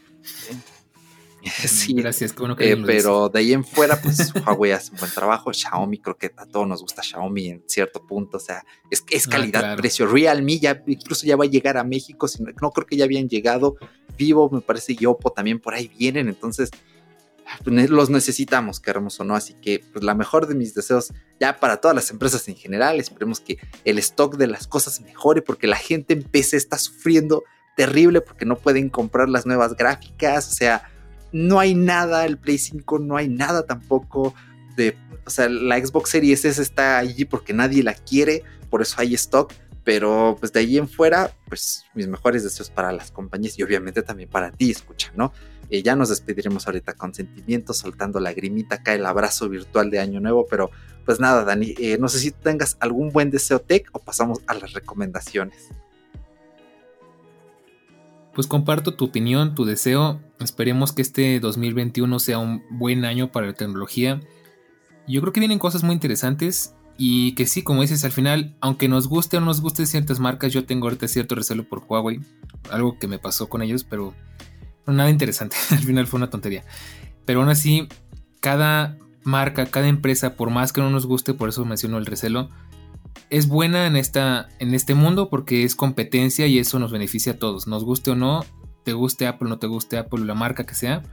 sí, 1.68 1.94
gracias, 1.94 2.34
eh, 2.60 2.84
pero 2.86 3.30
de 3.30 3.40
ahí 3.40 3.54
en 3.54 3.66
fuera, 3.66 4.02
pues 4.02 4.32
Huawei 4.48 4.72
hace 4.72 4.92
un 4.92 5.00
buen 5.00 5.12
trabajo. 5.12 5.52
Xiaomi, 5.52 5.98
creo 6.00 6.18
que 6.18 6.32
a 6.38 6.46
todos 6.46 6.68
nos 6.68 6.82
gusta 6.82 7.04
Xiaomi 7.04 7.48
en 7.50 7.64
cierto 7.68 8.06
punto. 8.06 8.38
O 8.38 8.40
sea, 8.40 8.64
es, 8.90 9.04
es 9.10 9.28
ah, 9.28 9.32
calidad-precio. 9.32 10.08
Realme 10.08 10.60
ya 10.60 10.82
incluso 10.88 11.26
ya 11.26 11.36
va 11.36 11.44
a 11.44 11.48
llegar 11.48 11.78
a 11.78 11.84
México. 11.84 12.28
no, 12.62 12.72
creo 12.72 12.88
que 12.88 12.96
ya 12.96 13.04
habían 13.04 13.28
llegado. 13.28 13.76
Vivo, 14.18 14.50
me 14.50 14.62
parece, 14.62 14.96
y 14.98 15.06
Oppo 15.06 15.32
también 15.32 15.60
por 15.60 15.74
ahí 15.74 15.88
vienen. 15.88 16.30
Entonces, 16.30 16.70
los 17.66 18.10
necesitamos, 18.10 18.80
queremos 18.80 19.20
o 19.20 19.24
no. 19.24 19.36
Así 19.36 19.54
que, 19.56 19.84
pues 19.92 20.04
la 20.04 20.16
mejor 20.16 20.48
de 20.48 20.56
mis 20.56 20.74
deseos 20.74 21.14
ya 21.40 21.60
para 21.60 21.78
todas 21.78 21.96
las 21.96 22.10
empresas 22.12 22.48
en 22.48 22.56
general. 22.56 23.00
Esperemos 23.00 23.40
que 23.40 23.58
el 23.84 23.98
stock 24.00 24.38
de 24.38 24.48
las 24.48 24.68
cosas 24.68 25.02
mejore 25.02 25.42
porque 25.42 25.68
la 25.68 25.78
gente 25.78 26.14
en 26.14 26.24
PC 26.24 26.58
está 26.58 26.78
sufriendo 26.78 27.44
terrible 27.76 28.22
porque 28.22 28.46
no 28.46 28.56
pueden 28.56 28.90
comprar 28.90 29.30
las 29.30 29.46
nuevas 29.46 29.76
gráficas. 29.76 30.52
O 30.52 30.56
sea, 30.56 30.90
no 31.32 31.60
hay 31.60 31.74
nada, 31.74 32.26
el 32.26 32.38
Play 32.38 32.58
5 32.58 33.00
no 33.00 33.18
hay 33.18 33.28
nada 33.28 33.66
tampoco 33.66 34.34
de, 34.78 34.96
o 35.26 35.30
sea, 35.30 35.50
la 35.50 35.84
Xbox 35.84 36.12
Series 36.12 36.46
S 36.46 36.62
está 36.62 36.98
allí 36.98 37.26
porque 37.26 37.54
nadie 37.54 37.84
la 37.84 37.94
quiere, 37.94 38.44
por 38.70 38.82
eso 38.82 38.96
hay 39.00 39.14
stock, 39.16 39.52
pero 39.84 40.38
pues 40.40 40.54
de 40.54 40.62
ahí 40.62 40.78
en 40.78 40.88
fuera, 40.88 41.32
pues 41.48 41.86
mis 41.94 42.08
mejores 42.08 42.44
deseos 42.44 42.70
para 42.70 42.92
las 42.92 43.12
compañías 43.12 43.58
y 43.58 43.64
obviamente 43.64 44.02
también 44.04 44.30
para 44.30 44.52
ti, 44.52 44.72
escucha, 44.72 45.12
¿no? 45.16 45.34
Eh, 45.74 45.82
ya 45.82 45.96
nos 45.96 46.10
despediremos 46.10 46.68
ahorita 46.68 46.94
con 46.94 47.16
sentimientos, 47.16 47.78
soltando 47.78 48.20
lagrimita 48.20 48.76
acá 48.76 48.94
el 48.94 49.08
abrazo 49.08 49.50
virtual 49.50 49.90
de 49.90 49.98
Año 49.98 50.20
Nuevo, 50.20 50.46
pero 50.48 50.70
pues 51.04 51.20
nada, 51.20 51.44
Dani, 51.44 51.74
eh, 51.80 51.98
no 52.00 52.10
sé 52.10 52.20
si 52.20 52.30
tengas 52.30 52.78
algún 52.80 53.12
buen 53.12 53.32
deseo 53.32 53.58
tech 53.58 53.90
o 53.92 53.98
pasamos 53.98 54.42
a 54.46 54.54
las 54.54 54.74
recomendaciones 54.74 55.70
pues 58.36 58.48
comparto 58.48 58.96
tu 58.96 59.06
opinión, 59.06 59.54
tu 59.54 59.64
deseo. 59.64 60.20
Esperemos 60.40 60.92
que 60.92 61.04
este 61.04 61.40
2021 61.40 62.20
sea 62.20 62.40
un 62.40 62.64
buen 62.72 63.06
año 63.06 63.32
para 63.32 63.46
la 63.46 63.54
tecnología. 63.54 64.22
Yo 65.08 65.22
creo 65.22 65.34
que 65.34 65.40
vienen 65.40 65.60
cosas 65.60 65.84
muy 65.84 65.94
interesantes 65.94 66.74
y 66.98 67.36
que 67.36 67.46
sí, 67.46 67.62
como 67.64 67.82
dices, 67.82 68.04
al 68.06 68.12
final, 68.12 68.56
aunque 68.60 68.88
nos 68.88 69.08
guste 69.08 69.38
o 69.38 69.40
no 69.40 69.46
nos 69.48 69.62
guste 69.62 69.86
ciertas 69.86 70.20
marcas, 70.20 70.52
yo 70.52 70.66
tengo 70.66 70.88
ahorita 70.88 71.08
cierto 71.08 71.36
recelo 71.36 71.64
por 71.64 71.84
Huawei. 71.88 72.22
Algo 72.72 72.98
que 72.98 73.08
me 73.08 73.20
pasó 73.20 73.50
con 73.50 73.62
ellos, 73.62 73.84
pero 73.84 74.16
nada 74.88 75.10
interesante. 75.10 75.56
al 75.72 75.80
final 75.80 76.08
fue 76.08 76.18
una 76.18 76.30
tontería. 76.30 76.64
Pero 77.26 77.42
aún 77.42 77.50
así, 77.50 77.88
cada 78.40 78.98
marca, 79.24 79.66
cada 79.68 79.88
empresa, 79.88 80.36
por 80.36 80.50
más 80.50 80.74
que 80.74 80.82
no 80.82 80.90
nos 80.90 81.06
guste, 81.06 81.34
por 81.34 81.50
eso 81.50 81.66
menciono 81.66 81.98
el 81.98 82.06
recelo, 82.06 82.50
es 83.30 83.48
buena 83.48 83.88
en, 83.88 83.96
esta, 83.96 84.50
en 84.60 84.74
este 84.74 84.96
mundo 84.96 85.30
porque 85.30 85.64
es 85.64 85.76
competencia 85.76 86.46
y 86.48 86.60
eso 86.60 86.80
nos 86.80 86.92
beneficia 86.92 87.34
a 87.34 87.38
todos. 87.38 87.68
Nos 87.68 87.84
guste 87.84 88.12
o 88.12 88.16
no, 88.16 88.46
te 88.84 88.94
guste 88.94 89.28
Apple, 89.28 89.50
no 89.50 89.60
te 89.60 89.68
guste 89.68 89.98
Apple, 89.98 90.26
la 90.26 90.36
marca 90.36 90.66
que 90.66 90.76
sea, 90.76 91.04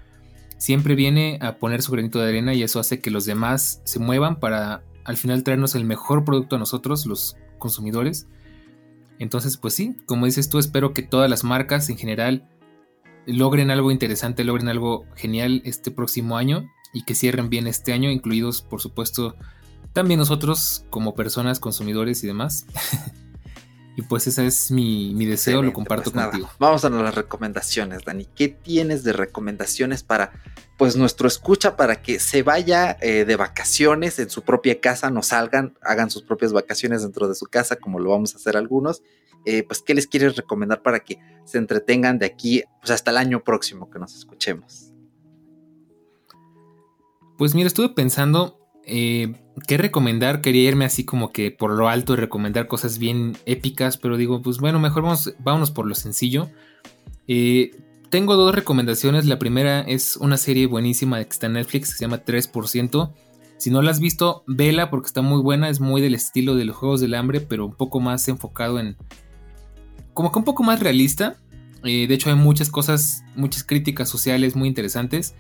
siempre 0.58 0.94
viene 0.94 1.38
a 1.40 1.56
poner 1.56 1.82
su 1.82 1.92
granito 1.92 2.20
de 2.20 2.28
arena 2.28 2.52
y 2.54 2.62
eso 2.62 2.80
hace 2.80 3.00
que 3.00 3.10
los 3.10 3.24
demás 3.24 3.80
se 3.84 3.98
muevan 3.98 4.38
para 4.38 4.82
al 5.04 5.16
final 5.16 5.42
traernos 5.42 5.74
el 5.74 5.84
mejor 5.84 6.24
producto 6.24 6.56
a 6.56 6.58
nosotros, 6.58 7.06
los 7.06 7.36
consumidores. 7.58 8.26
Entonces, 9.18 9.56
pues 9.56 9.74
sí, 9.74 9.96
como 10.06 10.26
dices 10.26 10.48
tú, 10.48 10.58
espero 10.58 10.92
que 10.92 11.02
todas 11.02 11.30
las 11.30 11.44
marcas 11.44 11.88
en 11.88 11.96
general 11.96 12.48
logren 13.26 13.70
algo 13.70 13.90
interesante, 13.90 14.44
logren 14.44 14.68
algo 14.68 15.06
genial 15.16 15.62
este 15.64 15.90
próximo 15.90 16.36
año 16.36 16.70
y 16.92 17.04
que 17.04 17.14
cierren 17.14 17.50
bien 17.50 17.66
este 17.66 17.92
año, 17.92 18.10
incluidos 18.10 18.62
por 18.62 18.80
supuesto 18.80 19.36
también 19.92 20.18
nosotros 20.18 20.84
como 20.90 21.14
personas, 21.14 21.60
consumidores 21.60 22.22
y 22.22 22.26
demás. 22.26 22.66
y 23.96 24.02
pues 24.02 24.26
ese 24.26 24.46
es 24.46 24.70
mi, 24.70 25.24
deseo, 25.26 25.62
lo 25.62 25.72
comparto 25.72 26.10
pues 26.10 26.24
contigo. 26.24 26.50
Vamos 26.58 26.84
a 26.84 26.90
las 26.90 27.14
recomendaciones, 27.14 28.04
Dani. 28.04 28.26
¿Qué 28.26 28.48
tienes 28.48 29.02
de 29.04 29.12
recomendaciones 29.12 30.02
para 30.02 30.32
pues 30.76 30.96
nuestro 30.96 31.28
escucha 31.28 31.76
para 31.76 32.00
que 32.00 32.18
se 32.18 32.42
vaya 32.42 32.96
eh, 33.02 33.26
de 33.26 33.36
vacaciones 33.36 34.18
en 34.18 34.30
su 34.30 34.42
propia 34.42 34.80
casa, 34.80 35.10
no 35.10 35.22
salgan, 35.22 35.76
hagan 35.82 36.10
sus 36.10 36.22
propias 36.22 36.52
vacaciones 36.52 37.02
dentro 37.02 37.28
de 37.28 37.34
su 37.34 37.46
casa, 37.46 37.76
como 37.76 37.98
lo 37.98 38.10
vamos 38.10 38.34
a 38.34 38.38
hacer 38.38 38.56
algunos? 38.56 39.02
Eh, 39.44 39.62
pues, 39.62 39.82
¿qué 39.82 39.94
les 39.94 40.06
quieres 40.06 40.36
recomendar 40.36 40.82
para 40.82 41.00
que 41.00 41.18
se 41.44 41.58
entretengan 41.58 42.18
de 42.18 42.26
aquí 42.26 42.62
pues, 42.80 42.90
hasta 42.90 43.10
el 43.10 43.16
año 43.16 43.42
próximo 43.42 43.90
que 43.90 43.98
nos 43.98 44.14
escuchemos? 44.14 44.92
Pues 47.38 47.54
mira, 47.54 47.68
estuve 47.68 47.88
pensando 47.90 48.60
eh, 48.84 49.34
¿Qué 49.66 49.76
recomendar? 49.76 50.40
Quería 50.40 50.68
irme 50.68 50.84
así 50.84 51.04
como 51.04 51.32
que 51.32 51.50
por 51.50 51.72
lo 51.72 51.88
alto 51.88 52.14
y 52.14 52.16
recomendar 52.16 52.66
cosas 52.66 52.98
bien 52.98 53.36
épicas, 53.46 53.98
pero 53.98 54.16
digo, 54.16 54.42
pues 54.42 54.58
bueno, 54.58 54.80
mejor 54.80 55.02
vamos, 55.02 55.34
vámonos 55.38 55.70
por 55.70 55.86
lo 55.86 55.94
sencillo. 55.94 56.48
Eh, 57.28 57.70
tengo 58.08 58.36
dos 58.36 58.54
recomendaciones. 58.54 59.26
La 59.26 59.38
primera 59.38 59.80
es 59.82 60.16
una 60.16 60.36
serie 60.36 60.66
buenísima 60.66 61.22
que 61.22 61.30
está 61.30 61.46
en 61.46 61.54
Netflix, 61.54 61.90
que 61.90 61.98
se 61.98 62.04
llama 62.04 62.24
3%. 62.24 63.12
Si 63.58 63.70
no 63.70 63.82
la 63.82 63.90
has 63.90 64.00
visto, 64.00 64.42
vela 64.46 64.90
porque 64.90 65.06
está 65.06 65.20
muy 65.20 65.42
buena, 65.42 65.68
es 65.68 65.80
muy 65.80 66.00
del 66.00 66.14
estilo 66.14 66.54
de 66.54 66.64
los 66.64 66.76
Juegos 66.76 67.00
del 67.00 67.14
Hambre, 67.14 67.40
pero 67.40 67.66
un 67.66 67.74
poco 67.74 68.00
más 68.00 68.26
enfocado 68.28 68.80
en... 68.80 68.96
como 70.14 70.32
que 70.32 70.38
un 70.38 70.44
poco 70.44 70.62
más 70.62 70.80
realista. 70.80 71.36
Eh, 71.84 72.06
de 72.06 72.14
hecho 72.14 72.30
hay 72.30 72.36
muchas 72.36 72.70
cosas, 72.70 73.24
muchas 73.36 73.64
críticas 73.64 74.08
sociales 74.08 74.56
muy 74.56 74.68
interesantes. 74.68 75.34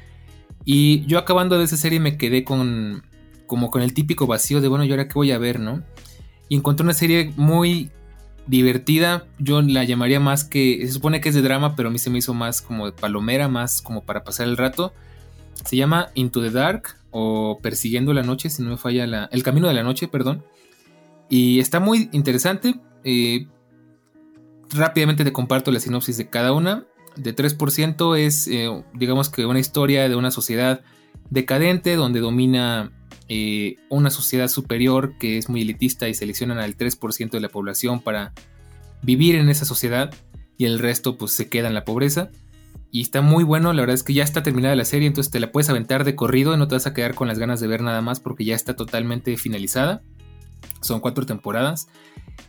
Y 0.64 1.04
yo 1.06 1.18
acabando 1.18 1.58
de 1.58 1.64
esa 1.64 1.76
serie 1.76 2.00
me 2.00 2.16
quedé 2.16 2.44
con 2.44 3.02
como 3.46 3.70
con 3.72 3.82
el 3.82 3.94
típico 3.94 4.28
vacío 4.28 4.60
de, 4.60 4.68
bueno, 4.68 4.84
¿y 4.84 4.90
ahora 4.92 5.08
qué 5.08 5.14
voy 5.14 5.32
a 5.32 5.38
ver, 5.38 5.58
no? 5.58 5.82
Y 6.48 6.54
encontré 6.54 6.84
una 6.84 6.92
serie 6.92 7.32
muy 7.36 7.90
divertida, 8.46 9.26
yo 9.40 9.60
la 9.60 9.82
llamaría 9.82 10.20
más 10.20 10.44
que, 10.44 10.86
se 10.86 10.92
supone 10.92 11.20
que 11.20 11.30
es 11.30 11.34
de 11.34 11.42
drama, 11.42 11.74
pero 11.74 11.88
a 11.88 11.92
mí 11.92 11.98
se 11.98 12.10
me 12.10 12.18
hizo 12.18 12.32
más 12.32 12.62
como 12.62 12.86
de 12.86 12.92
palomera, 12.92 13.48
más 13.48 13.82
como 13.82 14.04
para 14.04 14.22
pasar 14.22 14.46
el 14.46 14.56
rato. 14.56 14.92
Se 15.64 15.76
llama 15.76 16.10
Into 16.14 16.40
the 16.40 16.50
Dark 16.50 16.96
o 17.10 17.58
Persiguiendo 17.60 18.12
la 18.12 18.22
Noche, 18.22 18.50
si 18.50 18.62
no 18.62 18.70
me 18.70 18.76
falla 18.76 19.04
la, 19.08 19.28
El 19.32 19.42
Camino 19.42 19.66
de 19.66 19.74
la 19.74 19.82
Noche, 19.82 20.06
perdón. 20.06 20.44
Y 21.28 21.58
está 21.58 21.80
muy 21.80 22.08
interesante. 22.12 22.76
Eh, 23.02 23.48
rápidamente 24.72 25.24
te 25.24 25.32
comparto 25.32 25.70
la 25.70 25.80
sinopsis 25.80 26.16
de 26.16 26.28
cada 26.28 26.52
una. 26.52 26.86
De 27.16 27.34
3% 27.34 28.16
es, 28.18 28.46
eh, 28.48 28.68
digamos 28.94 29.28
que 29.28 29.46
una 29.46 29.58
historia 29.58 30.08
de 30.08 30.16
una 30.16 30.30
sociedad 30.30 30.82
decadente 31.28 31.96
donde 31.96 32.20
domina 32.20 32.92
eh, 33.28 33.76
una 33.88 34.10
sociedad 34.10 34.48
superior 34.48 35.16
que 35.18 35.38
es 35.38 35.48
muy 35.48 35.62
elitista 35.62 36.08
y 36.08 36.14
seleccionan 36.14 36.58
al 36.58 36.76
3% 36.76 37.30
de 37.30 37.40
la 37.40 37.48
población 37.48 38.00
para 38.00 38.32
vivir 39.02 39.36
en 39.36 39.48
esa 39.48 39.64
sociedad 39.64 40.12
y 40.56 40.64
el 40.66 40.78
resto 40.78 41.16
pues 41.16 41.32
se 41.32 41.48
queda 41.48 41.68
en 41.68 41.74
la 41.74 41.84
pobreza. 41.84 42.30
y 42.92 43.02
está 43.02 43.22
muy 43.22 43.44
bueno, 43.44 43.72
la 43.72 43.82
verdad 43.82 43.94
es 43.94 44.02
que 44.02 44.14
ya 44.14 44.24
está 44.24 44.42
terminada 44.42 44.74
la 44.74 44.84
serie, 44.84 45.06
entonces 45.06 45.30
te 45.30 45.38
la 45.38 45.52
puedes 45.52 45.70
aventar 45.70 46.02
de 46.02 46.16
corrido 46.16 46.52
y 46.52 46.56
no 46.56 46.66
te 46.66 46.74
vas 46.74 46.88
a 46.88 46.92
quedar 46.92 47.14
con 47.14 47.28
las 47.28 47.38
ganas 47.38 47.60
de 47.60 47.68
ver 47.68 47.82
nada 47.82 48.02
más 48.02 48.18
porque 48.18 48.44
ya 48.44 48.56
está 48.56 48.74
totalmente 48.74 49.36
finalizada. 49.36 50.02
Son 50.80 50.98
cuatro 50.98 51.24
temporadas. 51.24 51.86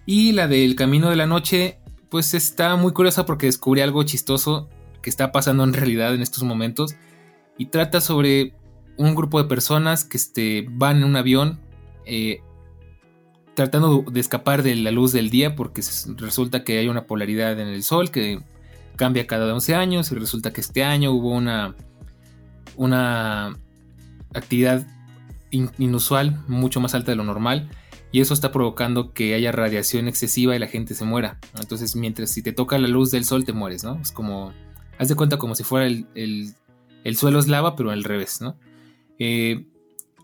Y 0.07 0.31
la 0.31 0.48
del 0.48 0.76
Camino 0.76 1.11
de 1.11 1.15
la 1.15 1.27
Noche, 1.27 1.80
pues 2.12 2.34
está 2.34 2.76
muy 2.76 2.92
curiosa 2.92 3.26
porque 3.26 3.46
descubrí 3.46 3.80
algo 3.80 4.04
chistoso 4.04 4.70
que 5.02 5.10
está 5.10 5.32
pasando 5.32 5.64
en 5.64 5.74
realidad 5.74 6.14
en 6.14 6.22
estos 6.22 6.44
momentos. 6.44 6.96
Y 7.58 7.68
trata 7.68 8.02
sobre 8.02 8.54
un 8.98 9.16
grupo 9.16 9.42
de 9.42 9.48
personas 9.48 10.04
que 10.04 10.18
este, 10.18 10.66
van 10.70 10.98
en 10.98 11.04
un 11.06 11.16
avión 11.16 11.62
eh, 12.06 12.42
tratando 13.54 14.04
de 14.12 14.20
escapar 14.20 14.62
de 14.62 14.76
la 14.76 14.92
luz 14.92 15.14
del 15.14 15.30
día 15.30 15.56
porque 15.56 15.82
resulta 16.18 16.66
que 16.66 16.80
hay 16.80 16.90
una 16.90 17.06
polaridad 17.06 17.58
en 17.58 17.70
el 17.70 17.82
sol 17.82 18.12
que 18.12 18.42
cambia 18.98 19.26
cada 19.26 19.52
11 19.54 19.76
años 19.76 20.12
y 20.12 20.16
resulta 20.16 20.52
que 20.52 20.60
este 20.60 20.84
año 20.84 21.12
hubo 21.14 21.32
una, 21.32 21.76
una 22.76 23.58
actividad 24.34 24.86
inusual, 25.50 26.44
mucho 26.50 26.82
más 26.82 26.94
alta 26.94 27.12
de 27.12 27.16
lo 27.16 27.24
normal, 27.24 27.70
y 28.12 28.20
eso 28.20 28.34
está 28.34 28.52
provocando 28.52 29.14
que 29.14 29.34
haya 29.36 29.52
radiación 29.52 30.08
excesiva 30.08 30.56
y 30.56 30.60
la 30.60 30.68
gente 30.68 30.96
se 30.96 31.06
muera. 31.06 31.40
Entonces, 31.60 31.96
mientras 31.96 32.32
si 32.32 32.42
te 32.42 32.52
toca 32.52 32.78
la 32.78 32.88
luz 32.88 33.12
del 33.12 33.26
sol, 33.26 33.46
te 33.46 33.54
mueres, 33.54 33.84
¿no? 33.84 34.00
Es 34.02 34.12
como, 34.12 34.54
haz 34.98 35.08
de 35.08 35.16
cuenta 35.16 35.38
como 35.38 35.56
si 35.56 35.64
fuera 35.64 35.86
el, 35.86 36.08
el, 36.14 37.18
suelo 37.18 37.40
es 37.40 37.48
lava, 37.48 37.76
pero 37.76 37.92
al 37.92 38.04
revés, 38.04 38.42
¿no? 38.42 38.58
Eh, 39.18 39.66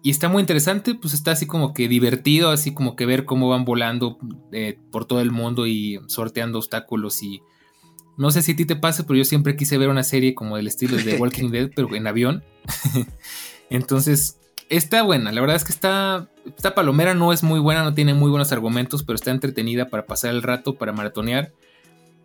y 0.03 0.09
está 0.09 0.29
muy 0.29 0.41
interesante, 0.41 0.95
pues 0.95 1.13
está 1.13 1.31
así 1.31 1.47
como 1.47 1.73
que 1.73 1.87
divertido, 1.87 2.49
así 2.49 2.73
como 2.73 2.95
que 2.95 3.05
ver 3.05 3.25
cómo 3.25 3.49
van 3.49 3.65
volando 3.65 4.17
eh, 4.51 4.77
por 4.91 5.05
todo 5.05 5.21
el 5.21 5.31
mundo 5.31 5.67
y 5.67 5.99
sorteando 6.07 6.59
obstáculos 6.59 7.23
y 7.23 7.41
no 8.17 8.31
sé 8.31 8.41
si 8.41 8.53
a 8.53 8.55
ti 8.55 8.65
te 8.65 8.75
pasa, 8.75 9.05
pero 9.05 9.17
yo 9.17 9.25
siempre 9.25 9.55
quise 9.55 9.77
ver 9.77 9.89
una 9.89 10.03
serie 10.03 10.33
como 10.33 10.57
del 10.57 10.67
estilo 10.67 10.97
de 10.97 11.15
Walking 11.19 11.49
Dead, 11.51 11.69
pero 11.75 11.93
en 11.95 12.07
avión. 12.07 12.43
Entonces, 13.69 14.39
está 14.69 15.01
buena. 15.03 15.31
La 15.31 15.41
verdad 15.41 15.55
es 15.55 15.63
que 15.63 15.71
está, 15.71 16.27
esta 16.45 16.75
palomera 16.75 17.13
no 17.13 17.33
es 17.33 17.43
muy 17.43 17.59
buena, 17.59 17.83
no 17.83 17.93
tiene 17.93 18.13
muy 18.13 18.29
buenos 18.29 18.51
argumentos, 18.51 19.03
pero 19.03 19.15
está 19.15 19.31
entretenida 19.31 19.89
para 19.89 20.05
pasar 20.05 20.31
el 20.31 20.43
rato, 20.43 20.75
para 20.75 20.93
maratonear. 20.93 21.51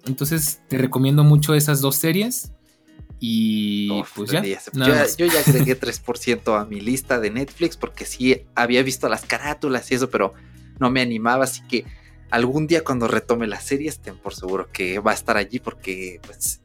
Entonces, 0.07 0.61
te 0.69 0.79
recomiendo 0.79 1.25
mucho 1.25 1.55
esas 1.55 1.81
dos 1.81 1.97
series. 1.97 2.53
Y 3.21 4.03
pues 4.17 4.33
ya. 4.33 4.43
Yo, 4.43 5.27
ya 5.27 5.41
agregué 5.47 5.79
3% 5.81 6.61
a 6.61 6.65
mi 6.65 6.81
lista 6.81 7.21
de 7.21 7.31
Netflix 7.31 7.77
porque 7.77 8.05
sí 8.05 8.47
había 8.57 8.83
visto 8.83 9.09
las 9.09 9.25
carátulas 9.25 9.93
y 9.93 9.95
eso, 9.95 10.11
pero 10.11 10.35
no 10.81 10.91
me 10.91 11.01
animaba, 11.01 11.45
así 11.45 11.63
que 11.69 11.85
algún 12.31 12.67
día 12.67 12.83
cuando 12.83 13.07
retome 13.07 13.47
la 13.47 13.61
serie 13.61 13.91
estén 13.91 14.17
por 14.17 14.35
seguro 14.35 14.69
que 14.73 14.99
va 14.99 15.13
a 15.13 15.15
estar 15.15 15.37
allí 15.37 15.61
porque 15.61 16.19
pues 16.27 16.62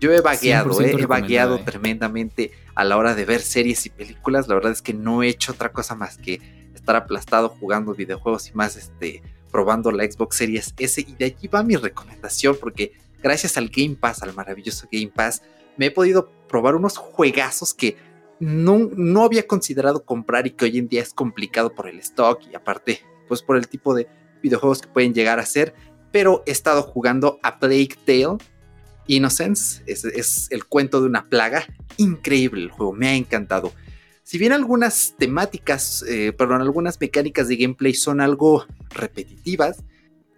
yo 0.00 0.12
he 0.12 0.20
vagueado, 0.20 0.80
eh, 0.80 0.96
he 0.98 1.06
vagueado 1.06 1.56
eh. 1.56 1.62
tremendamente 1.64 2.52
a 2.74 2.84
la 2.84 2.96
hora 2.96 3.14
de 3.14 3.26
ver 3.26 3.42
series 3.42 3.84
y 3.86 3.90
películas. 3.90 4.48
La 4.48 4.54
verdad 4.54 4.72
es 4.72 4.82
que 4.82 4.94
no 4.94 5.22
he 5.22 5.28
hecho 5.28 5.52
otra 5.52 5.72
cosa 5.72 5.94
más 5.94 6.16
que 6.16 6.40
estar 6.74 6.96
aplastado 6.96 7.50
jugando 7.50 7.94
videojuegos 7.94 8.48
y 8.48 8.52
más 8.54 8.76
este 8.76 9.22
probando 9.52 9.90
la 9.90 10.04
Xbox 10.04 10.36
Series 10.36 10.74
S 10.78 11.00
y 11.00 11.14
de 11.16 11.24
allí 11.26 11.48
va 11.48 11.62
mi 11.62 11.76
recomendación 11.76 12.56
porque 12.60 12.92
gracias 13.22 13.56
al 13.58 13.68
Game 13.68 13.96
Pass, 13.96 14.22
al 14.22 14.32
maravilloso 14.32 14.88
Game 14.90 15.12
Pass, 15.14 15.42
me 15.76 15.86
he 15.86 15.90
podido 15.90 16.30
probar 16.48 16.76
unos 16.76 16.96
juegazos 16.96 17.74
que 17.74 17.96
no, 18.38 18.78
no 18.96 19.24
había 19.24 19.46
considerado 19.46 20.04
comprar 20.04 20.46
y 20.46 20.52
que 20.52 20.64
hoy 20.64 20.78
en 20.78 20.88
día 20.88 21.02
es 21.02 21.12
complicado 21.12 21.74
por 21.74 21.88
el 21.88 21.98
stock 21.98 22.40
y 22.50 22.54
aparte 22.54 23.00
pues 23.28 23.42
por 23.42 23.56
el 23.56 23.68
tipo 23.68 23.94
de 23.94 24.08
videojuegos 24.42 24.80
que 24.80 24.88
pueden 24.88 25.12
llegar 25.12 25.38
a 25.38 25.46
ser, 25.46 25.74
pero 26.10 26.42
he 26.46 26.52
estado 26.52 26.82
jugando 26.82 27.38
a 27.42 27.58
Plague 27.58 27.96
Tale 28.06 28.38
Innocence, 29.06 29.82
es, 29.86 30.48
el 30.50 30.64
cuento 30.64 31.00
de 31.00 31.06
una 31.06 31.28
plaga, 31.28 31.66
increíble 31.96 32.62
el 32.62 32.70
juego, 32.70 32.92
me 32.92 33.08
ha 33.08 33.14
encantado. 33.14 33.72
Si 34.22 34.38
bien 34.38 34.52
algunas 34.52 35.14
temáticas, 35.18 36.04
eh, 36.08 36.32
perdón, 36.32 36.62
algunas 36.62 37.00
mecánicas 37.00 37.48
de 37.48 37.56
gameplay 37.56 37.94
son 37.94 38.20
algo 38.20 38.66
repetitivas, 38.90 39.82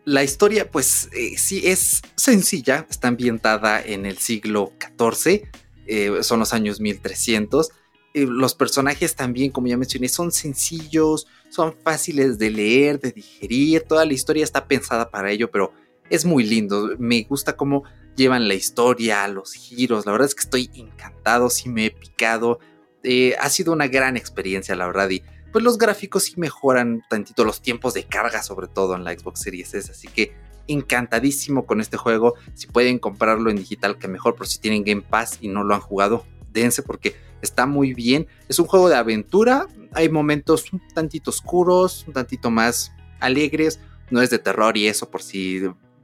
la 0.05 0.25
historia 0.25 0.71
pues 0.71 1.09
eh, 1.13 1.37
sí 1.37 1.63
es 1.65 2.03
sencilla, 2.17 2.87
está 2.91 3.09
ambientada 3.09 3.81
en 3.81 4.07
el 4.07 4.19
siglo 4.19 4.73
XIV, 4.81 5.43
eh, 5.87 6.23
son 6.23 6.41
los 6.41 6.55
años 6.55 6.81
1300, 6.81 7.71
los 8.15 8.55
personajes 8.55 9.15
también, 9.15 9.51
como 9.51 9.69
ya 9.69 9.77
mencioné, 9.77 10.09
son 10.09 10.33
sencillos, 10.33 11.27
son 11.49 11.75
fáciles 11.83 12.39
de 12.39 12.51
leer, 12.51 13.01
de 13.01 13.13
digerir, 13.13 13.83
toda 13.83 14.05
la 14.05 14.13
historia 14.13 14.45
está 14.45 14.67
pensada 14.67 15.11
para 15.11 15.31
ello, 15.31 15.51
pero 15.51 15.73
es 16.11 16.25
muy 16.25 16.45
lindo, 16.45 16.95
me 16.99 17.23
gusta 17.23 17.57
cómo 17.57 17.85
llevan 18.17 18.49
la 18.49 18.55
historia, 18.55 19.27
los 19.29 19.53
giros, 19.53 20.07
la 20.07 20.13
verdad 20.13 20.29
es 20.29 20.35
que 20.35 20.43
estoy 20.43 20.71
encantado, 20.75 21.51
sí 21.51 21.69
me 21.69 21.87
he 21.87 21.91
picado, 21.91 22.59
eh, 23.03 23.35
ha 23.41 23.49
sido 23.49 23.73
una 23.73 23.89
gran 23.89 24.17
experiencia, 24.17 24.77
la 24.77 24.87
verdad, 24.87 25.11
y 25.11 25.23
pues 25.53 25.65
los 25.65 25.79
gráficos 25.79 26.25
sí 26.25 26.35
mejoran 26.37 27.03
tantito 27.09 27.45
los 27.45 27.61
tiempos 27.61 27.95
de 27.95 28.05
carga, 28.05 28.43
sobre 28.43 28.69
todo 28.69 28.95
en 28.95 29.05
la 29.05 29.13
Xbox 29.13 29.41
Series 29.41 29.75
S, 29.75 29.91
así 29.91 30.09
que 30.09 30.35
encantadísimo 30.69 31.67
con 31.67 31.81
este 31.81 31.97
juego, 31.97 32.35
si 32.55 32.67
pueden 32.67 32.99
comprarlo 32.99 33.51
en 33.51 33.57
digital 33.57 33.99
que 33.99 34.09
mejor, 34.09 34.35
pero 34.35 34.47
si 34.47 34.59
tienen 34.59 34.85
Game 34.85 35.03
Pass 35.03 35.39
y 35.41 35.49
no 35.49 35.65
lo 35.65 35.75
han 35.75 35.81
jugado, 35.81 36.25
dense 36.53 36.83
porque 36.83 37.17
está 37.43 37.67
muy 37.67 37.95
bien. 37.95 38.27
Es 38.49 38.59
un 38.59 38.67
juego 38.67 38.89
de 38.89 38.97
aventura, 38.97 39.67
hay 39.93 40.09
momentos 40.09 40.73
un 40.73 40.81
tantito 40.95 41.31
oscuros, 41.31 42.05
un 42.07 42.15
tantito 42.15 42.51
más 42.51 42.93
alegres, 43.21 43.81
no 44.11 44.23
es 44.23 44.31
de 44.31 44.39
terror 44.39 44.77
y 44.77 44.87
eso 44.87 45.11
por 45.11 45.23
si 45.23 45.63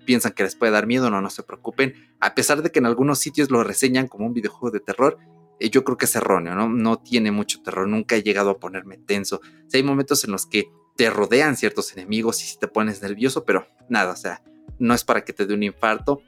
piensan 0.09 0.33
que 0.33 0.43
les 0.43 0.57
puede 0.57 0.73
dar 0.73 0.87
miedo, 0.87 1.11
no, 1.11 1.21
no 1.21 1.29
se 1.29 1.43
preocupen. 1.43 1.93
A 2.19 2.35
pesar 2.35 2.63
de 2.63 2.73
que 2.73 2.79
en 2.79 2.87
algunos 2.87 3.19
sitios 3.19 3.51
lo 3.51 3.63
reseñan 3.63 4.09
como 4.09 4.25
un 4.25 4.33
videojuego 4.33 4.71
de 4.71 4.81
terror, 4.81 5.19
eh, 5.61 5.69
yo 5.69 5.85
creo 5.85 5.99
que 5.99 6.07
es 6.07 6.17
erróneo, 6.17 6.55
¿no? 6.55 6.67
No 6.67 6.97
tiene 6.99 7.31
mucho 7.31 7.61
terror, 7.61 7.87
nunca 7.87 8.17
he 8.17 8.23
llegado 8.23 8.49
a 8.49 8.59
ponerme 8.59 8.97
tenso. 8.97 9.43
hay 9.71 9.83
momentos 9.83 10.25
en 10.25 10.31
los 10.31 10.47
que 10.47 10.71
te 10.97 11.11
rodean 11.11 11.59
ciertos 11.59 11.93
enemigos 11.93 12.43
y 12.43 12.47
si 12.47 12.59
te 12.59 12.69
pones 12.69 13.03
nervioso, 13.03 13.45
pero 13.45 13.69
nada, 13.91 14.15
o 14.15 14.17
sea, 14.17 14.43
no 14.79 14.95
es 14.95 15.05
para 15.05 15.27
que 15.27 15.35
te 15.35 15.45
dé 15.45 15.53
un 15.53 15.63
infarto. 15.63 16.23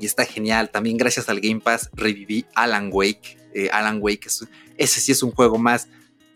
Y 0.00 0.04
está 0.04 0.24
genial. 0.24 0.70
También 0.70 0.96
gracias 0.96 1.28
al 1.28 1.38
Game 1.38 1.60
Pass 1.60 1.90
reviví 1.92 2.44
Alan 2.56 2.90
Wake. 2.92 3.38
Eh, 3.54 3.70
Alan 3.70 4.00
Wake, 4.02 4.26
ese 4.76 5.00
sí 5.00 5.12
es 5.12 5.22
un 5.22 5.30
juego 5.30 5.58
más. 5.58 5.88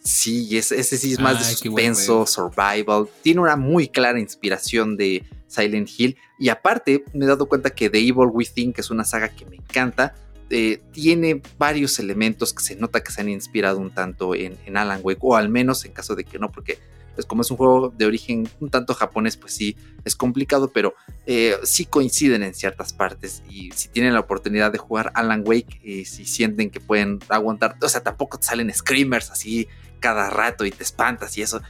Sí, 0.04 0.56
ese, 0.56 0.84
sí 0.84 1.14
es 1.14 1.18
más 1.18 1.36
de 1.40 1.44
suspenso, 1.44 2.26
survival. 2.26 3.08
Tiene 3.22 3.40
una 3.40 3.56
muy 3.56 3.88
clara 3.88 4.20
inspiración 4.20 4.96
de 4.96 5.24
Silent 5.50 5.90
Hill. 5.96 6.16
Y 6.38 6.48
aparte, 6.48 7.04
me 7.12 7.24
he 7.24 7.28
dado 7.28 7.46
cuenta 7.46 7.70
que 7.70 7.90
The 7.90 7.98
Evil 7.98 8.30
Within, 8.32 8.72
que 8.72 8.80
es 8.80 8.90
una 8.90 9.04
saga 9.04 9.28
que 9.28 9.44
me 9.44 9.56
encanta, 9.56 10.14
eh, 10.48 10.80
tiene 10.92 11.42
varios 11.58 11.98
elementos 11.98 12.52
que 12.52 12.62
se 12.62 12.76
nota 12.76 13.02
que 13.02 13.12
se 13.12 13.20
han 13.20 13.28
inspirado 13.28 13.78
un 13.78 13.90
tanto 13.90 14.34
en, 14.34 14.56
Alan 14.76 15.00
Wake, 15.02 15.20
o 15.22 15.36
al 15.36 15.48
menos 15.48 15.84
en 15.84 15.92
caso 15.92 16.16
de 16.16 16.24
que 16.24 16.38
no, 16.38 16.50
porque 16.50 16.78
pues 17.14 17.26
como 17.26 17.42
es 17.42 17.50
un 17.50 17.56
juego 17.56 17.92
de 17.96 18.06
origen 18.06 18.48
un 18.60 18.70
tanto 18.70 18.94
japonés, 18.94 19.36
pues 19.36 19.52
sí, 19.52 19.76
es 20.04 20.16
complicado, 20.16 20.70
pero 20.72 20.94
eh, 21.26 21.56
sí 21.64 21.84
coinciden 21.84 22.42
en 22.42 22.54
ciertas 22.54 22.92
partes. 22.92 23.42
Y 23.48 23.72
si 23.72 23.88
tienen 23.88 24.14
la 24.14 24.20
oportunidad 24.20 24.72
de 24.72 24.78
jugar 24.78 25.12
Alan 25.14 25.42
Wake, 25.44 25.80
y 25.82 26.04
si 26.04 26.24
sienten 26.24 26.70
que 26.70 26.80
pueden 26.80 27.18
aguantar, 27.28 27.76
o 27.82 27.88
sea, 27.88 28.02
tampoco 28.02 28.38
te 28.38 28.46
salen 28.46 28.72
screamers 28.72 29.30
así 29.30 29.68
cada 30.00 30.30
rato 30.30 30.64
y 30.64 30.70
te 30.70 30.82
espantas 30.82 31.36
y 31.36 31.42
eso. 31.42 31.60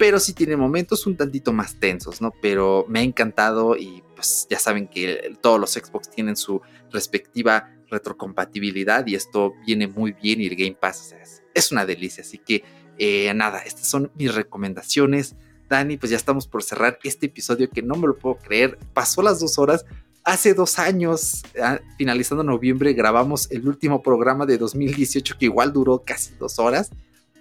Pero 0.00 0.18
sí 0.18 0.32
tiene 0.32 0.56
momentos 0.56 1.06
un 1.06 1.14
tantito 1.14 1.52
más 1.52 1.78
tensos, 1.78 2.22
¿no? 2.22 2.32
Pero 2.40 2.86
me 2.88 3.00
ha 3.00 3.02
encantado 3.02 3.76
y 3.76 4.02
pues 4.16 4.46
ya 4.48 4.58
saben 4.58 4.88
que 4.88 5.36
todos 5.42 5.60
los 5.60 5.72
Xbox 5.72 6.08
tienen 6.08 6.36
su 6.36 6.62
respectiva 6.90 7.68
retrocompatibilidad 7.90 9.06
y 9.06 9.14
esto 9.14 9.52
viene 9.66 9.88
muy 9.88 10.12
bien 10.12 10.40
y 10.40 10.46
el 10.46 10.56
Game 10.56 10.78
Pass 10.80 11.12
es, 11.20 11.42
es 11.52 11.70
una 11.70 11.84
delicia. 11.84 12.22
Así 12.22 12.38
que 12.38 12.64
eh, 12.96 13.30
nada, 13.34 13.58
estas 13.58 13.88
son 13.88 14.10
mis 14.14 14.34
recomendaciones. 14.34 15.36
Dani, 15.68 15.98
pues 15.98 16.08
ya 16.08 16.16
estamos 16.16 16.46
por 16.46 16.62
cerrar 16.62 16.98
este 17.02 17.26
episodio 17.26 17.68
que 17.68 17.82
no 17.82 17.94
me 17.96 18.06
lo 18.06 18.16
puedo 18.16 18.38
creer. 18.38 18.78
Pasó 18.94 19.20
las 19.20 19.38
dos 19.38 19.58
horas. 19.58 19.84
Hace 20.24 20.54
dos 20.54 20.78
años, 20.78 21.42
ah, 21.62 21.78
finalizando 21.98 22.42
noviembre, 22.42 22.94
grabamos 22.94 23.50
el 23.50 23.68
último 23.68 24.02
programa 24.02 24.46
de 24.46 24.56
2018 24.56 25.36
que 25.38 25.44
igual 25.44 25.74
duró 25.74 26.04
casi 26.06 26.32
dos 26.36 26.58
horas 26.58 26.88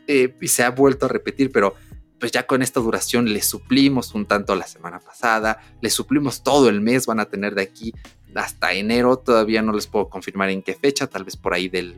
eh, 0.07 0.35
y 0.41 0.47
se 0.49 0.63
ha 0.63 0.71
vuelto 0.71 1.05
a 1.05 1.09
repetir, 1.09 1.53
pero 1.53 1.75
pues 2.19 2.31
ya 2.31 2.45
con 2.45 2.61
esta 2.61 2.79
duración 2.79 3.31
le 3.31 3.41
suplimos 3.41 4.13
un 4.13 4.25
tanto 4.25 4.55
la 4.55 4.67
semana 4.67 4.99
pasada, 4.99 5.59
le 5.81 5.89
suplimos 5.89 6.43
todo 6.43 6.69
el 6.69 6.81
mes, 6.81 7.05
van 7.05 7.19
a 7.19 7.25
tener 7.25 7.55
de 7.55 7.63
aquí 7.63 7.93
hasta 8.35 8.73
enero, 8.73 9.17
todavía 9.17 9.61
no 9.61 9.73
les 9.73 9.87
puedo 9.87 10.09
confirmar 10.09 10.49
en 10.49 10.61
qué 10.61 10.75
fecha, 10.75 11.07
tal 11.07 11.23
vez 11.23 11.37
por 11.37 11.53
ahí 11.53 11.69
del 11.69 11.95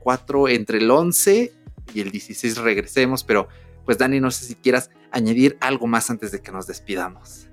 4, 0.00 0.48
entre 0.48 0.78
el 0.78 0.90
11 0.90 1.52
y 1.94 2.00
el 2.00 2.10
16 2.10 2.58
regresemos, 2.58 3.24
pero 3.24 3.48
pues 3.84 3.98
Dani, 3.98 4.20
no 4.20 4.30
sé 4.30 4.46
si 4.46 4.54
quieras 4.54 4.90
añadir 5.10 5.56
algo 5.60 5.86
más 5.86 6.08
antes 6.10 6.32
de 6.32 6.40
que 6.40 6.52
nos 6.52 6.66
despidamos. 6.66 7.48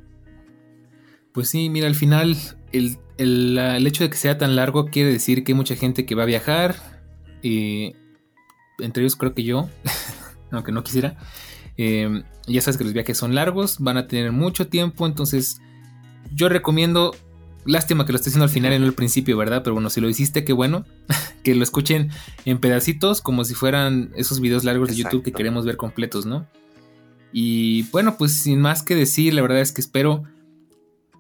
Pues 1.32 1.50
sí, 1.50 1.70
mira, 1.70 1.88
al 1.88 1.96
final 1.96 2.38
el, 2.72 3.88
hecho 3.88 4.04
de 4.04 4.10
que 4.10 4.18
sea 4.18 4.38
tan 4.38 4.56
largo 4.56 4.86
quiere 4.86 5.12
decir 5.12 5.44
que 5.44 5.52
hay 5.52 5.56
mucha 5.56 5.76
gente 5.76 6.06
que 6.06 6.16
va 6.16 6.24
a 6.24 6.28
viajar, 6.28 6.76
y 7.42 7.96
entre 8.80 9.04
ellos 9.04 9.16
creo 9.16 9.34
que 9.34 9.44
yo, 9.44 9.70
aunque 10.52 10.72
no 10.72 10.84
quisiera. 10.84 11.18
Em, 11.78 12.24
ya 12.48 12.62
sabes 12.62 12.78
que 12.78 12.84
los 12.84 12.94
viajes 12.94 13.18
son 13.18 13.36
largos, 13.36 13.80
van 13.80 13.98
a 13.98 14.08
tener 14.08 14.32
mucho 14.32 14.68
tiempo, 14.68 15.06
entonces 15.06 15.62
yo 16.32 16.50
recomiendo 16.50 17.14
Lástima 17.66 18.06
que 18.06 18.14
lo 18.14 18.16
esté 18.16 18.30
haciendo 18.30 18.46
al 18.46 18.50
final 18.50 18.74
y 18.74 18.80
no 18.80 18.86
al 18.86 18.94
principio, 18.94 19.38
¿verdad? 19.38 19.64
Pero 19.64 19.74
bueno, 19.74 19.90
si 19.90 20.00
lo 20.00 20.10
hiciste, 20.10 20.46
qué 20.46 20.54
bueno. 20.54 20.86
que 21.44 21.56
lo 21.56 21.64
escuchen 21.64 22.10
en 22.46 22.60
pedacitos, 22.60 23.22
como 23.22 23.44
si 23.44 23.54
fueran 23.54 24.12
esos 24.16 24.40
videos 24.40 24.64
largos 24.64 24.90
de 24.90 24.96
YouTube 24.96 25.24
que 25.24 25.32
queremos 25.32 25.66
ver 25.66 25.78
completos, 25.78 26.26
¿no? 26.26 26.48
Y 27.32 27.84
bueno, 27.92 28.18
pues 28.18 28.34
sin 28.34 28.60
más 28.60 28.82
que 28.82 28.96
decir, 28.96 29.34
la 29.34 29.42
verdad 29.42 29.60
es 29.60 29.72
que 29.72 29.82
espero 29.82 30.24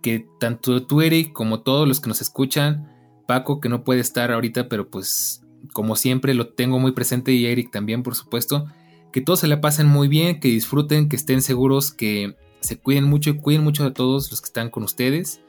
que 0.01 0.25
tanto 0.39 0.85
tú, 0.87 1.01
Eric, 1.01 1.33
como 1.33 1.61
todos 1.61 1.87
los 1.87 1.99
que 1.99 2.07
nos 2.07 2.21
escuchan, 2.21 2.89
Paco, 3.27 3.59
que 3.59 3.69
no 3.69 3.83
puede 3.83 3.99
estar 3.99 4.31
ahorita, 4.31 4.69
pero 4.69 4.89
pues 4.89 5.43
como 5.73 5.95
siempre 5.95 6.33
lo 6.33 6.47
tengo 6.47 6.79
muy 6.79 6.93
presente 6.93 7.33
y 7.33 7.45
Eric 7.45 7.69
también, 7.69 8.01
por 8.01 8.15
supuesto, 8.15 8.65
que 9.11 9.21
todos 9.21 9.39
se 9.39 9.47
la 9.47 9.61
pasen 9.61 9.87
muy 9.87 10.07
bien, 10.07 10.39
que 10.39 10.49
disfruten, 10.49 11.09
que 11.09 11.15
estén 11.15 11.41
seguros, 11.41 11.91
que 11.91 12.35
se 12.59 12.77
cuiden 12.77 13.05
mucho 13.05 13.29
y 13.29 13.37
cuiden 13.37 13.63
mucho 13.63 13.83
de 13.83 13.91
todos 13.91 14.29
los 14.31 14.41
que 14.41 14.45
están 14.45 14.69
con 14.69 14.83
ustedes. 14.83 15.41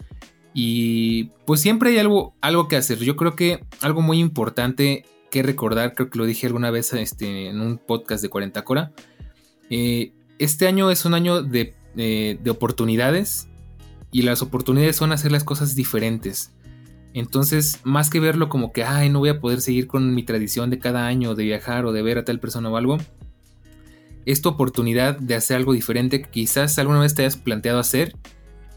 Y 0.55 1.25
pues 1.47 1.61
siempre 1.61 1.91
hay 1.91 1.99
algo, 1.99 2.35
algo 2.41 2.69
que 2.69 2.77
hacer. 2.77 2.99
Yo 2.99 3.17
creo 3.17 3.37
que 3.37 3.65
algo 3.81 4.03
muy 4.03 4.19
importante 4.19 5.05
que 5.31 5.43
recordar, 5.43 5.95
creo 5.95 6.11
que 6.11 6.19
lo 6.19 6.27
dije 6.27 6.47
alguna 6.47 6.71
vez 6.71 6.93
este, 6.93 7.49
en 7.49 7.61
un 7.61 7.79
podcast 7.79 8.23
de 8.23 8.29
40 8.29 8.63
Cora. 8.65 8.93
Eh, 9.71 10.13
este 10.39 10.67
año 10.67 10.91
es 10.91 11.05
un 11.05 11.15
año 11.15 11.43
de, 11.43 11.75
eh, 11.97 12.39
de 12.43 12.51
oportunidades 12.51 13.49
y 14.11 14.23
las 14.23 14.43
oportunidades 14.43 14.97
son 14.97 15.13
hacer 15.13 15.31
las 15.31 15.45
cosas 15.45 15.77
diferentes. 15.77 16.53
Entonces, 17.13 17.81
más 17.85 18.11
que 18.11 18.21
verlo 18.21 18.49
como 18.49 18.73
que, 18.73 18.85
ay, 18.85 19.09
no 19.09 19.19
voy 19.21 19.31
a 19.31 19.41
poder 19.41 19.61
seguir 19.61 19.87
con 19.87 20.15
mi 20.15 20.25
tradición 20.25 20.71
de 20.71 20.79
cada 20.79 21.07
año 21.07 21.35
de 21.35 21.45
viajar 21.45 21.85
o 21.85 21.93
de 21.93 22.03
ver 22.03 22.19
a 22.19 22.25
tal 22.25 22.41
persona 22.41 22.71
o 22.71 22.77
algo, 22.77 22.99
es 24.31 24.43
tu 24.43 24.49
oportunidad 24.49 25.19
de 25.19 25.35
hacer 25.35 25.57
algo 25.57 25.73
diferente 25.73 26.23
que 26.23 26.31
quizás 26.31 26.79
alguna 26.79 27.01
vez 27.01 27.15
te 27.15 27.23
hayas 27.23 27.37
planteado 27.37 27.79
hacer 27.79 28.15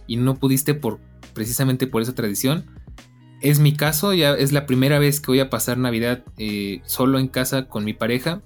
y 0.08 0.18
no 0.18 0.36
pudiste 0.36 0.74
por 0.74 1.00
precisamente 1.34 1.88
por 1.88 2.02
esa 2.02 2.16
tradición. 2.16 2.66
Es 3.42 3.60
mi 3.60 3.76
caso, 3.76 4.14
ya 4.14 4.34
es 4.34 4.52
la 4.52 4.66
primera 4.66 5.00
vez 5.00 5.20
que 5.20 5.28
voy 5.28 5.40
a 5.40 5.50
pasar 5.50 5.78
Navidad 5.78 6.24
eh, 6.38 6.82
solo 6.86 7.20
en 7.20 7.28
casa 7.28 7.68
con 7.68 7.84
mi 7.84 7.94
pareja. 7.94 8.42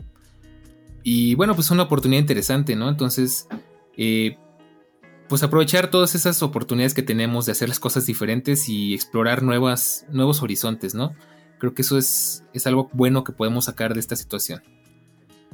Y 1.04 1.36
bueno, 1.36 1.56
pues 1.56 1.68
es 1.68 1.72
una 1.72 1.84
oportunidad 1.84 2.22
interesante, 2.22 2.76
¿no? 2.76 2.90
Entonces, 2.90 3.48
eh, 3.96 4.38
pues 5.30 5.44
aprovechar 5.44 5.92
todas 5.92 6.16
esas 6.16 6.42
oportunidades 6.42 6.94
que 6.94 7.04
tenemos 7.04 7.46
de 7.46 7.52
hacer 7.52 7.70
las 7.70 7.80
cosas 7.80 8.06
diferentes 8.06 8.68
y 8.70 8.94
explorar 8.94 9.44
nuevas, 9.44 10.06
nuevos 10.10 10.42
horizontes, 10.42 10.96
¿no? 10.96 11.14
Creo 11.60 11.74
que 11.74 11.84
eso 11.84 11.98
es, 11.98 12.44
es 12.54 12.68
algo 12.68 12.90
bueno 12.94 13.24
que 13.24 13.34
podemos 13.34 13.66
sacar 13.66 13.94
de 13.94 14.00
esta 14.00 14.16
situación. 14.16 14.62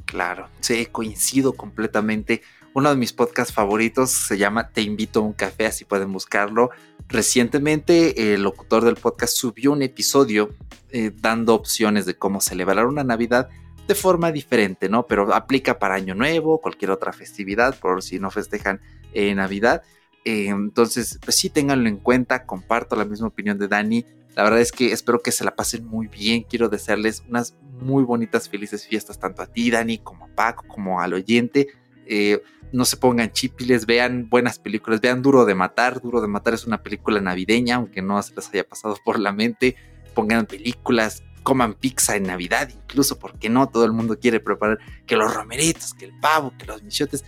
Claro, 0.04 0.48
sí, 0.60 0.86
coincido 0.86 1.54
completamente. 1.54 2.42
Uno 2.74 2.90
de 2.90 2.96
mis 2.96 3.12
podcasts 3.12 3.54
favoritos 3.54 4.10
se 4.10 4.36
llama 4.36 4.68
Te 4.68 4.82
invito 4.82 5.20
a 5.20 5.22
un 5.22 5.32
café, 5.32 5.66
así 5.66 5.84
pueden 5.84 6.12
buscarlo. 6.12 6.70
Recientemente 7.08 8.34
el 8.34 8.42
locutor 8.42 8.84
del 8.84 8.96
podcast 8.96 9.36
subió 9.36 9.72
un 9.72 9.82
episodio 9.82 10.54
eh, 10.90 11.12
dando 11.14 11.54
opciones 11.54 12.06
de 12.06 12.16
cómo 12.16 12.40
celebrar 12.40 12.86
una 12.86 13.04
Navidad 13.04 13.48
de 13.86 13.94
forma 13.94 14.32
diferente, 14.32 14.88
¿no? 14.88 15.06
Pero 15.06 15.34
aplica 15.34 15.78
para 15.78 15.94
Año 15.94 16.14
Nuevo, 16.14 16.60
cualquier 16.60 16.90
otra 16.90 17.12
festividad, 17.12 17.78
por 17.78 18.02
si 18.02 18.18
no 18.18 18.30
festejan 18.30 18.80
Navidad. 19.14 19.82
Eh, 20.24 20.46
entonces, 20.48 21.18
pues 21.22 21.36
sí, 21.36 21.50
ténganlo 21.50 21.88
en 21.88 21.98
cuenta, 21.98 22.46
comparto 22.46 22.96
la 22.96 23.04
misma 23.04 23.28
opinión 23.28 23.58
de 23.58 23.68
Dani. 23.68 24.04
La 24.34 24.42
verdad 24.42 24.60
es 24.60 24.72
que 24.72 24.92
espero 24.92 25.20
que 25.20 25.32
se 25.32 25.44
la 25.44 25.54
pasen 25.54 25.86
muy 25.86 26.08
bien. 26.08 26.42
Quiero 26.42 26.68
desearles 26.68 27.22
unas 27.28 27.56
muy 27.80 28.02
bonitas, 28.02 28.48
felices 28.48 28.86
fiestas, 28.86 29.18
tanto 29.18 29.42
a 29.42 29.46
ti, 29.46 29.70
Dani, 29.70 29.98
como 29.98 30.26
a 30.26 30.28
Paco, 30.28 30.64
como 30.66 31.00
al 31.00 31.14
oyente. 31.14 31.68
Eh, 32.06 32.42
no 32.72 32.84
se 32.84 32.96
pongan 32.96 33.30
chipiles, 33.30 33.86
vean 33.86 34.28
buenas 34.28 34.58
películas, 34.58 35.00
vean 35.00 35.22
Duro 35.22 35.44
de 35.44 35.54
Matar. 35.54 36.00
Duro 36.00 36.20
de 36.20 36.26
Matar 36.26 36.54
es 36.54 36.66
una 36.66 36.82
película 36.82 37.20
navideña, 37.20 37.76
aunque 37.76 38.02
no 38.02 38.20
se 38.22 38.34
les 38.34 38.48
haya 38.48 38.68
pasado 38.68 38.96
por 39.04 39.20
la 39.20 39.32
mente. 39.32 39.76
Pongan 40.14 40.46
películas, 40.46 41.22
coman 41.44 41.74
pizza 41.74 42.16
en 42.16 42.24
Navidad, 42.24 42.68
incluso, 42.70 43.18
porque 43.18 43.48
no? 43.48 43.68
Todo 43.68 43.84
el 43.84 43.92
mundo 43.92 44.18
quiere 44.18 44.40
preparar 44.40 44.78
que 45.06 45.16
los 45.16 45.32
romeritos, 45.32 45.94
que 45.94 46.06
el 46.06 46.18
pavo, 46.18 46.52
que 46.58 46.66
los 46.66 46.82
michotes. 46.82 47.24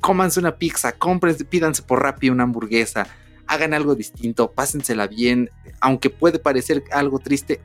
Cómanse 0.00 0.38
una 0.38 0.56
pizza, 0.56 0.92
cómprense, 0.92 1.44
pídanse 1.44 1.82
por 1.82 2.00
Rappi 2.00 2.30
una 2.30 2.44
hamburguesa, 2.44 3.08
hagan 3.48 3.74
algo 3.74 3.94
distinto, 3.94 4.52
pásensela 4.52 5.06
bien, 5.06 5.50
aunque 5.80 6.10
puede 6.10 6.38
parecer 6.38 6.84
algo 6.92 7.18
triste, 7.18 7.60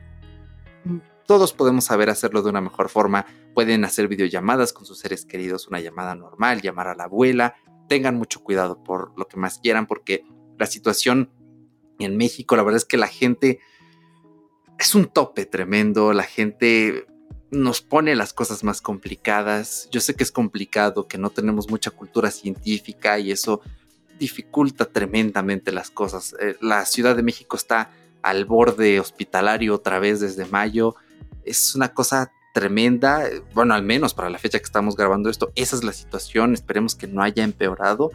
todos 1.26 1.52
podemos 1.52 1.84
saber 1.84 2.10
hacerlo 2.10 2.42
de 2.42 2.50
una 2.50 2.60
mejor 2.60 2.88
forma. 2.88 3.26
Pueden 3.54 3.84
hacer 3.84 4.08
videollamadas 4.08 4.72
con 4.72 4.84
sus 4.84 4.98
seres 4.98 5.24
queridos, 5.24 5.68
una 5.68 5.80
llamada 5.80 6.14
normal, 6.14 6.60
llamar 6.60 6.88
a 6.88 6.94
la 6.94 7.04
abuela. 7.04 7.54
Tengan 7.88 8.16
mucho 8.16 8.42
cuidado 8.42 8.82
por 8.82 9.12
lo 9.16 9.26
que 9.26 9.38
más 9.38 9.58
quieran, 9.58 9.86
porque 9.86 10.24
la 10.58 10.66
situación 10.66 11.30
en 11.98 12.16
México, 12.16 12.56
la 12.56 12.62
verdad 12.62 12.78
es 12.78 12.84
que 12.84 12.96
la 12.96 13.06
gente 13.06 13.60
es 14.78 14.94
un 14.94 15.06
tope 15.06 15.46
tremendo. 15.46 16.12
La 16.12 16.24
gente 16.24 17.06
nos 17.50 17.80
pone 17.80 18.14
las 18.16 18.34
cosas 18.34 18.62
más 18.62 18.82
complicadas. 18.82 19.88
Yo 19.90 20.00
sé 20.00 20.14
que 20.14 20.24
es 20.24 20.32
complicado, 20.32 21.08
que 21.08 21.18
no 21.18 21.30
tenemos 21.30 21.70
mucha 21.70 21.90
cultura 21.90 22.30
científica 22.30 23.18
y 23.18 23.32
eso 23.32 23.62
dificulta 24.18 24.86
tremendamente 24.86 25.72
las 25.72 25.90
cosas. 25.90 26.34
Eh, 26.40 26.56
la 26.60 26.84
Ciudad 26.86 27.16
de 27.16 27.22
México 27.22 27.56
está 27.56 27.90
al 28.22 28.44
borde 28.44 29.00
hospitalario 29.00 29.74
otra 29.74 29.98
vez 29.98 30.20
desde 30.20 30.46
mayo. 30.46 30.96
Es 31.44 31.74
una 31.74 31.92
cosa 31.92 32.32
tremenda, 32.54 33.28
bueno, 33.52 33.74
al 33.74 33.82
menos 33.82 34.14
para 34.14 34.30
la 34.30 34.38
fecha 34.38 34.58
que 34.58 34.64
estamos 34.64 34.96
grabando 34.96 35.28
esto, 35.28 35.52
esa 35.56 35.74
es 35.74 35.82
la 35.82 35.92
situación, 35.92 36.54
esperemos 36.54 36.94
que 36.94 37.06
no 37.06 37.22
haya 37.22 37.44
empeorado. 37.44 38.10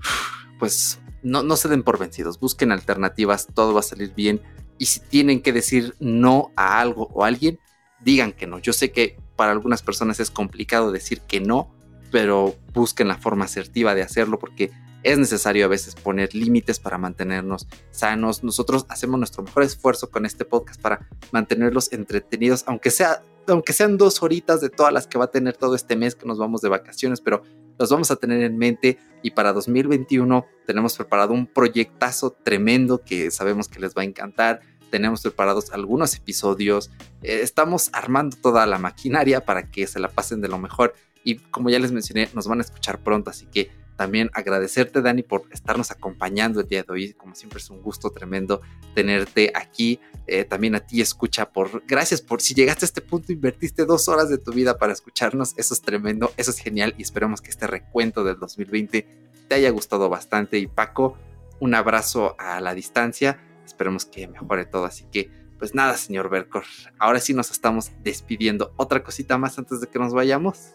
Pues 0.56 1.00
no, 1.24 1.42
no 1.42 1.56
se 1.56 1.68
den 1.68 1.82
por 1.82 1.98
vencidos, 1.98 2.38
busquen 2.38 2.70
alternativas, 2.70 3.48
todo 3.52 3.74
va 3.74 3.80
a 3.80 3.82
salir 3.82 4.14
bien. 4.14 4.40
Y 4.78 4.86
si 4.86 5.00
tienen 5.00 5.42
que 5.42 5.52
decir 5.52 5.94
no 5.98 6.52
a 6.54 6.80
algo 6.80 7.10
o 7.12 7.24
a 7.24 7.26
alguien, 7.26 7.58
digan 8.00 8.32
que 8.32 8.46
no. 8.46 8.60
Yo 8.60 8.72
sé 8.72 8.92
que 8.92 9.18
para 9.34 9.50
algunas 9.50 9.82
personas 9.82 10.20
es 10.20 10.30
complicado 10.30 10.92
decir 10.92 11.20
que 11.22 11.40
no, 11.40 11.74
pero 12.12 12.54
busquen 12.72 13.08
la 13.08 13.18
forma 13.18 13.46
asertiva 13.46 13.94
de 13.94 14.02
hacerlo 14.02 14.38
porque 14.38 14.70
es 15.04 15.18
necesario 15.18 15.66
a 15.66 15.68
veces 15.68 15.94
poner 15.94 16.34
límites 16.34 16.80
para 16.80 16.98
mantenernos 16.98 17.68
sanos. 17.90 18.42
Nosotros 18.42 18.86
hacemos 18.88 19.18
nuestro 19.18 19.42
mejor 19.44 19.62
esfuerzo 19.62 20.10
con 20.10 20.26
este 20.26 20.44
podcast 20.44 20.80
para 20.80 21.08
mantenerlos 21.30 21.92
entretenidos, 21.92 22.64
aunque 22.66 22.90
sea 22.90 23.22
aunque 23.46 23.74
sean 23.74 23.98
dos 23.98 24.22
horitas 24.22 24.62
de 24.62 24.70
todas 24.70 24.90
las 24.90 25.06
que 25.06 25.18
va 25.18 25.26
a 25.26 25.30
tener 25.30 25.54
todo 25.54 25.74
este 25.74 25.96
mes 25.96 26.14
que 26.14 26.26
nos 26.26 26.38
vamos 26.38 26.62
de 26.62 26.70
vacaciones, 26.70 27.20
pero 27.20 27.42
los 27.78 27.90
vamos 27.90 28.10
a 28.10 28.16
tener 28.16 28.42
en 28.42 28.56
mente 28.56 28.98
y 29.22 29.32
para 29.32 29.52
2021 29.52 30.46
tenemos 30.66 30.96
preparado 30.96 31.34
un 31.34 31.46
proyectazo 31.46 32.30
tremendo 32.30 33.02
que 33.02 33.30
sabemos 33.30 33.68
que 33.68 33.80
les 33.80 33.94
va 33.94 34.00
a 34.00 34.06
encantar. 34.06 34.60
Tenemos 34.90 35.22
preparados 35.22 35.72
algunos 35.72 36.14
episodios, 36.16 36.90
eh, 37.22 37.40
estamos 37.42 37.90
armando 37.92 38.36
toda 38.40 38.64
la 38.64 38.78
maquinaria 38.78 39.44
para 39.44 39.70
que 39.70 39.86
se 39.86 39.98
la 39.98 40.08
pasen 40.08 40.40
de 40.40 40.48
lo 40.48 40.56
mejor 40.56 40.94
y 41.24 41.36
como 41.36 41.68
ya 41.68 41.78
les 41.78 41.90
mencioné, 41.90 42.28
nos 42.32 42.46
van 42.46 42.60
a 42.60 42.62
escuchar 42.62 42.98
pronto, 43.00 43.30
así 43.30 43.46
que 43.46 43.70
también 43.96 44.30
agradecerte, 44.34 45.02
Dani, 45.02 45.22
por 45.22 45.44
estarnos 45.50 45.90
acompañando 45.90 46.60
el 46.60 46.68
día 46.68 46.82
de 46.82 46.92
hoy. 46.92 47.12
Como 47.14 47.34
siempre 47.34 47.58
es 47.58 47.70
un 47.70 47.80
gusto 47.80 48.10
tremendo 48.10 48.60
tenerte 48.94 49.52
aquí. 49.54 50.00
Eh, 50.26 50.44
también 50.44 50.74
a 50.74 50.80
ti, 50.80 51.00
escucha, 51.00 51.50
por 51.50 51.84
gracias 51.86 52.20
por 52.22 52.40
si 52.40 52.54
llegaste 52.54 52.84
a 52.84 52.88
este 52.88 53.00
punto, 53.00 53.32
invertiste 53.32 53.84
dos 53.84 54.08
horas 54.08 54.28
de 54.28 54.38
tu 54.38 54.52
vida 54.52 54.78
para 54.78 54.92
escucharnos. 54.92 55.54
Eso 55.56 55.74
es 55.74 55.82
tremendo, 55.82 56.32
eso 56.36 56.50
es 56.50 56.58
genial 56.58 56.94
y 56.98 57.02
esperemos 57.02 57.40
que 57.40 57.50
este 57.50 57.66
recuento 57.66 58.24
del 58.24 58.38
2020 58.38 59.06
te 59.48 59.54
haya 59.54 59.70
gustado 59.70 60.08
bastante. 60.08 60.58
Y 60.58 60.66
Paco, 60.66 61.16
un 61.60 61.74
abrazo 61.74 62.36
a 62.38 62.60
la 62.60 62.74
distancia. 62.74 63.38
Esperemos 63.64 64.04
que 64.04 64.26
mejore 64.28 64.66
todo. 64.66 64.86
Así 64.86 65.04
que, 65.12 65.30
pues 65.58 65.74
nada, 65.74 65.96
señor 65.96 66.30
Bercor. 66.30 66.64
Ahora 66.98 67.20
sí 67.20 67.32
nos 67.32 67.50
estamos 67.50 67.92
despidiendo. 68.02 68.72
Otra 68.76 69.02
cosita 69.02 69.38
más 69.38 69.58
antes 69.58 69.80
de 69.80 69.86
que 69.86 69.98
nos 69.98 70.12
vayamos. 70.12 70.74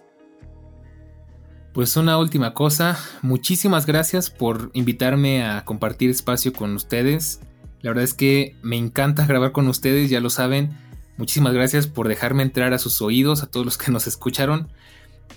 Pues 1.74 1.96
una 1.96 2.18
última 2.18 2.56
cosa, 2.56 2.98
muchísimas 3.22 3.86
gracias 3.86 4.32
por 4.32 4.72
invitarme 4.74 5.46
a 5.46 5.66
compartir 5.66 6.10
espacio 6.10 6.52
con 6.52 6.74
ustedes. 6.74 7.42
La 7.82 7.92
verdad 7.92 8.04
es 8.04 8.16
que 8.16 8.56
me 8.64 8.76
encanta 8.76 9.28
grabar 9.28 9.52
con 9.52 9.68
ustedes, 9.68 10.10
ya 10.10 10.20
lo 10.20 10.32
saben. 10.32 10.76
Muchísimas 11.18 11.54
gracias 11.54 11.86
por 11.86 12.08
dejarme 12.08 12.42
entrar 12.42 12.74
a 12.74 12.80
sus 12.80 13.02
oídos, 13.04 13.44
a 13.44 13.48
todos 13.48 13.66
los 13.68 13.78
que 13.78 13.92
nos 13.92 14.08
escucharon. 14.08 14.72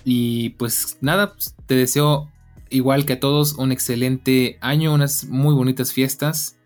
Y 0.05 0.51
pues 0.51 0.97
nada, 1.01 1.33
pues, 1.33 1.55
te 1.67 1.75
deseo 1.75 2.31
igual 2.69 3.05
que 3.05 3.13
a 3.13 3.19
todos 3.19 3.53
un 3.53 3.71
excelente 3.71 4.57
año, 4.59 4.91
unas 4.91 5.25
muy 5.25 5.53
bonitas 5.53 5.93
fiestas. 5.93 6.57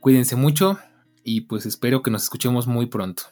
Cuídense 0.00 0.36
mucho 0.36 0.78
y 1.22 1.42
pues 1.42 1.66
espero 1.66 2.02
que 2.02 2.10
nos 2.10 2.22
escuchemos 2.22 2.66
muy 2.66 2.86
pronto. 2.86 3.24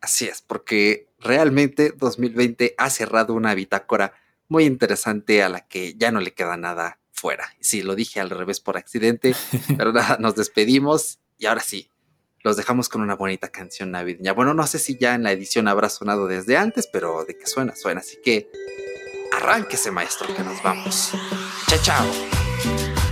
Así 0.00 0.26
es, 0.26 0.42
porque 0.42 1.08
realmente 1.18 1.92
2020 1.98 2.76
ha 2.78 2.88
cerrado 2.88 3.34
una 3.34 3.52
bitácora 3.54 4.12
muy 4.48 4.64
interesante 4.64 5.42
a 5.42 5.48
la 5.48 5.66
que 5.66 5.94
ya 5.94 6.10
no 6.10 6.20
le 6.20 6.34
queda 6.34 6.56
nada 6.56 6.98
fuera. 7.12 7.54
Sí, 7.60 7.82
lo 7.82 7.94
dije 7.94 8.20
al 8.20 8.30
revés 8.30 8.60
por 8.60 8.76
accidente, 8.76 9.34
pero 9.76 9.92
nada, 9.92 10.16
nos 10.18 10.34
despedimos 10.34 11.18
y 11.38 11.46
ahora 11.46 11.60
sí, 11.60 11.90
los 12.42 12.56
dejamos 12.56 12.88
con 12.88 13.02
una 13.02 13.14
bonita 13.14 13.48
canción 13.48 13.90
navideña. 13.90 14.32
Bueno, 14.32 14.54
no 14.54 14.66
sé 14.66 14.78
si 14.78 14.96
ya 14.98 15.14
en 15.14 15.22
la 15.22 15.32
edición 15.32 15.68
habrá 15.68 15.88
sonado 15.88 16.26
desde 16.26 16.56
antes, 16.56 16.86
pero 16.86 17.24
de 17.24 17.36
que 17.36 17.46
suena, 17.46 17.74
suena. 17.74 18.00
Así 18.00 18.18
que 18.22 18.50
arránquese, 19.32 19.90
maestro, 19.90 20.34
que 20.34 20.42
nos 20.42 20.62
vamos. 20.62 21.12
Chao, 21.68 21.78
chao. 21.82 23.07